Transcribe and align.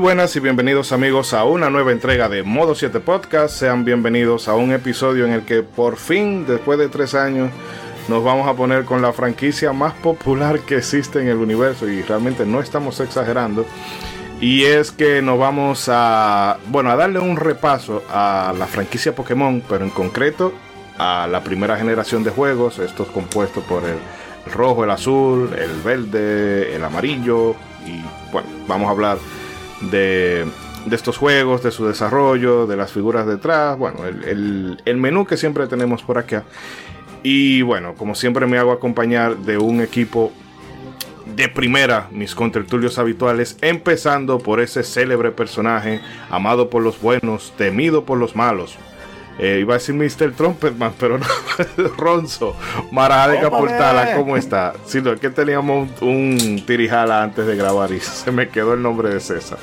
Buenas 0.00 0.34
y 0.34 0.40
bienvenidos 0.40 0.92
amigos 0.92 1.34
a 1.34 1.44
una 1.44 1.68
nueva 1.68 1.92
entrega 1.92 2.30
de 2.30 2.42
Modo 2.42 2.74
7 2.74 3.00
Podcast. 3.00 3.54
Sean 3.54 3.84
bienvenidos 3.84 4.48
a 4.48 4.54
un 4.54 4.72
episodio 4.72 5.26
en 5.26 5.32
el 5.32 5.42
que 5.42 5.62
por 5.62 5.98
fin, 5.98 6.46
después 6.46 6.78
de 6.78 6.88
tres 6.88 7.14
años, 7.14 7.50
nos 8.08 8.24
vamos 8.24 8.48
a 8.48 8.54
poner 8.54 8.86
con 8.86 9.02
la 9.02 9.12
franquicia 9.12 9.74
más 9.74 9.92
popular 9.92 10.60
que 10.60 10.78
existe 10.78 11.20
en 11.20 11.28
el 11.28 11.36
universo 11.36 11.86
y 11.86 12.00
realmente 12.00 12.46
no 12.46 12.60
estamos 12.60 12.98
exagerando. 13.00 13.66
Y 14.40 14.64
es 14.64 14.90
que 14.90 15.20
nos 15.20 15.38
vamos 15.38 15.90
a, 15.92 16.56
bueno, 16.68 16.90
a 16.90 16.96
darle 16.96 17.18
un 17.18 17.36
repaso 17.36 18.02
a 18.08 18.54
la 18.58 18.66
franquicia 18.66 19.14
Pokémon, 19.14 19.62
pero 19.68 19.84
en 19.84 19.90
concreto 19.90 20.54
a 20.96 21.28
la 21.30 21.44
primera 21.44 21.76
generación 21.76 22.24
de 22.24 22.30
juegos, 22.30 22.78
estos 22.78 23.08
compuestos 23.08 23.62
por 23.64 23.84
el, 23.84 23.98
rojo, 24.50 24.82
el 24.82 24.90
azul, 24.92 25.50
el 25.58 25.82
verde, 25.82 26.74
el 26.74 26.82
amarillo. 26.82 27.54
Y 27.84 28.02
bueno, 28.32 28.48
vamos 28.66 28.88
a 28.88 28.92
hablar 28.92 29.18
de, 29.80 30.46
estos 30.90 31.16
juegos, 31.18 31.62
de 31.62 31.70
su 31.70 31.86
desarrollo, 31.86 32.66
de 32.66 32.76
las 32.76 32.92
figuras 32.92 33.26
detrás, 33.26 33.78
bueno, 33.78 34.06
el, 34.06 34.80
el 34.84 34.96
menú 34.96 35.26
que 35.26 35.36
siempre 35.36 35.66
tenemos 35.66 36.02
por 36.02 36.18
acá. 36.18 36.44
Y 37.22 37.62
bueno, 37.62 37.94
como 37.94 38.14
siempre 38.14 38.46
me 38.46 38.58
hago 38.58 38.72
acompañar 38.72 39.36
de 39.38 39.58
un 39.58 39.80
equipo 39.80 40.32
de 41.36 41.48
primera, 41.48 42.08
mis 42.10 42.34
contertulios 42.34 42.98
habituales, 42.98 43.56
empezando 43.60 44.38
por 44.38 44.60
ese 44.60 44.82
célebre 44.82 45.30
personaje, 45.30 46.00
amado 46.30 46.70
por 46.70 46.82
los 46.82 47.00
buenos, 47.00 47.52
temido 47.56 48.04
por 48.04 48.18
los 48.18 48.34
malos, 48.34 48.76
eh, 49.42 49.58
iba 49.60 49.74
a 49.74 49.78
decir 49.78 49.94
Mr. 49.94 50.32
Trumpetman, 50.32 50.92
pero 51.00 51.16
no. 51.16 51.26
Ronzo, 51.96 52.54
Mara 52.92 53.26
de 53.26 53.38
Portala, 53.48 54.14
¿cómo 54.14 54.36
está? 54.36 54.74
Sí, 54.84 55.00
no, 55.00 55.12
es 55.12 55.20
que 55.20 55.30
teníamos 55.30 55.88
un, 56.02 56.62
tirijala 56.66 57.22
antes 57.22 57.46
de 57.46 57.56
grabar 57.56 57.90
y 57.90 58.00
se 58.00 58.30
me 58.30 58.50
quedó 58.50 58.74
el 58.74 58.82
nombre 58.82 59.08
de 59.08 59.20
César. 59.20 59.58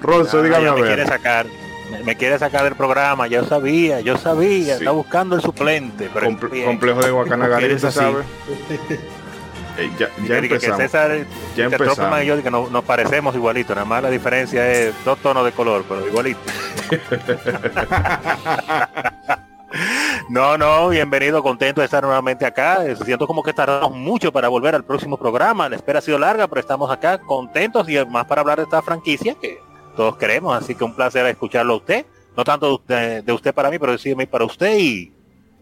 Ronzo, 0.00 0.40
ah, 0.40 0.42
dígame 0.42 0.68
a 0.68 0.74
ver. 0.74 0.82
Me 0.82 0.88
quiere 0.88 1.06
sacar, 1.06 1.46
me, 2.04 2.16
quiere 2.16 2.38
sacar 2.40 2.64
del 2.64 2.74
programa, 2.74 3.28
yo 3.28 3.44
sabía, 3.44 4.00
yo 4.00 4.18
sabía, 4.18 4.74
está 4.74 4.90
buscando 4.90 5.36
el 5.36 5.42
suplente. 5.42 6.08
complejo 6.08 7.00
de 7.00 7.10
Guacanagari, 7.12 7.78
¿se 7.78 7.92
sabe? 7.92 8.24
Eh, 9.78 9.90
ya, 9.98 10.08
ya 10.26 10.38
empezamos. 10.38 10.78
Que 10.78 10.82
César, 10.82 11.26
ya 11.56 11.64
empezamos. 11.64 12.22
Y 12.22 12.26
yo 12.26 12.42
que 12.42 12.50
nos, 12.50 12.84
parecemos 12.84 13.34
igualito, 13.34 13.74
nada 13.74 13.86
más 13.86 14.02
la 14.02 14.10
diferencia 14.10 14.70
es 14.70 14.94
dos 15.04 15.18
tonos 15.18 15.44
de 15.44 15.52
color, 15.52 15.84
pero 15.88 16.06
igualito. 16.06 16.40
no, 20.28 20.58
no, 20.58 20.88
bienvenido, 20.90 21.42
contento 21.42 21.80
de 21.80 21.86
estar 21.86 22.02
nuevamente 22.02 22.44
acá. 22.44 22.80
Siento 23.04 23.26
como 23.26 23.42
que 23.42 23.52
tardamos 23.52 23.96
mucho 23.96 24.32
para 24.32 24.48
volver 24.48 24.74
al 24.74 24.84
próximo 24.84 25.16
programa. 25.16 25.68
La 25.68 25.76
espera 25.76 26.00
ha 26.00 26.02
sido 26.02 26.18
larga, 26.18 26.48
pero 26.48 26.60
estamos 26.60 26.90
acá 26.90 27.18
contentos 27.18 27.88
y 27.88 28.04
más 28.06 28.26
para 28.26 28.42
hablar 28.42 28.58
de 28.58 28.64
esta 28.64 28.82
franquicia 28.82 29.34
que 29.34 29.58
todos 29.96 30.16
queremos. 30.16 30.54
Así 30.54 30.74
que 30.74 30.84
un 30.84 30.94
placer 30.94 31.24
escucharlo 31.26 31.74
a 31.74 31.76
usted. 31.76 32.06
No 32.36 32.44
tanto 32.44 32.82
de, 32.88 33.22
de 33.22 33.32
usted 33.32 33.54
para 33.54 33.70
mí, 33.70 33.78
pero 33.78 33.96
sí 33.98 34.14
para 34.26 34.44
usted 34.44 34.78
y 34.78 35.11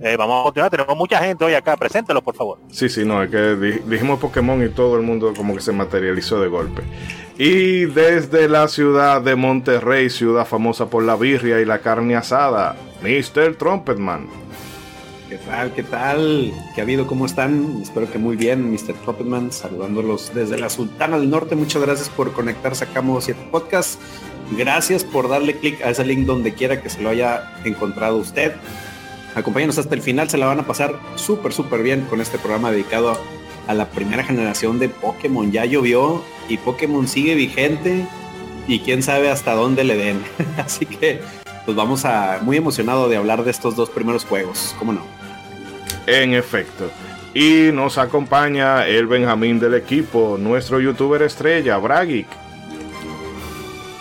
eh, 0.01 0.17
vamos 0.17 0.41
a 0.41 0.45
continuar, 0.45 0.71
tenemos 0.71 0.97
mucha 0.97 1.19
gente 1.19 1.45
hoy 1.45 1.55
acá, 1.55 1.77
preséntelo 1.77 2.23
por 2.23 2.35
favor. 2.35 2.59
Sí, 2.71 2.89
sí, 2.89 3.05
no, 3.05 3.23
es 3.23 3.31
que 3.31 3.55
dijimos 3.87 4.19
Pokémon 4.19 4.65
y 4.65 4.71
todo 4.71 4.97
el 4.97 5.03
mundo 5.03 5.33
como 5.37 5.55
que 5.55 5.61
se 5.61 5.73
materializó 5.73 6.41
de 6.41 6.49
golpe. 6.49 6.83
Y 7.39 7.87
desde 7.87 8.49
la 8.49 8.69
ciudad 8.69 9.23
de 9.23 9.35
Monterrey, 9.35 10.11
ciudad 10.11 10.47
famosa 10.47 10.91
por 10.91 11.03
la 11.03 11.17
birria 11.17 11.61
y 11.61 11.65
la 11.65 11.79
carne 11.79 12.17
asada, 12.17 12.77
Mr. 13.03 13.57
Trumpetman. 13.57 14.27
¿Qué 15.31 15.37
tal? 15.37 15.73
¿Qué 15.73 15.83
tal? 15.85 16.53
¿Qué 16.75 16.81
ha 16.81 16.85
habido? 16.85 17.07
¿Cómo 17.07 17.25
están? 17.25 17.81
Espero 17.83 18.11
que 18.11 18.19
muy 18.19 18.37
bien, 18.37 18.69
Mr. 18.71 18.95
Trumpetman, 19.05 19.53
saludándolos 19.53 20.33
desde 20.35 20.59
la 20.59 20.69
Sultana 20.69 21.19
del 21.19 21.31
Norte. 21.31 21.55
Muchas 21.55 21.81
gracias 21.83 22.09
por 22.09 22.33
conectarse 22.33 22.85
a 22.85 22.89
Camo 22.89 23.21
7 23.21 23.41
Podcast. 23.51 24.01
Gracias 24.59 25.05
por 25.05 25.29
darle 25.29 25.57
clic 25.57 25.81
a 25.83 25.91
ese 25.91 26.05
link 26.05 26.27
donde 26.27 26.53
quiera 26.53 26.83
que 26.83 26.91
se 26.91 27.01
lo 27.01 27.11
haya 27.11 27.53
encontrado 27.65 28.17
usted. 28.17 28.55
Acompáñanos 29.35 29.79
hasta 29.79 29.95
el 29.95 30.03
final, 30.03 30.29
se 30.29 30.39
la 30.39 30.47
van 30.47 30.61
a 30.61 30.67
pasar 30.67 30.99
súper, 31.15 31.53
súper 31.53 31.83
bien 31.83 32.03
con 32.11 32.21
este 32.21 32.39
programa 32.39 32.71
dedicado 32.71 33.19
a, 33.67 33.75
la 33.75 33.87
primera 33.89 34.25
generación 34.25 34.81
de 34.81 34.89
Pokémon. 34.89 35.53
Ya 35.53 35.65
llovió 35.65 36.25
y 36.49 36.57
Pokémon 36.57 37.07
sigue 37.07 37.37
vigente 37.37 38.05
y 38.67 38.81
quién 38.81 39.03
sabe 39.03 39.31
hasta 39.31 39.55
dónde 39.55 39.85
le 39.85 39.97
den. 39.97 40.21
Así 40.59 40.87
que 40.87 41.21
pues 41.65 41.77
vamos 41.77 42.05
a 42.05 42.41
muy 42.43 42.57
emocionado 42.57 43.09
de 43.09 43.17
hablar 43.17 43.45
de 43.45 43.53
estos 43.53 43.77
dos 43.77 43.89
primeros 43.91 44.25
juegos, 44.25 44.75
¿cómo 44.79 44.93
no? 44.93 45.03
En 46.07 46.35
efecto. 46.35 46.91
Y 47.33 47.71
nos 47.73 47.97
acompaña 47.97 48.85
el 48.89 49.07
Benjamín 49.07 49.61
del 49.61 49.75
equipo, 49.75 50.37
nuestro 50.37 50.81
youtuber 50.81 51.23
estrella, 51.23 51.77
Bragic. 51.79 52.27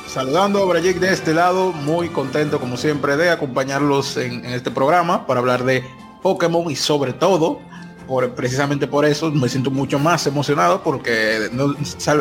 Saludando 0.10 0.64
a 0.64 0.66
Brayek 0.66 0.98
de 0.98 1.14
este 1.14 1.36
lado, 1.36 1.72
muy 1.72 2.10
contento 2.10 2.60
como 2.60 2.78
siempre 2.78 3.16
de 3.16 3.30
acompañarlos 3.30 4.18
en, 4.18 4.44
este 4.44 4.72
programa 4.72 5.28
para 5.28 5.40
hablar 5.40 5.64
de 5.64 5.84
Pokémon 6.24 6.72
y 6.72 6.76
sobre 6.76 7.14
todo, 7.14 7.60
por, 8.08 8.34
precisamente 8.34 8.88
por 8.88 9.06
eso 9.06 9.30
me 9.30 9.48
siento 9.50 9.70
mucho 9.70 10.00
más 10.00 10.26
emocionado 10.26 10.82
porque 10.82 11.52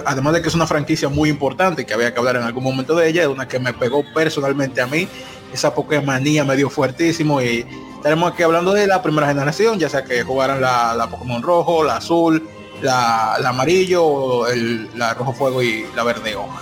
además 0.05 0.35
de 0.35 0.43
que 0.43 0.49
es 0.49 0.55
una 0.55 0.67
franquicia 0.67 1.09
muy 1.09 1.31
importante 1.31 1.87
que 1.87 1.95
había 1.95 2.13
que 2.13 2.19
hablar 2.19 2.37
en 2.37 2.43
algún 2.43 2.63
momento 2.63 2.95
de 2.95 3.09
ella, 3.09 3.23
es 3.23 3.29
una 3.29 3.49
que 3.49 3.59
me 3.59 3.73
pegó 3.73 4.05
personalmente 4.13 4.83
a 4.83 4.87
mí, 4.87 5.09
esa 5.55 5.75
Pokémonía 5.75 6.45
me 6.45 6.57
dio 6.57 6.69
fuertísimo 6.69 7.41
y 7.41 7.65
estaremos 7.97 8.31
aquí 8.31 8.43
hablando 8.43 8.75
de 8.75 8.87
la 8.87 9.01
primera 9.01 9.29
generación, 9.29 9.79
ya 9.79 9.89
sea 9.89 10.05
que 10.05 10.23
jugaran 10.25 10.61
la, 10.61 11.09
Pokémon 11.11 11.41
rojo, 11.41 11.83
la 11.83 11.97
azul, 11.97 12.47
la, 12.83 13.37
amarillo, 13.37 14.47
el, 14.47 14.91
la 14.95 15.15
rojo 15.15 15.33
fuego 15.33 15.63
y 15.63 15.87
la 15.97 16.05
verde 16.05 16.37
hoja. 16.37 16.61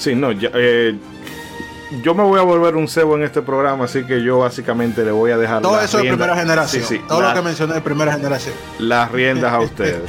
Sí, 0.00 0.14
no, 0.14 0.30
eh, 0.32 0.96
yo 2.02 2.14
me 2.14 2.22
voy 2.22 2.40
a 2.40 2.42
volver 2.42 2.74
un 2.74 2.88
cebo 2.88 3.16
en 3.16 3.22
este 3.22 3.42
programa, 3.42 3.84
así 3.84 4.02
que 4.04 4.22
yo 4.22 4.38
básicamente 4.38 5.04
le 5.04 5.10
voy 5.10 5.30
a 5.30 5.36
dejar. 5.36 5.60
Todo 5.60 5.78
eso 5.78 5.98
de 5.98 6.08
primera 6.08 6.34
generación. 6.34 6.82
Sí, 6.84 7.02
Todo 7.06 7.20
lo 7.20 7.34
que 7.34 7.42
mencioné 7.42 7.74
de 7.74 7.82
primera 7.82 8.10
generación. 8.14 8.54
Las 8.78 9.12
riendas 9.12 9.52
a 9.52 9.60
ustedes. 9.60 10.00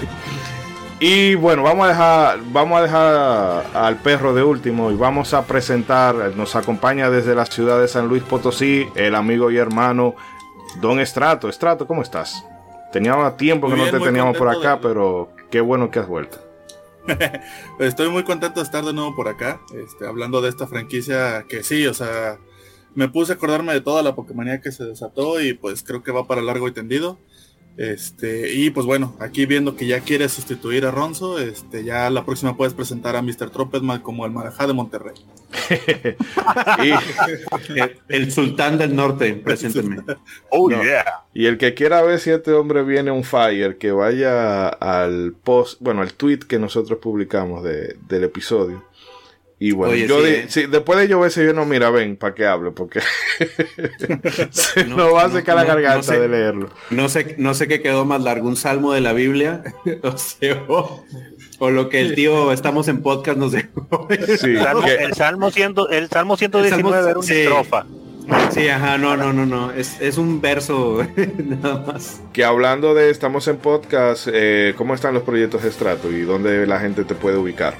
y 1.02 1.36
bueno, 1.36 1.64
vamos 1.64 1.88
a 1.88 1.90
dejar, 1.90 2.40
vamos 2.54 2.80
a 2.80 2.84
dejar 2.84 3.66
al 3.74 3.98
perro 3.98 4.34
de 4.34 4.44
último 4.44 4.92
y 4.92 4.96
vamos 4.96 5.34
a 5.34 5.42
presentar. 5.44 6.16
Nos 6.38 6.56
acompaña 6.56 7.10
desde 7.10 7.36
la 7.36 7.46
ciudad 7.46 7.82
de 7.82 7.90
San 7.90 8.08
Luis 8.08 8.24
Potosí 8.24 8.88
el 8.96 9.14
amigo 9.14 9.52
y 9.52 9.58
hermano 9.58 10.16
Don 10.80 11.02
Estrato. 11.02 11.50
Estrato, 11.50 11.86
¿cómo 11.86 12.02
estás? 12.02 12.46
Teníamos 12.94 13.36
tiempo 13.36 13.70
que 13.70 13.76
no 13.76 13.90
te 13.92 14.00
teníamos 14.00 14.38
por 14.38 14.48
acá, 14.48 14.80
pero 14.82 15.34
qué 15.50 15.60
bueno 15.60 15.92
que 15.92 16.00
has 16.00 16.08
vuelto. 16.08 16.51
Estoy 17.80 18.10
muy 18.10 18.24
contento 18.24 18.60
de 18.60 18.64
estar 18.64 18.84
de 18.86 18.94
nuevo 18.94 19.16
por 19.16 19.28
acá, 19.28 19.62
este, 19.74 20.06
hablando 20.06 20.42
de 20.42 20.50
esta 20.50 20.68
franquicia 20.68 21.46
que 21.48 21.64
sí, 21.64 21.86
o 21.88 21.94
sea, 21.94 22.40
me 22.94 23.08
puse 23.10 23.34
a 23.34 23.36
acordarme 23.36 23.74
de 23.74 23.82
toda 23.82 24.04
la 24.04 24.16
Pokémonía 24.16 24.62
que 24.62 24.72
se 24.72 24.84
desató 24.84 25.42
y 25.42 25.54
pues 25.54 25.84
creo 25.84 26.04
que 26.04 26.12
va 26.12 26.28
para 26.28 26.42
largo 26.42 26.68
y 26.68 26.74
tendido. 26.74 27.20
Este, 27.78 28.54
y 28.54 28.70
pues 28.70 28.86
bueno, 28.86 29.16
aquí 29.20 29.46
viendo 29.46 29.76
que 29.76 29.88
ya 29.88 30.02
quiere 30.02 30.28
sustituir 30.30 30.86
a 30.86 30.92
Ronzo, 30.92 31.40
este, 31.40 31.84
ya 31.84 32.10
la 32.10 32.26
próxima 32.26 32.58
puedes 32.58 32.74
presentar 32.74 33.16
a 33.16 33.22
Mr. 33.22 33.50
Trumpetman 33.50 34.02
como 34.02 34.26
el 34.26 34.32
Marajá 34.32 34.68
de 34.68 34.74
Monterrey. 34.74 35.16
el, 38.10 38.32
sultán 38.32 38.78
del 38.78 38.96
norte, 38.96 39.34
presénteme. 39.34 39.98
Oh, 40.50 40.70
y 41.34 41.46
el 41.46 41.58
que 41.58 41.74
quiera 41.74 42.02
ver 42.02 42.20
si 42.20 42.30
este 42.30 42.52
hombre 42.52 42.84
viene 42.84 43.10
un 43.10 43.24
fire, 43.24 43.78
que 43.78 43.92
vaya 43.92 44.68
al 44.68 45.34
post, 45.34 45.80
bueno, 45.80 46.02
al 46.02 46.14
tweet 46.14 46.40
que 46.40 46.60
nosotros 46.60 47.00
publicamos 47.00 47.64
del 47.64 48.24
episodio 48.24 48.84
y 49.64 49.74
bueno, 49.74 49.94
yo 49.94 50.26
eh. 50.26 50.48
después 50.72 50.98
de 50.98 51.08
llover 51.08 51.32
yo 51.32 51.54
no, 51.54 51.68
mira, 51.68 51.92
ven, 51.92 52.18
para 52.18 52.34
que 52.34 52.48
hable, 52.48 52.72
porque 52.72 53.00
se 54.50 54.86
no, 54.86 55.14
va 55.14 55.26
a 55.26 55.30
secar 55.30 55.56
la 55.56 55.66
garganta 55.66 56.20
de 56.20 56.28
leerlo. 56.28 56.72
No 56.90 57.08
sé, 57.10 57.36
no 57.38 57.54
sé 57.54 57.68
qué 57.68 57.80
quedó 57.80 58.04
más 58.04 58.24
largo, 58.24 58.48
un 58.48 58.56
salmo 58.56 58.92
de 58.92 59.02
la 59.02 59.14
Biblia, 59.14 59.62
o, 61.60 61.70
lo 61.70 61.90
que 61.90 62.02
el 62.02 62.16
tío 62.16 62.52
estamos 62.52 62.88
en 62.88 63.04
podcast 63.04 63.38
nos 63.38 63.52
dejó. 63.52 64.08
Sí, 64.40 64.56
el, 64.56 65.14
salmo, 65.14 65.52
ciento, 65.52 65.90
el 65.92 66.10
salmo 66.10 66.38
119 66.38 67.10
era 67.12 67.20
una 67.20 67.32
estrofa. 67.32 67.86
Sí, 68.50 68.68
ajá, 68.68 68.98
no, 68.98 69.16
no, 69.16 69.32
no, 69.32 69.46
no, 69.46 69.72
es, 69.74 70.02
es 70.02 70.18
un 70.18 70.42
verso 70.42 71.06
nada 71.38 71.86
más. 71.86 72.20
Que 72.34 72.44
hablando 72.44 72.96
de 72.96 73.12
estamos 73.12 73.48
en 73.48 73.58
podcast, 73.58 74.28
eh, 74.34 74.74
¿cómo 74.76 74.96
están 74.96 75.14
los 75.14 75.22
proyectos 75.22 75.62
de 75.62 75.70
Estrato 75.70 76.12
y 76.12 76.22
dónde 76.22 76.66
la 76.66 76.80
gente 76.80 77.04
te 77.04 77.14
puede 77.14 77.38
ubicar? 77.38 77.76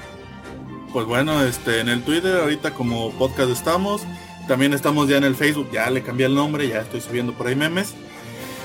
Pues 0.92 1.06
bueno, 1.06 1.42
este, 1.42 1.80
en 1.80 1.88
el 1.88 2.02
Twitter 2.02 2.36
ahorita 2.36 2.74
como 2.74 3.12
podcast 3.12 3.50
estamos. 3.50 4.02
También 4.46 4.74
estamos 4.74 5.08
ya 5.08 5.16
en 5.16 5.24
el 5.24 5.34
Facebook, 5.34 5.70
ya 5.72 5.88
le 5.88 6.02
cambié 6.02 6.26
el 6.26 6.34
nombre, 6.34 6.68
ya 6.68 6.80
estoy 6.80 7.00
subiendo 7.00 7.32
por 7.32 7.46
ahí 7.46 7.56
memes. 7.56 7.94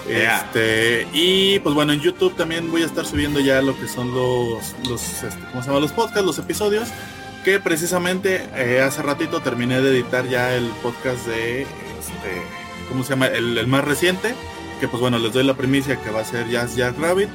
Este, 0.09 1.07
y 1.13 1.59
pues 1.59 1.75
bueno, 1.75 1.93
en 1.93 1.99
YouTube 1.99 2.35
también 2.35 2.71
voy 2.71 2.81
a 2.83 2.85
estar 2.85 3.05
subiendo 3.05 3.39
ya 3.39 3.61
lo 3.61 3.77
que 3.77 3.87
son 3.87 4.13
los, 4.13 4.75
los 4.87 5.23
este, 5.23 5.39
¿cómo 5.51 5.61
se 5.61 5.67
llama? 5.67 5.79
Los 5.79 5.91
podcasts, 5.91 6.25
los 6.25 6.39
episodios. 6.39 6.89
Que 7.45 7.59
precisamente 7.59 8.45
eh, 8.55 8.81
hace 8.81 9.01
ratito 9.01 9.39
terminé 9.41 9.79
de 9.79 9.91
editar 9.91 10.27
ya 10.27 10.53
el 10.53 10.65
podcast 10.83 11.25
de, 11.27 11.61
este, 11.61 12.41
¿cómo 12.89 13.03
se 13.03 13.11
llama? 13.11 13.27
El, 13.27 13.65
más 13.67 13.85
reciente. 13.85 14.35
Que 14.81 14.87
pues 14.87 15.01
bueno, 15.01 15.17
les 15.17 15.31
doy 15.31 15.43
la 15.43 15.53
primicia 15.55 15.95
que 16.01 16.09
va 16.09 16.21
a 16.21 16.25
ser 16.25 16.49
Jazz 16.49 16.75
Jack 16.75 16.99
Rabbit. 16.99 17.29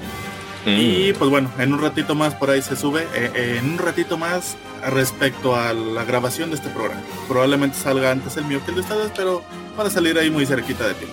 Y 0.65 1.13
pues 1.15 1.29
bueno, 1.29 1.51
en 1.59 1.73
un 1.73 1.81
ratito 1.81 2.15
más 2.15 2.35
por 2.35 2.51
ahí 2.51 2.63
se 2.63 2.77
sube, 2.77 3.03
eh, 3.15 3.31
eh, 3.35 3.59
en 3.59 3.73
un 3.73 3.79
ratito 3.79 4.17
más 4.17 4.57
respecto 4.91 5.57
a 5.57 5.73
la 5.73 6.05
grabación 6.05 6.51
de 6.51 6.57
este 6.57 6.69
programa. 6.71 7.01
Probablemente 7.29 7.77
salga 7.77 8.11
antes 8.11 8.37
el 8.37 8.45
mío 8.45 8.61
que 8.65 8.71
el 8.71 8.77
de 8.77 8.81
ustedes, 8.83 9.11
pero 9.17 9.43
para 9.77 9.91
salir 9.91 10.17
ahí 10.19 10.31
muy 10.31 10.47
cerquita 10.47 10.87
de 10.87 10.95
ti. 10.95 11.07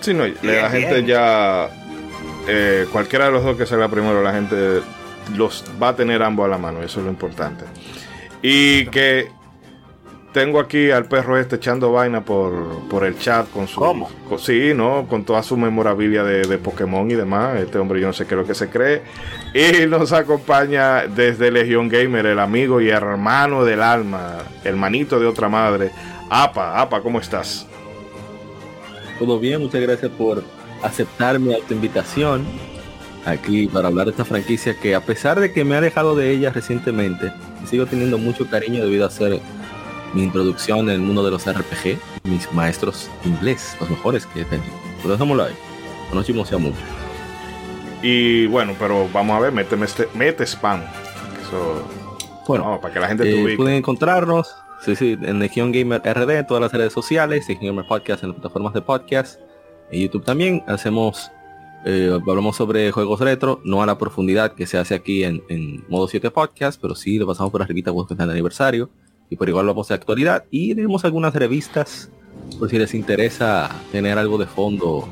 Sí, 0.00 0.14
no, 0.14 0.24
la 0.42 0.70
gente 0.70 1.04
ya, 1.04 1.68
eh, 2.48 2.86
cualquiera 2.92 3.26
de 3.26 3.32
los 3.32 3.44
dos 3.44 3.56
que 3.56 3.66
salga 3.66 3.88
primero, 3.88 4.22
la 4.22 4.32
gente 4.32 4.80
los 5.34 5.64
va 5.82 5.88
a 5.88 5.96
tener 5.96 6.22
ambos 6.22 6.46
a 6.46 6.48
la 6.48 6.58
mano, 6.58 6.82
eso 6.82 7.00
es 7.00 7.06
lo 7.06 7.10
importante. 7.10 7.64
Y 8.42 8.86
que 8.86 9.30
tengo 10.34 10.58
aquí 10.58 10.90
al 10.90 11.04
perro 11.04 11.38
este 11.38 11.56
echando 11.56 11.92
vaina 11.92 12.24
por, 12.24 13.04
el 13.06 13.16
chat 13.18 13.48
con 13.50 13.68
su. 13.68 13.78
¿Cómo? 13.78 14.10
sí, 14.36 14.72
¿no? 14.74 15.06
Con 15.08 15.24
toda 15.24 15.44
su 15.44 15.56
memorabilia 15.56 16.24
de, 16.24 16.58
Pokémon 16.58 17.08
y 17.08 17.14
demás. 17.14 17.60
Este 17.60 17.78
hombre, 17.78 18.00
yo 18.00 18.08
no 18.08 18.12
sé 18.12 18.26
qué 18.26 18.34
es 18.34 18.40
lo 18.40 18.46
que 18.46 18.54
se 18.54 18.68
cree. 18.68 19.02
Y 19.54 19.86
nos 19.88 20.12
acompaña 20.12 21.06
desde 21.06 21.52
Legión 21.52 21.88
Gamer, 21.88 22.26
el 22.26 22.40
amigo 22.40 22.80
y 22.80 22.88
hermano 22.88 23.64
del 23.64 23.80
alma, 23.80 24.38
hermanito 24.64 25.20
de 25.20 25.26
otra 25.26 25.48
madre. 25.48 25.92
Apa, 26.28 26.80
Apa, 26.80 27.00
¿cómo 27.00 27.20
estás? 27.20 27.68
Todo 29.20 29.38
bien, 29.38 29.60
muchas 29.60 29.80
gracias 29.82 30.10
por 30.10 30.42
aceptar 30.82 31.38
mi 31.38 31.54
invitación 31.70 32.44
aquí 33.24 33.68
para 33.68 33.86
hablar 33.86 34.06
de 34.06 34.10
esta 34.10 34.24
franquicia 34.24 34.74
que 34.74 34.96
a 34.96 35.00
pesar 35.00 35.38
de 35.38 35.52
que 35.52 35.64
me 35.64 35.76
ha 35.76 35.80
dejado 35.80 36.16
de 36.16 36.32
ella 36.32 36.50
recientemente, 36.50 37.32
sigo 37.70 37.86
teniendo 37.86 38.18
mucho 38.18 38.50
cariño 38.50 38.82
debido 38.82 39.06
a 39.06 39.10
ser 39.10 39.40
mi 40.14 40.22
introducción 40.22 40.88
en 40.88 40.90
el 40.90 41.00
mundo 41.00 41.24
de 41.24 41.30
los 41.30 41.44
RPG, 41.44 41.98
mis 42.24 42.50
maestros 42.52 43.10
inglés, 43.24 43.76
los 43.80 43.90
mejores 43.90 44.26
que 44.26 44.42
he 44.42 44.44
tenido. 44.44 44.72
Mucho. 46.58 46.76
Y 48.02 48.46
bueno, 48.46 48.74
pero 48.78 49.08
vamos 49.12 49.36
a 49.36 49.40
ver, 49.40 49.52
mete, 49.52 49.76
mete 50.14 50.46
spam. 50.46 50.82
Eso, 51.42 51.82
bueno, 52.46 52.78
para 52.80 52.94
que 52.94 53.00
la 53.00 53.08
gente 53.08 53.24
eh, 53.28 53.56
Pueden 53.56 53.76
encontrarnos 53.76 54.54
sí, 54.82 54.94
sí, 54.94 55.18
en 55.20 55.38
Legion 55.38 55.72
Gamer 55.72 56.00
RD, 56.00 56.30
en 56.30 56.46
todas 56.46 56.60
las 56.60 56.72
redes 56.72 56.92
sociales, 56.92 57.48
Legion 57.48 57.74
Gamer 57.74 57.86
Podcast 57.86 58.22
en 58.22 58.30
las 58.30 58.38
plataformas 58.38 58.72
de 58.72 58.82
podcast. 58.82 59.40
En 59.90 60.00
YouTube 60.00 60.24
también 60.24 60.62
hacemos, 60.66 61.30
eh, 61.84 62.10
hablamos 62.26 62.56
sobre 62.56 62.90
juegos 62.92 63.20
retro, 63.20 63.60
no 63.64 63.82
a 63.82 63.86
la 63.86 63.98
profundidad 63.98 64.54
que 64.54 64.66
se 64.66 64.78
hace 64.78 64.94
aquí 64.94 65.24
en, 65.24 65.84
modo 65.88 66.06
7 66.06 66.30
podcast, 66.30 66.80
pero 66.80 66.94
sí 66.94 67.18
lo 67.18 67.26
pasamos 67.26 67.50
por 67.50 67.62
arribita 67.62 67.90
juegos 67.90 68.08
que 68.08 68.14
están 68.14 68.28
de 68.28 68.34
aniversario 68.34 68.90
y 69.34 69.36
por 69.36 69.48
igual 69.48 69.66
vamos 69.66 69.88
de 69.88 69.96
actualidad 69.96 70.44
y 70.48 70.76
tenemos 70.76 71.04
algunas 71.04 71.34
revistas 71.34 72.08
por 72.56 72.70
si 72.70 72.78
les 72.78 72.94
interesa 72.94 73.68
tener 73.90 74.16
algo 74.16 74.38
de 74.38 74.46
fondo 74.46 75.08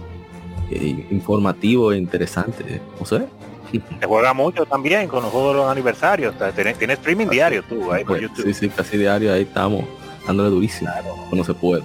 eh, 0.71 1.07
informativo 1.11 1.93
e 1.93 1.99
interesante, 1.99 2.81
no 3.01 3.05
sé. 3.05 3.27
Se 4.01 4.07
juega 4.07 4.33
mucho 4.33 4.65
también 4.65 5.09
con 5.09 5.25
los 5.25 5.33
juegos 5.33 5.55
de 5.55 5.63
los 5.63 5.71
aniversarios. 5.71 6.35
Tienes, 6.55 6.99
streaming 6.99 7.27
diario 7.27 7.65
tú 7.65 7.91
ahí 7.91 8.05
por 8.05 8.19
pues, 8.19 8.23
YouTube. 8.23 8.45
Sí, 8.45 8.55
sí, 8.55 8.69
casi 8.69 8.97
diario 8.97 9.33
ahí 9.33 9.43
estamos 9.43 9.85
dándole 10.25 10.51
durísimo 10.51 10.89
cuando 11.29 11.45
se 11.45 11.55
puede. 11.55 11.83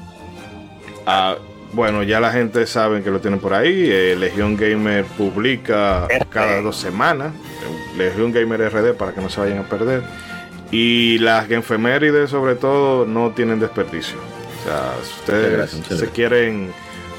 Ah, 1.07 1.38
bueno, 1.74 2.04
ya 2.04 2.19
la 2.19 2.31
gente 2.31 2.68
sabe 2.68 3.01
que 3.01 3.10
lo 3.10 3.19
tienen 3.19 3.39
por 3.39 3.56
ahí. 3.56 3.89
Eh, 3.89 4.16
Legión 4.16 4.56
Gamer 4.56 5.06
publica 5.06 6.07
cada 6.30 6.62
dos 6.62 6.75
semanas. 6.75 7.34
Legión 7.98 8.31
Gamer 8.31 8.69
RD 8.72 8.94
para 8.94 9.13
que 9.13 9.22
no 9.22 9.30
se 9.30 9.39
vayan 9.39 9.57
a 9.57 9.63
perder. 9.63 10.04
Y 10.71 11.17
las 11.19 11.47
genfemérides 11.47 12.29
sobre 12.29 12.55
todo 12.55 13.05
no 13.05 13.31
tienen 13.31 13.59
desperdicio. 13.59 14.17
O 14.17 14.63
sea, 14.63 14.93
si 15.03 15.19
ustedes 15.19 15.99
se 15.99 16.09
quieren 16.09 16.71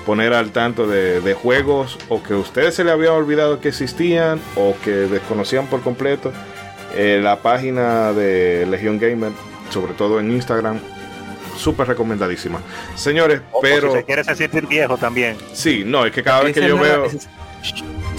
poner 0.05 0.33
al 0.33 0.53
tanto 0.53 0.87
de, 0.87 1.35
juegos 1.35 1.99
o 2.09 2.23
que 2.23 2.35
a 2.35 2.37
ustedes 2.37 2.75
se 2.75 2.85
les 2.85 2.93
había 2.93 3.13
olvidado 3.13 3.61
que 3.61 3.69
existían 3.69 4.41
o 4.57 4.75
que 4.85 4.91
desconocían 4.91 5.67
por 5.67 5.83
completo, 5.83 6.33
eh, 6.95 7.21
la 7.23 7.41
página 7.41 8.13
de 8.13 8.67
Legion 8.71 8.99
Gamer, 8.99 9.33
sobre 9.71 9.93
todo 9.93 10.21
en 10.21 10.33
Instagram, 10.33 10.81
súper 11.59 11.89
recomendadísima. 11.89 12.61
Señores, 12.95 13.43
pero... 13.61 13.91
Si 13.91 13.99
se 13.99 14.05
quiere 14.05 14.25
sentir 14.25 14.67
viejo 14.67 14.97
también. 14.97 15.37
Sí, 15.53 15.83
no, 15.85 16.07
es 16.07 16.13
que 16.13 16.23
cada 16.23 16.43
vez 16.43 16.55
que 16.55 16.67
yo 16.67 16.79
veo 16.79 17.07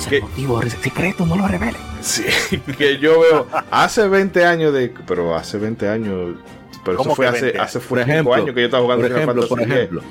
que, 0.09 0.21
motivo 0.21 0.61
secreto, 0.61 1.25
no 1.25 1.35
lo 1.35 1.47
revele. 1.47 1.77
Sí, 2.01 2.23
que 2.77 2.97
yo 2.97 3.19
veo 3.19 3.47
hace 3.71 4.07
20 4.07 4.45
años 4.45 4.73
de. 4.73 4.93
Pero 5.07 5.35
hace 5.35 5.57
20 5.57 5.89
años. 5.89 6.35
Pero 6.83 7.01
eso 7.01 7.15
fue 7.15 7.27
hace, 7.27 7.57
hace 7.57 7.79
por 7.79 7.99
ejemplo, 7.99 8.33
años 8.33 8.55
que 8.55 8.61
yo 8.61 8.65
estaba 8.65 8.83
jugando 8.83 9.07
por 9.07 9.17
ejemplo, 9.17 9.47
por 9.47 9.61
ejemplo, 9.61 10.01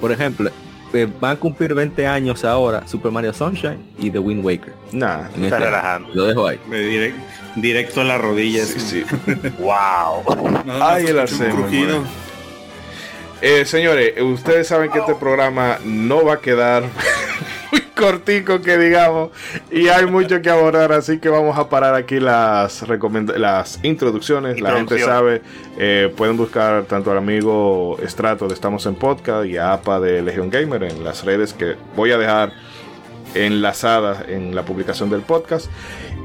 por 0.00 0.12
ejemplo, 0.12 0.50
eh, 0.94 1.08
van 1.20 1.36
a 1.36 1.36
cumplir 1.36 1.74
20 1.74 2.06
años 2.06 2.44
ahora 2.44 2.86
Super 2.86 3.12
Mario 3.12 3.32
Sunshine 3.32 3.78
y 3.98 4.10
The 4.10 4.18
Wind 4.18 4.44
Waker. 4.44 4.72
Nah, 4.92 5.28
está 5.28 5.42
este 5.42 5.58
relajando. 5.58 6.08
Lo 6.14 6.24
dejo 6.24 6.46
ahí. 6.46 6.58
directo 7.56 8.00
a 8.00 8.04
las 8.04 8.20
rodillas. 8.20 8.68
Sí, 8.68 9.04
wow. 9.58 10.22
Ay, 10.82 11.06
el 11.06 11.18
arceno. 11.18 11.66
Eh, 13.40 13.64
señores, 13.64 14.20
ustedes 14.22 14.68
saben 14.68 14.90
que 14.90 15.00
este 15.00 15.14
programa 15.14 15.78
no 15.84 16.24
va 16.24 16.34
a 16.34 16.40
quedar 16.40 16.84
muy 17.72 17.80
cortico 17.80 18.60
que 18.60 18.76
digamos 18.78 19.30
y 19.70 19.88
hay 19.88 20.06
mucho 20.06 20.40
que 20.42 20.50
abordar 20.50 20.92
así 20.92 21.18
que 21.18 21.28
vamos 21.28 21.58
a 21.58 21.68
parar 21.68 21.94
aquí 21.94 22.20
las 22.20 22.84
las 23.36 23.80
introducciones 23.82 24.60
la 24.60 24.76
gente 24.76 24.98
sabe 24.98 25.42
eh, 25.78 26.12
pueden 26.16 26.36
buscar 26.36 26.84
tanto 26.84 27.10
al 27.10 27.18
amigo 27.18 27.98
Estrato 28.02 28.46
de 28.46 28.54
Estamos 28.54 28.84
en 28.86 28.94
Podcast 28.94 29.46
y 29.46 29.56
a 29.56 29.72
APA 29.72 30.00
de 30.00 30.22
Legion 30.22 30.50
Gamer 30.50 30.84
en 30.84 31.02
las 31.02 31.24
redes 31.24 31.54
que 31.54 31.76
voy 31.96 32.12
a 32.12 32.18
dejar 32.18 32.52
enlazadas 33.34 34.28
en 34.28 34.54
la 34.54 34.62
publicación 34.62 35.08
del 35.08 35.22
podcast. 35.22 35.70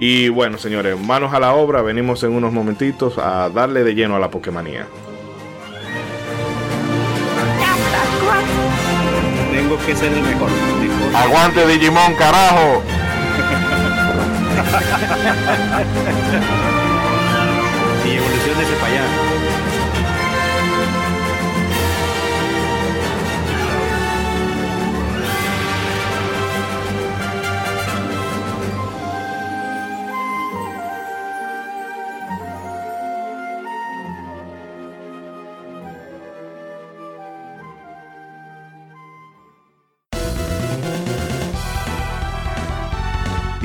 Y 0.01 0.27
bueno 0.27 0.57
señores 0.57 0.99
manos 0.99 1.33
a 1.33 1.39
la 1.39 1.53
obra 1.53 1.81
venimos 1.81 2.23
en 2.23 2.33
unos 2.33 2.51
momentitos 2.51 3.17
a 3.17 3.49
darle 3.49 3.83
de 3.83 3.95
lleno 3.95 4.17
a 4.17 4.19
la 4.19 4.29
Pokémonía 4.29 4.85
tengo 9.57 9.77
que 9.85 9.95
ser 9.95 10.13
el 10.13 10.21
mejor. 10.21 10.76
Aguante 11.17 11.65
Digimon, 11.65 12.13
carajo. 12.15 12.83
y 18.05 18.15
evolución 18.15 18.57
de 18.57 18.65
para 18.75 18.93
allá. 18.93 19.26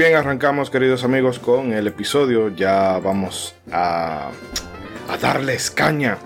Bien, 0.00 0.16
arrancamos 0.16 0.70
queridos 0.70 1.04
amigos 1.04 1.38
con 1.38 1.74
el 1.74 1.86
episodio. 1.86 2.48
Ya 2.48 2.98
vamos 3.00 3.54
a, 3.70 4.30
darles 5.20 5.70
caña. 5.70 6.16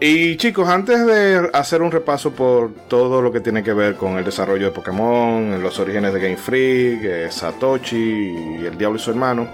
Y 0.00 0.36
chicos, 0.36 0.68
antes 0.68 1.06
de 1.06 1.48
hacer 1.52 1.80
un 1.80 1.92
repaso 1.92 2.32
por 2.32 2.72
todo 2.88 3.22
lo 3.22 3.30
que 3.30 3.38
tiene 3.38 3.62
que 3.62 3.72
ver 3.72 3.94
con 3.94 4.18
el 4.18 4.24
desarrollo 4.24 4.66
de 4.66 4.72
Pokémon, 4.72 5.62
los 5.62 5.78
orígenes 5.78 6.12
de 6.12 6.20
Game 6.20 6.36
Freak, 6.36 7.04
eh, 7.04 7.28
Satoshi 7.30 8.58
y 8.60 8.66
el 8.66 8.76
Diablo 8.76 8.96
y 8.98 9.00
su 9.00 9.10
hermano, 9.10 9.46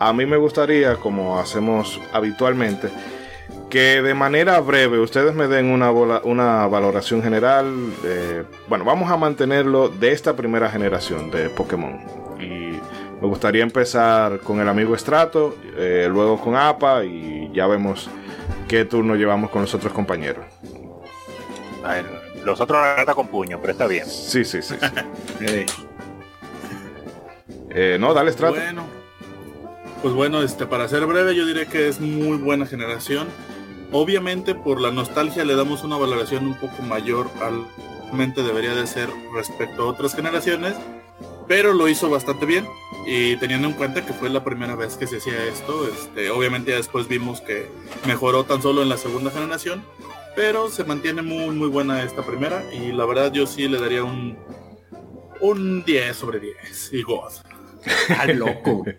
a 0.00 0.12
mí 0.12 0.26
me 0.26 0.36
gustaría, 0.36 0.96
como 0.96 1.38
hacemos 1.38 2.00
habitualmente, 2.12 2.88
que 3.70 4.02
de 4.02 4.14
manera 4.14 4.58
breve 4.58 4.98
ustedes 4.98 5.36
me 5.36 5.46
den 5.46 5.66
una, 5.66 5.92
una 5.92 6.66
valoración 6.66 7.22
general. 7.22 7.72
bueno, 8.68 8.84
vamos 8.84 9.08
a 9.08 9.16
mantenerlo 9.16 9.88
de 9.88 10.10
esta 10.10 10.34
primera 10.34 10.68
generación 10.68 11.30
de 11.30 11.48
Pokémon. 11.48 12.25
Y 12.38 12.78
me 13.20 13.28
gustaría 13.28 13.62
empezar 13.62 14.40
con 14.40 14.60
el 14.60 14.68
amigo 14.68 14.94
Estrato, 14.94 15.56
eh, 15.76 16.06
luego 16.10 16.40
con 16.40 16.56
APA 16.56 17.04
y 17.04 17.50
ya 17.52 17.66
vemos 17.66 18.08
qué 18.68 18.84
turno 18.84 19.14
llevamos 19.14 19.50
con 19.50 19.62
los 19.62 19.74
otros 19.74 19.92
compañeros. 19.92 20.44
los 22.44 22.60
otros 22.60 22.78
la 23.06 23.14
con 23.14 23.28
puño, 23.28 23.58
pero 23.60 23.72
está 23.72 23.86
bien. 23.86 24.06
Sí, 24.06 24.44
sí, 24.44 24.62
sí. 24.62 24.74
Eh, 27.78 27.98
no, 28.00 28.14
dale 28.14 28.30
Estrato. 28.30 28.54
Bueno, 28.54 28.86
pues 30.00 30.14
bueno, 30.14 30.40
este, 30.40 30.64
para 30.64 30.88
ser 30.88 31.04
breve, 31.04 31.34
yo 31.34 31.44
diré 31.44 31.66
que 31.66 31.88
es 31.88 32.00
muy 32.00 32.38
buena 32.38 32.64
generación. 32.64 33.28
Obviamente 33.92 34.54
por 34.54 34.80
la 34.80 34.90
nostalgia 34.90 35.44
le 35.44 35.54
damos 35.56 35.84
una 35.84 35.98
valoración 35.98 36.46
un 36.46 36.54
poco 36.54 36.80
mayor 36.80 37.28
al 37.42 37.66
debería 38.42 38.74
de 38.74 38.86
ser 38.86 39.08
respecto 39.34 39.82
a 39.82 39.86
otras 39.86 40.14
generaciones 40.14 40.74
pero 41.48 41.72
lo 41.72 41.88
hizo 41.88 42.10
bastante 42.10 42.46
bien 42.46 42.66
y 43.06 43.36
teniendo 43.36 43.68
en 43.68 43.74
cuenta 43.74 44.04
que 44.04 44.12
fue 44.12 44.30
la 44.30 44.44
primera 44.44 44.74
vez 44.74 44.96
que 44.96 45.06
se 45.06 45.18
hacía 45.18 45.44
esto, 45.44 45.88
este, 45.88 46.30
obviamente 46.30 46.70
ya 46.70 46.76
después 46.76 47.08
vimos 47.08 47.40
que 47.40 47.66
mejoró 48.06 48.44
tan 48.44 48.62
solo 48.62 48.82
en 48.82 48.88
la 48.88 48.96
segunda 48.96 49.30
generación, 49.30 49.84
pero 50.34 50.70
se 50.70 50.84
mantiene 50.84 51.22
muy 51.22 51.54
muy 51.54 51.68
buena 51.68 52.02
esta 52.02 52.22
primera 52.22 52.64
y 52.72 52.92
la 52.92 53.04
verdad 53.04 53.32
yo 53.32 53.46
sí 53.46 53.68
le 53.68 53.80
daría 53.80 54.04
un 54.04 54.36
un 55.40 55.84
10 55.84 56.16
sobre 56.16 56.40
10 56.40 56.90
y 56.92 57.02
God. 57.02 57.32
¡Al 58.18 58.36
loco! 58.36 58.84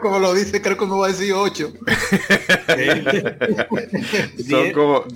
como 0.00 0.18
lo 0.18 0.34
dice, 0.34 0.60
creo 0.62 0.76
que 0.76 0.86
me 0.86 0.96
va 0.96 1.06
a 1.06 1.08
decir 1.08 1.32
8. 1.32 1.72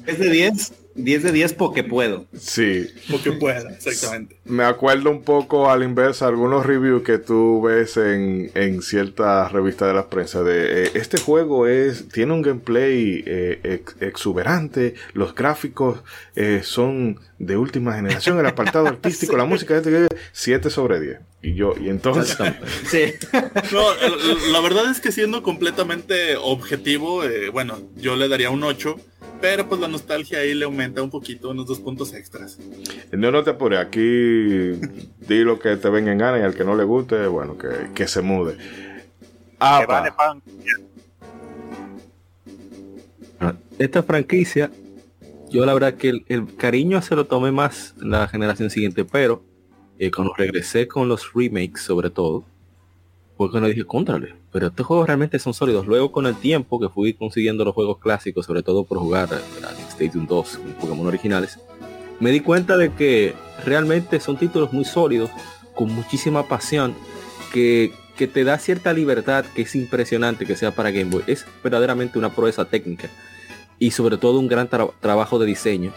¿Es 0.06 0.18
de 0.18 0.30
10? 0.30 0.72
10 1.04 1.22
de 1.22 1.32
10 1.32 1.54
porque 1.54 1.84
puedo. 1.84 2.26
Sí. 2.36 2.88
Porque 3.10 3.32
pueda, 3.32 3.70
exactamente. 3.70 4.36
Me 4.44 4.64
acuerdo 4.64 5.10
un 5.10 5.22
poco 5.22 5.70
al 5.70 5.82
inverso 5.82 6.26
algunos 6.26 6.66
reviews 6.66 7.02
que 7.02 7.18
tú 7.18 7.62
ves 7.62 7.96
en, 7.96 8.50
en 8.54 8.82
ciertas 8.82 9.52
revistas 9.52 9.88
de 9.88 9.94
la 9.94 10.08
prensa 10.08 10.42
de 10.42 10.84
eh, 10.84 10.90
este 10.94 11.18
juego 11.18 11.66
es 11.66 12.08
tiene 12.08 12.32
un 12.32 12.42
gameplay 12.42 13.22
eh, 13.26 13.82
exuberante, 14.00 14.94
los 15.12 15.34
gráficos 15.34 16.02
eh, 16.36 16.60
son 16.62 17.20
de 17.38 17.56
última 17.56 17.94
generación, 17.94 18.38
el 18.38 18.46
apartado 18.46 18.86
artístico, 18.88 19.36
la 19.36 19.44
música, 19.44 19.76
este, 19.76 20.08
7 20.32 20.70
sobre 20.70 21.00
10. 21.00 21.18
Y 21.42 21.54
yo, 21.54 21.74
y 21.80 21.88
entonces... 21.88 22.36
sí. 22.84 23.14
No, 23.72 23.82
la 24.52 24.60
verdad 24.60 24.90
es 24.90 25.00
que 25.00 25.12
siendo 25.12 25.42
completamente 25.42 26.36
objetivo, 26.36 27.22
bueno, 27.52 27.78
yo 27.96 28.16
le 28.16 28.28
daría 28.28 28.50
un 28.50 28.62
8 28.62 28.96
pero 29.40 29.66
pues 29.68 29.80
la 29.80 29.88
nostalgia 29.88 30.40
ahí 30.40 30.54
le 30.54 30.64
aumenta 30.64 31.02
un 31.02 31.10
poquito, 31.10 31.50
unos 31.50 31.66
dos 31.66 31.80
puntos 31.80 32.12
extras. 32.12 32.58
No, 33.10 33.30
no 33.30 33.42
te 33.42 33.50
apures, 33.50 33.78
aquí 33.78 34.00
di 34.00 35.44
lo 35.44 35.58
que 35.58 35.76
te 35.76 35.88
venga 35.88 36.12
en 36.12 36.18
gana 36.18 36.38
y 36.38 36.42
al 36.42 36.54
que 36.54 36.64
no 36.64 36.76
le 36.76 36.84
guste, 36.84 37.26
bueno, 37.26 37.56
que, 37.94 38.06
se 38.06 38.20
mude. 38.20 38.56
Ah, 39.58 40.06
Esta 43.78 44.02
franquicia, 44.02 44.70
yo 45.50 45.64
la 45.64 45.74
verdad 45.74 45.94
que 45.94 46.22
el, 46.26 46.56
cariño 46.56 47.00
se 47.02 47.16
lo 47.16 47.26
tomé 47.26 47.50
más 47.50 47.94
la 47.98 48.28
generación 48.28 48.70
siguiente, 48.70 49.04
pero 49.04 49.42
eh, 49.98 50.10
cuando 50.10 50.34
regresé 50.34 50.86
con 50.86 51.08
los 51.08 51.32
remakes 51.32 51.82
sobre 51.82 52.10
todo, 52.10 52.44
fue 53.36 53.50
cuando 53.50 53.68
dije, 53.68 53.84
contrale, 53.84 54.34
pero 54.52 54.68
estos 54.68 54.86
juegos 54.86 55.06
realmente 55.06 55.38
son 55.38 55.54
sólidos. 55.54 55.86
Luego 55.86 56.10
con 56.12 56.26
el 56.26 56.34
tiempo 56.36 56.80
que 56.80 56.88
fui 56.88 57.14
consiguiendo 57.14 57.64
los 57.64 57.74
juegos 57.74 57.98
clásicos, 57.98 58.46
sobre 58.46 58.62
todo 58.62 58.84
por 58.84 58.98
jugar 58.98 59.28
Stadium 59.90 60.26
2, 60.26 60.60
Pokémon 60.80 61.06
originales, 61.06 61.58
me 62.18 62.30
di 62.30 62.40
cuenta 62.40 62.76
de 62.76 62.92
que 62.92 63.34
realmente 63.64 64.20
son 64.20 64.36
títulos 64.36 64.72
muy 64.72 64.84
sólidos, 64.84 65.30
con 65.74 65.92
muchísima 65.92 66.46
pasión, 66.48 66.94
que, 67.52 67.92
que 68.16 68.26
te 68.26 68.44
da 68.44 68.58
cierta 68.58 68.92
libertad 68.92 69.44
que 69.54 69.62
es 69.62 69.74
impresionante 69.74 70.46
que 70.46 70.56
sea 70.56 70.72
para 70.72 70.90
Game 70.90 71.10
Boy. 71.10 71.22
Es 71.26 71.46
verdaderamente 71.62 72.18
una 72.18 72.34
proeza 72.34 72.66
técnica 72.66 73.08
y 73.78 73.92
sobre 73.92 74.18
todo 74.18 74.38
un 74.38 74.46
gran 74.46 74.68
trabajo 74.68 75.38
de 75.38 75.46
diseño 75.46 75.92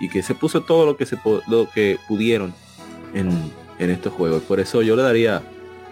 y 0.00 0.08
que 0.08 0.22
se 0.22 0.34
puso 0.34 0.62
todo 0.62 0.84
lo 0.84 0.96
que 0.96 1.06
se 1.06 1.16
lo 1.46 1.70
que 1.70 1.96
pudieron 2.08 2.52
en, 3.14 3.30
en 3.78 3.90
estos 3.90 4.12
juegos. 4.12 4.42
Por 4.42 4.58
eso 4.58 4.82
yo 4.82 4.96
le 4.96 5.02
daría 5.02 5.42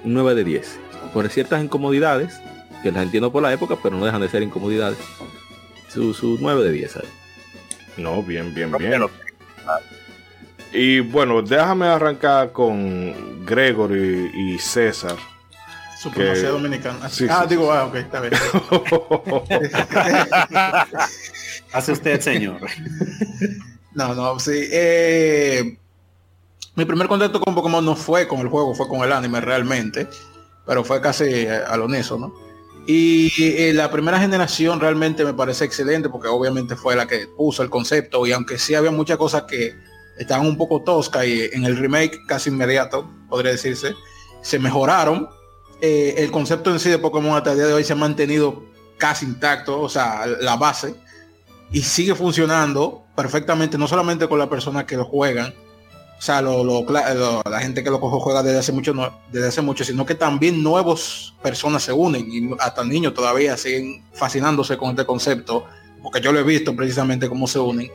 9 0.05 0.35
de 0.35 0.45
10. 0.45 0.79
Por 1.17 1.29
ciertas 1.31 1.65
incomodidades, 1.65 2.39
que 2.83 2.93
las 2.93 3.03
entiendo 3.03 3.33
por 3.33 3.43
la 3.43 3.51
época, 3.51 3.79
pero 3.83 3.97
no 3.97 4.05
dejan 4.05 4.21
de 4.21 4.29
ser 4.29 4.43
incomodidades. 4.43 4.99
Su, 5.89 6.37
9 6.39 6.63
de 6.63 6.73
10. 6.73 6.99
No, 7.97 8.23
bien, 8.23 8.53
bien, 8.53 8.71
bien. 8.73 9.03
Y 10.75 11.01
bueno, 11.01 11.41
déjame 11.41 11.87
arrancar 11.87 12.53
con 12.53 13.47
Gregory 13.47 14.31
y 14.35 14.59
César. 14.59 15.17
Supremacía 15.99 16.51
dominicana. 16.51 17.09
ah, 17.31 17.47
digo, 17.49 17.73
ah, 17.73 17.87
ok, 17.87 17.95
está 17.95 18.21
bien. 18.21 18.35
Hace 21.73 21.93
usted, 21.93 22.21
señor. 22.21 22.61
no, 23.95 24.15
no, 24.15 24.39
sí. 24.39 24.69
Eh, 24.71 25.79
mi 26.75 26.85
primer 26.85 27.09
contacto 27.09 27.41
con 27.41 27.55
Pokémon 27.55 27.83
no 27.83 27.97
fue 27.97 28.29
con 28.29 28.41
el 28.41 28.49
juego, 28.49 28.75
fue 28.75 28.87
con 28.87 29.01
el 29.01 29.11
anime 29.11 29.41
realmente, 29.41 30.07
pero 30.67 30.85
fue 30.85 31.01
casi 31.01 31.25
eh, 31.25 31.63
al 31.67 31.81
unísono. 31.81 32.35
Y 32.87 33.33
eh, 33.43 33.73
la 33.73 33.91
primera 33.91 34.21
generación 34.21 34.79
realmente 34.79 35.25
me 35.25 35.35
parece 35.35 35.65
excelente 35.65 36.09
porque 36.09 36.29
obviamente 36.29 36.77
fue 36.77 36.95
la 36.95 37.07
que 37.07 37.27
puso 37.27 37.63
el 37.63 37.71
concepto 37.71 38.27
y 38.27 38.33
aunque 38.33 38.59
sí 38.59 38.75
había 38.75 38.93
muchas 38.93 39.17
cosas 39.17 39.43
que 39.43 39.75
estaban 40.19 40.47
un 40.47 40.57
poco 40.57 40.83
toscas 40.83 41.27
y 41.27 41.43
en 41.53 41.65
el 41.65 41.77
remake 41.77 42.25
casi 42.27 42.51
inmediato, 42.51 43.11
podría 43.29 43.53
decirse, 43.53 43.95
se 44.41 44.59
mejoraron. 44.59 45.29
Eh, 45.81 46.15
el 46.19 46.31
concepto 46.31 46.71
en 46.71 46.79
sí 46.79 46.89
de 46.89 46.99
Pokémon 46.99 47.37
hasta 47.37 47.53
el 47.53 47.59
día 47.59 47.67
de 47.67 47.73
hoy 47.73 47.85
se 47.85 47.93
ha 47.93 47.97
mantenido 47.97 48.65
casi 48.99 49.27
intacto, 49.27 49.81
o 49.81 49.89
sea, 49.89 50.25
la 50.27 50.57
base, 50.57 50.95
y 51.71 51.83
sigue 51.83 52.15
funcionando 52.15 53.05
perfectamente, 53.15 53.77
no 53.77 53.89
solamente 53.89 54.29
con 54.29 54.39
las 54.39 54.49
personas 54.49 54.85
que 54.85 54.97
lo 54.97 55.05
juegan, 55.05 55.53
o 56.19 56.23
sea, 56.23 56.41
la 56.41 57.61
gente 57.61 57.85
que 57.85 57.91
lo 57.91 58.01
cojo 58.01 58.21
juega 58.21 58.43
desde 58.43 58.59
hace 58.59 58.73
mucho, 58.73 58.95
desde 59.31 59.49
hace 59.49 59.61
mucho, 59.61 59.85
sino 59.85 60.07
que 60.07 60.15
también 60.15 60.63
nuevos 60.63 61.35
personas 61.43 61.83
se 61.83 61.93
unen 61.93 62.27
y 62.31 62.51
hasta 62.59 62.85
niños 62.85 63.13
todavía 63.13 63.57
siguen 63.57 64.03
fascinándose 64.15 64.79
con 64.79 64.91
este 64.91 65.05
concepto, 65.05 65.67
porque 66.03 66.21
yo 66.21 66.33
lo 66.33 66.39
he 66.39 66.43
visto 66.43 66.75
precisamente 66.75 67.29
cómo 67.29 67.47
se 67.47 67.59
unen. 67.59 67.91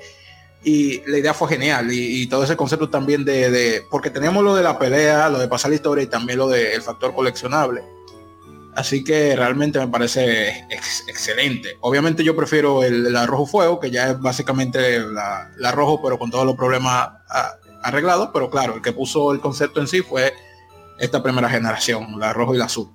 Y 0.64 1.02
la 1.10 1.18
idea 1.18 1.34
fue 1.34 1.50
genial 1.50 1.88
y, 1.92 2.28
todo 2.28 2.44
ese 2.44 2.56
concepto 2.56 2.90
también 2.90 3.26
de, 3.26 3.84
porque 3.90 4.12
tenemos 4.12 4.44
lo 4.44 4.54
de 4.54 4.62
la 4.62 4.78
pelea, 4.78 5.28
lo 5.30 5.40
de 5.40 5.48
pasar 5.48 5.72
la 5.72 5.76
historia 5.76 6.04
y 6.04 6.08
también 6.08 6.38
lo 6.38 6.48
del 6.48 6.82
factor 6.84 7.16
coleccionable. 7.16 7.82
Así 8.76 9.04
que 9.04 9.36
realmente 9.36 9.80
me 9.80 9.88
parece 9.88 10.68
excelente. 11.08 11.78
Obviamente 11.82 12.24
yo 12.24 12.36
prefiero 12.36 12.84
el, 12.84 13.16
arrojo 13.16 13.48
fuego, 13.48 13.80
que 13.80 13.90
ya 13.90 14.12
es 14.12 14.20
básicamente 14.20 15.00
la, 15.00 15.52
arrojo, 15.66 16.02
pero 16.02 16.20
con 16.20 16.30
todos 16.30 16.46
los 16.46 16.56
problemas 16.56 17.10
ah, 17.28 17.56
arreglado, 17.84 18.32
pero 18.34 18.50
claro, 18.50 18.76
el 18.76 18.82
que 18.82 18.92
puso 18.92 19.34
el 19.34 19.40
concepto 19.40 19.80
en 19.80 19.88
sí 19.88 20.02
fue 20.02 20.34
esta 21.00 21.24
primera 21.24 21.50
generación, 21.50 22.20
la 22.20 22.34
rojo 22.34 22.56
y 22.56 22.58
la 22.58 22.66
azul. 22.66 22.88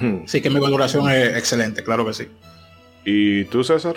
Hmm. 0.00 0.26
Sí 0.26 0.40
que 0.40 0.50
mi 0.50 0.60
valoración 0.60 1.10
es 1.10 1.36
excelente, 1.36 1.82
claro 1.82 2.06
que 2.06 2.14
sí. 2.14 2.28
¿Y 3.04 3.44
tú, 3.44 3.64
César? 3.64 3.96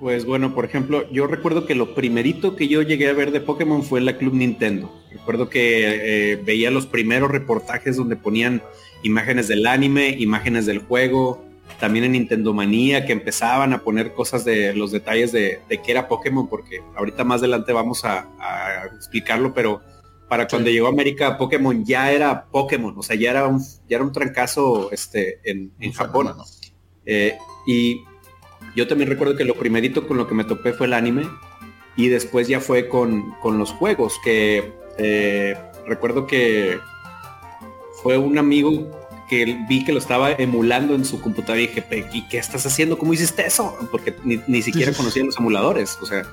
Pues 0.00 0.24
bueno, 0.24 0.54
por 0.54 0.64
ejemplo, 0.64 1.10
yo 1.10 1.26
recuerdo 1.26 1.66
que 1.66 1.74
lo 1.74 1.94
primerito 1.94 2.54
que 2.54 2.68
yo 2.68 2.82
llegué 2.82 3.08
a 3.08 3.12
ver 3.12 3.32
de 3.32 3.40
Pokémon 3.40 3.82
fue 3.82 4.00
la 4.00 4.16
Club 4.16 4.34
Nintendo. 4.34 4.92
Recuerdo 5.10 5.48
que 5.48 6.32
eh, 6.32 6.36
veía 6.36 6.70
los 6.70 6.86
primeros 6.86 7.30
reportajes 7.30 7.96
donde 7.96 8.14
ponían 8.14 8.62
imágenes 9.02 9.48
del 9.48 9.66
anime, 9.66 10.10
imágenes 10.18 10.66
del 10.66 10.78
juego, 10.78 11.44
también 11.78 12.04
en 12.04 12.12
Nintendo 12.12 12.52
Manía, 12.52 13.06
que 13.06 13.12
empezaban 13.12 13.72
a 13.72 13.82
poner 13.82 14.12
cosas 14.12 14.44
de 14.44 14.74
los 14.74 14.90
detalles 14.90 15.32
de, 15.32 15.60
de 15.68 15.82
qué 15.82 15.92
era 15.92 16.08
Pokémon, 16.08 16.48
porque 16.48 16.82
ahorita 16.96 17.24
más 17.24 17.40
adelante 17.40 17.72
vamos 17.72 18.04
a, 18.04 18.28
explicarlo, 18.96 19.54
pero 19.54 19.80
para 20.28 20.46
cuando 20.46 20.70
llegó 20.70 20.88
a 20.88 20.90
América 20.90 21.38
Pokémon 21.38 21.84
ya 21.84 22.12
era 22.12 22.46
Pokémon, 22.46 22.94
o 22.96 23.02
sea, 23.02 23.16
ya 23.16 23.30
era 23.30 23.46
un, 23.46 23.60
ya 23.88 23.96
era 23.96 24.04
un 24.04 24.12
trancazo 24.12 24.90
este, 24.92 25.40
en, 25.44 25.92
Japón. 25.92 26.34
Eh, 27.06 27.38
y 27.66 28.02
yo 28.76 28.86
también 28.86 29.08
recuerdo 29.08 29.36
que 29.36 29.44
lo 29.44 29.54
primerito 29.54 30.06
con 30.06 30.16
lo 30.16 30.26
que 30.26 30.34
me 30.34 30.44
topé 30.44 30.72
fue 30.72 30.86
el 30.86 30.94
anime. 30.94 31.28
y 31.96 32.08
después 32.08 32.48
ya 32.48 32.60
fue 32.60 32.88
con, 32.88 33.32
con 33.40 33.58
los 33.58 33.72
juegos, 33.72 34.18
que 34.22 34.72
eh, 34.98 35.56
recuerdo 35.86 36.26
que 36.26 36.78
fue 38.02 38.18
un 38.18 38.38
amigo 38.38 39.07
que 39.28 39.58
vi 39.68 39.84
que 39.84 39.92
lo 39.92 39.98
estaba 39.98 40.32
emulando 40.32 40.94
en 40.94 41.04
su 41.04 41.20
computadora 41.20 41.60
y 41.60 41.66
dije, 41.68 41.84
¿y 42.12 42.22
qué 42.28 42.38
estás 42.38 42.64
haciendo? 42.66 42.98
¿Cómo 42.98 43.12
hiciste 43.12 43.46
eso? 43.46 43.76
Porque 43.90 44.14
ni, 44.24 44.62
siquiera 44.62 44.92
conocía 44.92 45.24
los 45.24 45.38
emuladores, 45.38 45.98
o 46.00 46.06
sea, 46.06 46.26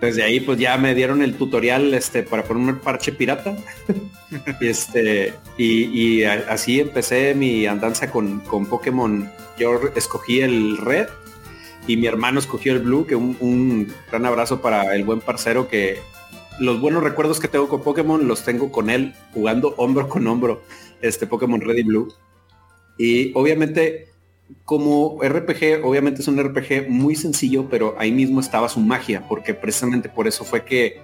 desde 0.00 0.24
ahí 0.24 0.40
pues 0.40 0.58
ya 0.58 0.76
me 0.76 0.94
dieron 0.94 1.22
el 1.22 1.36
tutorial 1.36 1.94
este, 1.94 2.22
para 2.22 2.44
poner 2.44 2.74
un 2.74 2.80
parche 2.80 3.12
pirata. 3.12 3.56
este, 4.60 5.34
y, 5.56 6.24
así 6.24 6.80
empecé 6.80 7.34
mi 7.34 7.66
andanza 7.66 8.10
con, 8.10 8.40
con 8.40 8.66
Pokémon. 8.66 9.30
Yo 9.58 9.80
escogí 9.94 10.40
el 10.40 10.76
red 10.76 11.06
y 11.86 11.96
mi 11.96 12.06
hermano 12.06 12.38
escogió 12.38 12.72
el 12.72 12.80
blue, 12.80 13.06
que 13.06 13.16
un, 13.16 13.92
gran 14.10 14.26
abrazo 14.26 14.60
para 14.60 14.94
el 14.94 15.04
buen 15.04 15.20
parcero 15.20 15.68
que 15.68 16.00
los 16.58 16.80
buenos 16.80 17.02
recuerdos 17.02 17.40
que 17.40 17.48
tengo 17.48 17.68
con 17.68 17.82
Pokémon 17.82 18.28
los 18.28 18.44
tengo 18.44 18.70
con 18.70 18.90
él 18.90 19.14
jugando 19.32 19.74
hombro 19.78 20.08
con 20.08 20.26
hombro 20.26 20.62
este 21.02 21.26
Pokémon 21.26 21.60
Red 21.60 21.76
y 21.76 21.82
Blue. 21.82 22.08
Y 22.98 23.32
obviamente 23.34 24.12
como 24.64 25.18
RPG, 25.22 25.84
obviamente 25.84 26.22
es 26.22 26.28
un 26.28 26.42
RPG 26.42 26.88
muy 26.88 27.14
sencillo, 27.14 27.68
pero 27.68 27.94
ahí 27.98 28.12
mismo 28.12 28.40
estaba 28.40 28.68
su 28.68 28.80
magia, 28.80 29.26
porque 29.28 29.54
precisamente 29.54 30.08
por 30.08 30.28
eso 30.28 30.44
fue 30.44 30.64
que 30.64 31.00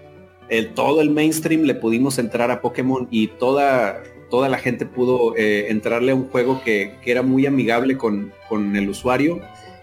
el, 0.49 0.75
todo 0.75 1.01
el 1.01 1.11
mainstream 1.11 1.63
le 1.63 1.75
pudimos 1.75 2.19
entrar 2.19 2.51
a 2.51 2.61
Pokémon 2.61 3.09
y 3.11 3.29
toda, 3.29 4.03
toda 4.31 4.49
la 4.49 4.59
gente 4.59 4.87
pudo 4.87 5.35
eh, 5.37 5.67
entrarle 5.71 6.13
a 6.13 6.15
un 6.15 6.29
juego 6.29 6.63
que, 6.63 6.95
era 7.05 7.23
muy 7.23 7.47
amigable 7.47 7.97
con, 7.97 8.33
con 8.49 8.77
el 8.77 8.89
usuario 8.89 9.41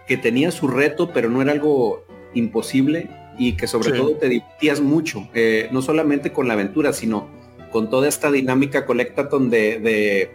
que 0.08 0.18
tenía 0.18 0.52
su 0.52 0.68
reto, 0.68 1.12
pero 1.14 1.30
no 1.30 1.42
era 1.42 1.52
algo 1.52 2.06
imposible 2.34 3.10
y 3.38 3.54
que 3.54 3.68
sobre 3.68 3.92
todo 3.92 4.16
te 4.16 4.30
divertías 4.30 4.80
mucho, 4.82 5.28
eh, 5.34 5.68
no 5.72 5.82
solamente 5.82 6.32
con 6.32 6.48
la 6.48 6.54
aventura, 6.54 6.94
sino 6.94 7.28
con 7.76 7.90
toda 7.90 8.08
esta 8.08 8.32
dinámica 8.32 8.86
colectaton 8.86 9.50
de, 9.50 9.82
de 9.82 10.32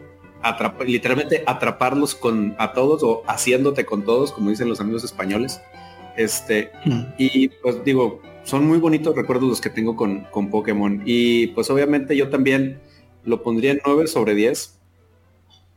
literalmente 0.86 1.42
atraparlos 1.46 2.14
con 2.14 2.54
a 2.58 2.74
todos 2.74 3.02
o 3.02 3.22
haciéndote 3.26 3.86
con 3.86 4.04
todos, 4.04 4.30
como 4.30 4.50
dicen 4.50 4.68
los 4.68 4.78
amigos 4.78 5.04
españoles. 5.04 5.58
Este, 6.18 6.70
hmm. 6.84 7.14
y 7.16 7.48
pues 7.48 7.82
digo, 7.82 8.20
son 8.44 8.66
muy 8.66 8.76
bonitos 8.76 9.16
recuerdos 9.16 9.48
los 9.48 9.62
que 9.62 9.70
tengo 9.70 9.96
con, 9.96 10.26
con 10.30 10.50
Pokémon. 10.50 11.02
Y 11.06 11.46
pues 11.46 11.70
obviamente 11.70 12.14
yo 12.14 12.28
también 12.28 12.78
lo 13.24 13.42
pondría 13.42 13.70
en 13.70 13.80
9 13.86 14.06
sobre 14.06 14.34
10. 14.34 14.78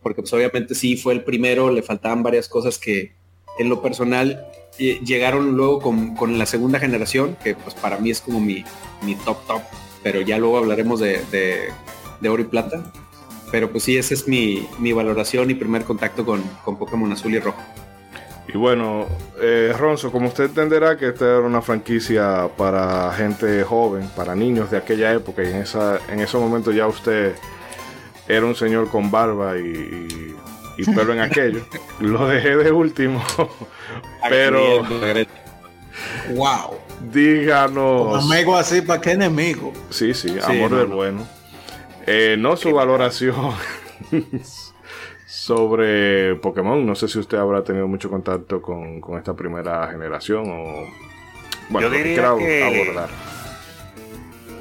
Porque 0.01 0.21
pues 0.21 0.33
obviamente 0.33 0.75
sí 0.75 0.97
fue 0.97 1.13
el 1.13 1.23
primero, 1.23 1.71
le 1.71 1.81
faltaban 1.81 2.23
varias 2.23 2.49
cosas 2.49 2.77
que, 2.77 3.13
en 3.57 3.69
lo 3.69 3.81
personal 3.81 4.47
eh, 4.79 4.99
llegaron 5.05 5.55
luego 5.55 5.79
con, 5.79 6.37
la 6.37 6.45
segunda 6.45 6.77
generación, 6.77 7.37
que 7.41 7.55
pues 7.55 7.73
para 7.75 7.99
mí 7.99 8.09
es 8.09 8.21
como 8.21 8.39
mi, 8.39 8.65
top 9.25 9.45
top, 9.47 9.61
pero 10.03 10.21
ya 10.21 10.37
luego 10.37 10.57
hablaremos 10.57 10.99
de, 10.99 11.21
de, 12.21 12.29
oro 12.29 12.41
y 12.41 12.45
plata. 12.45 12.91
Pero 13.51 13.71
pues 13.71 13.83
sí, 13.83 13.97
esa 13.97 14.13
es 14.13 14.27
mi, 14.27 14.67
valoración 14.93 15.49
y 15.49 15.55
primer 15.55 15.83
contacto 15.83 16.25
con, 16.25 16.41
con, 16.63 16.77
Pokémon 16.77 17.11
Azul 17.11 17.33
y 17.33 17.39
Rojo. 17.39 17.61
Y 18.47 18.57
bueno, 18.57 19.07
eh, 19.39 19.73
Ronzo, 19.77 20.11
como 20.11 20.27
usted 20.27 20.45
entenderá 20.45 20.97
que 20.97 21.09
esta 21.09 21.25
era 21.25 21.39
una 21.41 21.61
franquicia 21.61 22.49
para 22.57 23.11
gente 23.13 23.63
joven, 23.63 24.09
para 24.15 24.35
niños 24.35 24.69
de 24.69 24.77
aquella 24.77 25.13
época, 25.13 25.43
y 25.43 25.47
en, 25.47 25.57
esa, 25.57 25.99
en 26.09 26.19
ese 26.19 26.37
momento 26.37 26.71
ya 26.71 26.87
usted 26.87 27.35
era 28.27 28.45
un 28.45 28.55
señor 28.55 28.89
con 28.89 29.09
barba 29.11 29.57
y 29.57 30.35
y 30.77 30.85
pero 30.85 31.13
en 31.13 31.19
aquello. 31.21 31.65
Lo 31.99 32.27
dejé 32.27 32.55
de 32.55 32.71
último. 32.71 33.23
pero. 34.29 34.83
Wow. 36.31 36.79
Díganos. 37.11 38.31
amigo 38.31 38.55
así, 38.55 38.81
¿para 38.81 39.01
qué 39.01 39.11
enemigo? 39.11 39.73
Sí, 39.89 40.13
sí, 40.13 40.37
amor 40.41 40.75
del 40.75 40.87
bueno. 40.87 41.27
Eh, 42.05 42.35
no 42.37 42.55
su 42.57 42.73
valoración 42.73 43.53
sobre 45.25 46.35
Pokémon. 46.35 46.85
No 46.85 46.95
sé 46.95 47.07
si 47.07 47.19
usted 47.19 47.37
habrá 47.37 47.63
tenido 47.63 47.87
mucho 47.87 48.09
contacto 48.09 48.61
con, 48.61 49.01
esta 49.17 49.33
primera 49.33 49.87
generación 49.87 50.49
o. 50.49 50.87
Bueno, 51.69 51.87
Yo 51.87 51.93
diría 51.93 52.33
que 52.37 52.85
abordar. 52.85 53.09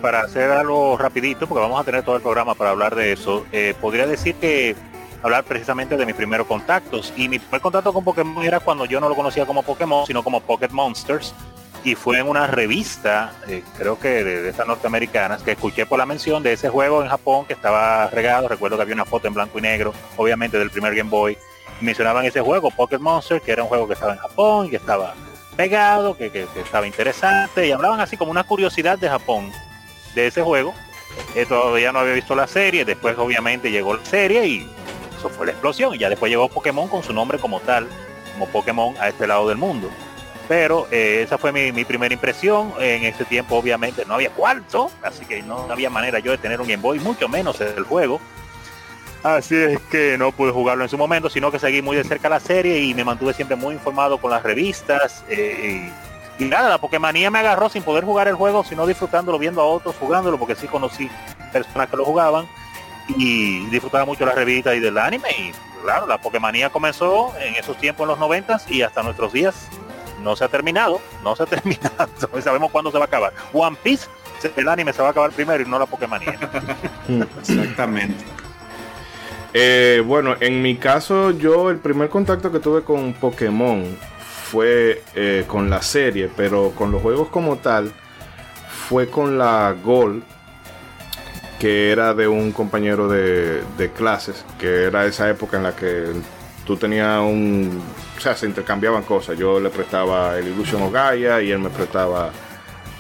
Para 0.00 0.22
hacer 0.22 0.50
algo 0.50 0.96
rapidito, 0.98 1.46
porque 1.46 1.62
vamos 1.62 1.80
a 1.80 1.84
tener 1.84 2.02
todo 2.02 2.16
el 2.16 2.22
programa 2.22 2.54
para 2.54 2.70
hablar 2.70 2.96
de 2.96 3.12
eso, 3.12 3.46
eh, 3.52 3.74
podría 3.80 4.06
decir 4.06 4.34
que 4.34 4.74
hablar 5.22 5.44
precisamente 5.44 5.96
de 5.96 6.04
mis 6.04 6.14
primeros 6.16 6.46
contactos. 6.48 7.12
Y 7.16 7.28
mi 7.28 7.38
primer 7.38 7.60
contacto 7.60 7.92
con 7.92 8.02
Pokémon 8.02 8.44
era 8.44 8.58
cuando 8.58 8.84
yo 8.84 9.00
no 9.00 9.08
lo 9.08 9.14
conocía 9.14 9.46
como 9.46 9.62
Pokémon, 9.62 10.06
sino 10.06 10.24
como 10.24 10.40
Pocket 10.40 10.70
Monsters. 10.70 11.34
Y 11.84 11.96
fue 11.96 12.18
en 12.18 12.28
una 12.28 12.46
revista, 12.46 13.32
eh, 13.48 13.64
creo 13.76 13.98
que 13.98 14.22
de, 14.22 14.48
estas 14.48 14.66
norteamericanas, 14.66 15.42
que 15.42 15.52
escuché 15.52 15.84
por 15.84 15.98
la 15.98 16.06
mención 16.06 16.42
de 16.42 16.52
ese 16.52 16.68
juego 16.68 17.02
en 17.02 17.08
Japón 17.08 17.44
que 17.46 17.54
estaba 17.54 18.08
regado. 18.08 18.46
Recuerdo 18.46 18.76
que 18.76 18.82
había 18.82 18.94
una 18.94 19.04
foto 19.04 19.26
en 19.26 19.34
blanco 19.34 19.58
y 19.58 19.62
negro, 19.62 19.92
obviamente 20.16 20.58
del 20.58 20.70
primer 20.70 20.94
Game 20.94 21.10
Boy. 21.10 21.36
Mencionaban 21.80 22.24
ese 22.24 22.40
juego, 22.40 22.70
Pocket 22.70 22.98
Monsters, 22.98 23.42
que 23.42 23.50
era 23.50 23.64
un 23.64 23.68
juego 23.68 23.88
que 23.88 23.94
estaba 23.94 24.12
en 24.12 24.18
Japón 24.18 24.70
que 24.70 24.76
estaba 24.76 25.14
pegado, 25.56 26.16
que, 26.16 26.30
que, 26.30 26.46
estaba 26.56 26.86
interesante. 26.86 27.66
Y 27.66 27.72
hablaban 27.72 28.00
así 28.00 28.16
como 28.16 28.30
una 28.30 28.44
curiosidad 28.44 28.96
de 28.98 29.08
Japón, 29.08 29.50
de 30.14 30.28
ese 30.28 30.42
juego. 30.42 30.74
Eh, 31.34 31.46
todavía 31.46 31.92
no 31.92 31.98
había 31.98 32.14
visto 32.14 32.34
la 32.34 32.46
serie, 32.46 32.84
después 32.84 33.18
obviamente 33.18 33.70
llegó 33.70 33.94
la 33.94 34.04
serie 34.04 34.46
y 34.46 34.70
fue 35.30 35.46
la 35.46 35.52
explosión. 35.52 35.94
Y 35.94 35.98
ya 35.98 36.08
después 36.08 36.30
llegó 36.30 36.48
Pokémon 36.48 36.88
con 36.88 37.02
su 37.02 37.12
nombre 37.12 37.38
como 37.38 37.60
tal, 37.60 37.88
como 38.34 38.46
Pokémon 38.46 38.94
a 39.00 39.08
este 39.08 39.26
lado 39.26 39.48
del 39.48 39.58
mundo. 39.58 39.90
Pero 40.52 40.86
eh, 40.90 41.22
esa 41.24 41.38
fue 41.38 41.50
mi, 41.50 41.82
primera 41.86 42.12
impresión. 42.12 42.74
En 42.78 43.04
ese 43.04 43.24
tiempo 43.24 43.56
obviamente 43.56 44.04
no 44.04 44.16
había 44.16 44.28
cuarto, 44.28 44.90
así 45.02 45.24
que 45.24 45.42
no 45.42 45.66
había 45.70 45.88
manera 45.88 46.18
yo 46.18 46.30
de 46.30 46.36
tener 46.36 46.60
un 46.60 46.68
Game 46.68 46.82
Boy, 46.82 47.00
mucho 47.00 47.26
menos 47.26 47.58
el 47.62 47.84
juego. 47.84 48.20
Así 49.22 49.56
es 49.56 49.80
que 49.90 50.18
no 50.18 50.30
pude 50.30 50.52
jugarlo 50.52 50.84
en 50.84 50.90
su 50.90 50.98
momento, 50.98 51.30
sino 51.30 51.50
que 51.50 51.58
seguí 51.58 51.80
muy 51.80 51.96
de 51.96 52.04
cerca 52.04 52.28
la 52.28 52.38
serie 52.38 52.80
y 52.80 52.92
me 52.92 53.02
mantuve 53.02 53.32
siempre 53.32 53.56
muy 53.56 53.72
informado 53.72 54.18
con 54.18 54.30
las 54.30 54.42
revistas. 54.42 55.24
Eh, 55.30 55.90
y, 56.38 56.44
nada, 56.44 56.68
la 56.68 56.76
Pokémonía 56.76 57.30
me 57.30 57.38
agarró 57.38 57.70
sin 57.70 57.82
poder 57.82 58.04
jugar 58.04 58.28
el 58.28 58.34
juego, 58.34 58.62
sino 58.62 58.86
disfrutándolo, 58.86 59.38
viendo 59.38 59.62
a 59.62 59.64
otros 59.64 59.96
jugándolo, 59.98 60.38
porque 60.38 60.54
sí 60.54 60.66
conocí 60.66 61.08
personas 61.50 61.88
que 61.88 61.96
lo 61.96 62.04
jugaban 62.04 62.46
y 63.16 63.64
disfrutaba 63.70 64.04
mucho 64.04 64.26
la 64.26 64.32
revista 64.32 64.74
y 64.74 64.80
del 64.80 64.98
anime 64.98 65.30
y 65.30 65.52
claro, 65.82 66.06
la 66.06 66.18
Pokémonía 66.18 66.70
comenzó 66.70 67.32
en 67.40 67.54
esos 67.54 67.76
tiempos 67.78 68.04
en 68.04 68.08
los 68.08 68.18
noventas 68.18 68.70
y 68.70 68.82
hasta 68.82 69.02
nuestros 69.02 69.32
días 69.32 69.68
no 70.22 70.36
se 70.36 70.44
ha 70.44 70.48
terminado, 70.48 71.00
no 71.22 71.36
se 71.36 71.42
ha 71.42 71.46
terminado, 71.46 72.08
sabemos 72.42 72.70
cuándo 72.70 72.90
se 72.90 72.98
va 72.98 73.04
a 73.04 73.06
acabar. 73.06 73.32
One 73.52 73.76
Piece, 73.82 74.08
el 74.56 74.68
anime 74.68 74.92
se 74.92 75.02
va 75.02 75.08
a 75.08 75.10
acabar 75.10 75.30
primero 75.32 75.62
y 75.62 75.66
no 75.66 75.78
la 75.78 75.86
Pokémonía. 75.86 76.38
Exactamente. 77.40 78.24
Eh, 79.54 80.02
bueno, 80.06 80.36
en 80.40 80.62
mi 80.62 80.76
caso 80.76 81.30
yo 81.30 81.70
el 81.70 81.78
primer 81.78 82.08
contacto 82.08 82.50
que 82.50 82.58
tuve 82.58 82.82
con 82.82 83.12
Pokémon 83.12 83.84
fue 84.50 85.02
eh, 85.14 85.44
con 85.46 85.68
la 85.68 85.82
serie, 85.82 86.30
pero 86.34 86.70
con 86.70 86.90
los 86.90 87.02
juegos 87.02 87.28
como 87.28 87.56
tal 87.56 87.92
fue 88.88 89.08
con 89.08 89.38
la 89.38 89.74
Gold 89.82 90.22
que 91.62 91.92
era 91.92 92.12
de 92.12 92.26
un 92.26 92.50
compañero 92.50 93.06
de, 93.06 93.90
clases, 93.94 94.44
que 94.58 94.82
era 94.82 95.06
esa 95.06 95.30
época 95.30 95.58
en 95.58 95.62
la 95.62 95.76
que 95.76 96.06
tú 96.66 96.76
tenías 96.76 97.20
un... 97.20 97.80
Sea, 98.22 98.36
se 98.36 98.46
intercambiaban 98.46 99.02
cosas. 99.02 99.36
Yo 99.36 99.58
le 99.58 99.68
prestaba 99.68 100.38
el 100.38 100.46
Illusion 100.46 100.82
of 100.82 100.92
Gaia 100.92 101.42
y 101.42 101.50
él 101.50 101.58
me 101.58 101.70
prestaba 101.70 102.30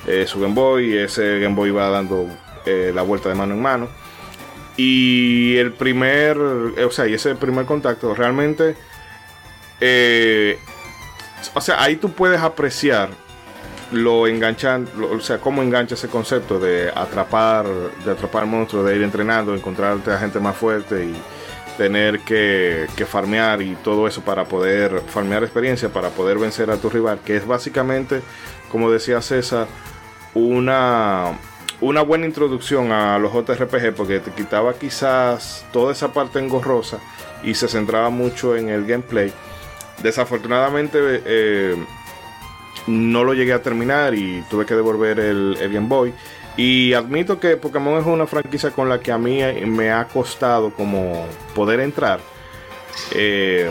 eh, 0.06 0.26
su 0.26 0.40
Game 0.40 0.54
Boy 0.54 0.94
y 0.94 0.98
ese 0.98 1.38
Game 1.38 1.54
Boy 1.54 1.68
iba 1.68 1.88
dando 1.88 2.26
eh, 2.66 2.90
la 2.92 3.02
vuelta 3.02 3.28
de 3.28 3.36
mano 3.36 3.54
en 3.54 3.62
mano. 3.62 3.88
Y 4.76 5.56
el 5.58 5.72
primer, 5.72 6.36
o 6.36 6.90
sea, 6.90 7.06
y 7.06 7.14
ese 7.14 7.36
primer 7.36 7.66
contacto 7.66 8.14
realmente... 8.14 8.76
Eh, 9.80 10.58
o 11.54 11.60
sea, 11.60 11.82
ahí 11.82 11.96
tú 11.96 12.10
puedes 12.12 12.40
apreciar 12.40 13.10
lo 13.92 14.26
enganchan, 14.26 14.88
o 15.12 15.20
sea, 15.20 15.38
cómo 15.38 15.62
engancha 15.62 15.94
ese 15.94 16.08
concepto 16.08 16.58
de 16.58 16.90
atrapar, 16.94 17.66
de 18.04 18.10
atrapar 18.10 18.46
monstruos, 18.46 18.86
de 18.86 18.96
ir 18.96 19.02
entrenando, 19.02 19.54
encontrarte 19.54 20.10
a 20.10 20.18
gente 20.18 20.40
más 20.40 20.56
fuerte 20.56 21.04
y 21.04 21.14
tener 21.76 22.20
que, 22.20 22.86
farmear 23.06 23.62
y 23.62 23.74
todo 23.76 24.06
eso 24.06 24.22
para 24.22 24.44
poder 24.44 25.00
farmear 25.08 25.42
experiencia, 25.42 25.88
para 25.88 26.10
poder 26.10 26.38
vencer 26.38 26.70
a 26.70 26.76
tu 26.76 26.88
rival, 26.88 27.20
que 27.24 27.36
es 27.36 27.46
básicamente, 27.46 28.22
como 28.70 28.90
decía 28.90 29.20
César, 29.20 29.66
una, 30.34 31.38
una 31.80 32.02
buena 32.02 32.26
introducción 32.26 32.92
a 32.92 33.18
los 33.18 33.32
JRPG 33.32 33.94
porque 33.94 34.20
te 34.20 34.30
quitaba 34.30 34.74
quizás 34.74 35.66
toda 35.72 35.92
esa 35.92 36.12
parte 36.12 36.38
engorrosa 36.38 36.98
y 37.42 37.54
se 37.54 37.68
centraba 37.68 38.10
mucho 38.10 38.56
en 38.56 38.68
el 38.68 38.86
gameplay. 38.86 39.32
Desafortunadamente, 40.02 41.22
eh, 41.24 41.76
no 42.86 43.24
lo 43.24 43.34
llegué 43.34 43.52
a 43.52 43.62
terminar 43.62 44.14
y 44.14 44.42
tuve 44.50 44.66
que 44.66 44.74
devolver 44.74 45.20
el, 45.20 45.56
Game 45.60 45.88
Boy. 45.88 46.12
Y 46.56 46.92
admito 46.92 47.40
que 47.40 47.56
Pokémon 47.56 47.98
es 47.98 48.06
una 48.06 48.26
franquicia 48.26 48.70
con 48.70 48.88
la 48.88 49.00
que 49.00 49.10
a 49.10 49.18
mí 49.18 49.40
me 49.66 49.90
ha 49.90 50.06
costado 50.06 50.70
como 50.70 51.26
poder 51.54 51.80
entrar. 51.80 52.20
Eh, 53.12 53.70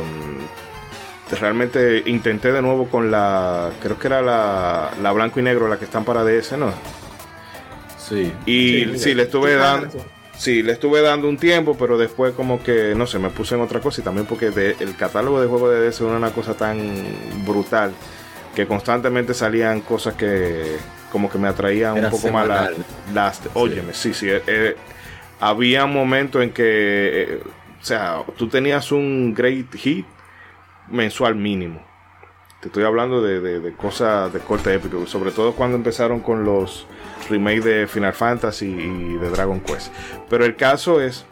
realmente 1.39 2.04
intenté 2.08 2.52
de 2.52 2.62
nuevo 2.62 2.88
con 2.88 3.12
la, 3.12 3.72
creo 3.82 3.98
que 3.98 4.08
era 4.08 4.22
la, 4.22 4.91
la 5.02 5.12
blanco 5.12 5.39
y 5.39 5.44
negro, 5.44 5.67
la 5.67 5.78
que 5.78 5.86
están 5.86 6.04
para 6.04 6.24
DS, 6.24 6.54
¿no? 6.58 6.74
Sí. 7.98 8.34
Y 8.46 8.98
sí, 8.98 9.13
le 9.13 9.24
estuve 9.24 9.56
dando... 9.56 9.89
Sí, 10.38 10.63
le 10.63 10.72
estuve 10.72 11.02
dando 11.02 11.30
un 11.30 11.38
tiempo, 11.38 11.78
pero 11.78 12.00
después 12.00 12.34
como 12.34 12.63
que, 12.63 12.96
no 12.96 13.06
sé, 13.06 13.20
me 13.20 13.30
puse 13.30 13.54
en 13.54 13.62
otra 13.62 13.80
cosa 13.80 14.02
y 14.02 14.04
también 14.04 14.26
porque 14.26 14.48
el 14.48 14.96
catálogo 14.96 15.39
de 15.39 15.48
juegos 15.48 15.72
de 15.72 15.88
DS 15.88 16.02
era 16.02 16.17
una 16.17 16.32
cosa 16.32 16.56
tan 16.56 16.80
brutal 17.46 17.94
que 18.56 18.65
constantemente 18.65 19.36
salían 19.36 19.82
cosas 19.82 20.15
que 20.15 20.78
como 21.12 21.30
que 21.30 21.38
me 21.38 21.47
atraían 21.47 22.04
un 22.04 22.10
poco 22.10 22.32
más 22.32 22.47
las... 23.13 23.41
óyeme, 23.54 23.93
sí, 23.93 24.13
sí, 24.13 24.30
eh, 24.30 24.41
eh, 24.47 24.76
había 25.39 25.86
momentos 25.86 26.41
en 26.41 26.52
que, 26.52 26.63
eh, 26.63 27.39
o 27.80 27.84
sea, 27.84 28.24
tú 28.38 28.47
tenías 28.47 28.91
un 28.91 29.34
great 29.34 29.74
hit 29.76 30.06
mensual 30.89 31.36
mínimo. 31.36 31.82
Te 32.62 32.67
estoy 32.67 32.84
hablando 32.84 33.21
de, 33.24 33.74
cosas 33.74 34.32
de 34.32 34.39
corte 34.39 34.74
épico, 34.74 35.06
sobre 35.08 35.32
todo 35.32 35.54
cuando 35.54 35.76
empezaron 35.76 36.19
con 36.19 36.45
los 36.45 36.86
remakes 37.28 37.65
de 37.65 37.88
Final 37.88 38.13
Fantasy 38.13 38.67
y 38.67 39.17
de 39.17 39.30
Dragon 39.32 39.60
Quest. 39.62 39.91
Pero 40.30 40.45
el 40.45 40.56
caso 40.56 41.02
es 41.02 41.26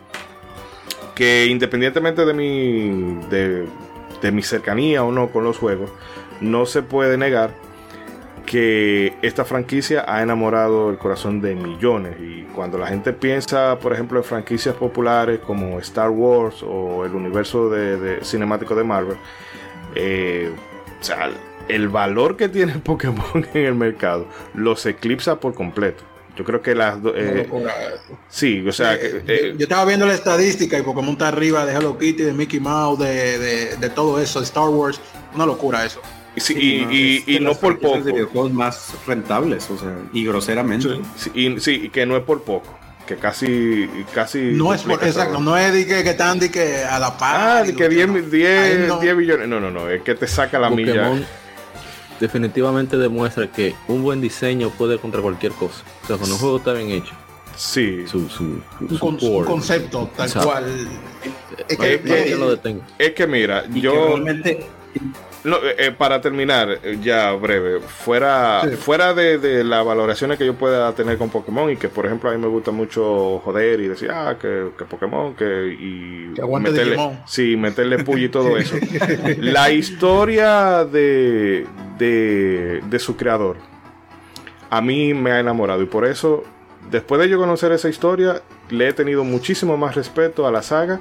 que 1.13 1.45
independientemente 1.45 2.25
de 2.25 2.33
mi, 2.33 3.27
de, 3.29 3.67
de 4.23 4.31
mi 4.31 4.41
cercanía 4.41 5.03
o 5.03 5.11
no 5.11 5.29
con 5.29 5.43
los 5.43 5.59
juegos, 5.59 5.91
no 6.41 6.65
se 6.65 6.81
puede 6.81 7.15
negar 7.17 7.53
que 8.49 9.13
esta 9.21 9.45
franquicia 9.45 10.03
ha 10.07 10.23
enamorado 10.23 10.89
el 10.89 10.97
corazón 10.97 11.39
de 11.39 11.53
millones 11.53 12.15
y 12.19 12.41
cuando 12.55 12.79
la 12.79 12.87
gente 12.87 13.13
piensa 13.13 13.77
por 13.77 13.93
ejemplo 13.93 14.17
en 14.17 14.23
franquicias 14.23 14.73
populares 14.73 15.39
como 15.39 15.79
Star 15.81 16.09
Wars 16.09 16.63
o 16.63 17.05
el 17.05 17.13
universo 17.13 17.69
de, 17.69 18.23
cinemático 18.23 18.73
de 18.73 18.83
Marvel 18.83 19.17
eh, 19.93 20.51
o 20.99 21.03
sea, 21.03 21.29
el 21.67 21.89
valor 21.89 22.37
que 22.37 22.49
tiene 22.49 22.73
Pokémon 22.83 23.45
en 23.53 23.65
el 23.65 23.75
mercado 23.75 24.25
los 24.55 24.83
eclipsa 24.87 25.39
por 25.39 25.53
completo 25.53 26.03
yo 26.35 26.45
creo 26.45 26.61
que 26.61 26.73
las 26.73 27.03
dos. 27.03 27.11
Eh, 27.17 27.49
sí, 28.29 28.65
o 28.65 28.71
sea. 28.71 28.95
Eh, 28.95 29.55
yo, 29.57 29.63
estaba 29.63 29.83
viendo 29.83 30.05
la 30.05 30.13
estadística 30.13 30.79
y 30.79 30.83
Pokémon 30.83 31.11
está 31.11 31.27
arriba 31.27 31.65
de 31.65 31.73
Hello 31.73 31.97
Kitty, 31.97 32.23
de 32.23 32.31
Mickey 32.31 32.61
Mouse, 32.61 32.97
de, 32.97 33.37
de, 33.37 33.75
de 33.75 33.89
todo 33.89 34.21
eso, 34.21 34.39
de 34.39 34.45
Star 34.45 34.69
Wars. 34.69 35.01
Una 35.35 35.45
locura 35.45 35.83
eso 35.83 36.01
y, 36.49 37.39
no 37.41 37.55
por 37.55 37.79
poco. 37.79 38.01
videojuegos 38.01 38.51
más 38.51 38.93
rentables, 39.05 39.69
o 39.69 39.77
sea, 39.77 39.95
y 40.13 40.25
groseramente. 40.25 40.99
Sí, 41.15 41.55
sí, 41.59 41.89
que 41.89 42.05
no 42.05 42.17
es 42.17 42.23
por 42.23 42.43
poco. 42.43 42.77
Que 43.07 43.15
casi, 43.15 43.89
casi. 44.13 44.39
No 44.53 44.73
es 44.73 44.83
por, 44.83 45.03
exacto, 45.03 45.39
no 45.39 45.57
es 45.57 45.73
de 45.73 45.87
que, 45.87 46.03
que 46.03 46.11
están 46.11 46.37
de 46.37 46.51
que 46.51 46.83
a 46.83 46.99
la 46.99 47.17
par. 47.17 47.35
Ah, 47.41 47.63
de 47.63 47.73
que 47.73 47.89
10, 47.89 48.29
10, 48.29 48.87
no. 48.87 48.99
billones. 48.99 49.47
No, 49.47 49.59
no, 49.59 49.71
no, 49.71 49.89
es 49.89 50.03
que 50.03 50.13
te 50.13 50.27
saca 50.27 50.59
la 50.59 50.69
milla. 50.69 51.13
Definitivamente 52.19 52.97
demuestra 52.97 53.51
que 53.51 53.73
un 53.87 54.03
buen 54.03 54.21
diseño 54.21 54.69
puede 54.71 54.99
contra 54.99 55.21
cualquier 55.21 55.53
cosa. 55.53 55.83
O 56.03 56.07
sea, 56.07 56.17
cuando 56.17 56.35
un 56.35 56.41
juego 56.41 56.57
está 56.57 56.73
bien 56.73 56.91
hecho. 56.91 57.13
Sí. 57.55 58.05
Su, 58.07 58.29
su, 58.29 58.61
un, 58.79 59.43
concepto 59.43 60.09
tal 60.15 60.31
cual. 60.31 60.65
Es 61.67 61.77
que, 61.77 61.93
es 62.97 63.11
que 63.13 63.27
mira, 63.27 63.67
yo. 63.69 64.17
realmente 64.17 64.67
no, 65.43 65.57
eh, 65.57 65.75
eh, 65.77 65.91
para 65.91 66.19
terminar, 66.19 66.79
eh, 66.83 66.97
ya 67.01 67.31
breve, 67.31 67.79
fuera, 67.79 68.63
fuera 68.77 69.13
de, 69.13 69.63
las 69.63 69.85
valoraciones 69.85 70.37
que 70.37 70.45
yo 70.45 70.53
pueda 70.55 70.93
tener 70.93 71.17
con 71.17 71.29
Pokémon 71.29 71.71
y 71.71 71.77
que 71.77 71.87
por 71.87 72.05
ejemplo 72.05 72.29
a 72.29 72.33
mí 72.33 72.39
me 72.39 72.47
gusta 72.47 72.71
mucho 72.71 73.39
joder 73.39 73.79
y 73.79 73.87
decir, 73.87 74.11
ah, 74.11 74.35
que, 74.39 74.71
Pokémon, 74.85 75.35
que 75.35 75.67
y 75.79 76.33
meterle, 76.59 76.97
sí, 77.25 77.55
meterle 77.55 78.03
y 78.17 78.29
todo 78.29 78.57
eso. 78.57 78.75
la 79.37 79.71
historia 79.71 80.83
de, 80.83 81.65
de, 81.97 82.81
de 82.89 82.99
su 82.99 83.15
creador 83.15 83.57
a 84.69 84.81
mí 84.81 85.13
me 85.13 85.31
ha 85.31 85.39
enamorado 85.39 85.81
y 85.81 85.85
por 85.85 86.05
eso, 86.05 86.43
después 86.91 87.21
de 87.21 87.29
yo 87.29 87.37
conocer 87.37 87.71
esa 87.71 87.89
historia, 87.89 88.41
le 88.69 88.89
he 88.89 88.93
tenido 88.93 89.23
muchísimo 89.23 89.77
más 89.77 89.95
respeto 89.95 90.47
a 90.47 90.51
la 90.51 90.61
saga 90.61 90.99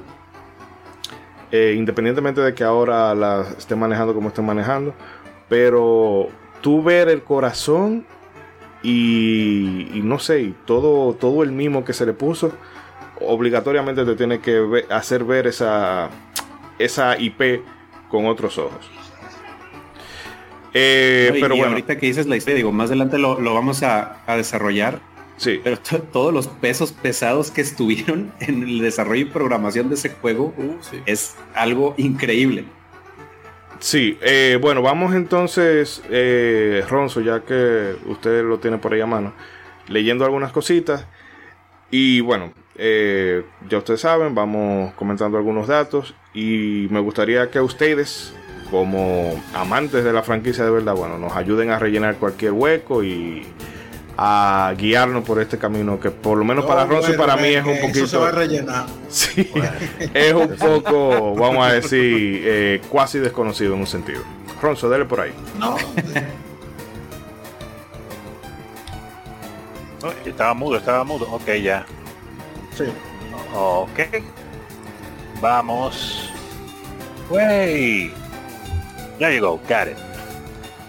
eh, 1.50 1.74
independientemente 1.76 2.40
de 2.40 2.54
que 2.54 2.64
ahora 2.64 3.14
la 3.14 3.46
esté 3.56 3.74
manejando 3.74 4.14
como 4.14 4.28
esté 4.28 4.42
manejando, 4.42 4.94
pero 5.48 6.28
tú 6.60 6.82
ver 6.82 7.08
el 7.08 7.22
corazón 7.22 8.04
y, 8.82 10.00
no 10.04 10.18
sé, 10.18 10.52
todo, 10.66 11.14
todo 11.14 11.42
el 11.42 11.52
mimo 11.52 11.84
que 11.84 11.92
se 11.92 12.06
le 12.06 12.12
puso, 12.12 12.52
obligatoriamente 13.20 14.04
te 14.04 14.14
tiene 14.14 14.40
que 14.40 14.84
hacer 14.90 15.24
ver 15.24 15.46
esa, 15.46 16.10
esa 16.78 17.18
IP 17.18 17.62
con 18.08 18.26
otros 18.26 18.58
ojos. 18.58 18.90
Eh, 20.74 21.30
pero 21.40 21.56
bueno, 21.56 21.72
ahorita 21.72 21.96
que 21.98 22.06
dices 22.06 22.26
la 22.26 22.36
historia, 22.36 22.56
digo, 22.56 22.72
más 22.72 22.90
adelante 22.90 23.18
lo, 23.18 23.36
vamos 23.54 23.82
a, 23.82 24.22
a 24.26 24.36
desarrollar 24.36 25.00
Sí. 25.38 25.60
Pero 25.64 25.78
todos 26.12 26.34
los 26.34 26.48
pesos 26.48 26.92
pesados 26.92 27.50
que 27.50 27.62
estuvieron 27.62 28.32
en 28.40 28.62
el 28.64 28.80
desarrollo 28.80 29.22
y 29.22 29.24
programación 29.24 29.88
de 29.88 29.94
ese 29.94 30.10
juego 30.10 30.52
uh, 30.58 30.76
es 31.06 31.36
algo 31.54 31.94
increíble. 31.96 32.66
Sí, 33.80 34.18
eh, 34.22 34.58
bueno, 34.60 34.82
vamos 34.82 35.14
entonces, 35.14 36.02
eh, 36.10 36.84
Ronzo, 36.88 37.20
ya 37.20 37.40
que 37.44 37.94
usted 38.06 38.42
lo 38.42 38.58
tiene 38.58 38.78
por 38.78 38.92
ahí 38.92 39.00
a 39.00 39.06
mano, 39.06 39.32
leyendo 39.86 40.24
algunas 40.24 40.50
cositas. 40.50 41.06
Y 41.90 42.20
bueno, 42.20 42.52
eh, 42.74 43.44
ya 43.68 43.78
ustedes 43.78 44.00
saben, 44.00 44.34
vamos 44.34 44.92
comentando 44.94 45.38
algunos 45.38 45.68
datos. 45.68 46.14
Y 46.34 46.88
me 46.90 46.98
gustaría 46.98 47.50
que 47.50 47.60
ustedes, 47.60 48.34
como 48.68 49.40
amantes 49.54 50.02
de 50.02 50.12
la 50.12 50.24
franquicia 50.24 50.64
de 50.64 50.70
verdad, 50.72 50.96
bueno, 50.96 51.16
nos 51.16 51.34
ayuden 51.36 51.70
a 51.70 51.78
rellenar 51.78 52.16
cualquier 52.16 52.52
hueco 52.52 53.04
y 53.04 53.46
a 54.20 54.74
guiarnos 54.76 55.24
por 55.24 55.40
este 55.40 55.58
camino 55.58 56.00
que 56.00 56.10
por 56.10 56.36
lo 56.36 56.44
menos 56.44 56.64
para 56.64 56.84
Ronzo 56.84 57.14
y 57.14 57.16
para 57.16 57.36
mí 57.36 57.50
es 57.50 57.64
un 57.64 57.78
poquito 57.80 58.08
se 58.08 58.16
va 58.16 58.30
a 58.30 58.32
rellenar. 58.32 58.86
Sí 59.08 59.48
es 60.12 60.34
un 60.34 60.56
poco 60.56 61.36
vamos 61.36 61.64
a 61.64 61.74
decir 61.74 62.42
eh, 62.44 62.80
cuasi 62.88 63.20
desconocido 63.20 63.74
en 63.74 63.80
un 63.80 63.86
sentido. 63.86 64.22
Ronzo 64.60 64.88
dale 64.88 65.04
por 65.04 65.20
ahí. 65.20 65.32
No 65.56 65.76
estaba 70.26 70.52
mudo 70.52 70.78
estaba 70.78 71.04
mudo. 71.04 71.30
Ok 71.30 71.54
ya. 71.62 71.86
Sí. 72.76 72.86
Ok. 73.54 74.00
Vamos. 75.40 76.32
Wey. 77.30 78.12
Ya 79.20 79.30
llegó 79.30 79.60
got 79.68 79.86
it 79.86 80.07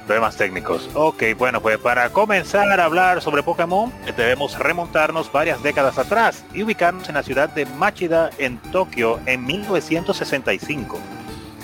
problemas 0.10 0.38
técnicos. 0.38 0.89
Ok, 0.95 1.22
bueno, 1.38 1.62
pues 1.62 1.78
para 1.78 2.10
comenzar 2.10 2.80
a 2.80 2.84
hablar 2.84 3.22
sobre 3.22 3.43
Pokémon, 3.43 3.93
debemos 4.17 4.58
remontarnos 4.58 5.32
varias 5.32 5.62
décadas 5.62 6.00
atrás 6.00 6.43
y 6.52 6.63
ubicarnos 6.63 7.08
en 7.10 7.13
la 7.13 7.22
ciudad 7.22 7.48
de 7.48 7.67
Machida, 7.67 8.32
en 8.39 8.58
Tokio, 8.58 9.19
en 9.28 9.45
1965. 9.45 10.98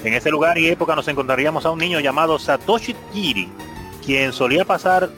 En 0.03 0.13
ese 0.13 0.29
lugar 0.29 0.60
y 0.60 0.67
época 0.67 0.95
nos 0.95 1.08
encontraríamos 1.08 1.65
a 1.65 1.71
un 1.71 1.79
niño 1.79 1.99
llamado 1.99 2.38
Satoshi 2.38 2.93
Kiri, 3.12 3.49
quien 4.05 4.31
solía 4.31 4.63
pasar 4.63 5.10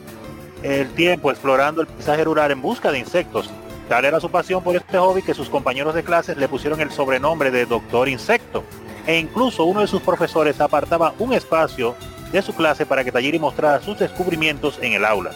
el 0.62 0.88
tiempo 0.94 1.30
explorando 1.30 1.82
el 1.82 1.86
paisaje 1.86 2.24
rural 2.24 2.50
en 2.50 2.62
busca 2.62 2.90
de 2.90 3.00
insectos. 3.00 3.50
Tal 3.90 4.06
era 4.06 4.20
su 4.20 4.30
pasión 4.30 4.64
por 4.64 4.74
este 4.74 4.96
hobby 4.96 5.20
que 5.20 5.34
sus 5.34 5.50
compañeros 5.50 5.94
de 5.94 6.02
clases 6.02 6.38
le 6.38 6.48
pusieron 6.48 6.80
el 6.80 6.90
sobrenombre 6.90 7.50
de 7.50 7.66
Doctor 7.66 8.08
Insecto. 8.08 8.64
E 9.06 9.18
incluso 9.18 9.64
uno 9.64 9.82
de 9.82 9.86
sus 9.86 10.00
profesores 10.00 10.62
apartaba 10.62 11.12
un 11.18 11.34
espacio 11.34 11.94
de 12.32 12.42
su 12.42 12.54
clase 12.54 12.86
para 12.86 13.04
que 13.04 13.12
Tajiri 13.12 13.38
mostrara 13.38 13.80
sus 13.80 13.98
descubrimientos 13.98 14.78
en 14.82 14.92
el 14.92 15.04
aula. 15.04 15.30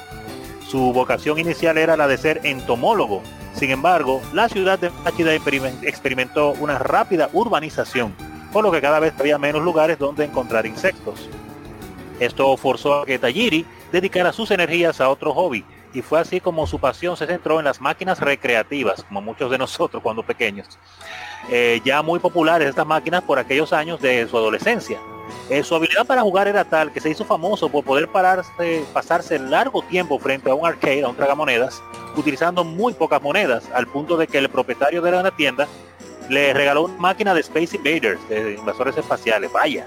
Su 0.68 0.92
vocación 0.92 1.38
inicial 1.38 1.78
era 1.78 1.96
la 1.96 2.08
de 2.08 2.18
ser 2.18 2.40
entomólogo. 2.44 3.22
Sin 3.54 3.70
embargo, 3.70 4.22
la 4.32 4.48
ciudad 4.48 4.78
de 4.78 4.90
Machida 5.04 5.34
experimentó 5.34 6.52
una 6.60 6.78
rápida 6.78 7.28
urbanización, 7.32 8.14
por 8.52 8.64
lo 8.64 8.72
que 8.72 8.80
cada 8.80 9.00
vez 9.00 9.12
había 9.18 9.38
menos 9.38 9.62
lugares 9.62 9.98
donde 9.98 10.24
encontrar 10.24 10.66
insectos. 10.66 11.28
Esto 12.20 12.56
forzó 12.56 13.00
a 13.00 13.06
que 13.06 13.18
Tajiri 13.18 13.66
dedicara 13.90 14.32
sus 14.32 14.50
energías 14.50 15.00
a 15.00 15.10
otro 15.10 15.34
hobby, 15.34 15.64
y 15.94 16.02
fue 16.02 16.20
así 16.20 16.40
como 16.40 16.66
su 16.66 16.78
pasión 16.78 17.16
se 17.16 17.26
centró 17.26 17.58
en 17.58 17.64
las 17.64 17.80
máquinas 17.80 18.20
recreativas, 18.20 19.02
como 19.04 19.20
muchos 19.20 19.50
de 19.50 19.58
nosotros 19.58 20.02
cuando 20.02 20.22
pequeños. 20.22 20.78
Eh, 21.50 21.80
ya 21.84 22.02
muy 22.02 22.18
populares 22.18 22.68
estas 22.68 22.86
máquinas 22.86 23.22
por 23.22 23.38
aquellos 23.38 23.72
años 23.72 24.00
de 24.00 24.26
su 24.28 24.36
adolescencia. 24.36 24.98
Eh, 25.50 25.62
su 25.62 25.74
habilidad 25.74 26.06
para 26.06 26.22
jugar 26.22 26.48
era 26.48 26.64
tal 26.64 26.92
que 26.92 27.00
se 27.00 27.10
hizo 27.10 27.24
famoso 27.24 27.68
por 27.68 27.84
poder 27.84 28.08
pararse, 28.08 28.84
pasarse 28.92 29.38
largo 29.38 29.82
tiempo 29.82 30.18
frente 30.18 30.50
a 30.50 30.54
un 30.54 30.66
arcade, 30.66 31.02
a 31.02 31.08
un 31.08 31.16
tragamonedas, 31.16 31.82
utilizando 32.16 32.64
muy 32.64 32.94
pocas 32.94 33.20
monedas, 33.20 33.64
al 33.74 33.86
punto 33.86 34.16
de 34.16 34.26
que 34.26 34.38
el 34.38 34.48
propietario 34.48 35.02
de 35.02 35.10
la 35.10 35.30
tienda 35.30 35.68
le 36.28 36.54
regaló 36.54 36.84
una 36.84 36.96
máquina 36.96 37.34
de 37.34 37.40
Space 37.40 37.76
Invaders, 37.76 38.26
de 38.28 38.54
invasores 38.54 38.96
espaciales. 38.96 39.52
Vaya. 39.52 39.86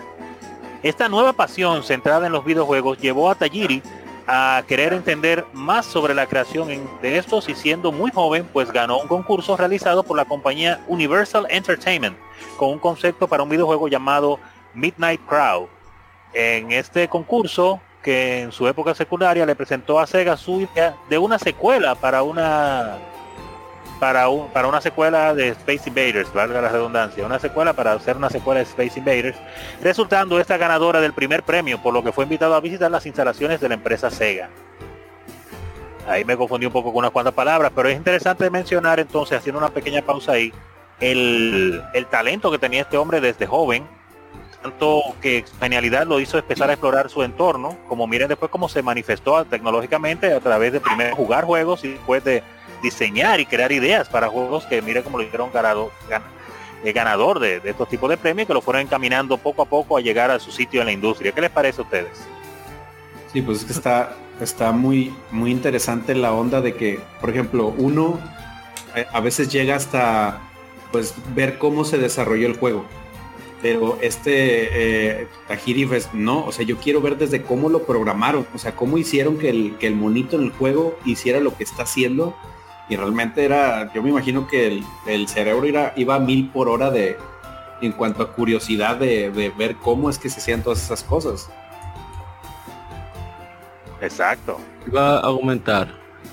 Esta 0.84 1.10
nueva 1.10 1.34
pasión 1.34 1.84
centrada 1.84 2.28
en 2.28 2.34
los 2.34 2.46
videojuegos 2.46 3.00
llevó 3.00 3.30
a 3.32 3.36
Tajiri 3.36 3.82
a 4.28 4.64
querer 4.68 4.94
entender 4.94 5.46
más 5.54 5.86
sobre 5.86 6.14
la 6.14 6.26
creación 6.26 6.68
de 7.02 7.18
estos 7.18 7.48
y 7.50 7.56
siendo 7.56 7.92
muy 7.92 8.12
joven, 8.12 8.48
pues 8.52 8.72
ganó 8.72 8.98
un 8.98 9.08
concurso 9.08 9.56
realizado 9.56 10.04
por 10.04 10.18
la 10.18 10.26
compañía 10.26 10.84
Universal 10.88 11.46
Entertainment 11.50 12.18
con 12.58 12.70
un 12.70 12.80
concepto 12.80 13.28
para 13.28 13.44
un 13.44 13.50
videojuego 13.50 13.88
llamado 13.88 14.40
Midnight 14.74 15.22
Crowd, 15.28 15.68
en 16.34 16.72
este 16.72 17.08
concurso 17.08 17.80
que 18.04 18.42
en 18.42 18.52
su 18.52 18.68
época 18.68 18.94
secundaria 18.94 19.46
le 19.46 19.56
presentó 19.56 20.00
a 20.00 20.06
Sega 20.06 20.38
su 20.38 20.62
idea 20.62 20.96
de 21.10 21.18
una 21.18 21.40
secuela 21.40 21.96
para 21.96 22.22
una 22.24 22.98
para 24.00 24.30
un, 24.30 24.50
para 24.50 24.68
una 24.68 24.82
secuela 24.82 25.34
de 25.34 25.50
Space 25.50 25.90
Invaders, 25.90 26.32
valga 26.34 26.62
la 26.62 26.70
redundancia, 26.70 27.26
una 27.26 27.40
secuela 27.40 27.74
para 27.74 27.94
hacer 27.94 28.18
una 28.18 28.30
secuela 28.30 28.60
de 28.60 28.66
Space 28.66 29.00
Invaders, 29.00 29.38
resultando 29.82 30.40
esta 30.40 30.58
ganadora 30.58 31.02
del 31.02 31.14
primer 31.14 31.44
premio, 31.44 31.82
por 31.82 31.94
lo 31.94 32.04
que 32.04 32.12
fue 32.12 32.26
invitado 32.26 32.56
a 32.56 32.60
visitar 32.60 32.92
las 32.92 33.06
instalaciones 33.06 33.60
de 33.60 33.70
la 33.70 33.76
empresa 33.76 34.10
Sega. 34.10 34.50
Ahí 36.08 36.24
me 36.24 36.38
confundí 36.38 36.66
un 36.66 36.72
poco 36.72 36.92
con 36.92 37.00
unas 37.00 37.12
cuantas 37.12 37.34
palabras, 37.34 37.72
pero 37.76 37.90
es 37.90 37.98
interesante 37.98 38.50
mencionar 38.50 39.00
entonces, 39.00 39.38
haciendo 39.38 39.60
una 39.60 39.70
pequeña 39.70 40.02
pausa 40.02 40.34
ahí, 40.34 40.54
el, 41.00 41.84
el 41.94 42.06
talento 42.06 42.52
que 42.52 42.60
tenía 42.60 42.82
este 42.82 42.98
hombre 42.98 43.22
desde 43.22 43.48
joven, 43.48 43.88
tanto 44.62 45.02
que 45.22 45.46
genialidad 45.60 46.08
lo 46.08 46.20
hizo 46.20 46.38
empezar 46.38 46.70
a 46.70 46.74
explorar 46.74 47.10
su 47.10 47.24
entorno, 47.24 47.78
como 47.88 48.08
miren 48.08 48.28
después 48.28 48.50
cómo 48.52 48.68
se 48.68 48.82
manifestó 48.82 49.44
tecnológicamente 49.46 50.34
a 50.34 50.40
través 50.40 50.74
de 50.74 50.80
primero 50.80 51.16
jugar 51.16 51.46
juegos 51.46 51.84
y 51.84 51.90
después 51.90 52.24
de 52.24 52.44
diseñar 52.82 53.40
y 53.40 53.46
crear 53.46 53.72
ideas 53.72 54.10
para 54.10 54.28
juegos 54.28 54.66
que 54.66 54.82
mire 54.82 55.04
como 55.04 55.18
lo 55.18 55.24
hicieron 55.24 55.52
ganado, 55.52 55.92
eh, 56.84 56.94
ganador 56.94 57.40
de, 57.40 57.62
estos 57.64 57.90
tipos 57.90 58.10
de 58.10 58.18
premios 58.18 58.48
que 58.48 58.54
lo 58.54 58.62
fueron 58.62 58.84
encaminando 58.84 59.38
poco 59.38 59.64
a 59.64 59.66
poco 59.66 59.98
a 59.98 60.02
llegar 60.02 60.32
a 60.32 60.40
su 60.40 60.52
sitio 60.52 60.82
en 60.82 60.88
la 60.88 60.94
industria. 60.94 61.32
¿Qué 61.32 61.42
les 61.42 61.50
parece 61.50 61.82
a 61.82 61.84
ustedes? 61.84 62.12
Sí, 63.34 63.42
pues 63.42 63.60
es 63.60 63.66
que 63.66 63.74
está, 63.74 64.16
está 64.40 64.72
muy, 64.72 65.14
muy 65.32 65.52
interesante 65.52 66.16
la 66.16 66.32
onda 66.34 66.62
de 66.62 66.76
que, 66.76 67.00
por 67.20 67.30
ejemplo, 67.30 67.74
uno 67.78 68.20
eh, 68.96 69.06
a 69.12 69.20
veces 69.20 69.50
llega 69.52 69.76
hasta 69.76 70.42
pues 70.92 71.14
ver 71.34 71.58
cómo 71.58 71.84
se 71.84 71.98
desarrolló 71.98 72.48
el 72.48 72.58
juego. 72.58 72.86
Pero 73.62 73.98
este 74.02 75.22
eh, 75.22 75.28
Tajiri 75.48 75.86
pues, 75.88 76.14
no, 76.14 76.46
o 76.46 76.52
sea, 76.52 76.64
yo 76.66 76.78
quiero 76.78 77.02
ver 77.02 77.18
desde 77.18 77.42
cómo 77.42 77.68
lo 77.68 77.84
programaron, 77.84 78.46
o 78.54 78.60
sea, 78.60 78.76
cómo 78.76 78.98
hicieron 78.98 79.38
que 79.38 79.50
el, 79.50 79.76
que 79.80 79.88
el 79.88 79.96
monito 79.96 80.36
en 80.36 80.44
el 80.44 80.52
juego 80.52 80.98
hiciera 81.04 81.40
lo 81.40 81.58
que 81.58 81.64
está 81.64 81.84
haciendo 81.84 82.36
y 82.88 82.95
realmente 82.95 83.43
era, 83.43 83.91
yo 83.93 84.04
me 84.04 84.10
imagino 84.10 84.48
que 84.48 84.84
el, 85.08 85.28
cerebro 85.28 85.65
iba 85.95 86.15
a 86.15 86.19
mil 86.19 86.50
por 86.50 86.69
hora 86.69 86.91
de, 86.91 87.17
en 87.82 87.91
cuanto 87.91 88.21
a 88.21 88.32
curiosidad 88.32 88.98
de, 88.98 89.30
ver 89.58 89.76
cómo 89.78 90.10
es 90.10 90.19
que 90.19 90.30
se 90.30 90.39
hacían 90.39 90.62
todas 90.62 90.84
esas 90.84 91.04
cosas. 91.04 91.50
Exacto. 94.02 94.60
Iba 94.86 95.17
a 95.17 95.21
aumentar 95.21 95.88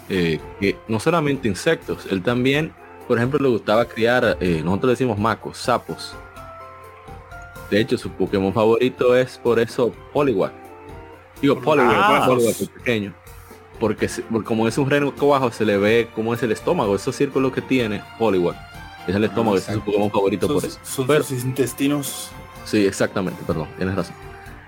eh, 0.09 0.41
que 0.61 0.77
no 0.89 1.01
solamente 1.01 1.49
insectos, 1.49 2.07
él 2.11 2.23
también, 2.23 2.73
por 3.09 3.17
ejemplo, 3.17 3.39
le 3.39 3.49
gustaba 3.49 3.87
criar, 3.87 4.37
eh, 4.41 4.61
nosotros 4.63 4.93
decimos 4.93 5.19
macos, 5.19 5.57
sapos. 5.57 6.15
De 7.71 7.81
hecho, 7.81 7.97
su 7.97 8.11
Pokémon 8.11 8.53
favorito 8.53 9.17
es 9.17 9.39
por 9.39 9.59
eso 9.59 9.95
Poliwag. 10.13 10.53
Digo, 11.41 11.59
Poliwag, 11.59 11.97
ah. 11.97 12.25
Poliwag, 12.27 12.55
pequeño 12.75 13.22
porque, 13.79 14.09
como 14.45 14.69
es 14.69 14.79
un 14.79 14.89
reno 14.89 15.13
bajo 15.13 15.51
se 15.51 15.65
le 15.65 15.77
ve 15.77 16.09
como 16.15 16.35
es 16.35 16.43
el 16.43 16.53
estómago, 16.53 16.95
esos 16.95 17.17
círculos 17.17 17.53
que 17.53 17.61
tiene 17.61 18.03
Poliwag. 18.19 18.57
Es 19.07 19.15
el 19.17 19.25
estómago, 19.25 19.57
es 19.57 19.65
su 19.65 19.81
Pokémon 19.81 20.11
favorito 20.11 20.47
por 20.47 20.65
eso. 20.65 20.79
Son 20.85 21.25
sus 21.25 21.45
intestinos. 21.45 22.31
Sí, 22.65 22.87
exactamente, 22.87 23.43
perdón, 23.47 23.69
tienes 23.77 23.97
razón. 23.97 24.15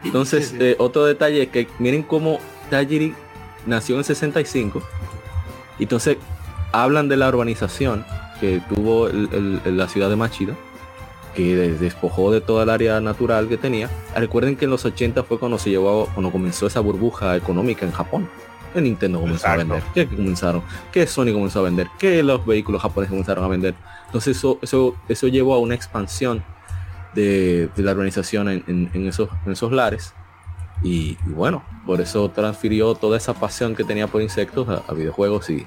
Entonces, 0.03 0.55
eh, 0.59 0.77
otro 0.79 1.05
detalle 1.05 1.43
es 1.45 1.49
que 1.49 1.69
miren 1.79 2.03
cómo 2.03 2.41
Tajiri 2.71 3.15
nació 3.67 3.97
en 3.97 4.05
65. 4.05 4.83
Entonces, 5.79 6.17
hablan 6.73 7.09
de 7.09 7.17
la 7.17 7.29
urbanización 7.29 8.05
que 8.41 8.61
tuvo 8.69 9.09
la 9.09 9.89
ciudad 9.89 10.11
de 10.11 10.17
Machida, 10.17 10.57
que 11.35 11.55
despojó 11.55 12.33
de 12.33 12.41
toda 12.41 12.65
el 12.65 12.71
área 12.71 13.01
natural 13.01 13.49
que 13.49 13.57
tenía. 13.57 13.89
Recuerden 14.17 14.57
que 14.57 14.65
en 14.65 14.73
los 14.73 14.85
80 14.85 15.23
fue 15.23 15.39
cuando 15.39 15.59
se 15.59 15.71
llevó, 15.71 16.09
cuando 16.15 16.33
comenzó 16.33 16.67
esa 16.67 16.81
burbuja 16.81 17.37
económica 17.37 17.87
en 17.87 17.93
Japón 17.93 18.29
que 18.75 18.81
Nintendo 18.83 19.21
comenzó 19.21 19.47
a 19.49 19.57
vender, 19.57 19.83
que 19.95 20.07
comenzaron, 20.07 20.63
que 20.93 21.07
Sony 21.07 21.33
comenzó 21.33 21.61
a 21.61 21.63
vender, 21.63 21.89
que 21.99 22.23
los 22.23 22.45
vehículos 22.45 22.83
japoneses 22.83 23.11
comenzaron 23.11 23.45
a 23.45 23.49
vender. 23.49 23.75
Entonces 24.07 24.37
eso, 24.37 24.59
eso, 24.61 24.95
eso 25.09 25.29
llevó 25.29 25.55
a 25.55 25.59
una 25.59 25.75
expansión 25.75 26.45
de, 27.15 27.71
la 27.77 27.93
organización 27.93 28.49
en, 28.49 29.07
esos, 29.07 29.29
en 29.47 29.53
esos 29.53 29.73
lares. 29.73 30.15
Y, 30.83 31.17
bueno, 31.25 31.63
por 31.87 32.01
eso 32.01 32.31
transfirió 32.31 32.95
toda 32.95 33.17
esa 33.17 33.35
pasión 33.35 33.75
que 33.75 33.85
tenía 33.85 34.07
por 34.07 34.21
insectos 34.21 34.69
a, 34.69 34.93
videojuegos 34.93 35.49
y, 35.49 35.67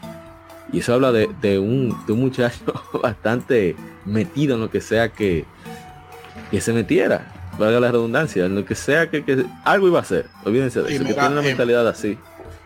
y 0.72 0.80
eso 0.80 0.94
habla 0.94 1.12
de, 1.12 1.60
un, 1.60 1.98
de 2.06 2.14
un 2.14 2.20
muchacho 2.20 2.60
bastante 3.02 3.76
metido 4.06 4.56
en 4.56 4.62
lo 4.62 4.70
que 4.70 4.82
sea 4.82 5.10
que, 5.10 5.46
que 6.52 6.62
se 6.62 6.74
metiera, 6.74 7.34
valga 7.58 7.80
la 7.80 7.92
redundancia, 7.92 8.46
en 8.46 8.56
lo 8.56 8.66
que 8.66 8.76
sea 8.76 9.10
que, 9.10 9.46
algo 9.64 9.88
iba 9.88 10.00
a 10.00 10.02
hacer. 10.02 10.28
Olvídense 10.44 10.82
de 10.82 10.94
eso, 10.94 11.04
que 11.04 11.14
tiene 11.14 11.30
una 11.30 11.42
mentalidad 11.42 11.88
así. 11.88 12.18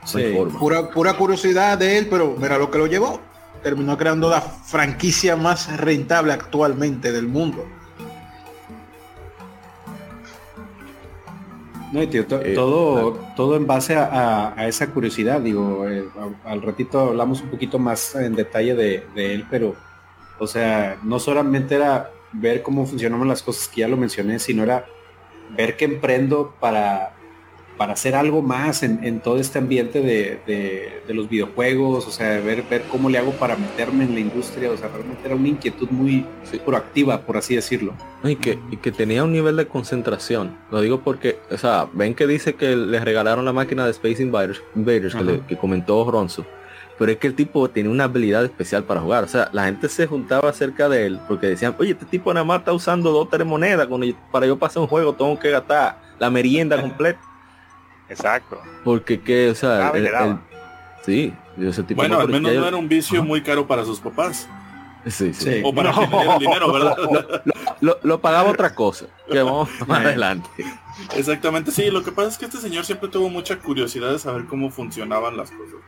Sí, 0.06 0.34
pura, 0.60 0.90
pura 0.90 1.14
curiosidad 1.14 1.78
de 1.78 1.98
él, 1.98 2.08
pero 2.10 2.36
mira 2.40 2.58
lo 2.58 2.72
que 2.72 2.78
lo 2.78 2.88
llevó. 2.88 3.20
Terminó 3.64 3.98
creando 3.98 4.30
la 4.30 4.42
franquicia 4.42 5.36
más 5.36 5.78
rentable 5.78 6.34
actualmente 6.34 7.12
del 7.12 7.28
mundo. 7.28 7.66
No, 11.92 12.08
tío, 12.08 12.22
eh, 12.22 12.54
todo, 12.56 13.20
todo 13.36 13.58
en 13.58 13.68
base 13.68 13.96
a, 13.98 14.56
esa 14.66 14.88
curiosidad, 14.92 15.42
digo, 15.42 15.86
eh, 15.90 16.06
al 16.46 16.62
ratito 16.62 17.10
hablamos 17.10 17.42
un 17.42 17.50
poquito 17.50 17.80
más 17.80 18.16
en 18.16 18.34
detalle 18.34 18.76
de, 18.76 19.06
de, 19.14 19.34
él, 19.34 19.46
pero, 19.52 19.76
o 20.40 20.48
sea, 20.48 20.98
no 21.04 21.20
solamente 21.20 21.76
era 21.76 22.12
ver 22.32 22.62
cómo 22.62 22.86
funcionaban 22.86 23.28
las 23.28 23.44
cosas 23.44 23.68
que 23.68 23.82
ya 23.82 23.90
lo 23.90 23.98
mencioné, 23.98 24.40
sino 24.40 24.64
era 24.64 24.86
ver 25.58 25.76
qué 25.76 25.84
emprendo 25.84 26.56
para, 26.62 27.14
para 27.82 27.94
hacer 27.94 28.14
algo 28.14 28.44
más 28.44 28.84
en, 28.84 29.22
todo 29.22 29.40
este 29.40 29.58
ambiente 29.58 30.02
de, 30.02 31.02
los 31.08 31.28
videojuegos, 31.28 32.06
o 32.06 32.12
sea, 32.12 32.40
ver, 32.40 32.62
ver 32.70 32.84
cómo 32.92 33.10
le 33.10 33.18
hago 33.18 33.32
para 33.32 33.56
meterme 33.56 34.04
en 34.04 34.14
la 34.14 34.20
industria, 34.20 34.70
o 34.70 34.78
sea, 34.78 34.88
realmente 34.90 35.24
era 35.26 35.36
una 35.36 35.48
inquietud 35.48 35.90
muy 35.90 36.24
proactiva, 36.64 37.22
por 37.22 37.38
así 37.38 37.56
decirlo. 37.56 37.96
Y 38.24 38.36
que, 38.36 38.60
y 38.70 38.78
que 38.78 38.92
tenía 38.92 39.24
un 39.24 39.32
nivel 39.32 39.56
de 39.56 39.68
concentración, 39.68 40.56
lo 40.70 40.80
digo 40.80 41.00
porque, 41.00 41.40
o 41.50 41.58
sea, 41.58 41.88
ven 41.92 42.14
que 42.14 42.28
dice 42.28 42.54
que 42.54 42.76
le 42.76 43.00
regalaron 43.00 43.46
la 43.46 43.52
máquina 43.52 43.84
de 43.84 43.90
Space 43.90 44.22
Invaders, 44.22 44.62
que, 45.48 45.58
comentó 45.58 46.12
Ronzo, 46.12 46.46
pero 47.00 47.14
es 47.14 47.18
que 47.18 47.26
el 47.26 47.34
tipo 47.34 47.68
tiene 47.68 47.90
una 47.90 48.04
habilidad 48.04 48.46
especial 48.46 48.84
para 48.84 49.02
jugar. 49.02 49.24
O 49.24 49.28
sea, 49.28 49.50
la 49.54 49.66
gente 49.66 49.90
se 49.90 50.06
juntaba 50.06 50.54
cerca 50.54 50.88
de 50.88 51.08
él 51.08 51.20
porque 51.28 51.48
decían, 51.48 51.76
oye, 51.80 51.94
este 51.94 52.06
tipo 52.06 52.32
nada 52.32 52.44
más 52.44 52.60
está 52.60 52.74
usando 52.74 53.10
dos 53.10 53.28
tres 53.28 53.48
monedas. 53.48 53.88
Cuando 53.88 54.06
para 54.32 54.46
yo 54.46 54.60
pasar 54.60 54.84
un 54.84 54.88
juego 54.88 55.16
tengo 55.16 55.40
que 55.40 55.50
gastar 55.50 56.00
la 56.20 56.30
merienda 56.30 56.80
completa. 56.82 57.31
Exacto. 58.12 58.62
Porque 58.84 59.22
que, 59.22 59.50
o 59.50 59.56
sea, 59.56 59.92
sí, 61.06 61.34
ese 61.58 61.84
tipo 61.84 62.02
Bueno, 62.02 62.20
al 62.20 62.28
menos 62.28 62.54
no 62.54 62.68
era 62.68 62.78
un 62.78 62.90
vicio 62.90 63.24
muy 63.24 63.42
caro 63.42 63.66
para 63.68 63.86
sus 63.86 64.00
papás. 64.00 64.50
Sí, 65.08 65.34
sí. 65.34 65.62
O 65.64 65.74
para 65.74 65.92
no. 65.92 66.38
dinero, 66.38 66.72
¿verdad? 66.72 67.44
Lo, 67.80 68.22
pagaba 68.22 68.52
otra 68.52 68.76
cosa, 68.76 69.08
que 69.32 69.42
vamos 69.44 69.70
más 69.88 70.06
adelante. 70.06 70.48
Exactamente, 71.16 71.72
sí, 71.72 71.90
lo 71.90 72.04
que 72.04 72.12
pasa 72.12 72.30
es 72.30 72.38
que 72.38 72.46
este 72.46 72.58
señor 72.58 72.86
siempre 72.86 73.10
tuvo 73.10 73.30
mucha 73.30 73.58
curiosidad 73.58 74.12
de 74.12 74.20
saber 74.20 74.46
cómo 74.46 74.70
funcionaban 74.70 75.38
las 75.38 75.50
cosas. 75.50 75.80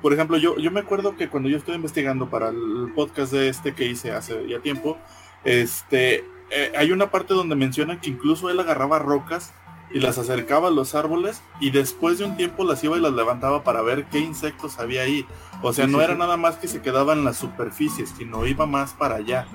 Por 0.00 0.12
ejemplo, 0.12 0.36
yo, 0.36 0.56
yo 0.58 0.70
me 0.70 0.80
acuerdo 0.80 1.16
que 1.16 1.28
cuando 1.28 1.48
yo 1.48 1.56
estoy 1.56 1.74
investigando 1.74 2.28
para 2.28 2.50
el 2.50 2.92
podcast 2.94 3.32
de 3.32 3.48
este 3.48 3.74
que 3.74 3.86
hice 3.86 4.12
hace 4.12 4.46
ya 4.46 4.60
tiempo, 4.60 4.98
este, 5.42 6.24
eh, 6.50 6.72
hay 6.76 6.92
una 6.92 7.10
parte 7.10 7.34
donde 7.34 7.56
menciona 7.56 8.00
que 8.00 8.10
incluso 8.10 8.50
él 8.50 8.60
agarraba 8.60 8.98
rocas 8.98 9.52
y 9.92 10.00
las 10.00 10.18
acercaba 10.18 10.68
a 10.68 10.70
los 10.70 10.94
árboles 10.94 11.42
y 11.60 11.70
después 11.70 12.18
de 12.18 12.24
un 12.24 12.36
tiempo 12.36 12.64
las 12.64 12.82
iba 12.82 12.96
y 12.96 13.00
las 13.00 13.12
levantaba 13.12 13.62
para 13.62 13.82
ver 13.82 14.06
qué 14.06 14.20
insectos 14.20 14.78
había 14.78 15.02
ahí. 15.02 15.26
O 15.62 15.72
sea, 15.72 15.86
no 15.86 16.00
era 16.00 16.14
nada 16.14 16.36
más 16.36 16.56
que 16.56 16.68
se 16.68 16.80
quedaba 16.80 17.12
en 17.12 17.24
las 17.24 17.36
superficies, 17.36 18.14
sino 18.16 18.46
iba 18.46 18.66
más 18.66 18.92
para 18.94 19.16
allá. 19.16 19.46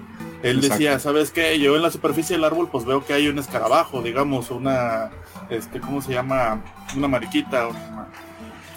Él 0.44 0.62
decía, 0.62 1.00
¿sabes 1.00 1.32
qué? 1.32 1.60
Yo 1.60 1.76
en 1.76 1.82
la 1.82 1.92
superficie 1.92 2.36
del 2.36 2.46
árbol 2.46 2.70
pues 2.72 2.86
veo 2.86 3.04
que 3.04 3.14
hay 3.14 3.28
un 3.28 3.40
escarabajo, 3.40 4.02
digamos, 4.02 4.52
una, 4.52 5.10
este, 5.50 5.80
¿cómo 5.82 6.02
se 6.02 6.14
llama? 6.14 6.62
Una 6.96 7.08
mariquita, 7.08 7.68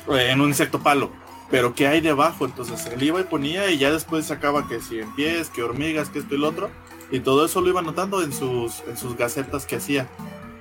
en 0.08 0.40
un 0.40 0.48
insecto 0.48 0.80
palo. 0.80 1.10
Pero 1.50 1.74
¿qué 1.74 1.88
hay 1.88 2.00
debajo? 2.00 2.46
Entonces 2.46 2.86
él 2.86 3.02
iba 3.02 3.20
y 3.20 3.24
ponía 3.24 3.70
y 3.70 3.78
ya 3.78 3.90
después 3.90 4.24
sacaba 4.26 4.68
que 4.68 4.80
si 4.80 5.00
en 5.00 5.14
pies, 5.14 5.50
que 5.50 5.62
hormigas, 5.62 6.08
que 6.08 6.20
esto 6.20 6.34
y 6.34 6.38
lo 6.38 6.48
otro. 6.48 6.70
Y 7.10 7.20
todo 7.20 7.44
eso 7.44 7.60
lo 7.60 7.68
iba 7.68 7.82
notando 7.82 8.22
en 8.22 8.32
sus, 8.32 8.84
en 8.88 8.96
sus 8.96 9.16
gacetas 9.16 9.66
que 9.66 9.76
hacía 9.76 10.08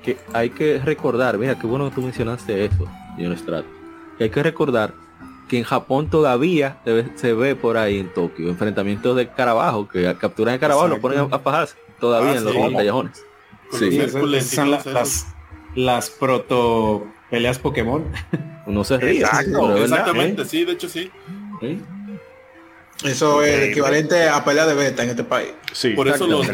que 0.03 0.17
hay 0.33 0.49
que 0.49 0.79
recordar, 0.79 1.38
mira, 1.38 1.57
qué 1.57 1.67
bueno 1.67 1.89
que 1.89 1.95
tú 1.95 2.01
mencionaste 2.01 2.65
eso, 2.65 2.85
señor 3.15 3.33
Estrato, 3.33 3.67
que 4.17 4.25
hay 4.25 4.29
que 4.29 4.43
recordar 4.43 4.93
que 5.49 5.57
en 5.57 5.63
Japón 5.63 6.09
todavía 6.09 6.77
se 7.15 7.33
ve, 7.33 7.55
por 7.55 7.77
ahí 7.77 7.99
en 7.99 8.13
Tokio 8.13 8.49
enfrentamientos 8.49 9.17
de 9.17 9.27
carabajo, 9.27 9.88
que 9.89 10.15
capturan 10.19 10.53
el 10.53 10.59
carabajo 10.59 10.88
lo 10.88 11.01
ponen 11.01 11.19
a 11.31 11.41
pajarse 11.41 11.75
todavía 11.99 12.31
ah, 12.31 12.38
en 12.38 12.43
los 12.45 12.53
callejones. 12.53 13.25
Sí, 13.71 13.99
son 14.41 14.71
las, 14.71 15.27
las, 15.75 16.09
proto 16.09 17.07
peleas 17.29 17.59
Pokémon. 17.59 18.05
Uno 18.65 18.83
se 18.83 18.97
ríe. 18.97 19.23
exactamente, 19.23 20.45
sí, 20.45 20.65
de 20.65 20.73
hecho 20.73 20.88
sí. 20.88 21.12
Eso 23.03 23.43
es 23.43 23.69
equivalente 23.69 24.27
a 24.27 24.43
pelea 24.43 24.65
de 24.65 24.75
beta 24.75 25.03
en 25.03 25.09
este 25.09 25.23
país. 25.23 25.49
Sí, 25.73 25.91
por 25.91 26.07
eso 26.07 26.27
los 26.27 26.47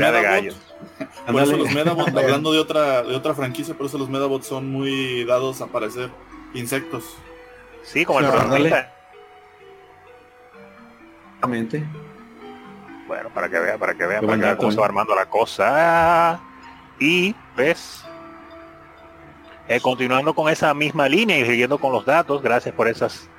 Por 1.31 1.41
eso 1.41 1.57
los 1.57 1.71
Medabots, 1.71 2.07
hablando 2.15 2.51
de 2.51 2.59
otra, 2.59 3.03
de 3.03 3.15
otra 3.15 3.33
franquicia, 3.33 3.75
por 3.75 3.87
eso 3.87 3.97
los 3.97 4.09
Medabots 4.09 4.47
son 4.47 4.71
muy 4.71 5.23
dados 5.25 5.61
a 5.61 5.67
parecer 5.67 6.09
insectos. 6.53 7.03
Sí, 7.83 8.05
como 8.05 8.19
el 8.19 8.27
protagonista. 8.27 8.93
Bueno, 13.07 13.29
para 13.29 13.49
que 13.49 13.59
vea, 13.59 13.77
para 13.77 13.93
que 13.93 14.05
vea, 14.05 14.21
para 14.21 14.35
que 14.35 14.41
vea 14.41 14.57
cómo 14.57 14.71
se 14.71 14.79
va 14.79 14.85
armando 14.85 15.15
la 15.15 15.27
cosa. 15.27 16.39
Y 16.99 17.35
ves, 17.55 18.03
eh, 19.67 19.79
continuando 19.79 20.33
con 20.33 20.49
esa 20.49 20.73
misma 20.73 21.07
línea 21.07 21.37
y 21.37 21.45
siguiendo 21.45 21.77
con 21.77 21.91
los 21.91 22.05
datos, 22.05 22.41
gracias 22.41 22.73
por 22.73 22.87
esas, 22.87 23.29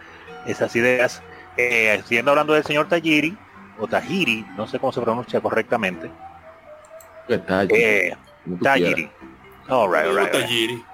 esas 0.47 0.75
ideas. 0.77 1.23
Eh, 1.57 2.01
siguiendo 2.05 2.31
hablando 2.31 2.53
del 2.53 2.65
señor 2.65 2.89
Tajiri, 2.89 3.37
o 3.79 3.87
Tajiri, 3.87 4.45
no 4.57 4.67
sé 4.67 4.79
cómo 4.79 4.93
se 4.93 5.01
pronuncia 5.01 5.41
correctamente. 5.41 6.11
Eh, 7.29 8.17
Tajiri. 8.63 9.11
All 9.69 9.89
right, 9.89 10.33
Tajiri. 10.33 10.85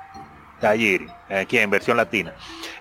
Tajiri, 0.61 1.07
aquí 1.29 1.59
en 1.59 1.71
versión 1.71 1.97
latina. 1.97 2.33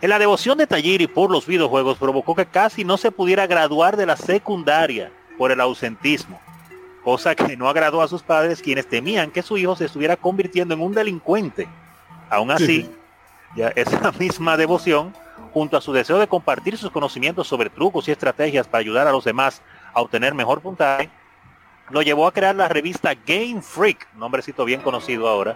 En 0.02 0.10
la 0.10 0.20
devoción 0.20 0.58
de 0.58 0.68
Tajiri 0.68 1.08
por 1.08 1.32
los 1.32 1.46
videojuegos 1.46 1.98
provocó 1.98 2.36
que 2.36 2.46
casi 2.46 2.84
no 2.86 2.98
se 2.98 3.12
pudiera 3.12 3.48
graduar 3.48 3.98
de 3.98 4.06
la 4.06 4.16
secundaria 4.16 5.12
por 5.38 5.52
el 5.52 5.60
ausentismo, 5.60 6.40
cosa 7.04 7.34
que 7.34 7.58
no 7.58 7.68
agradó 7.68 8.02
a 8.02 8.08
sus 8.08 8.22
padres 8.22 8.62
quienes 8.62 8.88
temían 8.88 9.32
que 9.32 9.42
su 9.42 9.58
hijo 9.58 9.76
se 9.76 9.86
estuviera 9.86 10.16
convirtiendo 10.16 10.76
en 10.76 10.82
un 10.82 10.94
delincuente. 10.94 11.68
Aún 12.30 12.52
así, 12.52 12.90
ya 13.56 13.70
esa 13.76 14.12
misma 14.12 14.56
devoción, 14.58 15.14
junto 15.54 15.76
a 15.76 15.82
su 15.82 15.92
deseo 15.92 16.20
de 16.20 16.28
compartir 16.28 16.78
sus 16.78 16.92
conocimientos 16.92 17.48
sobre 17.48 17.70
trucos 17.70 18.08
y 18.08 18.12
estrategias 18.12 18.68
para 18.68 18.82
ayudar 18.82 19.08
a 19.08 19.12
los 19.12 19.26
demás 19.26 19.62
a 19.94 20.02
obtener 20.02 20.34
mejor 20.34 20.62
puntaje, 20.62 21.10
lo 21.92 22.02
llevó 22.02 22.28
a 22.28 22.34
crear 22.34 22.56
la 22.56 22.68
revista 22.68 23.14
Game 23.26 23.62
Freak, 23.62 24.08
nombrecito 24.16 24.66
bien 24.66 24.82
conocido 24.82 25.28
ahora, 25.28 25.56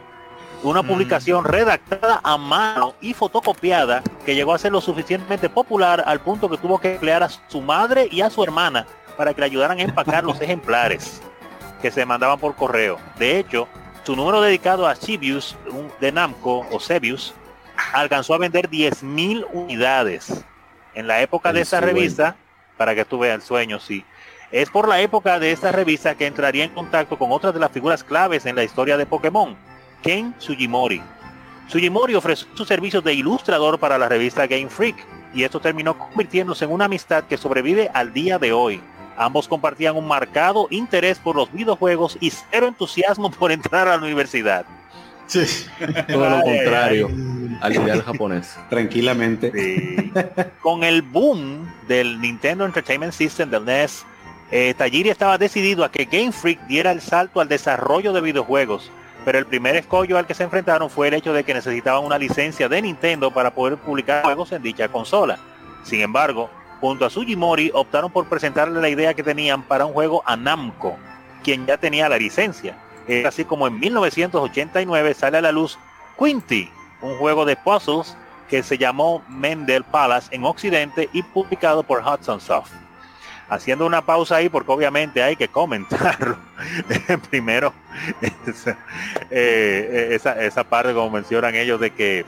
una 0.64 0.82
mm. 0.82 0.88
publicación 0.88 1.46
redactada 1.46 2.20
a 2.24 2.38
mano 2.38 2.96
y 3.02 3.14
fotocopiada 3.14 4.04
que 4.26 4.36
llegó 4.36 4.54
a 4.54 4.60
ser 4.60 4.72
lo 4.72 4.82
suficientemente 4.82 5.50
popular 5.50 6.04
al 6.06 6.20
punto 6.20 6.50
que 6.50 6.58
tuvo 6.58 6.80
que 6.80 6.96
emplear 6.96 7.24
a 7.24 7.30
su 7.30 7.62
madre 7.62 8.08
y 8.12 8.22
a 8.22 8.30
su 8.30 8.44
hermana 8.44 8.86
para 9.18 9.34
que 9.34 9.42
le 9.42 9.46
ayudaran 9.46 9.80
a 9.80 9.84
empacar 9.84 10.24
los 10.24 10.42
ejemplares 10.42 11.22
que 11.82 11.92
se 11.92 12.06
mandaban 12.06 12.40
por 12.40 12.56
correo. 12.56 13.00
De 13.18 13.40
hecho, 13.40 13.68
su 14.04 14.16
número 14.16 14.42
dedicado 14.42 14.88
a 14.88 14.96
Cibius 14.96 15.56
de 16.00 16.12
Namco 16.12 16.66
o 16.72 16.80
Cebius 16.80 17.34
alcanzó 17.94 18.34
a 18.34 18.40
vender 18.40 18.70
10.000 18.70 19.48
unidades. 19.52 20.44
En 20.94 21.08
la 21.08 21.22
época 21.22 21.52
de 21.52 21.62
esta 21.62 21.82
revista, 21.82 22.36
para 22.78 22.96
que 22.96 23.06
tú 23.06 23.20
veas 23.20 23.36
el 23.36 23.42
sueño, 23.42 23.80
sí. 23.80 24.06
Es 24.52 24.70
por 24.70 24.88
la 24.88 25.02
época 25.02 25.40
de 25.40 25.52
esta 25.52 25.72
revista 25.72 26.16
que 26.16 26.28
entraría 26.28 26.64
en 26.64 26.72
contacto 26.72 27.18
con 27.18 27.32
otras 27.32 27.54
de 27.54 27.60
las 27.60 27.72
figuras 27.72 28.04
claves 28.04 28.46
en 28.46 28.56
la 28.56 28.64
historia 28.64 28.98
de 28.98 29.06
Pokémon, 29.06 29.56
Ken 30.02 30.36
Sugimori. 30.38 31.02
Sugimori 31.68 32.14
ofreció 32.16 32.48
sus 32.54 32.68
servicios 32.68 33.04
de 33.04 33.14
ilustrador 33.14 33.80
para 33.80 33.98
la 33.98 34.08
revista 34.08 34.46
Game 34.46 34.70
Freak 34.70 34.96
y 35.34 35.44
esto 35.44 35.60
terminó 35.60 35.98
convirtiéndose 35.98 36.66
en 36.66 36.72
una 36.72 36.86
amistad 36.86 37.24
que 37.24 37.38
sobrevive 37.38 37.90
al 37.94 38.14
día 38.14 38.38
de 38.38 38.54
hoy. 38.54 38.82
Ambos 39.18 39.48
compartían 39.48 39.96
un 39.96 40.08
marcado 40.08 40.68
interés 40.70 41.18
por 41.20 41.36
los 41.36 41.52
videojuegos 41.52 42.18
y 42.20 42.30
cero 42.30 42.68
entusiasmo 42.68 43.32
por 43.32 43.52
entrar 43.52 43.88
a 43.88 43.98
la 43.98 44.04
universidad. 44.04 44.66
Sí. 45.28 45.44
Todo 46.08 46.30
lo 46.30 46.42
contrario 46.42 47.10
al 47.62 47.76
ideal 47.76 48.04
japonés. 48.04 48.58
Tranquilamente. 48.70 50.12
Con 50.62 50.84
el 50.84 51.02
boom 51.02 51.68
del 51.88 52.20
Nintendo 52.22 52.66
Entertainment 52.66 53.14
System 53.14 53.50
del 53.50 53.66
NES, 53.66 54.06
eh, 54.56 55.10
estaba 55.10 55.38
decidido 55.38 55.84
a 55.84 55.92
que 55.92 56.06
Game 56.06 56.32
Freak 56.32 56.66
diera 56.68 56.92
el 56.92 57.02
salto 57.02 57.42
al 57.42 57.50
desarrollo 57.50 58.14
de 58.14 58.22
videojuegos, 58.22 58.90
pero 59.26 59.38
el 59.38 59.46
primer 59.46 59.76
escollo 59.76 60.18
al 60.18 60.26
que 60.26 60.34
se 60.34 60.44
enfrentaron 60.44 60.90
fue 60.90 61.10
el 61.10 61.14
hecho 61.16 61.34
de 61.34 61.44
que 61.44 61.54
necesitaban 61.54 62.06
una 62.06 62.18
licencia 62.18 62.70
de 62.70 62.82
Nintendo 62.82 63.32
para 63.32 63.54
poder 63.54 63.78
publicar 63.78 64.24
juegos 64.24 64.54
en 64.54 64.62
dicha 64.62 64.88
consola. 64.88 65.40
Sin 65.84 66.00
embargo, 66.00 66.50
junto 66.80 67.06
a 67.06 67.10
Sugimori 67.10 67.70
optaron 67.74 68.10
por 68.12 68.30
presentarle 68.30 68.80
la 68.80 68.88
idea 68.88 69.14
que 69.14 69.24
tenían 69.24 69.62
para 69.62 69.86
un 69.86 69.92
juego 69.92 70.24
a 70.26 70.38
Namco, 70.38 70.96
quien 71.44 71.66
ya 71.66 71.76
tenía 71.76 72.08
la 72.08 72.18
licencia. 72.18 72.78
Es 73.08 73.26
así 73.26 73.44
como 73.44 73.68
en 73.68 73.78
1989 73.78 75.16
sale 75.16 75.38
a 75.38 75.42
la 75.42 75.52
luz 75.52 75.78
Quinty, 76.18 76.70
un 77.02 77.18
juego 77.18 77.44
de 77.44 77.58
puzzles 77.58 78.16
que 78.50 78.64
se 78.64 78.78
llamó 78.78 79.22
Mendel 79.28 79.84
Palace 79.84 80.34
en 80.34 80.46
Occidente 80.46 81.10
y 81.12 81.24
publicado 81.24 81.84
por 81.84 82.02
Hudson 82.02 82.40
Soft. 82.40 82.85
Haciendo 83.48 83.86
una 83.86 84.02
pausa 84.02 84.38
ahí 84.38 84.50
porque 84.50 84.72
obviamente 84.72 85.22
hay 85.22 85.36
que 85.36 85.48
comentarlo. 85.48 86.38
Primero, 87.30 87.74
eh, 89.30 90.10
esa, 90.12 90.42
esa 90.44 90.64
parte 90.64 90.94
como 90.94 91.12
mencionan 91.12 91.56
ellos 91.56 91.80
de 91.80 91.92
que 91.92 92.26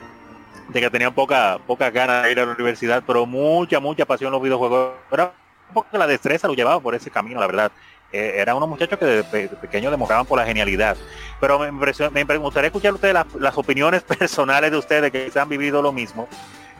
de 0.68 0.80
que 0.80 0.90
tenían 0.90 1.14
poca, 1.14 1.58
poca 1.66 1.90
ganas 1.90 2.24
de 2.24 2.32
ir 2.32 2.40
a 2.40 2.46
la 2.46 2.52
universidad, 2.52 3.02
pero 3.06 3.26
mucha, 3.26 3.80
mucha 3.80 4.04
pasión 4.04 4.30
los 4.30 4.42
videojuegos. 4.42 4.92
Pero 5.10 5.32
porque 5.72 5.98
la 5.98 6.06
destreza 6.06 6.46
lo 6.46 6.54
llevaba 6.54 6.80
por 6.80 6.94
ese 6.94 7.10
camino, 7.10 7.40
la 7.40 7.46
verdad. 7.46 7.72
Eh, 8.12 8.34
eran 8.36 8.56
unos 8.56 8.68
muchachos 8.68 8.98
que 8.98 9.04
desde 9.04 9.48
pequeños 9.48 9.90
demostraban 9.90 10.26
por 10.26 10.38
la 10.38 10.46
genialidad. 10.46 10.96
Pero 11.40 11.58
me, 11.58 12.38
gustaría 12.38 12.68
escuchar 12.68 12.94
ustedes 12.94 13.16
las, 13.38 13.58
opiniones 13.58 14.02
personales 14.18 14.70
de 14.70 14.76
ustedes 14.76 15.10
que 15.10 15.30
han 15.38 15.48
vivido 15.48 15.82
lo 15.82 15.92
mismo, 15.92 16.28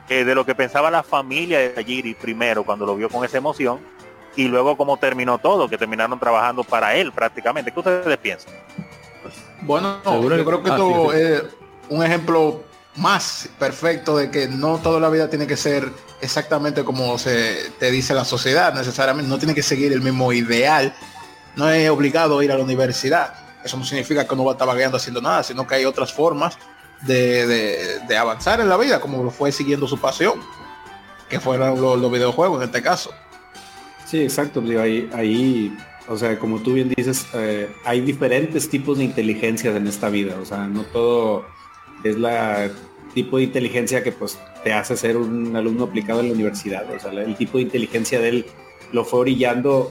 de 0.08 0.34
lo 0.34 0.46
que 0.46 0.54
pensaba 0.54 0.90
la 0.90 1.02
familia 1.02 1.58
de 1.58 1.68
Tajiri 1.68 2.14
primero 2.14 2.64
cuando 2.64 2.86
lo 2.86 2.96
vio 2.96 3.10
con 3.10 3.26
esa 3.26 3.36
emoción 3.36 3.78
y 4.38 4.46
luego 4.46 4.76
cómo 4.76 4.96
terminó 4.98 5.38
todo, 5.38 5.68
que 5.68 5.76
terminaron 5.76 6.16
trabajando 6.20 6.62
para 6.62 6.94
él 6.94 7.10
prácticamente. 7.10 7.72
¿Qué 7.72 7.80
ustedes 7.80 8.16
piensan? 8.18 8.54
Bueno, 9.62 10.00
yo 10.04 10.44
creo 10.44 10.62
que 10.62 10.70
esto 10.70 11.12
es 11.12 11.42
un 11.88 12.04
ejemplo 12.04 12.62
más 12.94 13.48
perfecto 13.58 14.16
de 14.16 14.30
que 14.30 14.46
no 14.46 14.78
toda 14.78 15.00
la 15.00 15.08
vida 15.08 15.28
tiene 15.28 15.48
que 15.48 15.56
ser 15.56 15.90
exactamente 16.20 16.84
como 16.84 17.18
se 17.18 17.72
te 17.80 17.90
dice 17.90 18.14
la 18.14 18.24
sociedad, 18.24 18.72
necesariamente 18.72 19.28
no 19.28 19.38
tiene 19.38 19.56
que 19.56 19.62
seguir 19.62 19.92
el 19.92 20.02
mismo 20.02 20.32
ideal, 20.32 20.94
no 21.56 21.68
es 21.68 21.90
obligado 21.90 22.38
a 22.38 22.44
ir 22.44 22.52
a 22.52 22.56
la 22.56 22.62
universidad. 22.62 23.34
Eso 23.64 23.76
no 23.76 23.84
significa 23.84 24.24
que 24.24 24.34
uno 24.34 24.44
va 24.44 24.52
a 24.52 24.54
estar 24.54 24.68
vagueando 24.68 24.98
haciendo 24.98 25.20
nada, 25.20 25.42
sino 25.42 25.66
que 25.66 25.74
hay 25.74 25.84
otras 25.84 26.12
formas 26.12 26.56
de, 27.02 28.00
avanzar 28.16 28.60
en 28.60 28.68
la 28.68 28.76
vida, 28.76 29.00
como 29.00 29.24
lo 29.24 29.32
fue 29.32 29.50
siguiendo 29.50 29.88
su 29.88 29.98
pasión, 29.98 30.40
que 31.28 31.40
fueron 31.40 31.80
los, 31.80 32.12
videojuegos 32.12 32.62
en 32.62 32.68
este 32.68 32.82
caso. 32.82 33.12
Sí, 34.08 34.22
exacto, 34.22 34.62
ahí, 34.80 35.08
ahí 35.12 35.76
o 36.08 36.16
sea, 36.16 36.38
como 36.38 36.60
tú 36.60 36.72
bien 36.72 36.88
dices, 36.96 37.26
eh, 37.34 37.68
hay 37.84 38.00
diferentes 38.00 38.70
tipos 38.70 38.96
de 38.96 39.04
inteligencias 39.04 39.76
en 39.76 39.86
esta 39.86 40.08
vida, 40.08 40.38
o 40.40 40.46
sea, 40.46 40.66
no 40.66 40.82
todo 40.84 41.44
es 42.02 42.16
la 42.16 42.70
tipo 43.12 43.36
de 43.36 43.44
inteligencia 43.44 44.02
que 44.02 44.12
pues 44.12 44.38
te 44.64 44.72
hace 44.72 44.96
ser 44.96 45.16
un 45.16 45.54
alumno 45.56 45.84
aplicado 45.84 46.20
en 46.20 46.28
la 46.28 46.34
universidad. 46.34 46.90
O 46.94 46.98
sea, 46.98 47.10
el 47.12 47.36
tipo 47.36 47.58
de 47.58 47.64
inteligencia 47.64 48.20
de 48.20 48.28
él 48.28 48.46
lo 48.92 49.04
fue 49.04 49.20
orillando 49.20 49.90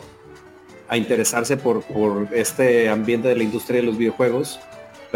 a 0.88 0.98
interesarse 0.98 1.58
por, 1.58 1.84
por 1.84 2.30
este 2.34 2.90
ambiente 2.90 3.28
de 3.28 3.36
la 3.36 3.44
industria 3.44 3.82
de 3.82 3.88
los 3.88 3.98
videojuegos 3.98 4.60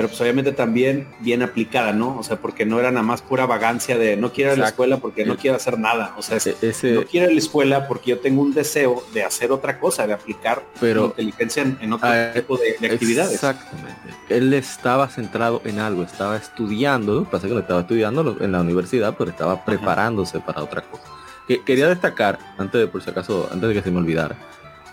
pero 0.02 0.10
pues 0.10 0.22
obviamente 0.22 0.52
también 0.52 1.08
bien 1.20 1.44
aplicada, 1.44 1.94
¿no? 1.94 2.18
O 2.18 2.24
sea, 2.24 2.38
porque 2.38 2.66
no 2.66 2.80
era 2.80 2.90
nada 2.90 3.04
más 3.04 3.22
pura 3.22 3.46
vagancia 3.46 4.00
de 4.00 4.18
no 4.18 4.34
quiero 4.34 4.52
ir 4.52 4.58
a 4.58 4.62
la 4.64 4.70
escuela 4.70 4.98
porque 4.98 5.26
no 5.26 5.38
quiero 5.38 5.58
hacer 5.58 5.78
nada. 5.78 6.16
O 6.18 6.24
sea, 6.24 6.40
e-, 6.44 6.94
no 6.96 7.04
quiero 7.04 7.28
ir 7.28 7.30
a 7.30 7.34
la 7.34 7.38
escuela 7.38 7.88
porque 7.88 8.10
yo 8.10 8.20
tengo 8.20 8.42
un 8.42 8.52
deseo 8.52 9.04
de 9.14 9.24
hacer 9.24 9.52
otra 9.52 9.80
cosa, 9.80 10.08
de 10.08 10.14
aplicar 10.14 10.64
pero, 10.80 11.06
inteligencia 11.06 11.62
en, 11.62 11.94
otro 11.94 12.10
ah, 12.10 12.32
tipo 12.34 12.58
de, 12.58 12.84
actividades. 12.84 13.36
Exactamente. 13.36 13.94
Él 14.30 14.52
estaba 14.56 15.08
centrado 15.08 15.62
en 15.66 15.78
algo, 15.78 16.02
estaba 16.02 16.36
estudiando, 16.36 17.26
pasa 17.26 17.48
que 17.48 17.54
lo 17.54 17.60
estaba 17.60 17.82
estudiando 17.82 18.38
en 18.40 18.52
la 18.52 18.62
universidad, 18.62 19.14
pero 19.16 19.30
estaba 19.30 19.64
preparándose 19.64 20.40
para 20.40 20.64
otra 20.64 20.82
cosa. 20.82 21.04
Que, 21.48 21.62
quería 21.62 21.88
destacar, 21.88 22.40
antes 22.58 22.82
de 22.82 22.88
por 22.88 23.04
si 23.04 23.12
acaso, 23.12 23.48
antes 23.52 23.70
de 23.70 23.76
que 23.76 23.84
se 23.84 23.92
me 23.92 24.00
olvidara, 24.00 24.36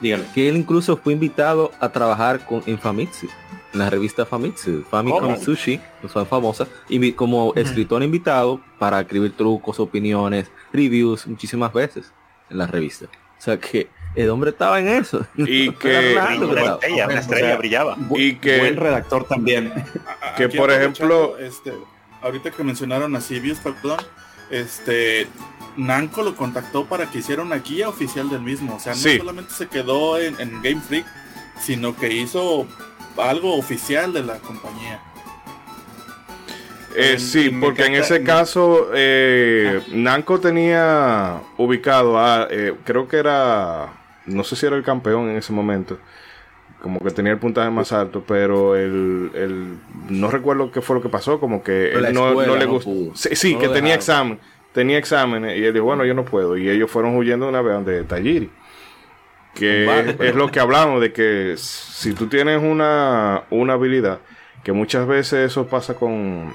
Dígale. 0.03 0.25
que 0.35 0.51
él 0.51 0.59
incluso 0.59 0.99
fue 0.99 1.15
invitado 1.15 1.73
a 1.81 1.89
trabajar 1.89 2.45
con 2.45 2.63
en 2.67 2.77
la 3.73 3.91
revista 3.91 4.25
Famitsu, 4.25 4.83
Famicom 4.91 5.39
Sushi, 5.39 5.81
que 6.01 6.09
son 6.09 6.27
famosas, 6.27 6.69
y 6.89 7.13
como 7.13 7.53
escritor 7.55 8.03
invitado 8.03 8.61
para 8.79 9.01
escribir 9.01 9.37
trucos, 9.37 9.79
opiniones, 9.81 10.51
reviews 10.73 11.27
muchísimas 11.27 11.73
veces 11.73 12.13
en 12.51 12.59
la 12.59 12.67
revista. 12.67 13.07
O 13.07 13.41
sea 13.41 13.59
que 13.59 13.89
el 14.15 14.31
hombre 14.31 14.51
estaba 14.51 14.81
en 14.81 14.89
eso. 14.89 15.25
Y 15.37 15.71
que 15.75 16.17
una 16.19 17.21
estrella, 17.21 17.57
brillaba. 17.57 17.97
Y 18.17 18.35
que 18.37 18.59
buen 18.59 18.77
redactor 18.77 19.25
también. 19.25 19.73
Que 20.37 20.49
por 20.49 20.71
ejemplo, 20.71 21.37
este, 21.39 21.73
ahorita 22.23 22.53
que 22.53 22.63
mencionaron 22.63 23.17
a 23.17 23.21
Sibius, 23.21 23.59
perdón, 23.59 23.99
este 24.51 25.27
Nanco 25.77 26.23
lo 26.23 26.37
contactó 26.37 26.85
para 26.85 27.11
que 27.11 27.19
hiciera 27.19 27.43
una 27.43 27.57
guía 27.57 27.89
oficial 27.89 28.31
del 28.31 28.43
mismo. 28.43 28.77
O 28.77 28.79
sea, 28.79 28.95
no 28.95 29.19
solamente 29.19 29.53
se 29.53 29.67
quedó 29.67 30.17
en, 30.17 30.41
en 30.41 30.63
Game 30.63 30.81
Freak, 30.81 31.07
sino 31.61 31.97
que 31.97 32.13
hizo 32.13 32.69
algo 33.21 33.57
oficial 33.57 34.13
de 34.13 34.23
la 34.23 34.39
compañía. 34.39 35.01
Eh, 36.97 37.19
sí, 37.19 37.51
porque 37.51 37.87
en 37.87 37.95
ese 37.95 38.25
caso 38.25 38.89
eh, 38.93 39.81
Nanco 39.93 40.41
tenía 40.41 41.41
ubicado 41.57 42.19
a, 42.19 42.49
eh, 42.51 42.75
creo 42.85 43.07
que 43.07 43.19
era, 43.19 43.93
no 44.27 44.43
sé 44.43 44.57
si 44.57 44.67
era 44.67 44.75
el 44.75 44.83
campeón 44.83 45.29
en 45.29 45.37
ese 45.37 45.53
momento, 45.53 45.99
como 46.83 46.99
que 46.99 47.11
tenía 47.11 47.33
el 47.33 47.39
puntaje 47.39 47.71
más 47.71 47.93
alto, 47.93 48.25
pero 48.27 48.75
el, 48.75 49.31
el 49.35 49.79
no 50.09 50.29
recuerdo 50.31 50.73
qué 50.73 50.81
fue 50.81 50.97
lo 50.97 51.03
que 51.03 51.09
pasó, 51.09 51.39
como 51.39 51.63
que 51.63 51.93
él 51.93 52.13
no, 52.13 52.35
le 52.57 52.67
gustó. 52.67 52.91
sí, 53.15 53.57
que 53.57 53.69
tenía 53.69 53.95
examen, 53.95 54.41
tenía 54.73 54.99
exámenes 54.99 55.57
y 55.57 55.65
él 55.65 55.75
dijo, 55.75 55.85
bueno, 55.85 56.05
yo 56.05 56.15
no 56.15 56.25
puedo. 56.25 56.57
Y 56.57 56.69
ellos 56.69 56.91
fueron 56.91 57.17
huyendo 57.17 57.49
una 57.49 57.63
vez 57.63 57.75
donde 57.75 58.03
Tajiri. 58.05 58.51
Que 59.59 60.15
es 60.21 60.35
lo 60.35 60.51
que 60.51 60.61
hablamos 60.61 61.01
de 61.01 61.13
que 61.13 61.55
si 61.57 62.13
tú 62.13 62.29
tienes 62.29 62.63
una, 62.63 63.43
una 63.51 63.73
habilidad, 63.73 64.21
que 64.63 64.73
muchas 64.73 65.07
veces 65.07 65.51
eso 65.51 65.67
pasa 65.67 65.95
con, 65.95 66.55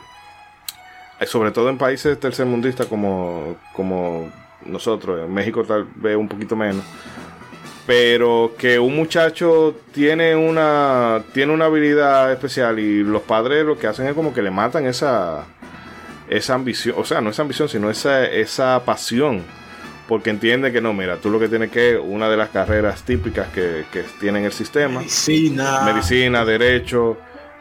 sobre 1.25 1.51
todo 1.51 1.69
en 1.69 1.77
países 1.77 2.19
tercermundistas 2.19 2.87
como, 2.87 3.57
como 3.73 4.31
nosotros, 4.65 5.25
en 5.25 5.33
México 5.33 5.63
tal 5.63 5.85
vez 5.95 6.15
un 6.15 6.27
poquito 6.27 6.55
menos, 6.55 6.83
pero 7.85 8.53
que 8.57 8.79
un 8.79 8.95
muchacho 8.95 9.75
tiene 9.91 10.35
una 10.35 11.23
tiene 11.33 11.53
una 11.53 11.65
habilidad 11.65 12.31
especial 12.31 12.79
y 12.79 13.03
los 13.03 13.21
padres 13.23 13.65
lo 13.65 13.77
que 13.77 13.87
hacen 13.87 14.07
es 14.07 14.13
como 14.13 14.33
que 14.33 14.41
le 14.41 14.51
matan 14.51 14.85
esa 14.85 15.45
esa 16.29 16.53
ambición, 16.53 16.95
o 16.97 17.03
sea, 17.03 17.19
no 17.21 17.29
esa 17.29 17.41
ambición, 17.41 17.67
sino 17.67 17.89
esa 17.89 18.25
esa 18.25 18.83
pasión, 18.85 19.43
porque 20.07 20.29
entiende 20.29 20.71
que 20.71 20.81
no, 20.81 20.93
mira, 20.93 21.17
tú 21.17 21.29
lo 21.29 21.39
que 21.39 21.47
tienes 21.47 21.71
que 21.71 21.97
una 21.97 22.29
de 22.29 22.37
las 22.37 22.49
carreras 22.49 23.03
típicas 23.03 23.47
que, 23.49 23.85
que 23.91 24.03
tienen 24.19 24.43
el 24.45 24.51
sistema, 24.51 24.99
medicina, 24.99 25.81
medicina, 25.85 26.45
derecho 26.45 27.17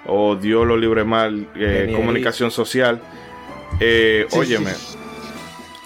o 0.06 0.36
Dios 0.36 0.66
lo 0.66 0.76
libre 0.76 1.04
mal, 1.04 1.48
eh, 1.54 1.92
comunicación 1.94 2.50
social, 2.50 3.00
eh, 3.80 4.26
óyeme. 4.32 4.72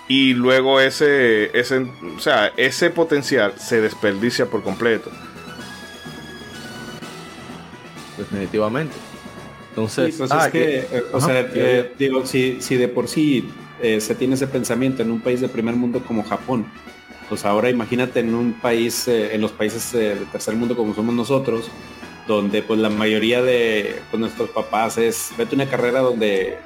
Y 0.09 0.35
luego 0.35 0.81
ese, 0.81 1.51
ese, 1.59 1.79
o 2.17 2.21
sea, 2.21 2.53
ese 2.57 2.91
potencial 2.91 3.55
se 3.59 3.81
desperdicia 3.81 4.47
por 4.47 4.63
completo. 4.63 5.11
Definitivamente. 8.17 8.95
Entonces, 9.71 10.15
pues 10.17 10.31
es 10.31 10.47
que, 10.53 10.79
eh, 10.79 11.05
o 11.13 11.21
sea, 11.21 11.41
eh, 11.53 11.93
digo, 11.99 12.25
si, 12.25 12.63
si 12.63 12.77
de 12.77 12.89
por 12.89 13.09
sí 13.09 13.47
eh, 13.81 14.01
se 14.01 14.15
tiene 14.15 14.35
ese 14.35 14.47
pensamiento 14.47 15.03
en 15.03 15.11
un 15.11 15.21
país 15.21 15.41
de 15.41 15.49
primer 15.49 15.77
mundo 15.77 16.03
como 16.07 16.23
Japón, 16.23 16.67
pues 17.29 17.45
ahora 17.45 17.71
imagínate 17.71 18.21
en 18.21 18.35
un 18.35 18.53
país, 18.55 19.09
en 19.09 19.41
los 19.41 19.53
países 19.53 19.93
de 19.93 20.17
tercer 20.31 20.55
mundo 20.55 20.77
como 20.77 20.95
somos 20.95 21.15
nosotros, 21.15 21.71
donde 22.27 22.63
pues 22.63 22.79
la 22.81 22.91
mayoría 22.91 23.43
de 23.43 24.01
pues, 24.11 24.21
nuestros 24.21 24.51
papás 24.51 24.99
es, 24.99 25.33
vete 25.37 25.55
una 25.55 25.67
carrera 25.67 26.01
donde 26.01 26.59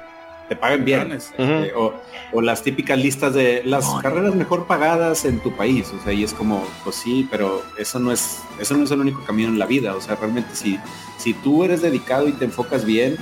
te 0.51 0.55
paguen 0.55 0.83
bien. 0.83 1.11
Este, 1.13 1.71
o, 1.75 1.93
las 2.41 2.61
típicas 2.61 2.99
listas 2.99 3.33
de 3.33 3.61
las 3.63 3.89
carreras 4.01 4.35
mejor 4.35 4.67
pagadas 4.67 5.23
en 5.23 5.39
tu 5.39 5.55
país. 5.55 5.91
O 5.97 6.03
sea, 6.03 6.11
y 6.11 6.23
es 6.23 6.33
como, 6.33 6.65
pues 6.83 6.97
sí, 6.97 7.27
pero 7.31 7.63
eso 7.77 7.99
no 7.99 8.11
es, 8.11 8.39
eso 8.59 8.75
no 8.75 8.83
es 8.83 8.91
el 8.91 8.99
único 8.99 9.23
camino 9.23 9.49
en 9.49 9.59
la 9.59 9.65
vida. 9.65 9.95
O 9.95 10.01
sea, 10.01 10.15
realmente 10.15 10.49
si, 10.53 10.77
si 11.17 11.33
tú 11.33 11.63
eres 11.63 11.81
dedicado 11.81 12.27
y 12.27 12.33
te 12.33 12.45
enfocas 12.45 12.83
bien, 12.83 13.15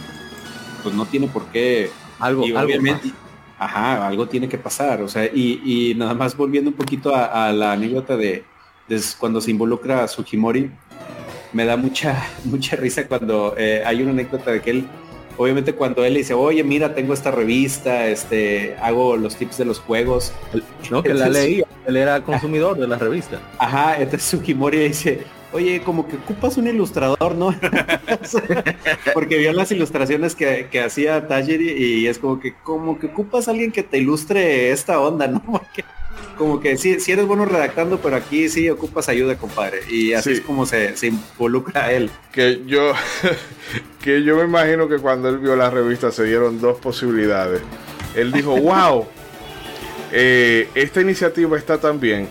pues 0.82 0.96
no 0.96 1.06
tiene 1.06 1.28
por 1.28 1.46
qué. 1.48 1.92
Algo, 2.20 2.44
obviamente, 2.44 3.12
ajá, 3.60 4.08
algo 4.08 4.28
tiene 4.28 4.48
que 4.50 4.58
pasar. 4.58 5.02
O 5.02 5.08
sea, 5.08 5.26
y, 5.26 5.94
nada 5.98 6.14
más 6.14 6.36
volviendo 6.36 6.70
un 6.70 6.76
poquito 6.76 7.14
a, 7.16 7.52
la 7.52 7.74
anécdota 7.74 8.18
de, 8.18 8.44
cuando 9.20 9.42
se 9.42 9.52
involucra 9.52 10.04
a 10.04 10.08
Sujimori, 10.08 10.72
me 11.54 11.66
da 11.66 11.78
mucha, 11.78 12.24
mucha 12.46 12.76
risa 12.76 13.08
cuando 13.08 13.54
eh, 13.58 13.84
hay 13.86 14.02
una 14.02 14.12
anécdota 14.12 14.52
de 14.52 14.62
que 14.62 14.72
él 14.72 14.88
obviamente 15.40 15.74
cuando 15.74 16.04
él 16.04 16.16
dice, 16.16 16.34
oye, 16.34 16.66
mira, 16.66 16.94
tengo 16.94 17.14
esta 17.14 17.32
revista, 17.32 18.08
este, 18.08 18.76
hago 18.82 19.16
los 19.16 19.38
tips 19.38 19.58
de 19.58 19.64
los 19.64 19.80
juegos. 19.80 20.34
No, 20.92 21.02
que 21.02 21.14
la 21.14 21.30
leía, 21.30 21.66
él 21.86 21.96
era 21.96 22.22
consumidor 22.22 22.78
de 22.78 22.86
la 22.86 22.98
revista. 22.98 23.40
Ajá, 23.58 23.96
entonces 24.02 24.24
Sukimori 24.24 24.80
dice, 24.80 25.24
oye, 25.52 25.82
como 25.82 26.08
que 26.08 26.18
ocupas 26.18 26.58
un 26.58 26.68
ilustrador, 26.68 27.36
¿no? 27.36 27.56
Porque 29.14 29.38
vio 29.38 29.54
las 29.54 29.72
ilustraciones 29.72 30.36
que, 30.36 30.68
hacía 30.84 31.28
Tajiri 31.28 31.72
y 31.72 32.08
es 32.08 32.20
como 32.20 32.40
que, 32.40 32.54
como 32.64 33.00
que 33.00 33.08
ocupas 33.08 33.48
a 33.48 33.52
alguien 33.52 33.72
que 33.72 33.84
te 33.84 33.98
ilustre 33.98 34.72
esta 34.72 35.00
onda, 35.00 35.28
¿no? 35.28 35.44
Porque 35.52 35.84
como 36.38 36.60
que 36.60 36.78
sí, 36.78 37.00
sí 37.00 37.12
eres 37.12 37.26
bueno 37.26 37.46
redactando, 37.46 38.00
pero 38.00 38.16
aquí 38.16 38.48
sí 38.48 38.70
ocupas 38.70 39.10
ayuda, 39.10 39.38
compadre. 39.38 39.82
Y 39.90 40.14
así 40.14 40.32
es 40.32 40.42
como 40.42 40.66
se, 40.66 40.96
se, 40.96 41.08
involucra 41.08 41.92
él. 41.92 42.10
Que 42.32 42.62
yo, 42.66 42.94
que 44.02 44.24
yo 44.24 44.38
me 44.38 44.44
imagino 44.44 44.88
que 44.88 44.98
cuando 44.98 45.30
él 45.30 45.40
vio 45.40 45.56
la 45.56 45.70
revista 45.70 46.12
se 46.12 46.24
dieron 46.24 46.62
dos 46.62 46.80
posibilidades. 46.80 47.62
Él 48.16 48.32
dijo, 48.32 48.56
wow, 48.56 49.06
eh, 50.12 50.70
esta 50.76 51.02
iniciativa 51.02 51.58
está 51.58 51.78
tan 51.78 52.00
bien 52.00 52.28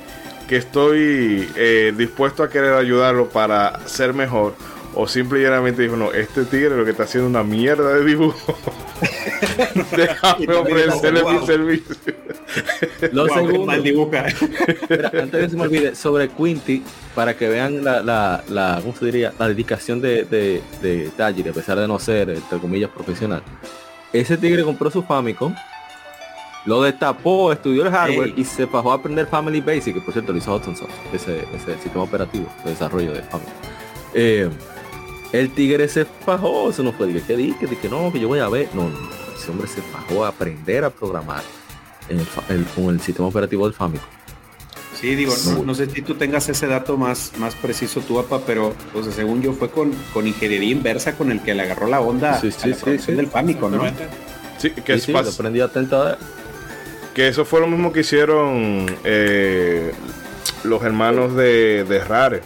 que 0.49 0.57
estoy 0.57 1.49
eh, 1.57 1.93
dispuesto 1.97 2.43
a 2.43 2.49
querer 2.51 2.73
ayudarlo 2.73 3.29
para 3.29 3.87
ser 3.87 4.15
mejor. 4.15 4.55
O 4.95 5.07
simplemente 5.07 5.83
dijo, 5.83 5.97
no, 5.97 6.13
este 6.13 6.45
tigre 6.45 6.77
lo 6.77 6.85
que 6.85 6.91
está 6.93 7.05
haciendo 7.05 7.29
una 7.29 7.45
mierda 7.45 7.95
de 7.95 8.05
dibujo. 8.05 8.57
Déjame 9.97 10.53
ofrecerle 10.55 11.23
mi 11.25 11.47
servicio. 11.47 11.95
Lo 13.13 13.29
segundo, 13.29 13.71
antes 13.71 13.85
de 13.85 15.39
que 15.39 15.49
se 15.51 15.57
me 15.57 15.63
olvide, 15.63 15.95
sobre 15.95 16.29
Quinty, 16.31 16.83
para 17.15 17.37
que 17.37 17.49
vean 17.49 17.85
la, 17.85 18.03
la, 18.03 18.43
la 18.49 18.79
¿cómo 18.83 18.97
se 18.97 19.05
diría? 19.05 19.33
La 19.39 19.47
dedicación 19.47 20.01
de, 20.01 20.25
de, 20.25 20.63
de 20.83 21.13
a 21.19 21.53
pesar 21.53 21.79
de 21.79 21.87
no 21.87 21.99
ser, 21.99 22.31
entre 22.31 22.59
comillas, 22.59 22.91
profesional. 22.91 23.43
Ese 24.13 24.39
tigre 24.39 24.65
compró 24.65 24.91
su 24.91 25.03
Famicom, 25.03 25.55
lo 26.69 26.83
destapó, 26.83 27.51
estudió 27.51 27.87
el 27.87 27.91
hardware 27.91 28.35
y 28.37 28.45
se 28.45 28.67
bajó 28.67 28.93
a 28.93 28.97
aprender 28.97 29.27
Family 29.27 29.63
Basic, 29.63 29.95
que 29.95 30.01
por 30.03 30.13
cierto 30.13 30.33
lo 30.33 30.39
hizo 30.39 30.55
Hudson 30.55 30.77
Soft, 30.77 30.91
ese, 31.15 31.47
ese 31.55 31.73
sistema 31.81 32.05
operativo 32.05 32.47
de 32.63 32.71
desarrollo 32.71 33.13
de 33.15 33.23
Family. 33.23 33.51
Eh, 34.13 34.51
el 35.33 35.51
tigre 35.55 35.89
se 35.89 36.05
fajó, 36.05 36.69
eso 36.69 36.83
no 36.83 36.93
fue, 36.93 37.07
dije, 37.07 37.23
que 37.27 37.37
dije, 37.37 37.79
que 37.81 37.89
no, 37.89 38.13
que 38.13 38.21
yo 38.21 38.29
voy 38.29 38.41
a 38.41 38.49
ver. 38.51 38.69
No, 38.75 38.91
no, 38.91 38.99
ese 39.35 39.51
hombre 39.51 39.67
se 39.67 39.81
fajó 39.81 40.27
a 40.27 40.29
aprender 40.29 40.85
a 40.85 40.91
programar 40.91 41.43
con 42.75 42.91
el 42.91 43.01
sistema 43.01 43.29
operativo 43.29 43.65
del 43.65 43.75
Famicom. 43.75 44.07
Sí, 44.95 45.15
digo, 45.15 45.33
no, 45.65 45.75
sé 45.75 45.89
si 45.89 46.03
tú 46.03 46.17
tengas 46.17 46.51
ese 46.51 46.67
dato 46.67 46.99
más, 46.99 47.33
más 47.39 47.55
preciso 47.55 48.01
tu 48.01 48.17
papá, 48.17 48.43
pero 48.45 48.75
pues, 48.93 49.07
según 49.15 49.41
yo 49.41 49.55
fue 49.55 49.71
con, 49.71 49.93
con 50.13 50.27
ingeniería 50.27 50.71
inversa 50.71 51.17
con 51.17 51.31
el 51.31 51.41
que 51.41 51.55
le 51.55 51.63
agarró 51.63 51.87
la 51.87 52.01
onda 52.01 52.39
sí, 52.41 52.51
sí, 52.51 52.73
a 52.73 52.91
la 52.91 53.17
del 53.17 53.29
Famicom, 53.29 53.73
¿no? 53.73 53.85
Sí, 54.59 54.71
que 54.71 54.95
es 54.95 55.09
aprendí 55.09 55.61
atento 55.61 56.17
Que 57.19 57.27
eso 57.27 57.45
fue 57.45 57.59
lo 57.59 57.67
mismo 57.67 57.93
que 57.93 57.99
hicieron 57.99 58.87
eh, 59.03 59.93
los 60.63 60.81
hermanos 60.85 61.35
de, 61.35 61.83
de 61.83 62.05
Rare 62.05 62.43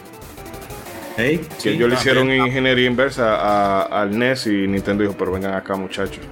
que 1.15 1.45
ellos 1.65 1.87
le 1.87 1.93
hicieron 1.93 2.31
ingeniería 2.31 2.87
inversa 2.87 3.83
al 3.83 4.17
NES 4.17 4.47
y 4.47 4.67
Nintendo 4.67 5.03
dijo, 5.03 5.15
pero 5.15 5.31
vengan 5.31 5.53
acá 5.53 5.75
muchachos. 5.75 6.25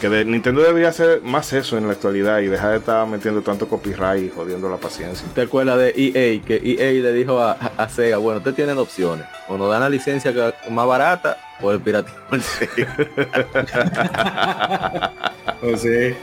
Que 0.00 0.08
de, 0.08 0.24
Nintendo 0.24 0.62
debería 0.62 0.88
hacer 0.88 1.20
más 1.20 1.52
eso 1.52 1.76
en 1.76 1.86
la 1.86 1.92
actualidad 1.92 2.38
y 2.38 2.46
dejar 2.46 2.70
de 2.70 2.78
estar 2.78 3.06
metiendo 3.06 3.42
tanto 3.42 3.68
copyright 3.68 4.24
y 4.24 4.30
jodiendo 4.30 4.70
la 4.70 4.78
paciencia. 4.78 5.28
¿Te 5.34 5.42
acuerdas 5.42 5.76
de 5.76 5.92
EA? 5.94 6.40
Que 6.42 6.58
EA 6.64 7.02
le 7.02 7.12
dijo 7.12 7.38
a, 7.38 7.88
Sega, 7.90 8.16
bueno, 8.16 8.38
ustedes 8.38 8.56
tienen 8.56 8.78
opciones. 8.78 9.26
O 9.46 9.58
nos 9.58 9.70
dan 9.70 9.82
la 9.82 9.90
licencia 9.90 10.32
más 10.70 10.86
barata 10.86 11.36
o 11.60 11.70
el 11.70 11.82
pirateo. 11.82 12.14
o 15.62 15.76
sí. 15.76 16.14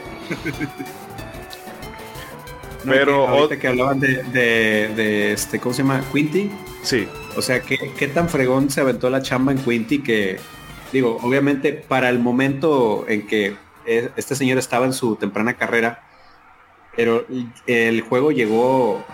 pero 2.84 3.48
que, 3.48 3.58
que 3.58 3.68
hablaban 3.68 4.00
de, 4.00 4.22
de, 4.22 5.32
este, 5.32 5.58
¿cómo 5.58 5.74
se 5.74 5.82
llama? 5.82 6.04
Quinty. 6.12 6.50
Sí. 6.82 7.08
O 7.36 7.42
sea, 7.42 7.60
¿qué, 7.60 8.08
tan 8.08 8.28
fregón 8.28 8.70
se 8.70 8.80
aventó 8.80 9.10
la 9.10 9.22
chamba 9.22 9.52
en 9.52 9.58
Quinty 9.58 10.00
que, 10.00 10.38
digo, 10.92 11.18
obviamente 11.22 11.72
para 11.72 12.08
el 12.08 12.18
momento 12.18 13.04
en 13.08 13.26
que 13.26 13.56
e, 13.86 14.10
este 14.16 14.34
señor 14.34 14.58
estaba 14.58 14.86
en 14.86 14.92
su 14.92 15.16
temprana 15.16 15.54
carrera, 15.54 16.02
pero 16.96 17.26
el 17.66 18.00
juego 18.02 18.30
llegó 18.30 19.04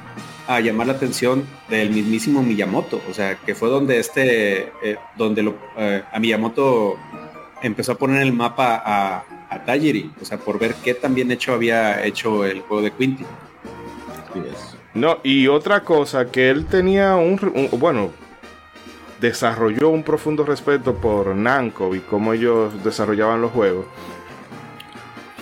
a 0.46 0.60
llamar 0.60 0.88
la 0.88 0.94
atención 0.94 1.46
del 1.68 1.90
mismísimo 1.90 2.42
Miyamoto, 2.42 3.00
o 3.08 3.14
sea, 3.14 3.36
que 3.36 3.54
fue 3.54 3.68
donde 3.68 3.98
este, 4.00 4.72
eh, 4.82 4.96
donde 5.16 5.42
lo, 5.42 5.54
eh, 5.76 6.02
a 6.12 6.18
Miyamoto 6.18 6.96
empezó 7.62 7.92
a 7.92 7.94
poner 7.94 8.20
el 8.22 8.32
mapa 8.32 8.82
a, 8.84 9.24
a 9.48 9.64
Tajiri, 9.64 10.10
o 10.20 10.24
sea, 10.24 10.38
por 10.38 10.58
ver 10.58 10.74
qué 10.82 10.94
tan 10.94 11.14
bien 11.14 11.30
hecho 11.30 11.54
había 11.54 12.04
hecho 12.04 12.44
el 12.44 12.60
juego 12.60 12.82
de 12.82 12.90
Quinty. 12.90 13.24
No, 14.94 15.18
y 15.22 15.46
otra 15.46 15.80
cosa, 15.84 16.30
que 16.30 16.50
él 16.50 16.66
tenía 16.66 17.14
un, 17.16 17.38
bueno, 17.72 18.10
desarrolló 19.20 19.90
un 19.90 20.02
profundo 20.02 20.44
respeto 20.44 20.94
por 20.94 21.34
Namco 21.34 21.94
y 21.94 22.00
cómo 22.00 22.32
ellos 22.32 22.82
desarrollaban 22.82 23.40
los 23.40 23.52
juegos. 23.52 23.86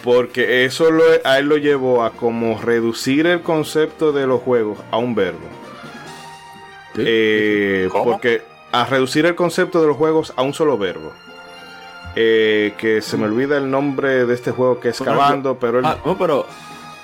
Porque 0.05 0.65
eso 0.65 0.91
lo, 0.91 1.03
a 1.25 1.39
él 1.39 1.47
lo 1.47 1.57
llevó 1.57 2.05
a 2.05 2.11
como 2.11 2.61
reducir 2.61 3.27
el 3.27 3.43
concepto 3.43 4.13
de 4.13 4.27
los 4.27 4.41
juegos 4.41 4.79
a 4.91 4.99
un 4.99 5.15
verbo. 5.15 5.47
Eh, 6.97 7.89
porque 7.93 8.43
a 8.73 8.85
reducir 8.85 9.27
el 9.27 9.35
concepto 9.35 9.81
de 9.81 9.87
los 9.87 9.97
juegos 9.97 10.33
a 10.37 10.43
un 10.43 10.55
solo 10.55 10.79
verbo. 10.79 11.13
Eh, 12.17 12.75
que 12.79 13.01
se 13.01 13.17
me 13.17 13.27
olvida 13.27 13.59
el 13.59 13.71
nombre 13.71 14.27
de 14.27 14.35
este 14.35 14.51
juego 14.51 14.81
que 14.81 14.89
es 14.89 15.01
Cavando, 15.01 15.59
pero... 15.59 15.81
Ah, 15.85 15.99
no, 16.05 16.19
pero 16.19 16.47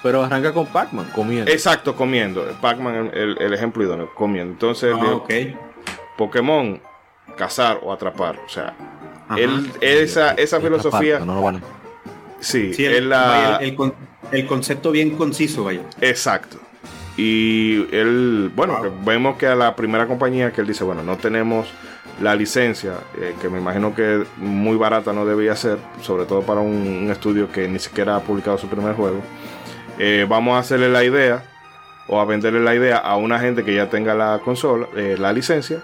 pero 0.05 0.23
arranca 0.23 0.53
con 0.53 0.67
Pac-Man, 0.67 1.07
comiendo. 1.15 1.51
Exacto, 1.51 1.97
comiendo. 1.97 2.45
Pac-Man, 2.61 3.11
el, 3.15 3.55
ejemplo 3.55 3.83
idóneo, 3.83 4.15
comiendo. 4.15 4.53
Entonces, 4.53 4.95
ah, 4.95 5.23
Pokémon, 6.19 6.79
cazar 7.39 7.81
o 7.83 7.91
atrapar. 7.91 8.39
O 8.45 8.49
sea, 8.51 8.75
él, 9.39 9.73
esa, 9.81 10.33
esa 10.33 10.61
filosofía... 10.61 11.23
Sí, 12.39 12.75
el, 12.85 13.11
el, 14.31 14.47
concepto 14.47 14.91
bien 14.91 15.17
conciso, 15.17 15.65
vaya. 15.65 15.81
Exacto. 16.03 16.59
Y 17.17 17.87
él, 17.91 18.53
bueno, 18.55 18.83
vemos 19.07 19.39
que 19.39 19.47
a 19.47 19.55
la 19.55 19.75
primera 19.75 20.07
compañía 20.07 20.53
que 20.53 20.61
él 20.61 20.67
dice, 20.67 20.85
bueno, 20.85 21.03
no 21.03 21.17
tenemos 21.17 21.67
la 22.21 22.35
licencia, 22.35 22.95
eh, 23.21 23.35
que 23.41 23.49
me 23.49 23.59
imagino 23.59 23.95
que 23.95 24.25
muy 24.37 24.77
barata 24.77 25.13
no 25.13 25.25
debía 25.25 25.57
ser, 25.57 25.79
sobre 26.01 26.27
todo 26.27 26.43
para 26.43 26.61
un, 26.61 27.09
estudio 27.11 27.51
que 27.51 27.67
ni 27.69 27.79
siquiera 27.79 28.17
ha 28.17 28.21
publicado 28.21 28.59
su 28.59 28.69
primer 28.69 28.95
juego. 28.95 29.21
Eh, 29.99 30.26
vamos 30.28 30.57
a 30.57 30.59
hacerle 30.59 30.88
la 30.88 31.05
idea 31.05 31.42
o 32.09 32.20
a 32.20 32.24
venderle 32.24 32.61
la 32.61 32.74
idea 32.74 32.99
a 32.99 33.16
una 33.16 33.38
gente 33.38 33.64
que 33.64 33.74
ya 33.74 33.88
tenga 33.88 34.14
la 34.14 34.40
consola, 34.45 34.88
eh, 34.97 35.16
la 35.18 35.32
licencia, 35.32 35.82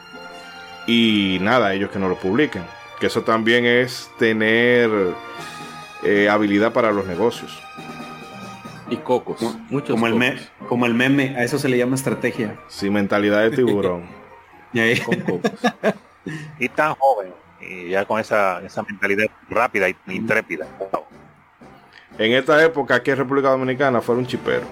y 0.86 1.38
nada, 1.40 1.72
ellos 1.74 1.90
que 1.90 1.98
no 1.98 2.08
lo 2.08 2.16
publiquen. 2.16 2.62
Que 2.98 3.06
eso 3.06 3.22
también 3.22 3.64
es 3.64 4.10
tener 4.18 4.90
habilidad 6.28 6.72
para 6.72 6.92
los 6.92 7.06
negocios. 7.06 7.62
Y 8.90 8.96
cocos. 8.96 9.40
Muchos 9.70 9.90
como, 9.90 10.06
El 10.08 10.40
como 10.68 10.84
el 10.84 10.94
meme, 10.94 11.36
a 11.36 11.44
eso 11.44 11.58
se 11.58 11.68
le 11.68 11.78
llama 11.78 11.94
estrategia. 11.94 12.58
Sí, 12.68 12.90
mentalidad 12.90 13.42
de 13.42 13.50
tiburón. 13.50 14.02
y 16.58 16.68
tan 16.68 16.94
joven. 16.96 17.32
Y 17.60 17.90
ya 17.90 18.04
con 18.04 18.20
esa, 18.20 18.60
esa 18.62 18.82
mentalidad 18.82 19.26
rápida 19.48 19.88
y 19.88 19.96
intrépida. 20.08 20.66
En 22.20 22.32
esta 22.32 22.62
época 22.62 22.96
aquí 22.96 23.10
en 23.10 23.16
República 23.16 23.48
Dominicana 23.48 24.02
fue 24.02 24.14
un 24.14 24.26
chipero. 24.26 24.66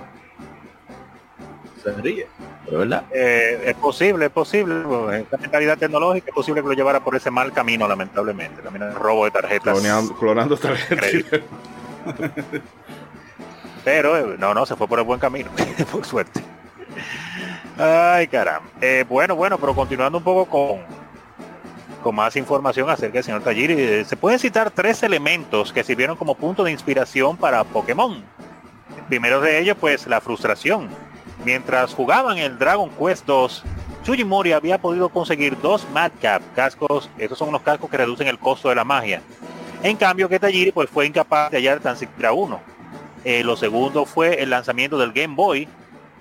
Se 1.83 1.91
ríe. 1.93 2.27
¿verdad? 2.71 3.05
Eh, 3.11 3.63
es 3.65 3.75
posible, 3.77 4.27
es 4.27 4.31
posible. 4.31 4.75
Esta 5.19 5.39
mentalidad 5.39 5.79
tecnológica 5.79 6.29
es 6.29 6.35
posible 6.35 6.61
que 6.61 6.69
lo 6.69 6.75
llevara 6.75 7.01
por 7.01 7.17
ese 7.17 7.31
mal 7.31 7.51
camino, 7.55 7.89
lamentablemente. 7.89 8.61
Camino 8.61 8.85
de 8.85 8.93
robo 8.93 9.25
de 9.25 9.31
tarjetas. 9.31 9.81
clonando 10.19 10.59
tarjetas. 10.59 11.41
Pero 13.83 14.19
eh, 14.19 14.37
no, 14.39 14.53
no, 14.53 14.67
se 14.67 14.77
fue 14.77 14.87
por 14.87 14.99
el 14.99 15.07
buen 15.07 15.19
camino, 15.19 15.51
por 15.91 16.05
suerte. 16.05 16.43
Ay, 17.79 18.27
caramba. 18.27 18.69
Eh, 18.83 19.07
bueno, 19.09 19.35
bueno, 19.35 19.57
pero 19.57 19.75
continuando 19.75 20.19
un 20.19 20.25
poco 20.25 20.45
con, 20.45 20.98
con 22.03 22.15
más 22.15 22.37
información 22.37 22.89
acerca 22.91 23.15
del 23.15 23.25
señor 23.25 23.43
Tajiri, 23.43 23.75
eh, 23.75 24.05
se 24.05 24.17
pueden 24.17 24.39
citar 24.39 24.71
tres 24.71 25.03
elementos 25.03 25.73
que 25.73 25.85
sirvieron 25.85 26.17
como 26.17 26.35
punto 26.35 26.65
de 26.65 26.73
inspiración 26.73 27.37
para 27.37 27.65
Pokémon. 27.65 28.23
Primero 29.09 29.41
de 29.41 29.59
ellos, 29.61 29.77
pues, 29.81 30.07
la 30.07 30.21
frustración. 30.21 30.89
Mientras 31.45 31.95
jugaban 31.95 32.39
el 32.39 32.59
Dragon 32.59 32.91
Quest 32.91 33.27
2, 33.27 33.65
Mori 34.27 34.53
había 34.53 34.79
podido 34.79 35.09
conseguir 35.09 35.61
dos 35.61 35.87
Madcap 35.93 36.43
cascos. 36.55 37.11
Esos 37.19 37.39
son 37.39 37.49
unos 37.49 37.63
cascos 37.63 37.91
que 37.91 37.97
reducen 37.97 38.27
el 38.27 38.39
costo 38.39 38.69
de 38.69 38.75
la 38.75 38.85
magia. 38.85 39.23
En 39.83 39.97
cambio, 39.97 40.29
que 40.29 40.41
Tajiri 40.41 40.73
pues, 40.73 40.91
fue 40.91 41.07
incapaz 41.07 41.51
de 41.51 41.59
hallar 41.59 41.81
tan 41.81 41.97
siquiera 41.97 42.33
uno. 42.33 42.61
Eh, 43.25 43.45
lo 43.45 43.57
segundo 43.57 44.07
fue 44.07 44.43
el 44.43 44.51
lanzamiento 44.51 44.99
del 44.99 45.13
Game 45.13 45.35
Boy, 45.35 45.69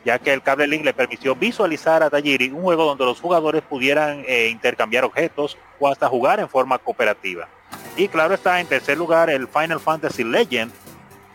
ya 0.08 0.20
que 0.20 0.32
el 0.32 0.42
cable 0.42 0.68
link 0.68 0.86
le 0.86 0.94
permitió 0.94 1.36
visualizar 1.36 2.02
a 2.02 2.10
Tajiri 2.10 2.50
un 2.52 2.62
juego 2.62 2.86
donde 2.86 3.04
los 3.04 3.20
jugadores 3.20 3.62
pudieran 3.62 4.24
eh, 4.26 4.48
intercambiar 4.48 5.04
objetos 5.04 5.58
o 5.82 5.90
hasta 5.90 6.08
jugar 6.08 6.40
en 6.40 6.48
forma 6.48 6.78
cooperativa. 6.78 7.50
Y 7.98 8.08
claro 8.08 8.34
está, 8.34 8.62
en 8.62 8.68
tercer 8.68 8.98
lugar, 8.98 9.30
el 9.30 9.50
Final 9.50 9.82
Fantasy 9.82 10.24
Legend 10.24 10.72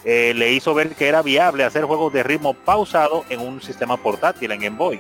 eh, 0.06 0.32
le 0.34 0.52
hizo 0.54 0.72
ver 0.72 0.94
que 0.94 1.06
era 1.06 1.20
viable 1.20 1.64
hacer 1.64 1.84
juegos 1.84 2.14
de 2.14 2.22
ritmo 2.22 2.54
pausado 2.54 3.26
en 3.28 3.40
un 3.40 3.60
sistema 3.60 3.98
portátil 3.98 4.50
en 4.52 4.60
Game 4.60 4.78
Boy. 4.78 4.98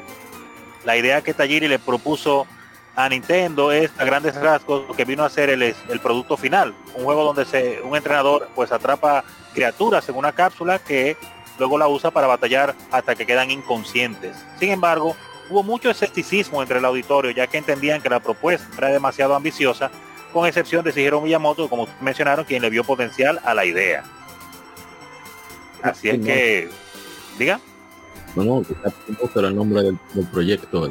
La 0.84 0.98
idea 0.98 1.22
que 1.22 1.32
Tajiri 1.32 1.66
le 1.66 1.78
propuso 1.78 2.46
a 2.94 3.08
Nintendo 3.08 3.72
es 3.72 3.90
a 3.96 4.04
grandes 4.04 4.34
rasgos 4.34 4.86
lo 4.86 4.94
que 4.94 5.06
vino 5.06 5.24
a 5.24 5.30
ser 5.30 5.48
el, 5.48 5.62
el 5.62 6.00
producto 6.02 6.36
final, 6.36 6.74
un 6.94 7.04
juego 7.04 7.24
donde 7.24 7.46
se, 7.46 7.80
un 7.80 7.96
entrenador 7.96 8.50
pues 8.54 8.70
atrapa 8.70 9.24
criaturas 9.54 10.06
en 10.10 10.16
una 10.16 10.32
cápsula 10.32 10.78
que 10.78 11.16
luego 11.58 11.78
la 11.78 11.88
usa 11.88 12.10
para 12.10 12.26
batallar 12.26 12.74
hasta 12.90 13.14
que 13.14 13.26
quedan 13.26 13.50
inconscientes. 13.50 14.36
Sin 14.58 14.70
embargo, 14.70 15.16
hubo 15.48 15.62
mucho 15.62 15.90
escepticismo 15.90 16.62
entre 16.62 16.78
el 16.78 16.84
auditorio 16.84 17.30
ya 17.30 17.46
que 17.46 17.58
entendían 17.58 18.00
que 18.00 18.08
la 18.08 18.20
propuesta 18.20 18.66
era 18.78 18.88
demasiado 18.88 19.34
ambiciosa, 19.34 19.90
con 20.32 20.46
excepción 20.46 20.84
de 20.84 20.92
Shigeru 20.92 21.20
Miyamoto, 21.20 21.68
como 21.68 21.86
mencionaron, 22.00 22.44
quien 22.44 22.62
le 22.62 22.70
vio 22.70 22.84
potencial 22.84 23.40
a 23.44 23.52
la 23.54 23.64
idea. 23.64 24.02
Así 25.82 26.08
es 26.08 26.24
que, 26.24 26.70
diga. 27.38 27.60
No, 28.34 28.44
no, 28.44 28.62
era 29.34 29.48
el 29.48 29.54
nombre 29.54 29.82
del, 29.82 29.98
proyecto. 30.32 30.90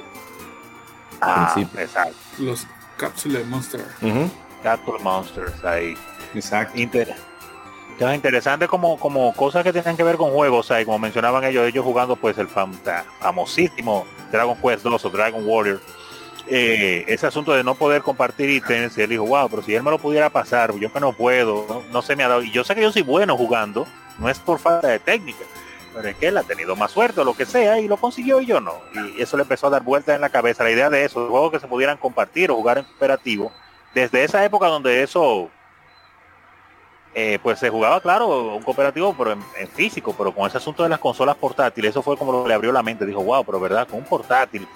Ah, 1.22 1.56
exacto. 1.78 2.16
Los 2.38 2.68
Capsule 2.98 3.44
Monsters. 3.46 3.86
Capsule 4.62 5.00
Monsters, 5.00 5.64
ahí. 5.64 5.96
Exacto 6.36 6.78
interesante 8.14 8.68
como, 8.68 8.98
como 8.98 9.34
cosas 9.34 9.64
que 9.64 9.72
tienen 9.72 9.96
que 9.96 10.04
ver 10.04 10.18
con 10.18 10.32
juegos, 10.32 10.72
como 10.86 10.98
mencionaban 10.98 11.44
ellos, 11.44 11.68
ellos 11.68 11.86
jugando 11.86 12.16
pues 12.16 12.38
el 12.38 12.48
famosísimo 12.48 14.06
Dragon 14.32 14.58
Quest 14.58 14.84
2 14.84 15.06
o 15.06 15.10
Dragon 15.10 15.44
Warrior. 15.46 15.80
Eh, 16.48 17.06
ese 17.08 17.28
asunto 17.28 17.54
de 17.54 17.64
no 17.64 17.76
poder 17.76 18.02
compartir 18.02 18.50
ítems, 18.50 18.98
y 18.98 19.02
él 19.02 19.10
dijo, 19.10 19.26
wow, 19.26 19.48
pero 19.50 19.62
si 19.62 19.76
él 19.76 19.84
me 19.84 19.92
lo 19.92 20.00
pudiera 20.00 20.30
pasar, 20.30 20.74
yo 20.76 20.92
que 20.92 21.00
no 21.00 21.14
puedo, 21.14 21.84
no, 21.92 22.02
se 22.02 22.16
me 22.16 22.24
ha 22.24 22.28
dado. 22.28 22.42
Y 22.42 22.52
yo 22.52 22.64
sé 22.64 22.76
que 22.76 22.82
yo 22.82 22.92
soy 22.92 23.04
bueno 23.04 23.38
jugando, 23.38 23.86
no 24.18 24.28
es 24.28 24.40
por 24.40 24.60
falta 24.60 24.88
de 24.88 25.00
técnica, 25.00 25.46
pero 25.94 26.10
es 26.10 26.16
que 26.16 26.28
él 26.28 26.38
ha 26.38 26.44
tenido 26.44 26.76
más 26.76 26.92
suerte 26.92 27.22
o 27.22 27.24
lo 27.24 27.36
que 27.36 27.46
sea 27.46 27.80
y 27.80 27.88
lo 27.88 27.98
consiguió 27.98 28.42
y 28.42 28.48
yo 28.48 28.60
no. 28.60 28.74
Y 28.94 29.22
eso 29.22 29.38
le 29.38 29.44
empezó 29.44 29.68
a 29.68 29.70
dar 29.70 29.84
vueltas 29.84 30.16
en 30.16 30.22
la 30.22 30.30
cabeza, 30.30 30.64
la 30.64 30.72
idea 30.72 30.90
de 30.90 31.06
eso, 31.06 31.30
juegos 31.30 31.52
que 31.52 31.60
se 31.60 31.68
pudieran 31.68 31.98
compartir 31.98 32.50
o 32.50 32.56
jugar 32.56 32.80
en 32.80 32.86
cooperativo. 32.86 33.52
Desde 33.94 34.24
esa 34.24 34.44
época 34.44 34.68
donde 34.68 35.04
eso 35.04 35.50
eh, 37.14 37.40
pues 37.44 37.60
se 37.60 37.70
jugaba, 37.70 38.00
claro, 38.00 38.56
un 38.56 38.64
cooperativo, 38.64 39.14
pero 39.18 39.34
en, 39.34 39.68
físico, 39.70 40.16
pero 40.18 40.34
con 40.34 40.48
ese 40.48 40.58
asunto 40.58 40.84
de 40.84 40.90
las 40.90 41.00
consolas 41.00 41.36
portátiles, 41.36 41.92
eso 41.92 42.02
fue 42.02 42.18
como 42.18 42.32
lo 42.32 42.44
que 42.44 42.50
le 42.50 42.54
abrió 42.54 42.72
la 42.72 42.84
mente. 42.84 43.06
Dijo, 43.06 43.24
wow, 43.24 43.44
pero 43.44 43.60
verdad, 43.60 43.88
con 43.88 44.00
un 44.00 44.06
portátil, 44.06 44.68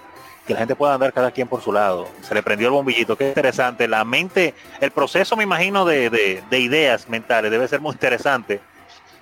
que 0.46 0.54
la 0.54 0.60
gente 0.60 0.76
pueda 0.76 0.94
andar 0.94 1.14
cada 1.14 1.32
quien 1.32 1.48
por 1.48 1.62
su 1.62 1.72
lado. 1.72 2.08
Se 2.22 2.36
le 2.36 2.44
prendió 2.44 2.68
el 2.68 2.74
bombillito, 2.74 3.16
qué 3.16 3.30
interesante. 3.30 3.88
La 3.88 4.04
mente, 4.04 4.54
el 4.82 4.92
proceso, 4.92 5.36
me 5.36 5.44
imagino, 5.44 5.86
de, 5.86 6.44
ideas 6.52 7.08
mentales 7.08 7.52
debe 7.52 7.68
ser 7.68 7.80
muy 7.80 7.94
interesante. 7.94 8.60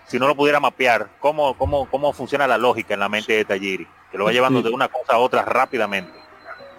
Si 0.08 0.20
no 0.20 0.28
lo 0.28 0.36
pudiera 0.36 0.60
mapear, 0.60 1.08
cómo, 1.20 1.56
cómo, 1.56 1.88
cómo 1.90 2.14
funciona 2.14 2.48
la 2.48 2.58
lógica 2.58 2.94
en 2.94 3.00
la 3.00 3.10
mente 3.10 3.34
de 3.34 3.46
Tajiri, 3.46 3.88
que 4.12 4.18
lo 4.18 4.26
va 4.26 4.32
llevando 4.32 4.62
de 4.62 4.70
una 4.70 4.88
cosa 4.88 5.14
a 5.14 5.18
otra 5.18 5.44
rápidamente. 5.44 6.23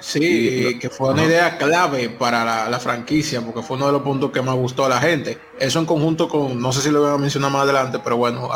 Sí, 0.07 0.78
que 0.78 0.90
fue 0.90 1.12
una 1.12 1.24
idea 1.24 1.57
clave 1.57 2.11
para 2.11 2.68
la, 2.68 2.78
franquicia, 2.78 3.40
porque 3.40 3.62
fue 3.62 3.78
uno 3.78 3.86
de 3.86 3.92
los 3.92 4.02
puntos 4.02 4.30
que 4.30 4.42
más 4.42 4.55
gustó 4.55 4.84
a 4.84 4.88
la 4.90 5.00
gente. 5.00 5.38
Eso 5.59 5.78
en 5.78 5.86
conjunto 5.86 6.28
con, 6.28 6.61
no 6.61 6.72
sé 6.72 6.82
si 6.82 6.90
lo 6.90 7.00
voy 7.00 7.14
a 7.14 7.16
mencionar 7.16 7.50
más 7.50 7.62
adelante, 7.62 7.98
pero 8.05 8.18
bueno, 8.18 8.50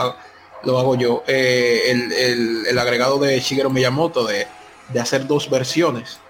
lo 0.64 0.78
hago 0.78 0.94
yo. 0.96 1.24
Eh, 1.26 2.64
el, 2.68 2.78
agregado 2.78 3.18
de 3.18 3.40
Shigeru 3.40 3.70
Miyamoto 3.70 4.26
de, 4.26 4.46
hacer 5.00 5.26
dos 5.26 5.48
versiones 5.48 6.20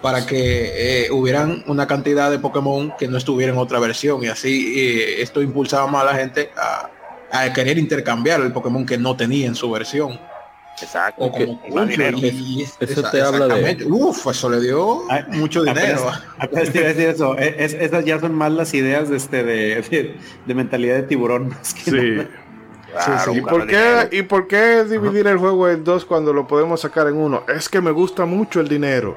para 0.00 0.24
que 0.24 1.06
eh, 1.06 1.10
hubieran 1.10 1.64
una 1.66 1.88
cantidad 1.88 2.30
de 2.30 2.38
Pokémon 2.38 2.94
que 2.96 3.08
no 3.08 3.18
estuviera 3.18 3.52
en 3.52 3.58
otra 3.58 3.80
versión 3.80 4.22
y 4.22 4.28
así 4.28 4.72
eh, 4.78 5.20
esto 5.20 5.42
impulsaba 5.42 5.88
más 5.88 6.02
a 6.02 6.12
la 6.12 6.14
gente 6.14 6.50
a, 6.56 6.90
a 7.32 7.52
querer 7.52 7.76
intercambiar 7.76 8.40
el 8.40 8.52
Pokémon 8.52 8.86
que 8.86 8.98
no 8.98 9.16
tenía 9.16 9.48
en 9.48 9.56
su 9.56 9.68
versión. 9.68 10.29
Exacto. 10.82 11.24
O 11.24 11.32
como 11.32 11.60
eso 12.80 13.02
te 13.10 13.22
habla 13.22 13.46
de... 13.48 13.84
Uf, 13.86 14.26
eso 14.26 14.50
le 14.50 14.60
dio 14.60 15.10
ah, 15.10 15.24
mucho 15.28 15.62
dinero. 15.62 16.10
eso. 16.52 17.36
esas 17.38 18.04
ya 18.04 18.20
son 18.20 18.34
más 18.34 18.52
las 18.52 18.72
ideas 18.74 19.08
de, 19.08 19.16
este, 19.16 19.44
de, 19.44 20.16
de, 20.46 20.54
mentalidad 20.54 20.96
de 20.96 21.02
tiburón. 21.02 21.56
sí. 21.62 22.18
¿Y, 23.32 23.40
por 23.40 23.66
qué, 23.66 24.08
¿Y 24.10 24.22
por 24.22 24.48
qué 24.48 24.84
dividir 24.84 25.26
el 25.28 25.38
juego 25.38 25.68
en 25.68 25.84
dos 25.84 26.04
cuando 26.04 26.32
lo 26.32 26.48
podemos 26.48 26.80
sacar 26.80 27.06
en 27.06 27.16
uno? 27.16 27.44
Es 27.46 27.68
que 27.68 27.80
me 27.80 27.92
gusta 27.92 28.24
mucho 28.24 28.60
el 28.60 28.68
dinero. 28.68 29.16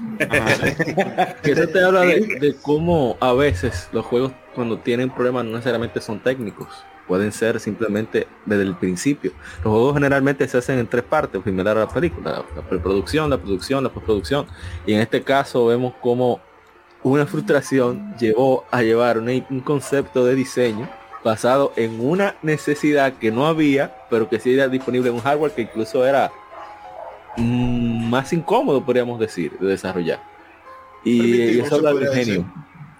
eso 0.18 1.68
te 1.68 1.84
habla 1.84 2.02
de, 2.02 2.20
de 2.40 2.56
cómo 2.62 3.16
a 3.20 3.32
veces 3.32 3.88
los 3.92 4.06
juegos 4.06 4.32
cuando 4.54 4.78
tienen 4.78 5.10
problemas 5.10 5.44
no 5.44 5.50
necesariamente 5.50 6.00
son 6.00 6.20
técnicos 6.20 6.68
pueden 7.10 7.32
ser 7.32 7.58
simplemente 7.58 8.28
desde 8.46 8.62
el 8.62 8.76
principio. 8.76 9.32
Los 9.64 9.72
juegos 9.72 9.94
generalmente 9.94 10.46
se 10.46 10.58
hacen 10.58 10.78
en 10.78 10.86
tres 10.86 11.02
partes. 11.02 11.42
Primero 11.42 11.74
la 11.74 11.88
película, 11.88 12.44
la 12.54 12.62
preproducción, 12.62 13.28
la 13.28 13.36
producción, 13.36 13.82
la 13.82 13.90
postproducción. 13.90 14.46
Y 14.86 14.92
en 14.92 15.00
este 15.00 15.20
caso 15.24 15.66
vemos 15.66 15.92
como 16.00 16.40
una 17.02 17.26
frustración 17.26 18.14
llevó 18.16 18.64
a 18.70 18.82
llevar 18.82 19.18
un, 19.18 19.60
concepto 19.64 20.24
de 20.24 20.36
diseño 20.36 20.88
basado 21.24 21.72
en 21.74 21.98
una 21.98 22.36
necesidad 22.42 23.14
que 23.14 23.32
no 23.32 23.48
había, 23.48 23.92
pero 24.08 24.28
que 24.28 24.38
sí 24.38 24.54
era 24.54 24.68
disponible 24.68 25.08
en 25.08 25.16
un 25.16 25.20
hardware 25.20 25.50
que 25.50 25.62
incluso 25.62 26.06
era 26.06 26.30
mm, 27.38 28.08
más 28.08 28.32
incómodo, 28.32 28.84
podríamos 28.84 29.18
decir, 29.18 29.58
de 29.58 29.66
desarrollar. 29.66 30.22
Y, 31.02 31.58
eso 31.58 31.74
habla 31.74 31.92
del 31.92 32.44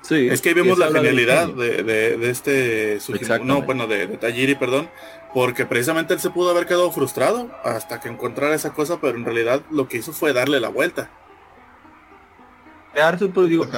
genio 0.06 0.32
es 0.32 0.40
que 0.40 0.50
ahí 0.50 0.54
vemos 0.54 0.78
la 0.78 0.90
genialidad 0.90 1.48
de, 1.48 1.82
de, 1.82 2.30
este 2.30 2.98
no, 3.44 3.62
bueno, 3.62 3.86
de, 3.86 4.06
de 4.06 4.16
Tajiri, 4.16 4.54
perdón, 4.54 4.88
porque 5.32 5.66
precisamente 5.66 6.14
él 6.14 6.20
se 6.20 6.30
pudo 6.30 6.50
haber 6.50 6.66
quedado 6.66 6.90
frustrado 6.90 7.50
hasta 7.64 8.00
que 8.00 8.08
encontrara 8.08 8.54
esa 8.54 8.72
cosa, 8.72 9.00
pero 9.00 9.16
en 9.16 9.24
realidad 9.24 9.62
lo 9.70 9.88
que 9.88 9.98
hizo 9.98 10.12
fue 10.12 10.32
darle 10.32 10.60
la 10.60 10.68
vuelta. 10.68 11.10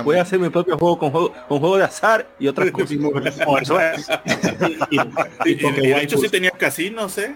voy 0.05 0.17
a 0.17 0.23
hacer 0.23 0.39
mi 0.39 0.49
propio 0.49 0.79
juego 0.79 0.99
con 0.99 1.11
juego, 1.11 1.33
con 1.49 1.61
juego 1.61 1.77
de 1.77 1.85
azar 1.85 2.29
y 2.39 2.49
otras 2.49 2.71
cosas. 2.71 2.89
y, 5.45 5.55
de 5.55 6.03
hecho 6.03 6.19
sí 6.19 6.29
tenía 6.29 6.51
casinos, 6.51 7.19
¿eh? 7.19 7.35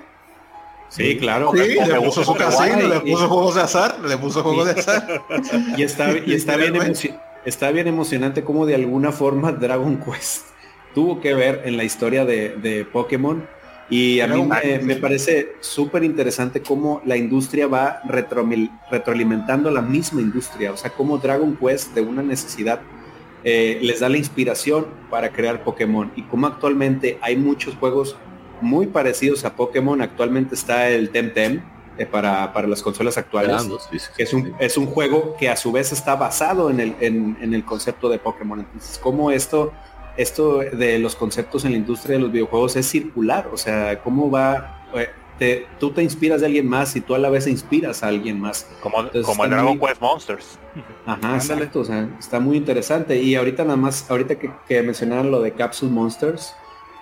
Sí, 0.89 1.19
claro. 1.19 1.53
Sí, 1.53 1.77
le 1.85 2.01
puso 2.01 2.25
su 2.25 2.35
casino, 2.35 2.89
le 2.89 3.01
puso 3.01 3.29
juegos 3.29 3.55
de 3.57 3.63
azar, 3.63 3.99
le 4.01 4.17
puso 4.17 4.43
juegos 4.43 4.67
de 4.67 4.81
azar. 4.81 5.23
Y 5.77 5.83
está, 5.83 6.13
y 6.13 6.33
está 6.33 6.57
bien, 6.57 6.77
está 7.47 7.71
bien 7.71 7.87
emocionante 7.87 8.45
como 8.45 8.67
de 8.67 8.75
alguna 8.75 9.13
forma 9.13 9.53
Dragon 9.53 9.97
Quest 9.97 10.57
tuvo 10.97 11.21
que 11.21 11.35
ver 11.35 11.61
en 11.67 11.77
la 11.77 11.85
historia 11.85 12.25
de, 12.25 12.57
de 12.57 12.87
Pokémon. 12.87 13.47
Y 13.91 14.21
a 14.21 14.27
mí 14.27 14.49
me, 14.83 14.97
parece 14.97 15.53
súper 15.61 16.03
interesante 16.03 16.63
cómo 16.63 17.03
la 17.05 17.19
industria 17.19 17.67
va 17.67 18.01
retroalimentando 18.09 19.71
la 19.71 19.83
misma 19.83 20.23
industria, 20.23 20.73
o 20.73 20.77
sea, 20.79 20.91
cómo 20.91 21.19
Dragon 21.19 21.55
Quest 21.55 21.95
de 21.95 22.01
una 22.01 22.23
necesidad 22.23 22.81
eh, 23.45 23.79
les 23.83 24.01
da 24.01 24.09
la 24.09 24.17
inspiración 24.17 24.87
para 25.11 25.33
crear 25.33 25.63
Pokémon. 25.63 26.11
Y 26.17 26.23
cómo 26.23 26.47
actualmente 26.47 27.19
hay 27.21 27.37
muchos 27.37 27.75
juegos 27.77 28.17
muy 28.63 28.87
parecidos 28.87 29.45
a 29.45 29.55
Pokémon, 29.55 30.01
actualmente 30.01 30.55
está 30.55 30.89
el 30.89 31.11
Temtem 31.11 31.61
eh, 31.99 32.07
para, 32.07 32.53
para, 32.53 32.67
las 32.67 32.83
consolas 32.83 33.17
actuales, 33.19 33.67
que 34.17 34.23
es 34.23 34.33
un, 34.33 34.55
es 34.59 34.77
un 34.77 34.87
juego 34.87 35.37
que 35.39 35.49
a 35.49 35.57
su 35.57 35.73
vez 35.73 35.93
está 35.93 36.17
basado 36.17 36.71
en 36.71 36.81
el, 36.81 36.97
en, 37.01 37.37
en 37.41 37.55
el 37.55 37.65
concepto 37.65 38.09
de 38.09 38.19
Pokémon, 38.19 38.61
entonces 38.61 38.99
cómo 38.99 39.31
esto 39.31 39.73
esto 40.17 40.59
de 40.59 40.99
los 40.99 41.15
conceptos 41.15 41.65
en 41.65 41.73
la 41.73 41.77
industria 41.77 42.17
de 42.17 42.23
los 42.23 42.33
videojuegos 42.33 42.77
es 42.77 42.89
circular, 42.89 43.49
o 43.53 43.57
sea, 43.57 44.01
cómo 44.03 44.31
va, 44.31 44.83
eh, 44.95 45.11
te, 45.39 45.67
tú 45.79 45.91
te 45.91 46.03
inspiras 46.03 46.41
de 46.41 46.47
alguien 46.47 46.67
más 46.67 46.97
y 46.97 47.01
tú 47.01 47.15
a 47.15 47.19
la 47.19 47.29
vez 47.29 47.47
inspiras 47.47 48.03
a 48.03 48.09
alguien 48.09 48.41
más. 48.41 48.67
Como, 48.81 48.97
como 49.25 49.45
el 49.45 49.51
Dragon 49.51 49.79
Quest 49.79 50.01
Monsters. 50.01 50.59
Ajá, 51.05 51.37
exacto, 51.37 51.81
o 51.81 51.85
sea, 51.85 52.09
está 52.19 52.41
muy 52.41 52.57
interesante. 52.57 53.21
Y 53.21 53.35
ahorita 53.35 53.65
nada 53.65 53.77
más, 53.77 54.11
ahorita 54.11 54.37
que, 54.37 54.51
que 54.67 54.83
mencionaron 54.83 55.31
lo 55.31 55.43
de 55.43 55.53
Capsule 55.53 55.93
Monsters, 55.93 56.55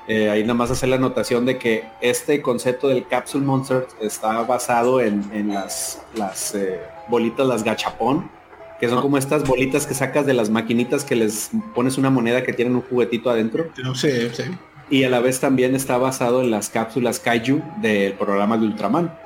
eh, 0.06 0.28
ahí 0.28 0.42
nada 0.42 0.54
más 0.54 0.70
hacer 0.70 0.90
la 0.90 0.96
anotación 0.96 1.46
de 1.46 1.58
que 1.58 1.84
este 2.00 2.42
concepto 2.42 2.88
del 2.88 3.06
Capsule 3.06 3.44
Monsters 3.44 3.96
está 4.00 4.42
basado 4.42 5.00
en, 5.00 5.24
en 5.32 5.48
las, 5.54 6.02
las 6.14 6.54
eh, 6.54 6.80
bolitas, 7.08 7.46
las 7.46 7.64
gachapón, 7.64 8.30
que 8.78 8.88
son 8.88 9.00
como 9.00 9.16
estas 9.16 9.48
bolitas 9.48 9.86
que 9.86 9.94
sacas 9.94 10.26
de 10.26 10.34
las 10.34 10.50
maquinitas 10.50 11.04
que 11.04 11.16
les 11.16 11.50
pones 11.74 11.96
una 11.96 12.10
moneda 12.10 12.42
que 12.42 12.52
tienen 12.52 12.74
un 12.76 12.82
juguetito 12.82 13.30
adentro. 13.30 13.70
Sí, 13.94 14.10
sí. 14.32 14.44
Y 14.90 15.04
a 15.04 15.08
la 15.08 15.20
vez 15.20 15.40
también 15.40 15.74
está 15.74 15.96
basado 15.96 16.42
en 16.42 16.50
las 16.50 16.68
cápsulas 16.68 17.18
Kaiju 17.18 17.62
del 17.80 18.12
programa 18.12 18.58
de 18.58 18.66
Ultraman. 18.66 19.16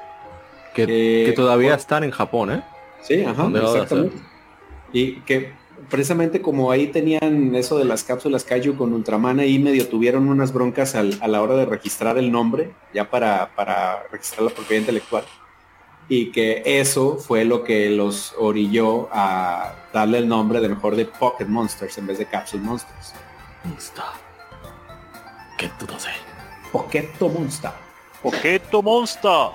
Que, 0.74 1.32
todavía 1.34 1.74
están 1.74 2.04
en 2.04 2.12
Japón, 2.12 2.52
¿eh? 2.52 2.62
Sí, 3.02 3.24
ajá, 3.24 3.50
exactamente. 3.52 4.16
Y 4.92 5.14
que 5.22 5.52
precisamente 5.90 6.40
como 6.42 6.70
ahí 6.70 6.88
tenían 6.88 7.54
eso 7.54 7.78
de 7.78 7.84
las 7.84 8.04
cápsulas 8.04 8.44
Kaiju 8.44 8.76
con 8.76 8.92
Ultraman, 8.92 9.40
ahí 9.40 9.58
medio 9.58 9.88
tuvieron 9.88 10.28
unas 10.28 10.52
broncas 10.52 10.94
a 10.94 11.02
la 11.02 11.42
hora 11.42 11.56
de 11.56 11.66
registrar 11.66 12.18
el 12.18 12.30
nombre, 12.30 12.72
ya 12.94 13.10
para, 13.10 13.54
para 13.54 14.04
registrar 14.10 14.42
la 14.42 14.50
propiedad 14.50 14.80
intelectual 14.80 15.24
y 16.08 16.32
que 16.32 16.62
eso 16.64 17.18
fue 17.18 17.44
lo 17.44 17.64
que 17.64 17.90
los 17.90 18.34
orilló 18.38 19.08
a 19.12 19.74
darle 19.92 20.18
el 20.18 20.28
nombre 20.28 20.60
de 20.60 20.68
mejor 20.70 20.96
de 20.96 21.04
Pocket 21.04 21.46
Monsters 21.46 21.98
en 21.98 22.06
vez 22.06 22.18
de 22.18 22.26
Capsule 22.26 22.62
Monsters. 22.62 23.14
Monster. 23.64 24.04
¿Qué 25.58 25.70
tú 25.78 25.86
no 25.86 25.98
sé? 26.00 26.10
Pocket 26.72 27.10
Monster. 27.20 27.72
Pocket 28.22 28.70
Monster. 28.82 29.50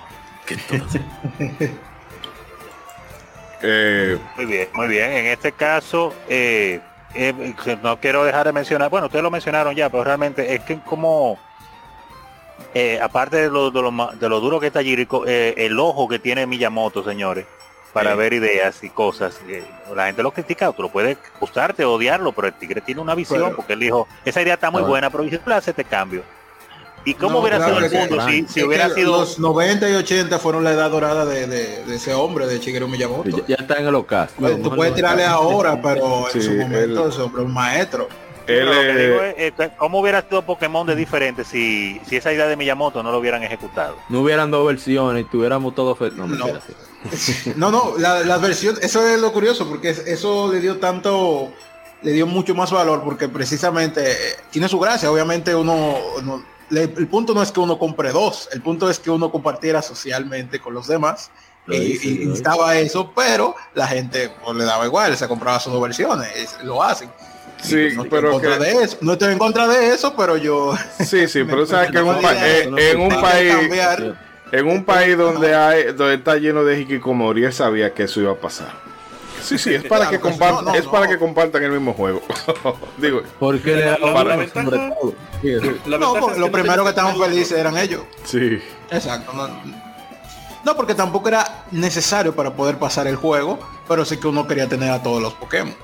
eh, 3.64 4.18
muy 4.36 4.46
bien, 4.46 4.68
muy 4.74 4.88
bien. 4.88 5.10
En 5.12 5.26
este 5.26 5.52
caso, 5.52 6.14
eh, 6.28 6.80
eh, 7.14 7.54
no 7.82 7.98
quiero 8.00 8.24
dejar 8.24 8.46
de 8.46 8.52
mencionar, 8.52 8.90
bueno, 8.90 9.06
ustedes 9.06 9.22
lo 9.22 9.30
mencionaron 9.30 9.74
ya, 9.74 9.88
pero 9.88 10.04
realmente 10.04 10.54
es 10.54 10.60
que 10.62 10.78
como 10.80 11.38
eh, 12.74 12.98
aparte 13.00 13.36
de 13.36 13.50
lo, 13.50 13.70
de, 13.70 14.28
lo, 14.28 14.40
duro 14.40 14.58
que 14.58 14.66
está 14.68 14.82
Jirico, 14.82 15.24
eh, 15.26 15.54
el 15.58 15.78
ojo 15.78 16.08
que 16.08 16.18
tiene 16.18 16.46
Miyamoto, 16.46 17.04
señores, 17.04 17.46
para 17.92 18.16
ver 18.16 18.32
ideas 18.32 18.82
y 18.82 18.90
cosas. 18.90 19.40
Eh, 19.48 19.64
la 19.94 20.06
gente 20.06 20.22
lo 20.24 20.32
critica, 20.32 20.72
tú 20.72 20.82
lo 20.82 20.88
puedes 20.88 21.16
gustarte, 21.38 21.84
odiarlo, 21.84 22.32
pero 22.32 22.48
el 22.48 22.54
tigre 22.54 22.80
tiene 22.80 23.00
una 23.00 23.14
visión, 23.14 23.54
porque 23.54 23.74
él 23.74 23.80
dijo, 23.80 24.08
esa 24.24 24.42
idea 24.42 24.54
está 24.54 24.70
muy 24.72 24.82
buena, 24.82 25.10
pero 25.10 25.22
dice, 25.22 25.40
hace 25.46 25.70
este 25.70 25.84
cambio. 25.84 26.22
¿Y 27.04 27.14
cómo 27.14 27.40
hubiera 27.40 27.64
sido 27.64 27.78
el 27.78 27.90
mundo 27.90 28.26
si, 28.48 28.62
hubiera 28.62 28.88
sido... 28.90 29.18
Los 29.18 29.38
90 29.38 29.90
y 29.90 29.94
80 29.94 30.38
fueron 30.38 30.64
la 30.64 30.72
edad 30.72 30.90
dorada 30.90 31.24
de, 31.26 31.84
ese 31.94 32.14
hombre, 32.14 32.46
de 32.46 32.58
Shigeru 32.58 32.88
Miyamoto. 32.88 33.44
Ya, 33.46 33.56
está 33.56 33.78
en 33.78 33.86
el 33.86 33.94
ocaso. 33.94 34.34
Tú 34.62 34.74
puedes 34.74 34.94
tirarle 34.94 35.24
ahora, 35.24 35.80
pero 35.80 36.26
en 36.32 36.42
su 36.42 36.52
momento 36.54 37.08
es 37.08 37.18
un 37.18 37.52
maestro. 37.52 38.08
Eh, 38.46 39.52
¿Cómo 39.78 40.00
hubiera 40.00 40.22
sido 40.22 40.42
Pokémon 40.42 40.86
de 40.86 40.94
diferente 40.94 41.44
si, 41.44 41.98
si 42.06 42.16
esa 42.16 42.32
idea 42.32 42.46
de 42.46 42.56
Miyamoto 42.56 43.02
no 43.02 43.10
lo 43.10 43.18
hubieran 43.18 43.42
ejecutado? 43.42 43.96
No 44.08 44.20
hubieran 44.20 44.50
dos 44.50 44.66
versiones 44.66 45.24
y 45.24 45.28
tuviéramos 45.28 45.74
todo 45.74 45.96
no, 46.14 46.26
no. 46.26 46.46
no, 47.56 47.70
no, 47.70 47.94
la, 47.98 48.38
versión, 48.38 48.76
eso 48.82 49.06
es 49.06 49.20
lo 49.20 49.32
curioso, 49.32 49.68
porque 49.68 49.90
eso 49.90 50.52
le 50.52 50.60
dio 50.60 50.78
tanto, 50.78 51.52
le 52.02 52.12
dio 52.12 52.26
mucho 52.26 52.54
más 52.54 52.70
valor, 52.70 53.02
porque 53.02 53.28
precisamente 53.28 54.12
eh, 54.12 54.36
tiene 54.50 54.68
su 54.68 54.78
gracia, 54.78 55.10
obviamente 55.10 55.54
uno, 55.54 55.96
el 56.70 57.08
punto 57.08 57.34
no 57.34 57.42
es 57.42 57.52
que 57.52 57.60
uno 57.60 57.78
compre 57.78 58.10
dos, 58.10 58.48
el 58.52 58.62
punto 58.62 58.88
es 58.88 58.98
que 58.98 59.10
uno 59.10 59.30
compartiera 59.30 59.82
socialmente 59.82 60.60
con 60.60 60.74
los 60.74 60.86
demás. 60.86 61.30
y, 61.66 62.30
estaba 62.30 62.76
eso, 62.76 63.12
pero 63.14 63.54
la 63.74 63.86
gente 63.86 64.30
pues, 64.44 64.56
le 64.56 64.64
daba 64.64 64.84
igual, 64.86 65.16
se 65.16 65.26
compraba 65.28 65.58
sus 65.60 65.72
dos 65.72 65.82
versiones, 65.82 66.56
lo 66.62 66.82
hacen. 66.82 67.10
Sí, 67.62 67.88
no 67.96 68.04
pero 68.04 68.38
que... 68.40 68.46
de 68.46 68.82
eso. 68.82 68.98
no 69.00 69.14
estoy 69.14 69.32
en 69.32 69.38
contra 69.38 69.66
de 69.66 69.94
eso, 69.94 70.14
pero 70.16 70.36
yo. 70.36 70.74
Sí, 71.04 71.26
sí, 71.28 71.44
pero 71.44 71.66
sabes 71.66 71.90
que 71.90 71.98
en 71.98 72.06
un, 72.06 72.78
en 72.78 73.00
un 73.00 73.20
país, 73.20 73.54
en 74.52 74.66
un 74.66 74.84
país 74.84 75.16
donde 75.16 75.54
hay, 75.54 75.84
donde 75.92 76.14
está 76.14 76.36
lleno 76.36 76.64
de 76.64 76.80
hikikomori, 76.80 77.44
él 77.44 77.52
sabía 77.52 77.92
que 77.94 78.04
eso 78.04 78.20
iba 78.20 78.32
a 78.32 78.36
pasar. 78.36 78.93
Sí, 79.44 79.58
sí, 79.58 79.74
es 79.74 79.84
para 79.84 80.08
que 80.08 80.18
compartan, 80.18 80.74
es 80.74 80.86
para 80.86 81.06
que 81.06 81.18
compartan 81.18 81.62
el 81.62 81.72
mismo 81.72 81.92
juego. 81.92 82.22
Digo, 82.96 83.22
porque 83.38 83.96
No, 85.86 86.30
lo 86.36 86.50
primero 86.50 86.82
que 86.82 86.90
estaban 86.90 87.18
felices 87.18 87.58
eran 87.58 87.76
ellos. 87.76 88.02
Sí. 88.24 88.58
Exacto. 88.90 89.32
No, 90.64 90.74
porque 90.74 90.94
tampoco 90.94 91.28
era 91.28 91.64
necesario 91.70 92.34
para 92.34 92.54
poder 92.54 92.78
pasar 92.78 93.06
el 93.06 93.16
juego, 93.16 93.58
pero 93.86 94.04
sí 94.06 94.16
que 94.16 94.28
uno 94.28 94.46
quería 94.46 94.66
tener 94.66 94.90
a 94.90 95.02
todos 95.02 95.20
los 95.20 95.34
Pokémon 95.34 95.74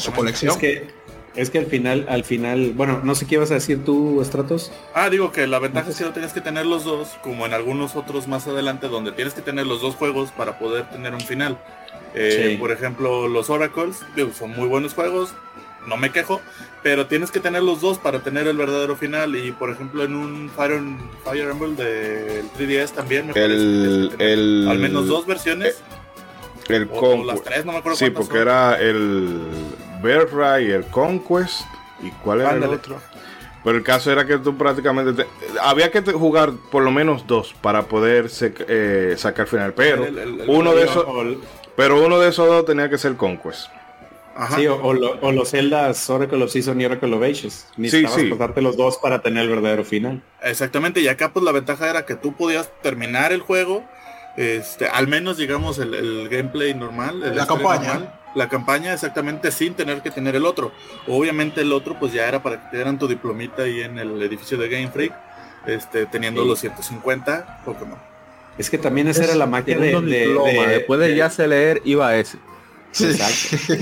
su 0.00 0.12
colección. 0.12 0.52
Es 0.52 0.58
que, 0.58 0.90
es 1.34 1.50
que 1.50 1.58
al 1.58 1.66
final, 1.66 2.06
al 2.08 2.24
final, 2.24 2.72
bueno, 2.74 3.00
no 3.02 3.14
sé 3.14 3.26
qué 3.26 3.36
ibas 3.36 3.50
a 3.50 3.54
decir 3.54 3.84
tú, 3.84 4.20
Stratos. 4.24 4.72
Ah, 4.94 5.10
digo 5.10 5.32
que 5.32 5.46
la 5.46 5.58
ventaja 5.58 5.90
es 5.90 5.96
que 5.96 6.04
no 6.04 6.12
tienes 6.12 6.32
que 6.32 6.40
tener 6.40 6.66
los 6.66 6.84
dos, 6.84 7.16
como 7.22 7.46
en 7.46 7.54
algunos 7.54 7.96
otros 7.96 8.28
más 8.28 8.46
adelante, 8.46 8.88
donde 8.88 9.12
tienes 9.12 9.34
que 9.34 9.42
tener 9.42 9.66
los 9.66 9.80
dos 9.80 9.94
juegos 9.94 10.30
para 10.32 10.58
poder 10.58 10.88
tener 10.90 11.14
un 11.14 11.20
final. 11.20 11.58
Eh, 12.18 12.56
por 12.58 12.72
ejemplo, 12.72 13.28
los 13.28 13.50
Oracles, 13.50 14.02
son 14.36 14.50
muy 14.50 14.68
buenos 14.68 14.94
juegos, 14.94 15.34
no 15.86 15.96
me 15.96 16.10
quejo, 16.10 16.40
pero 16.82 17.06
tienes 17.06 17.30
que 17.30 17.40
tener 17.40 17.62
los 17.62 17.80
dos 17.80 17.98
para 17.98 18.20
tener 18.20 18.46
el 18.46 18.56
verdadero 18.56 18.96
final. 18.96 19.34
Y 19.36 19.52
por 19.52 19.70
ejemplo, 19.70 20.04
en 20.04 20.14
un 20.14 20.50
Fire, 20.50 20.80
Fire 21.24 21.48
Emblem 21.50 21.76
del 21.76 22.50
3DS 22.52 22.90
también 22.90 23.26
me 23.26 23.32
el, 23.32 24.12
el, 24.18 24.66
al 24.68 24.78
menos 24.78 25.06
dos 25.06 25.26
versiones. 25.26 25.82
Eh, 26.68 26.74
el 26.74 26.88
Sí, 27.94 28.10
porque 28.10 28.38
era 28.38 28.78
el 28.78 29.40
y 30.02 30.70
el 30.70 30.84
Conquest. 30.90 31.62
¿Y 32.00 32.10
cuál 32.22 32.42
era 32.42 32.52
el 32.52 32.64
otro? 32.64 33.00
Pero 33.64 33.76
el 33.76 33.82
caso 33.82 34.12
era 34.12 34.24
que 34.24 34.38
tú 34.38 34.56
prácticamente 34.56 35.26
había 35.60 35.90
que 35.90 36.00
jugar 36.00 36.52
por 36.70 36.84
lo 36.84 36.90
menos 36.90 37.26
dos 37.26 37.54
para 37.60 37.82
poder 37.82 38.30
eh, 38.40 39.14
sacar 39.18 39.46
final. 39.46 39.74
Pero 39.74 40.06
uno 40.46 40.74
de 40.74 40.84
esos, 40.84 41.04
pero 41.78 42.04
uno 42.04 42.18
de 42.18 42.30
esos 42.30 42.48
dos 42.48 42.66
tenía 42.66 42.90
que 42.90 42.98
ser 42.98 43.14
Conquest. 43.14 43.70
Sí, 44.56 44.66
o, 44.66 44.92
los 44.92 45.50
celdas 45.50 46.10
Oracle 46.10 46.42
of 46.42 46.50
Season 46.50 46.80
y 46.80 46.84
Oracle 46.84 47.14
of 47.14 47.22
Ages. 47.22 47.68
Necesitabas 47.76 48.20
sí, 48.20 48.26
pasarte 48.26 48.62
los 48.62 48.76
dos 48.76 48.98
para 48.98 49.22
tener 49.22 49.44
el 49.44 49.48
verdadero 49.48 49.84
final. 49.84 50.20
Exactamente, 50.42 51.00
y 51.00 51.06
acá 51.06 51.32
pues 51.32 51.44
la 51.44 51.52
ventaja 51.52 51.88
era 51.88 52.04
que 52.04 52.16
tú 52.16 52.34
podías 52.34 52.68
terminar 52.82 53.32
el 53.32 53.42
juego 53.42 53.84
este, 54.36 54.88
al 54.88 55.06
menos 55.06 55.36
digamos 55.36 55.78
el, 55.78 56.28
gameplay 56.28 56.74
normal, 56.74 57.34
la 57.34 57.46
campaña. 57.46 58.20
la 58.34 58.48
campaña 58.48 58.92
exactamente 58.92 59.52
sin 59.52 59.74
tener 59.74 60.02
que 60.02 60.10
tener 60.10 60.34
el 60.34 60.46
otro. 60.46 60.72
Obviamente 61.06 61.60
el 61.60 61.72
otro 61.72 61.96
pues 61.96 62.12
ya 62.12 62.26
era 62.26 62.42
para 62.42 62.60
que 62.60 62.70
te 62.70 62.76
dieran 62.76 62.98
tu 62.98 63.06
diplomita 63.06 63.62
ahí 63.62 63.82
en 63.82 64.00
el 64.00 64.20
edificio 64.20 64.58
de 64.58 64.68
Game 64.68 64.88
Freak, 64.88 65.12
este, 65.66 66.06
teniendo 66.06 66.44
los 66.44 66.58
150 66.58 67.62
Pokémon. 67.64 67.98
Es 68.58 68.70
que 68.70 68.78
también 68.78 69.08
esa 69.08 69.24
era 69.24 69.34
la 69.34 69.46
magia 69.46 69.78
de, 69.78 70.00
Después 70.68 71.00
de, 71.00 71.16
ya 71.16 71.30
se 71.30 71.46
leer, 71.46 71.80
iba 71.84 72.08
a 72.08 72.16
ese. 72.18 72.38
Exacto. 73.00 73.72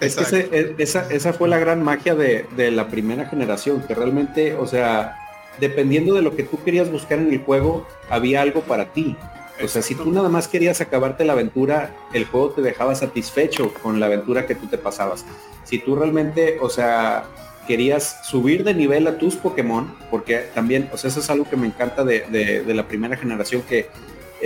es 0.00 0.16
que 0.16 0.38
e, 0.50 0.74
esa, 0.78 1.08
esa 1.10 1.32
fue 1.32 1.48
la 1.48 1.58
gran 1.58 1.82
magia 1.82 2.14
de, 2.14 2.46
de 2.56 2.70
la 2.70 2.88
primera 2.88 3.26
generación, 3.26 3.82
que 3.86 3.94
realmente, 3.94 4.54
o 4.54 4.66
sea, 4.66 5.16
dependiendo 5.60 6.14
de 6.14 6.22
lo 6.22 6.34
que 6.34 6.42
tú 6.42 6.62
querías 6.64 6.90
buscar 6.90 7.18
en 7.18 7.32
el 7.32 7.40
juego, 7.40 7.86
había 8.10 8.42
algo 8.42 8.62
para 8.62 8.92
ti. 8.92 9.16
O 9.62 9.68
sea, 9.68 9.80
si 9.80 9.94
tú 9.94 10.10
nada 10.12 10.28
más 10.28 10.48
querías 10.48 10.80
acabarte 10.80 11.24
la 11.24 11.32
aventura, 11.32 11.94
el 12.12 12.26
juego 12.26 12.50
te 12.50 12.62
dejaba 12.62 12.94
satisfecho 12.94 13.72
con 13.82 14.00
la 14.00 14.06
aventura 14.06 14.46
que 14.46 14.54
tú 14.54 14.66
te 14.66 14.76
pasabas. 14.76 15.24
Si 15.64 15.78
tú 15.78 15.96
realmente, 15.96 16.58
o 16.60 16.68
sea, 16.68 17.24
querías 17.66 18.20
subir 18.24 18.64
de 18.64 18.74
nivel 18.74 19.06
a 19.06 19.18
tus 19.18 19.36
Pokémon, 19.36 19.94
porque 20.10 20.46
también, 20.54 20.90
o 20.92 20.98
sea, 20.98 21.08
eso 21.08 21.20
es 21.20 21.30
algo 21.30 21.48
que 21.48 21.56
me 21.56 21.66
encanta 21.66 22.04
de, 22.04 22.64
la 22.66 22.86
primera 22.86 23.16
generación, 23.16 23.62
que 23.62 23.88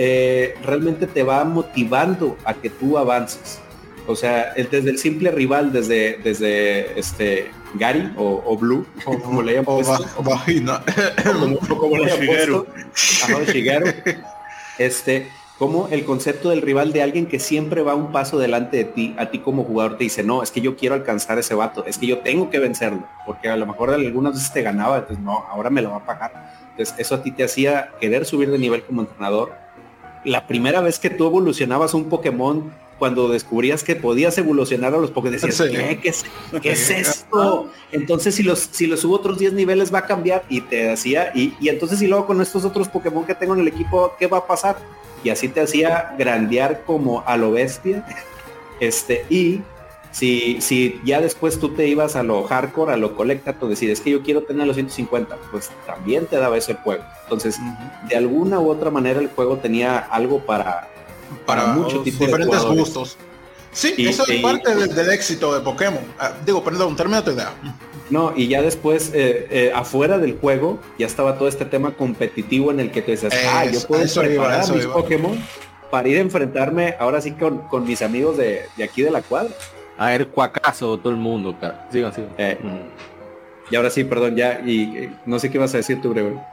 eh, 0.03 0.55
realmente 0.65 1.05
te 1.05 1.21
va 1.21 1.43
motivando 1.43 2.35
a 2.43 2.55
que 2.55 2.71
tú 2.71 2.97
avances. 2.97 3.59
O 4.07 4.15
sea, 4.15 4.51
desde 4.55 4.89
el 4.89 4.97
simple 4.97 5.29
rival, 5.29 5.71
desde, 5.71 6.17
desde 6.23 6.99
este 6.99 7.51
Gary 7.75 8.11
o, 8.17 8.57
Blue, 8.57 8.83
como, 9.05 9.43
le 9.43 9.51
hayan 9.51 9.65
puesto, 9.65 10.03
o, 10.17 10.23
vagina. 10.23 10.83
como, 11.67 11.97
le 11.97 12.11
hayan 12.11 12.25
puesto, 12.25 12.67
este, 14.79 15.27
como 15.59 15.87
el 15.89 16.03
concepto 16.03 16.49
del 16.49 16.63
rival 16.63 16.93
de 16.93 17.03
alguien 17.03 17.27
que 17.27 17.39
siempre 17.39 17.83
va 17.83 17.93
un 17.93 18.11
paso 18.11 18.39
delante 18.39 18.77
de 18.77 18.85
ti, 18.85 19.15
a 19.19 19.29
ti 19.29 19.37
como 19.37 19.63
jugador 19.63 19.99
te 19.99 20.05
dice, 20.05 20.23
no, 20.23 20.41
es 20.41 20.49
que 20.49 20.61
yo 20.61 20.75
quiero 20.77 20.95
alcanzar 20.95 21.37
ese 21.37 21.53
vato, 21.53 21.85
es 21.85 21.99
que 21.99 22.07
yo 22.07 22.17
tengo 22.21 22.49
que 22.49 22.57
vencerlo, 22.57 23.07
porque 23.27 23.49
a 23.49 23.55
lo 23.55 23.67
mejor 23.67 23.91
algunas 23.91 24.33
veces 24.33 24.51
te 24.51 24.63
ganaba, 24.63 24.97
entonces 24.97 25.23
no, 25.23 25.45
ahora 25.47 25.69
me 25.69 25.83
lo 25.83 25.91
va 25.91 25.97
a 25.97 26.05
pagar. 26.07 26.55
Entonces 26.71 26.95
eso 26.97 27.13
a 27.13 27.21
ti 27.21 27.31
te 27.31 27.43
hacía 27.43 27.91
querer 27.99 28.25
subir 28.25 28.49
de 28.49 28.57
nivel 28.57 28.81
como 28.81 29.01
entrenador. 29.01 29.60
La 30.23 30.47
primera 30.47 30.81
vez 30.81 30.99
que 30.99 31.09
tú 31.09 31.25
evolucionabas 31.25 31.93
un 31.93 32.09
Pokémon, 32.09 32.71
cuando 32.99 33.27
descubrías 33.27 33.83
que 33.83 33.95
podías 33.95 34.37
evolucionar 34.37 34.93
a 34.93 34.97
los 34.97 35.11
Pokémon, 35.11 35.39
decías, 35.39 35.61
¿Qué, 36.61 36.71
es, 36.71 36.89
esto? 36.89 37.71
Entonces 37.91 38.35
si 38.35 38.43
los, 38.43 38.69
si 38.71 38.85
los 38.85 38.99
subo 38.99 39.15
otros 39.15 39.39
10 39.39 39.53
niveles 39.53 39.93
va 39.93 39.99
a 39.99 40.05
cambiar 40.05 40.43
y 40.49 40.61
te 40.61 40.91
hacía, 40.91 41.31
y, 41.33 41.55
y 41.59 41.69
entonces 41.69 41.99
si 41.99 42.07
luego 42.07 42.27
con 42.27 42.41
estos 42.41 42.63
otros 42.63 42.87
Pokémon 42.87 43.25
que 43.25 43.33
tengo 43.33 43.55
en 43.55 43.61
el 43.61 43.67
equipo, 43.67 44.13
¿qué 44.19 44.27
va 44.27 44.39
a 44.39 44.47
pasar? 44.47 44.77
y 45.23 45.29
así 45.29 45.47
te 45.47 45.61
hacía 45.61 46.15
grandear 46.17 46.83
como 46.85 47.23
a 47.25 47.37
lo 47.37 47.51
bestia. 47.51 48.05
Este, 48.79 49.27
y 49.29 49.61
si, 50.11 50.59
si 50.61 50.99
ya 51.03 51.21
después 51.21 51.59
tú 51.59 51.69
te 51.69 51.87
ibas 51.87 52.15
a 52.15 52.23
lo 52.23 52.43
hardcore, 52.43 52.93
a 52.93 52.97
lo 52.97 53.15
colecta, 53.15 53.53
tú 53.53 53.67
decides 53.67 54.01
que 54.01 54.11
yo 54.11 54.21
quiero 54.23 54.43
tener 54.43 54.67
los 54.67 54.75
150, 54.75 55.37
pues 55.51 55.71
también 55.85 56.25
te 56.25 56.37
daba 56.37 56.57
eso 56.57 56.71
el 56.71 56.77
juego. 56.77 57.03
Entonces, 57.23 57.57
de 58.09 58.15
alguna 58.15 58.59
u 58.59 58.69
otra 58.69 58.91
manera 58.91 59.19
el 59.19 59.29
juego 59.29 59.57
tenía 59.57 59.97
algo 59.97 60.39
para, 60.39 60.89
para, 61.45 61.73
tipos 61.73 62.03
diferentes 62.03 62.61
gustos. 62.63 63.17
Sí, 63.71 63.93
eso 63.99 64.27
es 64.27 64.41
parte 64.41 64.75
del, 64.75 65.09
éxito 65.11 65.53
de 65.53 65.61
Pokémon. 65.61 66.03
Ah, 66.19 66.33
digo, 66.45 66.61
perdón, 66.61 66.95
termina 66.97 67.23
tu 67.23 67.31
idea. 67.31 67.53
No, 68.09 68.33
y 68.35 68.49
ya 68.49 68.61
después, 68.61 69.11
eh, 69.13 69.47
eh, 69.49 69.71
afuera 69.73 70.17
del 70.17 70.37
juego, 70.37 70.79
ya 70.99 71.05
estaba 71.05 71.37
todo 71.37 71.47
este 71.47 71.63
tema 71.63 71.95
competitivo 71.95 72.71
en 72.71 72.81
el 72.81 72.91
que 72.91 73.01
te 73.01 73.11
dices, 73.11 73.33
ah, 73.47 73.65
yo 73.65 73.79
puedo 73.87 74.03
preparar 74.13 74.69
mis 74.75 74.85
Pokémon 74.85 75.41
para 75.89 76.09
ir 76.09 76.17
a 76.17 76.21
enfrentarme 76.21 76.95
ahora 76.99 77.21
sí 77.21 77.31
con, 77.31 77.59
con 77.69 77.85
mis 77.85 78.01
amigos 78.01 78.35
de, 78.35 78.65
aquí 78.83 79.01
de 79.01 79.11
la 79.11 79.21
cuadra. 79.21 79.51
A 80.01 80.07
ver, 80.07 80.29
cuacaso 80.29 80.97
todo 80.97 81.11
el 81.11 81.19
mundo, 81.19 81.55
cara. 81.61 81.87
Sigan, 81.91 82.11
sigan. 82.11 82.31
Eh, 82.35 82.57
y 83.69 83.75
ahora 83.75 83.91
sí, 83.91 84.03
perdón, 84.03 84.35
ya, 84.35 84.59
y 84.65 85.15
no 85.27 85.37
sé 85.37 85.51
qué 85.51 85.59
vas 85.59 85.75
a 85.75 85.77
decir 85.77 86.01
tú, 86.01 86.09
Gregorio. 86.09 86.43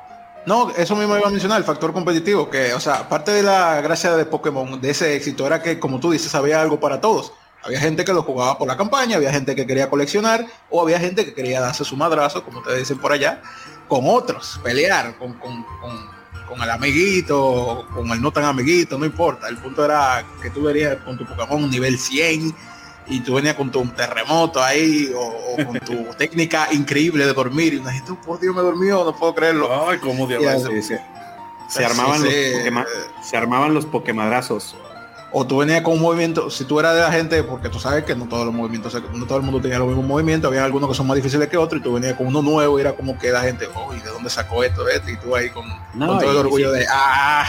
No, 0.45 0.69
eso 0.77 0.95
mismo 0.95 1.17
iba 1.17 1.29
a 1.29 1.31
mencionar, 1.31 1.57
el 1.57 1.65
factor 1.65 1.95
competitivo, 1.95 2.51
que, 2.51 2.75
o 2.75 2.81
sea, 2.81 3.09
parte 3.09 3.31
de 3.31 3.43
la 3.43 3.81
gracia 3.81 4.15
de 4.17 4.27
Pokémon, 4.27 4.79
de 4.79 4.91
ese 4.91 5.17
éxito, 5.17 5.47
era 5.47 5.63
que, 5.63 5.79
como 5.79 5.99
tú 5.99 6.11
dices, 6.11 6.35
había 6.35 6.61
algo 6.61 6.79
para 6.79 7.01
todos. 7.01 7.33
Había 7.65 7.81
gente 7.81 8.05
que 8.05 8.13
lo 8.13 8.23
jugaba 8.23 8.59
por 8.59 8.69
la 8.69 8.77
campaña, 8.77 9.17
había 9.17 9.33
gente 9.33 9.57
que 9.57 9.67
quería 9.67 9.89
coleccionar, 9.89 10.45
o 10.69 10.83
había 10.83 11.01
gente 11.01 11.25
que 11.25 11.33
quería 11.33 11.63
darse 11.63 11.87
su 11.87 11.97
madrazo, 11.97 12.45
como 12.45 12.59
ustedes 12.59 12.81
dicen 12.81 12.99
por 12.99 13.13
allá, 13.13 13.41
con 13.89 14.03
otros, 14.05 14.61
pelear 14.63 15.17
con, 15.17 15.33
con, 15.39 16.63
el 16.63 16.71
amiguito, 16.71 17.87
con 17.95 18.11
el 18.11 18.21
no 18.21 18.31
tan 18.31 18.45
amiguito, 18.45 18.99
no 18.99 19.07
importa. 19.07 19.49
El 19.49 19.57
punto 19.57 19.87
era 19.87 20.23
que 20.43 20.51
tú 20.51 20.65
verías 20.65 20.99
con 20.99 21.17
tu 21.17 21.25
Pokémon 21.25 21.71
nivel 21.71 21.99
100 21.99 22.55
y 23.09 23.21
tú 23.21 23.35
venías 23.35 23.55
con 23.55 23.71
tu 23.71 23.85
terremoto 23.89 24.63
ahí 24.63 25.13
o, 25.17 25.65
con 25.65 25.81
tu 25.81 26.05
técnica 26.19 26.69
increíble 26.73 27.27
de 27.27 27.33
dormir 27.33 27.75
y 27.75 27.77
una 27.79 27.93
gente, 27.93 28.13
por 28.15 28.41
Dios 28.41 28.55
me 28.55 28.63
dormió, 28.63 29.05
no 29.05 29.15
puedo 29.15 29.35
creerlo. 29.35 29.89
Ay, 29.89 29.99
cómo 29.99 30.27
Dios. 30.27 30.43
Se, 31.69 31.85
armaban 31.85 32.23
los 32.23 32.33
se 33.23 33.37
armaban 33.37 33.75
los 33.75 33.85
Pokémadrazos 33.85 34.75
o 35.31 35.47
tú 35.47 35.59
venías 35.59 35.83
con 35.83 35.95
un 35.95 36.01
movimiento, 36.01 36.49
si 36.51 36.65
tú 36.65 36.81
eras 36.81 36.95
de 36.95 37.01
la 37.01 37.13
gente, 37.13 37.43
porque 37.43 37.69
tú 37.69 37.79
sabes 37.79 38.05
que 38.05 38.15
no 38.15 38.27
todos 38.27 38.47
los 38.47 38.55
movimientos, 38.55 38.97
no 39.13 39.27
todo 39.27 39.39
el 39.39 39.45
mundo 39.45 39.61
tenía 39.61 39.79
los 39.79 39.89
mismos 39.89 40.07
movimientos, 40.07 40.49
había 40.49 40.65
algunos 40.65 40.89
que 40.89 40.97
son 40.97 41.07
más 41.07 41.17
difíciles 41.17 41.49
que 41.49 41.57
otros, 41.57 41.81
y 41.81 41.85
tú 41.85 41.93
venías 41.93 42.15
con 42.15 42.27
uno 42.29 42.41
nuevo 42.41 42.79
y 42.79 42.81
era 42.81 42.95
como 42.95 43.19
que 43.19 43.31
la 43.31 43.43
gente, 43.43 43.69
oh, 43.75 43.95
¿y 43.95 44.01
de 44.01 44.09
dónde 44.09 44.31
sacó 44.31 44.65
esto, 44.65 44.89
esto? 44.89 45.11
Y 45.11 45.17
tú 45.19 45.37
ahí 45.37 45.51
con, 45.51 45.67
todo 45.99 46.31
el 46.31 46.37
orgullo 46.39 46.73
de, 46.73 46.87
ah, 46.91 47.45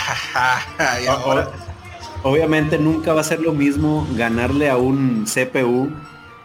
y 1.02 1.08
ahora... 1.08 1.50
Obviamente 2.24 2.78
nunca 2.78 3.14
va 3.14 3.22
a 3.22 3.24
ser 3.24 3.40
lo 3.40 3.54
mismo 3.54 4.06
ganarle 4.16 4.70
a 4.70 4.78
un 4.78 5.26
CPU 5.26 5.90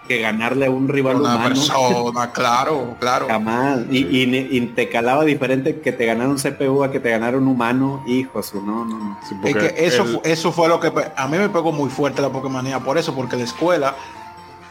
que 0.07 0.21
ganarle 0.21 0.67
a 0.67 0.71
un 0.71 0.89
rival 0.89 1.17
Una 1.17 1.43
persona, 1.43 2.31
claro, 2.33 2.97
claro. 3.01 3.27
Jamás. 3.27 3.81
Y, 3.91 4.61
te 4.75 4.89
calaba 4.89 5.25
diferente 5.25 5.81
que 5.81 5.93
te 5.93 6.07
ganara 6.07 6.31
un 6.31 6.37
CPU 6.37 6.85
a 6.85 6.91
que 6.91 7.01
te 7.01 7.11
ganara 7.11 7.39
un 7.39 7.49
humano, 7.49 8.03
hijos, 8.07 8.55
no, 8.55 8.85
no, 8.85 8.85
no. 8.85 9.19
es 9.45 9.57
que 9.57 9.75
eso, 9.79 10.21
eso 10.25 10.53
fue 10.53 10.69
lo 10.69 10.81
que 10.81 10.93
a 11.17 11.29
mí 11.29 11.39
me 11.39 11.49
pegó 11.49 11.73
muy 11.73 11.91
fuerte 11.91 12.23
la 12.23 12.31
Pokémonía 12.31 12.81
por 12.81 12.99
eso, 12.99 13.15
porque 13.15 13.37
la 13.37 13.45
escuela, 13.45 13.97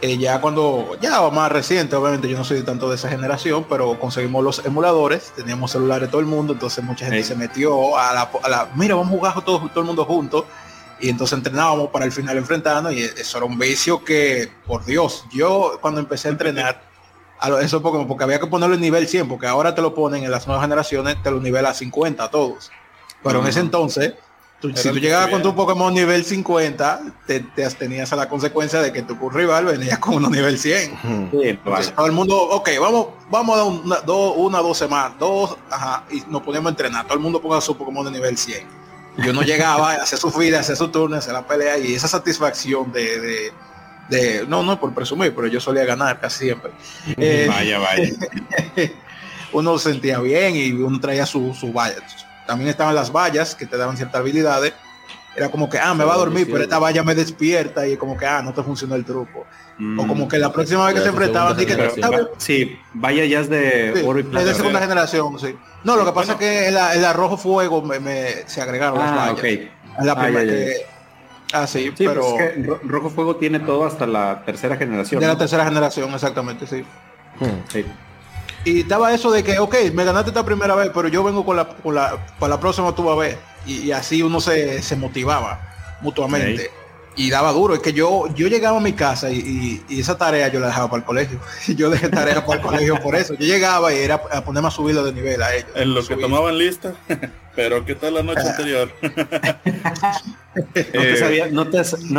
eh, 0.01 0.17
ya 0.17 0.39
cuando, 0.39 0.97
ya 1.01 1.29
más 1.29 1.51
reciente, 1.51 1.95
obviamente 1.95 2.29
yo 2.29 2.37
no 2.37 2.43
soy 2.43 2.61
tanto 2.61 2.89
de 2.89 2.95
esa 2.95 3.09
generación, 3.09 3.65
pero 3.67 3.99
conseguimos 3.99 4.43
los 4.43 4.65
emuladores, 4.65 5.31
teníamos 5.35 5.71
celulares 5.71 6.09
todo 6.09 6.21
el 6.21 6.27
mundo, 6.27 6.53
entonces 6.53 6.83
mucha 6.83 7.05
gente 7.05 7.23
se 7.23 7.35
metió 7.35 7.97
a 7.97 8.13
la, 8.13 8.29
a 8.43 8.49
la, 8.49 8.69
mira, 8.75 8.95
vamos 8.95 9.13
a 9.13 9.17
jugar 9.17 9.41
todo, 9.45 9.69
todo 9.69 9.79
el 9.79 9.85
mundo 9.87 10.05
juntos 10.05 10.45
y 11.03 11.09
entonces 11.09 11.37
entrenábamos 11.37 11.89
para 11.89 12.05
el 12.05 12.13
final 12.13 12.37
enfrentarnos 12.37 12.93
y 12.93 13.01
eso 13.01 13.37
era 13.37 13.45
un 13.45 13.59
vicio 13.59 14.05
que, 14.05 14.49
por 14.65 14.85
Dios, 14.85 15.25
yo 15.33 15.77
cuando 15.81 15.99
empecé 15.99 16.29
a 16.29 16.31
entrenar, 16.31 16.81
a 17.39 17.49
eso 17.59 17.81
porque, 17.81 18.05
porque 18.05 18.23
había 18.23 18.39
que 18.39 18.47
ponerlo 18.47 18.75
en 18.75 18.81
nivel 18.81 19.05
100, 19.05 19.27
porque 19.27 19.45
ahora 19.45 19.75
te 19.75 19.81
lo 19.81 19.93
ponen 19.93 20.23
en 20.23 20.31
las 20.31 20.47
nuevas 20.47 20.63
generaciones, 20.63 21.21
te 21.21 21.29
lo 21.29 21.41
nivela 21.41 21.71
a 21.71 21.73
50 21.73 22.23
a 22.23 22.31
todos. 22.31 22.71
Pero 23.21 23.41
en 23.41 23.47
ese 23.47 23.59
entonces, 23.59 24.13
si 24.75 24.89
tú 24.91 24.99
llegabas 24.99 25.27
con 25.27 25.41
tu 25.41 25.53
Pokémon 25.53 25.93
nivel 25.93 26.23
50, 26.23 27.01
te, 27.27 27.41
te 27.41 27.69
tenías 27.71 28.13
a 28.13 28.15
la 28.15 28.29
consecuencia 28.29 28.81
de 28.81 28.93
que 28.93 29.01
tu 29.01 29.29
rival 29.29 29.65
venía 29.65 29.99
con 29.99 30.15
uno 30.15 30.29
nivel 30.29 30.57
100. 30.57 31.31
todo 31.93 32.05
el 32.05 32.13
mundo, 32.13 32.37
ok, 32.37 32.69
vamos, 32.79 33.07
vamos 33.29 33.55
a 33.55 33.57
dar 33.57 33.67
una, 33.67 33.95
dos, 33.97 34.35
una, 34.37 34.59
dos 34.59 34.77
semanas, 34.77 35.19
dos, 35.19 35.57
ajá, 35.69 36.05
y 36.09 36.21
nos 36.29 36.41
poníamos 36.43 36.67
a 36.67 36.71
entrenar. 36.71 37.03
Todo 37.03 37.15
el 37.15 37.19
mundo 37.19 37.41
ponga 37.41 37.59
su 37.59 37.75
Pokémon 37.75 38.05
de 38.05 38.11
nivel 38.11 38.37
100 38.37 38.82
yo 39.17 39.33
no 39.33 39.41
llegaba, 39.41 39.93
a 39.93 39.95
hacer 40.03 40.19
su 40.19 40.31
fila, 40.31 40.59
hacer 40.59 40.75
su 40.75 40.89
turno, 40.89 41.15
hacer 41.15 41.33
la 41.33 41.45
pelea 41.45 41.77
y 41.77 41.93
esa 41.93 42.07
satisfacción 42.07 42.91
de, 42.91 43.51
de, 44.09 44.45
no, 44.47 44.63
no 44.63 44.79
por 44.79 44.93
presumir, 44.93 45.33
pero 45.35 45.47
yo 45.47 45.59
solía 45.59 45.85
ganar 45.85 46.19
casi 46.19 46.45
siempre. 46.45 46.71
Eh, 47.17 47.45
vaya, 47.47 47.79
vaya. 47.79 48.09
uno 49.53 49.77
sentía 49.77 50.19
bien 50.19 50.55
y 50.55 50.71
uno 50.71 50.99
traía 50.99 51.25
su, 51.25 51.53
su 51.53 51.71
valla. 51.71 51.95
También 52.45 52.69
estaban 52.69 52.95
las 52.95 53.11
vallas 53.11 53.55
que 53.55 53.65
te 53.65 53.77
daban 53.77 53.95
ciertas 53.95 54.19
habilidades. 54.19 54.73
Era 55.35 55.49
como 55.49 55.69
que, 55.69 55.79
ah, 55.79 55.93
me 55.93 56.03
va 56.03 56.13
a 56.13 56.17
dormir, 56.17 56.47
pero 56.51 56.63
esta 56.63 56.77
valla 56.77 57.03
me 57.03 57.15
despierta 57.15 57.87
y 57.87 57.97
como 57.97 58.15
que, 58.15 58.25
ah, 58.25 58.41
no 58.41 58.53
te 58.53 58.61
funcionó 58.61 58.95
el 58.95 59.03
truco. 59.03 59.45
o 59.97 60.07
como 60.07 60.27
que 60.27 60.37
la 60.37 60.51
próxima 60.51 60.85
vez 60.85 60.95
que 60.95 61.01
se 61.01 61.09
enfrentaban, 61.09 61.57
que, 61.57 62.27
sí, 62.37 62.77
vaya 62.93 63.25
ya 63.25 63.39
es 63.39 63.49
de 63.49 64.03
oro 64.05 64.19
y 64.19 64.23
plata. 64.23 64.41
Es 64.41 64.45
de 64.45 64.53
segunda 64.55 64.79
generación, 64.79 65.39
sí. 65.39 65.55
No, 65.83 65.97
lo 65.97 66.05
que 66.05 66.11
pasa 66.11 66.33
es 66.33 66.37
que 66.37 66.67
el, 66.67 66.75
el, 66.75 67.05
arrojo 67.05 67.37
fuego 67.37 67.81
me, 67.81 68.47
se 68.47 68.61
agregaron 68.61 68.99
las 68.99 69.11
ah, 69.11 69.15
vallas. 69.33 69.69
la 70.01 70.11
ah, 70.13 70.21
primera 70.21 70.45
que, 70.45 70.93
Ah, 71.53 71.67
sí, 71.67 71.93
pero... 71.95 72.35
Pues 72.35 72.81
Rojo 72.83 73.11
Fuego 73.11 73.35
tiene 73.35 73.59
todo 73.59 73.85
hasta 73.85 74.07
la 74.07 74.41
tercera 74.43 74.75
generación. 74.75 75.21
De 75.21 75.27
la 75.27 75.37
tercera 75.37 75.63
generación, 75.63 76.11
exactamente, 76.11 76.65
sí. 76.65 76.83
sí. 77.71 77.85
Y 78.65 78.79
estaba 78.81 79.13
eso 79.13 79.31
de 79.31 79.43
que, 79.43 79.59
ok, 79.59 79.75
me 79.93 80.03
ganaste 80.03 80.31
esta 80.31 80.43
primera 80.43 80.73
vez, 80.73 80.89
pero 80.91 81.09
yo 81.09 81.23
vengo 81.23 81.45
con 81.45 81.57
la, 81.57 81.67
con 81.67 81.93
la, 81.93 82.17
para 82.39 82.55
la 82.55 82.59
próxima 82.59 82.95
tú 82.95 83.03
vas 83.03 83.15
a 83.15 83.19
ver. 83.19 83.37
Y, 83.65 83.91
así 83.91 84.21
uno 84.21 84.41
se, 84.41 84.81
se 84.81 84.95
motivaba 84.95 85.97
mutuamente 86.01 86.69
y 87.15 87.29
daba 87.29 87.51
duro. 87.51 87.75
Es 87.75 87.79
que 87.81 87.93
yo, 87.93 88.27
yo 88.33 88.47
llegaba 88.47 88.77
a 88.77 88.81
mi 88.81 88.93
casa 88.93 89.29
y, 89.31 89.83
esa 89.89 90.17
tarea 90.17 90.47
yo 90.47 90.59
la 90.59 90.67
dejaba 90.67 90.89
para 90.89 90.99
el 90.99 91.05
colegio. 91.05 91.39
Yo 91.75 91.89
dejé 91.89 92.09
tarea 92.09 92.45
para 92.45 92.59
el 92.59 92.65
colegio 92.67 92.99
por 93.01 93.15
eso. 93.15 93.33
Yo 93.35 93.45
llegaba 93.45 93.93
y 93.93 93.97
era 93.97 94.15
a 94.15 94.43
ponerme 94.43 94.67
a 94.67 94.71
subirlo 94.71 95.03
de 95.03 95.13
nivel 95.13 95.41
a 95.41 95.55
ellos. 95.55 95.69
En 95.75 95.93
lo 95.93 96.05
que 96.05 96.15
tomaban 96.15 96.57
lista. 96.57 96.93
Pero 97.55 97.85
¿qué 97.85 97.93
tal 97.93 98.15
la 98.15 98.23
noche 98.23 98.41
anterior? 98.41 98.91
no, 101.51 101.67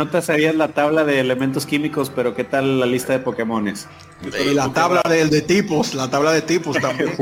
te 0.07 0.21
sabías, 0.21 0.55
la 0.55 0.69
tabla 0.69 1.03
de 1.03 1.19
elementos 1.19 1.65
químicos, 1.65 2.09
pero 2.09 2.33
¿qué 2.33 2.45
tal 2.45 2.79
la 2.79 2.85
lista 2.85 3.11
de 3.11 3.19
Pokémones? 3.19 3.89
Y 4.23 4.53
la 4.53 4.71
tabla 4.71 5.01
de, 5.09 5.25
de, 5.25 5.41
tipos, 5.41 5.93
la 5.93 6.09
tabla 6.09 6.31
de 6.31 6.41
tipos 6.41 6.79
también. 6.79 7.17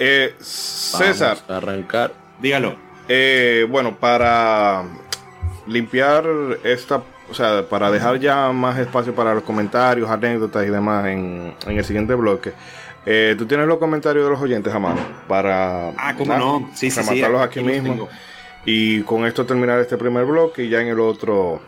eh, 0.00 0.34
César. 0.40 1.38
arrancar. 1.46 2.12
Dígalo. 2.42 2.87
Eh, 3.08 3.66
bueno, 3.68 3.96
para 3.96 4.84
limpiar 5.66 6.26
esta, 6.64 7.02
o 7.30 7.34
sea, 7.34 7.66
para 7.68 7.90
dejar 7.90 8.18
ya 8.18 8.52
más 8.52 8.78
espacio 8.78 9.14
para 9.14 9.34
los 9.34 9.42
comentarios, 9.42 10.10
anécdotas 10.10 10.66
y 10.66 10.70
demás 10.70 11.06
en, 11.06 11.54
el 11.66 11.84
siguiente 11.84 12.14
bloque. 12.14 12.52
Eh, 13.06 13.34
¿Tú 13.38 13.46
tienes 13.46 13.66
los 13.66 13.78
comentarios 13.78 14.24
de 14.24 14.30
los 14.30 14.40
oyentes 14.40 14.74
a 14.74 14.78
mano? 14.78 15.00
Para 15.26 15.90
ah, 15.96 16.14
¿cómo 16.16 16.36
no? 16.36 16.70
Sí, 16.74 16.90
sí, 16.90 17.22
aquí 17.22 17.60
mismo. 17.60 18.08
Y 18.64 19.02
con 19.02 19.24
esto 19.24 19.46
terminar 19.46 19.78
este 19.78 19.96
primer 19.96 20.26
bloque 20.26 20.64
y 20.64 20.68
ya 20.68 20.82
en 20.82 20.88
el 20.88 21.00
otro, 21.00 21.62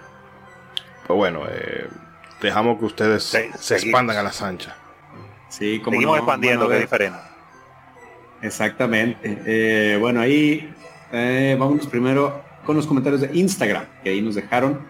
pues 1.07 1.17
bueno, 1.17 1.45
eh, 1.51 1.87
dejamos 2.43 2.79
que 2.79 2.85
ustedes 2.85 3.25
se 3.25 3.75
expandan 3.75 4.19
a 4.19 4.23
las 4.23 4.43
anchas. 4.43 4.75
Sí, 5.49 5.81
como 5.81 5.95
Seguimos 5.97 6.19
expandiendo, 6.19 6.69
que 6.69 6.75
es 6.75 6.81
diferente. 6.83 7.19
Exactamente. 8.43 9.39
Eh, 9.47 9.97
bueno, 9.99 10.21
ahí 10.21 10.73
eh, 11.13 11.57
vamos 11.59 11.87
primero 11.87 12.43
con 12.65 12.77
los 12.77 12.87
comentarios 12.87 13.21
de 13.21 13.31
Instagram, 13.33 13.85
que 14.03 14.11
ahí 14.11 14.21
nos 14.21 14.35
dejaron. 14.35 14.81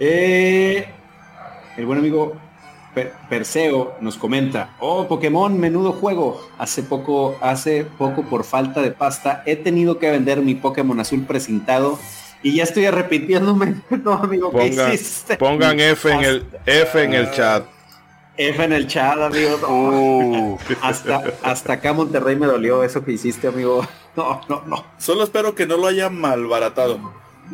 Eh, 0.00 0.86
el 1.76 1.86
buen 1.86 1.98
amigo 1.98 2.36
Perseo 3.30 3.94
nos 4.00 4.16
comenta, 4.18 4.76
oh 4.78 5.08
Pokémon, 5.08 5.58
menudo 5.58 5.92
juego. 5.92 6.46
Hace 6.58 6.82
poco, 6.82 7.38
hace 7.40 7.84
poco 7.84 8.22
por 8.24 8.44
falta 8.44 8.82
de 8.82 8.90
pasta 8.90 9.42
he 9.46 9.56
tenido 9.56 9.98
que 9.98 10.10
vender 10.10 10.42
mi 10.42 10.54
Pokémon 10.54 11.00
azul 11.00 11.24
presentado 11.24 11.98
y 12.42 12.56
ya 12.56 12.64
estoy 12.64 12.86
arrepintiéndome. 12.86 13.76
No, 14.04 14.12
amigo, 14.14 14.50
pongan, 14.50 14.92
hiciste? 14.92 15.36
Pongan 15.36 15.80
F 15.80 16.12
en 16.12 16.20
el 16.20 16.46
F 16.66 17.02
en 17.02 17.14
el 17.14 17.30
chat. 17.30 17.64
F 18.48 18.64
en 18.64 18.72
el 18.72 18.86
chat, 18.86 19.18
amigo. 19.18 19.58
Uh. 19.68 20.58
hasta, 20.82 21.22
hasta 21.42 21.72
acá 21.74 21.92
Monterrey 21.92 22.36
me 22.36 22.46
dolió 22.46 22.82
eso 22.82 23.04
que 23.04 23.12
hiciste, 23.12 23.48
amigo. 23.48 23.86
No, 24.14 24.42
no, 24.46 24.62
no. 24.66 24.84
Solo 24.98 25.24
espero 25.24 25.54
que 25.54 25.66
no 25.66 25.78
lo 25.78 25.86
haya 25.86 26.10
malbaratado. 26.10 27.00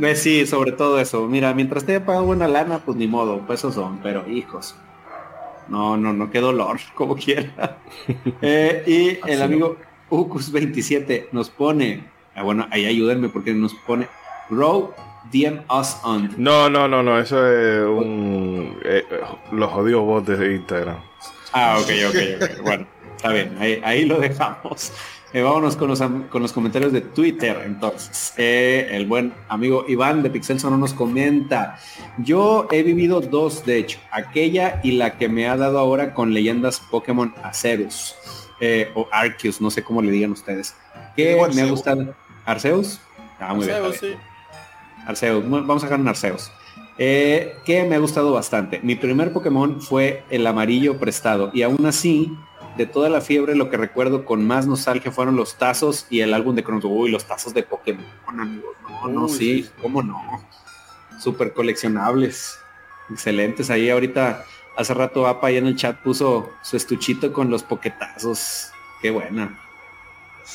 Eh, 0.03 0.17
sí, 0.17 0.45
sobre 0.45 0.73
todo 0.73 0.99
eso. 0.99 1.29
Mira, 1.29 1.55
mientras 1.55 1.85
te 1.85 1.95
haya 1.95 2.05
pagado 2.05 2.25
buena 2.25 2.49
lana, 2.49 2.81
pues 2.85 2.97
ni 2.97 3.07
modo, 3.07 3.43
pues 3.47 3.61
esos 3.61 3.77
son, 3.77 4.01
pero 4.03 4.29
hijos. 4.29 4.75
No, 5.69 5.97
no, 5.97 6.13
no, 6.13 6.33
qué 6.33 6.41
dolor, 6.41 6.81
como 6.97 7.15
quiera. 7.15 7.79
Eh, 8.43 8.83
y 8.89 9.31
el 9.31 9.41
amigo 9.41 9.77
Ucus27 10.11 11.29
nos 11.31 11.49
pone, 11.49 12.09
ah, 12.35 12.43
bueno, 12.43 12.67
ahí 12.73 12.87
ayúdenme 12.87 13.29
porque 13.29 13.55
nos 13.55 13.75
pone 13.75 14.09
Row 14.51 14.95
DM 15.31 15.63
us 15.71 15.97
on. 16.03 16.33
No, 16.37 16.69
no, 16.69 16.89
no, 16.89 17.03
no, 17.03 17.19
eso 17.19 17.47
es 17.47 17.85
un 17.85 18.79
eh, 18.85 19.05
los 19.53 19.71
jodidos 19.71 20.05
bots 20.05 20.39
de 20.39 20.55
Instagram. 20.55 20.97
Ah, 21.53 21.79
ok, 21.81 21.91
ok, 22.09 22.63
bueno, 22.63 22.87
está 23.17 23.33
bien, 23.33 23.57
ahí, 23.61 24.05
lo 24.05 24.21
dejamos. 24.21 24.93
Eh, 25.35 25.43
vámonos 25.43 25.77
con 25.77 25.89
los, 25.89 26.01
con 26.01 26.41
los 26.41 26.53
comentarios 26.53 26.91
de 26.91 27.03
Twitter. 27.03 27.63
Entonces, 27.65 28.33
eh, 28.39 28.89
el 28.93 29.07
buen 29.07 29.35
amigo 29.49 29.85
Iván 29.87 30.23
de 30.23 30.31
Pixel 30.31 30.59
Sono 30.59 30.79
nos 30.79 30.95
comenta, 30.95 31.79
yo 32.17 32.67
he 32.71 32.83
vivido 32.83 33.21
dos, 33.21 33.67
de 33.67 33.79
hecho, 33.79 33.99
aquella 34.11 34.81
y 34.83 34.93
la 34.93 35.19
que 35.19 35.29
me 35.29 35.47
ha 35.47 35.57
dado 35.57 35.79
ahora 35.79 36.15
con 36.15 36.33
leyendas 36.33 36.81
Pokémon 36.81 37.35
Arceus, 37.43 38.17
o 38.95 39.07
Arceus, 39.13 39.61
no 39.61 39.71
sé 39.71 39.83
cómo 39.83 40.01
le 40.01 40.11
digan 40.11 40.33
ustedes. 40.33 40.75
¿Qué 41.15 41.37
me 41.55 41.63
ha 41.63 41.67
gustado? 41.67 42.15
¿Arceus? 42.47 42.99
Ah, 43.39 43.53
muy 43.53 43.67
bien. 43.67 43.77
Sí. 44.01 44.15
Arceus, 45.09 45.43
vamos 45.49 45.83
a 45.83 45.87
dejar 45.87 46.01
en 46.01 46.09
Arceus. 46.09 46.53
Eh, 46.99 47.57
que 47.65 47.85
me 47.85 47.95
ha 47.95 47.99
gustado 47.99 48.33
bastante. 48.33 48.81
Mi 48.83 48.95
primer 48.95 49.33
Pokémon 49.33 49.81
fue 49.81 50.23
el 50.29 50.47
amarillo 50.47 50.99
prestado 50.99 51.51
y 51.55 51.63
aún 51.63 51.87
así, 51.87 52.37
de 52.77 52.85
toda 52.85 53.09
la 53.09 53.23
fiebre, 53.23 53.55
lo 53.55 53.71
que 53.71 53.79
recuerdo 53.79 54.27
con 54.27 54.47
más 54.47 54.67
nostalgia 54.67 55.11
fueron 55.11 55.35
los 55.35 55.57
tazos 55.57 56.07
y 56.11 56.21
el 56.21 56.35
álbum 56.35 56.55
de 56.55 56.63
Cronos. 56.63 56.85
Uy, 56.85 57.11
los 57.11 57.25
tazos 57.25 57.55
de 57.55 57.63
Pokémon, 57.63 58.05
amigos. 58.27 58.77
No, 58.83 59.09
no, 59.09 59.29
sí, 59.29 59.67
cómo 59.81 60.03
no. 60.03 60.21
Súper 61.19 61.55
coleccionables. 61.55 62.59
Excelentes. 63.11 63.71
Ahí 63.71 63.89
ahorita, 63.89 64.45
hace 64.77 64.93
rato 64.93 65.27
APA 65.27 65.47
ahí 65.47 65.57
en 65.57 65.67
el 65.69 65.77
chat 65.77 66.03
puso 66.03 66.51
su 66.63 66.77
estuchito 66.77 67.33
con 67.33 67.49
los 67.49 67.63
poquetazos. 67.63 68.73
Qué 69.01 69.11
buena. 69.11 69.59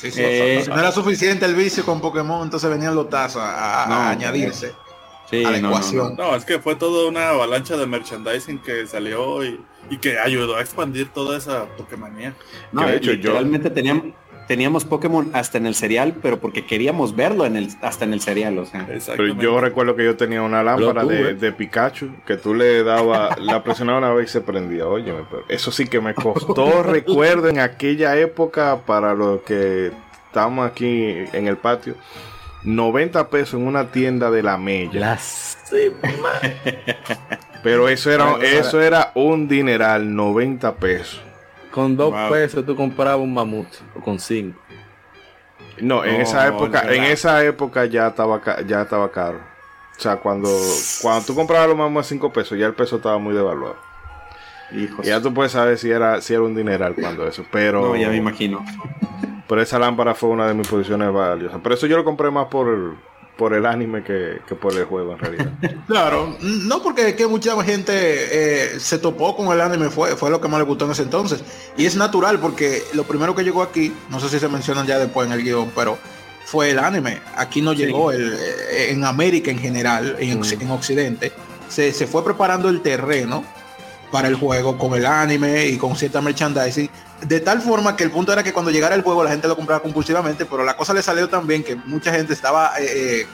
Eh, 0.02 0.64
no 0.68 0.78
era 0.78 0.92
suficiente 0.92 1.46
el 1.46 1.54
vicio 1.54 1.84
con 1.84 2.00
Pokémon, 2.00 2.42
entonces 2.42 2.68
venían 2.68 2.94
los 2.94 3.08
tazos 3.08 3.42
a, 3.42 4.10
añadirse 4.10 4.74
a 5.32 5.50
la 5.50 5.58
ecuación. 5.58 6.16
No, 6.16 6.34
es 6.34 6.44
que 6.44 6.58
fue 6.58 6.76
toda 6.76 7.08
una 7.08 7.30
avalancha 7.30 7.76
de 7.76 7.86
merchandising 7.86 8.58
que 8.58 8.86
salió 8.86 9.44
y, 9.44 9.58
que 10.00 10.18
ayudó 10.18 10.56
a 10.56 10.60
expandir 10.60 11.08
toda 11.08 11.36
esa 11.36 11.66
Pokémonía. 11.76 12.34
No, 12.72 12.86
de 12.86 12.96
hecho, 12.96 13.12
realmente 13.22 13.70
teníamos, 13.70 14.14
teníamos 14.46 14.84
Pokémon 14.84 15.30
hasta 15.32 15.58
en 15.58 15.66
el 15.66 15.74
serial, 15.74 16.14
pero 16.22 16.38
porque 16.38 16.64
queríamos 16.64 17.16
verlo 17.16 17.46
en 17.46 17.56
el, 17.56 17.68
hasta 17.82 18.04
en 18.04 18.12
el 18.12 18.20
serial, 18.20 18.58
o 18.58 18.66
sea. 18.66 18.86
Pero 18.86 19.34
yo 19.34 19.60
recuerdo 19.60 19.96
que 19.96 20.04
yo 20.04 20.16
tenía 20.16 20.42
una 20.42 20.62
lámpara 20.62 21.04
de, 21.04 21.52
Pikachu 21.52 22.10
que 22.26 22.36
tú 22.36 22.54
le 22.54 22.82
dabas, 22.82 23.38
la 23.38 23.62
presionaba 23.62 23.98
una 23.98 24.12
vez 24.12 24.30
y 24.30 24.32
se 24.32 24.40
prendía. 24.40 24.86
Oye, 24.86 25.12
pero 25.30 25.44
eso 25.48 25.70
sí 25.70 25.86
que 25.86 26.00
me 26.00 26.14
costó, 26.14 26.82
recuerdo, 26.84 27.48
en 27.48 27.60
aquella 27.60 28.16
época 28.16 28.80
para 28.86 29.14
los 29.14 29.42
que 29.42 29.92
estamos 30.26 30.68
aquí 30.68 31.14
en 31.32 31.46
el 31.46 31.56
patio. 31.56 31.94
90 32.64 33.28
pesos 33.28 33.60
en 33.60 33.66
una 33.66 33.90
tienda 33.90 34.30
de 34.30 34.42
la 34.42 34.56
Mella. 34.56 35.18
Pero 37.62 37.88
eso 37.88 38.10
era, 38.10 38.36
eso 38.42 38.80
era 38.80 39.12
un 39.14 39.48
dineral, 39.48 40.14
90 40.14 40.74
pesos. 40.76 41.22
Con 41.74 41.96
dos 41.96 42.14
pesos 42.30 42.64
tú 42.64 42.76
comprabas 42.76 43.20
un 43.20 43.34
mamut, 43.34 43.66
o 43.96 44.00
con 44.00 44.20
cinco. 44.20 44.60
No, 45.80 46.04
en 46.04 46.20
esa 46.20 46.46
época, 46.46 46.94
en 46.94 47.02
esa 47.02 47.44
época 47.44 47.84
ya 47.86 48.06
estaba 48.06 48.40
ya 48.64 48.82
estaba 48.82 49.10
caro. 49.10 49.38
O 49.96 50.00
sea, 50.00 50.18
cuando, 50.18 50.48
cuando 51.02 51.26
tú 51.26 51.34
comprabas 51.34 51.66
los 51.66 51.76
mamuts 51.76 52.06
a 52.06 52.08
cinco 52.08 52.32
pesos, 52.32 52.56
ya 52.56 52.66
el 52.66 52.74
peso 52.74 52.96
estaba 52.96 53.18
muy 53.18 53.34
devaluado. 53.34 53.74
Y 54.70 54.88
ya 55.02 55.20
tú 55.20 55.34
puedes 55.34 55.50
saber 55.50 55.76
si 55.76 55.90
era, 55.90 56.20
si 56.20 56.32
era 56.32 56.44
un 56.44 56.54
dineral 56.54 56.94
cuando 56.94 57.26
eso. 57.26 57.44
Pero. 57.50 57.80
No, 57.80 57.96
ya 57.96 58.08
me 58.08 58.16
imagino. 58.18 58.64
Pero 59.48 59.60
esa 59.60 59.80
lámpara 59.80 60.14
fue 60.14 60.28
una 60.28 60.46
de 60.46 60.54
mis 60.54 60.68
posiciones 60.68 61.12
valiosas. 61.12 61.58
Pero 61.60 61.74
eso 61.74 61.88
yo 61.88 61.96
lo 61.96 62.04
compré 62.04 62.30
más 62.30 62.46
por, 62.46 62.94
por 63.36 63.52
el 63.52 63.66
anime 63.66 64.04
que, 64.04 64.40
por 64.54 64.74
el 64.74 64.84
juego 64.84 65.12
en 65.12 65.18
realidad. 65.18 65.52
claro, 65.86 66.36
no 66.40 66.82
porque 66.82 67.14
que 67.16 67.26
mucha 67.26 67.60
gente 67.64 67.92
eh, 67.94 68.80
se 68.80 68.98
topó 68.98 69.36
con 69.36 69.48
el 69.52 69.60
anime, 69.60 69.90
fue, 69.90 70.16
fue 70.16 70.30
lo 70.30 70.40
que 70.40 70.48
más 70.48 70.60
le 70.60 70.66
gustó 70.66 70.84
en 70.84 70.92
ese 70.92 71.02
entonces. 71.02 71.42
Y 71.76 71.86
es 71.86 71.96
natural 71.96 72.38
porque 72.38 72.82
lo 72.92 73.04
primero 73.04 73.34
que 73.34 73.42
llegó 73.42 73.62
aquí, 73.62 73.92
no 74.10 74.20
sé 74.20 74.28
si 74.28 74.38
se 74.38 74.48
mencionan 74.48 74.86
ya 74.86 74.98
después 74.98 75.26
en 75.26 75.32
el 75.32 75.42
guion, 75.42 75.72
pero 75.74 75.98
fue 76.44 76.70
el 76.70 76.78
anime. 76.78 77.20
Aquí 77.36 77.60
no 77.60 77.72
llegó 77.72 78.12
el, 78.12 78.34
eh, 78.34 78.90
en 78.90 79.04
América 79.04 79.50
en 79.50 79.58
general, 79.58 80.16
en, 80.18 80.40
mm. 80.40 80.60
en 80.60 80.70
Occidente. 80.70 81.32
Se, 81.68 81.92
se 81.92 82.06
fue 82.06 82.24
preparando 82.24 82.68
el 82.68 82.82
terreno 82.82 83.44
para 84.14 84.28
el 84.28 84.36
juego 84.36 84.78
con 84.78 84.94
el 84.94 85.06
anime 85.06 85.66
y 85.66 85.76
con 85.76 85.96
cierta 85.96 86.20
merchandising 86.20 86.88
de 87.26 87.40
tal 87.40 87.60
forma 87.60 87.96
que 87.96 88.04
el 88.04 88.12
punto 88.12 88.32
era 88.32 88.44
que 88.44 88.52
cuando 88.52 88.70
llegara 88.70 88.94
el 88.94 89.02
juego 89.02 89.24
la 89.24 89.30
gente 89.30 89.48
lo 89.48 89.56
compraba 89.56 89.82
compulsivamente, 89.82 90.46
pero 90.46 90.62
la 90.62 90.76
cosa 90.76 90.94
le 90.94 91.02
salió 91.02 91.28
también 91.28 91.64
que 91.64 91.74
mucha 91.74 92.12
gente 92.12 92.32
estaba 92.32 92.78
eh, 92.78 93.22
eh, 93.22 93.26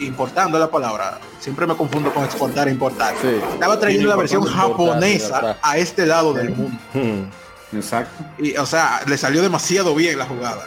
importando 0.00 0.58
la 0.58 0.70
palabra. 0.70 1.18
Siempre 1.38 1.66
me 1.66 1.74
confundo 1.74 2.12
con 2.12 2.22
exportar 2.22 2.68
e 2.68 2.70
importar. 2.70 3.14
Estaba 3.54 3.80
trayendo 3.80 4.10
la 4.10 4.16
versión 4.16 4.44
japonesa 4.44 5.56
a 5.62 5.78
este 5.78 6.04
lado 6.04 6.34
del 6.34 6.50
mundo. 6.50 6.78
Hmm. 6.92 7.22
Exacto. 7.74 8.22
Y, 8.36 8.54
o 8.58 8.66
sea, 8.66 9.00
le 9.06 9.16
salió 9.16 9.40
demasiado 9.40 9.94
bien 9.94 10.18
la 10.18 10.26
jugada. 10.26 10.66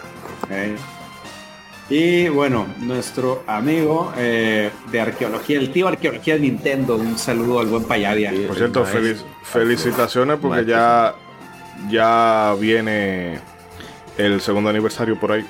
Y 1.95 2.27
bueno, 2.27 2.65
nuestro 2.79 3.43
amigo 3.45 4.11
eh, 4.17 4.71
de 4.91 4.99
arqueología, 4.99 5.59
el 5.59 5.71
tío 5.71 5.87
arqueología 5.87 6.33
de 6.33 6.39
Nintendo, 6.39 6.95
un 6.95 7.19
saludo 7.19 7.59
al 7.59 7.67
buen 7.67 7.83
Payadia. 7.83 8.33
Por 8.47 8.57
cierto, 8.57 8.83
felicitaciones 9.43 10.39
porque 10.41 10.65
ya 10.65 11.13
ya 11.91 12.55
viene 12.59 13.37
el 14.17 14.41
segundo 14.41 14.71
aniversario 14.71 15.19
por 15.19 15.33
ahí. 15.33 15.45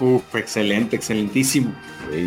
Uf, 0.00 0.34
excelente, 0.34 0.96
excelentísimo. 0.96 1.72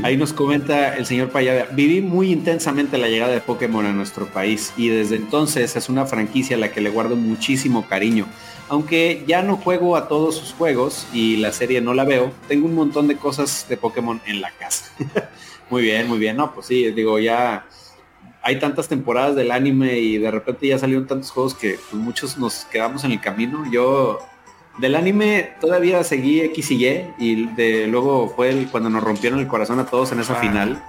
Ahí 0.03 0.16
nos 0.16 0.32
comenta 0.32 0.95
el 0.95 1.05
señor 1.05 1.32
Payada. 1.32 1.68
Viví 1.74 1.99
muy 1.99 2.32
intensamente 2.32 2.97
la 2.97 3.09
llegada 3.09 3.34
de 3.34 3.41
Pokémon 3.41 3.86
a 3.86 3.91
nuestro 3.91 4.28
país 4.28 4.72
y 4.78 4.88
desde 4.88 5.18
entonces 5.18 5.76
es 5.76 5.89
una 5.89 6.05
franquicia 6.05 6.55
a 6.55 6.59
la 6.59 6.72
que 6.72 6.80
le 6.80 6.89
guardo 6.89 7.18
muchísimo 7.18 7.86
cariño. 7.89 8.26
Aunque 8.72 9.26
ya 9.28 9.41
no 9.41 9.57
juego 9.57 9.97
a 9.97 10.07
todos 10.07 10.38
sus 10.38 10.53
juegos 10.53 11.05
y 11.11 11.36
la 11.36 11.51
serie 11.51 11.82
no 11.82 11.93
la 11.93 12.05
veo, 12.05 12.32
tengo 12.47 12.67
un 12.67 12.74
montón 12.74 13.05
de 13.09 13.17
cosas 13.17 13.65
de 13.67 13.76
Pokémon 13.76 14.22
en 14.26 14.39
la 14.39 14.49
casa. 14.51 14.86
muy 15.69 15.82
bien, 15.82 16.07
muy 16.07 16.17
bien. 16.17 16.38
No, 16.38 16.53
pues 16.53 16.67
sí, 16.67 16.89
digo, 16.91 17.19
ya 17.19 17.65
hay 18.41 18.59
tantas 18.59 18.88
temporadas 18.88 19.36
del 19.36 19.51
anime 19.51 19.99
y 19.99 20.17
de 20.17 20.32
repente 20.32 20.67
ya 20.67 20.80
salieron 20.80 21.05
tantos 21.05 21.32
juegos 21.32 21.53
que 21.53 21.80
pues, 21.89 22.01
muchos 22.01 22.38
nos 22.38 22.63
quedamos 22.63 23.03
en 23.03 23.11
el 23.11 23.19
camino. 23.19 23.65
Yo 23.69 24.19
del 24.78 24.95
anime 24.95 25.51
todavía 25.59 26.01
seguí 26.05 26.39
X 26.39 26.72
y 26.72 26.86
Y 26.86 27.13
y 27.17 27.45
de, 27.47 27.88
luego 27.88 28.30
fue 28.34 28.67
cuando 28.72 28.89
nos 28.89 29.03
rompieron 29.03 29.41
el 29.41 29.47
corazón 29.47 29.80
a 29.80 29.86
todos 29.86 30.13
en 30.13 30.22
esa 30.22 30.38
ah. 30.38 30.41
final. 30.41 30.82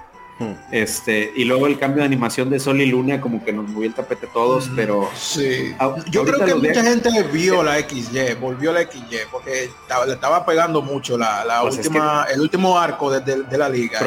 Hmm. 0.43 0.55
Este, 0.71 1.31
y 1.35 1.45
luego 1.45 1.67
el 1.67 1.77
cambio 1.79 2.01
de 2.01 2.05
animación 2.05 2.49
de 2.49 2.59
Sol 2.59 2.81
y 2.81 2.85
Luna 2.85 3.21
como 3.21 3.43
que 3.43 3.53
nos 3.53 3.69
movió 3.69 3.87
el 3.87 3.93
tapete 3.93 4.25
a 4.25 4.29
todos, 4.29 4.69
pero 4.75 5.09
sí. 5.15 5.73
yo 6.09 6.23
creo 6.25 6.45
que 6.45 6.55
mucha 6.55 6.83
gente 6.83 7.09
vio 7.31 7.63
la 7.63 7.79
XY, 7.79 8.35
volvió 8.39 8.73
la 8.73 8.81
XY, 8.81 9.17
porque 9.31 9.69
le 10.05 10.13
estaba 10.13 10.45
pegando 10.45 10.81
mucho 10.81 11.17
la, 11.17 11.43
pues 11.61 11.77
última, 11.77 12.25
el 12.33 12.41
último 12.41 12.77
arco 12.77 13.11
de, 13.11 13.57
la 13.57 13.69
liga. 13.69 13.99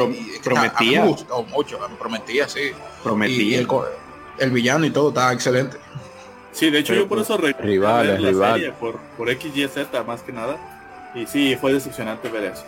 prometía. 0.43 1.05
mucho, 1.05 1.79
prometía, 1.99 2.49
sí. 2.49 2.73
Prometía. 3.03 3.67
el, 4.39 4.51
villano 4.51 4.85
y 4.85 4.91
todo 4.91 5.09
estaba 5.09 5.33
excelente. 5.33 5.79
Sí, 6.53 6.71
de 6.71 6.79
hecho 6.79 6.95
yo 6.95 7.07
por 7.07 7.19
eso 7.19 7.37
rivales, 7.37 8.21
la 8.21 8.73
por, 8.81 8.99
por 9.17 9.31
XYZ 9.31 9.89
más 10.07 10.23
que 10.23 10.33
nada. 10.33 10.57
Y 11.15 11.27
sí, 11.27 11.57
fue 11.59 11.73
decepcionante 11.73 12.29
ver 12.29 12.53
eso. 12.53 12.65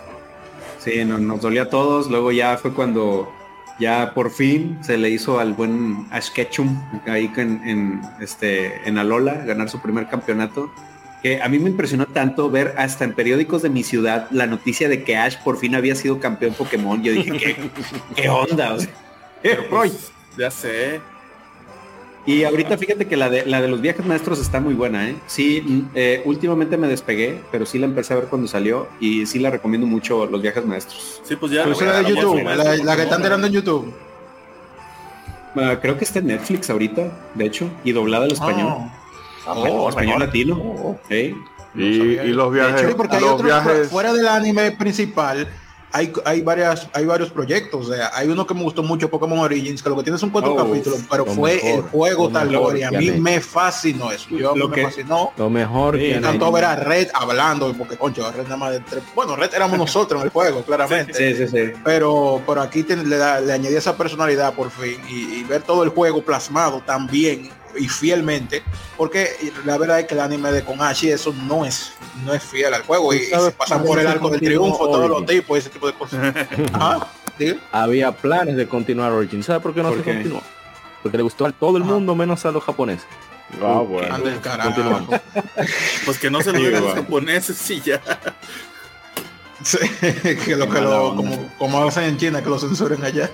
Sí, 0.79 1.05
nos 1.05 1.41
dolió 1.41 1.62
a 1.62 1.69
todos. 1.69 2.09
Luego 2.09 2.33
ya 2.33 2.57
fue 2.57 2.73
cuando 2.73 3.31
ya 3.79 4.12
por 4.14 4.31
fin 4.31 4.79
se 4.83 4.97
le 4.97 5.11
hizo 5.11 5.39
al 5.39 5.53
buen 5.55 6.07
Ash 6.11 6.31
Ketchum 6.31 6.81
ahí 7.07 7.31
en, 7.37 7.62
en, 7.68 8.03
este, 8.20 8.89
en 8.89 8.99
Alola 8.99 9.35
ganar 9.45 9.68
su 9.68 9.81
primer 9.81 10.09
campeonato. 10.09 10.72
Que 11.22 11.43
a 11.43 11.49
mí 11.49 11.59
me 11.59 11.70
impresionó 11.70 12.07
tanto 12.07 12.49
ver 12.49 12.74
hasta 12.79 13.05
en 13.05 13.12
periódicos 13.12 13.62
de 13.62 13.70
mi 13.70 13.83
ciudad 13.83 14.29
la 14.31 14.47
noticia 14.47 14.89
de 14.89 15.03
que 15.03 15.16
Ash 15.16 15.37
por 15.43 15.59
fin 15.59 15.74
había 15.74 15.97
sido 15.97 16.20
campeón 16.20 16.55
Pokémon. 16.55 17.03
Yo 17.03 17.12
dije, 17.12 17.33
¿qué, 17.33 17.57
qué 18.14 18.29
onda? 18.29 18.76
Pues, 19.68 20.12
ya 20.39 20.51
sé. 20.51 21.01
Y 22.29 22.45
ahorita 22.45 22.76
fíjate 22.76 23.07
que 23.07 23.16
la 23.16 23.31
de, 23.31 23.47
la 23.47 23.62
de 23.62 23.68
los 23.68 23.81
viajes 23.81 24.05
maestros 24.05 24.39
está 24.39 24.61
muy 24.61 24.74
buena, 24.74 25.09
¿eh? 25.09 25.16
Sí, 25.26 25.62
mm, 25.64 25.81
eh, 25.95 26.20
últimamente 26.26 26.76
me 26.76 26.87
despegué, 26.87 27.41
pero 27.51 27.64
sí 27.64 27.79
la 27.79 27.87
empecé 27.87 28.12
a 28.12 28.16
ver 28.16 28.26
cuando 28.26 28.47
salió 28.47 28.87
y 29.01 29.24
sí 29.24 29.39
la 29.39 29.49
recomiendo 29.49 29.87
mucho 29.87 30.26
los 30.26 30.43
viajes 30.43 30.66
maestros. 30.66 31.22
Sí, 31.24 31.37
pues 31.37 31.53
ya. 31.53 31.64
la 31.64 32.03
de 32.03 32.14
YouTube, 32.14 32.43
la, 32.45 32.97
que 32.97 33.03
están 33.03 33.22
tirando 33.22 33.47
en 33.47 33.53
YouTube. 33.55 33.95
Ah, 35.57 35.79
creo 35.81 35.97
que 35.97 36.05
está 36.05 36.18
en 36.18 36.26
Netflix 36.26 36.68
ahorita, 36.68 37.11
de 37.35 37.47
hecho, 37.47 37.70
y 37.83 37.93
doblada 37.93 38.26
al 38.26 38.33
español. 38.33 38.74
Ah, 39.47 39.55
oh, 39.55 39.89
español 39.89 40.18
latino. 40.18 40.57
Oh. 40.61 41.01
y, 41.09 41.33
los 42.35 42.53
viajes, 42.53 42.95
porque 42.95 43.16
hay 43.16 43.22
los 43.22 43.43
viajes... 43.43 43.89
fuera 43.89 44.12
del 44.12 44.29
anime 44.29 44.72
principal 44.72 45.49
hay, 45.93 46.12
hay 46.24 46.43
varias, 46.43 46.89
hay 46.93 47.05
varios 47.05 47.30
proyectos. 47.30 47.89
O 47.89 47.95
sea, 47.95 48.11
hay 48.14 48.28
uno 48.28 48.47
que 48.47 48.55
me 48.55 48.62
gustó 48.62 48.82
mucho, 48.82 49.09
Pokémon 49.09 49.39
Origins, 49.39 49.82
que 49.82 49.89
lo 49.89 49.97
que 49.97 50.03
tiene 50.03 50.18
son 50.18 50.30
cuatro 50.30 50.55
capítulos, 50.55 51.01
pero 51.11 51.24
fue 51.26 51.74
el 51.74 51.82
juego 51.82 52.28
tal 52.28 52.53
y 52.76 52.82
a 52.82 52.91
mí 52.91 53.11
me 53.12 53.41
fascinó 53.41 54.11
eso. 54.12 54.28
Yo 54.30 54.55
lo 54.55 54.68
me 54.68 54.76
que, 54.76 54.82
fascinó. 54.84 55.32
Lo 55.36 55.51
mejor 55.51 55.97
Me 55.97 56.16
encantó 56.16 56.53
ver 56.53 56.64
a 56.64 56.76
Red 56.76 57.09
hablando, 57.14 57.72
porque 57.74 57.97
concho, 57.97 58.30
Red 58.30 58.45
nada 58.45 58.57
más 58.57 58.72
de 58.72 58.80
tres. 58.80 59.03
Bueno, 59.14 59.36
Red 59.36 59.55
éramos 59.55 59.78
nosotros 59.89 60.20
en 60.20 60.26
el 60.26 60.32
juego, 60.32 60.62
claramente. 60.62 61.14
Sí, 61.14 61.34
sí, 61.34 61.49
sí. 61.49 61.72
Pero, 61.84 62.43
pero 62.47 62.62
aquí 62.62 62.82
le, 62.82 63.05
le 63.05 63.53
añadí 63.53 63.74
esa 63.74 63.97
personalidad 63.97 64.55
por 64.55 64.70
fin 64.70 64.99
y, 65.09 65.39
y 65.39 65.45
ver 65.45 65.62
todo 65.62 65.82
el 65.82 65.91
juego 65.91 66.22
plasmado 66.22 66.82
también 66.84 67.51
y 67.77 67.89
fielmente, 67.89 68.62
porque 68.97 69.53
la 69.64 69.79
verdad 69.79 70.01
es 70.01 70.07
que 70.07 70.14
el 70.14 70.21
anime 70.21 70.53
de 70.53 70.64
Konashi 70.64 71.11
eso 71.11 71.35
no 71.47 71.64
es 71.64 71.93
no 72.25 72.35
es 72.35 72.43
fiel 72.43 72.73
al 72.75 72.83
juego 72.83 73.12
y, 73.14 73.21
se 73.27 73.51
pasan 73.53 73.85
por 73.85 73.99
el 73.99 74.07
arco 74.07 74.31
del 74.31 74.41
triunfo, 74.41 74.89
todos 74.89 75.09
los 75.09 75.27
tipos, 75.27 75.59
ese 75.59 75.71
tipo 75.71 75.87
de 75.87 75.93
cosas. 75.95 76.35
Había 77.73 78.12
planes 78.12 78.57
de 78.57 78.66
continuar 78.66 79.12
Origin, 79.12 79.43
¿sabes 79.43 79.62
por 79.62 79.75
qué 79.75 79.83
no 79.83 79.95
se 79.95 80.03
continuó? 80.03 80.43
Porque 81.03 81.16
le 81.16 81.23
gustó 81.23 81.47
a 81.47 81.53
todo 81.53 81.77
el 81.77 81.85
mundo 81.85 82.14
menos 82.14 82.45
a 82.45 82.51
los 82.51 82.64
japoneses. 82.64 83.07
Ah, 83.62 83.83
bueno. 83.87 84.19
pues 86.05 86.19
que 86.19 86.31
no 86.31 86.41
se 86.43 86.53
lo 86.53 86.59
digan 86.59 86.77
a 86.77 86.81
los 86.81 86.95
japoneses, 86.95 87.57
sí 87.57 87.81
ya. 87.85 88.01
que 90.45 90.57
lo 90.57 90.69
que 90.69 90.81
lo, 90.81 91.16
como, 91.16 91.49
como 91.59 91.83
hacen 91.85 92.05
en 92.05 92.19
China, 92.19 92.43
que 92.43 92.51
lo 92.51 92.59
censuren 92.59 93.03
allá. 93.05 93.31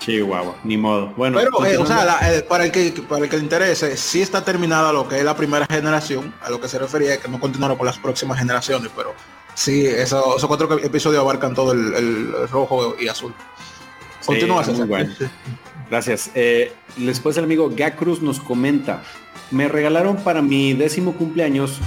Chihuahua, 0.00 0.56
ni 0.64 0.76
modo. 0.76 1.12
Bueno, 1.16 1.38
pero 1.38 1.66
eh, 1.66 1.76
o 1.76 1.86
sea, 1.86 2.18
eh, 2.32 2.42
para 2.42 2.64
el 2.64 2.72
que 2.72 2.90
para 3.06 3.24
el 3.24 3.30
que 3.30 3.36
le 3.36 3.42
interese, 3.42 3.96
sí 3.96 4.22
está 4.22 4.42
terminada 4.42 4.92
lo 4.92 5.06
que 5.06 5.18
es 5.18 5.24
la 5.24 5.36
primera 5.36 5.66
generación, 5.66 6.34
a 6.42 6.50
lo 6.50 6.60
que 6.60 6.68
se 6.68 6.78
refería 6.78 7.18
que 7.18 7.28
no 7.28 7.38
continuaron 7.38 7.76
con 7.76 7.86
las 7.86 7.98
próximas 7.98 8.38
generaciones, 8.38 8.90
pero 8.96 9.14
sí, 9.54 9.86
esos, 9.86 10.44
cuatro 10.46 10.78
episodios 10.78 11.20
abarcan 11.20 11.54
todo 11.54 11.72
el, 11.72 12.48
rojo 12.48 12.96
y 12.98 13.08
azul. 13.08 13.34
Continúa, 14.24 14.62
bueno. 14.86 15.14
Gracias. 15.90 16.30
Eh, 16.34 16.72
después 16.96 17.36
el 17.36 17.44
amigo 17.44 17.70
Gakruz 17.74 18.22
nos 18.22 18.40
comenta, 18.40 19.02
me 19.50 19.68
regalaron 19.68 20.16
para 20.16 20.40
mi 20.40 20.72
décimo 20.72 21.14
cumpleaños 21.14 21.78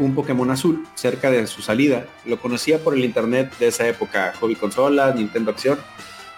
un 0.00 0.14
Pokémon 0.14 0.50
azul 0.50 0.84
cerca 0.96 1.30
de 1.30 1.46
su 1.46 1.62
salida. 1.62 2.06
Lo 2.24 2.40
conocía 2.40 2.82
por 2.82 2.94
el 2.94 3.04
internet 3.04 3.56
de 3.58 3.68
esa 3.68 3.86
época, 3.86 4.32
hobby 4.40 4.56
consola, 4.56 5.12
Nintendo 5.14 5.52
Acción 5.52 5.78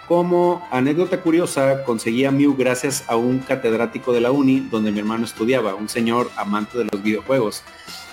como 0.07 0.65
anécdota 0.71 1.21
curiosa, 1.21 1.83
conseguí 1.83 2.25
a 2.25 2.31
Mew 2.31 2.55
gracias 2.55 3.03
a 3.07 3.15
un 3.15 3.39
catedrático 3.39 4.13
de 4.13 4.21
la 4.21 4.31
uni 4.31 4.59
donde 4.59 4.91
mi 4.91 4.99
hermano 4.99 5.25
estudiaba, 5.25 5.75
un 5.75 5.89
señor 5.89 6.29
amante 6.35 6.77
de 6.77 6.87
los 6.91 7.01
videojuegos. 7.01 7.63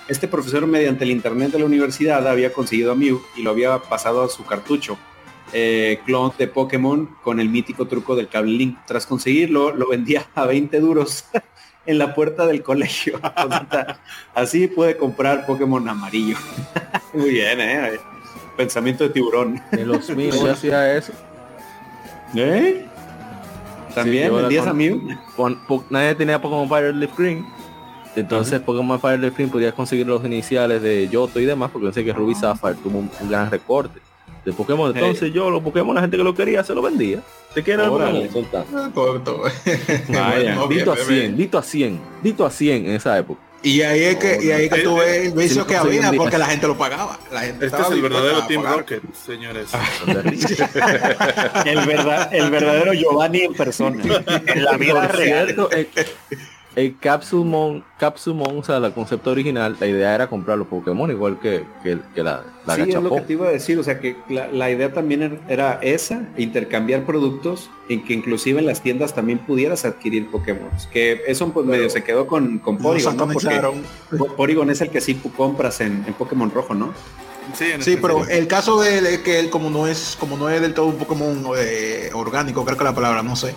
Este 0.08 0.26
profesor 0.26 0.66
mediante 0.66 1.04
el 1.04 1.10
internet 1.10 1.52
de 1.52 1.58
la 1.58 1.66
universidad 1.66 2.26
había 2.26 2.52
conseguido 2.52 2.92
a 2.92 2.94
Mew 2.94 3.22
y 3.36 3.42
lo 3.42 3.50
había 3.50 3.78
pasado 3.78 4.22
a 4.22 4.28
su 4.28 4.44
cartucho, 4.44 4.98
eh, 5.52 6.00
clon 6.06 6.32
de 6.38 6.48
Pokémon 6.48 7.16
con 7.22 7.40
el 7.40 7.48
mítico 7.48 7.86
truco 7.86 8.16
del 8.16 8.28
cable 8.28 8.52
link. 8.52 8.78
Tras 8.86 9.06
conseguirlo, 9.06 9.72
lo 9.72 9.88
vendía 9.88 10.26
a 10.34 10.46
20 10.46 10.80
duros 10.80 11.26
en 11.86 11.98
la 11.98 12.14
puerta 12.14 12.46
del 12.46 12.62
colegio. 12.62 13.20
Así 14.34 14.66
puede 14.66 14.96
comprar 14.96 15.46
Pokémon 15.46 15.86
amarillo. 15.88 16.36
Muy 17.12 17.30
bien, 17.30 17.60
¿eh? 17.60 17.98
Pensamiento 18.56 19.04
de 19.04 19.10
tiburón. 19.10 19.62
De 19.70 19.84
los 19.84 20.08
míos 20.10 20.42
hacía 20.44 20.96
eso. 20.96 21.12
¿Eh? 22.34 22.86
¿También 23.94 24.34
vendías 24.34 24.66
a 24.66 24.72
Mew? 24.72 25.00
nadie 25.90 26.14
tenía 26.14 26.40
Pokémon 26.40 26.68
Fire 26.68 26.94
Leaf 26.94 27.18
Green. 27.18 27.44
Entonces 28.14 28.60
Pokémon 28.60 29.00
Fire 29.00 29.18
Leaf 29.18 29.34
Green 29.34 29.50
podías 29.50 29.74
conseguir 29.74 30.06
los 30.06 30.24
iniciales 30.24 30.82
de 30.82 31.08
Yoto 31.08 31.40
y 31.40 31.44
demás, 31.44 31.70
porque 31.70 31.86
pensé 31.86 32.04
que 32.04 32.12
Ruby 32.12 32.34
Sapphire 32.34 32.74
tuvo 32.74 32.98
un, 32.98 33.10
gran 33.28 33.50
recorte 33.50 34.00
de 34.44 34.52
Pokémon. 34.52 34.94
Entonces 34.94 35.32
yo 35.32 35.50
los 35.50 35.62
Pokémon, 35.62 35.94
la 35.94 36.02
gente 36.02 36.16
que 36.16 36.24
lo 36.24 36.34
quería, 36.34 36.64
se 36.64 36.74
lo 36.74 36.82
vendía. 36.82 37.20
¿Te 37.54 37.62
queda 37.62 37.86
el 37.86 37.92
Dito 40.68 40.92
a 40.92 40.96
100, 40.96 41.36
dito 41.36 41.58
a 41.58 41.62
100, 41.62 42.00
dito 42.22 42.46
a 42.46 42.50
100 42.50 42.86
en 42.86 42.92
esa 42.92 43.18
época. 43.18 43.40
Y 43.62 43.82
ahí 43.82 44.02
es 44.02 44.16
que, 44.16 44.38
y 44.42 44.50
ahí 44.50 44.68
que 44.68 44.80
tú 44.80 44.96
ves 44.96 45.26
el 45.26 45.32
vicio 45.32 45.66
que 45.66 45.76
había 45.76 46.12
porque 46.12 46.36
la 46.36 46.46
gente 46.46 46.66
lo 46.66 46.76
pagaba. 46.76 47.18
La 47.30 47.42
gente 47.42 47.66
este 47.66 47.80
es 47.80 47.90
el 47.90 48.02
verdadero 48.02 48.46
Team 48.46 48.64
Rocket, 48.64 49.02
señores. 49.14 49.68
el, 51.64 51.86
verdad, 51.86 52.28
el 52.32 52.50
verdadero 52.50 52.92
Giovanni 52.92 53.42
en 53.42 53.54
persona. 53.54 54.02
En 54.46 54.64
la 54.64 54.76
vida 54.76 55.06
real 55.08 55.54
el 56.74 56.98
Capsumon, 56.98 57.84
Capsumon, 57.98 58.58
o 58.58 58.64
sea, 58.64 58.78
el 58.78 58.92
concepto 58.92 59.30
original, 59.30 59.76
la 59.78 59.86
idea 59.86 60.14
era 60.14 60.28
comprar 60.28 60.56
los 60.56 60.66
Pokémon 60.68 61.10
igual 61.10 61.38
que, 61.38 61.64
que, 61.82 62.22
la, 62.22 62.44
la 62.66 62.74
Sí, 62.76 62.82
es 62.88 62.94
lo 62.94 63.14
que 63.14 63.20
te 63.20 63.32
iba 63.34 63.48
a 63.48 63.50
decir, 63.50 63.78
o 63.78 63.82
sea, 63.84 64.00
que 64.00 64.16
la, 64.28 64.70
idea 64.70 64.92
también 64.92 65.22
er, 65.22 65.40
era 65.48 65.78
esa, 65.82 66.26
intercambiar 66.38 67.04
productos, 67.04 67.70
en 67.88 68.02
que 68.04 68.14
inclusive 68.14 68.60
en 68.60 68.66
las 68.66 68.82
tiendas 68.82 69.14
también 69.14 69.38
pudieras 69.38 69.84
adquirir 69.84 70.30
Pokémon. 70.30 70.70
Que 70.90 71.20
eso 71.26 71.52
pues 71.52 71.66
medio 71.66 71.90
se 71.90 72.02
quedó 72.02 72.26
con, 72.26 72.58
con 72.58 72.78
Porygon, 72.78 73.16
¿no? 73.16 73.28
Porque 73.28 73.60
Porygon 74.36 74.70
es 74.70 74.80
el 74.80 74.88
que 74.88 75.00
sí 75.00 75.20
compras 75.36 75.80
en, 75.82 76.04
en 76.06 76.14
Pokémon 76.14 76.50
rojo, 76.50 76.74
¿no? 76.74 76.94
Sí, 77.54 77.66
sí 77.80 77.98
pero 78.00 78.26
el 78.28 78.46
caso 78.46 78.80
de, 78.80 79.20
que 79.22 79.40
él 79.40 79.50
como 79.50 79.68
no 79.68 79.86
es 79.86 80.16
como 80.18 80.38
no 80.38 80.48
es 80.48 80.60
del 80.62 80.72
todo 80.72 80.86
un 80.86 80.96
Pokémon 80.96 81.44
eh, 81.58 82.08
orgánico, 82.14 82.64
creo 82.64 82.78
que 82.78 82.84
la 82.84 82.94
palabra, 82.94 83.22
no 83.22 83.36
sé 83.36 83.54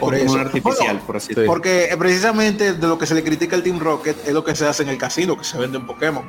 por 0.00 0.14
eso. 0.14 0.38
artificial, 0.38 1.00
por 1.06 1.16
así 1.16 1.28
decirlo. 1.28 1.46
Porque 1.46 1.94
precisamente 1.98 2.74
de 2.74 2.86
lo 2.86 2.98
que 2.98 3.06
se 3.06 3.14
le 3.14 3.22
critica 3.22 3.56
al 3.56 3.62
Team 3.62 3.78
Rocket 3.78 4.16
es 4.26 4.32
lo 4.32 4.44
que 4.44 4.54
se 4.54 4.66
hace 4.66 4.82
en 4.82 4.90
el 4.90 4.98
casino, 4.98 5.36
que 5.36 5.44
se 5.44 5.58
vende 5.58 5.78
en 5.78 5.86
Pokémon. 5.86 6.24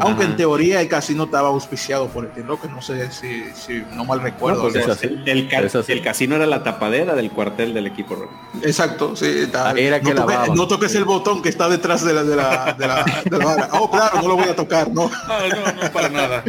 Aunque 0.00 0.24
en 0.24 0.36
teoría 0.36 0.80
el 0.80 0.88
casino 0.88 1.24
estaba 1.24 1.48
auspiciado 1.48 2.08
por 2.08 2.24
el 2.24 2.32
Team 2.32 2.48
Rocket, 2.48 2.70
no 2.70 2.82
sé 2.82 3.10
si, 3.12 3.44
si 3.54 3.84
no 3.92 4.04
mal 4.04 4.20
recuerdo. 4.20 4.68
el, 4.68 5.48
el, 5.88 6.02
casino 6.02 6.36
era 6.36 6.46
la 6.46 6.62
tapadera 6.62 7.14
del 7.14 7.30
cuartel 7.30 7.74
del 7.74 7.86
equipo 7.86 8.14
Rocket. 8.14 8.64
Exacto, 8.64 9.14
sí. 9.14 9.26
Está, 9.26 9.72
era 9.72 10.00
no, 10.00 10.14
toques, 10.14 10.36
no, 10.54 10.68
toques 10.68 10.94
el 10.94 11.04
botón 11.04 11.42
que 11.42 11.48
está 11.48 11.68
detrás 11.68 12.04
de 12.04 12.12
la, 12.12 12.24
de 12.24 12.36
la, 12.36 12.76
de 12.78 13.38
la, 13.38 13.68
Oh, 13.72 13.90
claro, 13.90 14.22
no 14.22 14.28
lo 14.28 14.36
voy 14.36 14.48
a 14.48 14.56
tocar, 14.56 14.90
no. 14.90 15.10
No, 15.28 15.72
no, 15.82 15.92
para 15.92 16.08
nada. 16.08 16.44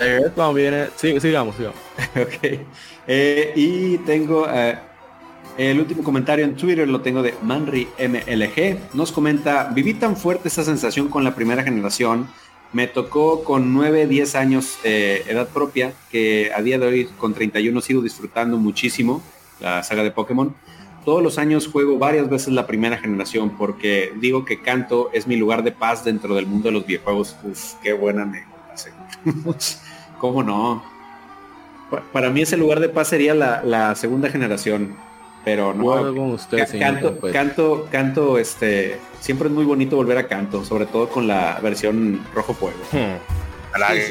Eh, 0.00 0.30
viene, 0.54 0.88
sí, 0.96 1.18
sigamos, 1.20 1.56
sigamos. 1.56 1.78
ok. 2.16 2.60
Eh, 3.06 3.52
y 3.56 3.98
tengo 3.98 4.46
eh, 4.48 4.78
el 5.58 5.80
último 5.80 6.04
comentario 6.04 6.44
en 6.44 6.54
Twitter 6.54 6.88
lo 6.88 7.00
tengo 7.00 7.20
de 7.20 7.34
Manry 7.42 7.88
MLG. 7.98 8.94
Nos 8.94 9.10
comenta, 9.10 9.64
viví 9.74 9.92
tan 9.92 10.16
fuerte 10.16 10.46
esa 10.46 10.62
sensación 10.62 11.08
con 11.08 11.24
la 11.24 11.34
primera 11.34 11.64
generación. 11.64 12.28
Me 12.72 12.86
tocó 12.86 13.42
con 13.42 13.74
9, 13.74 14.06
10 14.06 14.34
años 14.36 14.78
de 14.84 15.22
edad 15.22 15.48
propia, 15.48 15.92
que 16.12 16.52
a 16.54 16.62
día 16.62 16.78
de 16.78 16.86
hoy 16.86 17.08
con 17.18 17.34
31 17.34 17.80
sigo 17.80 18.02
disfrutando 18.02 18.56
muchísimo 18.56 19.20
la 19.58 19.82
saga 19.82 20.04
de 20.04 20.12
Pokémon. 20.12 20.54
Todos 21.04 21.24
los 21.24 21.38
años 21.38 21.66
juego 21.66 21.98
varias 21.98 22.30
veces 22.30 22.52
la 22.52 22.68
primera 22.68 22.96
generación 22.96 23.50
porque 23.50 24.12
digo 24.20 24.44
que 24.44 24.62
Canto 24.62 25.10
es 25.12 25.26
mi 25.26 25.34
lugar 25.34 25.64
de 25.64 25.72
paz 25.72 26.04
dentro 26.04 26.36
del 26.36 26.46
mundo 26.46 26.68
de 26.68 26.72
los 26.74 26.86
videojuegos. 26.86 27.34
Uf, 27.42 27.74
qué 27.82 27.94
buena 27.94 28.24
me 28.24 28.44
¿Cómo 30.20 30.44
no? 30.44 30.84
Para 32.12 32.30
mí 32.30 32.42
ese 32.42 32.56
lugar 32.56 32.78
de 32.78 32.88
paz 32.88 33.08
sería 33.08 33.34
la 33.34 33.96
segunda 33.96 34.30
generación 34.30 35.07
pero 35.48 35.72
no 35.72 36.36
canto, 36.78 37.18
canto, 37.32 37.88
canto, 37.90 38.36
este, 38.36 39.00
siempre 39.18 39.48
es 39.48 39.54
muy 39.54 39.64
bonito 39.64 39.96
volver 39.96 40.18
a 40.18 40.28
canto, 40.28 40.62
sobre 40.62 40.84
todo 40.84 41.08
con 41.08 41.26
la 41.26 41.58
versión 41.62 42.22
rojo 42.34 42.52
fuego. 42.52 42.76
Hmm. 42.92 43.16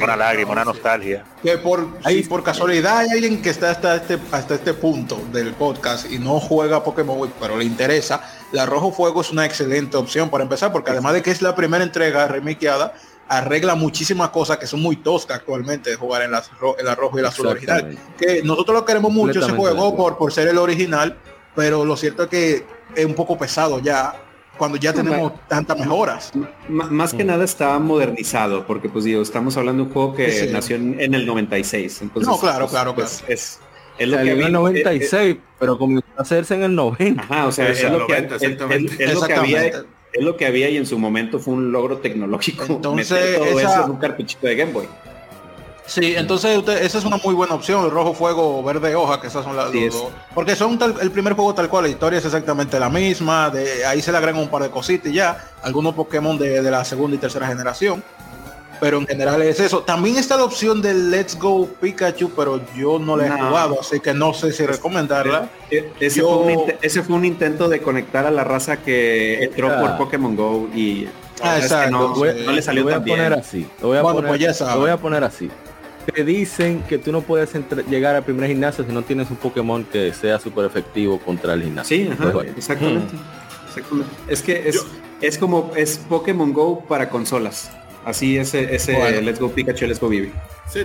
Una 0.01 0.15
lágrima, 0.15 0.51
una 0.53 0.65
nostalgia. 0.65 1.25
Que 1.43 1.59
por, 1.59 1.89
si 2.07 2.23
por 2.23 2.41
casualidad 2.41 2.97
hay 2.99 3.09
alguien 3.11 3.39
que 3.43 3.51
está 3.51 3.69
hasta 3.69 3.97
este, 3.97 4.17
hasta 4.31 4.55
este 4.55 4.73
punto 4.73 5.21
del 5.31 5.53
podcast 5.53 6.11
y 6.11 6.17
no 6.17 6.39
juega 6.39 6.83
Pokémon, 6.83 7.31
pero 7.39 7.55
le 7.55 7.65
interesa, 7.65 8.23
la 8.51 8.65
Rojo 8.65 8.91
Fuego 8.91 9.21
es 9.21 9.29
una 9.29 9.45
excelente 9.45 9.95
opción 9.95 10.31
para 10.31 10.43
empezar, 10.43 10.71
porque 10.71 10.89
además 10.89 11.13
de 11.13 11.21
que 11.21 11.29
es 11.29 11.43
la 11.43 11.55
primera 11.55 11.83
entrega 11.83 12.27
remiqueada, 12.27 12.95
arregla 13.29 13.75
muchísimas 13.75 14.29
cosas 14.29 14.57
que 14.57 14.67
son 14.67 14.81
muy 14.81 14.97
toscas 14.97 15.37
actualmente 15.37 15.89
de 15.89 15.95
jugar 15.95 16.21
en, 16.23 16.31
las, 16.31 16.49
en 16.77 16.85
la 16.85 16.95
roja 16.95 17.19
y 17.19 17.21
la 17.21 17.29
azul 17.29 17.47
original. 17.47 17.97
Que 18.17 18.41
nosotros 18.43 18.79
lo 18.79 18.85
queremos 18.85 19.11
mucho 19.11 19.39
ese 19.39 19.51
juego 19.51 19.95
por, 19.95 20.17
por 20.17 20.31
ser 20.31 20.47
el 20.47 20.57
original, 20.57 21.17
pero 21.55 21.85
lo 21.85 21.97
cierto 21.97 22.23
es 22.23 22.29
que 22.29 22.65
es 22.95 23.05
un 23.05 23.13
poco 23.13 23.37
pesado 23.37 23.79
ya 23.79 24.15
cuando 24.57 24.77
ya 24.77 24.91
tenemos 24.91 25.33
tantas 25.47 25.77
mejoras. 25.79 26.31
más 26.67 27.13
que 27.13 27.23
mm. 27.23 27.27
nada 27.27 27.45
está 27.45 27.77
modernizado, 27.79 28.65
porque 28.65 28.89
pues 28.89 29.05
digo, 29.05 29.21
estamos 29.21 29.55
hablando 29.55 29.83
de 29.83 29.87
un 29.87 29.93
juego 29.93 30.15
que 30.15 30.49
nació 30.51 30.75
en, 30.75 31.13
el 31.13 31.25
96. 31.25 32.01
Entonces, 32.01 32.27
no, 32.27 32.39
claro, 32.39 32.59
pues, 32.59 32.71
claro, 32.71 32.95
pues, 32.95 33.17
claro. 33.19 33.33
Es, 33.33 33.59
es 33.97 34.07
lo 34.07 34.17
que 34.17 34.21
había 34.21 34.33
en 34.33 34.43
el 34.43 34.53
96, 34.53 35.13
eh, 35.13 35.29
eh, 35.29 35.41
pero 35.59 35.77
comenzó 35.77 36.07
a 36.17 36.21
hacerse 36.21 36.55
en 36.55 36.63
el 36.63 36.75
90. 36.75 37.23
Ajá, 37.23 37.47
o 37.47 37.51
sea, 37.51 37.69
es, 37.69 37.83
lo, 37.83 38.07
que, 38.07 38.17
es, 38.17 39.13
lo 39.13 39.21
que 39.21 39.33
había 39.33 39.85
es 40.13 40.23
lo 40.23 40.37
que 40.37 40.45
había 40.45 40.69
y 40.69 40.77
en 40.77 40.85
su 40.85 40.97
momento 40.97 41.39
fue 41.39 41.53
un 41.53 41.71
logro 41.71 41.97
tecnológico. 41.97 42.65
Entonces, 42.69 43.37
todo 43.37 43.59
eso 43.59 43.83
en 43.85 43.91
un 43.91 43.97
cartuchito 43.97 44.47
de 44.47 44.55
Game 44.55 44.71
Boy. 44.71 44.87
Sí, 45.87 46.15
entonces 46.17 46.57
usted, 46.57 46.83
esa 46.83 46.97
es 46.97 47.05
una 47.05 47.15
muy 47.15 47.33
buena 47.33 47.55
opción, 47.55 47.85
el 47.85 47.91
rojo 47.91 48.13
fuego, 48.13 48.61
verde 48.61 48.93
hoja, 48.93 49.21
que 49.21 49.27
esas 49.27 49.45
son 49.45 49.55
las 49.55 49.71
dos. 49.71 50.09
Porque 50.35 50.53
son 50.53 50.77
el 51.01 51.11
primer 51.11 51.31
juego 51.31 51.55
tal 51.55 51.69
cual, 51.69 51.85
la 51.85 51.89
historia 51.89 52.19
es 52.19 52.25
exactamente 52.25 52.77
la 52.77 52.89
misma, 52.89 53.49
de 53.49 53.85
ahí 53.85 54.01
se 54.01 54.11
le 54.11 54.17
agregan 54.17 54.41
un 54.41 54.49
par 54.49 54.61
de 54.63 54.69
cositas 54.69 55.09
y 55.09 55.15
ya, 55.15 55.49
algunos 55.63 55.95
Pokémon 55.95 56.37
de, 56.37 56.61
la 56.61 56.83
segunda 56.83 57.15
y 57.15 57.19
tercera 57.19 57.47
generación. 57.47 58.03
Pero 58.79 58.99
en 58.99 59.07
general 59.07 59.41
es 59.41 59.59
eso. 59.59 59.81
También 59.81 60.17
está 60.17 60.37
la 60.37 60.43
opción 60.43 60.81
de 60.81 60.93
Let's 60.93 61.37
Go 61.37 61.67
Pikachu, 61.67 62.31
pero 62.35 62.61
yo 62.75 62.99
no 62.99 63.17
la 63.17 63.27
he 63.27 63.29
jugado, 63.29 63.79
así 63.79 63.99
que 63.99 64.13
no 64.13 64.33
sé 64.33 64.51
si 64.51 64.65
recomendarla. 64.65 65.49
E, 65.71 65.91
ese, 65.99 66.21
fue 67.03 67.15
un, 67.15 67.25
intento 67.25 67.67
de 67.69 67.81
conectar 67.81 68.25
a 68.25 68.31
la 68.31 68.43
raza 68.43 68.77
que 68.77 69.43
entró 69.43 69.69
por 69.79 69.97
Pokémon 69.97 70.35
Go 70.35 70.69
y 70.73 71.07
ah, 71.41 71.57
exacto, 71.57 72.15
no, 72.15 72.25
le 72.25 72.61
salió 72.61 72.83
voy 72.83 72.93
a 72.93 73.03
poner 73.03 73.33
así. 73.33 73.67
Lo 73.81 73.89
voy 73.89 73.97
a, 73.97 74.01
poner, 74.01 74.27
pues 74.27 74.59
lo 74.59 74.79
voy 74.79 74.89
a 74.89 74.97
poner 74.97 75.23
así 75.23 75.49
te 76.13 76.23
dicen 76.23 76.83
que 76.87 76.97
tú 76.97 77.11
no 77.11 77.21
puedes 77.21 77.51
llegar 77.89 78.15
al 78.15 78.23
primer 78.23 78.47
gimnasio 78.47 78.85
si 78.85 78.91
no 78.91 79.01
tienes 79.01 79.29
un 79.29 79.35
Pokémon 79.35 79.83
que 79.83 80.13
sea 80.13 80.39
súper 80.39 80.65
efectivo 80.65 81.19
contra 81.19 81.53
el 81.53 81.63
gimnasio. 81.63 81.97
Sí, 81.97 82.09
pues 82.31 82.49
exactamente. 82.55 83.15
Es 84.27 84.41
que 84.41 84.69
es, 84.69 84.85
es 85.21 85.37
como 85.37 85.71
es 85.75 85.97
Pokémon 85.97 86.53
Go 86.53 86.83
para 86.87 87.09
consolas. 87.09 87.69
Así 88.07 88.37
ese, 88.37 88.73
ese 88.73 89.21
Let's 89.21 89.37
Go 89.37 89.51
Pikachu, 89.51 89.85
Let's 89.85 89.99
Go 89.99 90.07
Vivi. 90.07 90.31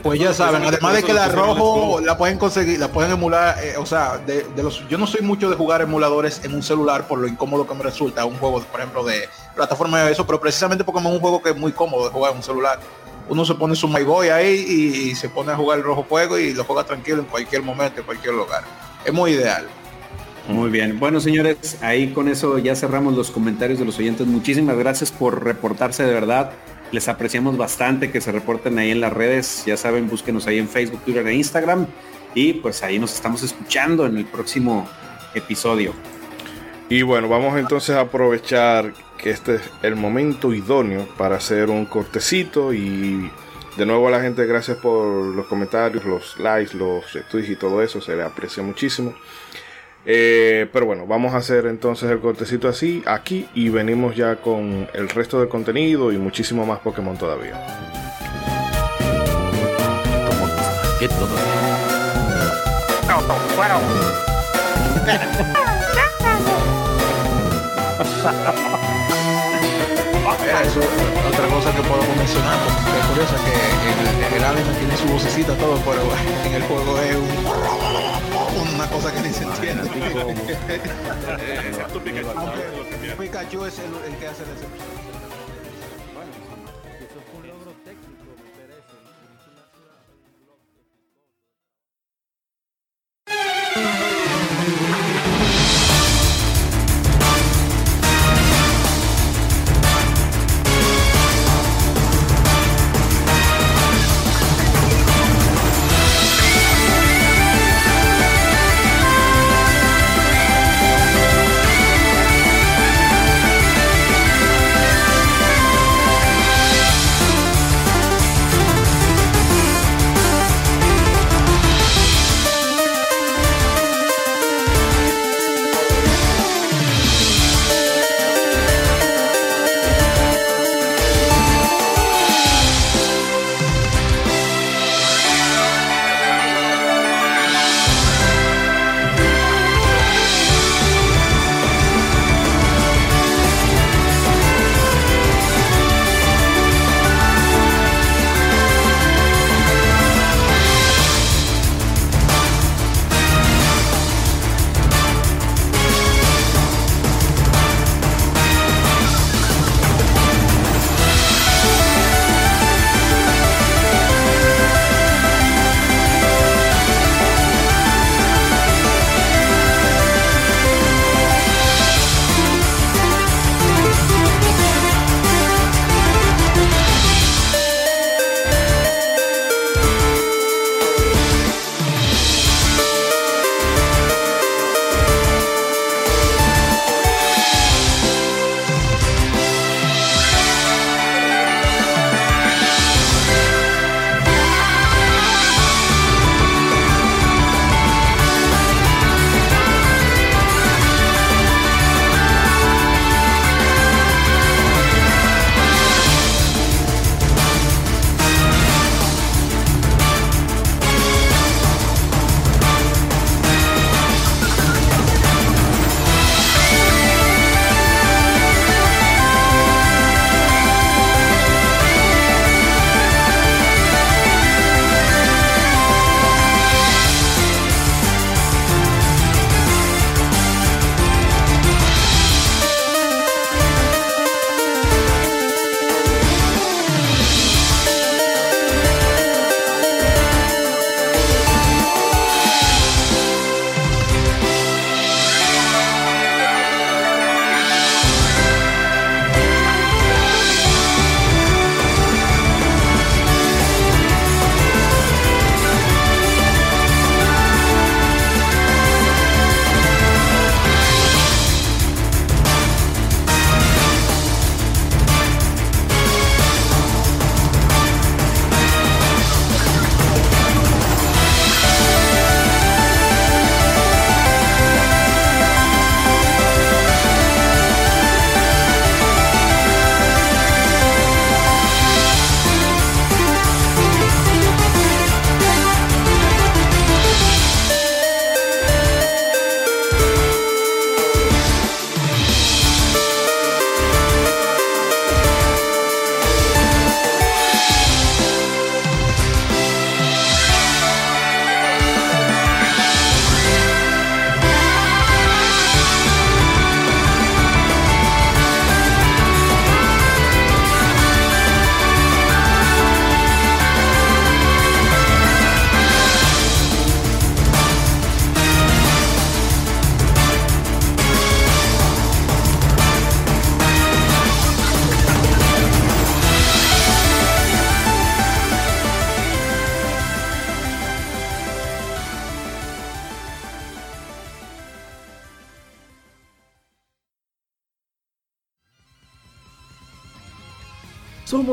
pues 0.02 0.18
ya 0.18 0.34
saben, 0.34 0.64
además 0.64 0.94
de 0.96 1.04
que 1.04 1.12
la 1.12 1.28
rojo 1.28 2.00
la 2.00 2.18
pueden 2.18 2.36
conseguir, 2.36 2.80
la 2.80 2.88
pueden 2.88 3.12
emular, 3.12 3.56
eh, 3.62 3.76
o 3.76 3.86
sea, 3.86 4.18
de, 4.18 4.44
los, 4.56 4.88
yo 4.88 4.98
no 4.98 5.06
soy 5.06 5.20
mucho 5.20 5.48
de 5.48 5.54
jugar 5.54 5.82
emuladores 5.82 6.40
en 6.42 6.52
un 6.52 6.64
celular 6.64 7.06
por 7.06 7.20
lo 7.20 7.28
incómodo 7.28 7.64
que 7.64 7.74
me 7.74 7.84
resulta 7.84 8.24
un 8.24 8.36
juego, 8.38 8.60
por 8.64 8.80
ejemplo, 8.80 9.04
de 9.04 9.28
plataforma 9.54 10.02
de 10.02 10.10
eso, 10.10 10.26
pero 10.26 10.40
precisamente 10.40 10.82
Pokémon 10.82 11.12
es 11.12 11.16
un 11.18 11.20
juego 11.20 11.40
que 11.40 11.50
es 11.50 11.56
muy 11.56 11.70
cómodo 11.70 12.06
de 12.06 12.10
jugar 12.10 12.32
en 12.32 12.38
un 12.38 12.42
celular 12.42 12.80
uno 13.28 13.44
se 13.44 13.54
pone 13.54 13.76
su 13.76 13.86
My 13.86 14.02
Boy 14.02 14.30
ahí 14.30 14.52
y, 14.52 15.14
se 15.14 15.28
pone 15.28 15.52
a 15.52 15.56
jugar 15.56 15.78
el 15.78 15.84
rojo 15.84 16.02
fuego 16.02 16.36
y 16.40 16.52
lo 16.54 16.64
juega 16.64 16.82
tranquilo 16.82 17.20
en 17.20 17.26
cualquier 17.26 17.62
momento, 17.62 18.00
en 18.00 18.06
cualquier 18.06 18.34
lugar. 18.34 18.64
Es 19.04 19.12
muy 19.12 19.30
ideal. 19.30 19.64
Muy 20.48 20.70
bien. 20.70 20.98
Bueno, 20.98 21.20
señores, 21.20 21.78
ahí 21.82 22.12
con 22.12 22.28
eso 22.28 22.58
ya 22.58 22.74
cerramos 22.74 23.14
los 23.14 23.30
comentarios 23.30 23.78
de 23.78 23.84
los 23.84 23.96
oyentes. 23.98 24.26
Muchísimas 24.26 24.76
gracias 24.76 25.12
por 25.12 25.44
reportarse 25.44 26.02
de 26.02 26.12
verdad. 26.12 26.50
Les 26.92 27.08
apreciamos 27.08 27.56
bastante 27.56 28.10
que 28.10 28.20
se 28.20 28.30
reporten 28.32 28.78
ahí 28.78 28.90
en 28.90 29.00
las 29.00 29.12
redes. 29.12 29.64
Ya 29.66 29.76
saben, 29.76 30.08
búsquenos 30.08 30.46
ahí 30.46 30.58
en 30.58 30.68
Facebook, 30.68 31.00
Twitter 31.04 31.26
e 31.26 31.34
Instagram. 31.34 31.86
Y 32.34 32.52
pues 32.54 32.82
ahí 32.82 32.98
nos 32.98 33.14
estamos 33.14 33.42
escuchando 33.42 34.06
en 34.06 34.18
el 34.18 34.26
próximo 34.26 34.86
episodio. 35.34 35.94
Y 36.90 37.00
bueno, 37.00 37.28
vamos 37.28 37.58
entonces 37.58 37.96
a 37.96 38.00
aprovechar 38.00 38.92
que 39.16 39.30
este 39.30 39.54
es 39.56 39.62
el 39.82 39.96
momento 39.96 40.52
idóneo 40.52 41.08
para 41.16 41.36
hacer 41.36 41.70
un 41.70 41.86
cortecito 41.86 42.74
y 42.74 43.30
de 43.78 43.86
nuevo 43.86 44.08
a 44.08 44.10
la 44.10 44.20
gente 44.20 44.44
gracias 44.44 44.76
por 44.76 45.06
los 45.34 45.46
comentarios, 45.46 46.04
los 46.04 46.38
likes, 46.38 46.76
los 46.76 47.04
tweets 47.30 47.48
y 47.48 47.56
todo 47.56 47.82
eso, 47.82 48.02
se 48.02 48.14
le 48.14 48.22
aprecia 48.22 48.62
muchísimo. 48.62 49.14
Eh, 50.04 50.68
pero 50.72 50.86
bueno, 50.86 51.06
vamos 51.06 51.34
a 51.34 51.36
hacer 51.36 51.66
entonces 51.66 52.10
el 52.10 52.18
cortecito 52.18 52.68
así 52.68 53.02
aquí 53.06 53.48
y 53.54 53.68
venimos 53.68 54.16
ya 54.16 54.36
con 54.36 54.88
el 54.92 55.08
resto 55.08 55.38
del 55.38 55.48
contenido 55.48 56.12
y 56.12 56.18
muchísimo 56.18 56.66
más 56.66 56.80
Pokémon 56.80 57.16
todavía. 57.16 57.54
eso, 70.62 70.80
otra 71.28 71.46
cosa 71.48 71.74
que 71.74 71.82
podemos 71.82 72.16
mencionar, 72.16 72.58
es 72.98 73.06
curiosa, 73.06 73.36
que 73.44 74.26
en, 74.26 74.34
el 74.34 74.44
anime 74.44 74.74
tiene 74.78 74.96
su 74.96 75.06
vocecita 75.08 75.54
todo, 75.54 75.76
pero 75.84 76.02
en 76.46 76.54
el 76.54 76.62
juego 76.62 76.98
es 76.98 77.16
una 78.82 78.90
cosa 78.90 79.12
que 79.12 79.20
ni 79.20 79.32
se 79.32 79.44
entiende. 79.44 79.88
Pikachu 83.18 83.64
es 83.64 83.78
el, 83.78 83.84
el 84.12 84.18
que 84.18 84.26
hace 84.26 84.44
la 84.44 84.52
excepción. 84.52 85.12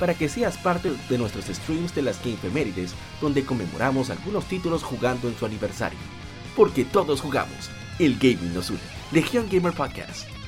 para 0.00 0.14
que 0.14 0.28
seas 0.28 0.56
parte 0.56 0.90
de 1.08 1.18
nuestros 1.18 1.44
streams 1.44 1.94
de 1.94 2.02
las 2.02 2.18
Game 2.24 2.38
Femérides, 2.38 2.94
donde 3.20 3.44
conmemoramos 3.44 4.10
algunos 4.10 4.46
títulos 4.46 4.82
jugando 4.82 5.28
en 5.28 5.38
su 5.38 5.46
aniversario. 5.46 5.98
Porque 6.56 6.84
todos 6.84 7.20
jugamos, 7.20 7.70
el 7.98 8.18
gaming 8.18 8.54
nos 8.54 8.70
une. 8.70 8.80
Legión 9.12 9.46
Gamer 9.48 9.74
Podcast. 9.74 10.39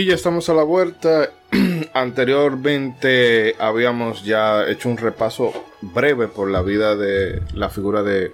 Y 0.00 0.06
ya 0.06 0.14
estamos 0.14 0.48
a 0.48 0.54
la 0.54 0.62
vuelta. 0.62 1.30
Anteriormente 1.92 3.54
habíamos 3.58 4.24
ya 4.24 4.66
hecho 4.66 4.88
un 4.88 4.96
repaso 4.96 5.52
breve 5.82 6.26
por 6.26 6.50
la 6.50 6.62
vida 6.62 6.96
de 6.96 7.42
la 7.52 7.68
figura 7.68 8.02
de 8.02 8.32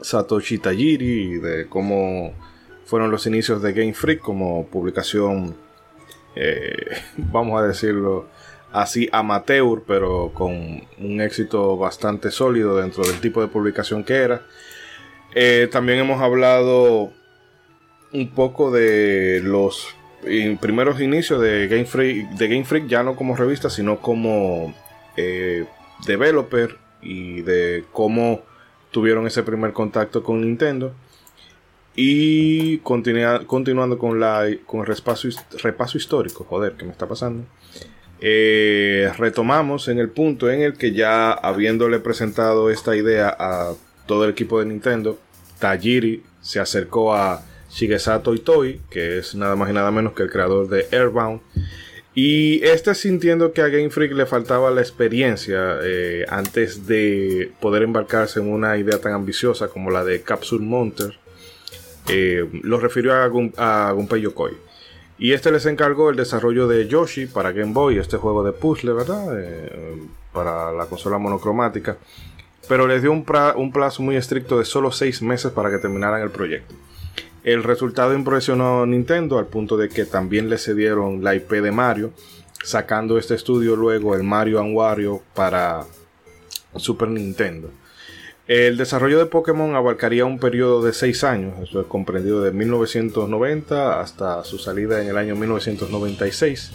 Satoshi 0.00 0.58
Tajiri 0.58 1.34
y 1.34 1.34
de 1.36 1.68
cómo 1.68 2.34
fueron 2.86 3.12
los 3.12 3.24
inicios 3.28 3.62
de 3.62 3.72
Game 3.72 3.94
Freak 3.94 4.18
como 4.18 4.66
publicación, 4.66 5.54
eh, 6.34 6.96
vamos 7.18 7.62
a 7.62 7.68
decirlo 7.68 8.26
así, 8.72 9.08
amateur, 9.12 9.84
pero 9.86 10.32
con 10.34 10.82
un 10.98 11.20
éxito 11.20 11.76
bastante 11.76 12.32
sólido 12.32 12.78
dentro 12.78 13.04
del 13.04 13.20
tipo 13.20 13.40
de 13.40 13.46
publicación 13.46 14.02
que 14.02 14.14
era. 14.14 14.42
Eh, 15.36 15.68
también 15.70 16.00
hemos 16.00 16.20
hablado 16.20 17.12
un 18.12 18.34
poco 18.34 18.72
de 18.72 19.40
los 19.40 19.94
primeros 20.60 21.00
inicios 21.00 21.40
de 21.40 21.68
Game 21.68 21.84
Freak, 21.84 22.30
de 22.30 22.48
Game 22.48 22.64
Freak 22.64 22.86
ya 22.86 23.02
no 23.02 23.16
como 23.16 23.36
revista, 23.36 23.70
sino 23.70 24.00
como 24.00 24.74
eh, 25.16 25.66
developer 26.06 26.76
y 27.02 27.42
de 27.42 27.84
cómo 27.92 28.42
tuvieron 28.90 29.26
ese 29.26 29.42
primer 29.42 29.72
contacto 29.72 30.22
con 30.22 30.40
Nintendo. 30.40 30.94
Y 31.96 32.78
continuando 32.78 33.98
con, 33.98 34.18
la, 34.18 34.46
con 34.66 34.80
el 34.80 34.86
repaso, 34.86 35.28
repaso 35.62 35.96
histórico, 35.96 36.44
joder, 36.44 36.72
¿qué 36.72 36.84
me 36.84 36.90
está 36.90 37.06
pasando? 37.06 37.44
Eh, 38.20 39.12
retomamos 39.16 39.86
en 39.88 39.98
el 39.98 40.08
punto 40.08 40.50
en 40.50 40.62
el 40.62 40.74
que 40.74 40.92
ya 40.92 41.32
habiéndole 41.32 42.00
presentado 42.00 42.70
esta 42.70 42.96
idea 42.96 43.28
a 43.38 43.74
todo 44.06 44.24
el 44.24 44.30
equipo 44.30 44.58
de 44.58 44.66
Nintendo, 44.66 45.18
Tajiri 45.58 46.22
se 46.40 46.58
acercó 46.58 47.14
a 47.14 47.42
Shigesato 47.74 48.34
Itoi, 48.34 48.80
que 48.88 49.18
es 49.18 49.34
nada 49.34 49.56
más 49.56 49.68
y 49.68 49.72
nada 49.72 49.90
menos 49.90 50.12
que 50.12 50.22
el 50.22 50.30
creador 50.30 50.68
de 50.68 50.86
Airbound. 50.92 51.40
Y 52.14 52.62
este 52.64 52.94
sintiendo 52.94 53.52
que 53.52 53.60
a 53.60 53.68
Game 53.68 53.90
Freak 53.90 54.12
le 54.12 54.24
faltaba 54.24 54.70
la 54.70 54.80
experiencia 54.80 55.78
eh, 55.82 56.24
antes 56.28 56.86
de 56.86 57.50
poder 57.60 57.82
embarcarse 57.82 58.38
en 58.38 58.52
una 58.52 58.76
idea 58.76 59.00
tan 59.00 59.12
ambiciosa 59.12 59.66
como 59.66 59.90
la 59.90 60.04
de 60.04 60.22
Capsule 60.22 60.64
Monster, 60.64 61.18
eh, 62.08 62.48
lo 62.62 62.78
refirió 62.78 63.14
a, 63.14 63.26
Gunpei 63.26 64.20
Yokoi. 64.22 64.52
Y 65.18 65.32
este 65.32 65.50
les 65.50 65.66
encargó 65.66 66.10
el 66.10 66.16
desarrollo 66.16 66.68
de 66.68 66.86
Yoshi 66.86 67.26
para 67.26 67.50
Game 67.50 67.72
Boy, 67.72 67.98
este 67.98 68.16
juego 68.16 68.44
de 68.44 68.52
puzzle, 68.52 68.92
¿verdad? 68.92 69.40
Eh, 69.40 69.98
para 70.32 70.72
la 70.72 70.86
consola 70.86 71.18
monocromática. 71.18 71.96
Pero 72.68 72.86
les 72.86 73.02
dio 73.02 73.10
un, 73.10 73.24
un 73.56 73.72
plazo 73.72 74.02
muy 74.02 74.14
estricto 74.14 74.58
de 74.58 74.64
solo 74.64 74.92
6 74.92 75.22
meses 75.22 75.50
para 75.50 75.70
que 75.70 75.78
terminaran 75.78 76.22
el 76.22 76.30
proyecto. 76.30 76.74
El 77.44 77.62
resultado 77.62 78.14
impresionó 78.14 78.82
a 78.82 78.86
Nintendo 78.86 79.38
al 79.38 79.46
punto 79.46 79.76
de 79.76 79.90
que 79.90 80.06
también 80.06 80.48
le 80.48 80.56
cedieron 80.56 81.22
la 81.22 81.34
IP 81.34 81.50
de 81.52 81.70
Mario, 81.70 82.12
sacando 82.64 83.18
este 83.18 83.34
estudio 83.34 83.76
luego 83.76 84.14
el 84.14 84.22
Mario 84.22 84.62
Wario 84.64 85.20
para 85.34 85.84
Super 86.76 87.08
Nintendo. 87.08 87.70
El 88.46 88.78
desarrollo 88.78 89.18
de 89.18 89.26
Pokémon 89.26 89.74
abarcaría 89.74 90.24
un 90.24 90.38
periodo 90.38 90.82
de 90.82 90.94
6 90.94 91.24
años, 91.24 91.54
eso 91.62 91.82
es 91.82 91.86
comprendido 91.86 92.42
de 92.42 92.52
1990 92.52 94.00
hasta 94.00 94.42
su 94.44 94.58
salida 94.58 95.02
en 95.02 95.08
el 95.08 95.18
año 95.18 95.36
1996, 95.36 96.72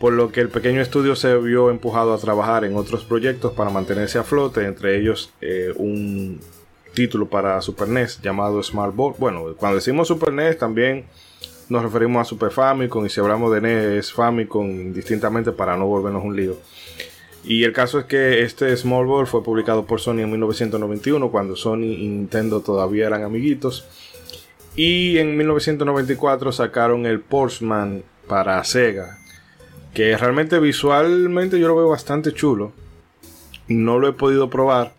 por 0.00 0.12
lo 0.12 0.32
que 0.32 0.40
el 0.40 0.48
pequeño 0.48 0.80
estudio 0.80 1.14
se 1.14 1.36
vio 1.38 1.70
empujado 1.70 2.12
a 2.12 2.18
trabajar 2.18 2.64
en 2.64 2.76
otros 2.76 3.04
proyectos 3.04 3.52
para 3.52 3.70
mantenerse 3.70 4.18
a 4.18 4.24
flote, 4.24 4.64
entre 4.64 4.98
ellos 4.98 5.32
eh, 5.40 5.72
un 5.76 6.40
título 6.96 7.28
para 7.28 7.60
Super 7.60 7.88
NES 7.88 8.20
llamado 8.22 8.60
Smart 8.62 8.96
Ball. 8.96 9.14
Bueno, 9.18 9.54
cuando 9.56 9.76
decimos 9.76 10.08
Super 10.08 10.32
NES 10.32 10.58
también 10.58 11.04
nos 11.68 11.82
referimos 11.82 12.22
a 12.22 12.24
Super 12.24 12.50
Famicom 12.50 13.04
y 13.06 13.10
si 13.10 13.20
hablamos 13.20 13.52
de 13.52 13.60
NES, 13.60 14.12
Famicom 14.12 14.92
distintamente 14.92 15.52
para 15.52 15.76
no 15.76 15.86
volvernos 15.86 16.24
un 16.24 16.34
lío. 16.34 16.56
Y 17.44 17.62
el 17.62 17.72
caso 17.72 18.00
es 18.00 18.06
que 18.06 18.42
este 18.42 18.76
Small 18.76 19.06
Ball 19.06 19.26
fue 19.26 19.44
publicado 19.44 19.84
por 19.84 20.00
Sony 20.00 20.20
en 20.20 20.30
1991 20.30 21.30
cuando 21.30 21.54
Sony 21.54 21.84
y 21.84 22.08
Nintendo 22.08 22.60
todavía 22.60 23.06
eran 23.06 23.22
amiguitos. 23.22 23.84
Y 24.74 25.18
en 25.18 25.36
1994 25.36 26.50
sacaron 26.50 27.06
el 27.06 27.20
Portsman 27.20 28.02
para 28.26 28.62
Sega, 28.64 29.18
que 29.94 30.16
realmente 30.16 30.58
visualmente 30.58 31.60
yo 31.60 31.68
lo 31.68 31.76
veo 31.76 31.88
bastante 31.88 32.32
chulo. 32.32 32.72
No 33.68 33.98
lo 33.98 34.08
he 34.08 34.12
podido 34.12 34.50
probar, 34.50 34.92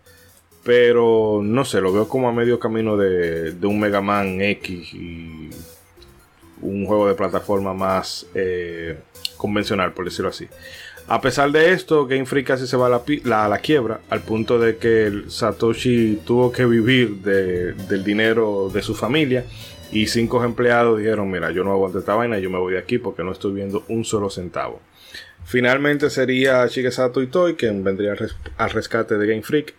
pero 0.68 1.40
no 1.42 1.64
sé, 1.64 1.80
lo 1.80 1.94
veo 1.94 2.10
como 2.10 2.28
a 2.28 2.34
medio 2.34 2.60
camino 2.60 2.98
de, 2.98 3.56
un 3.64 3.80
Mega 3.80 4.02
Man 4.02 4.42
X 4.42 4.94
y 4.94 5.50
un 6.62 6.86
juego 6.86 7.08
de 7.08 7.14
plataforma 7.14 7.74
más 7.74 8.26
eh, 8.36 8.98
convencional, 9.38 9.94
por 9.94 10.04
decirlo 10.04 10.28
así. 10.28 10.46
A 11.08 11.22
pesar 11.22 11.54
de 11.54 11.72
esto, 11.72 12.06
Game 12.06 12.26
Freak 12.26 12.48
casi 12.48 12.68
se 12.68 12.76
va 12.76 12.88
a 12.88 13.48
la, 13.48 13.58
quiebra, 13.60 14.02
al 14.10 14.20
punto 14.20 14.60
de 14.60 14.76
que 14.76 15.24
Satoshi 15.30 16.20
tuvo 16.26 16.52
que 16.52 16.66
vivir 16.66 17.22
del 17.22 18.04
dinero 18.04 18.70
de 18.74 18.82
su 18.82 18.94
familia. 18.94 19.46
Y 19.94 20.08
cinco 20.08 20.44
empleados 20.44 21.00
dijeron, 21.00 21.32
mira, 21.32 21.50
yo 21.52 21.64
no 21.64 21.72
aguanto 21.72 22.00
esta 22.00 22.14
vaina, 22.14 22.40
yo 22.40 22.50
me 22.50 22.58
voy 22.58 22.74
de 22.74 22.80
aquí 22.80 22.98
porque 22.98 23.24
no 23.24 23.32
estoy 23.32 23.54
viendo 23.54 23.86
un 23.88 24.04
solo 24.04 24.30
centavo. 24.30 24.82
Finalmente 25.46 26.10
sería 26.10 26.68
Shigesato 26.68 27.22
Itoi 27.22 27.56
quien 27.56 27.86
vendría 27.86 28.16
al 28.58 28.70
rescate 28.70 29.18
de 29.18 29.28
Game 29.28 29.44
Freak 29.44 29.76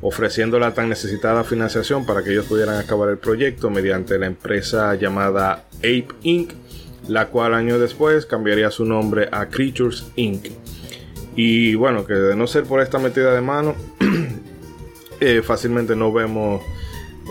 ofreciendo 0.00 0.58
la 0.58 0.74
tan 0.74 0.88
necesitada 0.88 1.44
financiación 1.44 2.04
para 2.04 2.22
que 2.22 2.32
ellos 2.32 2.46
pudieran 2.46 2.76
acabar 2.76 3.08
el 3.08 3.18
proyecto 3.18 3.70
mediante 3.70 4.18
la 4.18 4.26
empresa 4.26 4.94
llamada 4.94 5.64
Ape 5.78 6.08
Inc., 6.22 6.52
la 7.08 7.28
cual 7.28 7.54
años 7.54 7.80
después 7.80 8.26
cambiaría 8.26 8.70
su 8.70 8.84
nombre 8.84 9.28
a 9.32 9.46
Creatures 9.46 10.06
Inc. 10.16 10.46
Y 11.34 11.74
bueno, 11.74 12.06
que 12.06 12.14
de 12.14 12.36
no 12.36 12.46
ser 12.46 12.64
por 12.64 12.80
esta 12.80 12.98
metida 12.98 13.34
de 13.34 13.40
mano, 13.40 13.74
eh, 15.20 15.42
fácilmente 15.42 15.94
no 15.94 16.12
vemos 16.12 16.62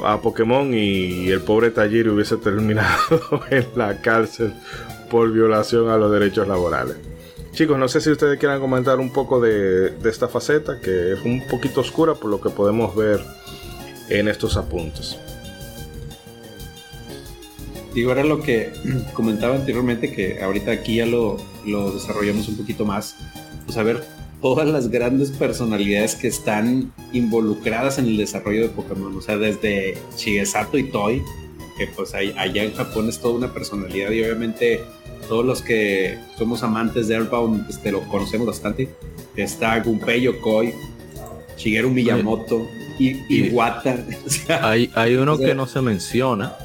a 0.03 0.19
Pokémon 0.21 0.73
y 0.73 1.29
el 1.29 1.41
pobre 1.41 1.71
Tajiri 1.71 2.09
hubiese 2.09 2.37
terminado 2.37 3.43
en 3.49 3.65
la 3.75 4.01
cárcel 4.01 4.53
por 5.09 5.31
violación 5.31 5.89
a 5.89 5.97
los 5.97 6.11
derechos 6.11 6.47
laborales. 6.47 6.97
Chicos, 7.55 7.79
no 7.79 7.87
sé 7.87 8.01
si 8.01 8.11
ustedes 8.11 8.37
quieran 8.37 8.59
comentar 8.59 8.99
un 8.99 9.11
poco 9.11 9.39
de, 9.39 9.93
esta 10.03 10.27
faceta, 10.27 10.81
que 10.81 11.13
es 11.13 11.21
un 11.21 11.41
poquito 11.47 11.79
oscura 11.79 12.13
por 12.13 12.29
lo 12.29 12.41
que 12.41 12.49
podemos 12.49 12.93
ver 12.93 13.21
en 14.09 14.27
estos 14.27 14.57
apuntes. 14.57 15.17
Digo, 17.93 18.11
era 18.11 18.25
lo 18.25 18.41
que 18.41 18.73
comentaba 19.13 19.55
anteriormente, 19.55 20.11
que 20.11 20.43
ahorita 20.43 20.71
aquí 20.71 20.97
ya 20.97 21.05
lo, 21.05 21.37
desarrollamos 21.63 22.49
un 22.49 22.57
poquito 22.57 22.83
más. 22.83 23.15
Pues 23.65 23.77
a 23.77 23.83
ver, 23.83 24.03
todas 24.41 24.67
las 24.67 24.89
grandes 24.89 25.31
personalidades 25.31 26.15
que 26.15 26.27
están 26.27 26.91
involucradas 27.13 27.99
en 27.99 28.07
el 28.07 28.17
desarrollo 28.17 28.63
de 28.63 28.69
Pokémon. 28.69 29.15
O 29.15 29.21
sea, 29.21 29.37
desde 29.37 29.97
Shigesato 30.17 30.77
y 30.77 30.91
Toy, 30.91 31.21
que 31.77 31.87
pues 31.87 32.13
allá 32.15 32.63
en 32.63 32.73
Japón 32.73 33.07
es 33.07 33.17
toda 33.19 33.35
una 33.35 33.53
personalidad 33.53 34.11
y 34.11 34.23
obviamente 34.23 34.81
todos 35.27 35.45
los 35.45 35.61
que 35.61 36.17
somos 36.37 36.63
amantes 36.63 37.07
de 37.07 37.15
Airbound 37.15 37.69
este, 37.69 37.91
lo 37.91 38.01
conocemos 38.01 38.47
bastante. 38.47 38.89
Está 39.35 39.79
Gunpei 39.79 40.21
Yokoi, 40.21 40.73
Shigeru 41.57 41.89
Miyamoto, 41.89 42.67
y, 42.97 43.49
Wata. 43.49 43.97
hay, 44.61 44.89
hay 44.95 45.15
uno 45.15 45.37
que 45.37 45.53
no 45.53 45.67
se 45.67 45.81
menciona, 45.81 46.55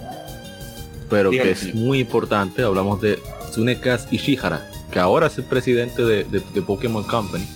pero 1.08 1.30
que 1.30 1.50
es 1.50 1.74
muy 1.74 2.00
importante. 2.00 2.62
Hablamos 2.62 3.00
de 3.00 3.18
Tsunekas 3.50 4.12
Ishihara, 4.12 4.70
que 4.92 4.98
ahora 4.98 5.26
es 5.26 5.38
el 5.38 5.44
presidente 5.44 6.02
de, 6.04 6.24
de, 6.24 6.62
Pokémon 6.62 7.04
Company. 7.04 7.46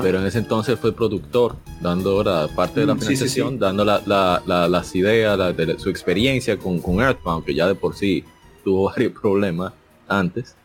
Pero 0.00 0.20
en 0.20 0.26
ese 0.26 0.38
entonces 0.38 0.78
fue 0.78 0.94
productor, 0.94 1.56
dando 1.82 2.24
la 2.24 2.48
parte 2.48 2.80
de 2.80 2.86
la 2.86 2.94
mm, 2.94 2.98
financiación, 2.98 3.58
dando 3.58 3.84
la, 3.84 4.02
la, 4.06 4.68
las 4.68 4.94
ideas, 4.94 5.56
de 5.56 5.78
su 5.78 5.90
experiencia 5.90 6.58
con, 6.58 6.80
con 6.80 7.00
Earthbound, 7.00 7.44
que 7.44 7.54
ya 7.54 7.66
de 7.66 7.74
por 7.74 7.94
sí 7.94 8.24
tuvo 8.64 8.84
varios 8.90 9.12
problemas 9.12 9.74
antes. 10.08 10.56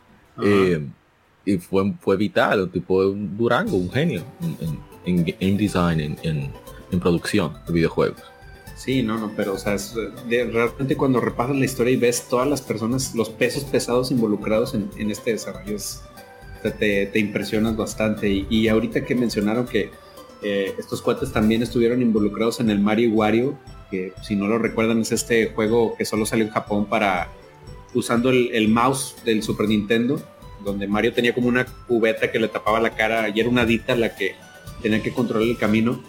Eh, 0.42 0.86
y 1.44 1.58
fue, 1.58 1.92
fue 2.00 2.16
vital, 2.16 2.62
un 2.62 2.70
tipo 2.70 3.02
de 3.02 3.10
un 3.10 3.36
Durango, 3.36 3.76
un 3.76 3.90
genio 3.90 4.22
en, 5.04 5.34
en, 5.40 5.56
design, 5.56 6.00
en, 6.00 6.52
en, 6.90 7.00
producción 7.00 7.54
de 7.66 7.72
videojuegos. 7.72 8.22
Sí, 8.76 9.02
no, 9.02 9.18
no, 9.18 9.32
pero 9.36 9.54
o 9.54 9.58
sea, 9.58 9.76
realmente 10.28 10.96
cuando 10.96 11.20
repasas 11.20 11.56
la 11.56 11.64
historia 11.64 11.92
y 11.92 11.96
ves 11.96 12.26
todas 12.28 12.48
las 12.48 12.60
personas, 12.60 13.14
los 13.14 13.28
pesos 13.28 13.64
pesados 13.64 14.10
involucrados 14.10 14.74
en, 14.74 15.10
este 15.10 15.32
desarrollo, 15.32 15.76
te, 16.62 17.06
te, 17.06 17.18
impresionas 17.18 17.76
bastante. 17.76 18.28
Y, 18.48 18.68
ahorita 18.68 19.04
que 19.04 19.14
mencionaron 19.14 19.66
que 19.66 19.90
eh, 20.42 20.74
estos 20.78 21.02
cuates 21.02 21.32
también 21.32 21.62
estuvieron 21.62 22.02
involucrados 22.02 22.60
en 22.60 22.70
el 22.70 22.80
Mario 22.80 23.10
Wario, 23.12 23.58
que 23.90 24.12
si 24.22 24.36
no 24.36 24.46
lo 24.48 24.58
recuerdan 24.58 25.00
es 25.00 25.12
este 25.12 25.52
juego 25.54 25.94
que 25.96 26.04
solo 26.04 26.26
salió 26.26 26.44
en 26.44 26.50
Japón 26.50 26.86
para 26.86 27.28
usando 27.94 28.30
el, 28.30 28.50
el 28.52 28.68
mouse 28.68 29.16
del 29.24 29.42
Super 29.42 29.68
Nintendo 29.68 30.22
donde 30.64 30.86
Mario 30.86 31.12
tenía 31.12 31.34
como 31.34 31.48
una 31.48 31.66
cubeta 31.66 32.30
que 32.30 32.38
le 32.38 32.48
tapaba 32.48 32.80
la 32.80 32.90
cara 32.90 33.28
y 33.28 33.40
era 33.40 33.48
una 33.48 33.64
dita 33.64 33.94
la 33.94 34.14
que 34.14 34.34
tenía 34.80 35.02
que 35.02 35.12
controlar 35.12 35.48
el 35.48 35.56
camino. 35.56 36.02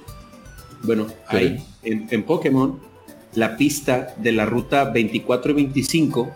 Bueno, 0.84 1.08
ahí 1.28 1.64
en, 1.84 2.24
Pokémon, 2.24 2.80
la 3.36 3.58
pista 3.58 4.16
de 4.18 4.32
la 4.32 4.46
ruta 4.46 4.86
24 4.86 5.52
y 5.52 5.56
25 5.56 6.32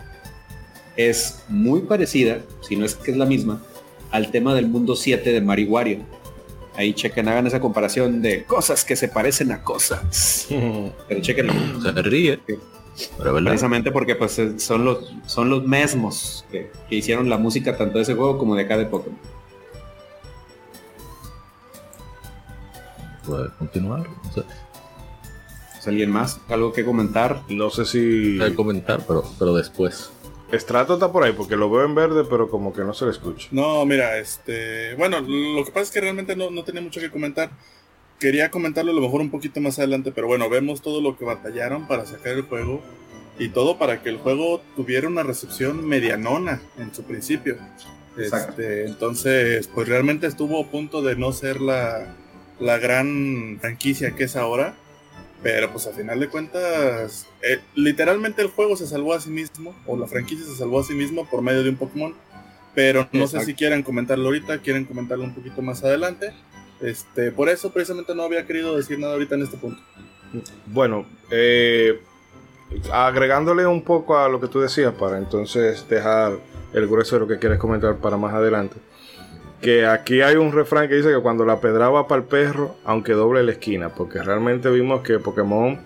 es 0.96 1.44
muy 1.48 1.80
parecida, 1.82 2.40
si 2.60 2.76
no 2.76 2.84
es 2.84 2.94
que 2.94 3.10
es 3.10 3.16
la 3.16 3.26
misma, 3.26 3.62
al 4.10 4.30
tema 4.30 4.54
del 4.54 4.68
mundo 4.68 4.96
7 4.96 5.32
de 5.32 5.40
Mario 5.40 5.68
Wario. 5.68 5.98
Ahí 6.76 6.94
chequen, 6.94 7.28
hagan 7.28 7.46
esa 7.46 7.60
comparación 7.60 8.22
de 8.22 8.44
cosas 8.44 8.84
que 8.84 8.94
se 8.94 9.08
parecen 9.08 9.50
a 9.50 9.62
cosas. 9.62 10.46
Pero 11.08 11.20
chequen. 11.20 11.50
Se 11.82 11.90
ríe. 12.02 12.38
Precisamente 13.18 13.92
porque 13.92 14.14
pues 14.14 14.40
son 14.58 14.84
los, 14.84 15.12
son 15.26 15.50
los 15.50 15.64
mismos 15.64 16.44
que, 16.50 16.70
hicieron 16.90 17.28
la 17.28 17.38
música 17.38 17.76
tanto 17.76 17.98
de 17.98 18.02
ese 18.02 18.14
juego 18.14 18.38
como 18.38 18.54
de 18.54 18.62
acá 18.62 18.76
de 18.76 18.86
Pokémon. 18.86 19.18
¿Puede 23.24 23.50
continuar? 23.58 24.06
¿Alguien 25.88 26.10
más? 26.10 26.40
¿Algo 26.48 26.72
que 26.72 26.84
comentar? 26.84 27.42
No 27.48 27.70
sé 27.70 27.86
si... 27.86 28.38
que 28.38 28.54
comentar, 28.54 29.04
pero, 29.06 29.24
pero 29.38 29.54
después. 29.54 30.10
Estrato 30.52 30.94
está 30.94 31.10
por 31.10 31.24
ahí 31.24 31.32
porque 31.32 31.56
lo 31.56 31.70
veo 31.70 31.84
en 31.84 31.94
verde, 31.94 32.24
pero 32.28 32.50
como 32.50 32.72
que 32.72 32.82
no 32.82 32.92
se 32.94 33.06
le 33.06 33.10
escucha. 33.10 33.48
No, 33.50 33.84
mira, 33.86 34.18
este. 34.18 34.94
Bueno, 34.96 35.20
lo 35.20 35.64
que 35.64 35.70
pasa 35.70 35.84
es 35.84 35.90
que 35.90 36.00
realmente 36.00 36.36
no, 36.36 36.50
no 36.50 36.62
tenía 36.62 36.82
mucho 36.82 37.00
que 37.00 37.10
comentar 37.10 37.50
quería 38.18 38.50
comentarlo 38.50 38.92
a 38.92 38.94
lo 38.94 39.00
mejor 39.00 39.20
un 39.20 39.30
poquito 39.30 39.60
más 39.60 39.78
adelante, 39.78 40.12
pero 40.12 40.26
bueno, 40.26 40.48
vemos 40.48 40.82
todo 40.82 41.00
lo 41.00 41.16
que 41.16 41.24
batallaron 41.24 41.86
para 41.86 42.06
sacar 42.06 42.34
el 42.34 42.42
juego 42.42 42.82
y 43.38 43.48
todo 43.50 43.78
para 43.78 44.02
que 44.02 44.08
el 44.08 44.18
juego 44.18 44.60
tuviera 44.76 45.06
una 45.06 45.22
recepción 45.22 45.86
medianona 45.86 46.60
en 46.78 46.94
su 46.94 47.04
principio. 47.04 47.56
Este, 48.16 48.86
entonces, 48.86 49.68
pues 49.68 49.88
realmente 49.88 50.26
estuvo 50.26 50.60
a 50.60 50.66
punto 50.66 51.02
de 51.02 51.14
no 51.14 51.32
ser 51.32 51.60
la, 51.60 52.16
la 52.58 52.78
gran 52.78 53.58
franquicia 53.60 54.16
que 54.16 54.24
es 54.24 54.34
ahora, 54.34 54.74
pero 55.42 55.70
pues 55.70 55.86
a 55.86 55.92
final 55.92 56.18
de 56.18 56.28
cuentas, 56.28 57.26
eh, 57.42 57.60
literalmente 57.76 58.42
el 58.42 58.48
juego 58.48 58.76
se 58.76 58.88
salvó 58.88 59.14
a 59.14 59.20
sí 59.20 59.30
mismo, 59.30 59.74
o 59.86 59.96
la 59.96 60.08
franquicia 60.08 60.44
se 60.44 60.56
salvó 60.56 60.80
a 60.80 60.84
sí 60.84 60.94
mismo 60.94 61.26
por 61.30 61.42
medio 61.42 61.62
de 61.62 61.70
un 61.70 61.76
Pokémon, 61.76 62.14
pero 62.74 63.08
no 63.12 63.28
sé 63.28 63.44
si 63.44 63.54
quieren 63.54 63.84
comentarlo 63.84 64.26
ahorita, 64.26 64.58
quieren 64.58 64.84
comentarlo 64.84 65.24
un 65.24 65.34
poquito 65.34 65.62
más 65.62 65.84
adelante. 65.84 66.32
Este, 66.80 67.32
por 67.32 67.48
eso 67.48 67.72
precisamente 67.72 68.14
no 68.14 68.22
había 68.22 68.46
querido 68.46 68.76
decir 68.76 68.98
nada 68.98 69.14
ahorita 69.14 69.34
en 69.34 69.42
este 69.42 69.56
punto. 69.56 69.80
Bueno, 70.66 71.06
eh, 71.30 72.00
agregándole 72.92 73.66
un 73.66 73.82
poco 73.82 74.18
a 74.18 74.28
lo 74.28 74.40
que 74.40 74.48
tú 74.48 74.60
decías 74.60 74.94
para 74.94 75.18
entonces 75.18 75.88
dejar 75.88 76.38
el 76.72 76.86
grueso 76.86 77.16
de 77.16 77.20
lo 77.20 77.28
que 77.28 77.38
quieres 77.38 77.58
comentar 77.58 77.96
para 77.96 78.16
más 78.16 78.34
adelante. 78.34 78.76
Que 79.60 79.86
aquí 79.86 80.20
hay 80.20 80.36
un 80.36 80.52
refrán 80.52 80.88
que 80.88 80.94
dice 80.94 81.10
que 81.10 81.20
cuando 81.20 81.44
la 81.44 81.60
pedra 81.60 81.88
va 81.88 82.06
para 82.06 82.22
el 82.22 82.28
perro, 82.28 82.76
aunque 82.84 83.12
doble 83.12 83.42
la 83.42 83.52
esquina, 83.52 83.88
porque 83.88 84.22
realmente 84.22 84.70
vimos 84.70 85.02
que 85.02 85.18
Pokémon 85.18 85.80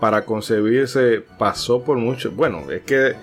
para 0.00 0.24
concebirse 0.24 1.22
pasó 1.38 1.82
por 1.82 1.98
mucho. 1.98 2.30
Bueno, 2.30 2.70
es 2.70 2.82
que 2.82 3.16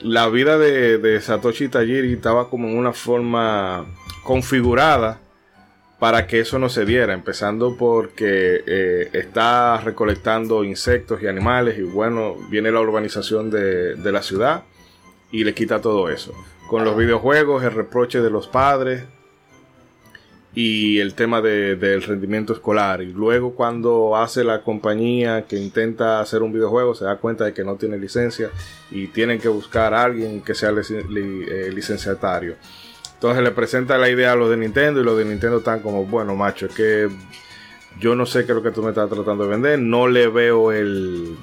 la 0.00 0.28
vida 0.28 0.56
de, 0.56 0.96
de 0.96 1.20
Satoshi 1.20 1.68
Tajiri 1.68 2.14
estaba 2.14 2.48
como 2.48 2.68
en 2.68 2.78
una 2.78 2.92
forma 2.92 3.84
configurada 4.22 5.20
para 6.02 6.26
que 6.26 6.40
eso 6.40 6.58
no 6.58 6.68
se 6.68 6.84
diera, 6.84 7.14
empezando 7.14 7.76
porque 7.76 8.64
eh, 8.66 9.10
está 9.12 9.80
recolectando 9.80 10.64
insectos 10.64 11.22
y 11.22 11.28
animales 11.28 11.78
y 11.78 11.82
bueno, 11.82 12.34
viene 12.50 12.72
la 12.72 12.80
urbanización 12.80 13.52
de, 13.52 13.94
la 14.10 14.20
ciudad 14.20 14.64
y 15.30 15.44
le 15.44 15.54
quita 15.54 15.80
todo 15.80 16.10
eso. 16.10 16.34
Con 16.66 16.84
los 16.84 16.96
videojuegos, 16.96 17.62
el 17.62 17.70
reproche 17.70 18.20
de 18.20 18.30
los 18.30 18.48
padres 18.48 19.04
y 20.56 20.98
el 20.98 21.14
tema 21.14 21.40
del 21.40 22.02
rendimiento 22.02 22.52
escolar. 22.52 23.00
Y 23.00 23.12
luego 23.12 23.54
cuando 23.54 24.16
hace 24.16 24.42
la 24.42 24.62
compañía 24.62 25.44
que 25.46 25.56
intenta 25.56 26.18
hacer 26.18 26.42
un 26.42 26.52
videojuego, 26.52 26.96
se 26.96 27.04
da 27.04 27.18
cuenta 27.18 27.44
de 27.44 27.54
que 27.54 27.62
no 27.62 27.76
tiene 27.76 27.96
licencia 27.96 28.50
y 28.90 29.06
tienen 29.06 29.38
que 29.38 29.46
buscar 29.46 29.94
a 29.94 30.02
alguien 30.02 30.40
que 30.40 30.56
sea 30.56 30.70
eh, 30.70 31.70
licenciatario. 31.72 32.56
Entonces 33.22 33.44
le 33.44 33.52
presenta 33.52 33.98
la 33.98 34.10
idea 34.10 34.32
a 34.32 34.34
los 34.34 34.50
de 34.50 34.56
Nintendo 34.56 35.00
y 35.00 35.04
los 35.04 35.16
de 35.16 35.24
Nintendo 35.24 35.58
están 35.58 35.78
como, 35.78 36.04
bueno, 36.04 36.34
macho, 36.34 36.66
es 36.66 36.74
que 36.74 37.08
yo 38.00 38.16
no 38.16 38.26
sé 38.26 38.44
qué 38.44 38.50
es 38.50 38.56
lo 38.56 38.64
que 38.64 38.72
tú 38.72 38.82
me 38.82 38.88
estás 38.88 39.08
tratando 39.08 39.44
de 39.44 39.50
vender, 39.50 39.78
no 39.78 40.08
le 40.08 40.26
veo 40.26 40.72
el, 40.72 41.36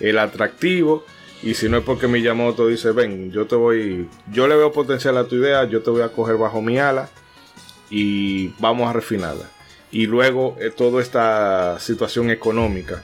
el 0.00 0.18
atractivo. 0.18 1.04
Y 1.42 1.52
si 1.52 1.68
no 1.68 1.76
es 1.76 1.84
porque 1.84 2.08
Miyamoto 2.08 2.66
dice, 2.66 2.92
ven, 2.92 3.30
yo 3.30 3.46
te 3.46 3.56
voy, 3.56 4.08
yo 4.32 4.48
le 4.48 4.56
veo 4.56 4.72
potencial 4.72 5.18
a 5.18 5.24
tu 5.24 5.34
idea, 5.34 5.64
yo 5.64 5.82
te 5.82 5.90
voy 5.90 6.00
a 6.00 6.08
coger 6.08 6.38
bajo 6.38 6.62
mi 6.62 6.78
ala 6.78 7.10
y 7.90 8.48
vamos 8.58 8.88
a 8.88 8.94
refinarla. 8.94 9.50
Y 9.90 10.06
luego 10.06 10.56
eh, 10.60 10.70
toda 10.70 11.02
esta 11.02 11.78
situación 11.78 12.30
económica, 12.30 13.02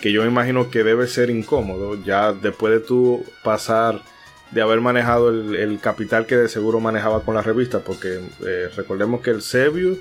que 0.00 0.12
yo 0.12 0.24
imagino 0.24 0.70
que 0.70 0.84
debe 0.84 1.08
ser 1.08 1.30
incómodo, 1.30 2.00
ya 2.04 2.32
después 2.32 2.74
de 2.74 2.78
tú 2.78 3.24
pasar 3.42 4.02
de 4.50 4.62
haber 4.62 4.80
manejado 4.80 5.30
el, 5.30 5.78
capital 5.80 6.26
que 6.26 6.36
de 6.36 6.48
seguro 6.48 6.80
manejaba 6.80 7.22
con 7.22 7.34
la 7.34 7.42
revista, 7.42 7.80
porque 7.80 8.20
eh, 8.46 8.68
recordemos 8.76 9.20
que 9.20 9.30
el 9.30 9.42
Sebius 9.42 9.98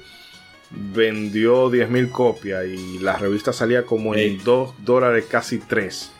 vendió 0.72 1.69
10.000 1.72 2.11
copias 2.11 2.65
y 2.65 2.99
la 2.99 3.17
revista 3.17 3.53
salía 3.53 3.85
como 3.85 4.15
en 4.15 4.43
2 4.43 4.73
dólares, 4.80 5.26
casi 5.30 5.59
3. 5.59 6.11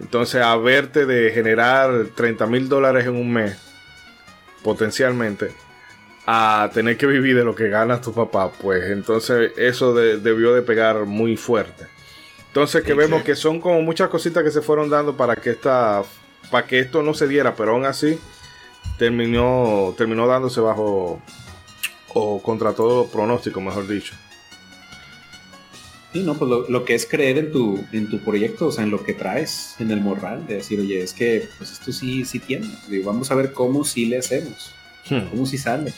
Entonces, 0.00 0.42
a 0.42 0.56
verte 0.56 1.06
de 1.06 1.30
generar 1.30 2.06
30 2.14 2.46
mil 2.46 2.68
dólares 2.68 3.06
en 3.06 3.14
un 3.14 3.32
mes, 3.32 3.56
potencialmente, 4.62 5.52
a 6.26 6.70
tener 6.72 6.96
que 6.96 7.06
vivir 7.06 7.36
de 7.36 7.44
lo 7.44 7.54
que 7.54 7.68
gana 7.68 8.00
tu 8.00 8.12
papá, 8.12 8.50
pues 8.50 8.84
entonces 8.90 9.52
eso 9.56 9.94
debió 9.94 10.54
de 10.54 10.62
pegar 10.62 11.04
muy 11.04 11.36
fuerte. 11.36 11.86
Entonces 12.48 12.82
que 12.82 12.94
vemos 12.94 13.22
que 13.22 13.34
son 13.34 13.60
como 13.60 13.82
muchas 13.82 14.08
cositas 14.08 14.42
que 14.42 14.50
se 14.50 14.62
fueron 14.62 14.88
dando 14.88 15.16
para 15.16 15.36
que 15.36 15.50
esta 15.50 16.02
para 16.50 16.66
que 16.66 16.78
esto 16.78 17.02
no 17.02 17.14
se 17.14 17.28
diera, 17.28 17.54
pero 17.56 17.72
aún 17.72 17.84
así 17.84 18.18
terminó, 18.98 19.94
terminó 19.96 20.26
dándose 20.26 20.60
bajo 20.60 21.20
o 22.14 22.42
contra 22.42 22.72
todo 22.72 23.06
pronóstico, 23.08 23.60
mejor 23.60 23.88
dicho. 23.88 24.14
Sí, 26.12 26.22
no, 26.22 26.34
pues 26.34 26.48
lo, 26.68 26.84
que 26.84 26.94
es 26.94 27.06
creer 27.06 27.38
en 27.38 27.50
tu, 27.50 27.84
en 27.90 28.08
tu 28.08 28.20
proyecto, 28.20 28.68
o 28.68 28.72
sea, 28.72 28.84
en 28.84 28.90
lo 28.90 29.02
que 29.02 29.14
traes, 29.14 29.74
en 29.80 29.90
el 29.90 30.00
moral, 30.00 30.46
de 30.46 30.54
decir, 30.54 30.78
oye, 30.78 31.02
es 31.02 31.12
que 31.12 31.48
pues 31.58 31.72
esto 31.72 31.90
sí, 31.90 32.24
sí 32.24 32.38
tiene. 32.38 32.68
vamos 33.04 33.32
a 33.32 33.34
ver 33.34 33.52
cómo 33.52 33.84
sí 33.84 34.06
le 34.06 34.18
hacemos, 34.18 34.70
hmm. 35.10 35.30
cómo 35.30 35.44
sí 35.44 35.58
sale. 35.58 35.92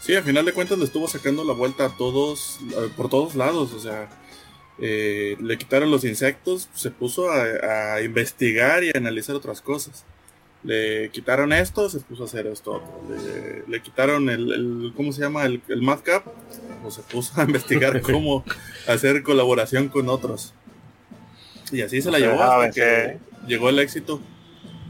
Sí, 0.00 0.14
al 0.14 0.24
final 0.24 0.44
de 0.44 0.52
cuentas 0.52 0.78
le 0.78 0.84
estuvo 0.84 1.08
sacando 1.08 1.42
la 1.42 1.54
vuelta 1.54 1.86
a 1.86 1.96
todos, 1.96 2.58
por 2.96 3.08
todos 3.08 3.34
lados, 3.34 3.72
o 3.72 3.80
sea, 3.80 4.10
eh, 4.78 5.36
le 5.40 5.58
quitaron 5.58 5.90
los 5.90 6.04
insectos, 6.04 6.68
se 6.74 6.90
puso 6.90 7.30
a, 7.30 8.00
investigar 8.02 8.82
y 8.84 8.88
a 8.88 8.98
analizar 8.98 9.36
otras 9.36 9.60
cosas. 9.60 10.04
Le 10.64 11.10
quitaron 11.10 11.52
esto, 11.52 11.88
se 11.88 11.98
puso 12.00 12.22
a 12.22 12.26
hacer 12.26 12.46
esto 12.46 12.74
otro. 12.74 12.88
Le, 13.68 13.82
quitaron 13.82 14.30
el, 14.30 14.92
¿cómo 14.96 15.12
se 15.12 15.20
llama? 15.20 15.44
El, 15.44 15.60
el 15.68 15.82
Madcap, 15.82 16.24
pues 16.82 16.94
se 16.94 17.02
puso 17.02 17.40
a 17.40 17.44
investigar 17.46 18.00
cómo 18.02 18.44
hacer 18.86 19.22
colaboración 19.22 19.88
con 19.88 20.08
otros. 20.08 20.54
Y 21.70 21.80
así 21.80 22.02
se 22.02 22.10
la 22.10 22.18
llevó 22.18 22.42
hasta 22.42 22.70
que 22.70 23.18
llegó 23.46 23.68
el 23.70 23.78
éxito. 23.78 24.20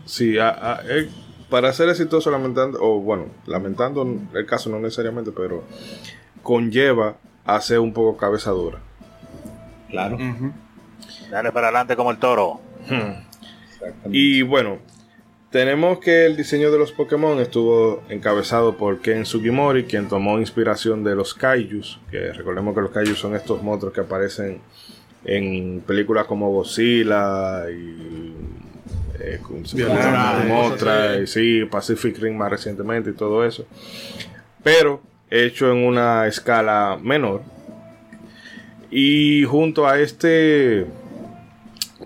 Sí, 0.04 0.36
eh, 0.36 1.08
para 1.48 1.72
ser 1.72 1.88
exitoso 1.88 2.30
lamentando, 2.30 2.78
o 2.80 3.00
bueno, 3.00 3.26
lamentando 3.46 4.04
el 4.34 4.46
caso 4.46 4.68
no 4.68 4.80
necesariamente, 4.80 5.30
pero 5.30 5.64
conlleva 6.42 7.18
a 7.44 7.60
ser 7.60 7.78
un 7.78 7.92
poco 7.92 8.16
cabeza 8.16 8.50
dura 8.50 8.80
Claro. 9.92 10.18
Dale 11.30 11.52
para 11.52 11.68
adelante 11.68 11.94
como 11.96 12.10
el 12.10 12.16
toro. 12.18 12.60
Y 14.10 14.42
bueno, 14.42 14.78
tenemos 15.50 15.98
que 15.98 16.24
el 16.24 16.34
diseño 16.36 16.72
de 16.72 16.78
los 16.78 16.92
Pokémon 16.92 17.38
estuvo 17.40 18.02
encabezado 18.08 18.76
por 18.78 19.00
Ken 19.00 19.26
Sugimori, 19.26 19.84
quien 19.84 20.08
tomó 20.08 20.38
inspiración 20.38 21.04
de 21.04 21.14
los 21.14 21.34
Kaijus, 21.34 22.00
que 22.10 22.32
recordemos 22.32 22.74
que 22.74 22.80
los 22.80 22.90
Kaijus 22.90 23.18
son 23.18 23.36
estos 23.36 23.62
monstruos 23.62 23.94
que 23.94 24.00
aparecen 24.00 24.60
en 25.24 25.82
películas 25.86 26.24
como 26.26 26.50
Godzilla 26.50 27.70
y 27.70 28.34
eh, 29.20 29.40
Motra, 30.48 31.18
y 31.18 31.26
sí, 31.26 31.66
Pacific 31.70 32.18
Ring 32.18 32.34
más 32.34 32.50
recientemente 32.50 33.10
y 33.10 33.12
todo 33.12 33.44
eso. 33.44 33.66
Pero 34.64 35.02
hecho 35.30 35.70
en 35.70 35.84
una 35.84 36.26
escala 36.26 36.98
menor. 37.00 37.42
Y 38.92 39.44
junto 39.44 39.88
a 39.88 39.98
este 39.98 40.86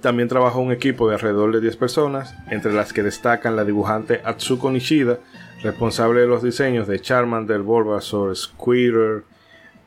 también 0.00 0.28
trabajó 0.28 0.60
un 0.60 0.70
equipo 0.70 1.08
de 1.08 1.14
alrededor 1.14 1.52
de 1.52 1.60
10 1.60 1.76
personas, 1.76 2.34
entre 2.48 2.72
las 2.72 2.92
que 2.92 3.02
destacan 3.02 3.56
la 3.56 3.64
dibujante 3.64 4.20
Atsuko 4.24 4.70
Nishida, 4.70 5.18
responsable 5.64 6.20
de 6.20 6.28
los 6.28 6.44
diseños 6.44 6.86
de 6.86 7.00
Charmander, 7.00 7.60
Bulbasaur, 7.60 8.36
Squirtle, 8.36 9.22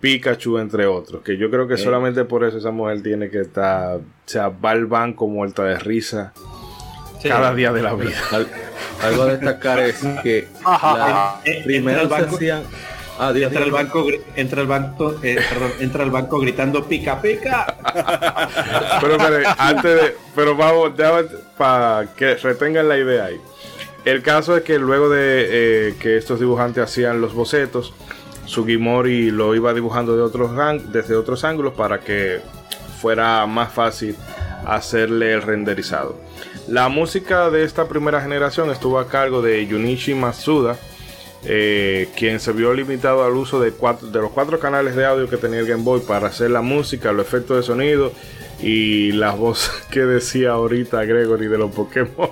Pikachu, 0.01 0.57
entre 0.57 0.88
otros. 0.88 1.23
Que 1.23 1.38
yo 1.38 1.49
creo 1.49 1.69
que 1.69 1.77
solamente 1.77 2.26
por 2.26 2.43
eso 2.43 2.57
esa 2.57 2.71
mujer 2.71 3.01
tiene 3.01 3.30
que 3.30 3.39
estar, 3.39 3.97
o 3.97 4.01
sea, 4.26 4.49
va 4.49 4.71
al 4.71 4.85
banco 4.85 5.26
muerta 5.27 5.63
de 5.63 5.80
risa 5.80 6.34
cada 7.23 7.53
día 7.53 7.71
de 7.71 7.81
la 7.81 7.93
vida. 7.93 8.17
algo 9.01 9.23
a 9.23 9.26
destacar 9.27 9.80
es 9.80 10.03
que 10.21 10.47
primero 11.63 12.09
se 12.09 12.15
hacían 12.15 12.63
Ah, 13.19 13.33
entra 13.35 13.65
al 13.65 13.71
banco, 13.71 14.07
entra 14.37 14.61
al 14.61 14.67
banco, 14.67 15.15
eh, 15.21 15.37
perdón, 15.49 15.71
entra 15.81 16.03
al 16.05 16.09
banco 16.09 16.39
gritando 16.39 16.85
pica 16.85 17.21
pica. 17.21 17.75
pero 19.01 19.17
antes 19.57 20.01
de, 20.01 20.15
pero 20.33 20.55
vamos, 20.55 20.93
para 21.57 22.07
que 22.15 22.35
retengan 22.35 22.87
la 22.87 22.97
idea 22.97 23.25
ahí. 23.25 23.41
El 24.05 24.23
caso 24.23 24.55
es 24.55 24.63
que 24.63 24.79
luego 24.79 25.09
de 25.09 25.89
eh, 25.89 25.95
que 25.99 26.15
estos 26.15 26.39
dibujantes 26.39 26.81
hacían 26.81 27.19
los 27.19 27.33
bocetos, 27.33 27.93
Sugimori 28.45 29.31
lo 29.31 29.53
iba 29.53 29.73
dibujando 29.73 30.15
de 30.15 30.21
otros 30.21 30.51
desde 30.85 31.17
otros 31.17 31.43
ángulos 31.43 31.73
para 31.73 31.99
que 31.99 32.39
fuera 33.01 33.45
más 33.45 33.73
fácil 33.73 34.15
hacerle 34.65 35.33
el 35.33 35.41
renderizado. 35.41 36.17
La 36.69 36.87
música 36.87 37.49
de 37.49 37.63
esta 37.63 37.89
primera 37.89 38.21
generación 38.21 38.69
estuvo 38.69 38.97
a 38.97 39.07
cargo 39.07 39.41
de 39.41 39.67
Junichi 39.69 40.13
Masuda, 40.13 40.77
eh, 41.45 42.10
quien 42.18 42.40
se 42.40 42.52
vio 42.52 42.74
limitado 42.74 43.24
al 43.24 43.34
uso 43.34 43.60
de, 43.60 43.72
de 43.72 44.20
los 44.20 44.32
cuatro 44.32 44.60
canales 44.60 44.95
de 44.95 45.06
audio 45.06 45.30
que 45.30 45.38
tenía 45.38 45.60
el 45.60 45.68
Game 45.68 45.84
Boy 45.84 46.02
para 46.02 46.28
hacer 46.28 46.52
la 46.52 46.61
música, 46.61 47.11
los 47.11 47.26
efectos 47.26 47.57
de 47.57 47.64
sonido 47.64 48.11
y 48.61 49.14
las 49.14 49.38
voces 49.38 49.72
que 49.90 50.02
decía 50.02 50.52
ahorita 50.52 51.03
Gregory 51.06 51.48
de 51.48 51.57
los 51.57 51.72
Pokémon 51.72 52.30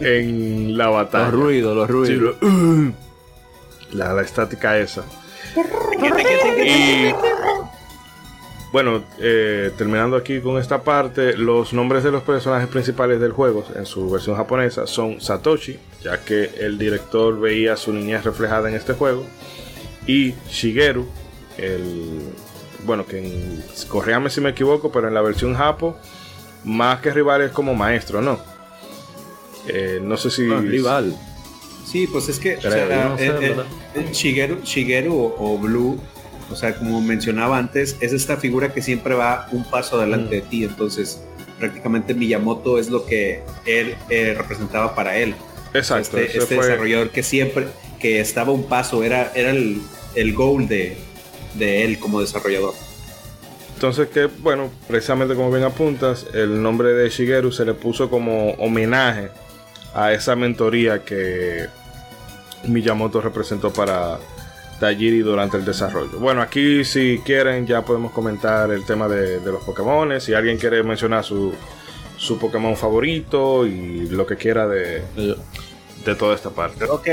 en 0.00 0.76
la 0.76 0.88
batalla. 0.88 1.24
Los 1.26 1.34
ruidos, 1.34 1.76
los 1.76 1.88
ruidos. 1.88 2.36
la, 3.92 4.12
la, 4.12 4.22
estática 4.22 4.78
esa. 4.78 5.04
y 6.64 7.12
bueno, 8.72 9.02
eh, 9.18 9.72
terminando 9.76 10.16
aquí 10.16 10.40
con 10.40 10.58
esta 10.58 10.82
parte, 10.82 11.36
los 11.36 11.72
nombres 11.72 12.04
de 12.04 12.12
los 12.12 12.22
personajes 12.22 12.68
principales 12.68 13.20
del 13.20 13.32
juego 13.32 13.64
en 13.74 13.84
su 13.84 14.08
versión 14.08 14.36
japonesa 14.36 14.86
son 14.86 15.20
Satoshi, 15.20 15.78
ya 16.02 16.24
que 16.24 16.50
el 16.58 16.78
director 16.78 17.38
veía 17.40 17.76
su 17.76 17.92
niñez 17.92 18.24
reflejada 18.24 18.68
en 18.68 18.76
este 18.76 18.92
juego, 18.92 19.26
y 20.06 20.34
Shigeru, 20.48 21.08
el 21.58 22.32
bueno, 22.84 23.06
que 23.06 23.58
corríame 23.88 24.30
si 24.30 24.40
me 24.40 24.50
equivoco, 24.50 24.90
pero 24.90 25.08
en 25.08 25.14
la 25.14 25.20
versión 25.20 25.54
japo, 25.54 25.96
más 26.64 27.00
que 27.00 27.10
rival 27.10 27.42
es 27.42 27.50
como 27.50 27.74
maestro, 27.74 28.22
¿no? 28.22 28.38
Eh, 29.66 30.00
no 30.02 30.16
sé 30.16 30.30
si. 30.30 30.46
rival. 30.46 31.16
Sí, 31.84 32.06
pues 32.06 32.28
es 32.28 32.38
que 32.38 32.58
eh, 32.62 34.06
Shigeru, 34.12 34.60
Shigeru 34.62 35.34
o 35.36 35.58
Blue 35.58 35.98
o 36.50 36.56
sea, 36.56 36.74
como 36.74 37.00
mencionaba 37.00 37.58
antes, 37.58 37.96
es 38.00 38.12
esta 38.12 38.36
figura 38.36 38.72
que 38.72 38.82
siempre 38.82 39.14
va 39.14 39.48
un 39.52 39.64
paso 39.64 39.98
adelante 39.98 40.36
de 40.36 40.40
ti. 40.42 40.64
Entonces, 40.64 41.22
prácticamente 41.58 42.14
Miyamoto 42.14 42.78
es 42.78 42.90
lo 42.90 43.06
que 43.06 43.42
él 43.66 43.94
eh, 44.08 44.34
representaba 44.36 44.94
para 44.94 45.16
él. 45.16 45.34
Exacto. 45.74 46.18
Este, 46.18 46.38
este 46.38 46.56
desarrollador 46.56 47.10
que 47.10 47.22
siempre, 47.22 47.68
que 48.00 48.20
estaba 48.20 48.52
un 48.52 48.64
paso, 48.64 49.04
era, 49.04 49.30
era 49.34 49.50
el, 49.50 49.80
el 50.14 50.34
goal 50.34 50.66
de, 50.66 50.96
de 51.54 51.84
él 51.84 51.98
como 51.98 52.20
desarrollador. 52.20 52.74
Entonces 53.74 54.08
que, 54.08 54.26
bueno, 54.26 54.70
precisamente 54.88 55.34
como 55.34 55.50
bien 55.50 55.64
apuntas, 55.64 56.26
el 56.34 56.60
nombre 56.62 56.92
de 56.92 57.08
Shigeru 57.08 57.50
se 57.50 57.64
le 57.64 57.72
puso 57.72 58.10
como 58.10 58.50
homenaje 58.52 59.30
a 59.94 60.12
esa 60.12 60.36
mentoría 60.36 61.02
que 61.02 61.66
Miyamoto 62.64 63.22
representó 63.22 63.72
para, 63.72 64.18
Tajiri 64.80 65.20
durante 65.20 65.56
el 65.58 65.64
desarrollo. 65.64 66.18
Bueno, 66.18 66.42
aquí 66.42 66.84
si 66.84 67.20
quieren 67.24 67.66
ya 67.66 67.82
podemos 67.82 68.12
comentar 68.12 68.70
el 68.70 68.84
tema 68.84 69.06
de, 69.06 69.40
los 69.40 69.62
Pokémon. 69.62 70.20
Si 70.20 70.34
alguien 70.34 70.58
quiere 70.58 70.82
mencionar 70.82 71.22
su, 71.22 71.54
su 72.16 72.38
Pokémon 72.38 72.76
favorito 72.76 73.66
y 73.66 74.08
lo 74.08 74.26
que 74.26 74.36
quiera 74.36 74.66
de, 74.66 75.02
de 76.04 76.14
toda 76.16 76.34
esta 76.34 76.50
parte. 76.50 76.86
Ok. 76.86 77.06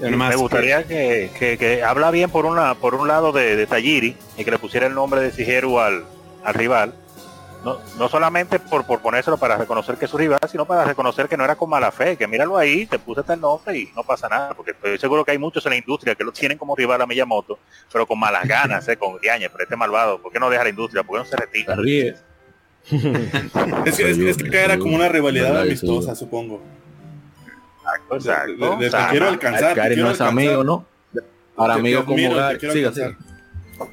me 0.00 0.36
gustaría 0.36 0.82
que, 0.84 1.30
que, 1.38 1.82
habla 1.82 2.10
bien 2.10 2.28
por 2.28 2.44
una 2.44 2.74
por 2.74 2.94
un 2.94 3.08
lado 3.08 3.32
de, 3.32 3.56
de 3.56 3.66
Tajiri 3.66 4.16
y 4.36 4.44
que 4.44 4.50
le 4.50 4.58
pusiera 4.58 4.86
el 4.86 4.94
nombre 4.94 5.20
de 5.22 5.30
Sigeru 5.30 5.78
al, 5.78 6.04
al 6.44 6.54
rival 6.54 6.92
no, 7.98 8.08
solamente 8.08 8.60
por, 8.60 8.84
por 8.84 9.00
ponérselo 9.00 9.36
para 9.36 9.56
reconocer 9.56 9.96
que 9.96 10.04
es 10.04 10.10
su 10.10 10.16
rival, 10.16 10.38
sino 10.48 10.64
para 10.64 10.84
reconocer 10.84 11.28
que 11.28 11.36
no 11.36 11.44
era 11.44 11.56
con 11.56 11.68
mala 11.68 11.90
fe, 11.90 12.16
que 12.16 12.26
míralo 12.26 12.56
ahí, 12.56 12.86
te 12.86 12.98
puse 12.98 13.22
este 13.22 13.36
nombre 13.36 13.76
y 13.76 13.90
no 13.96 14.04
pasa 14.04 14.28
nada, 14.28 14.54
porque 14.54 14.70
estoy 14.70 14.98
seguro 14.98 15.24
que 15.24 15.32
hay 15.32 15.38
muchos 15.38 15.64
en 15.66 15.70
la 15.70 15.76
industria 15.76 16.14
que 16.14 16.22
lo 16.22 16.32
tienen 16.32 16.58
como 16.58 16.76
rival 16.76 17.02
a 17.02 17.06
Miyamoto, 17.06 17.58
pero 17.92 18.06
con 18.06 18.18
malas 18.18 18.44
ganas, 18.48 18.86
eh, 18.88 18.96
con 18.96 19.18
riaña, 19.20 19.48
pero 19.50 19.64
este 19.64 19.76
malvado, 19.76 20.20
¿por 20.20 20.32
qué 20.32 20.38
no 20.38 20.48
deja 20.48 20.62
la 20.62 20.70
industria? 20.70 21.02
¿Por 21.02 21.16
qué 21.16 21.24
no 21.24 21.28
se 21.28 21.36
retira? 21.36 21.74
es, 23.84 23.96
que, 23.96 24.30
es, 24.30 24.36
que 24.36 24.56
era 24.56 24.78
como 24.78 24.94
una 24.94 25.08
rivalidad 25.08 25.60
amistosa, 25.60 26.14
supongo. 26.14 26.62
Exacto, 28.12 28.78
te 28.78 28.90
quiero 29.10 29.28
alcanzar. 29.28 29.96
no 29.96 30.10
es 30.10 30.20
amigo, 30.20 30.62
¿no? 30.62 30.86
Para 31.56 31.74
amigo 31.74 32.04
como 32.04 32.34
Gary. 32.34 32.60
Siga. 32.70 32.92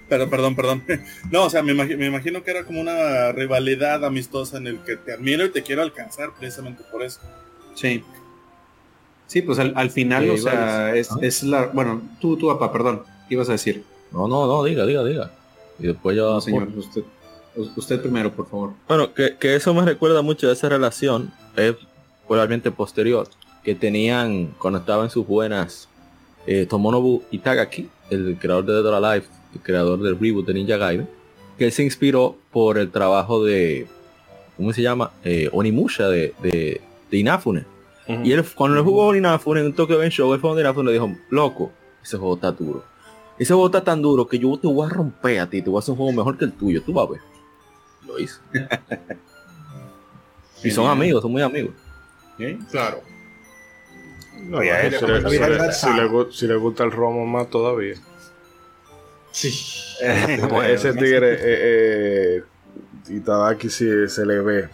Perdón, 0.08 0.30
perdón, 0.30 0.56
perdón. 0.56 0.84
No, 1.32 1.46
o 1.46 1.50
sea, 1.50 1.64
me 1.64 1.72
imagino, 1.72 2.44
que 2.44 2.52
era 2.52 2.64
como 2.64 2.82
una 2.82 3.32
rivalidad 3.32 4.04
amistosa 4.06 4.58
en 4.58 4.68
el 4.68 4.80
que 4.80 4.96
te 4.96 5.14
admiro 5.14 5.46
y 5.46 5.50
te 5.50 5.64
quiero 5.64 5.82
alcanzar 5.82 6.32
precisamente 6.38 6.84
por 6.92 7.04
eso. 7.04 7.20
Sí. 7.76 8.04
Sí, 9.28 9.42
pues 9.42 9.58
al, 9.58 9.90
final, 9.90 10.30
o 10.30 10.38
sea, 10.38 10.94
es, 10.96 11.44
la... 11.44 11.68
Bueno, 11.68 12.02
tú, 12.20 12.38
tú, 12.38 12.48
papá, 12.48 12.72
perdón, 12.72 13.04
¿qué 13.28 13.34
ibas 13.36 13.50
a 13.50 13.54
decir? 13.54 13.84
No, 14.12 14.28
no, 14.28 14.46
no, 14.46 14.64
diga, 14.64 14.86
diga, 14.86 15.04
diga. 15.04 15.32
Y 15.80 15.88
después 15.88 16.16
yo... 16.16 16.40
señor, 16.40 16.68
usted, 16.76 17.04
usted 17.76 18.02
primero, 18.02 18.32
por 18.32 18.48
favor. 18.48 18.74
Bueno, 18.88 19.12
que, 19.14 19.56
eso 19.56 19.74
me 19.74 19.84
recuerda 19.84 20.22
mucho 20.22 20.48
de 20.48 20.54
esa 20.54 20.70
relación, 20.70 21.34
es 21.56 21.76
probablemente 22.28 22.70
posterior, 22.70 23.28
que 23.64 23.74
tenían 23.74 24.54
cuando 24.60 24.80
estaban 24.80 25.10
sus 25.10 25.26
buenas 25.26 25.90
eh, 26.46 26.68
Tomonobu 26.70 27.24
Itagaki, 27.32 27.90
el 28.10 28.38
creador 28.40 28.66
de 28.66 28.74
Dead 28.74 28.86
or 28.86 29.04
Alive, 29.04 29.26
el 29.54 29.62
creador 29.62 30.00
del 30.02 30.20
reboot 30.20 30.46
de 30.46 30.54
Ninja 30.54 30.78
Gaiden, 30.78 31.08
que 31.58 31.66
él 31.66 31.72
se 31.72 31.84
inspiró 31.84 32.36
por 32.52 32.78
el 32.78 32.92
trabajo 32.92 33.44
de, 33.44 33.88
¿cómo 34.58 34.74
se 34.74 34.82
llama? 34.82 35.12
Eh, 35.24 35.50
Onimusha 35.52 36.08
de, 36.08 36.34
de, 36.42 36.82
Inafune. 37.12 37.66
Y 38.24 38.32
él, 38.32 38.44
cuando 38.56 38.78
él 38.78 38.84
jugó 38.84 39.16
Inafune 39.16 39.62
en 39.62 39.68
un 39.68 39.74
Tokyo 39.74 39.98
Game 39.98 40.10
Show, 40.10 40.34
él 40.34 40.40
fue 40.40 40.50
donde 40.50 40.64
Inafune 40.64 40.88
le 40.88 40.94
dijo, 40.94 41.16
loco, 41.30 41.72
ese 42.04 42.18
juego 42.18 42.36
está 42.36 42.52
duro. 42.52 42.84
Ese 43.38 43.54
juego 43.54 43.68
está 43.68 43.84
tan 43.84 44.02
duro 44.02 44.28
que 44.28 44.38
yo 44.38 44.58
te 44.58 44.68
voy 44.68 44.86
a 44.86 44.90
romper 44.90 45.40
a 45.40 45.50
ti, 45.50 45.62
te 45.62 45.70
voy 45.70 45.78
a 45.78 45.80
hacer 45.80 45.94
un 45.94 45.98
juego 45.98 46.12
mejor 46.12 46.38
que 46.38 46.46
el 46.46 46.54
tuyo, 46.54 46.82
tú 46.84 46.94
vas 46.94 47.08
a 47.08 47.12
ver. 47.12 47.22
Lo 48.06 48.20
hizo. 48.20 48.40
y 50.64 50.72
son 50.72 50.90
amigos, 50.90 51.22
son 51.22 51.32
muy 51.32 51.42
amigos. 51.42 51.74
Claro. 52.70 53.02
si, 56.32 56.48
le, 56.48 56.56
gusta 56.56 56.84
el 56.84 56.92
romo 56.92 57.26
más 57.26 57.50
todavía. 57.50 57.96
Sí. 59.34 59.50
ese 60.68 60.94
tigre, 60.94 61.34
eh, 61.34 62.38
eh, 62.38 62.44
Itadaki 63.10 63.70
si 63.70 64.08
se 64.08 64.26
le 64.26 64.40
ve. 64.40 64.70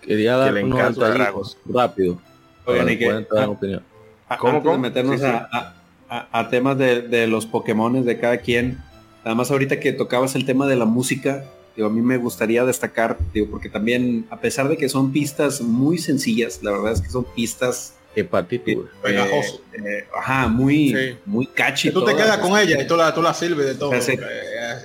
Quería 0.00 0.36
dar 0.36 0.48
que 0.48 0.54
le 0.54 0.60
encanta 0.62 1.32
rápido. 1.66 2.20
Oigan, 2.64 2.88
y 2.88 2.98
que, 2.98 3.26
opinión. 3.46 3.82
¿Cómo, 4.38 4.62
cómo? 4.62 4.78
meternos 4.78 5.22
A, 5.22 5.74
a, 6.08 6.48
temas 6.48 6.78
de, 6.78 7.02
de, 7.02 7.26
los 7.26 7.46
Pokémon 7.46 8.04
de 8.04 8.18
cada 8.18 8.38
quien. 8.38 8.78
Además, 9.24 9.50
ahorita 9.50 9.78
que 9.80 9.92
tocabas 9.92 10.34
el 10.34 10.46
tema 10.46 10.66
de 10.66 10.76
la 10.76 10.84
música, 10.86 11.44
digo, 11.76 11.88
a 11.88 11.90
mí 11.90 12.00
me 12.00 12.16
gustaría 12.16 12.64
destacar, 12.64 13.18
digo, 13.32 13.48
porque 13.50 13.68
también, 13.68 14.26
a 14.30 14.40
pesar 14.40 14.68
de 14.68 14.76
que 14.76 14.88
son 14.88 15.12
pistas 15.12 15.60
muy 15.60 15.98
sencillas, 15.98 16.62
la 16.62 16.72
verdad 16.72 16.92
es 16.92 17.02
que 17.02 17.10
son 17.10 17.24
pistas 17.24 17.94
hepatitis. 18.14 18.78
Eh, 19.04 20.04
ajá, 20.16 20.48
muy, 20.48 21.16
muy 21.24 21.46
catchy. 21.46 21.90
tú 21.90 22.04
te 22.04 22.14
quedas 22.14 22.38
con 22.38 22.58
ella 22.58 22.80
y 22.80 22.86
tú 22.86 22.96
la, 22.96 23.14
tú 23.14 23.22
la 23.22 23.34
sirves 23.34 23.66
de 23.66 23.74
todo. 23.74 24.00
Se, 24.00 24.18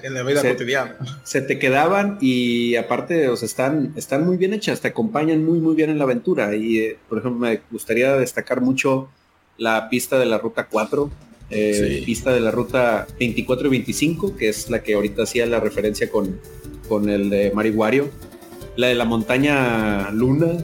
en 0.03 0.13
la 0.13 0.23
vida 0.23 0.41
cotidiana. 0.41 0.95
Se 1.23 1.41
te 1.41 1.59
quedaban 1.59 2.17
y 2.21 2.75
aparte, 2.75 3.29
o 3.29 3.35
sea, 3.35 3.45
están, 3.45 3.93
están 3.95 4.25
muy 4.25 4.37
bien 4.37 4.53
hechas, 4.53 4.81
te 4.81 4.89
acompañan 4.89 5.43
muy, 5.43 5.59
muy 5.59 5.75
bien 5.75 5.89
en 5.89 5.97
la 5.97 6.05
aventura. 6.05 6.55
Y, 6.55 6.79
eh, 6.79 6.97
por 7.09 7.19
ejemplo, 7.19 7.39
me 7.39 7.61
gustaría 7.71 8.15
destacar 8.15 8.61
mucho 8.61 9.09
la 9.57 9.89
pista 9.89 10.19
de 10.19 10.25
la 10.25 10.37
ruta 10.37 10.67
4, 10.67 11.09
eh, 11.49 12.03
pista 12.05 12.33
de 12.33 12.39
la 12.39 12.51
ruta 12.51 13.07
24 13.19 13.67
y 13.67 13.71
25, 13.71 14.35
que 14.35 14.49
es 14.49 14.69
la 14.69 14.83
que 14.83 14.95
ahorita 14.95 15.23
hacía 15.23 15.45
la 15.45 15.59
referencia 15.59 16.09
con, 16.09 16.39
con 16.87 17.09
el 17.09 17.29
de 17.29 17.51
Marihuario. 17.51 18.09
La 18.75 18.87
de 18.87 18.95
la 18.95 19.05
montaña 19.05 20.11
Luna, 20.11 20.63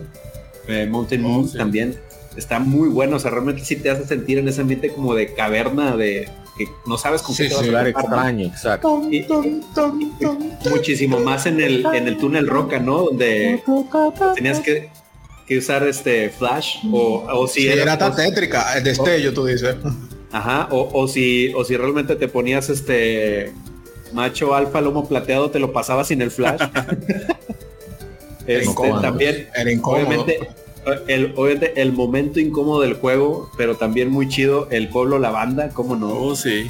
eh, 0.67 0.85
Mountain 0.85 1.25
oh, 1.25 1.29
Moon 1.29 1.51
también. 1.51 1.95
Está 2.35 2.59
muy 2.59 2.89
bueno, 2.89 3.17
o 3.17 3.19
sea, 3.19 3.31
realmente 3.31 3.63
sí 3.63 3.75
te 3.75 3.89
hace 3.89 4.05
sentir 4.05 4.37
en 4.37 4.47
ese 4.47 4.61
ambiente 4.61 4.89
como 4.89 5.13
de 5.13 5.33
caverna, 5.33 5.95
de 5.95 6.29
que 6.57 6.67
no 6.85 6.97
sabes 6.97 7.21
con 7.21 7.35
qué 7.35 7.49
te 7.49 7.55
vas 7.55 7.67
a 7.67 7.89
extraño, 7.89 8.47
exacto. 8.47 9.01
muchísimo 10.69 11.19
más 11.19 11.45
en 11.45 11.59
el, 11.59 11.85
en 11.93 12.07
el 12.07 12.17
túnel 12.17 12.47
Roca, 12.47 12.79
¿no? 12.79 13.03
Donde 13.05 13.63
tenías 14.35 14.59
que, 14.59 14.89
que 15.47 15.57
usar 15.57 15.87
este 15.87 16.29
flash 16.29 16.77
o, 16.91 17.25
o 17.27 17.47
si 17.47 17.67
era, 17.67 17.97
tan 17.97 18.15
tétrica, 18.15 18.77
el 18.77 18.83
destello, 18.83 19.33
tú 19.33 19.45
dices. 19.45 19.75
Ajá, 20.31 20.67
o, 20.71 20.89
o, 20.93 21.07
si, 21.07 21.53
o 21.53 21.63
si 21.63 21.77
realmente 21.77 22.15
te 22.15 22.27
ponías 22.27 22.69
este 22.69 23.53
macho 24.13 24.55
alfa 24.55 24.81
lomo 24.81 25.07
plateado, 25.07 25.49
te 25.51 25.59
lo 25.59 25.73
pasabas 25.73 26.07
sin 26.07 26.21
el 26.21 26.31
flash. 26.31 26.61
este, 28.47 28.91
también, 29.01 29.47
obviamente, 29.83 30.39
el, 31.07 31.33
obviamente, 31.35 31.81
el 31.81 31.93
momento 31.93 32.39
incómodo 32.39 32.81
del 32.81 32.95
juego, 32.95 33.49
pero 33.57 33.75
también 33.75 34.09
muy 34.09 34.27
chido, 34.27 34.67
el 34.71 34.89
pueblo 34.89 35.19
la 35.19 35.31
banda, 35.31 35.69
¿cómo 35.69 35.95
no? 35.95 36.09
Oh, 36.09 36.35
sí. 36.35 36.69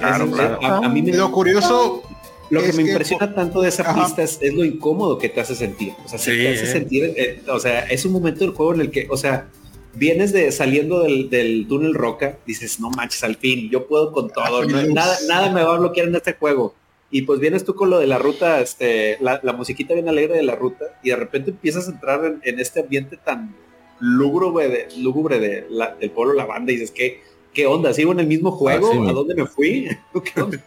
A, 0.00 0.88
mí 0.88 1.02
me, 1.02 1.12
lo 1.12 1.32
curioso 1.32 2.02
lo 2.50 2.62
que 2.62 2.72
me 2.72 2.82
impresiona 2.82 3.34
tanto 3.34 3.62
de 3.62 3.70
esa 3.70 3.94
pista 3.94 4.22
es, 4.22 4.40
lo 4.42 4.64
incómodo 4.64 5.18
que 5.18 5.28
te 5.28 5.40
hace 5.40 5.54
sentir. 5.54 5.94
O 6.04 6.08
sea, 6.08 6.18
te 6.18 6.48
hace 6.48 6.66
sentir, 6.66 7.14
eh, 7.16 7.42
o 7.48 7.58
sea, 7.58 7.80
es 7.84 8.04
un 8.04 8.12
momento 8.12 8.40
del 8.40 8.50
juego 8.50 8.74
en 8.74 8.82
el 8.82 8.90
que, 8.90 9.06
o 9.10 9.16
sea, 9.16 9.48
vienes 9.94 10.32
de 10.32 10.52
saliendo 10.52 11.02
del, 11.02 11.66
túnel 11.68 11.94
roca, 11.94 12.38
dices, 12.46 12.78
no 12.78 12.90
manches, 12.90 13.24
al 13.24 13.36
fin, 13.36 13.70
yo 13.70 13.86
puedo 13.86 14.12
con 14.12 14.30
todo, 14.30 14.64
nada, 14.66 15.16
nada 15.26 15.50
me 15.50 15.62
va 15.62 15.74
a 15.74 15.78
bloquear 15.78 16.08
en 16.08 16.16
este 16.16 16.34
juego. 16.34 16.74
Y 17.14 17.22
pues 17.22 17.40
vienes 17.40 17.62
tú 17.64 17.74
con 17.74 17.90
lo 17.90 17.98
de 17.98 18.06
la 18.06 18.16
ruta, 18.16 18.62
este, 18.62 19.18
la, 19.20 19.38
musiquita 19.52 19.92
bien 19.92 20.08
alegre 20.08 20.34
de 20.34 20.42
la 20.42 20.54
ruta, 20.54 20.86
y 21.02 21.10
de 21.10 21.16
repente 21.16 21.50
empiezas 21.50 21.86
a 21.86 21.90
entrar 21.90 22.38
en, 22.42 22.58
este 22.58 22.80
ambiente 22.80 23.18
tan 23.18 23.54
lúgubre, 24.00 24.68
de, 24.68 24.88
lúgubre 24.96 25.38
de 25.38 25.66
del 26.00 26.10
pueblo 26.10 26.32
La 26.32 26.46
Banda, 26.46 26.72
y 26.72 26.76
dices, 26.76 26.90
¿qué, 26.90 27.20
qué 27.52 27.66
onda? 27.66 27.92
¿Sigo 27.92 28.12
en 28.12 28.20
el 28.20 28.26
mismo 28.26 28.50
juego? 28.50 28.90
Ah, 28.94 29.10
¿A 29.10 29.12
dónde 29.12 29.34
me 29.34 29.46
fui? 29.46 29.88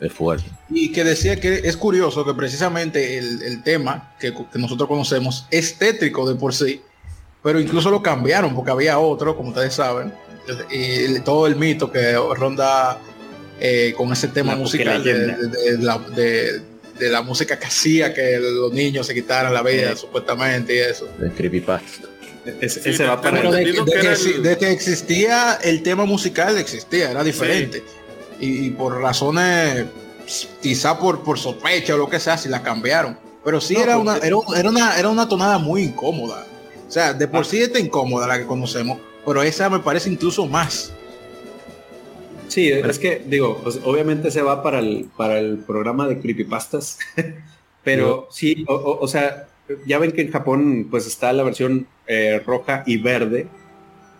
Es 0.00 0.12
fuerte. 0.12 0.50
Y 0.68 0.90
que 0.90 1.04
decía 1.04 1.38
que 1.38 1.60
es 1.62 1.76
curioso 1.76 2.24
que 2.24 2.34
precisamente 2.34 3.18
el, 3.18 3.62
tema 3.62 4.12
que, 4.18 4.34
que, 4.34 4.58
nosotros 4.58 4.88
conocemos 4.88 5.46
es 5.52 5.78
tétrico 5.78 6.28
de 6.28 6.34
por 6.34 6.52
sí, 6.52 6.82
pero 7.40 7.60
incluso 7.60 7.88
lo 7.88 8.02
cambiaron 8.02 8.52
porque 8.52 8.72
había 8.72 8.98
otro, 8.98 9.36
como 9.36 9.50
ustedes 9.50 9.74
saben, 9.74 10.12
y 10.72 11.20
todo 11.20 11.46
el 11.46 11.54
mito 11.54 11.92
que 11.92 12.14
ronda 12.36 13.00
eh, 13.64 13.94
con 13.96 14.12
ese 14.12 14.26
tema 14.26 14.56
musical 14.56 15.04
de, 15.04 15.78
la, 17.08 17.22
música 17.22 17.56
que 17.56 17.66
hacía 17.66 18.12
que 18.12 18.40
los 18.40 18.72
niños 18.72 19.06
se 19.06 19.14
quitaran 19.14 19.54
la 19.54 19.62
vida 19.62 19.94
supuestamente 19.94 20.74
y 20.74 20.78
eso. 20.80 21.08
De 21.16 21.30
creepypasta. 21.30 22.08
Ese, 22.60 23.06
va 23.06 23.20
para 23.20 23.40
de, 23.52 23.72
que, 23.72 24.56
que, 24.58 24.72
existía 24.72 25.60
el 25.62 25.84
tema 25.84 26.04
musical 26.06 26.58
existía, 26.58 27.12
era 27.12 27.22
diferente. 27.22 27.84
Y, 28.40 28.70
por 28.70 29.00
razones, 29.00 29.84
quizá 30.60 30.98
por, 30.98 31.22
por 31.22 31.38
sospecha 31.38 31.94
o 31.94 31.98
lo 31.98 32.10
que 32.10 32.18
sea, 32.18 32.36
si 32.36 32.48
la 32.48 32.64
cambiaron. 32.64 33.16
Pero 33.44 33.60
sí 33.60 33.76
era, 33.76 33.96
una, 33.96 34.16
era, 34.16 34.38
una, 34.38 34.98
era 34.98 35.08
una 35.08 35.28
tonada 35.28 35.58
muy 35.58 35.84
incómoda. 35.84 36.48
O 36.88 36.90
sea, 36.90 37.12
de 37.12 37.28
por 37.28 37.42
ah. 37.42 37.44
sí 37.44 37.62
está 37.62 37.78
incómoda 37.78 38.26
la 38.26 38.38
que 38.38 38.46
conocemos, 38.46 38.98
pero 39.24 39.40
esa 39.40 39.70
me 39.70 39.78
parece 39.78 40.10
incluso 40.10 40.48
más. 40.48 40.92
Sí, 42.52 42.68
es 42.68 42.98
que, 42.98 43.22
digo, 43.26 43.58
pues, 43.62 43.80
obviamente 43.82 44.30
se 44.30 44.42
va 44.42 44.62
para 44.62 44.80
el, 44.80 45.08
para 45.16 45.38
el 45.38 45.56
programa 45.56 46.06
de 46.06 46.20
creepypastas, 46.20 46.98
pero 47.82 48.28
sí, 48.30 48.66
o, 48.68 49.08
sea, 49.08 49.48
ya 49.86 49.98
ven 49.98 50.12
que 50.12 50.20
en 50.20 50.30
Japón 50.30 50.88
pues 50.90 51.06
está 51.06 51.32
la 51.32 51.44
versión 51.44 51.86
eh, 52.06 52.42
roja 52.44 52.84
y 52.86 52.98
verde, 52.98 53.48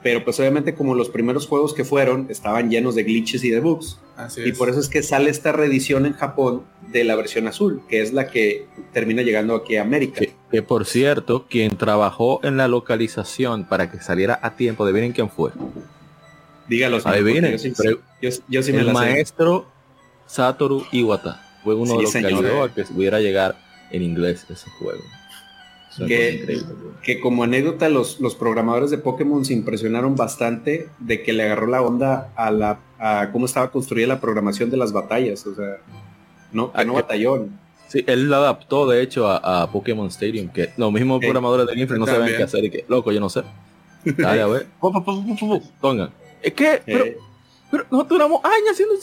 pero 0.02 0.24
pues 0.24 0.40
obviamente 0.40 0.74
como 0.74 0.94
los 0.94 1.10
primeros 1.10 1.46
juegos 1.46 1.74
que 1.74 1.84
fueron 1.84 2.26
estaban 2.30 2.70
llenos 2.70 2.94
de 2.94 3.02
glitches 3.02 3.44
y 3.44 3.50
de 3.50 3.60
bugs. 3.60 4.00
y 4.42 4.52
por 4.52 4.70
eso 4.70 4.80
es 4.80 4.88
que 4.88 5.02
sale 5.02 5.28
esta 5.28 5.52
reedición 5.52 6.06
en 6.06 6.14
Japón 6.14 6.62
de 6.90 7.04
la 7.04 7.16
versión 7.16 7.46
azul, 7.48 7.82
que 7.86 8.00
es 8.00 8.14
la 8.14 8.28
que 8.28 8.66
termina 8.94 9.20
llegando 9.20 9.54
aquí 9.54 9.76
a 9.76 9.82
América. 9.82 10.22
Que, 10.50 10.62
por 10.62 10.86
cierto, 10.86 11.46
quien 11.50 11.76
trabajó 11.76 12.40
en 12.44 12.56
la 12.56 12.66
localización 12.66 13.68
para 13.68 13.90
que 13.90 14.00
saliera 14.00 14.40
a 14.42 14.56
tiempo, 14.56 14.86
de 14.86 15.12
¿quién 15.12 15.28
fue? 15.28 15.50
Dígalo. 16.72 16.98
Adivinen. 17.04 17.58
Yo, 17.58 18.30
yo, 18.48 18.62
sí 18.62 18.72
me 18.72 18.80
el 18.80 18.92
maestro 18.92 19.66
Satoru 20.26 20.86
Iwata 20.90 21.42
fue 21.62 21.74
uno 21.74 21.96
de 21.98 22.02
los 22.04 22.12
que 22.12 22.26
ayudó 22.26 22.62
a 22.62 22.72
que 22.72 22.84
pudiera 22.84 23.20
llegar 23.20 23.56
en 23.90 24.02
inglés 24.02 24.46
ese 24.48 24.70
juego. 24.70 25.02
Que, 26.06 27.20
como 27.20 27.44
anécdota 27.44 27.90
los, 27.90 28.20
los 28.20 28.34
programadores 28.34 28.90
de 28.90 28.96
Pokémon 28.96 29.44
se 29.44 29.52
impresionaron 29.52 30.16
bastante 30.16 30.88
de 30.98 31.22
que 31.22 31.34
le 31.34 31.42
agarró 31.42 31.66
la 31.66 31.82
onda 31.82 32.32
a 32.36 32.50
la 32.50 32.78
a 32.98 33.30
cómo 33.32 33.44
estaba 33.44 33.70
construida 33.70 34.06
la 34.06 34.20
programación 34.20 34.70
de 34.70 34.78
las 34.78 34.92
batallas, 34.92 35.44
o 35.46 35.54
sea, 35.54 35.78
no, 36.52 36.72
no 36.86 36.94
batallón. 36.94 37.58
Sí, 37.88 38.02
él 38.06 38.30
lo 38.30 38.36
adaptó 38.36 38.88
de 38.88 39.02
hecho 39.02 39.28
a, 39.28 39.70
Pokémon 39.70 40.06
Stadium, 40.06 40.48
que 40.48 40.70
los 40.78 40.90
mismos 40.90 41.20
programadores 41.20 41.66
de 41.66 41.74
Game 41.74 41.98
no 41.98 42.06
saben 42.06 42.34
qué 42.34 42.42
hacer 42.42 42.64
y 42.64 42.70
que, 42.70 42.84
loco, 42.88 43.12
yo 43.12 43.20
no 43.20 43.28
sé. 43.28 43.42
Dale, 44.04 44.40
a 44.40 44.46
ver. 44.46 44.66
Pongan. 45.80 46.10
Es 46.42 46.54
que, 46.54 46.82
pero, 46.84 47.04
pero 47.70 47.86
nosotros 47.90 48.18
duramos 48.18 48.44
años 48.44 48.70
haciendo 48.72 48.94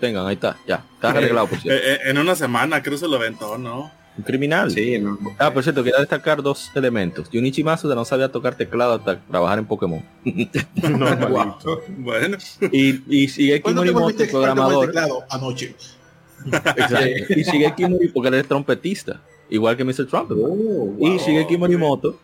Vengan, 0.00 0.26
ahí 0.26 0.34
está, 0.34 0.56
ya, 0.66 0.84
está 0.94 1.10
arreglado 1.10 1.48
por 1.48 1.58
cierto. 1.58 1.82
Eh, 1.84 1.98
en 2.04 2.18
una 2.18 2.36
semana 2.36 2.82
creo 2.82 2.96
se 2.96 3.08
lo 3.08 3.16
aventó, 3.16 3.58
¿no? 3.58 3.90
Un 4.16 4.24
criminal. 4.24 4.70
Sí, 4.70 4.98
no. 4.98 5.18
Ah, 5.38 5.52
por 5.52 5.62
cierto, 5.62 5.82
quería 5.82 6.00
destacar 6.00 6.42
dos 6.42 6.70
elementos. 6.74 7.28
Junichi 7.32 7.62
Masu 7.62 7.88
no 7.94 8.04
sabía 8.04 8.30
tocar 8.30 8.56
teclado 8.56 8.94
hasta 8.94 9.20
trabajar 9.20 9.58
en 9.58 9.66
Pokémon. 9.66 10.04
no, 10.24 11.78
Bueno. 11.98 12.36
Y, 12.72 13.22
y 13.22 13.28
sigue 13.28 13.62
Morimoto, 13.64 14.24
programador. 14.30 14.92
Anoche. 15.30 15.74
Exacto. 16.46 17.32
Y 17.34 17.44
sigue 17.44 17.74
Kimori 17.76 18.08
porque 18.08 18.28
él 18.28 18.34
es 18.34 18.48
trompetista, 18.48 19.20
igual 19.50 19.76
que 19.76 19.84
Mr. 19.84 20.06
Trump. 20.06 20.30
Oh, 20.32 20.96
y 20.98 21.18
sigue 21.20 21.46
Morimoto 21.56 22.18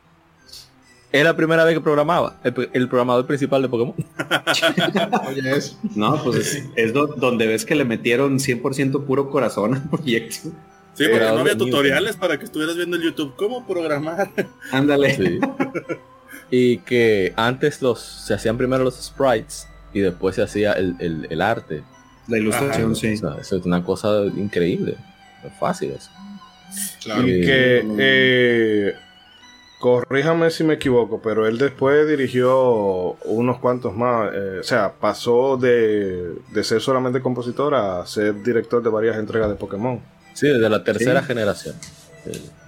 es 1.15 1.23
la 1.23 1.37
primera 1.37 1.63
vez 1.63 1.75
que 1.75 1.81
programaba, 1.81 2.41
el, 2.43 2.89
programador 2.89 3.25
principal 3.25 3.63
de 3.63 3.69
Pokémon. 3.69 3.95
Oye, 5.29 5.57
eso. 5.57 5.79
No, 5.95 6.21
pues 6.25 6.65
es, 6.75 6.93
donde 6.93 7.47
ves 7.47 7.65
que 7.65 7.77
le 7.77 7.85
metieron 7.85 8.41
100% 8.41 9.05
puro 9.05 9.31
corazón 9.31 9.75
al 9.75 9.89
proyecto. 9.89 10.49
Sí, 10.95 11.05
porque 11.09 11.25
no 11.27 11.39
había 11.39 11.57
tutoriales 11.57 12.17
para 12.17 12.37
que 12.37 12.47
estuvieras 12.47 12.77
viendo 12.77 12.97
el 12.97 13.05
YouTube 13.05 13.37
cómo 13.37 13.65
programar. 13.65 14.29
Ándale. 14.73 15.39
y 16.51 16.79
que 16.79 17.33
antes 17.37 17.81
los 17.81 18.01
se 18.01 18.35
hacían 18.35 18.59
primero 18.59 18.83
los 18.83 19.01
sprites 19.01 19.69
y 19.93 20.01
después 20.01 20.35
se 20.35 20.43
hacía 20.43 20.73
el, 20.73 21.41
arte. 21.41 21.85
La 22.27 22.39
ilustración, 22.39 22.97
sí. 22.97 23.13
eso 23.13 23.39
es 23.39 23.65
una 23.65 23.85
cosa 23.85 24.25
increíble. 24.37 24.97
Es 25.45 25.53
fácil 25.61 25.93
eso. 25.93 26.11
Claro. 27.05 27.23
Y 27.23 27.41
que 27.41 27.87
eh, 28.01 28.95
corríjame 29.85 30.51
si 30.51 30.65
me 30.65 30.75
equivoco, 30.75 31.21
pero 31.21 31.47
él 31.47 31.59
después 31.59 32.09
dirigió 32.09 33.19
unos 33.27 33.59
cuantos 33.59 33.95
más. 33.95 34.33
Eh, 34.33 34.61
o 34.61 34.63
sea, 34.63 34.95
pasó 34.95 35.59
de, 35.59 36.37
de, 36.53 36.65
ser 36.65 36.81
solamente 36.81 37.21
compositor 37.21 37.75
a 37.75 38.07
ser 38.07 38.43
director 38.43 38.83
de 38.83 38.89
varias 38.89 39.19
entregas 39.19 39.51
de 39.51 39.57
Pokémon. 39.57 40.01
Sí, 40.33 40.47
desde 40.49 40.71
la 40.71 40.83
tercera 40.83 41.23
generación. 41.23 41.77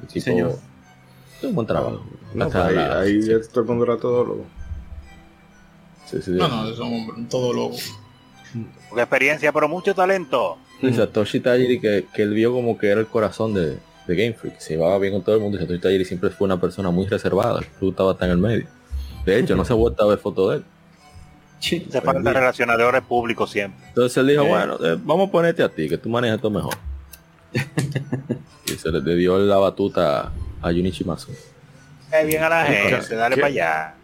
sí, 0.09 0.21
señor. 0.21 0.59
un 1.43 1.55
buen 1.55 1.67
trabajo. 1.67 2.05
No, 2.35 2.51
pues 2.51 2.57
ahí, 2.57 2.77
ahí 2.77 3.21
todo 3.51 3.63
el 3.63 3.67
mundo 3.67 3.85
era 3.85 3.97
todólogo. 3.97 4.45
Sí, 6.05 6.21
sí, 6.21 6.33
no, 6.33 6.49
no, 6.49 6.69
es 6.69 6.79
un 6.79 7.27
todólogo. 7.31 7.77
Con 8.91 8.99
experiencia, 8.99 9.53
pero 9.53 9.71
mucho 9.71 9.95
talento. 9.95 10.59
Sí, 10.83 10.93
Satoshi 10.93 11.41
Tajiri, 11.41 11.81
que, 11.81 12.05
que 12.13 12.23
él 12.23 12.35
vio 12.35 12.53
como 12.53 12.77
que 12.77 12.89
era 12.89 13.01
el 13.01 13.07
corazón 13.07 13.55
de, 13.55 13.79
de 14.07 14.17
Game 14.17 14.35
Freak. 14.35 14.59
Se 14.59 14.75
llevaba 14.75 14.99
bien 14.99 15.13
con 15.13 15.23
todo 15.23 15.35
el 15.35 15.41
mundo 15.41 15.59
y 15.59 15.61
Satoshi 15.61 15.81
Tajiri 15.81 16.05
siempre 16.05 16.31
fue 16.31 16.47
una 16.47 16.61
persona 16.61 16.91
muy 16.91 17.07
reservada. 17.07 17.61
Tú 17.81 17.91
estaba 17.91 18.13
hasta 18.13 18.27
en 18.27 18.33
el 18.33 18.39
medio. 18.39 18.67
De 19.25 19.39
hecho, 19.39 19.57
no 19.57 19.65
se 19.65 19.73
ha 19.73 19.77
vuelto 19.77 20.05
a 20.05 20.07
ver 20.09 20.19
foto 20.19 20.51
de 20.51 20.57
él. 20.59 20.65
se 21.61 22.01
falta 22.01 22.33
relacionadores 22.33 23.03
públicos 23.03 23.51
siempre. 23.51 23.89
Entonces 23.89 24.17
él 24.19 24.29
dijo, 24.29 24.45
bueno, 24.45 24.77
eh, 24.85 24.97
vamos 25.03 25.29
a 25.29 25.33
ponerte 25.33 25.63
a 25.63 25.69
ti, 25.69 25.89
que 25.89 25.99
tú 25.99 26.09
manejas 26.09 26.41
todo 26.41 26.53
mejor. 26.53 26.75
y 28.67 28.71
se 28.71 28.91
le 28.91 29.15
dio 29.17 29.39
la 29.39 29.57
batuta 29.57 30.33
a 30.63 30.69
Junichi 30.69 31.05
Masu. 31.05 31.33
Eh, 32.13 32.25
bien 32.25 32.43
a 32.43 32.49
la 32.49 32.65
gente, 32.65 33.17
dale 33.17 33.37
para 33.37 33.47
allá. 33.49 33.95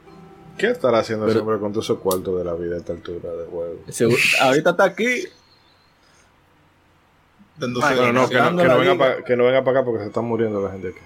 ¿Qué 0.59 0.71
estará 0.71 0.99
haciendo 0.99 1.29
ese 1.29 1.39
hombre 1.39 1.59
con 1.59 1.73
todo 1.73 1.83
ese 1.83 1.95
cuarto 1.95 2.37
de 2.37 2.45
la 2.45 2.55
vida 2.55 2.77
a 2.77 2.79
esta 2.79 2.93
altura 2.93 3.31
de 3.31 3.45
juego? 3.47 3.79
ahorita 4.41 4.71
está 4.71 4.85
aquí. 4.85 5.25
No, 7.59 7.69
no, 8.13 8.29
que, 8.29 8.37
no, 8.37 8.79
venga 8.79 8.99
para, 8.99 9.25
que 9.25 9.37
no 9.37 9.45
venga 9.45 9.63
para 9.65 9.79
acá 9.79 9.85
porque 9.85 10.03
se 10.03 10.09
están 10.09 10.25
muriendo 10.25 10.61
la 10.63 10.71
gente 10.71 10.89
aquí. 10.89 10.99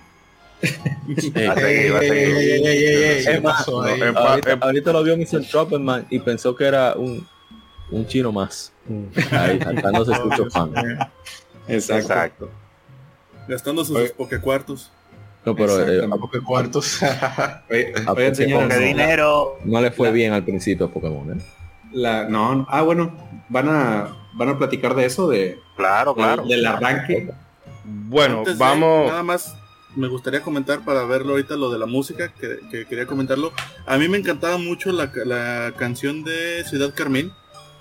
Ahorita 4.60 4.92
lo 4.92 5.02
vio 5.02 5.16
Mr. 5.16 5.46
Tropperman 5.50 6.06
y 6.10 6.18
pensó 6.20 6.56
que 6.56 6.64
era 6.64 6.94
un, 6.94 7.26
un 7.90 8.06
chino 8.06 8.32
más. 8.32 8.72
Ahí, 9.32 9.58
saltándose 9.60 10.12
escucho. 10.12 10.44
Exacto. 11.68 12.12
Exacto. 12.12 12.50
Gastando 13.48 13.84
sus 13.84 14.10
pokecuartos. 14.12 14.90
No, 15.44 15.54
pero 15.54 15.80
eh, 15.88 16.04
a 16.10 16.16
Pokécuartos. 16.16 17.00
oye, 17.70 18.30
dinero. 18.80 19.58
No 19.64 19.80
le 19.80 19.92
fue 19.92 20.10
bien 20.10 20.32
al 20.32 20.42
principio 20.42 20.86
a 20.86 20.90
Pokémon, 20.90 21.38
¿eh? 21.38 21.42
La, 21.96 22.28
no, 22.28 22.66
ah, 22.68 22.82
bueno, 22.82 23.16
van 23.48 23.70
a 23.70 24.08
van 24.34 24.50
a 24.50 24.58
platicar 24.58 24.94
de 24.94 25.06
eso, 25.06 25.28
de 25.28 25.58
claro, 25.76 26.14
claro, 26.14 26.44
del 26.44 26.66
arranque. 26.66 27.32
Bueno, 27.84 28.44
vamos. 28.58 29.08
nada 29.08 29.22
más 29.22 29.56
me 29.94 30.08
gustaría 30.08 30.42
comentar 30.42 30.84
para 30.84 31.06
verlo 31.06 31.30
ahorita 31.32 31.56
lo 31.56 31.70
de 31.70 31.78
la 31.78 31.86
música, 31.86 32.34
que, 32.34 32.86
quería 32.86 33.06
comentarlo. 33.06 33.50
A 33.86 33.96
mí 33.96 34.08
me 34.08 34.18
encantaba 34.18 34.58
mucho 34.58 34.92
la, 34.92 35.72
canción 35.78 36.22
de 36.22 36.64
Ciudad 36.68 36.92
Carmín, 36.94 37.32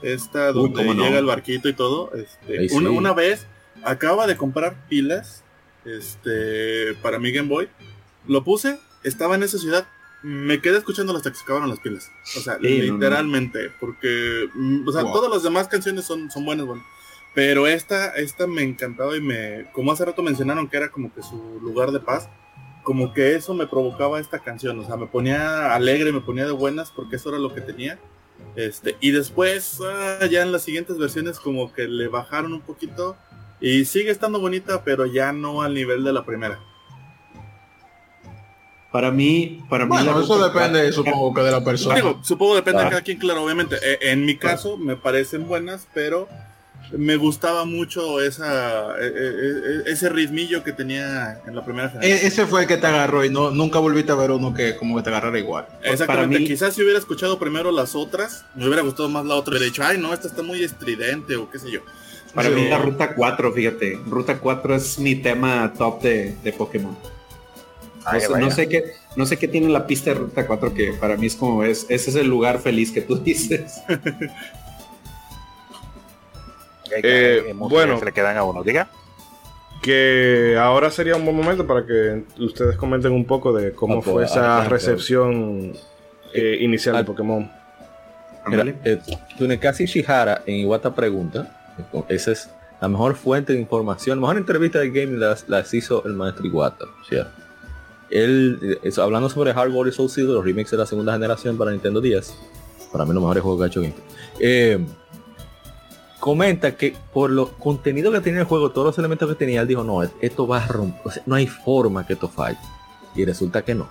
esta 0.01 0.53
donde 0.53 0.81
llega 0.93 1.19
el 1.19 1.25
barquito 1.25 1.67
y 1.67 1.73
todo. 1.73 2.11
Este, 2.13 2.73
una, 2.73 3.11
vez 3.11 3.45
acaba 3.83 4.27
de 4.27 4.37
comprar 4.37 4.87
pilas 4.87 5.43
este, 5.83 6.95
para 7.01 7.19
mi 7.19 7.33
Game 7.33 7.49
Boy, 7.49 7.67
lo 8.27 8.45
puse, 8.45 8.79
estaba 9.03 9.35
en 9.35 9.43
esa 9.43 9.57
ciudad, 9.57 9.85
me 10.25 10.59
quedé 10.59 10.79
escuchando 10.79 11.15
hasta 11.15 11.29
que 11.29 11.37
se 11.37 11.43
acabaron 11.43 11.69
las 11.69 11.79
pilas. 11.79 12.11
O 12.35 12.39
sea, 12.39 12.57
literalmente, 12.57 13.69
porque, 13.79 14.49
o 14.83 14.91
sea, 14.91 15.03
todas 15.03 15.31
las 15.31 15.43
demás 15.43 15.67
canciones 15.67 16.05
son, 16.05 16.31
son 16.31 16.43
buenas, 16.43 16.65
bueno. 16.65 16.83
Pero 17.35 17.67
esta, 17.67 18.15
esta 18.15 18.47
me 18.47 18.63
encantaba 18.63 19.15
y 19.15 19.21
me, 19.21 19.67
como 19.71 19.91
hace 19.91 20.03
rato 20.03 20.23
mencionaron 20.23 20.67
que 20.67 20.77
era 20.77 20.89
como 20.89 21.13
que 21.13 21.21
su 21.21 21.59
lugar 21.61 21.91
de 21.91 21.99
paz, 21.99 22.27
como 22.81 23.13
que 23.13 23.35
eso 23.35 23.53
me 23.53 23.67
provocaba 23.67 24.19
esta 24.19 24.39
canción, 24.39 24.79
o 24.79 24.85
sea, 24.85 24.97
me 24.97 25.05
ponía 25.05 25.75
alegre, 25.75 26.11
me 26.11 26.21
ponía 26.21 26.45
de 26.45 26.53
buenas 26.53 26.89
porque 26.89 27.17
eso 27.17 27.29
era 27.29 27.37
lo 27.37 27.53
que 27.53 27.61
tenía. 27.61 27.99
Este, 28.55 28.97
y 29.01 29.11
después, 29.11 29.79
ah, 29.83 30.25
ya 30.25 30.41
en 30.41 30.51
las 30.51 30.63
siguientes 30.63 30.97
versiones, 30.97 31.39
como 31.39 31.71
que 31.71 31.87
le 31.87 32.07
bajaron 32.07 32.51
un 32.51 32.61
poquito 32.61 33.15
y 33.61 33.85
sigue 33.85 34.09
estando 34.09 34.39
bonita, 34.39 34.83
pero 34.83 35.05
ya 35.05 35.31
no 35.33 35.61
al 35.61 35.75
nivel 35.75 36.03
de 36.03 36.13
la 36.13 36.25
primera. 36.25 36.59
Para 38.95 39.11
mí, 39.11 39.61
para 39.69 39.85
mí. 39.85 39.93
eso 40.23 40.41
depende, 40.41 40.89
supongo 40.93 41.33
que 41.33 41.41
de 41.41 41.51
la 41.51 41.61
persona. 41.61 41.95
Digo, 41.95 42.17
supongo 42.23 42.55
depende 42.55 42.81
de 42.81 42.89
cada 42.89 43.01
quien, 43.01 43.17
claro, 43.17 43.43
obviamente. 43.43 43.75
E, 43.75 44.11
en 44.11 44.23
mi 44.23 44.37
caso, 44.37 44.77
me 44.77 44.95
parecen 44.95 45.49
buenas, 45.49 45.85
pero 45.93 46.29
me 46.93 47.17
gustaba 47.17 47.65
mucho 47.65 48.21
esa, 48.21 48.95
e, 48.97 49.05
e, 49.05 49.91
ese 49.91 50.07
ritmillo 50.07 50.63
que 50.63 50.71
tenía 50.71 51.41
en 51.45 51.57
la 51.57 51.65
primera 51.65 51.89
generación. 51.89 52.25
Ese 52.25 52.45
fue 52.45 52.61
el 52.61 52.67
que 52.69 52.77
te 52.77 52.87
agarró 52.87 53.25
y 53.25 53.29
no, 53.29 53.51
nunca 53.51 53.79
volviste 53.79 54.13
a 54.13 54.15
ver 54.15 54.31
uno 54.31 54.53
que 54.53 54.77
como 54.77 54.95
que 54.95 55.03
te 55.03 55.09
agarrara 55.09 55.37
igual. 55.39 55.67
Exactamente. 55.83 56.37
Para 56.37 56.47
Quizás 56.47 56.73
si 56.73 56.81
hubiera 56.81 56.97
escuchado 56.97 57.37
primero 57.37 57.73
las 57.73 57.95
otras, 57.95 58.45
me 58.55 58.65
hubiera 58.65 58.81
gustado 58.81 59.09
más 59.09 59.25
la 59.25 59.35
otra. 59.35 59.51
Hubiera 59.51 59.65
dicho, 59.65 59.83
ay, 59.83 59.97
no, 59.97 60.13
esta 60.13 60.29
está 60.29 60.41
muy 60.41 60.63
estridente 60.63 61.35
o 61.35 61.49
qué 61.49 61.59
sé 61.59 61.69
yo. 61.69 61.81
Para 62.33 62.49
mí 62.49 62.69
la 62.69 62.77
Ruta 62.77 63.13
4, 63.13 63.51
fíjate. 63.51 63.99
Ruta 64.07 64.37
4 64.37 64.75
es 64.75 64.99
mi 64.99 65.15
tema 65.15 65.73
top 65.77 66.01
de, 66.01 66.37
de 66.41 66.53
Pokémon 66.53 66.95
no, 68.37 68.51
sé, 68.51 68.69
qué, 68.69 68.93
no 69.15 69.25
sé 69.25 69.37
qué 69.37 69.47
tiene 69.47 69.69
la 69.69 69.87
pista 69.87 70.11
de 70.11 70.17
Ruta 70.17 70.45
4 70.45 70.73
que 70.73 70.93
para 70.93 71.17
mí 71.17 71.27
es 71.27 71.35
como 71.35 71.63
es, 71.63 71.85
ese 71.89 72.09
es 72.11 72.15
el 72.15 72.27
lugar 72.27 72.59
feliz 72.59 72.91
que 72.91 73.01
tú 73.01 73.17
dices. 73.23 73.81
Eh, 77.03 77.53
bueno, 77.55 77.99
le 78.03 78.11
quedan 78.11 78.37
a 78.37 78.43
uno, 78.43 78.63
diga. 78.63 78.87
Que 79.81 80.57
ahora 80.59 80.89
sería 80.89 81.15
un 81.15 81.25
buen 81.25 81.35
momento 81.35 81.67
para 81.67 81.85
que 81.85 82.23
ustedes 82.39 82.75
comenten 82.75 83.11
un 83.11 83.25
poco 83.25 83.53
de 83.53 83.73
cómo 83.73 83.99
ah, 83.99 84.01
fue 84.01 84.13
pues, 84.13 84.31
esa 84.31 84.63
recepción 84.63 85.73
eh, 86.33 86.57
inicial 86.61 86.95
de 86.95 87.01
ah. 87.01 87.05
Pokémon. 87.05 87.51
Mira, 88.47 88.63
eh, 88.83 88.99
Tunekasi 89.37 89.85
Shihara 89.85 90.43
en 90.45 90.57
Iwata 90.57 90.93
pregunta, 90.93 91.73
esa 92.09 92.31
es 92.31 92.49
la 92.79 92.87
mejor 92.87 93.15
fuente 93.15 93.53
de 93.53 93.59
información, 93.59 94.17
la 94.17 94.21
mejor 94.21 94.37
entrevista 94.37 94.79
de 94.79 94.89
gaming 94.89 95.19
las, 95.19 95.49
las 95.49 95.73
hizo 95.73 96.05
el 96.05 96.13
maestro 96.13 96.45
Iwata, 96.45 96.85
¿cierto? 97.07 97.44
Él, 98.09 98.79
hablando 98.97 99.29
sobre 99.29 99.53
Hardware 99.53 99.87
y 99.87 99.91
Soul 99.91 100.09
Silver, 100.09 100.35
los 100.35 100.45
remakes 100.45 100.71
de 100.71 100.77
la 100.77 100.85
segunda 100.85 101.13
generación 101.13 101.57
para 101.57 101.71
Nintendo 101.71 102.01
10, 102.01 102.35
para 102.91 103.05
mí 103.05 103.13
los 103.13 103.21
mejores 103.21 103.43
juegos 103.43 103.59
que 103.59 103.63
ha 103.63 103.67
hecho 103.67 103.81
Game, 103.81 103.95
eh, 104.39 104.79
comenta 106.19 106.75
que 106.75 106.95
por 107.13 107.29
los 107.29 107.49
contenido 107.51 108.11
que 108.11 108.19
tenía 108.19 108.41
el 108.41 108.45
juego, 108.45 108.71
todos 108.71 108.87
los 108.87 108.97
elementos 108.97 109.29
que 109.29 109.35
tenía, 109.35 109.61
él 109.61 109.67
dijo, 109.67 109.83
no, 109.83 110.01
esto 110.03 110.47
va 110.47 110.63
a 110.63 110.67
romper, 110.67 111.21
no 111.25 111.35
hay 111.35 111.47
forma 111.47 112.05
que 112.05 112.13
esto 112.13 112.29
falle. 112.29 112.57
Y 113.15 113.23
resulta 113.25 113.63
que 113.63 113.75
no. 113.75 113.87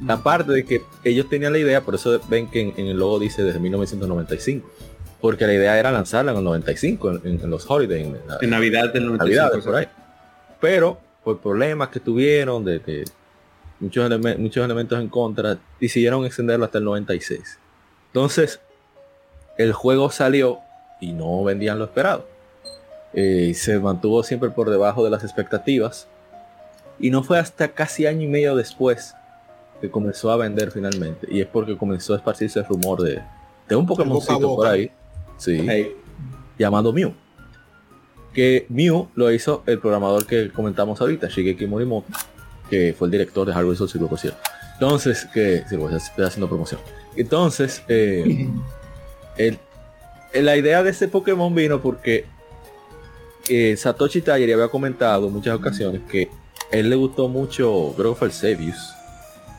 Mm. 0.00 0.10
Aparte 0.10 0.52
de 0.52 0.64
que 0.64 0.82
ellos 1.04 1.28
tenían 1.28 1.52
la 1.52 1.58
idea, 1.58 1.82
por 1.82 1.94
eso 1.94 2.20
ven 2.28 2.50
que 2.50 2.74
en, 2.76 2.86
el 2.86 2.98
logo 2.98 3.18
dice 3.18 3.42
desde 3.42 3.60
1995. 3.60 4.68
Porque 5.20 5.46
la 5.46 5.52
idea 5.52 5.78
era 5.78 5.92
lanzarla 5.92 6.32
en 6.32 6.38
el 6.38 6.44
95, 6.44 7.20
en, 7.24 7.50
los 7.50 7.70
holidays. 7.70 8.06
En, 8.40 8.50
Navidad 8.50 8.92
del 8.92 9.06
95. 9.06 9.64
por 9.64 9.76
ahí. 9.76 9.86
Pero 10.60 10.98
por 11.22 11.40
problemas 11.40 11.90
que 11.90 12.00
tuvieron 12.00 12.64
de, 12.64 12.78
de 12.78 13.04
muchos, 13.80 14.10
muchos 14.38 14.64
elementos 14.64 15.00
en 15.00 15.08
contra, 15.08 15.58
decidieron 15.80 16.24
extenderlo 16.24 16.66
hasta 16.66 16.78
el 16.78 16.84
96. 16.84 17.58
Entonces, 18.08 18.60
el 19.56 19.72
juego 19.72 20.10
salió 20.10 20.60
y 21.00 21.12
no 21.12 21.42
vendían 21.42 21.78
lo 21.78 21.84
esperado. 21.84 22.26
Eh, 23.12 23.52
se 23.54 23.78
mantuvo 23.78 24.22
siempre 24.22 24.50
por 24.50 24.70
debajo 24.70 25.02
de 25.02 25.10
las 25.10 25.24
expectativas. 25.24 26.06
Y 26.98 27.10
no 27.10 27.22
fue 27.22 27.38
hasta 27.38 27.68
casi 27.68 28.06
año 28.06 28.22
y 28.22 28.28
medio 28.28 28.54
después 28.54 29.14
que 29.80 29.90
comenzó 29.90 30.30
a 30.30 30.36
vender 30.36 30.70
finalmente. 30.70 31.26
Y 31.30 31.40
es 31.40 31.46
porque 31.46 31.76
comenzó 31.76 32.12
a 32.12 32.16
esparcirse 32.18 32.58
el 32.58 32.66
rumor 32.66 33.02
de, 33.02 33.22
de 33.68 33.76
un 33.76 33.86
Pokémoncito 33.86 34.54
por 34.54 34.66
ahí. 34.66 34.90
Sí. 35.38 35.66
Llamado 36.58 36.92
Mew. 36.92 37.14
Que 38.34 38.66
Mew 38.68 39.08
lo 39.14 39.32
hizo 39.32 39.62
el 39.66 39.78
programador 39.78 40.26
que 40.26 40.50
comentamos 40.50 41.00
ahorita, 41.00 41.28
Shigeki 41.28 41.66
Morimoto 41.66 42.06
que 42.70 42.94
fue 42.96 43.08
el 43.08 43.12
director 43.12 43.46
de 43.46 43.52
Hardware 43.52 43.76
Soul 43.76 43.90
cierto. 44.18 44.38
Entonces, 44.74 45.26
que 45.34 45.64
sí, 45.68 45.76
pues, 45.76 45.94
estoy 45.94 46.24
haciendo 46.24 46.48
promoción. 46.48 46.80
Entonces, 47.16 47.82
eh, 47.88 48.48
la 50.32 50.56
idea 50.56 50.82
de 50.82 50.90
este 50.90 51.08
Pokémon 51.08 51.54
vino 51.54 51.82
porque 51.82 52.24
eh, 53.48 53.76
Satoshi 53.76 54.22
Tajiri 54.22 54.52
había 54.52 54.68
comentado 54.68 55.26
en 55.26 55.32
muchas 55.32 55.54
ocasiones 55.54 56.02
que 56.10 56.30
él 56.70 56.88
le 56.88 56.96
gustó 56.96 57.28
mucho, 57.28 57.92
creo 57.96 58.14
que 58.14 58.18
fue 58.18 58.28
el 58.28 58.32
Sebius. 58.32 58.94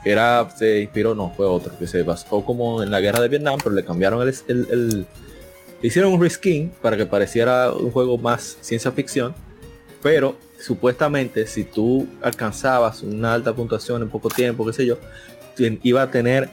Era, 0.03 0.49
se 0.55 0.81
inspiró, 0.81 1.13
no, 1.13 1.31
fue 1.35 1.45
otro, 1.45 1.77
que 1.77 1.85
se 1.85 2.01
basó 2.01 2.43
como 2.43 2.81
en 2.81 2.89
la 2.89 3.01
guerra 3.01 3.19
de 3.19 3.27
Vietnam, 3.27 3.59
pero 3.61 3.75
le 3.75 3.85
cambiaron 3.85 4.27
el, 4.27 4.35
el 4.47 5.05
hicieron 5.83 6.13
un 6.13 6.21
reskin 6.21 6.71
para 6.81 6.97
que 6.97 7.05
pareciera 7.05 7.71
un 7.71 7.91
juego 7.91 8.17
más 8.17 8.57
ciencia 8.61 8.91
ficción, 8.91 9.35
pero 10.01 10.35
supuestamente 10.61 11.47
si 11.47 11.63
tú 11.63 12.07
alcanzabas 12.21 13.01
una 13.01 13.33
alta 13.33 13.53
puntuación 13.53 14.01
en 14.01 14.09
poco 14.09 14.29
tiempo, 14.29 14.65
qué 14.65 14.73
sé 14.73 14.85
yo, 14.85 14.97
iba 15.83 16.01
a 16.01 16.11
tener 16.11 16.49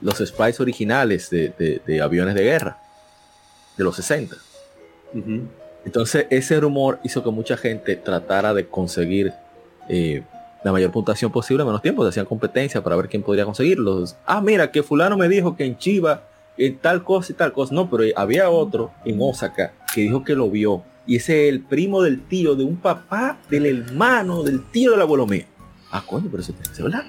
los 0.00 0.18
sprites 0.18 0.60
originales 0.60 1.30
de, 1.30 2.00
aviones 2.02 2.34
de 2.34 2.42
guerra 2.42 2.78
de 3.76 3.84
los 3.84 3.96
60. 3.96 4.36
Entonces 5.84 6.26
ese 6.30 6.60
rumor 6.60 6.98
hizo 7.04 7.22
que 7.22 7.30
mucha 7.30 7.56
gente 7.56 7.96
tratara 7.96 8.52
de 8.54 8.66
conseguir 8.66 9.32
eh, 9.88 10.22
la 10.64 10.72
mayor 10.72 10.90
puntuación 10.90 11.30
posible 11.30 11.62
en 11.62 11.68
menos 11.68 11.82
tiempo. 11.82 12.02
Se 12.02 12.08
hacían 12.10 12.26
competencia 12.26 12.82
para 12.82 12.96
ver 12.96 13.08
quién 13.08 13.22
podría 13.22 13.44
conseguirlos. 13.44 14.16
Ah, 14.26 14.40
mira, 14.40 14.70
que 14.70 14.82
fulano 14.82 15.16
me 15.16 15.28
dijo 15.28 15.56
que 15.56 15.64
en 15.64 15.78
Chiva 15.78 16.24
en 16.58 16.78
tal 16.78 17.04
cosa 17.04 17.32
y 17.32 17.34
tal 17.36 17.52
cosa. 17.52 17.74
No, 17.74 17.88
pero 17.88 18.04
había 18.16 18.50
otro 18.50 18.90
en 19.04 19.18
Osaka 19.20 19.72
que 19.94 20.02
dijo 20.02 20.24
que 20.24 20.34
lo 20.34 20.50
vio 20.50 20.82
y 21.06 21.16
ese 21.16 21.46
es 21.46 21.52
el 21.54 21.60
primo 21.60 22.02
del 22.02 22.20
tío, 22.26 22.54
de 22.54 22.64
un 22.64 22.76
papá, 22.76 23.38
del 23.48 23.66
hermano, 23.66 24.42
del 24.42 24.64
tío 24.70 24.92
del 24.92 25.02
abuelo 25.02 25.26
mío. 25.26 25.44
Ah, 25.90 26.02
coño, 26.04 26.28
pero 26.30 26.42
eso 26.42 26.52
es 26.60 26.82
verdad. 26.82 27.04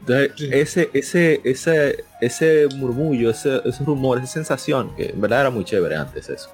Entonces, 0.00 0.32
ese, 0.50 0.90
ese, 0.92 1.40
ese, 1.44 2.04
ese 2.20 2.68
murmullo, 2.76 3.30
ese, 3.30 3.60
ese, 3.64 3.84
rumor, 3.84 4.18
esa 4.18 4.26
sensación, 4.26 4.96
que 4.96 5.10
en 5.10 5.20
verdad 5.20 5.42
era 5.42 5.50
muy 5.50 5.64
chévere 5.64 5.94
antes 5.94 6.28
eso. 6.28 6.50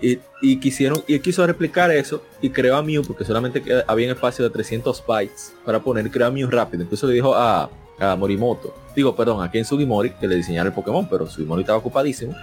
Y, 0.00 0.18
y 0.40 0.58
quisieron, 0.58 1.02
y 1.06 1.18
quiso 1.20 1.46
replicar 1.46 1.90
eso 1.90 2.22
y 2.40 2.50
creó 2.50 2.76
a 2.76 2.82
Mew, 2.82 3.02
porque 3.04 3.24
solamente 3.24 3.62
había 3.86 4.06
un 4.06 4.12
espacio 4.12 4.44
de 4.44 4.50
300 4.50 5.04
bytes 5.06 5.54
para 5.64 5.80
poner, 5.80 6.10
creó 6.10 6.28
a 6.28 6.30
Mew 6.30 6.48
rápido. 6.48 6.82
Incluso 6.82 7.06
le 7.06 7.14
dijo 7.14 7.34
a, 7.34 7.70
a 7.98 8.16
Morimoto, 8.16 8.74
digo, 8.96 9.14
perdón, 9.14 9.44
a 9.44 9.50
Ken 9.50 9.64
Sugimori, 9.64 10.10
que 10.10 10.26
le 10.26 10.36
diseñara 10.36 10.68
el 10.68 10.74
Pokémon, 10.74 11.08
pero 11.08 11.26
Sugimori 11.26 11.62
estaba 11.62 11.78
ocupadísimo 11.78 12.34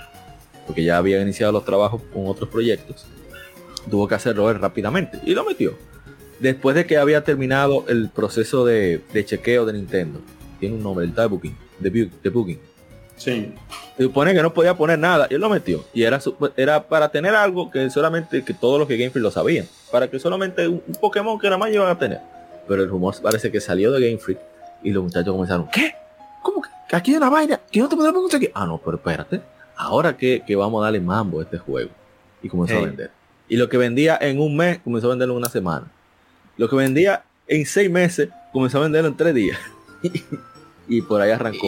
porque 0.65 0.83
ya 0.83 0.97
había 0.97 1.21
iniciado 1.21 1.51
los 1.51 1.65
trabajos 1.65 2.01
con 2.13 2.27
otros 2.27 2.49
proyectos, 2.49 3.05
tuvo 3.89 4.07
que 4.07 4.15
hacerlo 4.15 4.49
él 4.49 4.59
rápidamente 4.59 5.19
y 5.23 5.33
lo 5.33 5.45
metió. 5.45 5.73
Después 6.39 6.75
de 6.75 6.85
que 6.85 6.97
había 6.97 7.23
terminado 7.23 7.85
el 7.87 8.09
proceso 8.09 8.65
de, 8.65 9.01
chequeo 9.25 9.65
de 9.65 9.73
Nintendo, 9.73 10.19
tiene 10.59 10.75
un 10.75 10.83
nombre, 10.83 11.05
el 11.05 11.15
debugging, 11.15 11.55
debugging, 11.79 12.59
Sí. 13.17 13.53
Se 13.97 14.03
supone 14.03 14.33
que 14.33 14.41
no 14.41 14.53
podía 14.53 14.75
poner 14.75 14.99
nada. 14.99 15.27
Y 15.29 15.35
él 15.35 15.41
lo 15.41 15.49
metió. 15.49 15.85
Y 15.93 16.03
era, 16.03 16.19
era 16.57 16.87
para 16.87 17.09
tener 17.09 17.33
algo 17.33 17.71
que 17.71 17.89
solamente 17.89 18.43
que 18.43 18.53
todos 18.53 18.77
los 18.77 18.87
que 18.87 18.97
Game 18.97 19.09
Freak 19.09 19.23
lo 19.23 19.31
sabían. 19.31 19.67
Para 19.91 20.09
que 20.09 20.19
solamente 20.19 20.67
un, 20.67 20.81
Pokémon 20.99 21.39
que 21.39 21.47
nada 21.47 21.57
más 21.57 21.71
iban 21.71 21.87
a 21.87 21.97
tener. 21.97 22.19
Pero 22.67 22.83
el 22.83 22.89
rumor 22.89 23.15
parece 23.21 23.51
que 23.51 23.61
salió 23.61 23.91
de 23.91 24.05
Game 24.05 24.19
Freak. 24.19 24.39
Y 24.83 24.91
los 24.91 25.03
muchachos 25.03 25.31
comenzaron, 25.33 25.69
¿qué? 25.71 25.95
¿Cómo 26.41 26.61
que 26.61 26.95
aquí 26.95 27.11
hay 27.11 27.17
una 27.17 27.29
vaina? 27.29 27.59
¿Que 27.71 27.79
no 27.79 27.89
te 27.89 27.95
podemos 27.95 28.21
conseguir? 28.21 28.51
Ah, 28.53 28.65
no, 28.65 28.77
pero 28.77 28.97
espérate. 28.97 29.41
Ahora 29.77 30.15
que, 30.17 30.43
vamos 30.55 30.81
a 30.81 30.85
darle 30.85 30.99
mambo 30.99 31.39
a 31.39 31.43
este 31.43 31.57
juego. 31.57 31.91
Y 32.41 32.49
comenzó 32.49 32.77
a 32.77 32.81
vender. 32.81 33.11
Y 33.47 33.57
lo 33.57 33.69
que 33.69 33.77
vendía 33.77 34.17
en 34.19 34.39
un 34.39 34.55
mes, 34.55 34.79
comenzó 34.79 35.07
a 35.07 35.09
venderlo 35.11 35.33
en 35.33 35.39
una 35.39 35.49
semana. 35.49 35.91
Lo 36.57 36.69
que 36.69 36.75
vendía 36.75 37.23
en 37.47 37.65
seis 37.65 37.89
meses, 37.89 38.29
comenzó 38.51 38.79
a 38.79 38.81
venderlo 38.81 39.09
en 39.09 39.17
tres 39.17 39.35
días. 39.35 39.59
y 40.87 41.01
por 41.01 41.21
ahí 41.21 41.31
arrancó. 41.31 41.67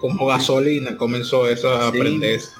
como 0.00 0.26
gasolina 0.26 0.96
comenzó 0.96 1.48
eso 1.48 1.70
a 1.70 1.88
aprenderse. 1.88 2.50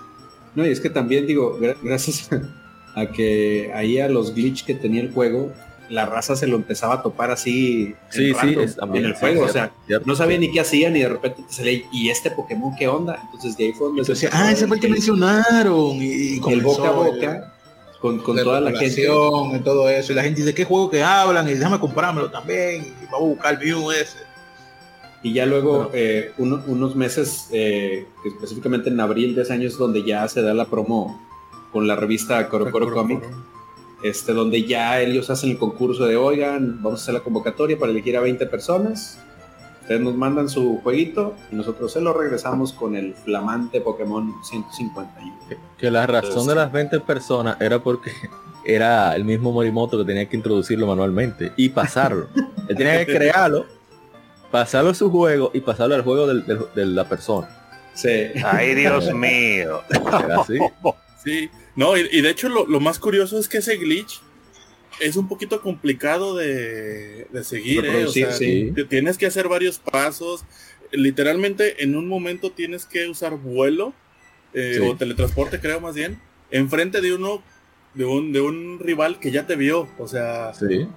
No, 0.55 0.67
y 0.67 0.71
es 0.71 0.81
que 0.81 0.91
también 0.91 1.27
digo, 1.27 1.59
gracias 1.83 2.31
a 2.95 3.07
que 3.07 3.71
ahí 3.75 3.99
a 3.99 4.09
los 4.09 4.35
glitch 4.35 4.65
que 4.65 4.75
tenía 4.75 5.03
el 5.03 5.13
juego, 5.13 5.53
la 5.89 6.07
raza 6.07 6.37
se 6.37 6.47
lo 6.47 6.57
empezaba 6.57 6.95
a 6.95 7.03
topar 7.03 7.31
así 7.31 7.95
sí, 8.11 8.33
sí, 8.35 8.57
también 8.77 9.05
en 9.05 9.11
el 9.11 9.17
juego. 9.17 9.45
o 9.45 9.49
sea, 9.49 9.73
no 10.05 10.17
sabía 10.17 10.39
ni 10.39 10.51
qué 10.51 10.61
hacían 10.61 10.97
y 10.97 11.01
de 11.01 11.09
repente 11.09 11.43
te 11.47 11.53
salía, 11.53 11.83
¿y 11.93 12.09
este 12.09 12.31
Pokémon 12.31 12.75
qué 12.77 12.89
onda? 12.89 13.21
Entonces 13.25 13.57
de 13.57 13.67
ahí 13.67 13.73
fue 13.73 13.89
donde 13.89 14.29
ah, 14.33 14.53
ese 14.53 14.67
fue 14.67 14.77
el 14.77 14.83
que 14.83 14.89
mencionaron. 14.89 15.97
Y, 15.97 16.41
el 16.49 16.63
boca 16.63 16.89
a 16.89 16.93
boca. 16.93 17.55
con, 18.01 18.19
con 18.19 18.37
toda 18.37 18.61
la 18.61 18.73
gente. 18.73 19.03
Y 19.03 19.59
todo 19.61 19.89
eso. 19.89 20.13
Y 20.13 20.15
la 20.15 20.23
gente 20.23 20.41
dice, 20.41 20.55
¿qué 20.55 20.65
juego 20.65 20.91
que 20.91 21.03
hablan? 21.03 21.49
Y 21.49 21.55
déjame 21.55 21.79
comprármelo 21.79 22.31
también. 22.31 22.83
Y 23.03 23.05
vamos 23.05 23.23
a 23.23 23.35
buscar 23.35 23.55
el 23.55 23.67
Mew 23.67 23.93
ese. 23.93 24.19
Y 25.23 25.33
ya 25.33 25.47
luego, 25.47 25.91
eh, 25.93 26.33
unos 26.39 26.95
meses, 26.95 27.49
eh, 27.51 28.07
específicamente 28.25 28.91
en 28.91 29.01
abril 29.01 29.35
de 29.35 29.43
ese 29.43 29.53
año, 29.55 29.67
es 29.67 29.77
donde 29.77 30.05
ya 30.05 30.29
se 30.29 30.43
da 30.43 30.55
la 30.55 30.67
promo 30.67 31.21
con 31.73 31.87
la 31.87 31.97
revista 31.97 32.49
Coro 32.49 32.71
Coro 32.71 32.93
Comic, 32.93 33.23
este, 34.03 34.33
donde 34.33 34.65
ya 34.65 35.01
ellos 35.01 35.31
hacen 35.31 35.51
el 35.51 35.59
concurso 35.59 36.07
de, 36.07 36.17
oigan, 36.17 36.83
vamos 36.83 37.01
a 37.01 37.03
hacer 37.03 37.15
la 37.15 37.21
convocatoria 37.21 37.79
para 37.79 37.93
elegir 37.93 38.17
a 38.17 38.21
20 38.21 38.47
personas. 38.47 39.19
Ustedes 39.83 40.01
nos 40.01 40.17
mandan 40.17 40.49
su 40.49 40.81
jueguito 40.83 41.35
y 41.53 41.55
nosotros 41.55 41.93
se 41.93 42.01
lo 42.01 42.13
regresamos 42.13 42.73
con 42.73 42.97
el 42.97 43.15
flamante 43.15 43.81
Pokémon 43.81 44.35
151. 44.43 45.37
Que 45.79 45.91
la 45.91 46.07
razón 46.07 46.47
de 46.47 46.57
las 46.57 46.73
20 46.73 47.01
personas 47.01 47.57
era 47.61 47.79
porque 47.79 48.11
era 48.65 49.15
el 49.15 49.25
mismo 49.25 49.53
Morimoto 49.53 49.99
que 49.99 50.05
tenía 50.05 50.29
que 50.29 50.37
introducirlo 50.37 50.87
manualmente 50.87 51.53
y 51.57 51.69
pasarlo. 51.69 52.29
Él 52.69 52.77
tenía 52.77 53.05
que 53.07 53.15
crearlo 53.15 53.77
pasarlo 54.51 54.91
a 54.91 54.95
su 54.95 55.11
juego 55.11 55.51
y 55.53 55.61
pasarlo 55.61 55.95
al 55.95 56.03
juego 56.03 56.27
de 56.27 56.87
la 56.87 57.05
persona. 57.09 57.49
Sí. 57.95 58.31
Ay, 58.45 58.75
Dios 58.75 59.13
mío. 59.15 59.81
Sí. 61.23 61.51
No, 61.77 61.97
y, 61.97 62.23
de 62.23 62.31
hecho 62.31 62.49
lo, 62.49 62.81
más 62.81 62.99
curioso 62.99 63.39
es 63.39 63.49
que 63.49 63.59
ese 63.59 63.77
glitch 63.77 64.21
es 64.99 65.17
un 65.17 65.29
poquito 65.29 65.61
complicado 65.61 66.35
de, 66.35 67.27
seguir. 67.43 67.85
¿eh? 67.87 68.87
Tienes 68.89 69.19
que 69.19 69.27
hacer 69.27 69.47
varios 69.47 69.79
pasos. 69.79 70.45
Literalmente 70.91 71.83
en 71.85 71.95
un 71.95 72.09
momento 72.09 72.51
tienes 72.51 72.87
que 72.87 73.09
usar 73.09 73.37
vuelo 73.37 73.93
eh, 74.55 74.81
o 74.83 74.97
teletransporte, 74.97 75.61
creo 75.61 75.81
más 75.81 75.95
bien, 75.95 76.19
enfrente 76.51 77.03
de 77.03 77.13
uno, 77.13 77.43
de 77.93 78.07
un, 78.07 78.33
de 78.33 78.41
un 78.41 78.79
rival 78.79 79.21
que 79.21 79.31
ya 79.31 79.47
te 79.47 79.57
vio. 79.57 79.87
O 79.99 80.09
sea, 80.09 80.55
sí. 80.55 80.89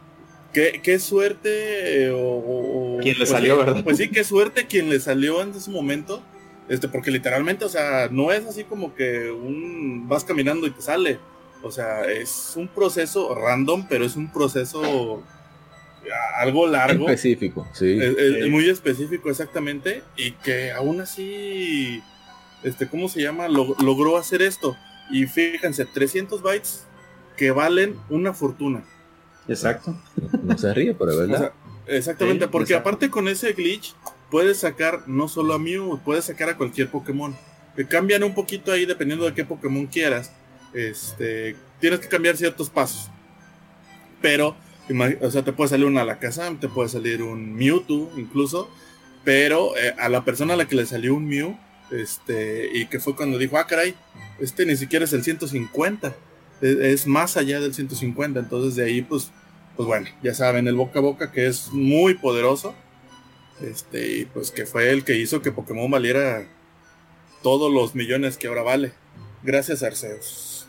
Qué, 0.53 0.99
suerte 0.99 2.05
eh, 2.05 2.11
o, 2.11 2.99
quien 3.01 3.13
le 3.13 3.19
pues 3.19 3.29
salió, 3.29 3.57
¿verdad? 3.57 3.83
Pues 3.83 3.97
sí, 3.97 4.09
qué 4.09 4.23
suerte 4.23 4.65
quien 4.65 4.89
le 4.89 4.99
salió 4.99 5.41
en 5.41 5.51
ese 5.51 5.69
momento. 5.69 6.23
Este, 6.69 6.87
porque 6.87 7.11
literalmente, 7.11 7.65
o 7.65 7.69
sea, 7.69 8.07
no 8.11 8.31
es 8.31 8.45
así 8.45 8.63
como 8.63 8.93
que 8.93 9.31
un 9.31 10.07
vas 10.07 10.23
caminando 10.23 10.67
y 10.67 10.71
te 10.71 10.81
sale. 10.81 11.19
O 11.63 11.71
sea, 11.71 12.05
es 12.05 12.53
un 12.55 12.67
proceso 12.67 13.33
random, 13.35 13.87
pero 13.89 14.05
es 14.05 14.15
un 14.15 14.31
proceso 14.31 15.23
algo 16.37 16.67
largo. 16.67 17.09
Específico, 17.09 17.67
sí. 17.73 17.97
Es, 17.99 18.49
muy 18.49 18.69
específico, 18.69 19.29
exactamente. 19.29 20.03
Y 20.15 20.31
que 20.31 20.71
aún 20.71 21.01
así, 21.01 22.01
este, 22.63 22.87
¿cómo 22.87 23.09
se 23.09 23.21
llama? 23.21 23.47
logró 23.47 24.17
hacer 24.17 24.41
esto. 24.41 24.77
Y 25.11 25.25
fíjense, 25.25 25.85
300 25.85 26.41
bytes 26.41 26.85
que 27.35 27.51
valen 27.51 27.95
una 28.09 28.33
fortuna. 28.33 28.83
Exacto. 29.47 29.95
No 30.43 30.57
se 30.57 30.73
ríe, 30.73 30.93
pero 30.93 31.11
es 31.11 31.17
verdad. 31.17 31.51
exactamente, 31.87 32.47
porque 32.47 32.75
aparte 32.75 33.09
con 33.09 33.27
ese 33.27 33.53
glitch 33.53 33.95
puedes 34.29 34.59
sacar 34.59 35.07
no 35.07 35.27
solo 35.27 35.53
a 35.53 35.59
Mew, 35.59 35.99
puedes 36.03 36.25
sacar 36.25 36.49
a 36.49 36.57
cualquier 36.57 36.89
Pokémon. 36.89 37.35
Que 37.75 37.85
cambian 37.85 38.23
un 38.23 38.33
poquito 38.33 38.71
ahí 38.71 38.85
dependiendo 38.85 39.25
de 39.25 39.33
qué 39.33 39.45
Pokémon 39.45 39.87
quieras. 39.87 40.31
Este, 40.73 41.55
tienes 41.79 41.99
que 41.99 42.07
cambiar 42.07 42.37
ciertos 42.37 42.69
pasos. 42.69 43.09
Pero, 44.21 44.55
o 45.21 45.31
sea, 45.31 45.43
te 45.43 45.53
puede 45.53 45.69
salir 45.69 45.85
un 45.85 45.97
Alakazam, 45.97 46.59
te 46.59 46.67
puede 46.67 46.89
salir 46.89 47.23
un 47.23 47.55
Mewtwo 47.55 48.11
incluso. 48.17 48.69
Pero 49.23 49.77
eh, 49.77 49.95
a 49.97 50.09
la 50.09 50.25
persona 50.25 50.53
a 50.53 50.57
la 50.57 50.67
que 50.67 50.75
le 50.75 50.85
salió 50.85 51.15
un 51.15 51.27
Mew, 51.27 51.57
este, 51.91 52.69
y 52.73 52.87
que 52.87 52.99
fue 52.99 53.15
cuando 53.15 53.37
dijo, 53.37 53.57
ah, 53.57 53.67
caray, 53.67 53.95
este 54.39 54.65
ni 54.65 54.75
siquiera 54.75 55.05
es 55.05 55.13
el 55.13 55.23
150 55.23 56.15
es, 56.61 57.07
más 57.07 57.37
allá 57.37 57.59
del 57.59 57.73
150. 57.73 58.39
Entonces 58.39 58.75
de 58.75 58.85
ahí, 58.85 59.01
pues, 59.01 59.31
pues 59.75 59.87
bueno, 59.87 60.07
ya 60.23 60.33
saben, 60.33 60.67
el 60.67 60.75
boca 60.75 60.99
a 60.99 61.01
boca 61.01 61.31
que 61.31 61.47
es 61.47 61.69
muy 61.71 62.15
poderoso. 62.15 62.75
Este, 63.61 64.27
pues 64.33 64.51
que 64.51 64.65
fue 64.65 64.91
el 64.91 65.03
que 65.03 65.17
hizo 65.17 65.41
que 65.41 65.51
Pokémon 65.51 65.91
valiera 65.91 66.47
todos 67.43 67.71
los 67.71 67.95
millones 67.95 68.37
que 68.37 68.47
ahora 68.47 68.63
vale. 68.63 68.93
Gracias, 69.43 69.83
Arceus. 69.83 70.67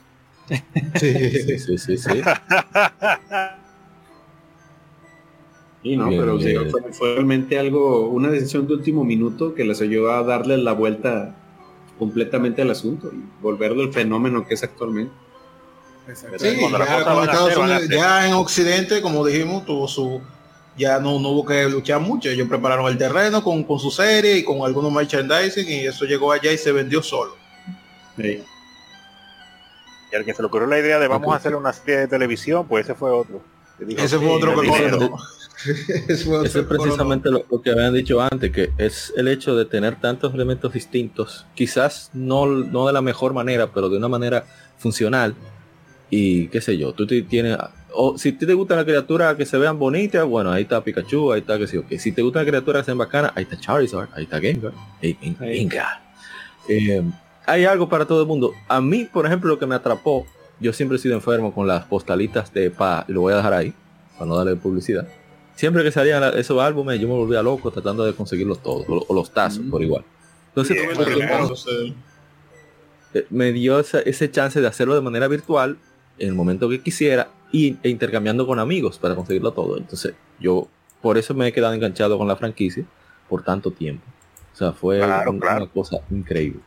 Sí, 0.99 1.59
sí, 1.59 1.79
sí, 1.79 1.97
sí. 1.97 2.21
Y 5.83 5.97
no, 5.97 6.11
pero 6.11 6.39
fue, 6.93 7.15
realmente 7.15 7.59
algo, 7.59 8.09
una 8.09 8.29
decisión 8.29 8.67
de 8.67 8.75
último 8.75 9.03
minuto 9.03 9.55
que 9.55 9.65
les 9.65 9.81
ayudó 9.81 10.13
a 10.13 10.23
darle 10.23 10.59
la 10.59 10.73
vuelta 10.73 11.35
completamente 11.99 12.61
al 12.61 12.71
asunto 12.71 13.11
y 13.13 13.25
volverlo 13.43 13.83
el 13.83 13.93
fenómeno 13.93 14.47
que 14.47 14.55
es 14.55 14.63
actualmente. 14.63 15.13
Sí, 16.39 16.57
ya, 17.91 18.27
en 18.27 18.35
Occidente, 18.35 19.01
como 19.01 19.25
dijimos, 19.25 19.65
tuvo 19.65 19.87
su 19.87 20.21
ya 20.77 20.99
no, 20.99 21.19
no, 21.19 21.31
hubo 21.31 21.45
que 21.45 21.69
luchar 21.69 22.01
mucho. 22.01 22.29
Ellos 22.29 22.49
prepararon 22.49 22.87
el 22.87 22.99
terreno 22.99 23.43
con, 23.43 23.67
su 23.79 23.91
serie 23.91 24.39
y 24.39 24.45
con 24.45 24.63
algunos 24.65 24.93
merchandising 24.93 25.69
y 25.69 25.87
eso 25.87 26.05
llegó 26.05 26.33
allá 26.33 26.53
y 26.53 26.59
se 26.59 26.73
vendió 26.73 27.03
solo. 27.03 27.37
Y 28.19 28.43
al 30.17 30.25
que 30.25 30.35
se 30.35 30.43
le 30.43 30.47
ocurrió 30.47 30.67
la 30.67 30.79
idea 30.79 30.99
de 30.99 31.09
vamos 31.09 31.33
a 31.33 31.37
hacer 31.37 31.55
una 31.55 31.73
serie 31.73 31.99
de 31.99 32.09
televisión, 32.09 32.67
pues 32.67 32.85
ese 32.85 32.95
fue 32.95 33.11
otro. 33.11 33.43
ese 33.79 34.19
fue 34.19 34.29
otro 34.29 34.61
que 34.61 34.69
Eso 36.09 36.43
es 36.43 36.53
precisamente 36.65 37.31
lo, 37.31 37.45
que 37.63 37.71
habían 37.71 37.93
dicho 37.93 38.21
antes, 38.21 38.51
que 38.51 38.73
es 38.79 39.13
el 39.17 39.29
hecho 39.29 39.55
de 39.55 39.67
tener 39.67 40.01
tantos 40.01 40.33
elementos 40.33 40.73
distintos, 40.73 41.47
quizás 41.55 42.11
no, 42.15 42.47
no 42.47 42.87
de 42.87 42.95
la 42.95 43.03
mejor 43.03 43.35
manera, 43.35 43.71
pero 43.73 43.91
de 43.91 43.99
una 43.99 44.09
manera 44.09 44.47
funcional, 44.79 45.35
y 46.09 46.49
qué 46.49 46.63
sé 46.63 46.79
yo, 46.79 46.93
tú 46.95 47.07
tienes, 47.07 47.59
o 47.95 48.19
si 48.19 48.33
te 48.33 48.53
gusta 48.55 48.77
la 48.77 48.85
criatura 48.85 49.37
que 49.37 49.47
se 49.47 49.59
vean 49.59 49.79
bonitas, 49.79 50.25
bueno, 50.27 50.53
ahí 50.53 50.63
está 50.63 50.83
Pikachu, 50.83 51.33
ahí 51.33 51.41
está 51.41 51.59
que 51.59 51.67
sé 51.67 51.77
yo, 51.77 51.87
que 51.87 51.99
si 51.99 52.13
te 52.13 52.23
gusta 52.23 52.41
la 52.41 52.47
criatura 52.47 52.81
que 52.81 52.87
sean 52.87 52.99
bacanas, 52.99 53.33
ahí 53.35 53.45
está 53.45 53.59
Charizard, 53.59 54.09
ahí 54.15 54.25
está 54.25 54.41
Gengar, 54.41 54.73
Gengar. 55.01 56.01
Eh, 56.69 57.03
hay 57.47 57.65
algo 57.65 57.89
para 57.89 58.07
todo 58.07 58.23
el 58.23 58.29
mundo. 58.29 58.55
A 58.69 58.81
mí, 58.81 59.09
por 59.11 59.27
ejemplo, 59.27 59.51
lo 59.51 59.59
que 59.59 59.67
me 59.67 59.75
atrapó, 59.75 60.27
yo 60.61 60.73
siempre 60.73 60.97
he 60.97 61.01
sido 61.01 61.15
enfermo 61.15 61.53
con 61.53 61.67
las 61.67 61.85
postalitas 61.85 62.53
de 62.53 62.71
pa, 62.71 63.05
lo 63.09 63.23
voy 63.23 63.33
a 63.33 63.37
dejar 63.37 63.55
ahí, 63.55 63.75
para 64.15 64.27
no 64.27 64.37
darle 64.37 64.57
publicidad. 64.57 65.09
Siempre 65.57 65.83
que 65.83 65.93
salían 65.93 66.23
esos 66.39 66.61
álbumes, 66.63 67.01
yo 67.01 67.09
me 67.09 67.15
volvía 67.15 67.43
loco 67.43 67.71
tratando 67.71 68.05
de 68.05 68.15
conseguirlos 68.15 68.63
todos, 68.63 68.87
o, 68.89 69.15
los 69.15 69.31
tazos 69.31 69.63
por 69.71 69.83
igual. 69.83 70.05
Entonces, 70.49 70.79
eh, 73.13 73.27
me 73.31 73.53
dio 73.53 73.81
ese 73.81 74.31
chance 74.31 74.61
de 74.61 74.67
hacerlo 74.67 74.95
de 74.95 75.01
manera 75.01 75.29
virtual 75.29 75.77
en 76.21 76.29
el 76.29 76.35
momento 76.35 76.69
que 76.69 76.81
quisiera 76.81 77.29
y, 77.51 77.77
e 77.83 77.89
intercambiando 77.89 78.47
con 78.47 78.61
amigos 78.61 78.99
para 78.99 79.17
conseguirlo 79.17 79.53
todo. 79.53 79.77
Entonces, 79.77 80.15
yo 80.39 80.69
por 81.03 81.19
eso 81.19 81.35
me 81.35 81.49
he 81.49 81.53
quedado 81.53 81.75
enganchado 81.75 82.17
con 82.19 82.29
la 82.29 82.37
franquicia 82.37 82.85
por 83.29 83.43
tanto 83.43 83.73
tiempo. 83.73 84.05
O 84.53 84.57
sea, 84.57 84.73
fue 84.73 85.03
una 85.03 85.67
cosa 85.67 85.99
increíble. 86.11 86.61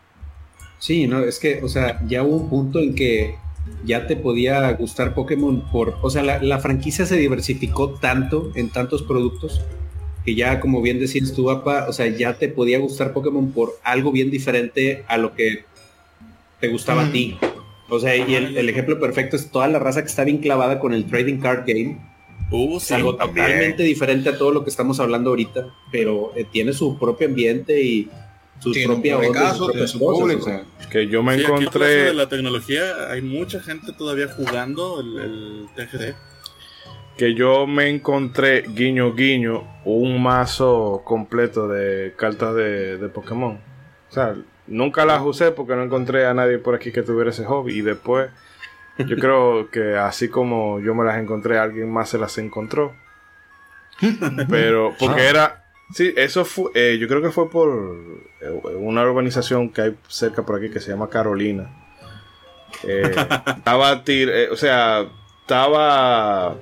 Sí, 0.80 1.08
no, 1.08 1.20
es 1.20 1.40
que, 1.40 1.64
o 1.64 1.70
sea, 1.70 2.02
ya 2.08 2.24
hubo 2.24 2.36
un 2.36 2.50
punto 2.50 2.80
en 2.80 2.96
que 2.96 3.36
ya 3.86 4.08
te 4.08 4.18
podía 4.18 4.72
gustar 4.74 5.14
Pokémon 5.14 5.62
por, 5.72 5.98
o 6.02 6.10
sea, 6.10 6.24
la, 6.24 6.60
franquicia 6.60 7.06
se 7.06 7.16
diversificó 7.16 7.92
tanto 7.92 8.52
en 8.56 8.70
tantos 8.70 9.04
productos 9.04 9.62
que 10.26 10.36
ya, 10.36 10.60
como 10.60 10.82
bien 10.82 11.00
decías 11.00 11.34
tú, 11.34 11.46
papá, 11.46 11.86
o 11.88 11.94
sea, 11.94 12.08
ya 12.08 12.34
te 12.34 12.50
podía 12.50 12.80
gustar 12.80 13.14
Pokémon 13.14 13.52
por 13.52 13.78
algo 13.84 14.12
bien 14.12 14.32
diferente 14.32 15.04
a 15.08 15.18
lo 15.18 15.36
que 15.36 15.66
te 16.60 16.70
gustaba 16.70 17.06
a 17.06 17.12
ti. 17.12 17.38
O 17.96 18.00
sea, 18.00 18.16
y 18.16 18.36
el, 18.36 18.70
ejemplo 18.70 19.00
perfecto 19.00 19.36
es 19.36 19.50
toda 19.50 19.68
la 19.68 19.80
raza 19.80 20.02
que 20.02 20.08
está 20.08 20.24
bien 20.24 20.40
clavada 20.40 20.80
con 20.80 20.94
el 20.94 21.06
trading 21.06 21.38
card 21.40 21.64
game. 21.66 21.98
Uh, 22.52 22.78
es 22.78 22.92
algo 22.92 23.16
totalmente 23.16 23.84
diferente 23.84 24.30
a 24.30 24.38
todo 24.38 24.52
lo 24.52 24.64
que 24.64 24.70
estamos 24.70 25.00
hablando 25.00 25.32
ahorita, 25.32 25.74
pero 25.92 26.34
eh, 26.36 26.46
tiene 26.52 26.74
su 26.74 27.00
propio 27.00 27.28
ambiente 27.28 27.82
y, 27.82 28.10
su 28.60 28.74
propia 28.86 29.18
público. 29.18 30.62
que 30.90 31.08
yo 31.08 31.24
me 31.24 31.36
encontré 31.36 31.86
de 31.86 32.14
la 32.14 32.30
tecnología 32.30 33.12
hay 33.12 33.22
mucha 33.22 33.60
gente 33.60 33.92
todavía 33.92 34.28
jugando 34.28 35.02
el, 35.02 35.18
el 35.18 35.68
TGD 35.76 36.16
que 37.18 37.36
yo 37.36 37.68
me 37.68 37.90
encontré 37.90 38.64
guiño 38.68 39.14
guiño 39.14 39.64
un 39.86 40.22
mazo 40.22 41.02
completo 41.06 41.68
de 41.68 42.14
cartas 42.16 42.56
de, 42.56 42.98
de, 42.98 43.10
Pokémon. 43.10 43.60
O 44.10 44.14
sea, 44.14 44.36
nunca 44.68 45.06
las 45.06 45.22
usé 45.22 45.52
porque 45.52 45.76
no 45.76 45.84
encontré 45.84 46.26
a 46.26 46.34
nadie 46.34 46.58
por 46.58 46.76
aquí 46.76 46.92
que 46.92 47.04
tuviera 47.04 47.30
ese 47.30 47.46
hobby. 47.46 47.78
Y 47.78 47.82
después, 47.82 48.30
yo 48.98 49.16
creo 49.18 49.70
que 49.72 49.96
así 49.96 50.30
como 50.30 50.80
yo 50.80 50.96
me 50.96 51.04
las 51.04 51.18
encontré, 51.18 51.58
alguien 51.58 51.92
más 51.92 52.10
se 52.10 52.18
las 52.18 52.38
encontró. 52.38 52.94
Pero, 54.50 54.94
porque 55.00 55.22
ah. 55.22 55.30
era. 55.30 55.64
Sí, 55.94 56.14
eso 56.16 56.46
fue. 56.46 56.72
Eh, 56.74 56.98
yo 57.00 57.08
creo 57.08 57.22
que 57.22 57.30
fue 57.30 57.50
por 57.50 57.70
eh, 58.42 58.50
una 58.50 59.04
urbanización 59.04 59.70
que 59.70 59.82
hay 59.82 59.98
cerca 60.08 60.44
por 60.44 60.58
aquí 60.58 60.70
que 60.70 60.80
se 60.80 60.92
llama 60.92 61.10
Carolina. 61.10 61.70
Eh, 62.84 63.16
estaba 63.58 64.04
tir, 64.04 64.32
o 64.52 64.56
sea, 64.56 65.06
estaba 65.42 66.56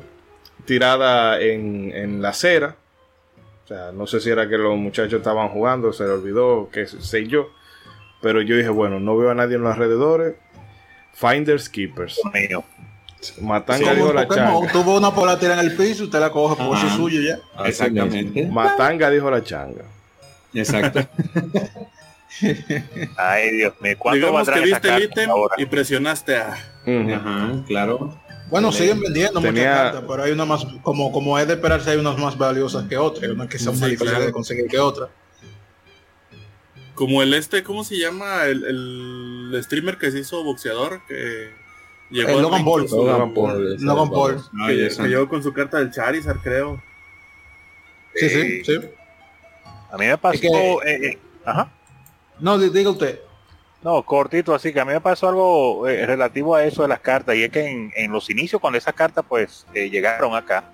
tirada 0.65 1.39
en, 1.39 1.91
en 1.93 2.21
la 2.21 2.29
acera. 2.29 2.75
O 3.63 3.67
sea, 3.67 3.91
no 3.93 4.05
sé 4.05 4.19
si 4.19 4.29
era 4.29 4.49
que 4.49 4.57
los 4.57 4.75
muchachos 4.75 5.13
estaban 5.13 5.47
jugando, 5.47 5.93
se 5.93 6.03
le 6.03 6.09
olvidó, 6.09 6.69
qué 6.71 6.87
sé 6.87 7.25
yo. 7.27 7.51
Pero 8.21 8.41
yo 8.41 8.55
dije, 8.55 8.69
bueno, 8.69 8.99
no 8.99 9.17
veo 9.17 9.31
a 9.31 9.35
nadie 9.35 9.55
en 9.55 9.63
los 9.63 9.73
alrededores. 9.73 10.35
Finders 11.13 11.69
Keepers. 11.69 12.19
Matanga 13.39 13.93
dijo 13.93 14.13
la 14.13 14.27
changa. 14.27 14.71
Tuvo 14.71 14.97
una 14.97 15.13
por 15.13 15.27
la 15.27 15.37
tira 15.37 15.53
en 15.53 15.59
el 15.59 15.75
piso, 15.75 16.05
usted 16.05 16.19
la 16.19 16.31
coge 16.31 16.61
por 16.63 16.77
su 16.77 16.89
suyo 16.89 17.21
ya. 17.21 17.39
Exactamente. 17.65 18.47
Matanga 18.47 19.09
dijo 19.09 19.29
la 19.29 19.43
changa. 19.43 19.83
Exacto. 20.53 20.99
Ay, 23.17 23.51
Dios 23.51 23.73
mío. 23.81 23.97
Digamos 24.13 24.49
que 24.49 24.59
viste 24.61 24.95
el 24.95 25.03
ítem 25.03 25.29
y 25.57 25.65
presionaste 25.65 26.37
a. 26.37 26.53
Ajá, 26.53 27.63
claro. 27.67 28.17
Bueno, 28.49 28.71
siguen 28.71 28.99
vendiendo 28.99 29.39
muchas 29.39 29.63
cartas, 29.63 30.03
pero 30.07 30.23
hay 30.23 30.31
una 30.33 30.43
más, 30.45 30.65
como, 30.81 31.11
como 31.11 31.39
es 31.39 31.47
de 31.47 31.53
esperarse, 31.53 31.91
hay 31.91 31.97
unas 31.97 32.17
más 32.17 32.37
valiosas 32.37 32.85
que 32.87 32.97
otras, 32.97 33.31
unas 33.31 33.47
que 33.47 33.57
son 33.57 33.79
más 33.79 33.89
difíciles 33.89 34.25
de 34.25 34.31
conseguir 34.33 34.67
que 34.67 34.77
otras. 34.77 35.09
Como 37.01 37.23
el 37.23 37.33
este, 37.33 37.63
¿cómo 37.63 37.83
se 37.83 37.97
llama? 37.97 38.45
El, 38.45 38.63
el 38.63 39.63
streamer 39.63 39.97
que 39.97 40.11
se 40.11 40.19
hizo 40.19 40.43
boxeador, 40.43 41.01
que 41.07 41.49
llegó 42.11 42.29
el 42.29 42.43
Logan 42.43 42.63
Paul. 42.63 42.85
Logan 42.91 43.33
Paul. 43.33 43.77
Logan 43.79 44.11
Paul. 44.11 44.43
que, 44.67 45.07
llegó 45.07 45.27
con 45.27 45.41
su 45.41 45.51
carta 45.51 45.79
del 45.79 45.89
Charizard, 45.89 46.37
creo. 46.43 46.79
Sí, 48.13 48.29
sí, 48.29 48.63
sí. 48.63 48.79
A 49.91 49.97
mí 49.97 50.05
me 50.05 50.17
pasó... 50.19 50.83
Eh, 50.83 51.07
eh, 51.07 51.19
ajá. 51.43 51.71
No, 52.39 52.59
diga 52.59 52.91
usted. 52.91 53.19
No, 53.81 54.03
cortito, 54.03 54.53
así 54.53 54.71
que 54.71 54.79
a 54.79 54.85
mí 54.85 54.93
me 54.93 55.01
pasó 55.01 55.27
algo 55.27 55.87
eh, 55.87 56.05
relativo 56.05 56.53
a 56.53 56.63
eso 56.63 56.83
de 56.83 56.87
las 56.87 56.99
cartas, 56.99 57.35
y 57.35 57.41
es 57.41 57.49
que 57.49 57.91
en, 57.95 58.11
los 58.11 58.29
inicios 58.29 58.61
cuando 58.61 58.77
esas 58.77 58.93
cartas 58.93 59.25
pues 59.27 59.65
eh, 59.73 59.89
llegaron 59.89 60.35
acá, 60.35 60.65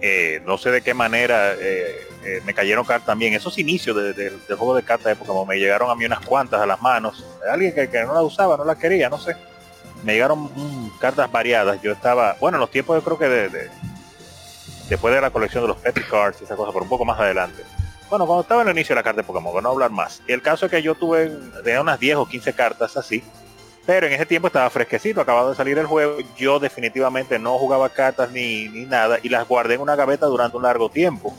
eh, 0.00 0.40
no 0.46 0.58
sé 0.58 0.70
de 0.70 0.82
qué 0.82 0.94
manera 0.94 1.54
me 2.44 2.52
cayeron 2.52 2.84
cartas 2.84 3.06
también, 3.06 3.32
esos 3.32 3.58
inicios 3.58 3.96
del 4.14 4.38
juego 4.48 4.74
de 4.74 4.82
cartas 4.82 5.06
de 5.06 5.16
Pokémon 5.16 5.48
me 5.48 5.58
llegaron 5.58 5.90
a 5.90 5.94
mí 5.94 6.04
unas 6.04 6.20
cuantas 6.20 6.60
a 6.60 6.66
las 6.66 6.80
manos, 6.82 7.24
alguien 7.50 7.72
que, 7.72 7.88
no 8.04 8.12
las 8.12 8.22
usaba, 8.22 8.56
no 8.56 8.64
las 8.64 8.76
quería, 8.76 9.08
no 9.08 9.18
sé, 9.18 9.34
me 10.04 10.12
llegaron 10.12 10.42
mm, 10.54 10.98
cartas 11.00 11.32
variadas, 11.32 11.80
yo 11.80 11.92
estaba, 11.92 12.36
bueno, 12.38 12.56
en 12.56 12.60
los 12.60 12.70
tiempos 12.70 12.98
yo 12.98 13.04
creo 13.04 13.18
que 13.18 13.28
de, 13.28 13.70
después 14.90 15.14
de 15.14 15.20
la 15.22 15.30
colección 15.30 15.64
de 15.64 15.68
los 15.68 15.78
Petty 15.78 16.02
Cards 16.02 16.38
y 16.42 16.44
esa 16.44 16.54
cosa, 16.54 16.70
pero 16.70 16.82
un 16.82 16.90
poco 16.90 17.06
más 17.06 17.18
adelante 17.18 17.64
bueno, 18.08 18.26
cuando 18.26 18.42
estaba 18.42 18.62
en 18.62 18.68
el 18.68 18.76
inicio 18.76 18.94
de 18.94 19.00
la 19.00 19.02
carta 19.02 19.20
de 19.20 19.26
Pokémon, 19.26 19.62
no 19.62 19.70
hablar 19.70 19.90
más. 19.90 20.22
El 20.26 20.40
caso 20.40 20.66
es 20.66 20.72
que 20.72 20.82
yo 20.82 20.94
tuve, 20.94 21.30
tenía 21.62 21.80
unas 21.80 22.00
10 22.00 22.16
o 22.16 22.26
15 22.26 22.52
cartas 22.54 22.96
así, 22.96 23.22
pero 23.88 24.06
en 24.06 24.12
ese 24.12 24.26
tiempo 24.26 24.48
estaba 24.48 24.68
fresquecito, 24.68 25.18
acabado 25.18 25.48
de 25.48 25.56
salir 25.56 25.78
el 25.78 25.86
juego, 25.86 26.18
yo 26.36 26.60
definitivamente 26.60 27.38
no 27.38 27.56
jugaba 27.56 27.88
cartas 27.88 28.30
ni, 28.30 28.68
ni 28.68 28.84
nada 28.84 29.18
y 29.22 29.30
las 29.30 29.48
guardé 29.48 29.76
en 29.76 29.80
una 29.80 29.96
gaveta 29.96 30.26
durante 30.26 30.58
un 30.58 30.64
largo 30.64 30.90
tiempo, 30.90 31.34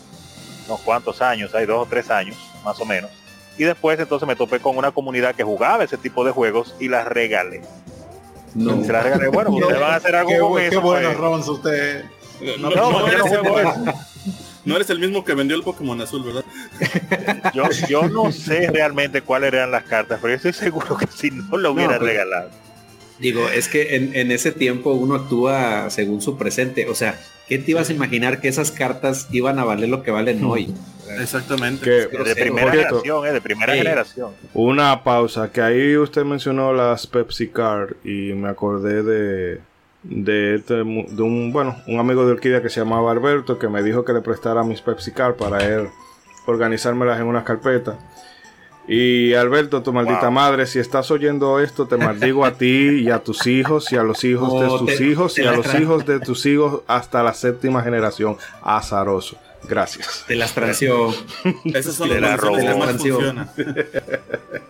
unos 0.66 0.80
cuantos 0.80 1.22
años, 1.22 1.54
hay 1.54 1.68
dos 1.68 1.86
o 1.86 1.88
tres 1.88 2.10
años, 2.10 2.36
más 2.66 2.80
o 2.80 2.86
menos. 2.86 3.12
Y 3.56 3.66
después 3.66 4.00
entonces 4.00 4.28
me 4.28 4.36
topé 4.36 4.60
con 4.60 4.76
una 4.78 4.90
comunidad 4.90 5.36
que 5.36 5.44
jugaba 5.44 5.84
ese 5.84 6.00
tipo 6.00 6.26
de 6.26 6.32
juegos 6.32 6.74
y 6.80 6.88
las 6.88 7.06
regalé. 7.06 7.62
No. 8.56 8.84
Se 8.84 8.94
las 8.94 9.04
regalé, 9.04 9.28
bueno, 9.28 9.52
ustedes 9.52 9.80
van 9.80 9.92
a 9.92 9.96
hacer 9.98 10.16
algo 10.16 10.50
con 10.50 10.60
eso. 10.60 10.72
Qué 10.72 10.78
bueno, 10.78 11.10
pues. 11.20 11.48
usted. 11.50 12.06
No, 12.60 12.72
no, 12.72 12.92
no, 12.92 13.84
no 13.84 13.94
no 14.66 14.76
eres 14.76 14.90
el 14.90 15.00
mismo 15.00 15.24
que 15.24 15.34
vendió 15.34 15.56
el 15.56 15.64
Pokémon 15.64 16.02
azul, 16.02 16.24
¿verdad? 16.24 16.46
yo, 17.54 17.64
yo 17.88 18.08
no 18.08 18.32
sé 18.32 18.70
realmente 18.72 19.22
cuáles 19.22 19.54
eran 19.54 19.72
las 19.72 19.84
cartas, 19.84 20.20
pero 20.22 20.34
yo 20.34 20.36
estoy 20.38 20.54
seguro 20.54 20.98
que 20.98 21.08
si 21.08 21.32
no 21.32 21.58
lo 21.58 21.72
hubiera 21.72 21.98
pues, 21.98 22.12
regalado. 22.12 22.50
Digo, 23.20 23.50
es 23.50 23.68
que 23.68 23.96
en, 23.96 24.32
ese 24.32 24.52
tiempo 24.52 24.94
uno 24.94 25.16
actúa 25.16 25.90
según 25.90 26.22
su 26.22 26.38
presente. 26.38 26.88
O 26.88 26.96
sea, 26.96 27.20
¿qué 27.50 27.58
te 27.58 27.72
ibas 27.72 27.90
a 27.90 27.94
imaginar 27.94 28.40
que 28.40 28.48
esas 28.48 28.72
cartas 28.72 29.28
iban 29.32 29.60
a 29.60 29.66
valer 29.66 29.90
lo 29.90 30.04
que 30.04 30.12
valen 30.12 30.44
hoy? 30.46 30.74
Exactamente. 31.20 31.90
de 31.90 32.36
primera 32.36 32.72
generación, 32.72 33.28
eh, 33.28 33.34
de 33.34 33.42
primera 33.42 33.76
generación. 33.76 34.32
Una 34.54 35.04
pausa, 35.04 35.52
que 35.52 35.62
ahí 35.62 35.98
usted 35.98 36.24
mencionó 36.24 36.72
las 36.72 37.08
Pepsi 37.08 37.50
Card 37.50 37.96
y 38.06 38.34
me 38.34 38.48
acordé 38.48 39.04
de 39.04 39.70
de, 40.04 40.56
este, 40.56 40.76
de 40.76 40.82
un, 40.84 41.52
bueno, 41.52 41.76
un 41.88 42.00
amigo 42.00 42.26
de 42.26 42.32
Orquídea 42.32 42.62
que 42.62 42.70
se 42.70 42.80
llamaba 42.80 43.12
Alberto, 43.12 43.60
que 43.60 43.68
me 43.68 43.84
dijo 43.84 44.06
que 44.06 44.14
le 44.14 44.22
prestara 44.22 44.64
mis 44.64 44.82
Pepsi 44.82 45.12
Car 45.12 45.36
para 45.36 45.64
él 45.66 45.90
organizármelas 46.50 47.20
en 47.20 47.28
unas 47.28 47.44
carpetas. 47.44 47.96
Y 48.88 49.36
Alberto, 49.36 49.84
tu 49.84 49.94
maldita 49.94 50.32
madre, 50.32 50.66
si 50.66 50.80
estás 50.80 51.12
oyendo 51.12 51.60
esto, 51.60 51.86
te 51.86 51.96
maldigo 51.96 52.44
a 52.44 52.54
ti 52.54 53.02
y 53.04 53.12
a 53.12 53.20
tus 53.20 53.46
hijos 53.46 53.92
y 53.92 53.98
a 53.98 54.04
los 54.04 54.24
hijos 54.24 54.60
de 54.60 54.68
tus 54.80 55.02
hijos 55.02 55.38
y 55.38 55.46
a 55.46 55.52
los 55.52 55.76
hijos 55.76 56.08
de 56.08 56.20
tus 56.20 56.46
hijos 56.48 56.82
hasta 56.88 57.22
la 57.22 57.36
séptima 57.36 57.84
generación. 57.84 58.38
Azaroso. 58.64 59.38
Gracias. 59.68 60.26
De 60.28 60.36
las 60.36 60.56
transió. 60.56 61.14
Esas 61.66 61.96
son 61.96 62.10
de 62.10 62.20
las 62.20 62.40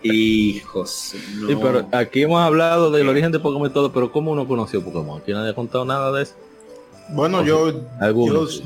Hijos. 0.02 0.90
Sí, 1.14 1.58
pero 1.62 1.88
aquí 1.92 2.22
hemos 2.22 2.42
hablado 2.42 2.90
del 2.90 3.08
origen 3.08 3.32
de 3.32 3.38
Pokémon 3.38 3.70
y 3.70 3.72
todo, 3.72 3.90
pero 3.92 4.12
¿cómo 4.12 4.32
uno 4.32 4.46
conoció 4.46 4.84
Pokémon? 4.84 5.22
¿Quién 5.24 5.38
nadie 5.38 5.52
ha 5.52 5.54
contado 5.54 5.86
nada 5.86 6.12
de 6.12 6.24
eso? 6.24 6.34
Bueno, 7.12 7.44
yo, 7.44 7.72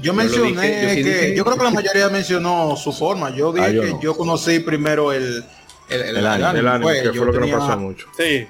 yo, 0.03 0.13
mencioné 0.15 0.53
que 0.55 1.35
yo 1.37 1.45
creo 1.45 1.57
que 1.57 1.65
la 1.65 1.71
mayoría 1.71 2.09
mencionó 2.09 2.77
su 2.77 2.93
forma. 2.93 3.31
Yo 3.31 3.53
dije 3.53 3.67
ah, 3.67 3.73
que 3.73 3.97
yo 4.03 4.17
conocí 4.17 4.61
primero 4.61 5.13
el 5.13 5.45
el, 5.89 6.01
el, 6.01 6.17
el, 6.17 6.27
anime, 6.27 6.59
el 6.59 6.69
anime, 6.69 7.03
que 7.03 7.13
fue 7.13 7.27
lo 7.27 7.33
que 7.33 7.41
nos 7.41 7.51
pasó 7.51 7.79
mucho. 7.79 8.07
Sí. 8.17 8.47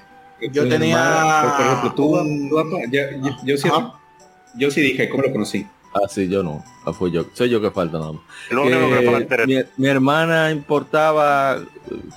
Yo 0.53 0.69
tenía 0.69 1.55
por, 1.57 1.67
ejemplo, 1.67 1.95
tú, 1.95 2.51
yo, 2.91 3.03
yo, 3.45 3.57
sí, 3.57 3.69
yo 4.57 4.71
sí 4.71 4.81
dije 4.83 5.09
cómo 5.09 5.23
lo 5.23 5.33
conocí. 5.33 5.67
Ah, 5.95 6.09
sí, 6.09 6.29
yo 6.29 6.43
no. 6.43 6.65
Ah, 6.85 6.93
yo. 7.11 7.25
Soy 7.35 7.49
yo 7.49 7.61
que 7.61 7.71
falta 7.71 7.99
nada 7.99 8.13
más. 8.13 8.23
mi, 9.77 9.87
hermana 9.87 10.51
importaba 10.51 11.63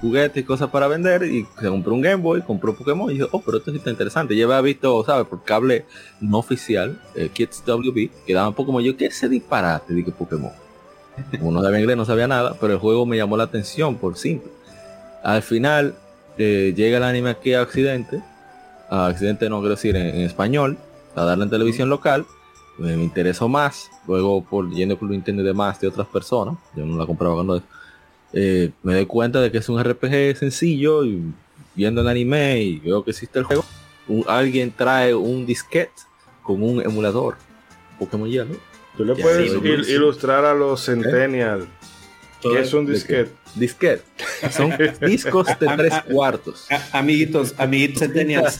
juguetes 0.01 0.43
y 0.43 0.45
cosas 0.45 0.71
para 0.71 0.87
vender 0.87 1.23
y 1.23 1.45
se 1.59 1.67
compró 1.67 1.93
un 1.93 2.01
Game 2.01 2.23
Boy, 2.23 2.41
compró 2.41 2.75
Pokémon 2.75 3.11
y 3.11 3.13
dije, 3.13 3.27
oh, 3.31 3.39
pero 3.39 3.59
esto 3.59 3.69
sí 3.69 3.77
está 3.77 3.91
interesante. 3.91 4.35
Yo 4.35 4.47
había 4.47 4.61
visto, 4.61 5.03
¿sabes? 5.05 5.27
Por 5.27 5.43
cable 5.43 5.85
no 6.19 6.39
oficial, 6.39 6.99
eh, 7.13 7.29
Kids 7.31 7.63
WB, 7.67 8.09
que 8.25 8.33
daban 8.33 8.55
Pokémon. 8.55 8.83
Yo, 8.83 8.97
¿qué 8.97 9.05
ese 9.05 9.29
disparate? 9.29 9.93
Dije 9.93 10.11
Pokémon. 10.11 10.51
Uno 11.39 11.61
sabía 11.61 11.79
inglés, 11.79 11.97
no 11.97 12.05
sabía 12.05 12.27
nada, 12.27 12.55
pero 12.59 12.73
el 12.73 12.79
juego 12.79 13.05
me 13.05 13.15
llamó 13.15 13.37
la 13.37 13.43
atención 13.43 13.95
por 13.97 14.17
simple. 14.17 14.51
Al 15.23 15.43
final, 15.43 15.93
eh, 16.39 16.73
llega 16.75 16.97
el 16.97 17.03
anime 17.03 17.29
aquí 17.29 17.53
a 17.53 17.61
Occidente. 17.61 18.23
A 18.89 19.09
Occidente 19.09 19.49
no 19.49 19.59
quiero 19.59 19.75
decir 19.75 19.95
en 19.95 20.21
español, 20.21 20.77
a 21.15 21.23
darle 21.25 21.43
en 21.43 21.49
televisión 21.51 21.89
local 21.89 22.25
me, 22.77 22.93
interesó 22.93 23.47
más. 23.47 23.89
Luego, 24.07 24.43
por 24.43 24.69
yendo 24.69 24.97
por 24.97 25.07
lo 25.07 25.13
Nintendo 25.13 25.43
de 25.43 25.53
más 25.53 25.79
de 25.79 25.87
otras 25.87 26.07
personas, 26.07 26.57
yo 26.75 26.85
no 26.85 26.97
la 26.97 27.05
compraba 27.05 27.35
cuando 27.35 27.61
eh, 28.33 28.71
me 28.83 28.93
doy 28.93 29.05
cuenta 29.05 29.41
de 29.41 29.51
que 29.51 29.59
es 29.59 29.69
un 29.69 29.81
RPG 29.81 30.37
sencillo 30.37 31.05
y 31.05 31.23
viendo 31.75 32.01
el 32.01 32.07
anime 32.07 32.61
y 32.61 32.79
veo 32.79 33.03
que 33.03 33.11
existe 33.11 33.39
el 33.39 33.45
juego, 33.45 33.65
alguien 34.27 34.71
trae 34.75 35.13
un 35.13 35.45
disquete 35.45 35.91
con 36.43 36.63
un 36.63 36.81
emulador 36.81 37.37
Pokémon 37.99 38.29
Yellow. 38.29 38.57
Tú 38.95 39.05
le 39.05 39.15
puedes 39.15 39.51
ilustrar 39.89 40.45
a 40.45 40.53
los 40.53 40.85
Centennial. 40.85 41.67
¿Qué 42.41 42.59
es 42.61 42.73
un 42.73 42.85
disquete? 42.85 43.31
Disquete. 43.55 44.03
Son 44.51 44.71
discos 45.01 45.47
de 45.59 45.67
tres 45.75 45.93
cuartos. 46.09 46.67
amiguitos, 46.91 47.53
amiguitos 47.57 47.99
Centennials, 47.99 48.55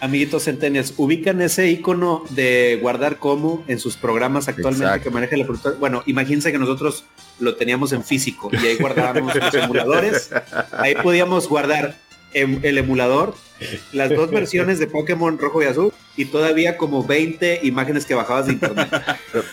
amiguitos 0.00 0.44
centenias, 0.44 0.94
ubican 0.96 1.40
ese 1.40 1.68
icono 1.70 2.24
de 2.30 2.78
guardar 2.80 3.18
como 3.18 3.64
en 3.66 3.78
sus 3.78 3.96
programas 3.96 4.48
actualmente 4.48 5.00
que 5.00 5.10
maneja 5.10 5.36
la 5.36 5.44
productora. 5.44 5.76
Bueno, 5.78 6.02
imagínense 6.06 6.52
que 6.52 6.58
nosotros 6.58 7.04
lo 7.38 7.56
teníamos 7.56 7.92
en 7.92 8.04
físico 8.04 8.50
y 8.52 8.56
ahí 8.56 8.76
guardábamos 8.76 9.34
los 9.34 9.54
emuladores. 9.54 10.30
Ahí 10.72 10.94
podíamos 10.94 11.48
guardar 11.48 11.96
em, 12.34 12.60
el 12.62 12.78
emulador, 12.78 13.34
las 13.92 14.10
dos 14.10 14.30
versiones 14.30 14.78
de 14.78 14.86
Pokémon 14.86 15.38
rojo 15.38 15.62
y 15.62 15.66
azul 15.66 15.92
y 16.16 16.26
todavía 16.26 16.76
como 16.76 17.04
20 17.04 17.60
imágenes 17.62 18.04
que 18.04 18.14
bajabas 18.14 18.46
de 18.46 18.54
internet. 18.54 18.88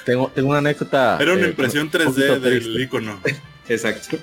tengo, 0.06 0.32
tengo 0.34 0.50
una 0.50 0.60
anécdota. 0.60 1.18
Era 1.22 1.34
una 1.34 1.46
eh, 1.46 1.50
impresión 1.50 1.90
3D 1.90 2.40
del 2.40 2.82
icono. 2.82 3.20
Exacto. 3.70 4.18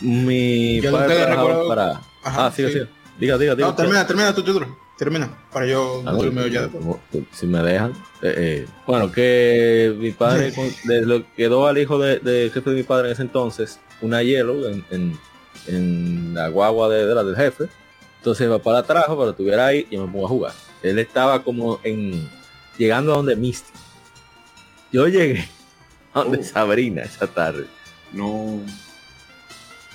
Mi 0.00 0.80
Yo 0.80 0.92
padre 0.92 1.16
te 1.16 1.68
para. 1.68 2.00
Ajá, 2.22 2.46
ah, 2.46 2.52
sigue, 2.54 2.68
sí. 2.68 2.74
sigue. 2.74 2.88
Diga, 3.18 3.38
diga, 3.38 3.54
diga. 3.54 3.68
No, 3.68 3.74
termina, 3.74 4.06
termina 4.06 4.34
tu 4.34 4.44
título. 4.44 4.81
Termina. 4.98 5.30
Para 5.52 5.66
yo 5.66 6.02
Ah, 6.06 6.12
ya 6.48 6.68
como- 6.68 7.00
si 7.32 7.46
me 7.46 7.60
dejan. 7.62 7.92
eh, 8.22 8.34
eh, 8.36 8.66
bueno, 8.86 9.10
que 9.10 9.94
mi 9.98 10.12
padre 10.12 10.52
con- 10.54 10.70
le, 10.84 11.04
le 11.06 11.24
quedó 11.36 11.66
al 11.66 11.78
hijo 11.78 11.98
de, 11.98 12.18
de 12.20 12.50
jefe 12.52 12.70
de 12.70 12.76
mi 12.76 12.82
padre 12.82 13.08
en 13.08 13.12
ese 13.14 13.22
entonces 13.22 13.80
una 14.00 14.22
hielo 14.22 14.68
en, 14.68 14.84
en, 14.90 15.18
en 15.66 16.34
la 16.34 16.48
guagua 16.48 16.88
de, 16.88 17.06
de 17.06 17.14
la 17.14 17.24
del 17.24 17.36
jefe. 17.36 17.64
Entonces 18.18 18.46
mi 18.48 18.54
papá 18.56 18.72
la 18.74 18.82
trajo 18.84 19.16
para 19.16 19.28
que 19.28 19.30
estuviera 19.32 19.66
ahí 19.66 19.86
y 19.90 19.96
me 19.96 20.06
pongo 20.06 20.26
a 20.26 20.28
jugar. 20.28 20.52
Él 20.82 20.98
estaba 20.98 21.42
como 21.42 21.80
en 21.82 22.28
llegando 22.78 23.12
a 23.12 23.16
donde 23.16 23.34
Misty. 23.34 23.72
Yo 24.92 25.08
llegué 25.08 25.48
a 26.14 26.20
donde 26.22 26.38
Oh. 26.38 26.44
Sabrina 26.44 27.02
esa 27.02 27.26
tarde. 27.26 27.66
No. 28.12 28.60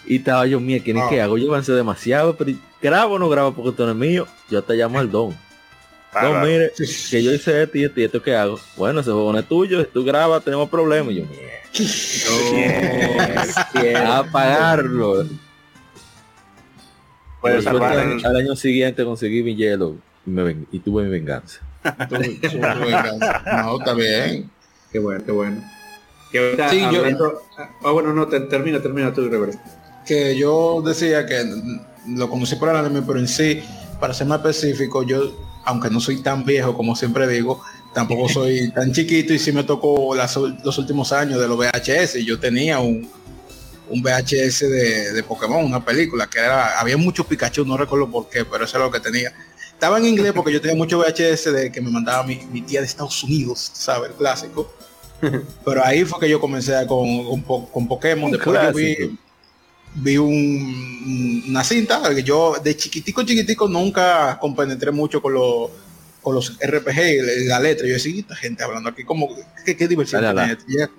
Y 0.05 0.17
estaba 0.17 0.45
yo, 0.47 0.59
mía, 0.59 0.81
¿qué, 0.83 0.93
Ah. 0.97 1.07
¿qué 1.09 1.21
hago? 1.21 1.37
Yo 1.37 1.49
avancé 1.49 1.71
demasiado, 1.73 2.35
pero 2.35 2.51
grabo 2.89 3.15
o 3.15 3.19
no 3.19 3.29
grabo 3.29 3.53
porque 3.53 3.69
esto 3.71 3.85
no 3.85 3.91
es 3.91 3.97
mío. 3.97 4.27
Yo 4.49 4.61
te 4.63 4.73
llamo 4.75 4.99
al 4.99 5.11
don. 5.11 5.35
Don, 6.21 6.41
mire, 6.41 6.71
que 7.11 7.21
yo 7.23 7.31
hice 7.33 7.61
esto 7.63 7.77
y 7.77 7.83
esto 7.83 7.99
y 7.99 8.03
esto 8.05 8.21
que 8.23 8.35
hago. 8.35 8.59
Bueno, 8.75 9.01
ese 9.01 9.11
juego 9.11 9.31
no 9.33 9.39
es 9.39 9.47
tuyo, 9.47 9.85
tú 9.87 10.03
grabas, 10.03 10.43
tenemos 10.43 10.67
problemas. 10.69 11.13
Y 11.13 11.17
yo, 11.17 11.25
mierda. 12.51 14.17
a 14.17 14.23
pagarlo. 14.31 15.25
Puede 17.41 17.55
Por 17.55 17.63
suerte, 17.63 17.79
salvar 17.79 17.99
al, 17.99 18.25
al 18.25 18.35
año 18.35 18.55
siguiente 18.55 19.03
conseguí 19.05 19.43
mi 19.43 19.55
hielo 19.55 19.95
y, 20.25 20.29
me 20.31 20.43
ven- 20.43 20.67
y 20.71 20.79
tuve 20.79 21.03
mi 21.03 21.09
venganza. 21.09 21.59
Tú- 22.09 22.15
tú- 22.15 22.59
venga. 22.59 23.43
No, 23.63 23.77
está 23.79 23.93
bien. 23.93 24.49
Qué 24.91 24.99
bueno, 24.99 25.23
qué 25.23 25.31
bueno. 25.31 25.63
Que 26.31 26.39
ahorita 26.39 26.69
Sí, 26.69 26.81
yo- 26.91 27.03
Ah, 27.83 27.91
bueno, 27.91 28.11
no, 28.13 28.27
te- 28.27 28.39
termina, 28.41 28.81
termina 28.81 29.13
tú, 29.13 29.29
Reverendo. 29.29 29.61
que 30.05 30.35
yo 30.37 30.81
decía 30.83 31.25
que 31.27 31.43
lo 32.07 32.29
conocí 32.29 32.55
por 32.55 32.69
el 32.69 32.75
anime, 32.75 33.01
pero 33.01 33.19
en 33.19 33.27
sí, 33.27 33.61
para 33.99 34.13
ser 34.13 34.27
más 34.27 34.39
específico, 34.39 35.03
yo, 35.03 35.31
aunque 35.65 35.89
no 35.89 35.99
soy 35.99 36.21
tan 36.21 36.45
viejo 36.45 36.73
como 36.75 36.95
siempre 36.95 37.27
digo, 37.27 37.61
tampoco 37.93 38.29
soy 38.33 38.71
tan 38.71 38.91
chiquito 38.93 39.33
y 39.33 39.39
sí 39.39 39.51
me 39.51 39.63
tocó 39.63 40.15
las- 40.15 40.35
los 40.37 40.77
últimos 40.77 41.11
años 41.11 41.39
de 41.39 41.47
los 41.47 41.57
VHS. 41.57 42.15
Yo 42.25 42.39
tenía 42.39 42.79
un, 42.79 43.09
un 43.89 44.01
VHS 44.01 44.59
de, 44.69 45.13
de 45.13 45.23
Pokémon, 45.23 45.63
una 45.65 45.83
película 45.83 46.27
que 46.27 46.39
era, 46.39 46.79
había 46.79 46.97
muchos 46.97 47.25
Pikachu, 47.25 47.65
no 47.65 47.77
recuerdo 47.77 48.09
por 48.09 48.29
qué, 48.29 48.45
pero 48.45 48.65
eso 48.65 48.77
era 48.77 48.85
lo 48.85 48.91
que 48.91 48.99
tenía. 48.99 49.33
Estaba 49.71 49.97
en 49.99 50.05
inglés 50.07 50.33
porque 50.33 50.51
yo 50.51 50.59
tenía 50.59 50.75
mucho 50.75 50.97
VHS 50.99 51.53
de 51.53 51.71
que 51.71 51.81
me 51.81 51.91
mandaba 51.91 52.23
mi, 52.23 52.37
mi 52.51 52.61
tía 52.61 52.79
de 52.81 52.87
Estados 52.87 53.23
Unidos, 53.23 53.69
¿sabes? 53.73 54.09
El 54.11 54.15
clásico. 54.15 54.73
Pero 55.65 55.83
ahí 55.83 56.03
fue 56.05 56.19
que 56.19 56.29
yo 56.29 56.39
comencé 56.39 56.73
con, 56.87 57.41
con, 57.43 57.65
con 57.67 57.87
Pokémon. 57.87 58.29
Después 58.31 58.55
yo 58.55 58.71
Clásico. 58.71 58.77
vi, 59.11 59.17
vi 59.99 60.17
un- 60.17 61.43
una 61.49 61.63
cinta 61.63 62.01
que 62.13 62.23
yo 62.23 62.55
de 62.63 62.75
chiquitico 62.77 63.23
chiquitico 63.23 63.67
nunca 63.67 64.37
compenetré 64.39 64.91
mucho 64.91 65.21
con 65.21 65.33
los 65.33 65.69
con 66.21 66.35
los 66.35 66.57
RPG 66.59 67.45
la 67.47 67.59
letra 67.59 67.87
yo 67.87 67.93
decía 67.93 68.19
esta 68.19 68.35
gente 68.35 68.63
hablando 68.63 68.89
aquí 68.89 69.03
como 69.03 69.29
qué, 69.65 69.75
qué 69.75 69.87
diversión 69.87 70.21
Dale, 70.21 70.41
tiene 70.41 70.53
esto?". 70.53 70.93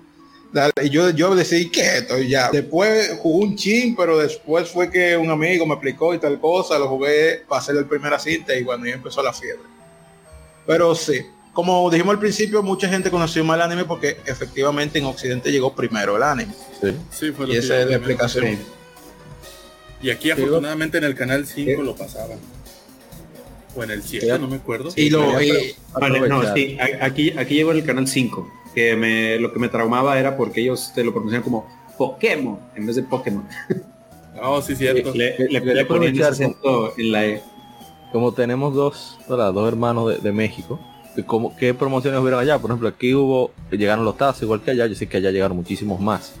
Ya. 0.51 0.83
Y 0.83 0.89
yo 0.89 1.11
yo 1.11 1.35
decía 1.35 1.63
qué 1.71 1.81
es 1.81 1.93
esto 2.01 2.17
Y 2.17 2.29
ya 2.29 2.49
después 2.51 3.11
jugué 3.19 3.45
un 3.45 3.55
chin 3.55 3.95
pero 3.95 4.17
después 4.17 4.67
fue 4.69 4.89
que 4.89 5.15
un 5.15 5.29
amigo 5.29 5.65
me 5.67 5.75
explicó 5.75 6.13
y 6.15 6.17
tal 6.17 6.39
cosa 6.39 6.79
lo 6.79 6.87
jugué 6.89 7.43
para 7.47 7.61
hacer 7.61 7.77
el 7.77 7.85
primera 7.85 8.17
cinta 8.19 8.55
y 8.55 8.63
bueno 8.63 8.87
y 8.87 8.91
empezó 8.91 9.21
la 9.21 9.31
fiebre 9.31 9.63
pero 10.65 10.93
sí 10.95 11.21
como 11.53 11.89
dijimos 11.91 12.13
al 12.13 12.19
principio 12.19 12.63
mucha 12.63 12.89
gente 12.89 13.11
conoció 13.11 13.43
más 13.43 13.55
el 13.57 13.61
anime 13.61 13.85
porque 13.85 14.17
efectivamente 14.25 14.97
en 14.99 15.05
occidente 15.05 15.51
llegó 15.51 15.73
primero 15.75 16.17
el 16.17 16.23
anime 16.23 16.53
Sí. 16.81 16.95
Sí, 17.11 17.31
fue 17.31 17.45
lo 17.45 17.53
y 17.53 17.55
que 17.57 17.59
esa 17.59 17.79
es 17.81 17.87
la 17.87 17.95
explicación 17.97 18.78
Y 20.01 20.09
aquí 20.09 20.31
afortunadamente 20.31 20.97
en 20.97 21.03
el 21.03 21.15
canal 21.15 21.45
5 21.45 21.81
lo 21.83 21.95
pasaban. 21.95 22.37
O 23.75 23.83
en 23.83 23.91
el 23.91 24.01
7, 24.03 24.39
no 24.39 24.47
me 24.47 24.55
acuerdo. 24.57 24.89
y 24.95 25.09
lo 25.09 25.41
y- 25.41 25.75
Vale, 25.99 26.27
no, 26.27 26.41
sí, 26.55 26.77
aquí, 27.01 27.31
aquí 27.37 27.55
llegó 27.55 27.71
el 27.71 27.83
canal 27.83 28.07
5, 28.07 28.49
que 28.73 28.95
me, 28.95 29.37
lo 29.39 29.53
que 29.53 29.59
me 29.59 29.69
traumaba 29.69 30.19
era 30.19 30.35
porque 30.37 30.61
ellos 30.61 30.91
te 30.95 31.03
lo 31.03 31.11
pronunciaban 31.11 31.43
como 31.43 31.67
Pokémon 31.97 32.59
en 32.75 32.85
vez 32.85 32.95
de 32.95 33.03
Pokémon. 33.03 33.45
Oh, 34.41 34.61
sí, 34.61 34.73
cierto. 34.73 35.13
Le, 35.13 35.31
le, 35.37 35.59
Quería 35.59 35.73
le 35.73 35.85
ponían 35.85 36.13
ese 36.13 36.23
aprovechar 36.23 36.31
acento 36.31 36.93
en 36.97 37.11
la 37.11 37.25
E. 37.25 37.41
Como 38.13 38.31
tenemos 38.33 38.73
dos, 38.73 39.17
¿verdad? 39.27 39.51
dos 39.51 39.67
hermanos 39.67 40.13
de, 40.13 40.17
de 40.19 40.31
México, 40.31 40.79
que 41.13 41.25
como, 41.25 41.53
¿qué 41.57 41.73
promociones 41.73 42.21
hubieron 42.21 42.39
allá? 42.39 42.57
Por 42.57 42.69
ejemplo, 42.69 42.87
aquí 42.87 43.13
hubo, 43.13 43.51
llegaron 43.69 44.05
los 44.05 44.15
tazos 44.15 44.43
igual 44.43 44.61
que 44.61 44.71
allá, 44.71 44.85
yo 44.87 44.95
sé 44.95 45.09
que 45.09 45.17
allá 45.17 45.31
llegaron 45.31 45.57
muchísimos 45.57 45.99
más. 45.99 46.35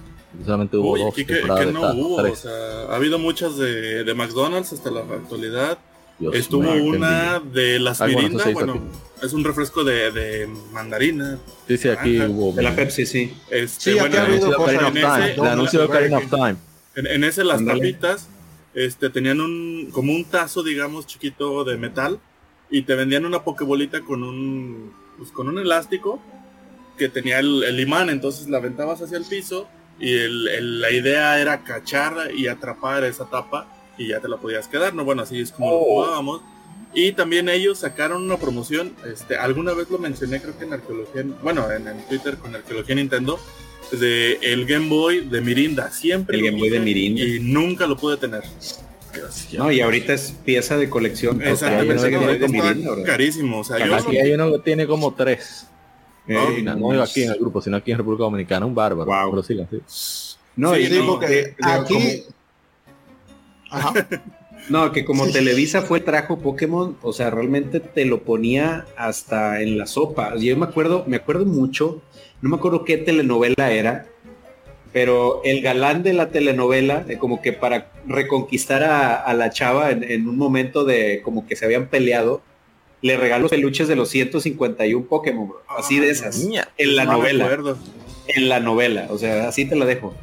Solamente 0.45 0.77
hubo 0.77 0.93
Uy, 0.93 0.99
dos 1.01 1.11
aquí 1.11 1.25
que, 1.25 1.33
temporadas 1.35 1.59
que 1.61 1.65
de 1.67 1.73
no 1.73 1.93
hubo. 1.93 2.15
O 2.17 2.35
sea, 2.35 2.51
ha 2.89 2.95
habido 2.95 3.17
muchas 3.19 3.57
de, 3.57 4.03
de 4.03 4.13
McDonald's 4.13 4.71
hasta 4.73 4.91
la 4.91 5.01
actualidad. 5.01 5.77
Dios 6.19 6.35
Estuvo 6.35 6.71
una 6.71 7.39
de 7.39 7.79
las 7.79 8.01
Ah, 8.01 8.07
bueno, 8.53 8.81
es 9.23 9.33
un 9.33 9.43
refresco 9.43 9.83
de, 9.83 10.11
de 10.11 10.47
mandarina. 10.73 11.39
Sí, 11.67 11.77
sí, 11.77 11.87
aquí 11.89 12.19
hubo. 12.21 12.51
De 12.53 12.61
la 12.63 12.75
Pepsi, 12.75 13.05
sí. 13.05 13.33
Este, 13.49 13.91
Sí, 13.93 13.99
aquí 13.99 13.99
bueno, 13.99 14.17
ha 14.17 14.25
habido 14.25 14.53
cosas 14.55 14.73
en 14.83 14.93
Time. 14.93 15.29
ese- 15.31 15.33
El 15.41 15.47
anuncio 15.47 15.79
de 15.79 15.85
Ocarina 15.85 16.17
of 16.17 16.29
Time. 16.29 16.55
En, 16.95 17.07
en 17.07 17.23
ese 17.23 17.43
las 17.43 17.63
tapitas 17.65 18.27
este, 18.73 19.09
tenían 19.09 19.39
un 19.41 19.89
como 19.91 20.13
un 20.13 20.25
tazo, 20.25 20.61
digamos, 20.61 21.07
chiquito 21.07 21.63
de 21.63 21.77
metal 21.77 22.19
y 22.69 22.81
te 22.83 22.95
vendían 22.95 23.25
una 23.25 23.43
pokebolita 23.43 24.01
con 24.01 24.21
un 24.23 24.91
pues, 25.17 25.31
con 25.31 25.47
un 25.49 25.57
elástico 25.57 26.19
que 26.97 27.07
tenía 27.09 27.39
el, 27.39 27.63
el 27.63 27.79
imán, 27.79 28.09
entonces 28.09 28.47
la 28.49 28.57
aventabas 28.57 29.01
hacia 29.01 29.17
el 29.17 29.23
piso 29.25 29.67
y 29.99 30.13
el- 30.17 30.47
el- 30.47 30.81
la 30.81 30.91
idea 30.91 31.39
era 31.39 31.63
cachar 31.63 32.31
y 32.35 32.47
atrapar 32.47 33.03
esa 33.03 33.25
tapa 33.29 33.67
y 33.97 34.07
ya 34.07 34.19
te 34.19 34.27
la 34.29 34.37
podías 34.37 34.67
quedar, 34.67 34.93
¿no? 34.93 35.03
Bueno, 35.03 35.23
así 35.23 35.39
es 35.41 35.51
como 35.51 35.71
lo 35.71 35.79
jugábamos. 35.79 36.41
Y 36.93 37.11
también 37.11 37.49
ellos 37.49 37.79
sacaron 37.79 38.23
una 38.23 38.37
promoción, 38.37 38.93
este, 39.11 39.37
alguna 39.37 39.73
vez 39.73 39.89
lo 39.91 39.99
mencioné, 39.99 40.41
creo 40.41 40.57
que 40.57 40.63
en 40.65 40.73
arqueología, 40.73 41.23
bueno, 41.43 41.71
en, 41.71 41.87
en 41.87 42.01
Twitter 42.07 42.37
con 42.37 42.55
arqueología 42.55 42.95
Nintendo, 42.95 43.39
de 43.91 44.39
el 44.41 44.65
Game 44.65 44.87
Boy 44.89 45.21
de 45.21 45.41
Mirinda. 45.41 45.91
Siempre 45.91 46.37
El 46.37 46.45
Game 46.45 46.57
Boy 46.57 46.69
de 46.69 46.79
Mirinda. 46.79 47.21
Y 47.23 47.39
nunca 47.39 47.85
lo 47.87 47.95
pude 47.97 48.17
tener. 48.17 48.43
No, 49.53 49.71
y 49.71 49.81
ahorita 49.81 50.13
es 50.13 50.33
pieza 50.45 50.77
de 50.77 50.89
colección. 50.89 51.41
Exactamente, 51.41 52.11
no, 52.11 52.27
de 52.27 52.47
Mirinda, 52.47 53.03
carísimo. 53.03 53.59
O 53.59 53.63
sea, 53.63 53.85
yo 53.85 53.95
Aquí 53.95 54.17
hay 54.17 54.31
uno 54.31 54.51
que 54.53 54.59
tiene 54.59 54.85
como 54.87 55.13
tres. 55.13 55.67
Eh, 56.29 56.61
no, 56.63 56.75
no 56.75 56.91
digo 56.91 57.03
aquí 57.03 57.23
en 57.23 57.31
el 57.31 57.39
grupo, 57.39 57.61
sino 57.61 57.77
aquí 57.77 57.91
en 57.91 57.97
República 57.97 58.23
Dominicana, 58.23 58.65
un 58.65 58.75
bárbaro. 58.75 59.05
Wow. 59.09 59.31
Pero 59.31 59.43
sigan, 59.43 59.67
sí. 59.69 59.81
No, 60.55 60.75
Sí, 60.75 60.81
y 60.81 60.85
Sí, 60.87 60.99
no, 60.99 61.05
porque 61.07 61.27
de- 61.27 61.41
de- 61.43 61.55
aquí. 61.61 62.23
Ajá. 63.69 63.93
No, 64.67 64.91
que 64.91 65.03
como 65.03 65.25
Sí. 65.25 65.31
Televisa 65.33 65.81
fue 65.81 65.99
trajo 65.99 66.37
Pokémon, 66.39 66.95
o 67.01 67.11
sea, 67.11 67.31
realmente 67.31 67.79
te 67.79 68.05
lo 68.05 68.21
ponía 68.21 68.85
hasta 68.97 69.61
en 69.63 69.79
la 69.79 69.87
sopa. 69.87 70.35
Yo 70.35 70.55
me 70.57 70.65
acuerdo, 70.65 71.05
me 71.07 71.15
acuerdo 71.15 71.45
mucho, 71.45 72.03
no 72.41 72.49
me 72.51 72.57
acuerdo 72.57 72.83
qué 72.85 72.97
telenovela 72.97 73.71
era, 73.71 74.05
pero 74.93 75.41
el 75.43 75.61
galán 75.61 76.03
de 76.03 76.13
la 76.13 76.29
telenovela, 76.29 77.03
eh, 77.07 77.17
como 77.17 77.41
que 77.41 77.51
para 77.51 77.89
reconquistar 78.05 78.83
a, 78.83 79.15
a 79.15 79.33
la 79.33 79.49
chava 79.49 79.89
en, 79.89 80.03
en 80.03 80.27
un 80.27 80.37
momento 80.37 80.83
de 80.83 81.21
como 81.23 81.47
que 81.47 81.55
se 81.55 81.65
habían 81.65 81.87
peleado, 81.87 82.41
le 83.01 83.17
regaló 83.17 83.47
peluches 83.49 83.87
de 83.87 83.95
los 83.95 84.09
151 84.09 85.05
Pokémon, 85.05 85.47
bro. 85.47 85.61
así 85.77 85.99
de 85.99 86.09
esas, 86.09 86.41
en 86.77 86.95
la 86.95 87.05
no 87.05 87.11
me 87.13 87.17
novela, 87.19 87.45
acuerdo. 87.45 87.77
en 88.27 88.49
la 88.49 88.59
novela, 88.59 89.07
o 89.09 89.17
sea, 89.17 89.47
así 89.47 89.65
te 89.65 89.75
la 89.75 89.85
dejo. 89.85 90.13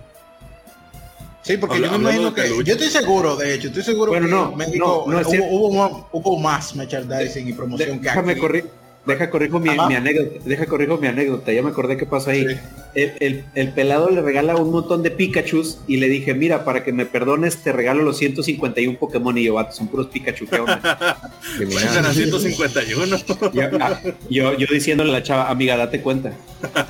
Sí, 1.43 1.57
porque 1.59 1.77
Habla- 1.77 1.93
yo 1.93 1.99
me 1.99 2.11
imagino 2.11 2.35
que. 2.35 2.43
peluche. 2.43 2.65
Yo 2.65 2.73
estoy 2.73 2.89
seguro, 2.89 3.37
de 3.37 3.55
hecho, 3.55 3.69
estoy 3.69 3.83
seguro 3.85 4.11
Bueno, 4.11 4.27
que 4.27 4.33
no, 4.33 4.57
México 4.57 5.05
no, 5.07 5.21
no 5.23 5.29
hubo, 5.29 5.47
hubo 5.51 5.73
más, 5.73 6.03
hubo 6.13 6.39
más 6.41 6.75
merchandising 6.75 7.49
y 7.49 7.53
promoción 7.53 7.99
que 8.01 8.05
Déjame 8.09 8.33
aquí. 8.33 8.41
correr. 8.41 8.65
Deja 9.07 9.31
corrijo 9.31 9.61
mi, 9.61 9.71
mi 9.71 9.95
anécdota, 9.95 10.41
deja 10.45 10.67
corrijo 10.67 10.97
mi 10.99 11.07
anécdota, 11.07 11.53
ya 11.53 11.63
me 11.63 11.71
acordé 11.71 11.97
qué 11.97 12.07
pasó 12.07 12.31
ahí. 12.31 12.45
Sí. 12.49 12.57
El, 12.95 13.13
el- 13.21 13.45
el 13.55 13.73
pelado 13.73 14.11
le 14.11 14.21
regala 14.21 14.57
un 14.57 14.71
montón 14.73 15.03
de 15.05 15.11
Pikachus 15.13 15.79
y 15.87 15.99
le 15.99 16.09
dije, 16.09 16.35
mira, 16.35 16.65
para 16.65 16.83
que 16.83 16.93
me 16.93 17.07
perdones, 17.07 17.59
te 17.59 17.73
regalo 17.73 18.03
los 18.03 18.17
151 18.19 18.99
Pokémon 18.99 19.37
y 19.39 19.45
yo, 19.45 19.55
vato, 19.55 19.73
son 19.73 19.87
puros 19.89 20.09
Pikachu, 20.09 20.47
¿qué 20.47 20.57
onda? 20.59 20.81
Cuentan 21.57 22.07
a 22.07 22.13
151. 22.13 23.17
yo, 23.53 23.63
ah, 23.81 24.01
yo, 24.29 24.55
yo 24.59 24.67
diciéndole 24.71 25.11
a 25.11 25.13
la 25.15 25.23
chava, 25.23 25.51
amiga, 25.51 25.77
date 25.77 26.01
cuenta. 26.01 26.33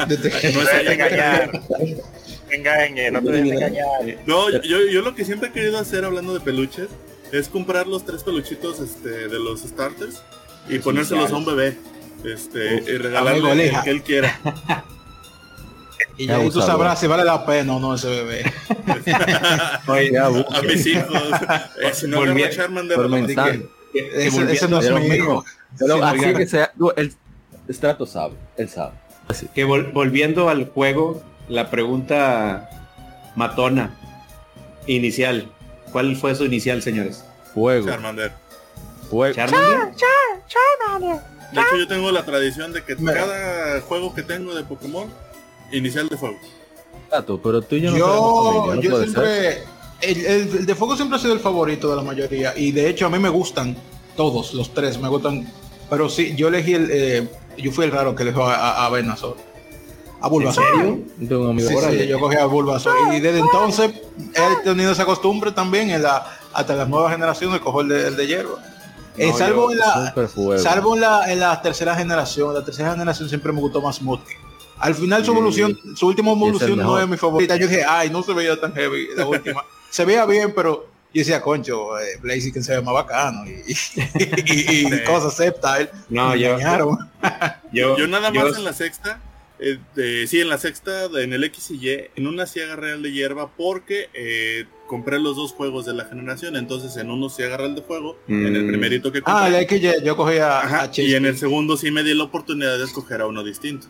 no, 0.09 0.15
es 0.15 0.89
engañar. 0.91 1.61
Engañe, 2.51 3.11
no 3.11 3.23
te 3.23 3.31
dejes 3.33 3.53
engañar. 3.57 3.85
No, 4.27 4.51
yo, 4.51 4.79
yo 4.91 5.03
lo 5.03 5.15
que 5.15 5.25
siempre 5.25 5.49
he 5.49 5.53
querido 5.53 5.79
hacer 5.79 6.05
hablando 6.05 6.33
de 6.35 6.41
peluches 6.41 6.89
es 7.33 7.49
comprar 7.49 7.87
los 7.87 8.05
tres 8.07 8.23
peluchitos 8.23 8.81
este, 8.81 9.29
de 9.29 9.39
los 9.39 9.61
starters 9.63 10.23
y 10.69 10.79
ponérselos 10.79 11.31
a 11.33 11.37
un 11.37 11.45
bebé. 11.45 11.77
Este, 12.27 12.75
y 12.75 12.79
amigo, 12.79 13.03
regalarle 13.05 13.69
el 13.69 13.83
que 13.83 13.91
él 13.91 14.03
quiera. 14.03 14.41
Y 16.19 16.31
ahí 16.31 16.49
tú 16.49 16.63
sabrás 16.63 16.99
si 16.99 17.07
vale 17.07 17.25
la 17.25 17.45
pena 17.45 17.75
o 17.77 17.81
no 17.81 17.95
ese 17.95 18.09
bebé. 18.09 18.51
Oye. 19.87 20.19
A 20.19 20.31
mis 20.63 20.87
hijos. 20.87 21.13
Eh, 21.79 21.91
si 21.93 22.07
no 22.09 22.25
Charmander, 22.49 22.99
mastico. 23.09 23.45
que- 23.45 23.69
que 23.93 24.27
Ese, 24.27 24.51
ese 24.53 24.69
no 24.69 24.81
es 24.81 24.91
mi 24.93 25.15
hijo. 25.15 25.45
Pero 25.79 25.97
Sí, 25.97 26.03
así 26.03 26.35
que 26.35 26.47
sea, 26.47 26.73
no, 26.77 26.91
el 26.93 27.15
estrato 27.69 28.07
sabe, 28.07 28.35
él 28.57 28.69
sabe. 28.71 28.93
Así. 29.29 29.47
que 29.55 29.67
vol- 29.67 29.93
volviendo 29.93 30.49
al 30.49 30.71
juego, 30.71 31.23
la 31.49 31.69
pregunta 31.71 32.71
matona. 33.35 33.95
Inicial. 34.87 35.51
¿Cuál 35.93 36.17
fue 36.17 36.35
su 36.35 36.47
inicial, 36.47 36.81
señores? 36.81 37.25
Fuego. 37.53 37.89
Charmander. 37.89 38.33
Fuego. 39.11 39.35
Charmander. 39.35 41.21
De 41.53 41.61
hecho, 41.61 41.77
yo 41.79 41.87
tengo 41.89 42.11
la 42.11 42.25
tradición 42.25 42.73
de 42.73 42.83
que 42.85 42.97
cada 42.97 43.81
juego 43.83 44.15
que 44.15 44.23
tengo 44.23 44.55
de 44.55 44.65
Pokémon, 44.65 45.09
inicial 45.73 46.09
de 46.09 46.17
fuego. 46.17 46.39
Tato, 47.11 47.41
pero 47.41 47.63
tú 47.63 47.77
y 47.77 47.83
yo 47.83 47.91
no 47.93 47.97
Yo, 47.97 48.65
familia, 48.67 48.75
no 48.75 48.81
yo 48.83 49.03
siempre. 49.03 49.63
El, 50.01 50.27
el- 50.27 50.57
el 50.59 50.67
de 50.67 50.75
fuego 50.75 50.97
siempre 50.97 51.17
ha 51.17 51.21
sido 51.21 51.33
el 51.35 51.41
favorito 51.41 51.89
de 51.89 51.97
la 51.97 52.03
mayoría. 52.03 52.53
Y 52.57 52.73
de 52.73 52.89
hecho, 52.89 53.07
a 53.07 53.11
mí 53.11 53.19
me 53.19 53.29
gustan 53.29 53.77
todos, 54.17 54.53
los 54.55 54.75
tres. 54.75 54.99
Me 55.01 55.09
gustan. 55.09 55.51
Pero 55.89 56.09
sí, 56.09 56.35
yo 56.37 56.49
elegí 56.49 56.75
el. 56.75 56.89
eh, 56.91 57.29
yo 57.59 57.71
fui 57.73 57.85
el 57.85 57.93
raro 57.93 58.15
que 58.15 58.25
eligió 58.25 58.45
a, 58.45 58.55
a, 58.57 58.87
a 58.87 58.91
Venusaur. 58.91 59.37
A 60.21 60.29
Bulbasaur. 60.29 60.67
serio? 60.67 61.39
Un 61.39 61.51
amigo 61.51 61.69
Sí, 61.69 61.75
por 61.75 61.85
ahí. 61.85 62.01
sí, 62.01 62.07
yo 62.09 62.19
cogí 62.19 62.37
a 62.37 62.47
Bulbasaur. 62.47 63.15
Y 63.15 63.21
desde 63.21 63.39
entonces 63.39 63.93
he 64.35 64.65
tenido 64.65 64.91
esa 64.93 65.05
costumbre 65.05 65.53
también 65.53 65.91
en 65.91 66.03
la, 66.03 66.27
hasta 66.53 66.75
las 66.75 66.89
nuevas 66.89 67.13
generaciones, 67.13 67.61
cojo 67.61 67.83
el 67.83 67.89
de, 67.89 68.09
el 68.09 68.17
de 68.17 68.27
hierba. 68.27 68.63
Eh, 69.19 69.29
No, 69.31 69.39
salvo 69.39 69.67
yo- 69.67 69.73
en 69.73 69.79
la, 69.79 70.59
salvo 70.59 70.95
en 70.95 71.01
la, 71.01 71.33
en 71.33 71.41
la 71.41 71.61
tercera 71.63 71.95
generación. 71.95 72.53
La 72.55 72.65
tercera 72.65 72.93
generación 72.93 73.29
siempre 73.29 73.53
me 73.53 73.61
gustó 73.61 73.81
más 73.81 74.01
Mudkip. 74.03 74.37
Al 74.79 74.95
final 74.95 75.25
su 75.25 75.33
evolución, 75.33 75.79
su 75.97 76.07
última 76.07 76.33
evolución 76.33 76.77
no 76.79 76.99
es 76.99 77.09
mi 77.09 77.17
favorita. 77.17 77.57
Yo 77.57 77.67
dije, 77.67 77.85
ay, 77.89 78.11
no 78.11 78.23
se 78.23 78.35
veía 78.35 78.61
tan 78.61 78.75
heavy 78.75 79.09
la 79.17 79.27
última. 79.27 79.63
se 79.91 80.05
veía 80.05 80.27
bien, 80.27 80.53
pero 80.55 80.87
yo 81.15 81.21
decía, 81.21 81.41
concho, 81.41 81.99
eh, 81.99 82.19
Blaziken 82.21 82.63
se 82.63 82.77
ve 82.77 82.83
más 82.83 82.93
bacano 82.93 83.47
y, 83.47 83.51
y, 83.53 83.73
y- 83.73 84.87
y 84.87 84.91
Sí. 84.91 85.05
cosas. 85.07 85.39
No, 86.11 86.37
yo, 86.37 86.59
yo, 87.73 87.97
Yo 87.97 88.07
nada 88.07 88.31
yo- 88.31 88.45
más 88.45 88.59
en 88.59 88.65
la 88.65 88.73
sexta, 88.75 89.19
eh, 89.59 89.79
de- 89.95 90.27
sí, 90.27 90.41
en 90.41 90.49
la 90.49 90.59
sexta, 90.59 91.07
en 91.21 91.33
el 91.33 91.45
X 91.45 91.71
y 91.71 91.89
Y, 91.89 92.01
en 92.17 92.27
una 92.27 92.47
sí 92.47 92.61
agarré 92.61 92.93
el 92.93 93.03
de 93.03 93.13
hierba 93.13 93.51
porque 93.57 94.09
eh, 94.15 94.65
compré 94.87 95.19
los 95.19 95.37
dos 95.37 95.53
juegos 95.53 95.87
de 95.87 95.95
la 95.95 96.05
generación, 96.05 96.57
entonces 96.57 96.97
en 96.97 97.11
uno 97.11 97.29
sí 97.29 97.43
agarré 97.43 97.67
el 97.67 97.75
de 97.75 97.83
fuego, 97.83 98.19
en 98.29 98.55
el 98.55 98.65
Mm. 98.65 98.69
primerito 98.69 99.11
que 99.13 99.21
Ah, 99.25 99.43
compré. 99.45 99.53
ya 99.53 99.67
que 99.67 99.81
yo, 99.81 99.93
yo 100.05 100.17
cogí 100.17 100.39
a, 100.39 100.61
Ajá, 100.61 100.83
a 100.83 100.87
Chase 100.91 101.03
y 101.05 101.15
en 101.15 101.27
el 101.27 101.37
segundo 101.37 101.77
sí 101.77 101.91
me 101.91 102.03
di 102.03 102.15
la 102.15 102.25
oportunidad 102.25 102.79
de 102.79 102.85
escoger 102.85 103.21
a 103.23 103.27
uno 103.27 103.43
distinto. 103.43 103.89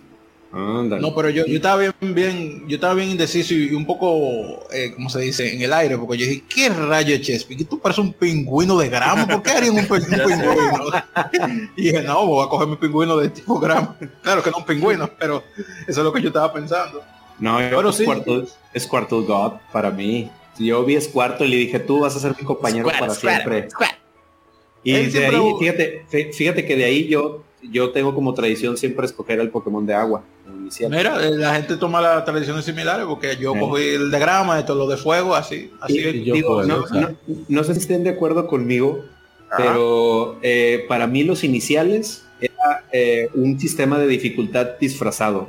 No, 1.01 1.15
pero 1.15 1.29
yo, 1.31 1.45
yo 1.47 1.57
estaba 1.57 1.81
bien, 1.81 1.93
bien, 2.15 2.69
yo 2.69 2.77
estaba 2.77 2.95
bien 2.95 3.11
indeciso 3.11 3.53
y 3.55 3.75
un 3.75 3.85
poco, 3.85 4.67
eh, 4.73 4.93
¿cómo 4.95 5.11
se 5.11 5.21
dice? 5.21 5.55
En 5.55 5.61
el 5.61 5.73
aire, 5.73 5.99
porque 5.99 6.17
yo 6.19 6.27
dije, 6.27 6.45
¿qué 6.49 6.69
rayo 6.71 7.17
Chespi? 7.19 7.57
Que 7.57 7.65
tú 7.65 7.79
pareces 7.79 8.03
un 8.05 8.13
pingüino 8.13 8.79
de 8.79 8.89
grama, 8.89 9.27
¿por 9.27 9.43
qué 9.43 9.51
harían 9.51 9.75
un, 9.77 9.87
pe- 9.87 9.95
un 9.95 10.01
pingüino? 10.09 11.69
y 11.77 11.83
dije, 11.83 12.03
no, 12.03 12.27
voy 12.27 12.47
a 12.47 12.49
coger 12.49 12.69
mi 12.69 12.77
pingüino 12.77 13.17
de 13.19 13.29
tipo 13.29 13.59
grama. 13.59 13.97
Claro 14.23 14.43
que 14.43 14.51
no 14.51 14.59
un 14.59 14.65
pingüino, 14.65 15.11
pero 15.19 15.43
eso 15.87 16.01
es 16.01 16.05
lo 16.05 16.13
que 16.13 16.23
yo 16.23 16.29
estaba 16.29 16.53
pensando. 16.53 17.03
No, 17.39 17.61
yo 17.61 17.77
Pero 17.77 17.91
es, 17.91 17.97
sí. 17.97 18.05
Squirtle, 18.05 18.45
es 18.73 18.83
Squirtle 18.85 19.23
God 19.23 19.53
para 19.73 19.91
mí. 19.91 20.31
Yo 20.59 20.85
vi 20.85 20.99
Squirtle 20.99 21.47
y 21.47 21.51
le 21.51 21.57
dije, 21.57 21.79
tú 21.81 22.01
vas 22.01 22.17
a 22.17 22.21
ser 22.21 22.35
mi 22.39 22.45
compañero 22.47 22.89
para 22.99 23.13
siempre. 23.15 23.69
Y 24.83 24.95
Él 24.95 25.05
de 25.07 25.11
siempre 25.11 25.37
ahí, 25.37 25.43
hubo- 25.43 25.59
fíjate, 25.59 26.05
fí- 26.11 26.33
fíjate 26.33 26.65
que 26.65 26.77
de 26.77 26.85
ahí 26.85 27.09
yo, 27.09 27.43
yo 27.63 27.91
tengo 27.91 28.15
como 28.15 28.33
tradición 28.33 28.77
siempre 28.79 29.05
escoger 29.05 29.41
el 29.41 29.51
Pokémon 29.51 29.85
de 29.85 29.93
agua. 29.93 30.23
Inicial. 30.67 30.91
Mira, 30.91 31.27
eh, 31.27 31.31
la 31.37 31.55
gente 31.55 31.77
toma 31.77 32.01
las 32.01 32.25
tradiciones 32.25 32.65
similares 32.65 33.07
porque 33.07 33.37
yo 33.37 33.53
Sí. 33.55 33.59
cogí 33.61 33.83
el 33.89 34.11
de 34.11 34.19
grama, 34.19 34.59
esto 34.59 34.75
lo 34.75 34.87
de 34.87 34.97
fuego, 34.97 35.35
así. 35.35 35.71
así 35.81 35.99
Y- 35.99 36.07
y 36.09 36.25
yo 36.25 36.35
digo, 36.35 36.49
puedo, 36.57 36.67
no, 36.67 36.77
o 36.85 36.87
sea. 36.89 37.01
no- 37.01 37.17
no 37.49 37.65
sé 37.65 37.75
si 37.75 37.81
estén 37.81 38.05
de 38.05 38.11
acuerdo 38.11 38.47
conmigo, 38.47 39.05
Ajá. 39.51 39.57
pero 39.63 40.39
eh, 40.43 40.85
para 40.89 41.07
mí 41.07 41.25
los 41.25 41.43
iniciales 41.45 42.25
era 42.41 42.85
eh, 42.93 43.29
un 43.35 43.59
sistema 43.59 43.99
de 43.99 44.07
dificultad 44.07 44.67
disfrazado. 44.81 45.49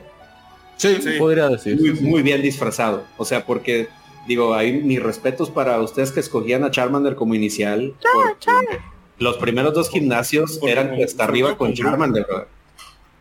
sí, 0.78 0.98
Sí. 1.02 1.10
Podría 1.18 1.50
decir. 1.50 1.76
muy, 1.80 1.92
muy 2.02 2.22
bien 2.22 2.42
disfrazado. 2.42 3.04
O 3.18 3.26
sea, 3.26 3.46
porque 3.46 3.88
digo, 4.28 4.54
hay 4.54 4.74
mis 4.74 5.02
respetos 5.02 5.50
para 5.50 5.80
ustedes 5.82 6.12
que 6.12 6.20
escogían 6.20 6.64
a 6.64 6.72
Charmander 6.72 7.16
como 7.16 7.34
inicial. 7.36 7.94
porque 8.14 8.80
Los 9.20 9.38
primeros 9.38 9.74
dos 9.74 9.90
gimnasios 9.90 10.60
eran 10.62 10.94
hasta 11.02 11.24
arriba 11.24 11.58
con 11.58 11.74
Charmander. 11.74 12.26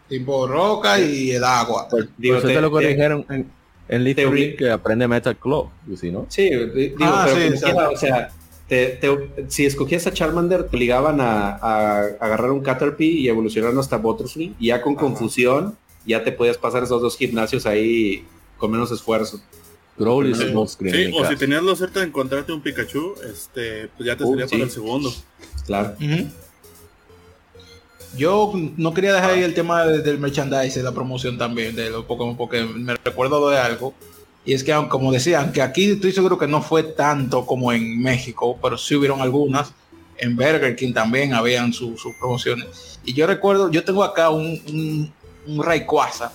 Tipo 0.08 0.46
roca 0.46 0.98
y 1.00 1.32
el 1.32 1.44
agua. 1.44 1.88
Por, 1.88 2.08
Digo, 2.16 2.34
por 2.34 2.38
eso 2.38 2.48
te- 2.48 2.54
te 2.54 2.60
lo 2.60 2.68
te- 2.68 2.72
corrigieron 2.72 3.26
en, 3.30 3.50
en 3.88 4.56
que 4.56 4.70
aprende 4.70 5.06
Metal 5.08 5.36
Claw, 5.36 5.70
y 5.90 5.96
si 5.96 6.10
no. 6.10 6.26
Sí, 6.28 6.48
di- 6.50 6.88
digo, 6.88 6.96
Ah, 7.02 7.26
pero 7.26 7.36
sí, 7.36 7.42
como 7.42 7.54
exacto. 7.54 7.76
quiera, 7.76 7.88
o 7.90 7.96
sea, 7.96 8.30
te- 8.68 8.86
te- 9.00 9.44
si 9.48 9.64
escogías 9.66 10.06
a 10.06 10.12
Charmander, 10.12 10.64
te 10.64 10.76
obligaban 10.76 11.20
a, 11.20 11.50
a 11.56 11.98
agarrar 12.20 12.50
un 12.50 12.60
Caterpie 12.62 13.08
y 13.12 13.28
evolucionar 13.28 13.72
hasta 13.78 13.96
Butterfree. 13.98 14.54
Y 14.58 14.66
ya 14.68 14.82
con 14.82 14.94
Ajá. 14.94 15.02
confusión, 15.02 15.76
ya 16.04 16.24
te 16.24 16.32
podías 16.32 16.58
pasar 16.58 16.82
esos 16.82 17.00
dos 17.00 17.16
gimnasios 17.16 17.64
ahí 17.66 18.24
con 18.58 18.70
menos 18.72 18.90
esfuerzo. 18.90 19.40
Growly 19.98 20.34
Sí. 20.34 20.52
o 21.14 21.24
si 21.26 21.36
tenías 21.36 21.62
la 21.62 21.74
suerte 21.74 22.00
de 22.00 22.06
encontrarte 22.06 22.52
un 22.52 22.60
Pikachu, 22.60 23.14
este, 23.32 23.88
pues 23.96 24.06
ya 24.06 24.14
te 24.16 24.24
Uh, 24.24 24.30
sería 24.32 24.46
sí. 24.46 24.52
para 24.52 24.64
el 24.64 24.70
segundo. 24.70 25.12
Claro. 25.64 25.94
Yo 28.16 28.52
no 28.76 28.94
quería 28.94 29.12
dejar 29.12 29.30
ahí 29.32 29.42
el 29.42 29.54
tema 29.54 29.84
de- 29.84 30.02
del 30.02 30.18
merchandise, 30.18 30.82
la 30.82 30.92
promoción 30.92 31.36
también 31.38 31.74
de 31.76 31.90
los 31.90 32.04
Pokémon, 32.04 32.36
porque 32.36 32.62
me 32.64 32.94
recuerdo 32.96 33.48
de 33.50 33.58
algo. 33.58 33.94
Y 34.44 34.54
es 34.54 34.62
que, 34.62 34.72
como 34.88 35.10
decía, 35.12 35.40
aunque 35.40 35.60
aquí 35.60 35.90
estoy 35.90 36.12
seguro 36.12 36.38
que 36.38 36.46
no 36.46 36.62
fue 36.62 36.82
tanto 36.84 37.44
como 37.44 37.72
en 37.72 38.00
México, 38.00 38.58
pero 38.62 38.78
sí 38.78 38.94
hubieron 38.94 39.20
algunas. 39.20 39.72
En 40.18 40.34
Burger 40.36 40.74
King 40.76 40.92
también 40.94 41.34
habían 41.34 41.72
su- 41.72 41.96
sus 41.98 42.14
promociones. 42.16 42.98
Y 43.04 43.12
yo 43.12 43.26
recuerdo, 43.26 43.70
yo 43.70 43.84
tengo 43.84 44.02
acá 44.04 44.30
un, 44.30 44.60
un, 44.68 45.12
un 45.46 45.62
Rayquaza, 45.64 46.32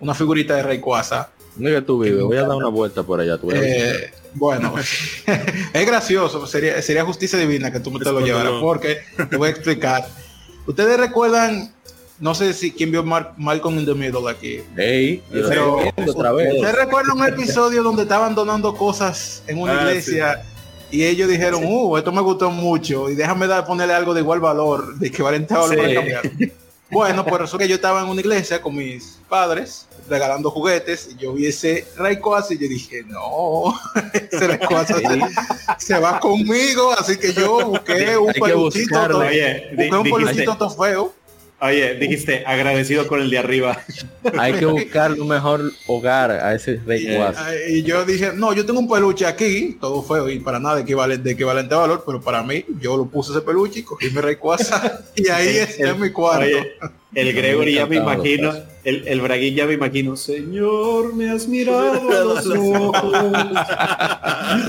una 0.00 0.14
figurita 0.14 0.56
de 0.56 0.62
Rayquaza. 0.64 1.30
Mira 1.56 1.80
tú 1.82 2.00
vives, 2.02 2.20
voy 2.24 2.36
a 2.36 2.42
dar 2.42 2.56
una 2.56 2.68
vuelta 2.68 3.04
por 3.04 3.20
allá. 3.20 3.38
tú. 3.38 3.50
Eh, 3.52 4.10
bueno, 4.34 4.74
es 5.72 5.86
gracioso, 5.86 6.44
sería, 6.48 6.82
sería 6.82 7.04
justicia 7.04 7.38
divina 7.38 7.70
que 7.70 7.78
tú 7.78 7.92
me 7.92 8.00
te 8.00 8.06
lo 8.10 8.20
llevaras, 8.20 8.54
porque 8.60 8.98
te 9.30 9.36
voy 9.36 9.48
a 9.48 9.50
explicar. 9.52 10.08
Ustedes 10.66 10.98
recuerdan, 10.98 11.72
no 12.20 12.34
sé 12.34 12.52
si 12.54 12.70
quién 12.72 12.90
vio 12.90 13.02
Mar- 13.02 13.34
Malcolm 13.36 13.78
in 13.78 13.84
the 13.86 13.94
Middle 13.94 14.30
aquí. 14.30 14.60
Ey, 14.76 15.22
yo 15.32 15.40
lo 15.42 15.48
Pero- 15.48 15.78
otra 16.12 16.32
vez. 16.32 16.54
¿Ustedes 16.54 16.74
recuerdan 16.76 17.16
un 17.18 17.26
episodio 17.26 17.82
donde 17.82 18.02
estaban 18.02 18.34
donando 18.34 18.74
cosas 18.74 19.42
en 19.46 19.60
una 19.60 19.78
Ah, 19.78 19.82
iglesia? 19.82 20.42
Y 20.90 21.02
ellos 21.04 21.28
dijeron, 21.28 21.62
uh, 21.64 21.96
esto 21.96 22.12
me 22.12 22.20
gustó 22.20 22.50
mucho 22.50 23.10
y 23.10 23.14
déjame 23.16 23.46
dar, 23.46 23.66
ponerle 23.66 23.94
algo 23.94 24.14
de 24.14 24.20
igual 24.20 24.38
valor, 24.40 24.94
de 24.96 25.10
a 25.56 25.58
valor 25.58 25.70
Sí. 25.70 25.76
para 25.76 25.94
cambiar. 25.94 26.22
Bueno, 26.90 27.24
pues 27.24 27.40
resulta 27.40 27.64
que 27.64 27.68
yo 27.70 27.76
estaba 27.76 28.02
en 28.02 28.08
una 28.08 28.20
iglesia 28.20 28.60
con 28.60 28.76
mis 28.76 29.18
padres 29.28 29.86
regalando 30.08 30.50
juguetes 30.50 31.08
y 31.12 31.16
yo 31.16 31.32
vi 31.32 31.46
ese 31.46 31.86
Rayquaza 31.96 32.54
y 32.54 32.58
yo 32.58 32.68
dije, 32.68 33.02
no, 33.06 33.74
ese 34.12 34.46
Rayquaza 34.46 34.98
se, 34.98 35.20
se 35.86 35.98
va 35.98 36.20
conmigo, 36.20 36.92
así 36.92 37.16
que 37.16 37.32
yo 37.32 37.66
busqué 37.68 38.16
un 38.18 38.32
peluchito, 38.32 38.80
buscarlo. 38.94 39.18
todo- 39.18 39.28
Oye, 39.28 39.68
di- 39.70 39.76
busqué 39.76 39.96
un 39.96 40.02
peluchito 40.26 40.56
todo 40.58 40.70
feo. 40.70 41.14
Oye, 41.64 41.94
dijiste 41.94 42.44
agradecido 42.46 43.06
con 43.06 43.20
el 43.20 43.30
de 43.30 43.38
arriba. 43.38 43.78
Hay 44.38 44.52
que 44.54 44.66
buscar 44.66 45.12
un 45.12 45.28
mejor 45.28 45.72
hogar 45.86 46.30
a 46.30 46.54
ese 46.54 46.72
Y, 46.72 46.76
Rayquaza. 46.86 47.54
eh, 47.54 47.72
y 47.78 47.82
yo 47.82 48.04
dije, 48.04 48.32
no, 48.34 48.52
yo 48.52 48.64
tengo 48.66 48.80
un 48.80 48.88
peluche 48.88 49.26
aquí, 49.26 49.76
todo 49.80 50.02
feo 50.02 50.28
y 50.30 50.38
para 50.40 50.58
nada 50.58 50.80
equivalente, 50.80 51.24
de 51.28 51.34
equivalente 51.34 51.74
valor, 51.74 52.02
pero 52.06 52.20
para 52.20 52.42
mí, 52.42 52.64
yo 52.80 52.96
lo 52.96 53.06
puse 53.06 53.32
ese 53.32 53.40
peluche 53.42 53.80
y 53.80 53.82
cogí 53.82 54.10
mi 54.10 54.20
Rayquaza 54.20 55.00
y 55.16 55.28
ahí 55.28 55.56
está 55.56 55.82
el- 55.84 55.88
en 55.90 56.00
mi 56.00 56.10
cuarto. 56.10 56.44
Oye, 56.44 56.72
el 57.14 57.32
Gregory 57.32 57.74
ya 57.74 57.86
me 57.86 57.96
imagino, 57.96 58.50
pues. 58.50 58.62
el, 58.84 59.06
el 59.06 59.20
Braguín 59.20 59.54
ya 59.54 59.66
me 59.66 59.74
imagino, 59.74 60.16
Señor, 60.16 61.14
me 61.14 61.30
has 61.30 61.46
mirado 61.46 62.10
a 62.10 62.24
los 62.24 62.46
ojos. 62.58 63.14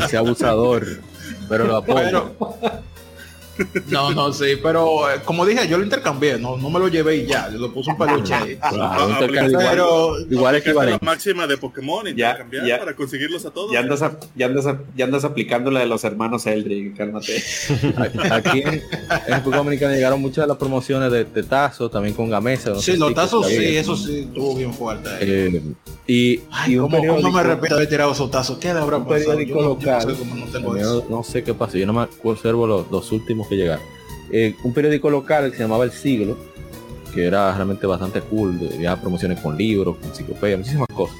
Ese 0.06 0.18
abusador. 0.18 0.86
Pero 1.50 1.66
lo 1.66 1.78
apoyo. 1.78 2.36
No, 3.90 4.12
no, 4.12 4.34
sí, 4.34 4.58
pero 4.62 5.10
eh, 5.10 5.22
como 5.24 5.46
dije, 5.46 5.68
yo 5.68 5.78
lo 5.78 5.84
intercambié, 5.84 6.38
no, 6.38 6.58
no 6.58 6.70
me 6.70 6.80
lo 6.80 6.88
llevé 6.88 7.18
y 7.18 7.26
ya, 7.26 7.50
yo 7.52 7.58
lo 7.58 7.74
puse 7.74 7.92
un 7.92 7.98
peluche 7.98 8.34
ahí. 8.34 8.56
Claro, 8.58 8.78
Ah, 8.84 9.08
intercambio 9.12 9.52
igual, 9.52 9.68
Pero 9.70 10.20
igual 10.20 10.26
Aplicaste 10.26 10.52
la 10.52 10.58
equivalente. 10.60 11.06
máxima 11.06 11.48
de 11.48 11.58
Pokémon 11.58 12.08
y 12.08 12.16
Ya, 12.16 12.38
cambiar 12.38 12.66
ya. 12.66 12.80
para 12.80 12.96
conseguirlos 12.96 13.46
a 13.46 13.52
todos. 13.52 13.72
Ya 13.72 13.80
andas, 13.80 14.02
a- 14.02 14.18
ya, 14.36 14.46
andas 14.48 14.66
a- 14.68 14.80
ya 14.96 15.06
andas 15.06 15.24
aplicando 15.24 15.72
la 15.72 15.80
de 15.82 15.86
los 15.86 16.04
hermanos 16.04 16.46
Eldrick, 16.46 16.98
cálmate. 16.98 17.42
Aquí 18.32 18.60
en, 18.62 18.68
en 18.74 18.82
República 19.28 19.58
Dominicana 19.58 19.94
llegaron 19.96 20.22
muchas 20.22 20.44
de 20.44 20.48
las 20.48 20.58
promociones 20.58 21.12
de, 21.12 21.24
de 21.26 21.44
tazos, 21.44 21.92
también 21.92 22.14
con 22.14 22.30
Gamesa. 22.30 22.72
no 22.72 22.82
sí, 22.82 22.98
los 22.98 23.14
tazos 23.14 23.48
sí, 23.48 23.56
eso 23.78 23.96
sí, 23.96 24.20
estuvo 24.20 24.56
bien 24.56 24.74
fuerte. 24.74 25.10
ahí. 25.10 25.18
Eh, 25.22 25.62
y, 26.08 26.40
Ay, 26.52 26.78
un 26.78 26.84
¿cómo, 26.84 26.98
cómo 26.98 27.02
periódico, 27.16 27.32
me 27.32 27.40
arrepiento 27.40 27.68
de 27.76 27.80
haber 27.82 27.90
tirado 27.90 28.12
esos 28.12 28.30
tazos? 28.30 28.58
¿Qué 28.60 28.74
le 28.74 28.80
habrá 28.80 28.98
un 28.98 29.06
pasado? 29.06 29.38
periódico 29.38 29.60
Yo 29.60 29.66
no- 29.66 29.80
yo 29.80 29.86
no 29.86 29.92
local. 29.98 30.02
sé 30.16 30.20
cómo 30.20 30.36
no 30.36 30.46
tengo 30.52 30.76
eso. 30.76 31.06
no, 31.10 31.16
no 31.18 31.24
sé 31.24 31.44
qué 31.44 31.54
pasó, 31.54 31.78
yo 31.78 31.86
no 31.88 31.94
me 31.94 32.08
conservo 32.22 32.68
los, 32.68 32.92
los 32.92 33.12
últimos 33.12 33.45
que 33.48 33.56
llegaron. 33.56 33.86
Eh, 34.32 34.56
un 34.64 34.74
periódico 34.74 35.10
local 35.10 35.50
que 35.52 35.58
se 35.58 35.64
llamaba 35.64 35.84
El 35.84 35.92
Siglo, 35.92 36.38
que 37.14 37.26
era 37.26 37.54
realmente 37.54 37.86
bastante 37.88 38.22
cool, 38.22 38.60
había 38.74 39.00
promociones 39.00 39.40
con 39.40 39.58
libros, 39.58 39.98
con 39.98 40.10
enciclopedia, 40.10 40.58
muchísimas 40.58 40.88
cosas. 40.94 41.16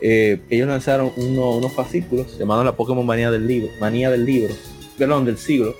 Eh, 0.00 0.40
ellos 0.50 0.68
lanzaron 0.68 1.10
uno- 1.16 1.52
unos 1.56 1.72
fascículos 1.72 2.38
llamados 2.38 2.64
la 2.64 2.76
Pokémon 2.76 3.04
Manía 3.06 3.30
del 3.30 3.46
Libro, 3.46 3.70
Manía 3.80 4.10
del 4.10 4.24
Libro, 4.24 4.54
perdón, 4.98 5.24
del 5.24 5.38
siglo, 5.38 5.74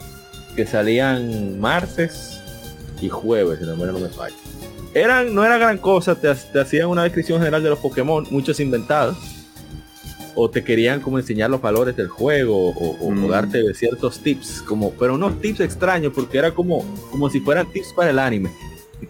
que 0.57 0.67
salían 0.67 1.61
martes 1.61 2.41
y 3.01 3.09
jueves, 3.09 3.59
si 3.59 3.65
la 3.65 3.73
memoria 3.73 3.93
no 3.93 3.99
me 4.01 4.09
falla. 4.09 4.35
Eran, 4.95 5.35
no 5.35 5.45
era 5.45 5.59
gran 5.59 5.79
cosa, 5.79 6.15
te, 6.15 6.33
te 6.35 6.61
hacían 6.61 6.89
una 6.89 7.03
descripción 7.03 7.39
general 7.39 7.63
de 7.63 7.71
los 7.71 7.79
Pokémon, 7.81 8.27
muchos 8.31 8.61
inventados. 8.61 9.17
O 10.35 10.51
te 10.51 10.65
querían 10.65 11.01
como 11.01 11.19
enseñar 11.19 11.51
los 11.51 11.61
valores 11.61 11.97
del 11.97 12.09
juego 12.09 12.71
o, 12.71 13.11
mm. 13.11 13.29
darte 13.29 13.75
ciertos 13.75 14.21
tips 14.21 14.63
como 14.63 14.91
pero 14.93 15.15
unos 15.15 15.41
tips 15.41 15.61
extraños 15.61 16.13
porque 16.15 16.39
era 16.39 16.53
como 16.53 16.85
como 17.11 17.31
si 17.31 17.41
fueran 17.41 17.71
tips 17.73 17.93
para 17.95 18.11
el 18.11 18.19
anime. 18.19 18.51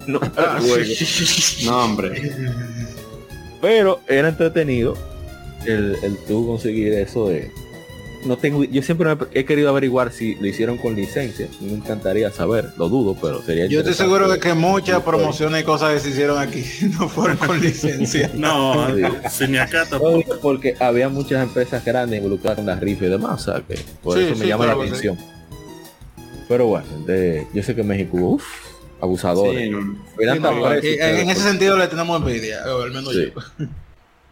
No 0.07 0.19
para 0.19 0.59
el 0.59 0.65
juego. 0.65 0.85
No 1.67 1.85
hombre. 1.85 2.33
Pero 3.61 4.01
era 4.09 4.29
entretenido 4.29 4.97
el, 5.67 5.97
el 6.03 6.17
tú 6.27 6.47
conseguir 6.47 6.95
eso 6.95 7.29
de 7.29 7.51
no 8.25 8.39
tengo, 8.39 8.65
yo 8.65 8.83
siempre 8.83 9.17
he 9.33 9.45
querido 9.45 9.69
averiguar 9.69 10.13
si 10.13 10.35
lo 10.37 10.47
hicieron 10.47 10.79
con 10.79 10.95
licencia. 10.95 11.49
Me 11.61 11.73
encantaría 11.73 12.31
saber, 12.31 12.73
lo 12.77 12.89
dudo, 12.89 13.17
pero 13.21 13.43
sería. 13.43 13.67
Yo 13.67 13.81
estoy 13.81 13.95
seguro 13.95 14.29
de 14.29 14.39
que 14.39 14.55
muchas 14.55 15.03
promociones 15.03 15.63
y 15.63 15.65
cosas 15.65 15.95
que 15.95 16.01
se 16.01 16.11
hicieron 16.11 16.39
aquí 16.39 16.65
no 16.99 17.09
fueron 17.09 17.37
con 17.37 17.61
licencia. 17.61 18.31
no, 18.35 18.87
sin 19.31 19.57
acá 19.59 19.87
tampoco. 19.89 20.39
Porque 20.41 20.77
había 20.81 21.09
muchas 21.09 21.43
empresas 21.43 21.85
grandes 21.85 22.19
involucradas 22.19 22.59
en 22.59 22.67
las 22.67 22.81
rifas 22.81 23.05
y 23.05 23.11
demás, 23.11 23.47
o 23.47 23.53
sea 23.53 23.63
que 23.63 23.79
por 24.03 24.19
eso 24.19 24.37
me 24.37 24.47
llama 24.47 24.67
la 24.67 24.73
atención. 24.73 25.19
Pero 26.49 26.67
bueno, 26.67 26.87
yo 27.53 27.63
sé 27.63 27.75
que 27.75 27.83
México, 27.83 28.17
uff, 28.19 28.45
abusadores. 29.01 29.71
en 29.71 31.31
ese 31.31 31.41
sentido 31.41 31.77
le 31.77 31.89
tenemos 31.89 32.21
envidia, 32.21 32.63
al 32.65 32.91
menos 32.91 33.15
yo. 33.15 33.31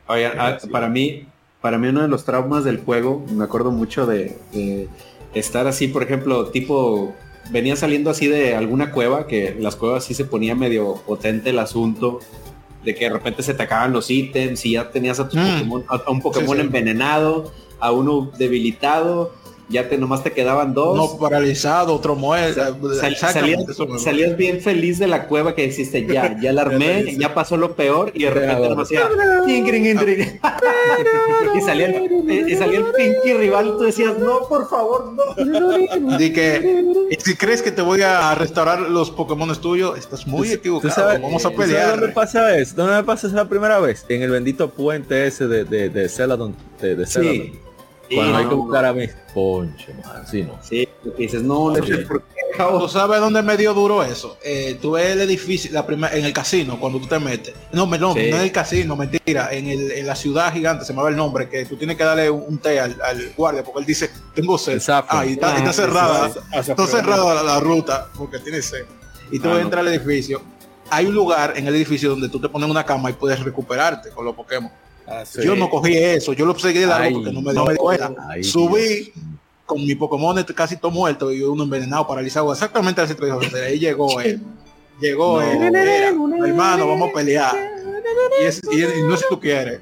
Ah, 0.08 0.58
para 0.70 0.88
mí, 0.88 1.26
para 1.62 1.78
mí 1.78 1.88
uno 1.88 2.02
de 2.02 2.08
los 2.08 2.24
traumas 2.24 2.64
del 2.64 2.78
juego, 2.78 3.24
me 3.30 3.44
acuerdo 3.44 3.70
mucho 3.70 4.04
de, 4.04 4.36
estar 5.32 5.66
así, 5.66 5.88
por 5.88 6.02
ejemplo, 6.02 6.48
tipo, 6.48 7.14
venía 7.50 7.76
saliendo 7.76 8.10
así 8.10 8.26
de 8.26 8.54
alguna 8.54 8.90
cueva, 8.90 9.26
que 9.26 9.56
las 9.58 9.76
cuevas 9.76 10.04
sí 10.04 10.12
se 10.12 10.24
ponía 10.24 10.54
medio 10.54 10.96
potente 11.06 11.50
el 11.50 11.60
asunto, 11.60 12.18
de 12.84 12.96
que 12.96 13.04
de 13.04 13.12
repente 13.12 13.44
se 13.44 13.54
te 13.54 13.62
acaban 13.62 13.92
los 13.92 14.10
ítems 14.10 14.66
y 14.66 14.72
ya 14.72 14.90
tenías 14.90 15.20
a, 15.20 15.24
mm. 15.32 15.72
un 16.08 16.20
Pokémon 16.20 16.58
envenenado, 16.60 17.52
a 17.78 17.92
uno 17.92 18.32
debilitado, 18.36 19.32
ya 19.72 19.88
te 19.88 19.98
nomás 19.98 20.22
te 20.22 20.32
quedaban 20.32 20.74
dos. 20.74 20.96
No 20.96 21.18
paralizado, 21.18 21.94
otro 21.94 22.14
muerto. 22.14 22.78
salías, 23.98 24.36
bien 24.36 24.60
feliz 24.60 24.98
de 24.98 25.06
la 25.06 25.26
cueva 25.26 25.54
que 25.54 25.64
hiciste 25.64 26.06
ya, 26.06 26.38
ya 26.40 26.52
la 26.52 26.62
armé, 26.66 27.16
ya 27.16 27.34
pasó 27.34 27.56
lo 27.56 27.74
peor 27.74 28.12
y 28.14 28.24
de 28.24 28.30
repente 28.30 28.68
nomás 28.68 28.86
hacía 28.86 29.02
y 31.54 31.60
salía 31.60 31.86
el, 31.86 32.48
y 32.48 32.56
salía 32.56 32.78
el 32.78 32.86
pinky 32.86 33.34
rival 33.34 33.68
y 33.68 33.70
tú 33.70 33.80
decías, 33.80 34.18
no, 34.18 34.40
por 34.48 34.68
favor, 34.68 35.12
no. 35.12 35.22
Y 36.18 36.32
que 36.32 37.16
si 37.18 37.36
crees 37.36 37.62
que 37.62 37.72
te 37.72 37.82
voy 37.82 38.02
a 38.02 38.34
restaurar 38.34 38.80
los 38.80 39.10
Pokémon 39.10 39.52
tuyos, 39.60 39.98
estás 39.98 40.26
muy 40.26 40.50
equivocado. 40.50 41.20
Vamos 41.20 41.44
a 41.44 41.50
pelear. 41.50 42.00
¿Dónde 42.00 42.14
pasa 42.14 42.56
eso? 42.56 42.74
¿Dónde 42.76 42.96
me 42.96 43.04
pasa 43.04 43.26
esa 43.26 43.36
la 43.36 43.48
primera 43.48 43.78
vez? 43.78 44.04
En 44.08 44.22
el 44.22 44.30
bendito 44.30 44.70
puente 44.70 45.26
ese 45.26 45.46
de, 45.46 45.64
de, 45.64 45.88
de 45.88 46.08
Celadon. 46.08 46.54
De, 46.80 46.96
de 46.96 47.06
Celadon. 47.06 47.71
Cuando 48.14 48.36
hay 48.38 48.46
que 48.46 48.54
buscar 48.54 48.84
a 48.84 48.92
mis 48.92 49.10
no. 49.34 50.58
Sí, 50.62 50.88
dices, 51.16 51.42
no, 51.42 51.70
no 51.70 51.86
sé 51.86 51.98
por 51.98 52.22
qué. 52.22 52.42
¿Tú 52.56 52.88
sabes 52.88 53.20
dónde 53.20 53.42
me 53.42 53.56
dio 53.56 53.72
duro 53.72 54.02
eso? 54.02 54.36
Eh, 54.44 54.78
tú 54.80 54.92
ves 54.92 55.12
el 55.12 55.22
edificio, 55.22 55.70
la 55.72 55.86
primera, 55.86 56.14
en 56.14 56.24
el 56.24 56.32
casino, 56.32 56.78
cuando 56.78 56.98
tú 56.98 57.06
te 57.06 57.18
metes. 57.18 57.54
No, 57.72 57.86
no, 57.86 57.98
no 57.98 58.16
en 58.16 58.34
el 58.34 58.52
casino, 58.52 58.94
mentira. 58.94 59.48
En, 59.52 59.68
el, 59.68 59.90
en 59.92 60.06
la 60.06 60.14
ciudad 60.14 60.52
gigante, 60.52 60.84
se 60.84 60.92
me 60.92 61.02
va 61.02 61.08
el 61.08 61.16
nombre, 61.16 61.48
que 61.48 61.64
tú 61.64 61.76
tienes 61.76 61.96
que 61.96 62.04
darle 62.04 62.30
un 62.30 62.58
té 62.58 62.78
al, 62.78 62.94
guardia, 63.36 63.64
porque 63.64 63.80
él 63.80 63.86
dice, 63.86 64.10
tengo 64.34 64.58
sed. 64.58 64.82
Ah, 64.88 65.24
y 65.26 65.32
está, 65.32 65.56
ah, 65.56 65.72
cerrada. 65.72 66.30
Está 66.52 66.86
cerrada 66.86 67.42
la, 67.42 67.60
ruta, 67.60 68.08
porque 68.16 68.38
tiene 68.38 68.60
sed. 68.60 68.84
Y 69.30 69.38
tú 69.38 69.48
ah, 69.48 69.60
entras 69.60 69.80
al 69.80 69.88
edificio. 69.88 70.42
Hay 70.90 71.06
un 71.06 71.14
lugar 71.14 71.54
en 71.56 71.66
el 71.66 71.74
edificio 71.74 72.10
donde 72.10 72.28
tú 72.28 72.38
te 72.38 72.50
pones 72.50 72.68
una 72.68 72.84
cama 72.84 73.08
y 73.08 73.14
puedes 73.14 73.40
recuperarte 73.40 74.10
con 74.10 74.26
los 74.26 74.34
Pokémon. 74.34 74.70
Ah, 75.12 75.24
yo 75.44 75.54
no 75.54 75.68
cogí 75.68 75.94
eso, 75.94 76.32
yo 76.32 76.46
lo 76.46 76.58
seguí 76.58 76.78
de 76.78 76.86
largo 76.86 77.18
porque 77.18 77.32
no 77.32 77.42
me 77.42 77.52
dio 77.52 77.64
cuenta. 77.76 78.14
Subí 78.42 79.12
con 79.66 79.84
mi 79.84 79.94
Pokémon 79.94 80.42
casi 80.54 80.76
todo 80.76 80.90
muerto 80.90 81.30
y 81.30 81.42
uno 81.42 81.64
envenenado, 81.64 82.06
paralizado, 82.06 82.50
exactamente 82.50 83.06
centro 83.06 83.38
de 83.38 83.64
ahí 83.64 83.78
llegó 83.78 84.20
él. 84.20 84.40
Llegó 85.00 85.42
él, 85.42 85.74
hermano, 85.74 86.88
vamos 86.88 87.10
a 87.10 87.12
pelear. 87.12 87.54
Y, 88.40 88.44
no 89.02 89.16
sé 89.16 89.22
si 89.22 89.28
tú 89.28 89.38
quieres. 89.38 89.80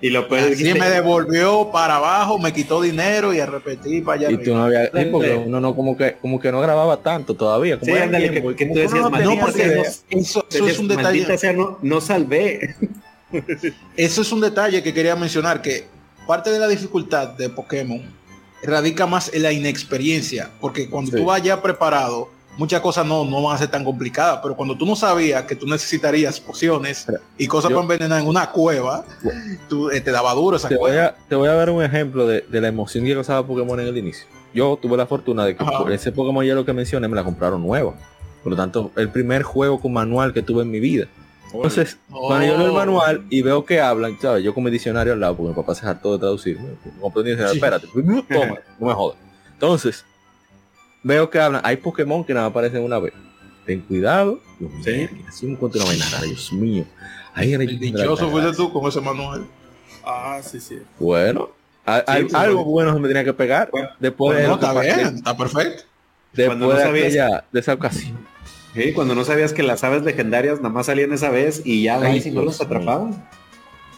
Y 0.00 0.10
lo 0.10 0.26
puedes 0.26 0.60
y 0.60 0.74
me 0.74 0.90
devolvió 0.90 1.70
para 1.70 1.96
abajo, 1.96 2.38
me 2.38 2.52
quitó 2.52 2.80
dinero 2.80 3.32
y 3.32 3.38
a 3.38 3.46
repetir 3.46 4.02
para 4.02 4.26
allá. 4.26 4.30
Y 4.32 4.38
tú 4.38 4.52
no 4.52 4.64
había, 4.64 4.90
porque 5.12 5.34
uno 5.34 5.60
no 5.60 5.76
como 5.76 5.96
que 5.96 6.16
como 6.20 6.40
que 6.40 6.50
no 6.50 6.60
grababa 6.60 6.96
tanto 6.96 7.34
todavía. 7.34 7.78
Como 7.78 7.92
sí, 7.92 7.98
ándale, 7.98 8.32
que, 8.32 8.56
que, 8.56 8.66
tú 8.66 8.74
decías, 8.74 9.10
no, 9.10 9.38
porque 9.40 9.82
eso, 10.10 10.44
es 10.50 10.78
un 10.80 10.88
detalle. 10.88 11.38
Sea, 11.38 11.52
no, 11.52 11.78
no 11.82 12.00
salvé. 12.00 12.74
Eso 13.96 14.22
es 14.22 14.32
un 14.32 14.40
detalle 14.40 14.82
que 14.82 14.92
quería 14.92 15.16
mencionar, 15.16 15.62
que 15.62 15.86
parte 16.26 16.50
de 16.50 16.58
la 16.58 16.68
dificultad 16.68 17.28
de 17.28 17.48
Pokémon 17.48 18.02
radica 18.62 19.06
más 19.06 19.32
en 19.34 19.42
la 19.42 19.52
inexperiencia, 19.52 20.50
porque 20.60 20.88
cuando 20.88 21.10
tú 21.10 21.24
vas 21.24 21.42
ya 21.42 21.60
preparado, 21.60 22.30
muchas 22.56 22.80
cosas 22.80 23.06
no, 23.06 23.24
no 23.24 23.42
van 23.42 23.56
a 23.56 23.58
ser 23.58 23.68
tan 23.68 23.84
complicadas, 23.84 24.40
pero 24.42 24.54
cuando 24.54 24.76
tú 24.76 24.86
no 24.86 24.94
sabías 24.94 25.44
que 25.44 25.56
tú 25.56 25.66
necesitarías 25.66 26.40
pociones 26.40 27.06
y 27.38 27.46
cosas 27.46 27.70
para 27.70 27.82
envenenar 27.82 28.20
en 28.20 28.28
una 28.28 28.50
cueva, 28.50 29.04
tú, 29.68 29.90
eh, 29.90 30.00
te 30.00 30.10
daba 30.10 30.32
duro 30.34 30.56
esa 30.56 30.68
te 30.68 30.76
Voy 30.76 30.92
a, 30.92 31.14
te 31.28 31.34
voy 31.34 31.48
a 31.48 31.54
dar 31.54 31.70
un 31.70 31.82
ejemplo 31.82 32.26
de, 32.26 32.44
la 32.48 32.68
emoción 32.68 33.04
que 33.04 33.14
causaba 33.14 33.46
Pokémon 33.46 33.80
en 33.80 33.88
el 33.88 33.96
inicio. 33.96 34.26
Yo 34.54 34.78
tuve 34.80 34.96
la 34.96 35.06
fortuna 35.06 35.44
de 35.46 35.56
que 35.56 35.64
ese 35.92 36.12
Pokémon 36.12 36.44
ya 36.44 36.54
lo 36.54 36.64
que 36.64 36.72
mencioné 36.72 37.08
me 37.08 37.16
la 37.16 37.24
compraron 37.24 37.62
nueva. 37.62 37.94
Por 38.42 38.50
lo 38.50 38.56
tanto, 38.56 38.90
el 38.96 39.08
primer 39.08 39.42
juego 39.44 39.80
con 39.80 39.92
manual 39.92 40.34
que 40.34 40.42
tuve 40.42 40.62
en 40.62 40.70
mi 40.70 40.80
vida. 40.80 41.06
Entonces, 41.52 41.98
cuando 42.08 42.46
yo 42.46 42.56
leo 42.58 42.66
el 42.66 42.72
manual 42.72 43.24
y 43.28 43.42
veo 43.42 43.64
que 43.64 43.80
hablan, 43.80 44.18
¿sabes? 44.20 44.42
Yo 44.42 44.54
con 44.54 44.64
mi 44.64 44.70
diccionario 44.70 45.12
al 45.12 45.20
lado, 45.20 45.36
porque 45.36 45.50
mi 45.50 45.54
papá 45.54 45.74
se 45.74 45.86
hartó 45.86 46.12
de 46.12 46.18
traducir. 46.18 46.58
espérate, 47.52 47.86
toma, 47.86 48.58
no 48.80 48.86
me 48.86 48.94
jodas. 48.94 49.18
Entonces, 49.52 50.04
veo 51.02 51.28
que 51.30 51.38
hablan, 51.38 51.60
hay 51.64 51.76
Pokémon 51.76 52.24
que 52.24 52.34
nada 52.34 52.46
aparecen 52.46 52.82
una 52.82 52.98
vez. 52.98 53.12
Ten 53.66 53.80
cuidado. 53.80 54.40
Dios 54.58 54.72
mío, 54.72 54.82
¿Sí? 54.84 55.24
así 55.28 55.46
me 55.46 55.52
encuentro 55.52 55.82
nada, 55.84 56.22
Dios 56.22 56.52
mío. 56.52 56.84
Ahí 57.34 57.52
el 57.52 57.78
dichoso 57.78 58.28
fuiste 58.30 58.52
tú 58.54 58.72
con 58.72 58.88
ese 58.88 59.00
manual. 59.00 59.46
Ah, 60.04 60.40
sí, 60.42 60.60
sí. 60.60 60.78
Bueno, 60.98 61.50
hay, 61.84 62.26
algo 62.32 62.64
bueno 62.64 62.92
se 62.92 63.00
me 63.00 63.08
tenía 63.08 63.24
que 63.24 63.32
pegar. 63.32 63.70
después 63.98 64.38
de 64.38 64.48
no, 64.48 64.54
está 64.54 64.80
bien, 64.80 65.16
está 65.16 65.36
perfecto. 65.36 65.84
Después 66.32 66.76
de, 66.78 66.84
aquella, 66.84 67.44
de 67.52 67.60
esa 67.60 67.74
ocasión. 67.74 68.31
Sí, 68.74 68.92
cuando 68.92 69.14
no 69.14 69.24
sabías 69.24 69.52
que 69.52 69.62
las 69.62 69.84
aves 69.84 70.02
legendarias 70.02 70.58
nada 70.58 70.70
más 70.70 70.86
salían 70.86 71.12
esa 71.12 71.30
vez 71.30 71.62
y 71.64 71.82
ya 71.82 72.00
ahí 72.00 72.20
si 72.20 72.30
no 72.30 72.42
los 72.42 72.60
atrapaban. 72.60 73.28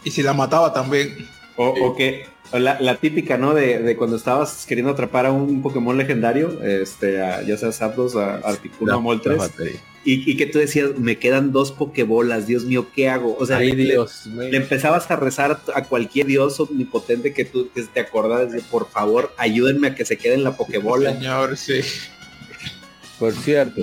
Y 0.03 0.11
si 0.11 0.21
la 0.21 0.33
mataba 0.33 0.73
también. 0.73 1.27
O, 1.57 1.95
que 1.95 2.25
la, 2.51 2.97
típica, 2.97 3.37
¿no? 3.37 3.53
De, 3.53 3.95
cuando 3.97 4.17
estabas 4.17 4.65
queriendo 4.65 4.91
atrapar 4.91 5.25
a 5.25 5.31
un 5.31 5.61
Pokémon 5.61 5.97
legendario, 5.97 6.61
este, 6.63 7.15
ya 7.47 7.57
sea 7.57 7.71
Zapdos, 7.71 8.15
a 8.15 8.35
Articuno, 8.35 8.99
Moltres, 8.99 9.51
y, 10.07 10.37
que 10.37 10.45
tú 10.45 10.59
decías, 10.59 10.99
me 10.99 11.17
quedan 11.17 11.51
dos 11.51 11.71
Pokébolas, 11.71 12.45
Dios 12.45 12.65
mío, 12.65 12.87
¿qué 12.93 13.09
hago? 13.09 13.35
O 13.39 13.45
sea, 13.45 13.59
le, 13.59 13.97
empezabas 14.55 15.09
a 15.09 15.15
rezar 15.15 15.59
a 15.73 15.83
cualquier 15.85 16.27
dios 16.27 16.59
omnipotente 16.59 17.33
que 17.33 17.43
tú 17.43 17.65
te 17.65 17.99
acordas 17.99 18.51
de, 18.51 18.61
por 18.61 18.87
favor, 18.87 19.33
ayúdenme 19.37 19.87
a 19.87 19.95
que 19.95 20.05
se 20.05 20.17
quede 20.17 20.35
en 20.35 20.43
la 20.43 20.55
Pokébola. 20.55 21.13
Señor, 21.13 21.57
sí. 21.57 21.79
Por 23.17 23.33
cierto, 23.33 23.81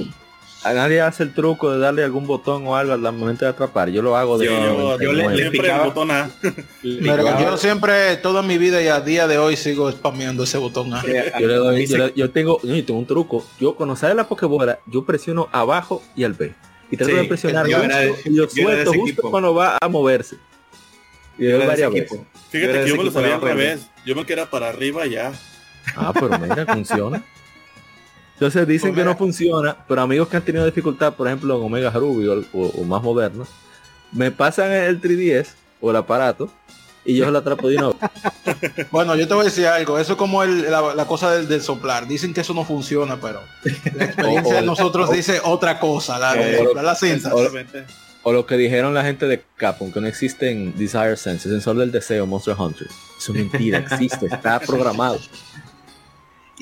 a 0.65 0.73
nadie 0.73 1.01
hace 1.01 1.25
el 1.25 1.35
truco 1.35 1.73
de 1.73 1.79
darle 1.79 2.05
algún 2.05 2.27
botón 2.27 2.67
o 2.67 2.77
algo 2.77 2.93
al 2.93 3.01
momento 3.01 3.45
de 3.45 3.51
atrapar. 3.51 3.89
Yo 3.91 4.03
lo 4.03 4.17
hago 4.17 4.39
de 4.39 4.47
Yo, 4.47 4.99
yo 5.01 5.13
le, 5.13 5.29
le 5.29 5.51
picaba. 5.51 5.87
botón 5.87 6.11
A. 6.11 6.31
yo 6.83 7.57
siempre, 7.57 8.17
toda 8.19 8.43
mi 8.43 8.59
vida 8.59 8.81
y 8.83 8.89
a 8.89 9.01
día 9.01 9.27
de 9.27 9.39
hoy 9.39 9.57
sigo 9.57 9.91
spameando 9.91 10.45
ese 10.45 10.59
botón 10.59 10.95
A. 10.95 11.03
Yo, 11.03 11.47
le 11.47 11.55
doy, 11.55 11.87
yo, 12.15 12.31
tengo, 12.31 12.61
yo 12.63 12.85
tengo 12.85 12.99
un 13.01 13.07
truco. 13.07 13.45
Yo 13.61 13.75
cuando 13.75 13.97
sale 13.97 14.15
la 14.15 14.29
Pokébola, 14.29 14.79
yo 14.87 15.05
presiono 15.05 15.49
abajo 15.53 16.03
y 16.15 16.25
al 16.25 16.35
B. 16.35 16.55
Y 16.91 16.97
trato 16.97 17.17
de 17.17 17.25
presionar 17.25 17.67
yo 17.67 17.79
y 18.27 18.31
lo 18.31 18.49
suelto 18.49 18.93
justo 18.93 19.31
cuando 19.31 19.55
va 19.55 19.79
a 19.81 19.89
moverse. 19.89 20.37
Y 21.39 21.49
yo 21.49 21.59
varias 21.67 21.91
veces. 21.91 22.21
Fíjate 22.51 22.85
que 22.85 22.89
yo 22.89 22.97
me 22.97 23.05
lo 23.05 23.11
sabía 23.11 23.37
al 23.37 23.41
revés. 23.41 23.89
Yo 24.05 24.15
me 24.15 24.27
quedaba 24.27 24.51
para 24.51 24.69
arriba 24.69 25.07
ya. 25.07 25.33
Ah, 25.97 26.13
pero 26.13 26.39
mira, 26.39 26.67
funciona. 26.67 27.25
Entonces 28.43 28.67
dicen 28.67 28.93
que 28.93 29.05
no 29.05 29.17
funciona, 29.17 29.77
pero 29.87 30.01
amigos 30.01 30.27
que 30.27 30.37
han 30.37 30.43
tenido 30.43 30.67
dificultad, 30.67 31.15
por 31.15 31.29
ejemplo 31.29 31.57
en 31.57 31.63
Omega 31.63 31.91
Ruby 31.91 32.45
o, 32.53 32.85
más 32.85 33.01
modernos, 33.01 33.47
me 34.11 34.33
pasan 34.33 34.73
el 34.73 35.01
3DS 35.01 35.51
o 35.81 35.91
el 35.91 35.97
aparato 35.97 36.51
y 37.05 37.15
yo 37.15 37.25
se 37.25 37.31
lo 37.31 37.39
atrapo 37.39 37.69
de 37.69 37.77
nuevo. 37.77 37.97
bueno, 38.91 39.15
yo 39.15 39.29
te 39.29 39.35
voy 39.35 39.43
a 39.43 39.45
decir 39.45 39.69
algo, 39.69 39.97
eso 39.97 40.15
es 40.15 40.19
como 40.19 40.45
la, 40.45 41.05
cosa 41.07 41.31
del, 41.37 41.63
soplar. 41.63 42.09
Dicen 42.09 42.35
que 42.35 42.41
eso 42.41 42.53
no 42.53 42.65
funciona, 42.65 43.21
pero 43.21 43.43
la 43.95 44.07
experiencia 44.07 44.55
de 44.61 44.63
nosotros 44.63 45.13
dice 45.13 45.41
otra 45.45 45.79
cosa, 45.79 46.19
la 46.19 46.35
de 46.35 46.59
soplar 46.59 46.85
la 46.85 46.97
cinta. 46.97 47.33
O, 48.25 48.33
lo 48.33 48.45
que 48.45 48.57
dijeron 48.57 48.93
la 48.93 49.05
gente 49.05 49.27
de 49.27 49.45
Capcom, 49.57 49.93
que 49.93 50.01
no 50.01 50.09
existen 50.09 50.77
Desire 50.77 51.17
Sense, 51.17 51.49
sensor 51.49 51.77
del 51.77 51.93
deseo, 51.93 52.27
Monster 52.27 52.57
Hunter. 52.59 52.89
Eso 53.17 53.33
es 53.33 53.39
mentira, 53.39 53.79
existe, 53.79 54.27
está 54.27 54.59
programado. 54.59 55.21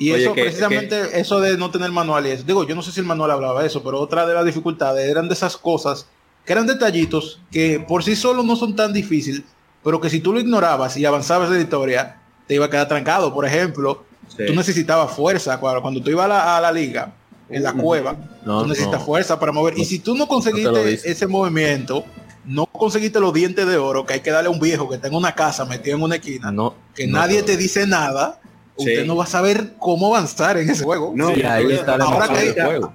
Y 0.01 0.11
eso, 0.13 0.33
precisamente, 0.33 1.19
eso 1.19 1.39
de 1.39 1.55
no 1.59 1.69
tener 1.69 1.91
manuales, 1.91 2.43
digo, 2.43 2.65
yo 2.65 2.73
no 2.73 2.81
sé 2.81 2.91
si 2.91 3.01
el 3.01 3.05
manual 3.05 3.29
hablaba 3.29 3.61
de 3.61 3.67
eso, 3.67 3.83
pero 3.83 3.99
otra 3.99 4.25
de 4.25 4.33
las 4.33 4.43
dificultades 4.43 5.07
eran 5.07 5.27
de 5.27 5.35
esas 5.35 5.55
cosas 5.57 6.07
que 6.43 6.53
eran 6.53 6.65
detallitos 6.65 7.39
que 7.51 7.79
por 7.79 8.03
sí 8.03 8.15
solo 8.15 8.41
no 8.41 8.55
son 8.55 8.75
tan 8.75 8.93
difíciles, 8.93 9.43
pero 9.83 10.01
que 10.01 10.09
si 10.09 10.19
tú 10.19 10.33
lo 10.33 10.39
ignorabas 10.39 10.97
y 10.97 11.05
avanzabas 11.05 11.49
en 11.49 11.57
la 11.57 11.61
historia, 11.61 12.19
te 12.47 12.55
iba 12.55 12.65
a 12.65 12.69
quedar 12.71 12.87
trancado. 12.87 13.31
Por 13.31 13.45
ejemplo, 13.45 14.03
tú 14.35 14.55
necesitabas 14.55 15.11
fuerza 15.11 15.59
cuando, 15.59 16.01
tú 16.01 16.09
ibas 16.09 16.31
a 16.31 16.59
la, 16.59 16.71
liga, 16.71 17.13
en 17.47 17.61
la 17.61 17.73
cueva, 17.73 18.15
tú 18.43 18.65
necesitas 18.65 19.03
fuerza 19.03 19.39
para 19.39 19.51
mover. 19.51 19.77
y 19.77 19.85
si 19.85 19.99
tú 19.99 20.15
no 20.15 20.27
conseguiste 20.27 21.11
ese 21.11 21.27
movimiento, 21.27 22.05
no 22.43 22.65
conseguiste 22.65 23.19
los 23.19 23.33
dientes 23.35 23.67
de 23.67 23.77
oro 23.77 24.03
que 24.03 24.15
hay 24.15 24.21
que 24.21 24.31
darle 24.31 24.47
a 24.47 24.51
un 24.51 24.59
viejo 24.59 24.89
que 24.89 24.97
tenga 24.97 25.15
una 25.15 25.35
casa 25.35 25.63
metido 25.65 25.95
en 25.97 26.01
una 26.01 26.15
esquina, 26.15 26.51
que 26.95 27.05
nadie 27.05 27.43
te 27.43 27.55
dice 27.55 27.85
nada, 27.85 28.41
usted 28.81 29.05
no 29.05 29.15
va 29.15 29.23
a 29.23 29.27
saber 29.27 29.73
cómo 29.79 30.07
avanzar 30.07 30.57
en 30.57 30.69
ese 30.69 30.83
juego. 30.83 31.13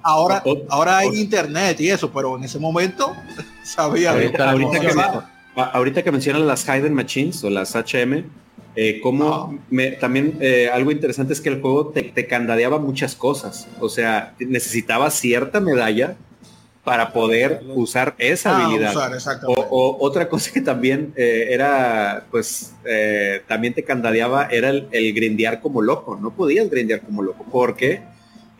ahora, 0.03 0.43
ahora, 0.69 0.97
hay 0.99 1.09
internet 1.19 1.79
y 1.81 1.89
eso, 1.89 2.11
pero 2.11 2.37
en 2.37 2.43
ese 2.43 2.59
momento 2.59 3.15
sabía. 3.63 4.11
Ahorita, 4.11 4.79
que, 4.79 4.93
ahorita 5.55 6.03
que 6.03 6.11
mencionan 6.11 6.47
las 6.47 6.63
Hidden 6.65 6.93
Machines 6.93 7.43
o 7.43 7.49
las 7.49 7.75
HM, 7.75 8.25
eh, 8.75 8.99
como 9.01 9.59
también 9.99 10.37
eh, 10.39 10.69
algo 10.71 10.91
interesante 10.91 11.33
es 11.33 11.41
que 11.41 11.49
el 11.49 11.61
juego 11.61 11.87
te, 11.87 12.03
te, 12.03 12.27
candadeaba 12.27 12.77
muchas 12.77 13.15
cosas. 13.15 13.67
O 13.79 13.89
sea, 13.89 14.35
necesitaba 14.39 15.09
cierta 15.09 15.59
medalla 15.59 16.15
para 16.87 17.11
poder 17.11 17.63
usar 17.75 18.15
esa 18.17 18.57
ah, 18.57 18.65
habilidad. 18.65 18.95
o, 19.45 19.97
otra 19.99 20.29
cosa 20.29 20.53
que 20.53 20.61
también 20.61 21.11
eh, 21.17 21.47
era, 21.49 22.23
pues, 22.31 22.75
eh, 22.85 23.41
también 23.45 23.73
te 23.73 23.83
candadeaba 23.83 24.47
era 24.49 24.69
el, 24.69 24.87
el, 24.91 25.13
grindear 25.13 25.59
como 25.59 25.81
loco. 25.81 26.15
No 26.15 26.31
podías 26.31 26.69
grindear 26.69 27.01
como 27.01 27.23
loco 27.23 27.45
porque 27.51 28.03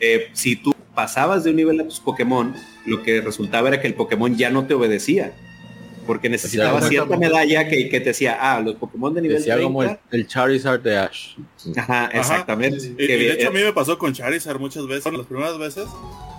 eh, 0.02 0.28
si 0.34 0.58
tú 0.58 0.76
pasabas 0.94 1.46
de 1.46 1.52
un 1.52 1.56
nivel 1.56 1.80
a 1.80 1.86
tus 1.86 2.02
Pokémon, 2.02 2.54
lo 2.86 3.02
que 3.02 3.22
resultaba 3.22 3.70
era 3.70 3.80
que 3.80 3.88
el 3.88 3.94
Pokémon 3.94 4.36
ya 4.36 4.50
no 4.50 4.68
te 4.68 4.74
obedecía. 4.74 5.32
Porque 6.08 6.30
necesitaba 6.30 6.82
cierta 6.82 7.18
medalla 7.18 7.68
que, 7.68 7.90
que, 7.90 8.00
te 8.00 8.08
decía, 8.08 8.38
ah, 8.40 8.62
los 8.62 8.76
Pokémon 8.76 9.14
de 9.14 9.22
nivel 9.22 9.44
30, 9.44 9.64
como 9.64 9.84
el, 9.84 10.28
Charizard 10.28 10.82
de 10.82 10.98
Ash. 10.98 11.36
Ajá, 11.76 12.10
exactamente. 12.14 12.96
Y, 12.98 13.08
de 13.08 13.34
hecho 13.34 13.50
a 13.50 13.52
mí 13.52 13.62
me 13.62 13.74
pasó 13.74 13.98
con 14.00 14.14
Charizard 14.14 14.60
muchas 14.60 14.88
veces, 14.88 15.14
las 15.14 15.26
primeras 15.26 15.60
veces 15.60 15.86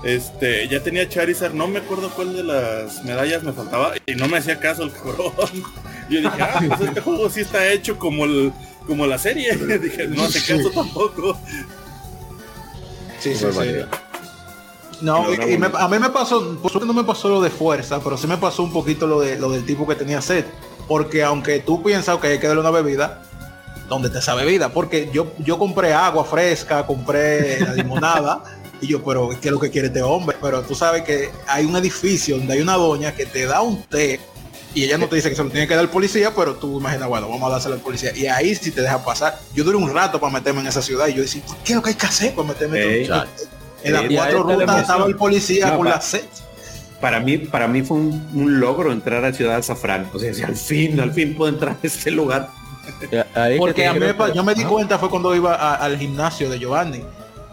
este, 0.04 0.68
ya 0.68 0.82
tenía 0.82 1.08
Charizard, 1.08 1.54
no 1.54 1.66
me 1.66 1.80
acuerdo 1.80 2.10
cuál 2.10 2.36
de 2.36 2.44
las 2.44 3.04
medallas 3.04 3.42
me 3.42 3.52
faltaba 3.52 3.94
y 4.06 4.14
no 4.14 4.28
me 4.28 4.38
hacía 4.38 4.60
caso 4.60 4.84
el 4.84 4.92
cabrón. 4.92 5.62
Yo 6.08 6.20
dije, 6.20 6.40
ah, 6.40 6.62
pues 6.66 6.80
este 6.80 7.00
juego 7.00 7.28
sí 7.28 7.40
está 7.40 7.70
hecho 7.70 7.98
como 7.98 8.24
el, 8.24 8.52
como 8.86 9.06
la 9.06 9.18
serie. 9.18 9.54
dije, 9.78 10.08
no 10.08 10.24
hace 10.24 10.40
caso 10.40 10.70
tampoco. 10.70 11.38
Sí, 13.18 13.34
sí, 13.34 13.46
sí. 13.52 14.07
No, 15.00 15.26
a 15.26 15.88
mí 15.88 15.98
me 15.98 16.10
pasó, 16.10 16.56
por 16.60 16.70
suerte 16.70 16.86
no 16.86 16.92
me 16.92 17.04
pasó 17.04 17.28
lo 17.28 17.40
de 17.40 17.50
fuerza, 17.50 18.00
pero 18.02 18.16
sí 18.16 18.26
me 18.26 18.36
pasó 18.36 18.62
un 18.62 18.72
poquito 18.72 19.06
lo 19.06 19.20
de 19.20 19.38
lo 19.38 19.50
del 19.50 19.64
tipo 19.64 19.86
que 19.86 19.94
tenía 19.94 20.20
sed. 20.20 20.44
Porque 20.86 21.22
aunque 21.22 21.60
tú 21.60 21.82
piensas 21.82 22.18
que 22.18 22.28
hay 22.28 22.38
que 22.38 22.46
darle 22.46 22.62
una 22.62 22.70
bebida, 22.70 23.22
donde 23.88 24.10
te 24.10 24.18
esa 24.18 24.34
bebida? 24.34 24.70
Porque 24.70 25.10
yo, 25.12 25.32
yo 25.38 25.58
compré 25.58 25.92
agua 25.92 26.24
fresca, 26.24 26.86
compré 26.86 27.60
la 27.60 27.74
limonada. 27.74 28.42
Y 28.80 28.86
yo, 28.86 29.02
pero 29.02 29.30
¿qué 29.30 29.48
es 29.48 29.52
lo 29.52 29.58
que 29.58 29.72
quiere 29.72 29.88
este 29.88 30.02
hombre? 30.02 30.36
Pero 30.40 30.62
tú 30.62 30.72
sabes 30.72 31.02
que 31.02 31.32
hay 31.48 31.64
un 31.64 31.74
edificio 31.74 32.38
donde 32.38 32.52
hay 32.52 32.60
una 32.60 32.74
doña 32.74 33.12
que 33.12 33.26
te 33.26 33.44
da 33.44 33.60
un 33.60 33.82
té 33.82 34.20
y 34.72 34.84
ella 34.84 34.96
no 34.98 35.08
te 35.08 35.16
dice 35.16 35.28
que 35.28 35.34
se 35.34 35.42
lo 35.42 35.50
tiene 35.50 35.66
que 35.66 35.74
dar 35.74 35.82
el 35.82 35.90
policía, 35.90 36.32
pero 36.32 36.54
tú 36.54 36.78
imaginas, 36.78 37.08
bueno, 37.08 37.28
vamos 37.28 37.48
a 37.48 37.52
dárselo 37.54 37.74
al 37.74 37.80
policía. 37.80 38.16
Y 38.16 38.26
ahí 38.26 38.54
sí 38.54 38.70
te 38.70 38.82
deja 38.82 39.04
pasar. 39.04 39.36
Yo 39.52 39.64
duré 39.64 39.76
un 39.76 39.92
rato 39.92 40.20
para 40.20 40.32
meterme 40.32 40.60
en 40.60 40.68
esa 40.68 40.80
ciudad 40.80 41.08
y 41.08 41.14
yo 41.14 41.22
decía, 41.22 41.42
¿qué 41.64 41.72
es 41.72 41.76
lo 41.76 41.82
que 41.82 41.90
hay 41.90 41.96
que 41.96 42.06
hacer 42.06 42.34
para 42.36 42.46
meterme? 42.46 43.02
en 43.02 43.10
las 43.84 44.02
cuatro 44.02 44.42
rutas 44.42 44.80
estaba 44.80 45.06
el 45.06 45.16
policía 45.16 45.76
con 45.76 45.88
la 45.88 46.00
sed. 46.00 46.24
Para 47.00 47.20
mí, 47.20 47.38
para 47.38 47.68
mí 47.68 47.82
fue 47.82 47.96
un, 47.96 48.60
logro 48.60 48.90
entrar 48.90 49.24
a 49.24 49.32
Ciudad 49.32 49.56
de 49.56 49.62
Zafrán. 49.62 50.08
O 50.12 50.18
sea, 50.18 50.46
al 50.46 50.56
fin, 50.56 50.98
al 50.98 51.12
fin 51.12 51.36
puedo 51.36 51.52
entrar 51.52 51.76
a 51.82 51.86
este 51.86 52.10
lugar. 52.10 52.50
Porque 53.58 53.86
a 53.86 53.92
mí, 53.92 54.00
yo 54.34 54.42
me 54.42 54.54
di 54.54 54.64
cuenta 54.64 54.98
fue 54.98 55.08
cuando 55.08 55.34
iba 55.34 55.74
al 55.74 55.96
gimnasio 55.98 56.50
de 56.50 56.58
Giovanni 56.58 57.02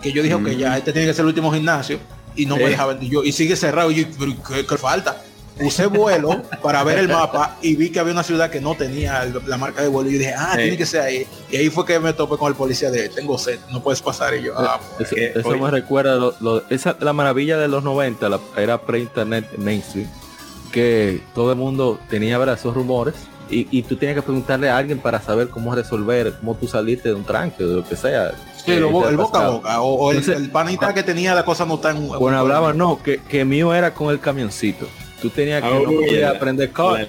que 0.05 0.11
yo 0.11 0.21
dije, 0.21 0.37
que 0.43 0.57
ya 0.57 0.71
mm. 0.71 0.77
este 0.77 0.93
tiene 0.93 1.07
que 1.07 1.13
ser 1.13 1.23
el 1.23 1.27
último 1.27 1.51
gimnasio 1.51 1.99
y 2.35 2.45
no 2.45 2.57
me 2.57 2.69
dejaban. 2.69 3.01
Y, 3.01 3.09
yo, 3.09 3.23
y 3.23 3.31
sigue 3.31 3.55
cerrado. 3.55 3.89
Y 3.91 4.05
yo, 4.05 4.07
¿qué, 4.67 4.77
falta? 4.77 5.21
Usé 5.59 5.85
vuelo 5.85 6.41
para 6.61 6.83
ver 6.83 6.99
el 6.99 7.07
mapa 7.07 7.57
y 7.61 7.75
vi 7.75 7.89
que 7.89 7.99
había 7.99 8.11
una 8.11 8.23
ciudad 8.23 8.49
que 8.49 8.59
no 8.59 8.75
tenía 8.75 9.25
la 9.45 9.57
marca 9.57 9.81
de 9.81 9.87
vuelo. 9.87 10.09
Y 10.09 10.13
yo 10.13 10.19
dije, 10.19 10.33
ah, 10.37 10.53
tiene 10.55 10.77
que 10.77 10.85
ser 10.85 11.01
ahí. 11.01 11.27
Y 11.49 11.57
ahí 11.57 11.69
fue 11.69 11.85
que 11.85 11.99
me 11.99 12.13
topé 12.13 12.37
con 12.37 12.49
el 12.49 12.55
policía 12.55 12.91
de, 12.91 13.07
tengo 13.09 13.37
sed, 13.37 13.59
no 13.71 13.81
puedes 13.81 14.01
pasar. 14.01 14.35
Y 14.35 14.43
yo, 14.43 14.53
ah, 14.57 14.79
eso, 14.99 15.57
me 15.57 15.71
recuerda, 15.71 16.33
esa, 16.69 16.97
la 16.99 17.13
maravilla 17.13 17.57
de 17.57 17.67
los 17.67 17.83
90, 17.83 18.27
la, 18.27 18.39
era 18.57 18.81
pre-internet 18.81 19.45
mainstream, 19.57 20.09
que 20.71 21.21
todo 21.33 21.51
el 21.51 21.57
mundo 21.57 21.99
tenía 22.09 22.37
ver 22.37 22.49
esos 22.49 22.73
rumores 22.73 23.15
y, 23.49 23.67
y, 23.69 23.83
tú 23.83 23.95
tienes 23.95 24.15
que 24.15 24.23
preguntarle 24.23 24.69
a 24.69 24.77
alguien 24.77 24.99
para 24.99 25.21
saber 25.21 25.49
cómo 25.49 25.75
resolver, 25.75 26.33
cómo 26.39 26.55
tú 26.55 26.67
saliste 26.67 27.09
de 27.09 27.15
un 27.15 27.23
tranque 27.23 27.63
o 27.63 27.67
de 27.67 27.75
lo 27.75 27.87
que 27.87 27.95
sea. 27.95 28.33
Sí, 28.57 28.71
el 28.71 28.85
boca 28.85 29.45
a 29.45 29.49
boca. 29.49 29.81
O, 29.81 30.11
el, 30.11 30.49
panita 30.49 30.93
que 30.93 31.03
tenía 31.03 31.35
la 31.35 31.45
cosa 31.45 31.63
no 31.65 31.75
está 31.75 31.91
en 31.91 32.07
Bueno, 32.07 32.39
hablaba, 32.39 32.73
no, 32.73 33.01
que, 33.03 33.21
que 33.21 33.45
mío 33.45 33.73
era 33.73 33.93
con 33.93 34.09
el 34.09 34.19
camioncito. 34.19 34.87
Tú 35.21 35.29
tenías 35.29 35.61
que 35.61 35.69
oh, 35.69 36.27
aprender 36.27 36.71
car, 36.71 37.07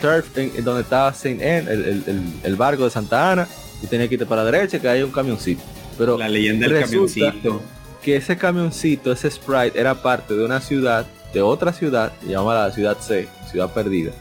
turf, 0.00 0.36
en, 0.38 0.64
donde 0.64 0.82
estaba 0.82 1.12
Saint 1.12 1.40
el, 1.40 1.68
el, 1.68 2.22
el, 2.42 2.56
barco 2.56 2.84
de 2.84 2.90
Santa 2.90 3.32
Ana, 3.32 3.48
y 3.82 3.86
tenías 3.86 4.08
que 4.08 4.14
irte 4.14 4.26
para 4.26 4.44
la 4.44 4.50
derecha 4.50 4.80
que 4.80 4.88
hay 4.88 5.02
un 5.02 5.10
camioncito. 5.10 5.62
Pero 5.98 6.18
la 6.18 6.28
leyenda 6.28 6.68
del 6.68 6.82
camioncito. 6.82 7.60
Que 8.02 8.16
ese 8.16 8.36
camioncito, 8.36 9.12
ese 9.12 9.30
sprite, 9.30 9.78
era 9.78 9.94
parte 9.94 10.34
de 10.34 10.44
una 10.44 10.60
ciudad, 10.60 11.06
de 11.32 11.40
otra 11.40 11.72
ciudad, 11.72 12.12
llamada 12.26 12.68
la 12.68 12.74
ciudad 12.74 12.98
C, 13.00 13.28
ciudad 13.50 13.72
perdida 13.72 14.12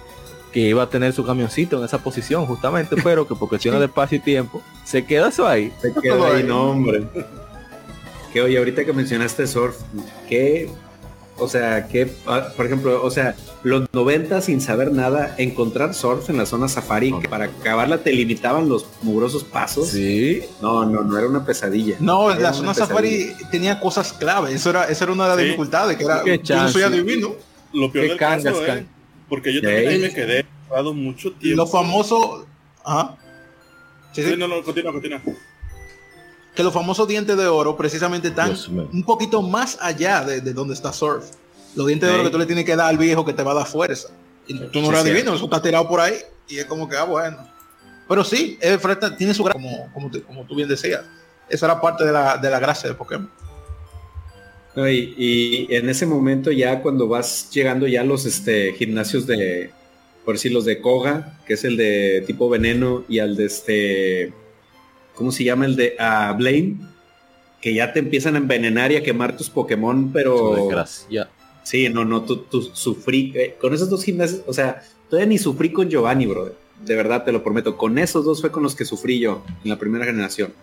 que 0.54 0.60
iba 0.60 0.84
a 0.84 0.90
tener 0.90 1.12
su 1.12 1.26
camioncito 1.26 1.80
en 1.80 1.84
esa 1.84 1.98
posición 1.98 2.46
justamente, 2.46 2.96
pero 3.04 3.28
que 3.28 3.36
por 3.36 3.50
cuestiones 3.50 3.80
de 3.80 3.88
espacio 3.88 4.20
y 4.20 4.22
tiempo 4.22 4.62
se 4.86 5.04
queda 5.04 5.30
eso 5.30 5.48
ahí. 5.48 5.74
Se 5.82 5.92
queda 5.92 6.36
ahí, 6.36 6.44
no 6.44 6.70
hombre. 6.70 7.04
Que 8.32 8.42
oye, 8.42 8.58
ahorita 8.58 8.86
que 8.86 8.94
mencionaste 8.94 9.48
surf, 9.48 9.76
que, 10.30 10.70
o 11.38 11.48
sea, 11.48 11.88
que, 11.88 12.12
ah, 12.28 12.50
por 12.56 12.66
ejemplo, 12.66 13.04
o 13.04 13.10
sea, 13.10 13.36
los 13.64 13.88
90 13.92 14.42
sin 14.42 14.62
saber 14.62 14.92
nada, 14.92 15.36
encontrar 15.38 15.94
surf 15.94 16.30
en 16.30 16.38
la 16.38 16.46
zona 16.46 16.68
safari, 16.68 17.14
que 17.20 17.28
para 17.28 17.46
acabarla 17.46 18.00
te 18.00 18.14
limitaban 18.14 18.70
los 18.70 18.86
mugrosos 19.02 19.44
pasos. 19.44 19.90
Sí. 19.90 20.42
No, 20.62 20.86
no, 20.86 21.02
no 21.04 21.18
era 21.18 21.28
una 21.28 21.46
pesadilla. 21.46 21.98
No, 22.00 22.34
la 22.36 22.54
zona 22.54 22.74
safari 22.74 23.34
tenía 23.52 23.80
cosas 23.80 24.14
clave, 24.14 24.54
eso 24.54 24.70
era, 24.70 24.86
eso 24.86 25.04
era 25.04 25.14
una 25.14 25.24
de 25.24 25.30
las 25.30 25.46
dificultades, 25.46 25.98
que 25.98 26.04
era, 26.04 26.24
yo 26.24 26.56
no 26.56 26.70
soy 26.70 26.84
adivino. 26.84 27.36
Lo 27.74 27.92
peor 27.92 28.10
del 28.10 28.18
caso, 28.18 28.66
eh, 28.68 28.86
porque 29.28 29.52
yo 29.52 29.62
también 29.62 30.02
me 30.02 30.14
quedé 30.14 30.46
mucho 30.94 31.32
tiempo. 31.34 31.64
Lo 31.64 31.68
famoso. 31.68 32.46
Ajá. 32.84 33.18
Sí, 34.12 34.22
no, 34.38 34.48
no, 34.48 34.62
continúa, 34.62 34.92
continúa. 34.92 35.22
Que 36.56 36.64
los 36.64 36.74
famosos 36.74 37.08
dientes 37.08 37.36
de 37.36 37.48
oro 37.48 37.76
precisamente 37.76 38.28
están 38.28 38.56
un 38.92 39.04
poquito 39.04 39.42
más 39.42 39.78
allá 39.82 40.24
de, 40.24 40.42
donde 40.54 40.74
está 40.74 40.94
Surf. 40.94 41.26
Los 41.76 41.88
dientes 41.88 42.08
de 42.08 42.16
oro 42.16 42.24
que 42.26 42.30
tú 42.30 42.38
le 42.38 42.46
tienes 42.46 42.66
que 42.66 42.76
dar 42.76 42.88
al 42.88 42.98
viejo 42.98 43.26
que 43.26 43.34
te 43.34 43.42
va 43.42 43.52
a 43.52 43.56
dar 43.56 43.68
fuerza. 43.68 44.10
Y 44.48 44.58
tú 44.68 44.82
no 44.82 44.92
lo 44.92 44.98
adivinas, 44.98 45.36
eso 45.36 45.46
está 45.46 45.62
tirado 45.62 45.88
por 45.88 46.00
ahí. 46.00 46.16
Y 46.48 46.58
es 46.58 46.66
como 46.66 46.88
que, 46.88 46.96
ah, 46.98 47.06
bueno. 47.06 47.38
Pero 48.08 48.24
sí, 48.24 48.60
tiene 49.18 49.34
su 49.34 49.44
gracia, 49.44 49.90
como, 49.94 50.12
como, 50.28 50.46
tú 50.46 50.56
bien 50.56 50.68
decías. 50.68 51.02
Esa 51.50 51.66
era 51.66 51.82
parte 51.82 52.06
de 52.06 52.12
la, 52.12 52.38
de 52.38 52.50
la 52.50 52.60
gracia 52.60 52.90
de 52.90 52.96
Pokémon. 52.96 53.30
Y, 54.76 55.14
y, 55.18 55.68
en 55.70 55.88
ese 55.90 56.06
momento 56.06 56.52
ya 56.52 56.82
cuando 56.82 57.08
vas 57.08 57.50
llegando 57.52 57.88
ya 57.88 58.02
a 58.02 58.04
los 58.04 58.26
este, 58.26 58.74
gimnasios 58.74 59.28
de, 59.28 59.72
por 60.26 60.36
decir 60.36 60.52
los 60.52 60.66
de 60.66 60.82
Koga, 60.82 61.40
que 61.46 61.54
es 61.54 61.64
el 61.64 61.78
de 61.78 62.24
tipo 62.26 62.50
veneno, 62.50 63.04
y 63.08 63.20
al 63.20 63.36
de 63.36 63.46
este, 63.46 64.34
¿cómo 65.16 65.32
se 65.32 65.44
llama? 65.44 65.66
El 65.66 65.76
de 65.76 65.96
uh, 66.00 66.36
Blaine, 66.36 66.78
que 67.62 67.74
ya 67.74 67.94
te 67.94 68.00
empiezan 68.00 68.36
a 68.36 68.40
envenenar 68.40 68.92
y 68.92 68.98
a 68.98 69.04
quemar 69.04 69.38
tus 69.38 69.50
Pokémon, 69.50 70.12
pero... 70.12 70.70
Ya. 71.10 71.30
Sí, 71.64 71.88
no, 71.90 72.04
no, 72.04 72.24
tú, 72.24 72.62
sufrí, 72.74 73.32
eh, 73.36 73.56
con 73.60 73.74
esos 73.74 73.90
dos 73.90 74.04
gimnasios, 74.04 74.42
o 74.46 74.54
sea, 74.54 74.84
todavía 75.10 75.30
ni 75.30 75.38
sufrí 75.38 75.72
con 75.72 75.90
Giovanni, 75.90 76.26
bro. 76.26 76.52
De 76.84 76.96
verdad, 76.96 77.24
te 77.24 77.32
lo 77.32 77.42
prometo. 77.42 77.78
Con 77.78 77.98
esos 77.98 78.26
dos 78.26 78.42
fue 78.42 78.52
con 78.52 78.64
los 78.64 78.76
que 78.76 78.84
sufrí 78.84 79.20
yo 79.20 79.44
en 79.64 79.70
la 79.70 79.80
primera 79.80 80.04
generación. 80.04 80.54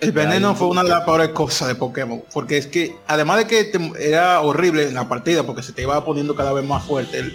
El 0.00 0.12
veneno 0.12 0.56
fue 0.56 0.66
una 0.68 0.82
de 0.82 0.88
las 0.88 1.04
peores 1.04 1.28
cosas 1.28 1.68
de 1.68 1.74
Pokémon, 1.74 2.22
porque 2.32 2.56
es 2.56 2.66
que 2.66 2.96
además 3.06 3.38
de 3.38 3.46
que 3.46 3.70
era 4.00 4.40
horrible 4.40 4.88
en 4.88 4.94
la 4.94 5.08
partida, 5.08 5.44
porque 5.44 5.62
se 5.62 5.72
te 5.72 5.82
iba 5.82 6.02
poniendo 6.04 6.34
cada 6.34 6.52
vez 6.54 6.64
más 6.64 6.84
fuerte, 6.84 7.18
el, 7.18 7.34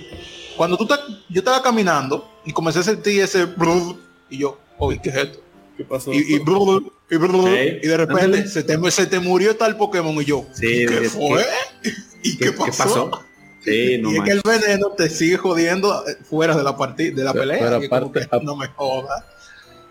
cuando 0.58 0.76
tú 0.76 0.88
yo 1.30 1.40
estaba 1.40 1.62
caminando 1.62 2.28
y 2.44 2.52
comencé 2.52 2.80
a 2.80 2.84
sentir 2.84 3.22
ese 3.22 3.48
y 4.30 4.38
yo, 4.40 4.58
oye, 4.80 5.00
¿qué 5.02 5.10
es 5.10 5.16
esto? 5.16 5.40
¿Qué 5.78 5.84
pasó? 5.84 6.14
Y, 6.14 6.18
y, 6.18 6.36
y, 6.36 7.88
de 7.88 7.98
repente 7.98 8.48
se 8.48 8.64
te, 8.64 8.92
se 8.92 9.06
te, 9.08 9.20
murió 9.20 9.56
tal 9.56 9.78
Pokémon 9.78 10.16
y 10.22 10.26
yo, 10.26 10.46
sí, 10.54 10.86
¿qué 10.88 11.10
fue? 11.10 11.46
¿Y 12.24 12.38
qué, 12.38 12.52
pasó? 12.54 13.12
Sí, 13.62 13.98
no 14.02 14.12
y 14.12 14.18
es 14.18 14.24
que 14.24 14.32
el 14.32 14.42
veneno 14.44 14.90
te 14.92 15.10
sigue 15.10 15.38
jodiendo 15.38 16.08
eh, 16.08 16.18
fuera 16.24 16.56
de 16.56 16.64
la 16.64 16.78
partida, 16.78 17.16
de 17.16 17.24
la 17.24 17.34
pelea. 17.34 17.80
no 18.42 18.56
me 18.56 18.68
jodas. 18.68 19.24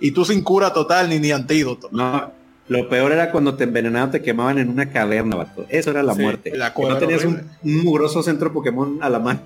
Y 0.00 0.10
tú 0.10 0.24
sin 0.24 0.42
cura 0.42 0.72
total 0.72 1.08
ni 1.08 1.18
ni 1.18 1.30
antídoto. 1.30 1.88
No, 1.92 2.32
lo 2.68 2.88
peor 2.88 3.12
era 3.12 3.30
cuando 3.30 3.54
te 3.54 3.64
envenenaban, 3.64 4.10
te 4.10 4.22
quemaban 4.22 4.58
en 4.58 4.70
una 4.70 4.90
caverna, 4.90 5.36
vato. 5.36 5.66
Eso 5.68 5.90
era 5.90 6.02
la 6.02 6.14
muerte. 6.14 6.56
La 6.56 6.72
no 6.76 6.98
tenías 6.98 7.24
un, 7.24 7.48
un, 7.62 7.84
mugroso 7.84 8.22
centro 8.22 8.52
Pokémon 8.52 8.98
a 9.02 9.10
la 9.10 9.18
mano. 9.18 9.40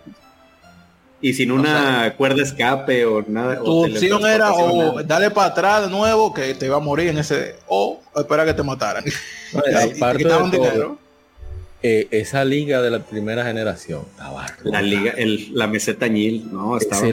Y 1.20 1.34
sin 1.34 1.50
una 1.50 2.14
cuerda 2.16 2.42
escape 2.42 3.04
o 3.04 3.24
nada. 3.26 3.58
Tu 3.58 3.84
opción 3.84 4.24
era 4.26 4.52
o 4.52 5.02
dale 5.02 5.30
para 5.30 5.48
atrás 5.48 5.82
de 5.82 5.90
nuevo 5.90 6.32
que 6.32 6.54
te 6.54 6.66
iba 6.66 6.76
a 6.76 6.80
morir 6.80 7.08
en 7.08 7.18
ese 7.18 7.56
o 7.66 8.00
espera 8.16 8.44
que 8.44 8.54
te 8.54 8.62
mataran. 8.62 9.04
Aparte 9.96 10.24
de 10.24 10.58
todo, 10.58 10.98
eh, 11.82 12.08
esa 12.10 12.44
liga 12.44 12.82
de 12.82 12.90
la 12.90 13.00
primera 13.00 13.44
generación 13.44 14.02
la 14.64 14.82
liga 14.82 15.12
el, 15.16 15.54
la 15.54 15.68
meseta 15.68 16.08
Nil 16.08 16.52
no 16.52 16.76
estaba 16.76 17.06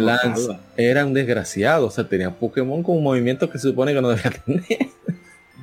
era 0.75 1.05
un 1.05 1.13
desgraciado 1.13 1.85
o 1.85 1.91
sea 1.91 2.09
tenía 2.09 2.31
Pokémon 2.31 2.81
con 2.81 2.97
un 2.97 3.03
movimiento 3.03 3.47
que 3.51 3.59
se 3.59 3.69
supone 3.69 3.93
que 3.93 4.01
no 4.01 4.09
debía 4.09 4.31
tener. 4.45 4.89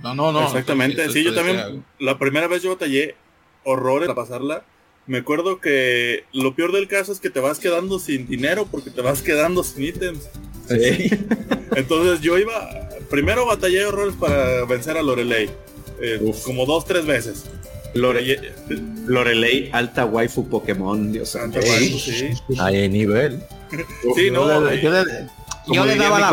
No 0.02 0.14
no 0.14 0.30
no. 0.30 0.44
Exactamente 0.44 1.08
sí 1.10 1.24
yo 1.24 1.34
también 1.34 1.84
la 1.98 2.18
primera 2.18 2.46
vez 2.46 2.62
yo 2.62 2.70
batallé 2.70 3.16
horrores 3.64 4.08
a 4.08 4.14
pasarla 4.14 4.62
me 5.06 5.18
acuerdo 5.18 5.60
que 5.60 6.24
lo 6.32 6.54
peor 6.54 6.72
del 6.72 6.88
caso 6.88 7.12
es 7.12 7.20
que 7.20 7.30
te 7.30 7.40
vas 7.40 7.58
quedando 7.58 7.98
sin 7.98 8.26
dinero 8.28 8.66
porque 8.70 8.90
te 8.90 9.00
vas 9.00 9.22
quedando 9.22 9.64
sin 9.64 9.84
ítems. 9.84 10.28
Sí. 10.68 11.10
Entonces 11.76 12.20
yo 12.20 12.38
iba, 12.38 12.88
primero 13.10 13.46
batallé 13.46 13.84
horrores 13.84 14.14
para 14.14 14.64
vencer 14.64 14.96
a 14.96 15.02
Lorelei. 15.02 15.50
Eh, 16.00 16.32
como 16.44 16.66
dos, 16.66 16.84
tres 16.84 17.04
veces. 17.04 17.44
Lorelei, 17.94 19.70
alta 19.72 20.06
waifu 20.06 20.48
Pokémon, 20.48 21.12
Dios 21.12 21.30
santo. 21.30 21.60
Sí. 21.60 22.30
Hay 22.58 22.88
nivel. 22.88 23.42
sí, 24.16 24.30
no. 24.30 24.48
Yo 24.48 24.60
le, 24.60 24.82
yo 25.72 25.84
le, 25.84 25.96
daba 25.96 26.18
la 26.18 26.30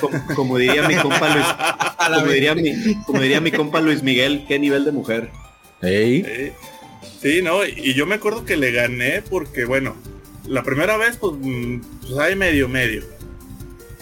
como, 0.00 0.24
como, 0.34 0.58
diría 0.58 0.86
mi 0.88 0.94
compa 0.94 1.34
Luis, 1.34 1.46
como 2.14 2.32
diría 2.32 2.54
mi, 2.54 2.94
como 3.04 3.20
diría 3.20 3.40
mi 3.40 3.50
compa 3.50 3.80
Luis 3.80 4.02
Miguel, 4.02 4.44
qué 4.46 4.58
nivel 4.58 4.84
de 4.84 4.92
mujer. 4.92 5.30
Hey. 5.82 6.52
Sí, 7.20 7.42
no, 7.42 7.64
y 7.64 7.94
yo 7.94 8.06
me 8.06 8.14
acuerdo 8.14 8.44
que 8.44 8.56
le 8.56 8.70
gané 8.70 9.22
porque, 9.22 9.64
bueno, 9.64 9.96
la 10.48 10.62
primera 10.62 10.96
vez, 10.96 11.16
pues, 11.16 11.34
mm, 11.38 11.80
pues 12.00 12.18
hay 12.18 12.36
medio, 12.36 12.68
medio. 12.68 13.02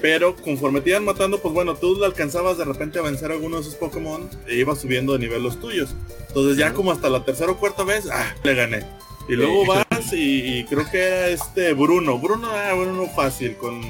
Pero 0.01 0.37
conforme 0.37 0.81
te 0.81 0.91
iban 0.91 1.05
matando, 1.05 1.41
pues 1.41 1.53
bueno, 1.55 1.75
tú 1.75 1.97
le 1.99 2.07
alcanzabas 2.07 2.59
de 2.59 2.65
repente 2.65 2.99
a 2.99 3.03
vencer 3.03 3.31
a 3.31 3.35
alguno 3.35 3.57
de 3.57 3.63
esos 3.63 3.75
Pokémon 3.75 4.29
e 4.47 4.57
ibas 4.57 4.81
subiendo 4.81 5.15
de 5.15 5.19
nivel 5.21 5.43
los 5.43 5.59
tuyos. 5.59 5.95
Entonces 6.29 6.59
ya 6.59 6.75
como 6.75 6.93
hasta 6.93 7.09
la 7.09 7.25
tercera 7.25 7.51
o 7.53 7.57
cuarta 7.57 7.83
vez, 7.83 8.07
ah, 8.13 8.35
le 8.45 8.55
gané. 8.55 8.87
Y 9.29 9.33
luego 9.33 9.65
vas 9.67 10.13
y, 10.13 10.65
creo 10.65 10.89
que 10.91 10.99
era 10.99 11.29
este 11.29 11.73
Bruno. 11.73 12.19
Bruno 12.19 12.49
era 12.55 12.71
ah, 12.71 12.75
Bruno 12.75 13.07
fácil, 13.09 13.57
con 13.57 13.81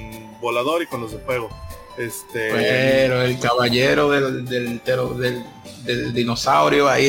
volador 0.41 0.83
y 0.83 0.87
con 0.87 1.01
los 1.01 1.13
de 1.13 1.19
fuego. 1.19 1.51
Este. 1.99 2.51
Pero 2.53 3.23
el 3.23 3.39
caballero 3.39 4.11
del, 4.11 4.45
del, 4.45 4.81
del, 5.85 6.13
dinosaurio 6.13 6.89
ahí, 6.89 7.09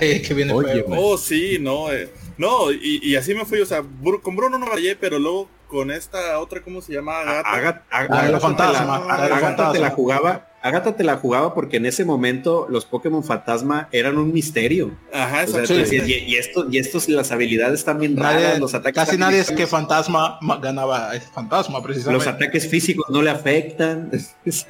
es 0.00 0.26
que 0.26 0.34
viene. 0.34 0.52
Oye, 0.52 0.84
oh, 0.88 1.18
sí, 1.18 1.58
no. 1.60 1.92
Eh, 1.92 2.10
no, 2.38 2.72
y, 2.72 3.14
así 3.16 3.34
me 3.34 3.44
fui, 3.44 3.60
o 3.60 3.66
sea, 3.66 3.82
con 4.22 4.36
Bruno 4.36 4.58
no 4.58 4.66
rayé, 4.66 4.96
pero 4.96 5.18
luego 5.18 5.48
con 5.68 5.90
esta 5.90 6.38
otra, 6.38 6.60
¿cómo 6.62 6.82
se 6.82 6.92
llama? 6.92 7.20
Agata. 7.20 7.84
Agata, 7.90 8.40
fantasma. 8.40 9.72
te 9.72 9.78
la 9.78 9.90
jugaba. 9.90 10.51
Agata 10.62 10.94
te 10.94 11.02
la 11.02 11.16
jugaba 11.16 11.54
porque 11.54 11.78
en 11.78 11.86
ese 11.86 12.04
momento 12.04 12.66
los 12.70 12.84
Pokémon 12.84 13.24
fantasma 13.24 13.88
eran 13.90 14.16
un 14.16 14.32
misterio. 14.32 14.92
Ajá, 15.12 15.44
y, 15.44 16.36
esto, 16.36 16.66
y 16.70 16.78
estos, 16.78 17.08
las 17.08 17.32
habilidades 17.32 17.84
también 17.84 18.16
raras, 18.16 18.60
los 18.60 18.72
ataques. 18.72 19.04
Casi 19.04 19.18
nadie 19.18 19.40
es 19.40 19.50
que 19.50 19.66
fantasma 19.66 20.38
ganaba 20.62 21.16
es 21.16 21.24
fantasma, 21.24 21.82
precisamente. 21.82 22.24
Los 22.24 22.32
ataques 22.32 22.68
físicos 22.68 23.06
no 23.10 23.22
le 23.22 23.30
afectan. 23.30 24.10
es 24.44 24.66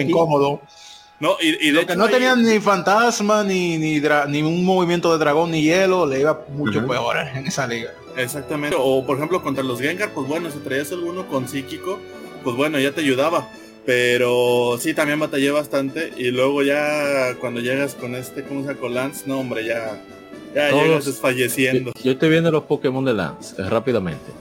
incómodo. 0.00 0.60
No, 1.20 1.36
y, 1.40 1.70
Lo 1.70 1.86
que 1.86 1.94
no 1.94 2.08
tenían 2.08 2.42
ni 2.42 2.58
fantasma, 2.58 3.44
ni, 3.44 3.78
ni, 3.78 4.00
ni, 4.00 4.42
un 4.42 4.64
movimiento 4.64 5.12
de 5.12 5.18
dragón, 5.18 5.52
ni 5.52 5.62
hielo, 5.62 6.06
le 6.06 6.20
iba 6.20 6.44
mucho 6.50 6.84
peor 6.86 7.18
en 7.18 7.46
esa 7.46 7.68
liga. 7.68 7.92
Exactamente. 8.16 8.76
O 8.78 9.06
por 9.06 9.16
ejemplo 9.16 9.42
contra 9.42 9.62
los 9.62 9.80
Gengar, 9.80 10.10
pues 10.12 10.26
bueno, 10.26 10.50
si 10.50 10.58
traías 10.58 10.90
alguno 10.90 11.28
con 11.28 11.48
psíquico, 11.48 12.00
pues 12.42 12.56
bueno, 12.56 12.80
ya 12.80 12.92
te 12.92 13.00
ayudaba. 13.00 13.48
Pero 13.86 14.78
sí, 14.80 14.94
también 14.94 15.20
batallé 15.20 15.50
bastante. 15.50 16.12
Y 16.16 16.30
luego 16.30 16.62
ya 16.62 17.36
cuando 17.40 17.60
llegas 17.60 17.94
con 17.94 18.14
este, 18.14 18.42
¿cómo 18.42 18.62
se 18.62 18.68
llama? 18.68 18.80
Con 18.80 18.94
Lance, 18.94 19.24
no 19.26 19.40
hombre, 19.40 19.64
ya, 19.64 20.00
ya 20.54 20.70
llegas 20.70 21.04
desfalleciendo. 21.04 21.92
Yo, 22.02 22.12
estoy 22.12 22.30
viendo 22.30 22.50
los 22.50 22.64
Pokémon 22.64 23.04
de 23.04 23.12
Lance, 23.12 23.60
eh, 23.60 23.68
rápidamente. 23.68 24.32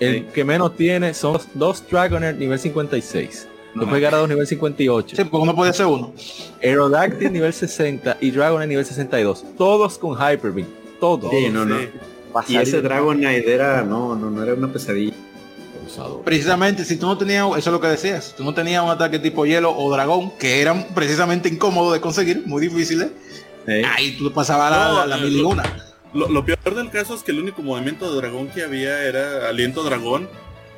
El 0.00 0.26
que 0.26 0.44
menos 0.44 0.76
tiene 0.76 1.14
son 1.14 1.38
dos 1.54 1.82
Dragonair 1.88 2.36
nivel 2.36 2.58
56. 2.58 3.48
Después 3.74 4.00
Garados 4.00 4.28
nivel 4.28 4.46
58. 4.46 5.16
Sí, 5.16 5.24
porque 5.24 5.42
uno 5.42 5.54
puede 5.54 5.72
ser 5.72 5.86
uno. 5.86 6.12
Aerodactyl 6.62 7.32
nivel 7.32 7.52
60 7.52 8.18
y 8.20 8.30
Dragonite 8.30 8.68
nivel 8.68 8.84
62. 8.84 9.44
Todos 9.56 9.98
con 9.98 10.14
Hyper 10.14 10.52
Beam. 10.52 10.68
Todos. 11.00 11.30
Sí, 11.30 11.48
no, 11.48 11.64
no. 11.64 11.76
Y 12.48 12.56
ese 12.56 12.82
Dragonite 12.82 13.52
era, 13.52 13.82
no, 13.82 14.14
no, 14.14 14.30
no 14.30 14.42
era 14.42 14.54
una 14.54 14.72
pesadilla. 14.72 15.14
Precisamente, 16.24 16.84
si 16.84 16.96
tú 16.96 17.06
no 17.06 17.18
tenías, 17.18 17.46
eso 17.46 17.56
es 17.58 17.66
lo 17.66 17.80
que 17.80 17.88
decías, 17.88 18.26
si 18.26 18.36
tú 18.36 18.44
no 18.44 18.54
tenías 18.54 18.82
un 18.82 18.90
ataque 18.90 19.18
tipo 19.18 19.46
hielo 19.46 19.76
o 19.76 19.90
dragón, 19.92 20.32
que 20.38 20.60
eran 20.60 20.88
precisamente 20.94 21.48
incómodos 21.48 21.92
de 21.92 22.00
conseguir, 22.00 22.42
muy 22.46 22.60
difíciles, 22.60 23.10
ahí 23.66 24.16
tú 24.16 24.32
pasabas 24.32 24.70
la, 24.70 25.06
la, 25.06 25.16
mil 25.16 25.36
y 25.36 25.42
una. 25.42 25.62
lo, 26.12 26.44
peor 26.44 26.74
del 26.74 26.90
caso 26.90 27.14
es 27.14 27.22
que 27.22 27.32
el 27.32 27.40
único 27.40 27.62
movimiento 27.62 28.10
de 28.10 28.16
dragón 28.20 28.48
que 28.48 28.62
había 28.62 29.04
era 29.04 29.48
aliento 29.48 29.82
dragón 29.82 30.28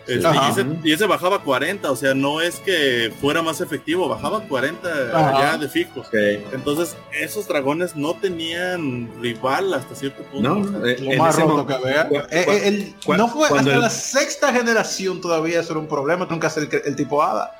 este, 0.07 0.67
y, 0.85 0.93
ese, 0.93 1.07
bajaba 1.07 1.43
40, 1.43 1.91
o 1.91 1.97
sea, 1.97 2.15
no 2.15 2.41
es 2.41 2.61
que 2.61 3.13
fuera 3.21 3.43
más 3.43 3.61
efectivo, 3.61 4.09
bajaba 4.09 4.43
40 4.43 5.11
ya 5.13 5.59
de 5.59 5.69
fijos. 5.69 6.07
Entonces, 6.53 6.97
esos 7.13 7.49
dragones 7.49 7.97
no 7.97 8.15
tenían 8.15 9.11
rival 9.21 9.75
hasta 9.75 9.95
cierto 9.95 10.23
punto. 10.25 10.55
No, 10.55 10.87
eh, 10.87 10.97
lo 11.01 11.23
más 11.23 11.37
roto 11.41 11.67
que 11.67 11.75
había. 11.75 12.09
Eh, 12.31 12.95
no 13.09 13.29
fue 13.29 13.49
hasta 13.49 13.79
la 13.79 13.91
sexta 13.91 14.53
generación 14.53 15.21
todavía 15.21 15.61
eso 15.61 15.73
era 15.73 15.81
un 15.81 15.89
problema, 15.89 16.27
nunca 16.31 16.51
ser 16.51 16.69
el, 16.85 16.97
tipo 16.97 17.23
hada. 17.23 17.53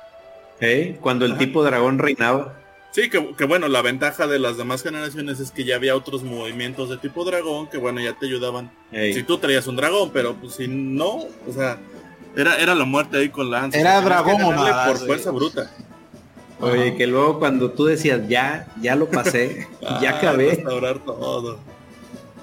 Cuando 1.01 1.25
el 1.25 1.37
tipo 1.37 1.63
dragón 1.63 1.99
reinaba. 1.99 2.53
Sí, 2.91 3.09
que, 3.09 3.45
bueno, 3.45 3.67
la 3.67 3.83
ventaja 3.83 4.25
de 4.25 4.39
las 4.39 4.57
demás 4.57 4.81
generaciones 4.81 5.39
es 5.39 5.51
que 5.51 5.65
ya 5.65 5.75
había 5.75 5.95
otros 5.95 6.23
movimientos 6.23 6.89
de 6.89 6.97
tipo 6.97 7.25
dragón 7.25 7.67
que 7.69 7.77
bueno, 7.77 7.99
ya 7.99 8.17
te 8.17 8.25
ayudaban. 8.25 8.71
Si 8.91 9.21
tú 9.23 9.37
traías 9.37 9.67
un 9.67 9.75
dragón, 9.75 10.11
pero 10.11 10.33
pues 10.35 10.55
si 10.55 10.67
no, 10.67 11.25
o 11.47 11.53
sea, 11.53 11.77
era, 12.37 12.55
era 12.57 12.75
la 12.75 12.85
muerte 12.85 13.17
ahí 13.17 13.29
con 13.29 13.49
Lance. 13.49 13.79
Era 13.79 13.99
dragón 14.01 14.41
o 14.43 14.55
Por 14.55 14.97
fuerza 14.97 15.31
bruta. 15.31 15.71
Oye, 16.59 16.95
que 16.95 17.07
luego 17.07 17.39
cuando 17.39 17.71
tú 17.71 17.85
decías, 17.85 18.27
ya, 18.27 18.67
ya 18.79 18.95
lo 18.95 19.09
pasé, 19.09 19.67
ya 19.81 20.11
ah, 20.11 20.17
acabé. 20.17 20.51
Restaurar 20.51 20.99
todo. 20.99 21.57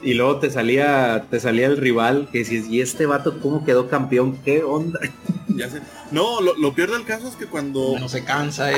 Y 0.03 0.15
luego 0.15 0.39
te 0.39 0.51
salía, 0.51 1.27
te 1.31 1.39
salía 1.39 1.67
el 1.67 1.77
rival 1.77 2.29
que 2.31 2.39
decís, 2.41 2.67
¿y 2.69 2.81
este 2.81 3.07
vato 3.07 3.41
cómo 3.41 3.65
quedó 3.65 3.89
campeón? 3.89 4.39
¿Qué 4.45 4.63
onda? 4.63 5.01
Ya 5.57 5.71
sé. 5.71 5.81
No, 6.11 6.41
lo, 6.41 6.57
lo 6.57 6.75
peor 6.75 6.91
del 6.91 7.05
caso 7.05 7.29
es 7.29 7.37
que 7.37 7.47
cuando. 7.47 7.97
No 8.01 8.09
se 8.09 8.25
cansa 8.25 8.71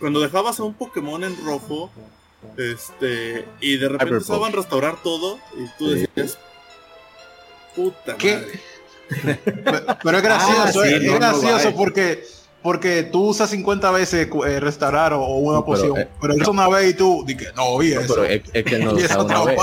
cuando 0.00 0.20
dejabas 0.20 0.58
a 0.58 0.62
un 0.62 0.72
Pokémon 0.72 1.22
en 1.22 1.36
rojo, 1.44 1.90
este, 2.56 3.44
y 3.60 3.76
de 3.76 3.88
repente 3.90 4.16
estaban 4.16 4.54
restaurar 4.54 5.02
todo, 5.02 5.38
y 5.58 5.66
tú 5.76 5.90
decías, 5.90 6.38
puta 7.74 8.16
¿Qué? 8.16 8.36
madre. 8.36 8.60
Pero, 10.02 10.16
es 10.16 10.22
gracioso, 10.22 10.80
ah, 10.80 10.86
es, 10.86 11.14
gracioso 11.14 11.74
porque 11.74 12.24
porque 12.62 13.04
tú 13.04 13.28
usas 13.28 13.50
50 13.50 13.90
veces 13.92 14.28
eh, 14.46 14.60
restaurar 14.60 15.12
o, 15.12 15.24
una 15.24 15.64
poción, 15.64 16.08
pero, 16.20 16.34
eso 16.34 16.50
una 16.50 16.68
vez 16.68 16.90
y 16.90 16.94
tú 16.94 17.22
dices, 17.24 17.52
no, 17.54 17.80
y 17.80 17.92
eso. 17.92 18.24
es, 18.24 18.42
que 18.42 18.78
no 18.78 18.90
una 19.24 19.44
vez. 19.44 19.58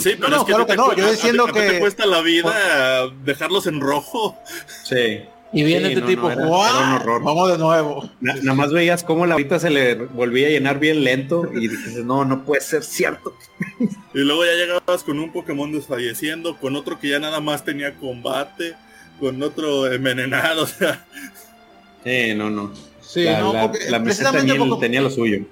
Sí, 0.00 0.16
pero 0.18 0.36
es 0.36 0.42
que, 0.42 0.46
claro 0.46 0.66
que 0.66 0.76
no, 0.76 0.92
yo 0.94 1.08
diciendo 1.08 1.46
que 1.46 1.60
te 1.60 1.78
cuesta 1.78 2.06
la 2.06 2.20
vida 2.20 3.08
dejarlos 3.22 3.66
en 3.68 3.80
rojo. 3.80 4.36
Sí. 4.82 5.22
Y 5.54 5.62
viene 5.62 5.92
este 5.92 6.02
tipo, 6.02 6.26
vamos 6.26 7.52
de 7.52 7.58
nuevo. 7.58 8.10
nada 8.20 8.54
más 8.54 8.72
veías 8.72 9.04
cómo 9.04 9.24
la 9.24 9.36
vida 9.36 9.60
se 9.60 9.70
le 9.70 9.94
volvía 9.94 10.48
a 10.48 10.50
llenar 10.50 10.80
bien 10.80 11.04
lento 11.04 11.48
y 11.54 11.68
dices, 11.68 12.04
no, 12.04 12.24
no 12.24 12.44
puede 12.44 12.60
ser 12.60 12.82
cierto. 12.82 13.36
Y 14.12 14.18
luego 14.18 14.44
ya 14.44 14.52
llegabas 14.52 15.04
con 15.04 15.20
un 15.20 15.32
Pokémon 15.32 15.70
desfalleciendo, 15.70 16.56
con 16.58 16.74
otro 16.74 16.98
que 16.98 17.08
ya 17.08 17.20
nada 17.20 17.38
más 17.40 17.64
tenía 17.64 17.94
combate, 17.94 18.74
con 19.20 19.40
otro 19.42 19.90
envenenado, 19.92 20.62
o 20.64 20.66
sea. 20.66 21.06
Sí, 22.02 22.34
no, 22.34 22.50
no. 22.50 22.72
Sí, 23.00 23.22
la, 23.22 23.40
no, 23.40 23.52
porque 23.52 23.78
tenía, 24.80 25.00
lo 25.00 25.10
suyo. 25.10 25.44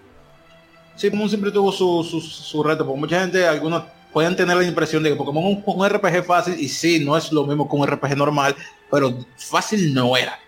Sí, 0.97 1.11
Pokémon 1.11 1.29
siempre 1.29 1.53
tuvo 1.53 1.70
su, 1.70 2.03
su, 2.03 2.20
su 2.20 2.62
reto, 2.65 2.85
porque 2.85 3.01
mucha 3.01 3.20
gente, 3.20 3.47
algunos 3.47 3.85
pueden 4.12 4.37
tener 4.37 4.57
la 4.57 4.65
impresión 4.65 5.03
de 5.03 5.11
que 5.11 5.16
Pokémon 5.16 5.45
es 5.45 5.62
un, 5.65 5.89
RPG 5.89 6.24
fácil 6.24 6.55
y 6.59 6.69
sí, 6.69 7.05
no 7.05 7.16
es 7.16 7.33
lo 7.33 7.47
mismo 7.47 7.69
que 7.69 7.77
un 7.77 7.87
RPG 7.87 8.16
normal, 8.16 8.55
pero 8.93 9.19
fácil 9.39 9.94
no 9.94 10.14
era. 10.19 10.39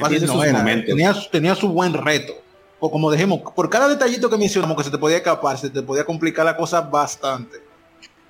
fácil 0.00 0.24
no 0.24 0.44
era. 0.44 0.64
Tenía, 0.86 1.12
tenía, 1.28 1.56
su 1.56 1.68
buen 1.68 1.92
reto. 1.92 2.34
O 2.78 2.88
como 2.88 3.10
dijimos, 3.10 3.40
por 3.54 3.68
cada 3.68 3.88
detallito 3.88 4.30
que 4.30 4.38
mencionamos 4.38 4.76
que 4.76 4.84
se 4.84 4.90
te 4.92 4.96
podía 4.96 5.16
escapar, 5.16 5.58
se 5.58 5.70
te 5.70 5.82
podía 5.82 6.04
complicar 6.04 6.44
la 6.46 6.56
cosa 6.56 6.82
bastante. 6.82 7.58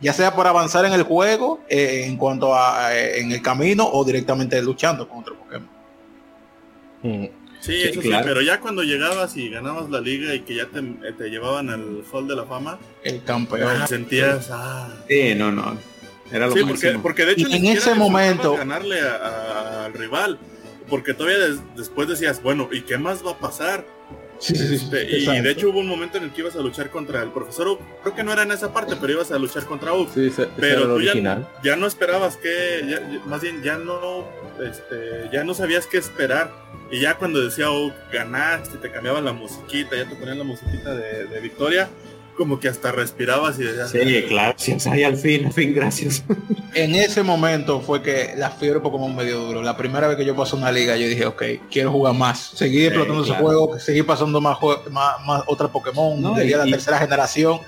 Ya 0.01 0.15
sea 0.15 0.35
por 0.35 0.47
avanzar 0.47 0.87
en 0.87 0.95
el 0.95 1.03
juego, 1.03 1.61
eh, 1.69 2.05
en 2.07 2.17
cuanto 2.17 2.55
a 2.57 2.97
eh, 2.97 3.21
en 3.21 3.33
el 3.33 3.43
camino 3.43 3.87
o 3.87 4.03
directamente 4.03 4.61
luchando 4.63 5.07
con 5.07 5.19
otro 5.19 5.37
Pokémon. 5.37 5.69
Mm. 7.03 7.27
Sí, 7.61 7.83
eso 7.83 8.01
sí, 8.01 8.11
pero 8.25 8.41
ya 8.41 8.61
cuando 8.61 8.83
llegabas 8.83 9.37
y 9.37 9.51
ganabas 9.51 9.91
la 9.91 10.01
liga 10.01 10.35
y 10.35 10.41
que 10.41 10.55
ya 10.55 10.69
te, 10.69 11.29
llevaban 11.29 11.69
al 11.69 12.03
Sol 12.11 12.27
de 12.27 12.35
la 12.35 12.47
Fama, 12.47 12.79
el 13.05 13.23
campeón. 13.23 13.87
Sentías, 13.87 14.49
ah. 14.51 14.89
Sí, 15.07 15.35
no, 15.35 15.53
no. 15.53 15.77
Era 16.33 16.47
lo 16.47 16.53
sí, 16.53 16.63
porque, 16.67 16.99
porque, 17.03 17.25
de 17.25 17.33
hecho 17.33 17.49
en 17.49 17.67
ese 17.67 17.95
momento 17.95 18.57
ganarle 18.57 19.01
al 19.01 19.93
rival, 19.93 20.39
porque 20.89 21.15
todavía 21.15 21.39
después 21.77 22.09
decías, 22.09 22.43
bueno, 22.43 22.69
¿y 22.71 22.83
qué 22.83 22.99
más 22.99 23.25
va 23.25 23.33
a 23.33 23.39
pasar? 23.39 23.85
Este, 24.49 25.19
y 25.19 25.41
de 25.43 25.51
hecho 25.51 25.69
hubo 25.69 25.81
un 25.81 25.87
momento 25.87 26.17
en 26.17 26.25
el 26.25 26.33
que 26.33 26.41
ibas 26.41 26.57
a 26.57 26.61
luchar 26.61 26.89
contra 26.91 27.23
el 27.23 27.31
profesor 27.31 27.79
Creo 28.03 28.15
que 28.15 28.23
no 28.23 28.33
era 28.33 28.43
en 28.43 28.53
esa 28.53 28.73
parte, 28.73 28.97
pero 28.99 29.13
ibas 29.13 29.31
a 29.33 29.39
luchar 29.39 29.67
contra 29.67 29.93
Uk. 29.93 30.09
pero 30.57 30.95
tú 30.95 31.03
ya, 31.03 31.77
no 31.77 31.87
esperabas 31.87 32.39
que, 32.39 33.21
más 33.27 33.43
bien 33.43 33.63
ya 33.63 33.77
no, 33.77 34.27
este, 34.65 35.29
ya 35.31 35.45
no 35.45 35.55
sabías 35.55 35.87
qué 35.87 35.99
esperar. 35.99 36.53
Y 36.91 37.01
ya 37.01 37.17
cuando 37.17 37.41
decía 37.41 37.71
Uk, 37.71 37.93
ganaste, 38.11 38.79
te 38.79 38.91
cambiaban 38.91 39.25
la 39.25 39.33
musiquita, 39.33 39.95
ya 39.95 40.09
te 40.09 40.17
ponían 40.17 40.39
la 40.39 40.45
musiquita 40.45 40.95
de, 40.95 41.41
victoria 41.41 41.89
como 42.41 42.59
que 42.59 42.69
hasta 42.69 42.91
respirabas 42.91 43.59
y 43.59 43.65
decías. 43.65 43.91
Sí, 43.91 44.25
claro, 44.27 44.55
sí, 44.57 44.73
al 45.05 45.19
fin, 45.19 45.45
al 45.45 45.53
fin, 45.53 45.75
gracias. 45.75 46.25
En 46.73 46.95
ese 46.95 47.23
momento 47.23 47.83
fue 47.83 48.01
que 48.01 48.33
la 48.35 48.49
fiebre 48.49 48.81
Pokémon 48.81 49.15
me 49.15 49.27
dio 49.27 49.41
duro. 49.41 49.61
La 49.61 49.77
primera 49.77 50.09
vez 50.09 50.17
que 50.17 50.25
yo 50.25 50.35
pasé 50.35 50.57
una 50.57 50.73
liga, 50.73 50.97
yo 50.97 51.07
dije, 51.07 51.27
ok, 51.27 51.43
quiero 51.71 51.93
jugar 51.93 52.15
más. 52.15 52.53
Seguí 52.55 52.87
explotando 52.87 53.25
ese 53.25 53.35
juego, 53.35 53.79
seguí 53.79 54.03
pasando 54.03 54.41
más, 54.41 54.57
más, 54.91 55.27
más 55.27 55.43
otra 55.49 55.69
Pokémon, 55.69 56.19
no, 56.19 56.35
la 56.39 56.65
tercera 56.65 56.99
generación. 56.99 57.61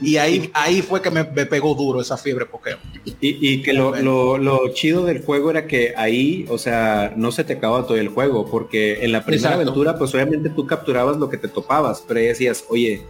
Y 0.00 0.18
ahí, 0.18 0.50
ahí 0.54 0.82
fue 0.82 1.02
que 1.02 1.10
me, 1.10 1.24
pegó 1.24 1.74
duro 1.74 2.00
esa 2.00 2.16
fiebre 2.16 2.46
Pokémon. 2.46 2.80
Y, 3.20 3.62
que 3.62 3.72
lo, 3.72 4.38
lo, 4.38 4.68
chido 4.72 5.04
del 5.04 5.24
juego 5.24 5.50
era 5.50 5.66
que 5.66 5.94
ahí, 5.96 6.46
o 6.48 6.58
sea, 6.58 7.12
no 7.16 7.32
se 7.32 7.42
te 7.42 7.54
acababa 7.54 7.88
todo 7.88 7.96
el 7.96 8.10
juego, 8.10 8.46
porque 8.48 9.04
en 9.04 9.10
la 9.10 9.24
primera 9.24 9.54
aventura, 9.54 9.98
pues 9.98 10.14
obviamente 10.14 10.50
tú 10.50 10.64
capturabas 10.64 11.16
lo 11.16 11.28
que 11.28 11.38
te 11.38 11.48
topabas, 11.48 12.04
pero 12.06 12.20
decías, 12.20 12.64
oye, 12.68 13.04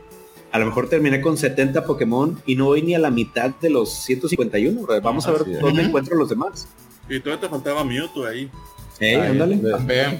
a 0.56 0.58
lo 0.58 0.64
mejor 0.64 0.88
terminé 0.88 1.20
con 1.20 1.36
70 1.36 1.84
Pokémon 1.84 2.40
y 2.46 2.56
no 2.56 2.64
voy 2.64 2.80
ni 2.80 2.94
a 2.94 2.98
la 2.98 3.10
mitad 3.10 3.50
de 3.60 3.68
los 3.68 3.92
151. 4.04 4.86
Vamos 5.02 5.26
a 5.26 5.32
ver 5.32 5.60
dónde 5.60 5.82
encuentro 5.82 6.16
los 6.16 6.30
demás. 6.30 6.66
Y 7.10 7.20
todavía 7.20 7.42
te 7.42 7.48
faltaba 7.50 7.84
Mewtwo 7.84 8.24
ahí. 8.24 8.50
Eh, 8.98 9.16
ándale. 9.16 9.60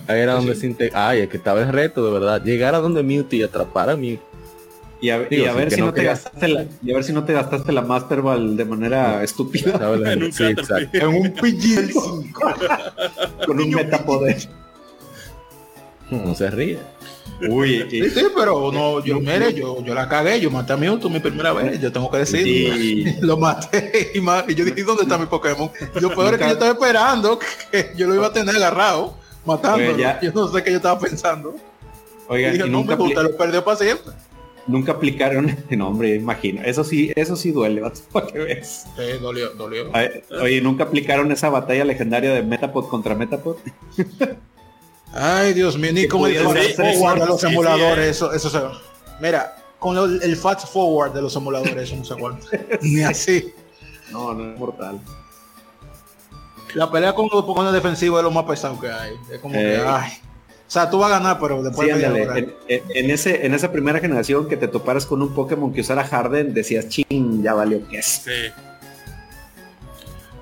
Ahí 0.07 0.21
era 0.21 0.35
donde 0.35 0.55
se 0.55 0.91
Ay, 0.93 1.21
es 1.21 1.31
que 1.31 1.39
estaba 1.39 1.63
el 1.63 1.69
reto, 1.69 2.05
de 2.05 2.13
verdad. 2.13 2.45
Llegar 2.45 2.75
a 2.75 2.81
donde 2.81 3.03
Mewtwo 3.03 3.35
y 3.35 3.43
atrapar 3.45 3.89
a 3.89 3.97
Mewtwo. 3.97 4.27
Y 5.01 5.09
a, 5.09 5.19
ver 5.19 5.71
si 5.71 5.81
no, 5.81 5.95
te 5.95 6.05
gastaste 6.05 6.49
la, 6.49 6.67
y 6.83 6.91
a 6.91 6.95
ver 6.95 7.05
si 7.05 7.15
no 7.15 7.25
te 7.25 7.33
gastaste 7.33 7.73
la 7.73 7.81
Master 7.81 8.21
Ball 8.21 8.59
de 8.59 8.65
manera 8.67 9.23
estúpida. 9.23 9.73
en 10.13 10.23
un, 10.23 10.33
sí, 10.33 10.45
en 10.45 11.07
un 11.07 11.35
PG5. 11.35 12.33
con 13.47 13.59
un 13.59 13.71
metapoder. 13.71 14.37
No 16.11 16.35
se 16.35 16.51
ríe. 16.51 16.79
Uy, 17.49 17.87
sí, 17.91 18.11
sí, 18.11 18.27
pero 18.35 18.73
no, 18.73 19.05
yo, 19.05 19.21
mire, 19.21 19.53
yo, 19.53 19.83
yo 19.85 19.95
la 19.95 20.09
cagué, 20.09 20.41
yo 20.41 20.51
maté 20.51 20.73
a 20.73 20.77
Mewtwo 20.77 21.11
mi 21.11 21.21
primera 21.21 21.53
vez, 21.53 21.81
yo 21.81 21.93
tengo 21.93 22.11
que 22.11 22.19
decir, 22.19 23.17
lo 23.21 23.37
maté 23.37 24.13
y, 24.15 24.19
y, 24.19 24.55
yo 24.55 24.65
dije, 24.65 24.83
¿dónde 24.85 25.03
está 25.03 25.19
mi 25.19 25.27
Pokémon? 25.27 25.71
Yo 26.01 26.15
peor 26.15 26.35
es 26.35 26.41
que 26.41 26.47
yo 26.47 26.53
estaba 26.53 26.73
esperando 26.73 27.39
que 27.71 27.93
yo 27.97 28.07
lo 28.07 28.15
iba 28.15 28.29
a 28.29 28.33
tener 28.33 28.57
agarrado, 28.57 29.17
matándolo, 29.45 29.97
yo 30.23 30.33
no 30.33 30.49
sé 30.49 30.63
qué 30.63 30.71
yo 30.71 30.77
estaba 30.77 30.99
pensando. 30.99 31.55
Oiga, 32.29 32.55
y, 32.55 32.71
nunca 32.71 32.97
me 32.97 33.13
lo 33.13 33.37
perdió 33.37 33.65
para 33.65 33.77
siempre. 33.77 34.13
Nunca 34.67 34.93
aplicaron 34.93 35.57
el 35.71 35.79
nombre, 35.79 36.15
imagino. 36.15 36.63
Eso 36.63 36.83
sí, 36.83 37.13
eso 37.15 37.37
sí 37.37 37.53
duele, 37.53 37.83
para 38.13 38.27
que 38.27 38.39
ves. 38.39 38.87
Sí, 38.97 39.19
dolió, 39.21 39.51
dolió. 39.51 39.93
Oye, 40.41 40.61
¿nunca 40.61 40.85
aplicaron 40.85 41.31
esa 41.31 41.51
batalla 41.51 41.85
legendaria 41.85 42.33
de 42.33 42.43
Metapod 42.43 42.89
contra 42.89 43.15
Metapod? 43.15 43.57
Ay, 45.13 45.55
Dios 45.55 45.79
mío, 45.79 45.93
ni 45.93 46.07
con 46.07 46.31
el 46.31 46.45
fast 46.45 46.77
forward 46.77 47.21
de 47.21 47.27
los 47.27 47.45
emuladores, 47.45 48.09
eso, 48.09 48.33
eso 48.33 48.51
se 48.51 48.61
Mira, 49.21 49.57
con 49.79 49.97
el, 49.97 50.37
fast 50.37 50.69
forward 50.69 51.13
de 51.13 51.23
los 51.23 51.35
emuladores, 51.37 51.77
eso 51.77 51.97
no 51.97 52.05
se 52.05 52.13
aguanta. 52.13 52.47
ni 52.83 53.03
así. 53.03 53.55
No, 54.11 54.35
no 54.35 54.53
es 54.53 54.59
mortal. 54.59 55.01
La 56.75 56.91
pelea 56.91 57.15
con 57.15 57.29
los 57.33 57.45
Pokémon 57.45 57.73
defensivos 57.73 58.19
es 58.19 58.25
lo 58.25 58.31
más 58.31 58.45
pesado 58.45 58.79
que 58.79 58.91
hay. 58.91 59.15
Es 59.33 59.41
como 59.41 59.55
que, 59.55 59.77
eh. 59.77 59.85
ay. 59.87 60.13
O 60.67 60.71
sea, 60.71 60.91
tú 60.91 60.99
vas 60.99 61.13
a 61.13 61.19
ganar, 61.19 61.39
pero 61.41 61.63
después 61.63 61.89
sí, 61.89 62.05
en, 62.05 62.55
en, 62.69 63.11
ese, 63.11 63.47
en 63.47 63.55
esa 63.55 63.71
primera 63.71 64.01
generación 64.01 64.49
que 64.49 64.57
te 64.57 64.67
toparas 64.67 65.07
con 65.07 65.23
un 65.23 65.33
Pokémon 65.33 65.73
que 65.73 65.81
usara 65.81 66.03
Harden, 66.03 66.53
decías, 66.53 66.89
ching, 66.89 67.43
ya 67.43 67.55
valió 67.55 67.87
que 67.87 67.99
es. 67.99 68.23
Sí. 68.25 68.53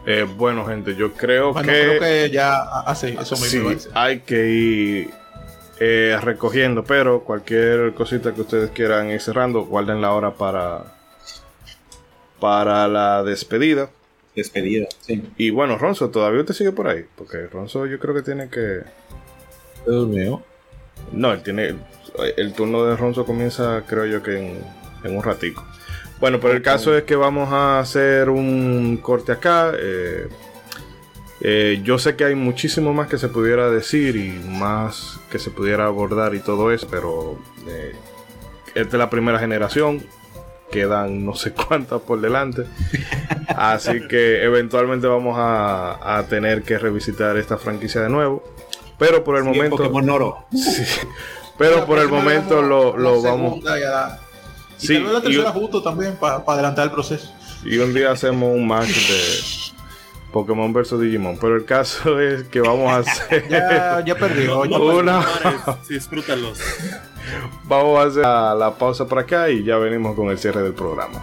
Eh, 0.07 0.27
bueno, 0.37 0.67
gente, 0.67 0.95
yo 0.97 1.13
creo 1.15 1.55
que. 1.55 1.63
Creo 1.63 2.01
que 2.01 2.31
ya. 2.31 2.63
hace 2.81 3.17
ah, 3.19 3.23
eso 3.23 3.37
mismo. 3.37 3.71
Sí, 3.71 3.89
hay 3.95 4.21
que 4.21 4.49
ir 4.49 5.11
eh, 5.81 6.19
recogiendo, 6.21 6.85
pero 6.85 7.25
cualquier 7.25 7.95
cosita 7.95 8.35
que 8.35 8.43
ustedes 8.43 8.71
quieran 8.71 9.11
ir 9.11 9.21
cerrando, 9.21 9.65
guarden 9.65 10.01
la 10.01 10.13
hora 10.13 10.33
para. 10.33 10.95
Para 12.39 12.87
la 12.89 13.23
despedida. 13.23 13.89
Despedida, 14.37 14.89
sí. 15.01 15.23
Y 15.39 15.51
bueno, 15.51 15.79
Ronzo, 15.79 16.11
¿todavía 16.11 16.41
usted 16.41 16.55
sigue 16.55 16.73
por 16.73 16.89
ahí? 16.89 17.07
Porque 17.17 17.47
Ronzo 17.47 17.87
yo 17.87 17.99
creo 17.99 18.15
que 18.15 18.23
tiene 18.23 18.49
que. 18.51 18.81
¿Durmió? 19.87 20.43
No, 21.13 21.33
él 21.33 21.43
tiene. 21.43 21.77
El 22.37 22.53
turno 22.53 22.85
de 22.85 22.97
Ronzo 22.97 23.25
comienza, 23.25 23.83
creo 23.89 24.05
yo 24.07 24.23
que 24.23 24.39
en, 24.39 24.65
en 25.05 25.17
un 25.17 25.23
ratico. 25.23 25.65
Bueno, 26.21 26.41
pero 26.41 26.55
el 26.55 26.63
caso 26.63 26.97
es 26.97 27.05
que 27.05 27.17
vamos 27.17 27.53
a 27.53 27.81
hacer 27.81 28.31
un 28.31 28.99
corte 28.99 29.33
acá. 29.33 29.73
Eh, 29.79 30.29
eh, 31.47 31.81
yo 31.85 31.99
sé 31.99 32.17
que 32.17 32.25
hay 32.25 32.35
muchísimo 32.35 32.95
más 32.95 33.07
que 33.09 33.19
se 33.19 33.29
pudiera 33.29 33.69
decir 33.69 34.17
y 34.17 34.31
más 34.49 35.21
que 35.31 35.39
se 35.39 35.51
pudiera 35.51 35.85
abordar 35.85 36.35
y 36.35 36.41
todo 36.41 36.73
eso, 36.73 36.87
pero 36.91 37.39
eh, 37.69 37.95
esta 38.75 38.97
es 38.97 38.99
la 38.99 39.11
primera 39.11 39.39
generación. 39.39 40.03
Quedan 40.71 41.25
no 41.25 41.35
sé 41.35 41.53
cuántas 41.69 42.01
por 42.01 42.21
delante. 42.23 42.65
Así 43.49 44.01
que 44.09 44.43
eventualmente 44.43 45.07
vamos 45.07 45.37
a, 45.39 46.25
tener 46.31 46.63
que 46.63 46.79
revisitar 46.79 47.37
esta 47.37 47.59
franquicia 47.59 48.01
de 48.01 48.09
nuevo. 48.09 48.43
Pero 48.99 49.23
por 49.23 49.37
el 49.37 49.45
momento. 49.45 49.77
Sí, 50.53 50.83
pero 51.59 51.85
por 51.85 51.99
el 51.99 52.09
momento 52.09 52.63
lo, 52.63 52.97
lo 52.97 53.21
vamos. 53.21 53.61
Y 54.81 54.87
sí, 54.87 54.99
la 54.99 55.21
tercera 55.21 55.51
justo 55.51 55.83
también 55.83 56.17
para 56.17 56.43
adelantar 56.47 56.85
el 56.85 56.91
proceso. 56.93 57.33
Y 57.65 57.79
un 57.79 57.95
día 57.95 58.11
hacemos 58.11 58.55
un 58.55 58.67
match 58.67 58.89
de 58.89 59.75
Pokémon 60.33 60.73
versus 60.73 61.01
Digimon. 61.01 61.39
Pero 61.41 61.57
el 61.57 61.65
caso 61.65 62.21
es 62.21 62.45
que 62.45 62.61
vamos 62.61 62.93
a 62.93 62.99
hacer. 62.99 63.49
ya, 63.51 64.05
ya 64.05 64.15
perdió. 64.17 64.61
Una... 64.63 65.25
Sí, 65.83 65.95
disfrútalos. 65.95 66.59
Vamos 67.65 67.99
a 67.99 68.03
hacer 68.03 68.23
la, 68.23 68.55
la 68.55 68.75
pausa 68.75 69.07
por 69.07 69.19
acá 69.19 69.49
y 69.49 69.65
ya 69.65 69.79
venimos 69.79 70.15
con 70.15 70.29
el 70.29 70.39
cierre 70.39 70.63
del 70.63 70.75
programa. 70.75 71.23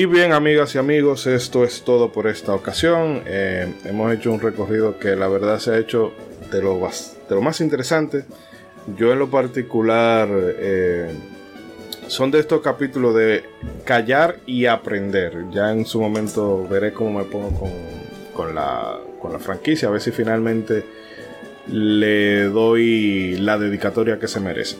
Y 0.00 0.06
bien, 0.06 0.32
amigas 0.32 0.74
y 0.74 0.78
amigos, 0.78 1.26
esto 1.26 1.62
es 1.62 1.82
todo 1.82 2.10
por 2.10 2.26
esta 2.26 2.54
ocasión. 2.54 3.22
Eh, 3.26 3.70
hemos 3.84 4.10
hecho 4.14 4.32
un 4.32 4.40
recorrido 4.40 4.98
que 4.98 5.14
la 5.14 5.28
verdad 5.28 5.58
se 5.58 5.72
ha 5.72 5.78
hecho 5.78 6.14
de 6.50 6.62
lo, 6.62 6.80
de 7.28 7.34
lo 7.34 7.42
más 7.42 7.60
interesante. 7.60 8.24
Yo 8.96 9.12
en 9.12 9.18
lo 9.18 9.28
particular 9.28 10.26
eh, 10.32 11.12
son 12.06 12.30
de 12.30 12.38
estos 12.38 12.62
capítulos 12.62 13.14
de 13.14 13.44
callar 13.84 14.38
y 14.46 14.64
aprender. 14.64 15.44
Ya 15.50 15.70
en 15.70 15.84
su 15.84 16.00
momento 16.00 16.66
veré 16.66 16.94
cómo 16.94 17.18
me 17.18 17.24
pongo 17.26 17.70
con, 18.32 18.54
la, 18.54 18.98
con 19.20 19.34
la 19.34 19.38
franquicia, 19.38 19.88
a 19.88 19.90
ver 19.90 20.00
si 20.00 20.12
finalmente 20.12 20.82
le 21.66 22.44
doy 22.44 23.36
la 23.36 23.58
dedicatoria 23.58 24.18
que 24.18 24.28
se 24.28 24.40
merece. 24.40 24.78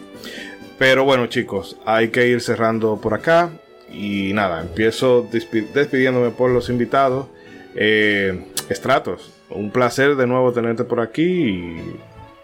Pero 0.79 1.05
bueno 1.05 1.27
chicos, 1.27 1.77
hay 1.85 2.09
que 2.09 2.27
ir 2.27 2.41
cerrando 2.41 2.99
por 2.99 3.13
acá. 3.13 3.51
Y 3.91 4.33
nada, 4.33 4.61
empiezo 4.61 5.29
despidiéndome 5.31 6.31
por 6.31 6.51
los 6.51 6.69
invitados. 6.69 7.27
Eh, 7.75 8.47
Estratos, 8.69 9.33
un 9.49 9.71
placer 9.71 10.17
de 10.17 10.27
nuevo 10.27 10.53
tenerte 10.53 10.85
por 10.85 11.01
aquí 11.01 11.23
y 11.23 11.97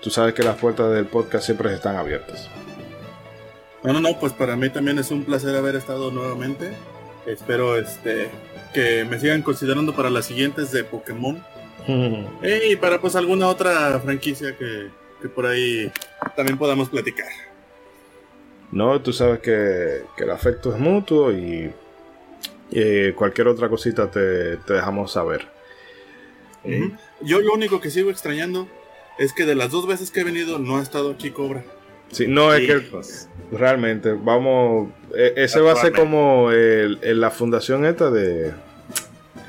tú 0.02 0.10
sabes 0.10 0.34
que 0.34 0.42
las 0.42 0.57
puertas 0.57 0.92
del 0.92 1.07
podcast 1.07 1.47
siempre 1.47 1.73
están 1.73 1.97
abiertas. 1.97 2.50
No, 3.84 3.92
no, 3.92 4.00
no, 4.00 4.18
pues 4.18 4.33
para 4.33 4.57
mí 4.57 4.68
también 4.70 4.99
es 4.99 5.12
un 5.12 5.25
placer 5.25 5.55
haber 5.55 5.76
estado 5.76 6.10
nuevamente. 6.10 6.73
Espero 7.26 7.76
este 7.76 8.28
que 8.75 9.05
me 9.05 9.18
sigan 9.20 9.42
considerando 9.42 9.94
para 9.94 10.10
las 10.10 10.26
siguientes 10.26 10.73
de 10.73 10.83
Pokémon. 10.83 11.42
y 11.89 12.76
para 12.76 13.00
pues 13.00 13.15
alguna 13.15 13.47
otra 13.47 14.00
franquicia 14.00 14.57
que, 14.57 14.89
que 15.23 15.28
por 15.28 15.47
ahí 15.47 15.92
también 16.34 16.58
podamos 16.58 16.89
platicar. 16.89 17.28
No, 18.73 19.01
tú 19.01 19.12
sabes 19.12 19.41
que, 19.41 20.03
el 20.19 20.31
afecto 20.31 20.75
es 20.75 20.81
mutuo 20.81 21.33
y, 21.33 21.73
cualquier 23.15 23.49
otra 23.49 23.69
cosita 23.69 24.11
te, 24.11 24.57
dejamos 24.57 25.12
saber. 25.12 25.49
Yo 27.20 27.41
lo 27.41 27.53
único 27.53 27.81
que 27.81 27.91
sigo 27.91 28.11
extrañando 28.11 28.69
es 29.19 29.33
que 29.33 29.47
de 29.47 29.55
las 29.55 29.70
dos 29.70 29.86
veces 29.86 30.11
que 30.11 30.20
he 30.20 30.25
venido 30.25 30.59
no 30.59 30.78
ha 30.78 30.83
estado 30.83 31.12
aquí 31.12 31.31
Cobra. 31.31 31.65
Sí, 32.11 32.27
no, 32.28 32.55
es 32.55 32.67
que 32.67 33.57
realmente, 33.57 34.12
vamos, 34.12 34.91
e, 35.15 35.33
ese 35.36 35.61
va 35.61 35.73
a 35.73 35.77
ser 35.77 35.93
como 35.93 36.51
el, 36.53 36.99
la 37.20 37.31
fundación 37.31 37.85
esta 37.85 38.11
de... 38.11 38.53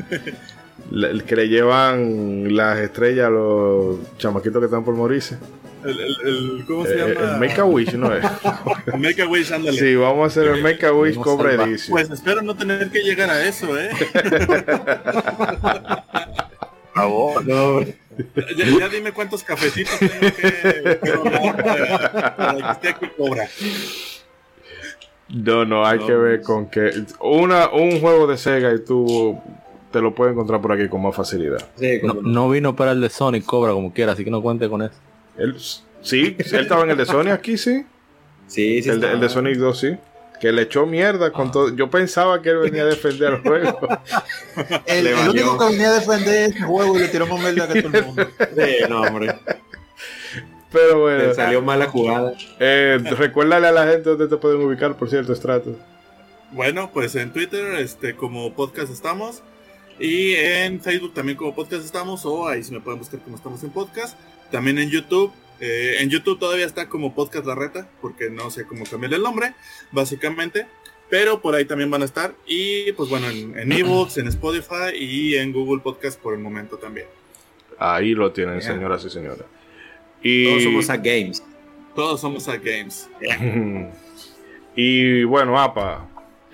el 0.91 1.23
que 1.23 1.35
le 1.35 1.49
llevan 1.49 2.55
las 2.55 2.79
estrellas 2.79 3.27
a 3.27 3.29
los 3.29 3.97
chamaquitos 4.17 4.59
que 4.59 4.65
están 4.65 4.83
por 4.83 4.95
morirse. 4.95 5.37
El, 5.89 6.65
¿Cómo 6.67 6.85
se 6.85 6.93
eh, 6.93 6.97
llama? 6.97 7.33
El 7.33 7.39
Make 7.39 7.61
a 7.61 7.65
Wish, 7.65 7.93
¿no 7.93 8.13
es? 8.13 8.23
Make 8.97 9.21
a 9.21 9.27
Wish, 9.27 9.51
ándale. 9.51 9.77
Sí, 9.77 9.95
vamos 9.95 10.23
a 10.23 10.27
hacer 10.27 10.47
el 10.53 10.61
Make 10.61 10.85
a 10.85 10.93
Wish 10.93 11.15
Cobra 11.15 11.53
Edition. 11.53 11.91
Pues 11.91 12.09
espero 12.09 12.41
no 12.41 12.55
tener 12.55 12.89
que 12.89 12.99
llegar 12.99 13.29
a 13.29 13.45
eso, 13.47 13.77
¿eh? 13.77 13.89
favor, 16.97 17.45
no. 17.45 17.81
Ya, 18.57 18.89
dime 18.89 19.11
cuántos 19.11 19.43
cafecitos 19.43 19.97
tengo 19.99 20.31
que, 20.35 21.53
para, 21.63 22.55
que 22.55 22.71
esté 22.71 22.89
aquí 22.89 23.05
Cobra. 23.15 23.47
No, 25.29 25.65
no, 25.65 25.85
hay 25.85 25.99
que 25.99 26.15
ver 26.15 26.41
con 26.41 26.69
que 26.69 26.89
una, 27.21 27.69
un 27.69 27.99
juego 27.99 28.27
de 28.27 28.37
Sega 28.37 28.73
y 28.73 28.83
tú 28.83 29.39
te 29.91 30.01
lo 30.01 30.15
puedes 30.15 30.33
encontrar 30.33 30.61
por 30.61 30.71
aquí 30.71 30.87
con 30.87 31.01
más 31.01 31.15
facilidad. 31.15 31.59
no, 32.23 32.49
vino 32.49 32.75
para 32.75 32.91
el 32.91 33.01
de 33.01 33.09
Sonic 33.09 33.45
Cobra 33.45 33.73
como 33.73 33.93
quiera, 33.93 34.13
así 34.13 34.23
que 34.23 34.31
no 34.31 34.41
cuente 34.41 34.67
con 34.69 34.81
eso. 34.81 34.95
Él, 35.37 35.55
sí, 36.01 36.35
él 36.37 36.55
estaba 36.61 36.83
en 36.83 36.91
el 36.91 36.97
de 36.97 37.05
Sony 37.05 37.29
aquí, 37.29 37.57
sí. 37.57 37.85
Sí, 38.47 38.81
sí. 38.81 38.89
El, 38.89 39.01
de, 39.01 39.11
el 39.11 39.19
de 39.19 39.29
Sonic 39.29 39.57
2, 39.57 39.79
sí. 39.79 39.97
Que 40.39 40.51
le 40.51 40.63
echó 40.63 40.85
mierda 40.85 41.31
con 41.31 41.51
todo. 41.51 41.75
Yo 41.75 41.89
pensaba 41.89 42.41
que 42.41 42.49
él 42.49 42.57
venía 42.57 42.83
a 42.83 42.85
defender 42.85 43.33
el 43.33 43.41
juego. 43.41 43.79
el, 44.85 45.07
único 45.29 45.57
que 45.57 45.65
venía 45.65 45.89
a 45.89 45.99
defender 45.99 46.51
ese 46.51 46.61
juego 46.61 46.95
y 46.95 46.99
le 46.99 47.07
tiró 47.07 47.25
más 47.27 47.41
mierda 47.41 47.73
que 47.73 47.81
todo 47.81 47.97
el 47.97 48.05
mundo. 48.05 48.27
Sí, 48.55 48.75
no, 48.87 49.01
hombre. 49.01 49.35
Pero 50.71 51.01
bueno. 51.01 51.23
Le 51.23 51.33
salió 51.33 51.61
mala 51.61 51.87
jugada. 51.87 52.33
Eh, 52.59 52.99
recuérdale 53.17 53.67
a 53.67 53.71
la 53.71 53.87
gente 53.87 54.09
dónde 54.09 54.27
te 54.27 54.37
pueden 54.37 54.61
ubicar, 54.61 54.95
por 54.95 55.09
cierto, 55.09 55.33
Strato. 55.33 55.75
Bueno, 56.51 56.91
pues 56.93 57.15
en 57.15 57.33
Twitter, 57.33 57.75
este, 57.75 58.15
como 58.15 58.53
podcast 58.53 58.91
estamos. 58.91 59.41
Y 59.99 60.35
en 60.35 60.79
Facebook 60.79 61.15
también 61.15 61.35
como 61.35 61.55
podcast 61.55 61.83
estamos. 61.83 62.25
O 62.25 62.47
ahí 62.47 62.63
si 62.63 62.71
me 62.71 62.79
pueden 62.79 62.99
buscar 62.99 63.19
como 63.21 63.37
estamos 63.37 63.63
en 63.63 63.71
podcast. 63.71 64.15
También 64.51 64.77
en 64.79 64.89
YouTube. 64.89 65.31
Eh, 65.59 65.97
en 65.99 66.09
YouTube 66.09 66.39
todavía 66.39 66.65
está 66.65 66.87
como 66.87 67.15
Podcast 67.15 67.45
La 67.45 67.55
Reta, 67.55 67.89
porque 68.01 68.29
no 68.29 68.51
sé 68.51 68.65
cómo 68.65 68.85
cambiar 68.85 69.13
el 69.13 69.23
nombre, 69.23 69.53
básicamente. 69.91 70.67
Pero 71.09 71.41
por 71.41 71.55
ahí 71.55 71.65
también 71.65 71.89
van 71.89 72.01
a 72.01 72.05
estar. 72.05 72.33
Y 72.45 72.91
pues 72.93 73.09
bueno, 73.09 73.29
en 73.29 73.71
ebooks, 73.71 74.17
en, 74.17 74.27
Spotify 74.27 74.95
y 74.97 75.35
en 75.35 75.53
Google 75.53 75.81
Podcast 75.81 76.19
por 76.19 76.33
el 76.33 76.39
momento 76.39 76.77
también. 76.77 77.07
Ahí 77.79 78.13
lo 78.13 78.31
tienen, 78.31 78.61
señoras 78.61 79.05
y 79.05 79.09
señores. 79.09 79.43
Y... 80.21 80.45
Todos 80.45 80.63
somos 80.63 80.89
a 80.89 80.97
Games. 80.97 81.43
Todos 81.95 82.21
somos 82.21 82.47
a 82.47 82.57
Games. 82.57 83.09
y 84.75 85.23
bueno, 85.23 85.59
APA, 85.59 86.07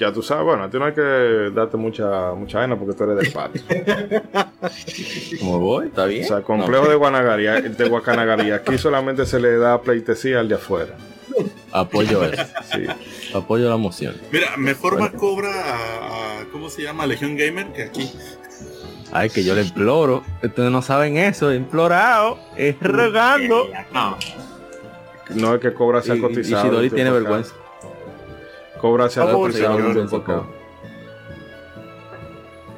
ya 0.04 0.12
tú 0.12 0.22
sabes, 0.22 0.44
bueno, 0.46 0.64
a 0.64 0.70
ti 0.70 0.78
no 0.78 0.86
hay 0.86 0.94
que 0.94 1.52
darte 1.54 1.78
mucha 1.78 2.34
mucha 2.34 2.60
vaina 2.60 2.78
porque 2.78 2.94
tú 2.94 3.04
eres 3.06 3.18
del 3.18 3.32
patio. 3.32 3.62
¿Cómo 5.40 5.60
voy? 5.60 5.88
¿Está 5.88 6.06
bien? 6.06 6.26
O 6.26 6.28
sea, 6.28 6.42
complejo 6.42 6.90
de 6.90 6.96
Guanagaría, 6.96 7.62
de 7.62 7.90
Guacanagaría. 7.90 8.56
Aquí 8.56 8.78
solamente 8.78 9.26
se 9.26 9.40
le 9.40 9.58
da 9.58 9.82
pleitesía 9.82 10.40
al 10.40 10.50
de 10.50 10.56
afuera. 10.56 10.96
Apoyo 11.72 12.24
eso. 12.24 12.44
Sí. 12.72 12.86
Apoyo 13.34 13.70
la 13.70 13.78
moción. 13.78 14.16
Mira, 14.32 14.58
mejor 14.58 15.02
va 15.02 15.12
cobra 15.12 15.50
a, 15.50 16.46
¿cómo 16.52 16.70
se 16.70 16.84
llama? 16.84 17.08
Legión 17.08 17.38
Gamer 17.38 17.68
que 17.74 17.84
aquí. 17.84 18.12
Ay, 19.12 19.30
que 19.30 19.44
yo 19.44 19.56
le 19.56 19.62
imploro. 19.62 20.24
Ustedes 20.44 20.72
no 20.72 20.82
saben 20.82 21.18
eso. 21.18 21.52
He 21.52 21.56
implorado. 21.56 22.40
Es 22.58 22.76
rogando. 22.80 23.70
No. 23.94 24.18
No 25.36 25.56
es 25.56 25.62
que 25.62 25.74
cobra 25.74 26.02
sea 26.02 26.20
cotizado. 26.20 26.66
Y 26.66 26.70
Shidori 26.70 26.90
tiene 26.90 27.12
vergüenza. 27.12 27.54
Cobra 28.84 29.06
hacia 29.06 29.24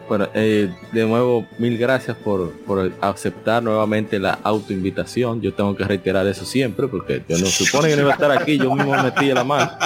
Bueno, 0.08 0.28
eh, 0.36 0.72
de 0.92 1.06
nuevo, 1.08 1.48
mil 1.58 1.80
gracias 1.80 2.16
por, 2.16 2.52
por, 2.60 2.92
aceptar 3.02 3.64
nuevamente 3.64 4.20
la 4.20 4.38
autoinvitación. 4.44 5.42
Yo 5.42 5.52
tengo 5.56 5.76
que 5.76 5.84
reiterar 5.84 6.28
eso 6.28 6.46
siempre 6.46 6.88
porque 6.88 7.24
yo 7.28 7.40
no 7.40 7.48
supone 7.48 7.90
que 7.90 7.96
no 7.96 8.04
iba 8.04 8.12
a 8.12 8.14
estar 8.14 8.32
aquí, 8.32 8.60
yo 8.60 8.72
mismo 8.76 8.94
metí 9.02 9.34
la 9.34 9.44
mano. 9.44 9.72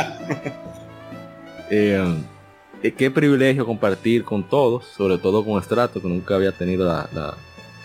Eh, 1.72 2.04
eh, 2.82 2.92
qué 2.94 3.12
privilegio 3.12 3.64
compartir 3.64 4.24
con 4.24 4.42
todos, 4.42 4.86
sobre 4.86 5.20
todo 5.20 5.46
con 5.46 5.62
Estrato, 5.62 6.02
que 6.02 6.08
nunca 6.08 6.34
había 6.34 6.52
tenido 6.52 6.92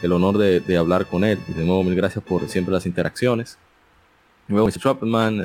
el 0.01 0.11
honor 0.11 0.39
de, 0.39 0.77
hablar 0.79 1.05
con 1.05 1.23
él. 1.23 1.39
Y 1.49 1.53
de 1.53 1.67
nuevo, 1.67 1.85
mil 1.85 1.95
gracias 1.95 2.25
por 2.25 2.49
siempre 2.49 2.73
las 2.73 2.87
interacciones. 2.87 3.59
Nuevo 4.49 4.67
Mr. 4.67 4.81
Troppelman, 4.81 5.45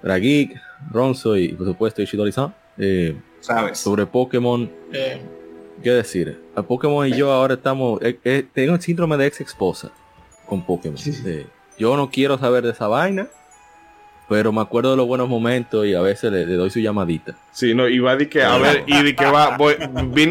Dragik, 0.00 0.56
Ronzo 0.90 1.36
y 1.36 1.48
por 1.52 1.66
supuesto 1.66 2.02
Ishidori-san. 2.02 2.54
Eh, 2.78 3.16
¿Sabes? 3.40 3.78
Sobre 3.78 4.06
Pokémon. 4.06 4.70
Eh. 4.92 5.20
¿Qué 5.82 5.90
decir? 5.90 6.40
A 6.54 6.62
Pokémon 6.62 7.06
y 7.08 7.12
yo 7.12 7.32
ahora 7.32 7.54
estamos... 7.54 8.00
Eh, 8.02 8.18
eh, 8.24 8.46
tengo 8.52 8.74
el 8.74 8.80
síndrome 8.80 9.16
de 9.16 9.26
ex 9.26 9.40
esposa 9.40 9.90
con 10.46 10.64
Pokémon. 10.64 10.98
yo 11.78 11.96
no 11.96 12.10
quiero 12.10 12.38
saber 12.38 12.64
de 12.64 12.70
esa 12.70 12.86
vaina 12.86 13.28
pero 14.28 14.52
me 14.52 14.60
acuerdo 14.60 14.92
de 14.92 14.96
los 14.96 15.06
buenos 15.06 15.28
momentos 15.28 15.86
y 15.86 15.94
a 15.94 16.00
veces 16.00 16.32
le, 16.32 16.46
doy 16.46 16.70
su 16.70 16.80
llamadita. 16.80 17.34
Sí, 17.50 17.74
no, 17.74 17.88
y 17.88 17.98
va 17.98 18.16
de 18.16 18.28
que, 18.28 18.42
a 18.42 18.56
ver, 18.56 18.84
y 18.86 19.02
de 19.02 19.14
que 19.14 19.26
va, 19.26 19.56
voy, 19.56 19.74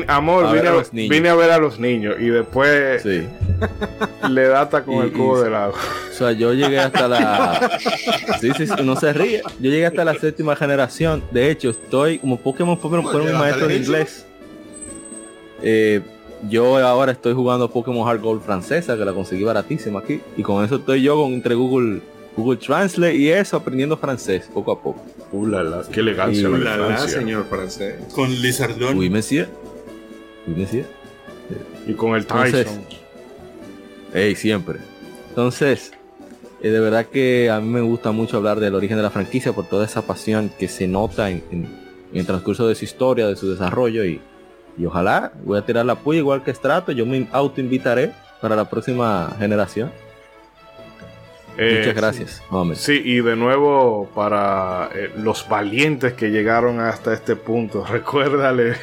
amor, 0.07 0.51
vine, 0.53 0.67
a, 0.67 0.83
vine, 0.91 1.29
a, 1.29 1.35
ver 1.35 1.51
a 1.51 1.57
los 1.59 1.79
niños 1.79 2.15
y 2.19 2.29
después 2.29 3.03
sí. 3.03 3.27
le 4.29 4.47
data 4.47 4.83
con 4.83 5.03
el 5.03 5.11
cubo 5.11 5.41
de 5.41 5.49
lado. 5.49 5.73
O 5.73 6.13
sea, 6.13 6.31
yo 6.31 6.53
llegué 6.53 6.79
hasta 6.79 7.07
la... 7.07 7.79
sí, 8.41 8.51
sí, 8.57 8.65
no 8.83 8.95
se 8.95 9.13
ríe. 9.13 9.41
Yo 9.59 9.69
llegué 9.69 9.85
hasta 9.85 10.03
la 10.03 10.15
séptima 10.15 10.55
generación. 10.55 11.23
De 11.31 11.51
hecho, 11.51 11.69
estoy 11.69 12.19
como 12.19 12.37
Pokémon 12.37 12.77
Pokémon 12.77 13.05
fue 13.11 13.23
mi 13.23 13.33
maestro 13.33 13.67
de 13.67 13.77
inglés. 13.77 14.25
Eh, 15.63 16.01
yo 16.49 16.77
ahora 16.77 17.11
estoy 17.11 17.33
jugando 17.33 17.69
Pokémon 17.69 18.07
Hard 18.07 18.21
Gold 18.21 18.41
francesa, 18.41 18.97
que 18.97 19.05
la 19.05 19.13
conseguí 19.13 19.43
baratísima 19.43 19.99
aquí. 19.99 20.21
Y 20.37 20.43
con 20.43 20.65
eso 20.65 20.77
estoy 20.77 21.03
yo 21.03 21.21
con, 21.21 21.33
entre 21.33 21.55
Google 21.55 22.01
Google 22.35 22.57
Translate 22.57 23.15
y 23.15 23.29
eso 23.29 23.57
aprendiendo 23.57 23.97
francés 23.97 24.49
poco 24.53 24.71
a 24.71 24.81
poco. 24.81 25.01
Uh, 25.31 25.47
la, 25.47 25.83
qué 25.91 25.99
elegancia. 25.99 26.49
Uh, 26.49 26.57
la, 26.57 26.97
señor 27.07 27.45
francés. 27.45 27.95
Con 28.13 28.29
Lizardón. 28.29 28.97
Monsieur. 29.09 29.49
Oui, 30.47 30.55
monsieur. 30.55 30.85
Y 31.87 31.93
con 31.93 32.15
el 32.15 32.25
Tyson. 32.25 32.85
Ey, 34.13 34.35
siempre. 34.35 34.79
Entonces, 35.29 35.91
eh, 36.61 36.69
de 36.69 36.79
verdad 36.79 37.05
que 37.05 37.49
a 37.49 37.59
mí 37.59 37.69
me 37.69 37.81
gusta 37.81 38.11
mucho 38.11 38.37
hablar 38.37 38.59
del 38.59 38.75
origen 38.75 38.97
de 38.97 39.03
la 39.03 39.09
franquicia 39.09 39.53
por 39.53 39.67
toda 39.67 39.85
esa 39.85 40.01
pasión 40.01 40.51
que 40.59 40.67
se 40.67 40.87
nota 40.87 41.29
en, 41.29 41.67
el 42.13 42.25
transcurso 42.25 42.67
de 42.67 42.75
su 42.75 42.83
historia, 42.85 43.27
de 43.27 43.35
su 43.37 43.49
desarrollo 43.49 44.03
y, 44.03 44.19
y 44.77 44.85
ojalá 44.85 45.31
voy 45.45 45.57
a 45.57 45.65
tirar 45.65 45.85
la 45.85 45.95
puya 45.95 46.19
igual 46.19 46.43
que 46.43 46.53
Strato, 46.53 46.91
yo 46.91 47.05
me 47.05 47.27
autoinvitaré 47.31 48.11
para 48.41 48.55
la 48.55 48.69
próxima 48.69 49.33
generación. 49.39 49.91
Muchas 51.51 51.87
eh, 51.87 51.93
gracias. 51.93 52.41
Sí, 52.75 53.01
y 53.03 53.21
de 53.21 53.35
nuevo 53.35 54.09
para 54.15 54.89
eh, 54.95 55.11
los 55.17 55.47
valientes 55.49 56.13
que 56.13 56.29
llegaron 56.29 56.79
hasta 56.79 57.13
este 57.13 57.35
punto, 57.35 57.85
recuérdale 57.89 58.75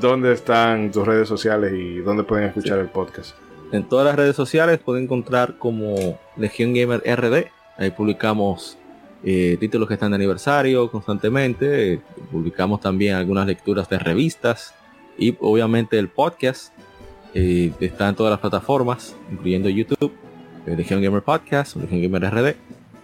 dónde 0.00 0.32
están 0.32 0.92
tus 0.92 1.06
redes 1.06 1.28
sociales 1.28 1.72
y 1.74 1.98
dónde 1.98 2.22
pueden 2.22 2.46
escuchar 2.46 2.78
el 2.78 2.88
podcast. 2.88 3.34
En 3.72 3.88
todas 3.88 4.06
las 4.06 4.16
redes 4.16 4.36
sociales 4.36 4.78
pueden 4.78 5.04
encontrar 5.04 5.56
como 5.58 6.18
Legion 6.36 6.74
Gamer 6.74 7.02
RD. 7.04 7.46
Ahí 7.76 7.90
publicamos 7.90 8.76
eh, 9.24 9.56
títulos 9.60 9.88
que 9.88 9.94
están 9.94 10.10
de 10.10 10.16
aniversario 10.16 10.90
constantemente. 10.90 12.00
publicamos 12.30 12.80
también 12.80 13.16
algunas 13.16 13.46
lecturas 13.46 13.88
de 13.88 13.98
revistas 13.98 14.74
y 15.18 15.36
obviamente 15.40 15.98
el 15.98 16.08
podcast 16.08 16.72
está 17.32 18.08
en 18.08 18.16
todas 18.16 18.32
las 18.32 18.40
plataformas, 18.40 19.14
incluyendo 19.30 19.68
YouTube, 19.68 20.12
Legion 20.66 21.00
Gamer 21.00 21.22
Podcast, 21.22 21.76
Legion 21.76 22.02
Gamer 22.02 22.32
RD. 22.32 22.54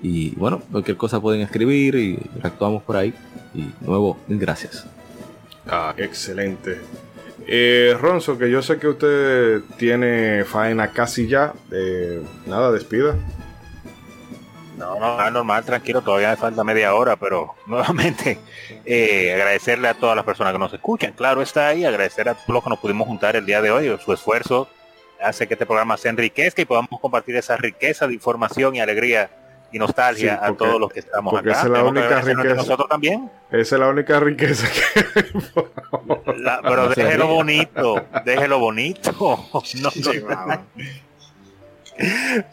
Y 0.02 0.34
bueno, 0.36 0.62
cualquier 0.70 0.96
cosa 0.96 1.20
pueden 1.20 1.40
escribir 1.40 1.94
y 1.94 2.18
actuamos 2.42 2.82
por 2.82 2.96
ahí. 2.96 3.14
Y 3.54 3.70
nuevo, 3.80 4.18
mil 4.28 4.38
gracias. 4.38 4.86
Ah, 5.68 5.94
excelente. 5.96 6.80
Eh, 7.46 7.96
Ronzo, 8.00 8.36
que 8.38 8.50
yo 8.50 8.60
sé 8.62 8.78
que 8.78 8.88
usted 8.88 9.62
tiene 9.78 10.44
faena 10.44 10.92
casi 10.92 11.28
ya. 11.28 11.52
Eh, 11.72 12.22
nada, 12.46 12.72
despida. 12.72 13.14
No, 14.76 14.98
no, 15.00 15.30
normal, 15.30 15.64
tranquilo, 15.64 16.02
todavía 16.02 16.30
me 16.30 16.36
falta 16.36 16.62
media 16.62 16.94
hora, 16.94 17.16
pero 17.16 17.54
nuevamente 17.66 18.38
eh, 18.84 19.32
agradecerle 19.34 19.88
a 19.88 19.94
todas 19.94 20.14
las 20.14 20.24
personas 20.24 20.52
que 20.52 20.58
nos 20.58 20.72
escuchan. 20.72 21.12
Claro, 21.12 21.40
está 21.40 21.68
ahí, 21.68 21.84
agradecer 21.84 22.28
a 22.28 22.34
todos 22.34 22.48
los 22.48 22.64
que 22.64 22.70
nos 22.70 22.78
pudimos 22.78 23.06
juntar 23.06 23.36
el 23.36 23.46
día 23.46 23.62
de 23.62 23.70
hoy. 23.70 23.98
Su 24.04 24.12
esfuerzo 24.12 24.68
hace 25.22 25.46
que 25.46 25.54
este 25.54 25.66
programa 25.66 25.96
se 25.96 26.08
enriquezca 26.08 26.62
y 26.62 26.64
podamos 26.64 27.00
compartir 27.00 27.36
esa 27.36 27.56
riqueza 27.56 28.06
de 28.06 28.14
información 28.14 28.76
y 28.76 28.80
alegría 28.80 29.30
y 29.72 29.78
nostalgia 29.78 30.38
a 30.42 30.52
todos 30.52 30.80
los 30.80 30.92
que 30.92 31.00
estamos 31.00 31.34
acá. 31.34 31.50
Esa 31.50 31.62
es 31.62 31.70
la 31.70 31.84
única 31.84 32.20
riqueza. 32.20 32.54
Nosotros 32.54 32.88
también. 32.88 33.30
Esa 33.50 33.76
es 33.76 33.80
la 33.80 33.88
única 33.88 34.20
riqueza 34.20 34.68
que 34.68 35.24
Pero 36.62 36.88
déjelo 36.88 37.26
bonito, 37.26 38.06
déjelo 38.24 38.58
bonito. 38.58 39.12
No, 39.80 39.90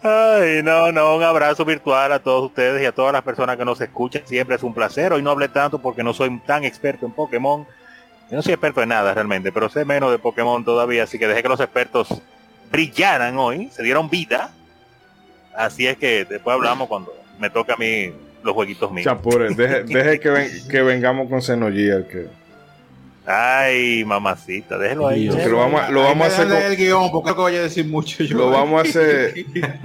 Ay, 0.02 0.64
no, 0.64 0.94
no, 0.94 1.18
un 1.18 1.24
abrazo 1.24 1.66
virtual 1.66 2.14
a 2.14 2.20
todos 2.20 2.46
ustedes 2.46 2.82
y 2.82 2.86
a 2.86 2.94
todas 2.94 3.12
las 3.12 3.24
personas 3.24 3.58
que 3.58 3.66
nos 3.66 3.82
escuchan. 3.82 4.22
Siempre 4.26 4.56
es 4.56 4.64
un 4.64 4.74
placer. 4.74 5.12
Hoy 5.12 5.22
no 5.22 5.32
hablé 5.32 5.50
tanto 5.50 5.80
porque 5.80 6.02
no 6.02 6.14
soy 6.14 6.40
tan 6.46 6.64
experto 6.64 7.06
en 7.06 7.12
Pokémon. 7.12 7.68
Yo 8.30 8.38
no 8.38 8.42
soy 8.42 8.54
experto 8.54 8.82
en 8.82 8.90
nada 8.90 9.14
realmente, 9.14 9.52
pero 9.52 9.70
sé 9.70 9.84
menos 9.84 10.12
de 10.12 10.18
Pokémon 10.18 10.64
todavía, 10.64 11.04
así 11.04 11.20
que 11.20 11.28
dejé 11.28 11.44
que 11.44 11.50
los 11.50 11.60
expertos 11.60 12.22
brillaran 12.74 13.38
hoy, 13.38 13.70
se 13.72 13.84
dieron 13.84 14.10
vida 14.10 14.52
Así 15.56 15.88
es 15.88 15.98
que 15.98 16.26
después 16.26 16.54
hablamos 16.56 16.88
cuando 16.88 17.14
me 17.40 17.50
toca 17.50 17.74
a 17.74 17.78
mí 17.78 18.12
los 18.44 18.54
jueguitos 18.54 18.92
míos. 18.92 19.06
Chapure, 19.06 19.54
deje, 19.54 19.84
deje 19.86 20.20
que, 20.20 20.50
que, 20.70 20.82
vengamos 20.82 21.30
con 21.30 21.42
Xenogear 21.42 22.08
que. 22.08 22.28
Ay, 23.26 24.04
mamacita, 24.04 24.78
déjelo 24.78 25.08
ahí. 25.08 25.28
lo 25.28 25.58
vamos, 25.58 25.82
a, 25.82 25.92
lo 25.92 26.04
vamos 26.04 26.26
a 26.26 26.28
hacer 26.28 26.48
como, 26.48 26.60
el 26.60 26.76
guion, 26.76 27.12
porque 27.12 27.32
voy 27.32 27.56
a 27.56 27.62
decir 27.62 27.86
mucho 27.86 28.24
yo. 28.24 28.38
Lo 28.38 28.50
vamos 28.50 28.80
a 28.80 28.90
hacer 28.90 29.34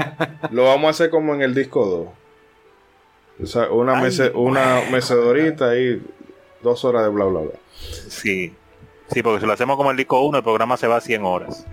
lo 0.50 0.64
vamos 0.64 0.86
a 0.86 0.90
hacer 0.90 1.10
como 1.10 1.34
en 1.34 1.42
el 1.42 1.54
disco 1.54 1.86
2. 1.86 2.08
O 3.40 3.46
sea, 3.46 3.70
una, 3.70 3.94
mese, 3.94 4.30
una 4.30 4.82
mecedorita 4.90 5.76
y 5.76 6.02
dos 6.62 6.84
horas 6.84 7.04
de 7.04 7.10
bla 7.10 7.26
bla 7.26 7.40
bla. 7.40 7.52
Sí. 8.08 8.52
Sí, 9.12 9.22
porque 9.22 9.40
si 9.40 9.46
lo 9.46 9.52
hacemos 9.52 9.76
como 9.76 9.90
el 9.90 9.96
disco 9.96 10.20
1, 10.20 10.38
el 10.38 10.44
programa 10.44 10.76
se 10.76 10.86
va 10.86 10.96
a 10.96 11.00
100 11.00 11.24
horas. 11.24 11.66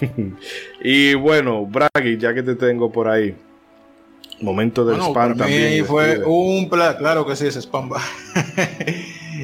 y 0.82 1.14
bueno, 1.14 1.64
Bragi, 1.66 2.18
ya 2.18 2.34
que 2.34 2.42
te 2.42 2.56
tengo 2.56 2.90
por 2.90 3.08
ahí. 3.08 3.36
Momento 4.40 4.84
del 4.84 5.00
spam 5.00 5.36
también. 5.36 5.86
fue 5.86 6.18
un 6.24 6.68
placer, 6.68 6.98
claro 6.98 7.24
que 7.24 7.36
sí, 7.36 7.46
es 7.46 7.56
spam. 7.56 7.90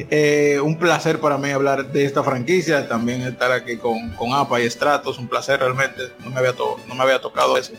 Eh, 0.08 0.58
un 0.62 0.76
placer 0.76 1.18
para 1.18 1.36
mí 1.36 1.50
hablar 1.50 1.90
de 1.90 2.04
esta 2.04 2.22
franquicia, 2.22 2.88
también 2.88 3.22
estar 3.22 3.50
aquí 3.50 3.76
con, 3.76 4.10
con 4.10 4.32
APA 4.32 4.60
y 4.60 4.70
Stratos, 4.70 5.18
un 5.18 5.26
placer 5.26 5.58
realmente, 5.58 6.02
no 6.24 6.30
me 6.30 6.38
había, 6.38 6.54
no 6.86 6.94
me 6.94 7.02
había 7.02 7.20
tocado 7.20 7.58
eso. 7.58 7.72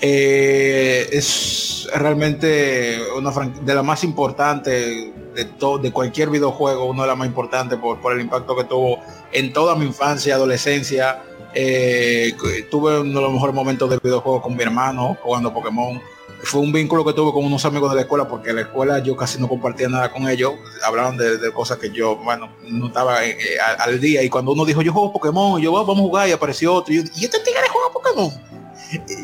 Eh, 0.00 1.08
es 1.10 1.88
realmente 1.94 2.98
una 3.16 3.30
de 3.30 3.74
la 3.74 3.82
más 3.82 4.04
importante 4.04 5.12
de, 5.34 5.48
de 5.82 5.92
cualquier 5.92 6.30
videojuego, 6.30 6.86
uno 6.86 7.02
de 7.02 7.08
las 7.08 7.16
más 7.16 7.26
importantes 7.26 7.78
por, 7.78 8.00
por, 8.00 8.12
el 8.12 8.20
impacto 8.20 8.56
que 8.56 8.64
tuvo 8.64 8.98
en 9.32 9.52
toda 9.52 9.74
mi 9.74 9.86
infancia, 9.86 10.34
adolescencia. 10.34 11.22
Eh, 11.54 12.34
tuve 12.70 13.00
uno 13.00 13.20
de 13.20 13.26
los 13.26 13.32
mejores 13.32 13.54
momentos 13.54 13.90
del 13.90 14.00
videojuego 14.02 14.40
con 14.40 14.56
mi 14.56 14.62
hermano 14.62 15.16
jugando 15.22 15.52
Pokémon. 15.52 16.00
Fue 16.44 16.60
un 16.60 16.72
vínculo 16.72 17.04
que 17.04 17.12
tuve 17.12 17.32
con 17.32 17.44
unos 17.44 17.64
amigos 17.64 17.90
de 17.90 17.96
la 17.96 18.02
escuela, 18.02 18.26
porque 18.26 18.50
en 18.50 18.56
la 18.56 18.62
escuela 18.62 18.98
yo 18.98 19.16
casi 19.16 19.40
no 19.40 19.48
compartía 19.48 19.88
nada 19.88 20.10
con 20.10 20.28
ellos. 20.28 20.54
Hablaban 20.84 21.16
de, 21.16 21.52
cosas 21.52 21.78
que 21.78 21.90
yo, 21.90 22.16
bueno, 22.16 22.50
no 22.68 22.88
estaba 22.88 23.24
eh, 23.24 23.30
eh, 23.38 23.58
al, 23.78 24.00
día. 24.00 24.22
Y 24.24 24.28
cuando 24.28 24.52
uno 24.52 24.64
dijo, 24.64 24.82
yo 24.82 24.92
juego 24.92 25.12
Pokémon, 25.12 25.60
yo 25.60 25.70
vamos 25.72 25.96
a 25.96 26.00
jugar, 26.00 26.28
y 26.28 26.32
apareció 26.32 26.74
otro. 26.74 26.92
Y, 26.92 26.96
yo, 26.96 27.02
¿y 27.14 27.24
este 27.24 27.38
tigre 27.38 27.60
juega 27.70 27.92
Pokémon? 27.92 28.32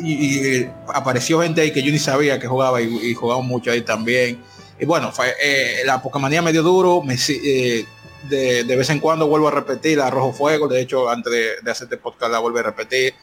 Y, 0.04 0.66
apareció 0.86 1.40
gente 1.42 1.60
ahí 1.60 1.72
que 1.72 1.82
yo 1.82 1.90
ni 1.90 1.98
sabía 1.98 2.38
que 2.38 2.46
jugaba 2.46 2.80
y, 2.80 3.14
jugaba 3.14 3.42
mucho 3.42 3.70
ahí 3.70 3.82
también. 3.82 4.40
Y 4.78 4.84
bueno, 4.86 5.10
fue, 5.12 5.34
eh, 5.42 5.82
la 5.84 6.00
Pokémonía 6.00 6.40
medio 6.40 6.62
duro, 6.62 7.02
me, 7.02 7.14
eh, 7.14 7.84
de, 8.28 8.64
de, 8.64 8.76
vez 8.76 8.90
en 8.90 9.00
cuando 9.00 9.26
vuelvo 9.26 9.48
a 9.48 9.50
repetir 9.50 9.98
la 9.98 10.10
Rojo 10.10 10.32
Fuego, 10.32 10.68
de 10.68 10.80
hecho 10.80 11.08
antes 11.08 11.32
de, 11.32 11.48
de 11.62 11.70
hacer 11.70 11.86
este 11.86 11.96
podcast 11.96 12.30
la 12.30 12.38
vuelvo 12.38 12.58
a 12.58 12.62
repetir, 12.62 13.14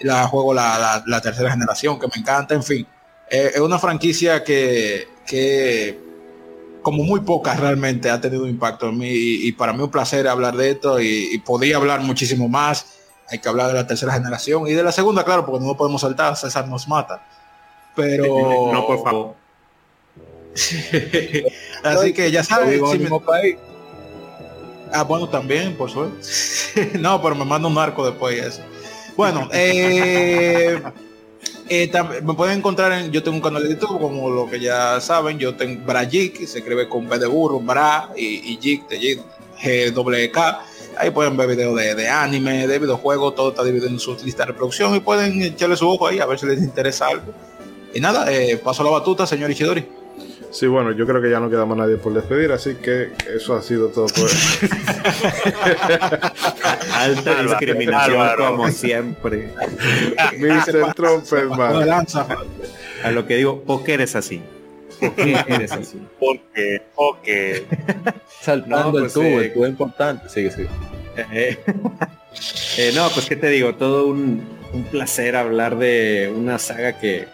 la 0.00 0.26
juego 0.26 0.52
la, 0.52 1.02
la, 1.06 1.20
tercera 1.20 1.50
generación 1.50 2.00
que 2.00 2.08
me 2.08 2.20
encanta, 2.20 2.54
en 2.54 2.64
fin, 2.64 2.86
eh, 3.30 3.52
es 3.54 3.60
una 3.60 3.78
franquicia 3.78 4.42
que, 4.42 5.06
que 5.24 5.98
como 6.82 7.04
muy 7.04 7.20
pocas 7.20 7.60
realmente 7.60 8.10
ha 8.10 8.20
tenido 8.20 8.46
impacto 8.46 8.88
en 8.88 8.98
mí 8.98 9.10
y, 9.10 9.52
para 9.52 9.72
mí 9.72 9.82
un 9.82 9.90
placer 9.90 10.26
hablar 10.26 10.56
de 10.56 10.70
esto 10.70 11.00
y, 11.00 11.30
y, 11.32 11.38
podría 11.38 11.76
hablar 11.76 12.00
muchísimo 12.00 12.48
más. 12.48 12.86
Hay 13.30 13.38
que 13.38 13.48
hablar 13.48 13.68
de 13.68 13.74
la 13.74 13.86
tercera 13.86 14.12
generación 14.12 14.66
y 14.66 14.72
de 14.72 14.82
la 14.82 14.92
segunda, 14.92 15.24
claro, 15.24 15.46
porque 15.46 15.64
no 15.64 15.76
podemos 15.76 16.02
saltar, 16.02 16.36
César 16.36 16.68
nos 16.68 16.86
mata. 16.86 17.22
Pero... 17.94 18.70
No, 18.72 18.86
por 18.86 19.02
favor. 19.02 19.43
Así 21.82 22.12
que 22.12 22.30
ya 22.30 22.44
sabes. 22.44 22.80
Ah, 24.92 25.02
bueno, 25.02 25.28
también, 25.28 25.76
por 25.76 25.90
suerte. 25.90 26.16
no, 26.98 27.20
pero 27.20 27.34
me 27.34 27.44
manda 27.44 27.68
un 27.68 27.76
arco 27.76 28.06
después 28.08 28.40
eso. 28.40 28.62
Bueno, 29.16 29.48
eh, 29.52 30.80
eh, 31.68 31.92
me 32.22 32.34
pueden 32.34 32.58
encontrar 32.58 32.92
en, 32.92 33.10
yo 33.10 33.22
tengo 33.22 33.36
un 33.36 33.42
canal 33.42 33.62
de 33.62 33.70
YouTube, 33.70 34.00
como 34.00 34.30
lo 34.30 34.48
que 34.48 34.60
ya 34.60 35.00
saben, 35.00 35.38
yo 35.38 35.54
tengo 35.56 35.84
Brajik, 35.84 36.46
se 36.46 36.58
escribe 36.58 36.88
con 36.88 37.08
B 37.08 37.18
de 37.18 37.26
burro, 37.26 37.58
Bra 37.60 38.10
y, 38.16 38.52
y 38.52 38.58
Jik, 38.60 38.88
de 38.88 38.98
Jik, 38.98 39.20
G 39.60 40.30
K. 40.30 40.64
Ahí 40.96 41.10
pueden 41.10 41.36
ver 41.36 41.48
videos 41.48 41.74
de, 41.74 42.08
anime, 42.08 42.68
de 42.68 42.78
videojuegos, 42.78 43.34
todo 43.34 43.50
está 43.50 43.64
dividido 43.64 43.88
en 43.88 43.98
su 43.98 44.14
lista 44.24 44.44
de 44.44 44.52
reproducción 44.52 44.94
y 44.94 45.00
pueden 45.00 45.42
echarle 45.42 45.76
su 45.76 45.88
ojo 45.88 46.06
ahí 46.06 46.20
a 46.20 46.26
ver 46.26 46.38
si 46.38 46.46
les 46.46 46.62
interesa 46.62 47.08
algo. 47.08 47.32
Y 47.92 48.00
nada, 48.00 48.32
eh, 48.32 48.56
paso 48.58 48.84
la 48.84 48.90
batuta, 48.90 49.26
señor 49.26 49.50
Ichidori. 49.50 50.03
Sí, 50.54 50.66
bueno, 50.68 50.92
yo 50.92 51.04
creo 51.04 51.20
que 51.20 51.28
ya 51.28 51.40
no 51.40 51.50
queda 51.50 51.66
más 51.66 51.76
nadie 51.76 51.96
por 51.96 52.14
despedir, 52.14 52.52
así 52.52 52.76
que 52.76 53.10
eso 53.34 53.56
ha 53.56 53.62
sido 53.62 53.88
todo 53.88 54.06
por 54.06 54.30
Alta 56.94 57.42
discriminación 57.42 58.28
como 58.36 58.70
siempre. 58.70 59.50
Mr. 60.38 60.94
Trump, 60.94 61.24
hermano. 61.32 61.80
A 63.02 63.10
lo 63.10 63.26
que 63.26 63.34
digo, 63.34 63.62
¿por 63.62 63.82
qué 63.82 63.94
eres 63.94 64.14
así? 64.14 64.42
¿Por 65.00 65.16
qué 65.16 65.36
eres 65.48 65.72
así? 65.72 66.00
Porque, 66.20 66.82
porque. 66.94 67.64
Saltando 68.40 68.84
no, 68.84 68.92
pues, 68.92 69.04
el 69.06 69.12
tubo, 69.12 69.24
eh, 69.24 69.46
el 69.46 69.54
tubo 69.54 69.66
importante. 69.66 70.28
Sigue, 70.28 70.52
sigue. 70.52 70.68
Eh, 71.32 71.58
eh, 72.78 72.92
no, 72.94 73.10
pues 73.10 73.26
qué 73.26 73.34
te 73.34 73.48
digo, 73.48 73.74
todo 73.74 74.06
un, 74.06 74.46
un 74.72 74.84
placer 74.84 75.34
hablar 75.34 75.78
de 75.78 76.32
una 76.32 76.60
saga 76.60 77.00
que 77.00 77.26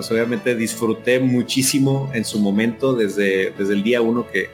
pues 0.00 0.12
obviamente 0.12 0.54
disfruté 0.54 1.20
muchísimo 1.20 2.10
en 2.14 2.24
su 2.24 2.40
momento 2.40 2.94
desde, 2.94 3.50
desde 3.50 3.74
el 3.74 3.82
día 3.82 4.00
uno 4.00 4.26
que, 4.32 4.48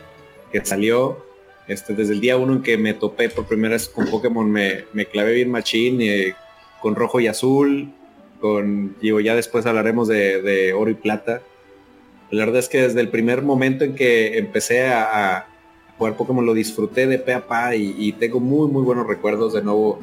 que 0.50 0.64
salió. 0.66 1.24
Este, 1.68 1.94
desde 1.94 2.14
el 2.14 2.20
día 2.20 2.36
uno 2.36 2.54
en 2.54 2.62
que 2.62 2.76
me 2.76 2.94
topé 2.94 3.28
por 3.28 3.46
primera 3.46 3.74
vez 3.74 3.88
con 3.88 4.06
Pokémon, 4.06 4.50
me, 4.50 4.86
me 4.92 5.06
clavé 5.06 5.34
bien 5.34 5.52
machín, 5.52 6.00
eh, 6.00 6.34
con 6.82 6.96
rojo 6.96 7.20
y 7.20 7.28
azul, 7.28 7.92
con, 8.40 8.96
digo, 9.00 9.20
ya 9.20 9.36
después 9.36 9.64
hablaremos 9.66 10.08
de, 10.08 10.42
de, 10.42 10.72
oro 10.72 10.90
y 10.90 10.94
plata. 10.94 11.42
La 12.32 12.44
verdad 12.44 12.58
es 12.58 12.68
que 12.68 12.82
desde 12.82 13.00
el 13.00 13.08
primer 13.08 13.42
momento 13.42 13.84
en 13.84 13.94
que 13.94 14.38
empecé 14.38 14.88
a, 14.88 15.46
jugar 15.96 16.16
Pokémon 16.16 16.44
lo 16.44 16.54
disfruté 16.54 17.06
de 17.06 17.20
pe 17.20 17.34
a 17.34 17.46
pa 17.46 17.76
y, 17.76 17.94
y, 17.96 18.14
tengo 18.14 18.40
muy, 18.40 18.68
muy 18.68 18.82
buenos 18.82 19.06
recuerdos. 19.06 19.52
De 19.52 19.62
nuevo, 19.62 20.00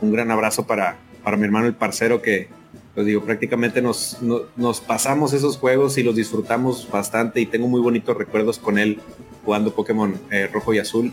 un 0.00 0.10
gran 0.10 0.30
abrazo 0.30 0.66
para, 0.66 0.96
para 1.22 1.36
mi 1.36 1.44
hermano 1.44 1.66
el 1.66 1.74
parcero 1.74 2.22
que, 2.22 2.48
pues 2.96 3.06
digo, 3.06 3.22
prácticamente 3.22 3.82
nos, 3.82 4.16
nos 4.56 4.80
pasamos 4.80 5.34
esos 5.34 5.58
juegos 5.58 5.98
y 5.98 6.02
los 6.02 6.16
disfrutamos 6.16 6.88
bastante 6.90 7.42
y 7.42 7.46
tengo 7.46 7.68
muy 7.68 7.82
bonitos 7.82 8.16
recuerdos 8.16 8.58
con 8.58 8.78
él 8.78 9.00
jugando 9.44 9.74
Pokémon 9.74 10.18
eh, 10.30 10.48
rojo 10.50 10.72
y 10.72 10.78
azul. 10.78 11.12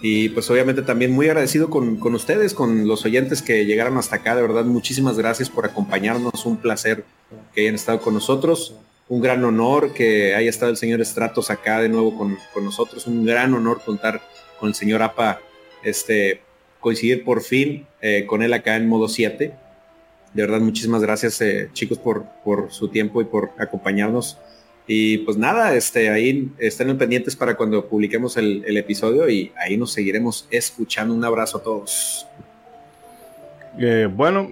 Y 0.00 0.30
pues 0.30 0.50
obviamente 0.50 0.80
también 0.80 1.12
muy 1.12 1.26
agradecido 1.26 1.68
con, 1.68 1.96
con, 1.96 2.14
ustedes, 2.14 2.54
con 2.54 2.88
los 2.88 3.04
oyentes 3.04 3.42
que 3.42 3.66
llegaron 3.66 3.98
hasta 3.98 4.16
acá. 4.16 4.34
De 4.34 4.40
verdad, 4.40 4.64
muchísimas 4.64 5.18
gracias 5.18 5.50
por 5.50 5.66
acompañarnos. 5.66 6.46
Un 6.46 6.56
placer 6.56 7.04
que 7.54 7.60
hayan 7.60 7.74
estado 7.74 8.00
con 8.00 8.14
nosotros. 8.14 8.74
Un 9.10 9.20
gran 9.20 9.44
honor 9.44 9.92
que 9.92 10.34
haya 10.34 10.48
estado 10.48 10.70
el 10.70 10.78
señor 10.78 11.04
Stratos 11.04 11.50
acá 11.50 11.82
de 11.82 11.90
nuevo 11.90 12.16
con, 12.16 12.38
con 12.54 12.64
nosotros. 12.64 13.06
Un 13.06 13.26
gran 13.26 13.52
honor 13.52 13.82
contar 13.84 14.22
con 14.58 14.70
el 14.70 14.74
señor 14.74 15.02
APA, 15.02 15.40
este, 15.84 16.40
coincidir 16.80 17.22
por 17.22 17.42
fin 17.42 17.86
eh, 18.00 18.24
con 18.26 18.42
él 18.42 18.54
acá 18.54 18.76
en 18.76 18.88
modo 18.88 19.08
7. 19.08 19.52
De 20.34 20.42
verdad, 20.42 20.60
muchísimas 20.60 21.02
gracias, 21.02 21.40
eh, 21.42 21.68
chicos, 21.72 21.98
por, 21.98 22.24
por 22.44 22.72
su 22.72 22.88
tiempo 22.88 23.20
y 23.20 23.24
por 23.24 23.50
acompañarnos. 23.58 24.38
Y 24.86 25.18
pues 25.18 25.36
nada, 25.36 25.74
este, 25.74 26.10
ahí 26.10 26.50
estén 26.58 26.96
pendientes 26.98 27.36
para 27.36 27.54
cuando 27.54 27.86
publiquemos 27.86 28.36
el, 28.36 28.76
episodio 28.76 29.28
y 29.28 29.52
ahí 29.56 29.76
nos 29.76 29.92
seguiremos 29.92 30.46
escuchando. 30.50 31.14
Un 31.14 31.24
abrazo 31.24 31.58
a 31.58 31.62
todos. 31.62 32.26
Eh, 33.78 34.08
bueno, 34.12 34.50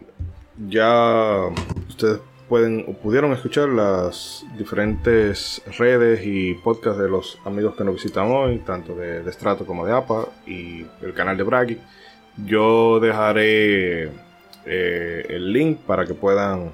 ya 0.69 1.49
ustedes 1.89 2.21
pueden 2.49 2.85
o 2.89 2.93
pudieron 2.93 3.33
escuchar 3.33 3.69
las 3.69 4.45
diferentes 4.59 5.63
redes 5.79 6.21
y 6.25 6.55
podcasts 6.55 7.01
de 7.01 7.09
los 7.09 7.39
amigos 7.45 7.75
que 7.77 7.85
nos 7.85 7.95
visitan 7.95 8.31
hoy, 8.31 8.59
tanto 8.59 8.95
de, 8.95 9.23
de 9.23 9.33
Strato 9.33 9.65
como 9.67 9.87
de 9.87 9.93
APA 9.93 10.27
y 10.47 10.85
el 11.03 11.15
canal 11.15 11.37
de 11.37 11.43
Bragi. 11.43 11.79
Yo 12.47 13.01
dejaré 13.01 14.11
eh, 14.67 15.27
el 15.29 15.53
link 15.53 15.79
para 15.81 16.05
que 16.07 16.15
puedan 16.15 16.73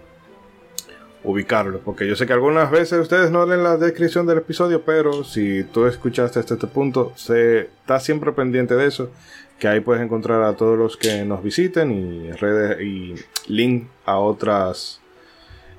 ubicarlo, 1.24 1.80
porque 1.80 2.06
yo 2.06 2.14
sé 2.14 2.26
que 2.26 2.32
algunas 2.32 2.70
veces 2.70 3.00
ustedes 3.00 3.30
no 3.30 3.44
leen 3.46 3.64
la 3.64 3.76
descripción 3.76 4.26
del 4.26 4.38
episodio, 4.38 4.82
pero 4.82 5.24
si 5.24 5.64
tú 5.64 5.86
escuchaste 5.86 6.38
hasta 6.38 6.54
este 6.54 6.68
punto, 6.68 7.12
se 7.16 7.60
está 7.62 7.98
siempre 7.98 8.30
pendiente 8.32 8.76
de 8.76 8.86
eso, 8.86 9.10
que 9.58 9.66
ahí 9.66 9.80
puedes 9.80 10.02
encontrar 10.02 10.42
a 10.42 10.54
todos 10.54 10.78
los 10.78 10.96
que 10.96 11.24
nos 11.24 11.42
visiten 11.42 11.90
y 11.90 12.30
redes 12.32 12.80
y 12.80 13.14
link 13.48 13.88
a 14.04 14.18
otras 14.18 15.00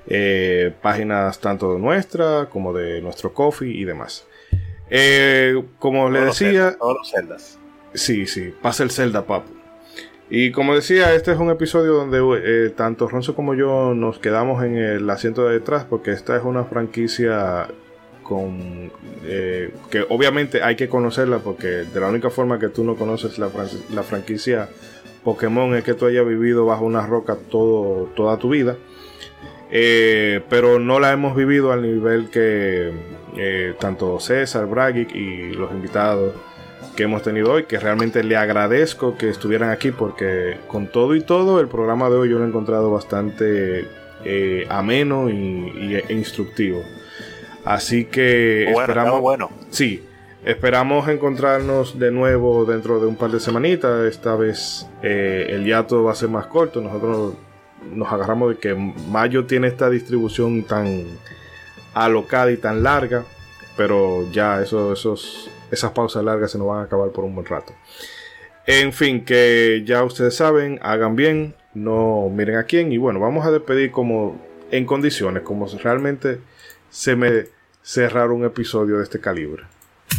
eh, 0.06 0.74
páginas 0.82 1.38
tanto 1.38 1.74
de 1.74 1.80
nuestra 1.80 2.46
como 2.50 2.72
de 2.72 3.00
nuestro 3.00 3.32
coffee 3.32 3.70
y 3.70 3.84
demás. 3.84 4.26
Eh, 4.90 5.62
como 5.78 6.10
le 6.10 6.22
decía, 6.22 6.76
todos 6.78 6.96
los 6.98 7.10
celdas. 7.10 7.58
Sí, 7.94 8.26
sí, 8.26 8.54
pasa 8.60 8.82
el 8.82 8.90
Zelda, 8.90 9.24
papu. 9.24 9.57
Y 10.30 10.52
como 10.52 10.74
decía, 10.74 11.14
este 11.14 11.32
es 11.32 11.38
un 11.38 11.50
episodio 11.50 11.94
donde 11.94 12.18
eh, 12.44 12.70
tanto 12.70 13.08
Ronzo 13.08 13.34
como 13.34 13.54
yo 13.54 13.94
nos 13.94 14.18
quedamos 14.18 14.62
en 14.62 14.76
el 14.76 15.08
asiento 15.08 15.46
de 15.46 15.54
detrás 15.54 15.84
porque 15.84 16.10
esta 16.12 16.36
es 16.36 16.44
una 16.44 16.64
franquicia 16.64 17.68
con 18.22 18.92
eh, 19.24 19.72
que 19.90 20.04
obviamente 20.10 20.62
hay 20.62 20.76
que 20.76 20.86
conocerla 20.86 21.38
porque 21.38 21.66
de 21.66 22.00
la 22.00 22.08
única 22.08 22.28
forma 22.28 22.58
que 22.58 22.68
tú 22.68 22.84
no 22.84 22.96
conoces 22.96 23.38
la, 23.38 23.48
franquicia 24.02 24.68
Pokémon 25.24 25.74
es 25.74 25.82
que 25.82 25.94
tú 25.94 26.04
hayas 26.04 26.26
vivido 26.26 26.66
bajo 26.66 26.84
una 26.84 27.06
roca 27.06 27.36
todo, 27.50 28.10
toda 28.14 28.36
tu 28.36 28.50
vida. 28.50 28.76
Eh, 29.70 30.42
pero 30.50 30.78
no 30.78 31.00
la 31.00 31.12
hemos 31.12 31.36
vivido 31.36 31.72
al 31.72 31.82
nivel 31.82 32.28
que 32.28 32.92
tanto 33.78 34.18
César, 34.20 34.66
Bragic 34.66 35.14
y 35.14 35.52
los 35.52 35.70
invitados 35.70 36.34
que 36.98 37.04
hemos 37.04 37.22
tenido 37.22 37.52
hoy, 37.52 37.62
que 37.66 37.78
realmente 37.78 38.24
le 38.24 38.36
agradezco 38.36 39.16
que 39.16 39.28
estuvieran 39.28 39.70
aquí 39.70 39.92
porque 39.92 40.56
con 40.66 40.88
todo 40.88 41.14
y 41.14 41.20
todo 41.20 41.60
el 41.60 41.68
programa 41.68 42.10
de 42.10 42.16
hoy 42.16 42.28
yo 42.28 42.40
lo 42.40 42.44
he 42.44 42.48
encontrado 42.48 42.90
bastante 42.90 43.86
eh, 44.24 44.66
ameno 44.68 45.30
y, 45.30 45.94
e 45.94 46.12
instructivo. 46.12 46.82
Así 47.64 48.06
que 48.06 48.70
bueno, 48.72 48.80
esperamos, 48.80 49.20
bueno. 49.20 49.50
sí, 49.70 50.02
esperamos 50.44 51.08
encontrarnos 51.08 52.00
de 52.00 52.10
nuevo 52.10 52.64
dentro 52.64 52.98
de 52.98 53.06
un 53.06 53.14
par 53.14 53.30
de 53.30 53.38
semanitas. 53.38 54.04
Esta 54.06 54.34
vez 54.34 54.88
eh, 55.00 55.46
el 55.50 55.64
hiato 55.64 56.02
va 56.02 56.10
a 56.10 56.16
ser 56.16 56.30
más 56.30 56.46
corto. 56.46 56.80
Nosotros 56.80 57.34
nos 57.94 58.12
agarramos 58.12 58.50
de 58.50 58.56
que 58.56 58.74
mayo 58.74 59.44
tiene 59.46 59.68
esta 59.68 59.88
distribución 59.88 60.64
tan 60.64 61.04
alocada 61.94 62.50
y 62.50 62.56
tan 62.56 62.82
larga, 62.82 63.22
pero 63.76 64.28
ya 64.32 64.60
eso, 64.60 64.92
esos 64.92 65.48
esas 65.70 65.92
pausas 65.92 66.24
largas 66.24 66.50
se 66.50 66.58
nos 66.58 66.68
van 66.68 66.80
a 66.80 66.82
acabar 66.84 67.10
por 67.10 67.24
un 67.24 67.34
buen 67.34 67.46
rato. 67.46 67.74
En 68.66 68.92
fin, 68.92 69.24
que 69.24 69.82
ya 69.86 70.04
ustedes 70.04 70.36
saben, 70.36 70.78
hagan 70.82 71.16
bien, 71.16 71.54
no 71.74 72.28
miren 72.30 72.56
a 72.56 72.64
quién. 72.64 72.92
Y 72.92 72.98
bueno, 72.98 73.18
vamos 73.20 73.46
a 73.46 73.50
despedir 73.50 73.90
como 73.90 74.38
en 74.70 74.84
condiciones, 74.84 75.42
como 75.42 75.68
si 75.68 75.78
realmente 75.78 76.40
se 76.90 77.16
me 77.16 77.46
cerrar 77.82 78.30
un 78.30 78.44
episodio 78.44 78.98
de 78.98 79.04
este 79.04 79.20
calibre. 79.20 79.64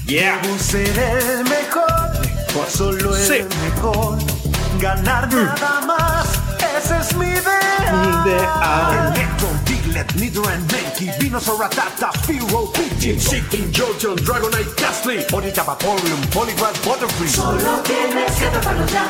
Yeah. 0.08 0.42
ser 0.58 0.88
el 0.88 1.44
mejor, 1.44 2.68
solo 2.68 3.16
el 3.16 3.46
mejor. 3.62 4.18
Ganar 4.80 5.32
nada 5.32 5.82
más, 5.86 6.42
ese 6.78 6.98
es 6.98 7.16
mi 7.16 7.26
idea. 7.28 8.24
Mi 8.26 8.32
idea. 8.32 9.59
Diglett, 9.90 10.16
Nidoran, 10.16 10.66
Mankey, 10.72 11.12
Venusaur, 11.20 11.60
Rattata, 11.60 12.12
Fearow, 12.26 12.72
Pidgey, 12.74 13.18
Chicken, 13.18 13.72
Jojo, 13.72 14.16
Dragonite, 14.16 14.76
Gastly, 14.76 15.26
Bonita, 15.32 15.64
Vaporeon, 15.64 16.22
Poliwag, 16.32 16.76
Butterfree. 16.84 17.28
Solo 17.28 17.82
tienes 17.84 18.32
que 18.34 18.46
atraparlo 18.46 18.86
ya. 18.88 19.10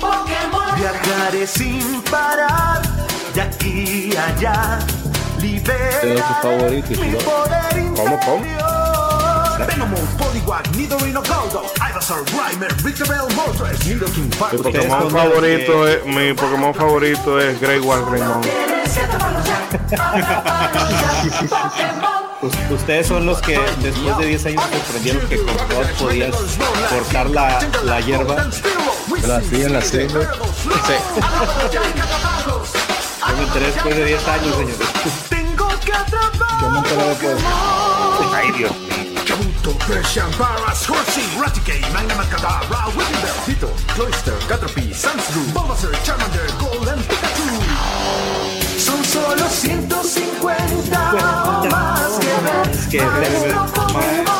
Pokémon. 0.00 0.74
Viajaré 0.76 1.46
sin 1.46 2.00
parar, 2.10 2.80
de 3.34 3.40
aquí 3.42 4.16
a 4.16 4.26
allá. 4.28 4.78
Libera 5.40 6.02
mi 6.88 7.12
poder 7.14 7.94
¿Cómo, 7.94 8.20
cómo? 8.20 8.69
Venomoth, 9.66 10.16
Poliwag, 10.16 10.70
Nidorino, 10.76 11.22
Goldo, 11.22 11.62
Ivysaur, 11.88 12.24
Grimer, 12.24 12.72
Victreebel, 12.82 13.28
Moltres, 13.34 13.86
Nidoking, 13.86 14.30
Mi 14.52 14.58
Pokémon 14.58 15.10
favorito 15.10 15.86
es, 15.88 16.04
mi 16.06 16.32
Pokémon 16.32 16.74
favorito 16.74 17.38
es 17.38 17.60
Grey 17.60 17.78
War 17.80 18.02
Greymon. 18.10 18.40
Ustedes 22.70 23.06
son 23.06 23.26
los 23.26 23.38
que 23.42 23.60
después 23.82 24.16
de 24.18 24.26
10 24.26 24.46
años 24.46 24.64
comprendieron 24.64 25.28
que 25.28 25.36
con 25.36 25.58
Rod 25.58 25.86
podías 25.98 26.34
cortar 26.88 27.28
la, 27.28 27.58
la 27.84 28.00
hierba. 28.00 28.48
Pero 29.20 29.34
así 29.34 29.62
en 29.62 29.74
la 29.74 29.82
selva. 29.82 30.20
Yo 33.28 33.36
me 33.36 33.42
enteré 33.42 33.66
después 33.66 33.94
de 33.94 34.04
10 34.06 34.28
años, 34.28 34.56
señores. 34.56 34.78
Tengo 35.28 35.68
que 35.84 35.92
atrapar. 35.92 36.60
Yo 36.62 36.70
nunca 36.70 36.94
lo 36.94 37.12
he 37.12 37.14
podido. 37.16 37.38
Ay, 38.34 38.52
Dios 38.52 38.72
mío. 39.60 39.70
Kabuto, 39.70 39.78
Persian, 39.86 40.30
Paras, 40.32 40.88
Horsey, 40.88 41.24
Raticate, 41.38 41.80
Magnamacadabra, 41.92 42.88
Whittlebell, 42.96 43.44
Tito, 43.46 43.68
Cloyster, 43.94 44.34
Caterpie, 44.48 44.92
Sandshrew, 44.94 45.44
Bulbasaur, 45.52 45.92
Charmander, 46.02 46.46
Golden 46.58 46.98
Pikachu. 47.04 47.44
Son 48.78 49.04
solo 49.04 49.48
150 49.48 51.12
o 51.12 51.66
más 51.68 52.18
que 52.20 52.28
ver. 52.42 52.70
Es 52.70 52.86
que 52.86 52.98
ver 52.98 54.39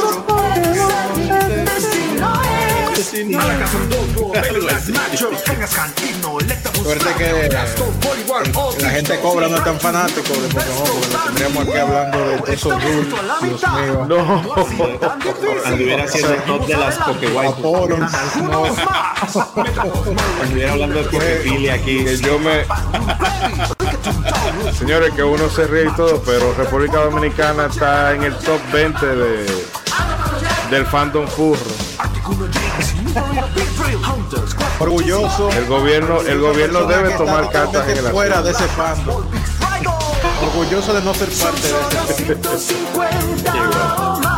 Electabuzz, 6.40 6.82
Suerte 6.82 7.08
que 7.18 7.48
La 8.82 8.90
gente 8.90 9.18
cobra 9.18 9.48
no 9.48 9.56
es 9.56 9.64
tan 9.64 9.80
fanático 9.80 10.32
de 10.34 10.48
Pokémon 10.48 10.84
porque 10.86 11.12
lo 11.12 11.18
tendríamos 11.24 11.68
aquí 11.68 11.76
hablando 11.78 12.18
de 12.46 12.54
esos 12.54 12.84
rules. 12.84 13.08
Dios 13.42 13.62
mío. 13.72 14.06
No, 14.08 14.44
Anduviera 15.66 16.04
haciendo 16.04 16.34
top 16.44 16.66
de 16.66 16.76
las 16.76 16.96
Pokéwaifu. 16.98 17.50
Aporon, 17.50 18.00
no. 18.00 18.64
Anduviera 20.42 20.72
hablando 20.72 21.02
de 21.02 21.08
Pokéfilia 21.08 21.74
aquí. 21.74 22.04
que 22.04 22.16
yo 22.16 22.38
me. 22.38 22.64
Señores, 24.78 25.12
que 25.14 25.24
uno 25.24 25.50
se 25.50 25.66
ríe 25.66 25.86
y 25.86 25.96
todo, 25.96 26.22
pero 26.22 26.54
República 26.54 26.98
Dominicana 26.98 27.66
está 27.66 28.14
en 28.14 28.22
el 28.22 28.36
top 28.36 28.60
20 28.72 29.06
de, 29.06 29.46
del 30.70 30.86
fandom 30.86 31.26
furro. 31.26 31.60
Orgulloso. 34.78 35.50
El 35.50 35.66
gobierno, 35.66 36.20
el 36.20 36.40
gobierno 36.40 36.84
debe 36.84 37.10
tomar 37.14 37.50
cartas 37.50 37.84
en 37.84 37.90
el 37.90 37.98
asunto. 37.98 38.12
fuera 38.12 38.42
de 38.42 38.50
ese 38.52 38.64
fandom. 38.68 39.24
Orgulloso 40.42 40.94
de 40.94 41.02
no 41.02 41.12
ser 41.14 41.28
parte 41.28 41.68
de 42.24 42.54
ese 42.54 42.74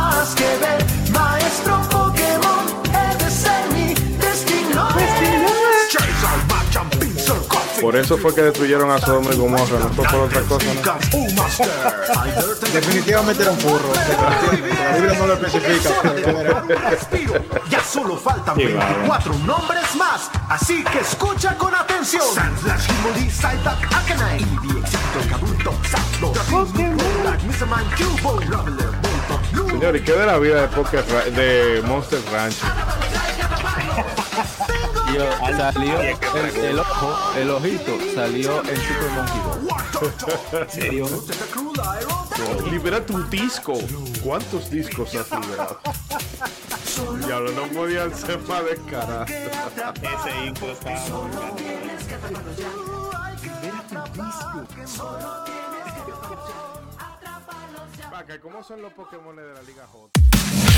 Por 7.83 7.95
eso 7.97 8.17
fue 8.17 8.33
que 8.33 8.41
destruyeron 8.41 8.89
a 8.91 8.97
Sodoma 8.97 9.31
y 9.33 9.35
Gomorra, 9.35 9.77
no 9.77 9.89
fue 9.89 10.05
por 10.05 10.19
otra 10.21 10.39
cosa. 10.43 10.65
¿no? 10.73 10.81
Definitivamente 12.73 13.43
era 13.43 13.51
un 13.51 13.59
furro. 13.59 13.89
definitivamente. 13.91 14.83
La 14.83 14.95
Biblia 14.95 15.19
no 15.19 15.27
lo 15.27 15.33
especifica. 15.33 15.89
Ya 17.69 17.83
solo 17.83 18.15
faltan 18.15 18.55
24 18.55 19.33
nombres 19.45 19.95
más, 19.97 20.29
así 20.47 20.81
que 20.85 20.99
escucha 20.99 21.57
con 21.57 21.75
atención. 21.75 22.23
Señor, 29.69 29.95
¿y 29.97 30.01
qué 30.03 30.13
de 30.13 30.25
la 30.25 30.37
vida 30.39 30.61
de, 30.61 30.67
Poké 30.69 31.01
Ra- 31.01 31.25
de 31.25 31.83
Monster 31.85 32.21
Ranch? 32.31 32.55
Salió 35.13 36.01
el, 36.01 36.55
el 36.55 36.79
ojo, 36.79 37.15
el 37.37 37.49
ojito, 37.51 37.97
salió 38.15 38.63
en 38.63 38.75
Super 38.77 39.09
Monkey 39.11 39.41
Ball. 39.45 40.63
¿En 40.63 40.69
serio? 40.71 41.07
Libera 42.71 43.05
tu 43.05 43.21
disco. 43.25 43.73
¿Cuántos 44.23 44.71
discos 44.71 45.13
has 45.13 45.29
liberado? 45.29 45.79
Diablo, 47.27 47.51
no 47.51 47.67
podía 47.67 48.09
ser 48.09 48.39
más 48.39 48.65
descarado. 48.65 49.25
Ese 49.25 50.45
intro 50.47 50.71
está 50.71 50.95
Paca, 58.09 58.39
¿cómo 58.39 58.63
son 58.63 58.81
los 58.81 58.93
Pokémon 58.93 59.35
de 59.35 59.53
la 59.53 59.61
Liga 59.61 59.85
J? 59.91 60.72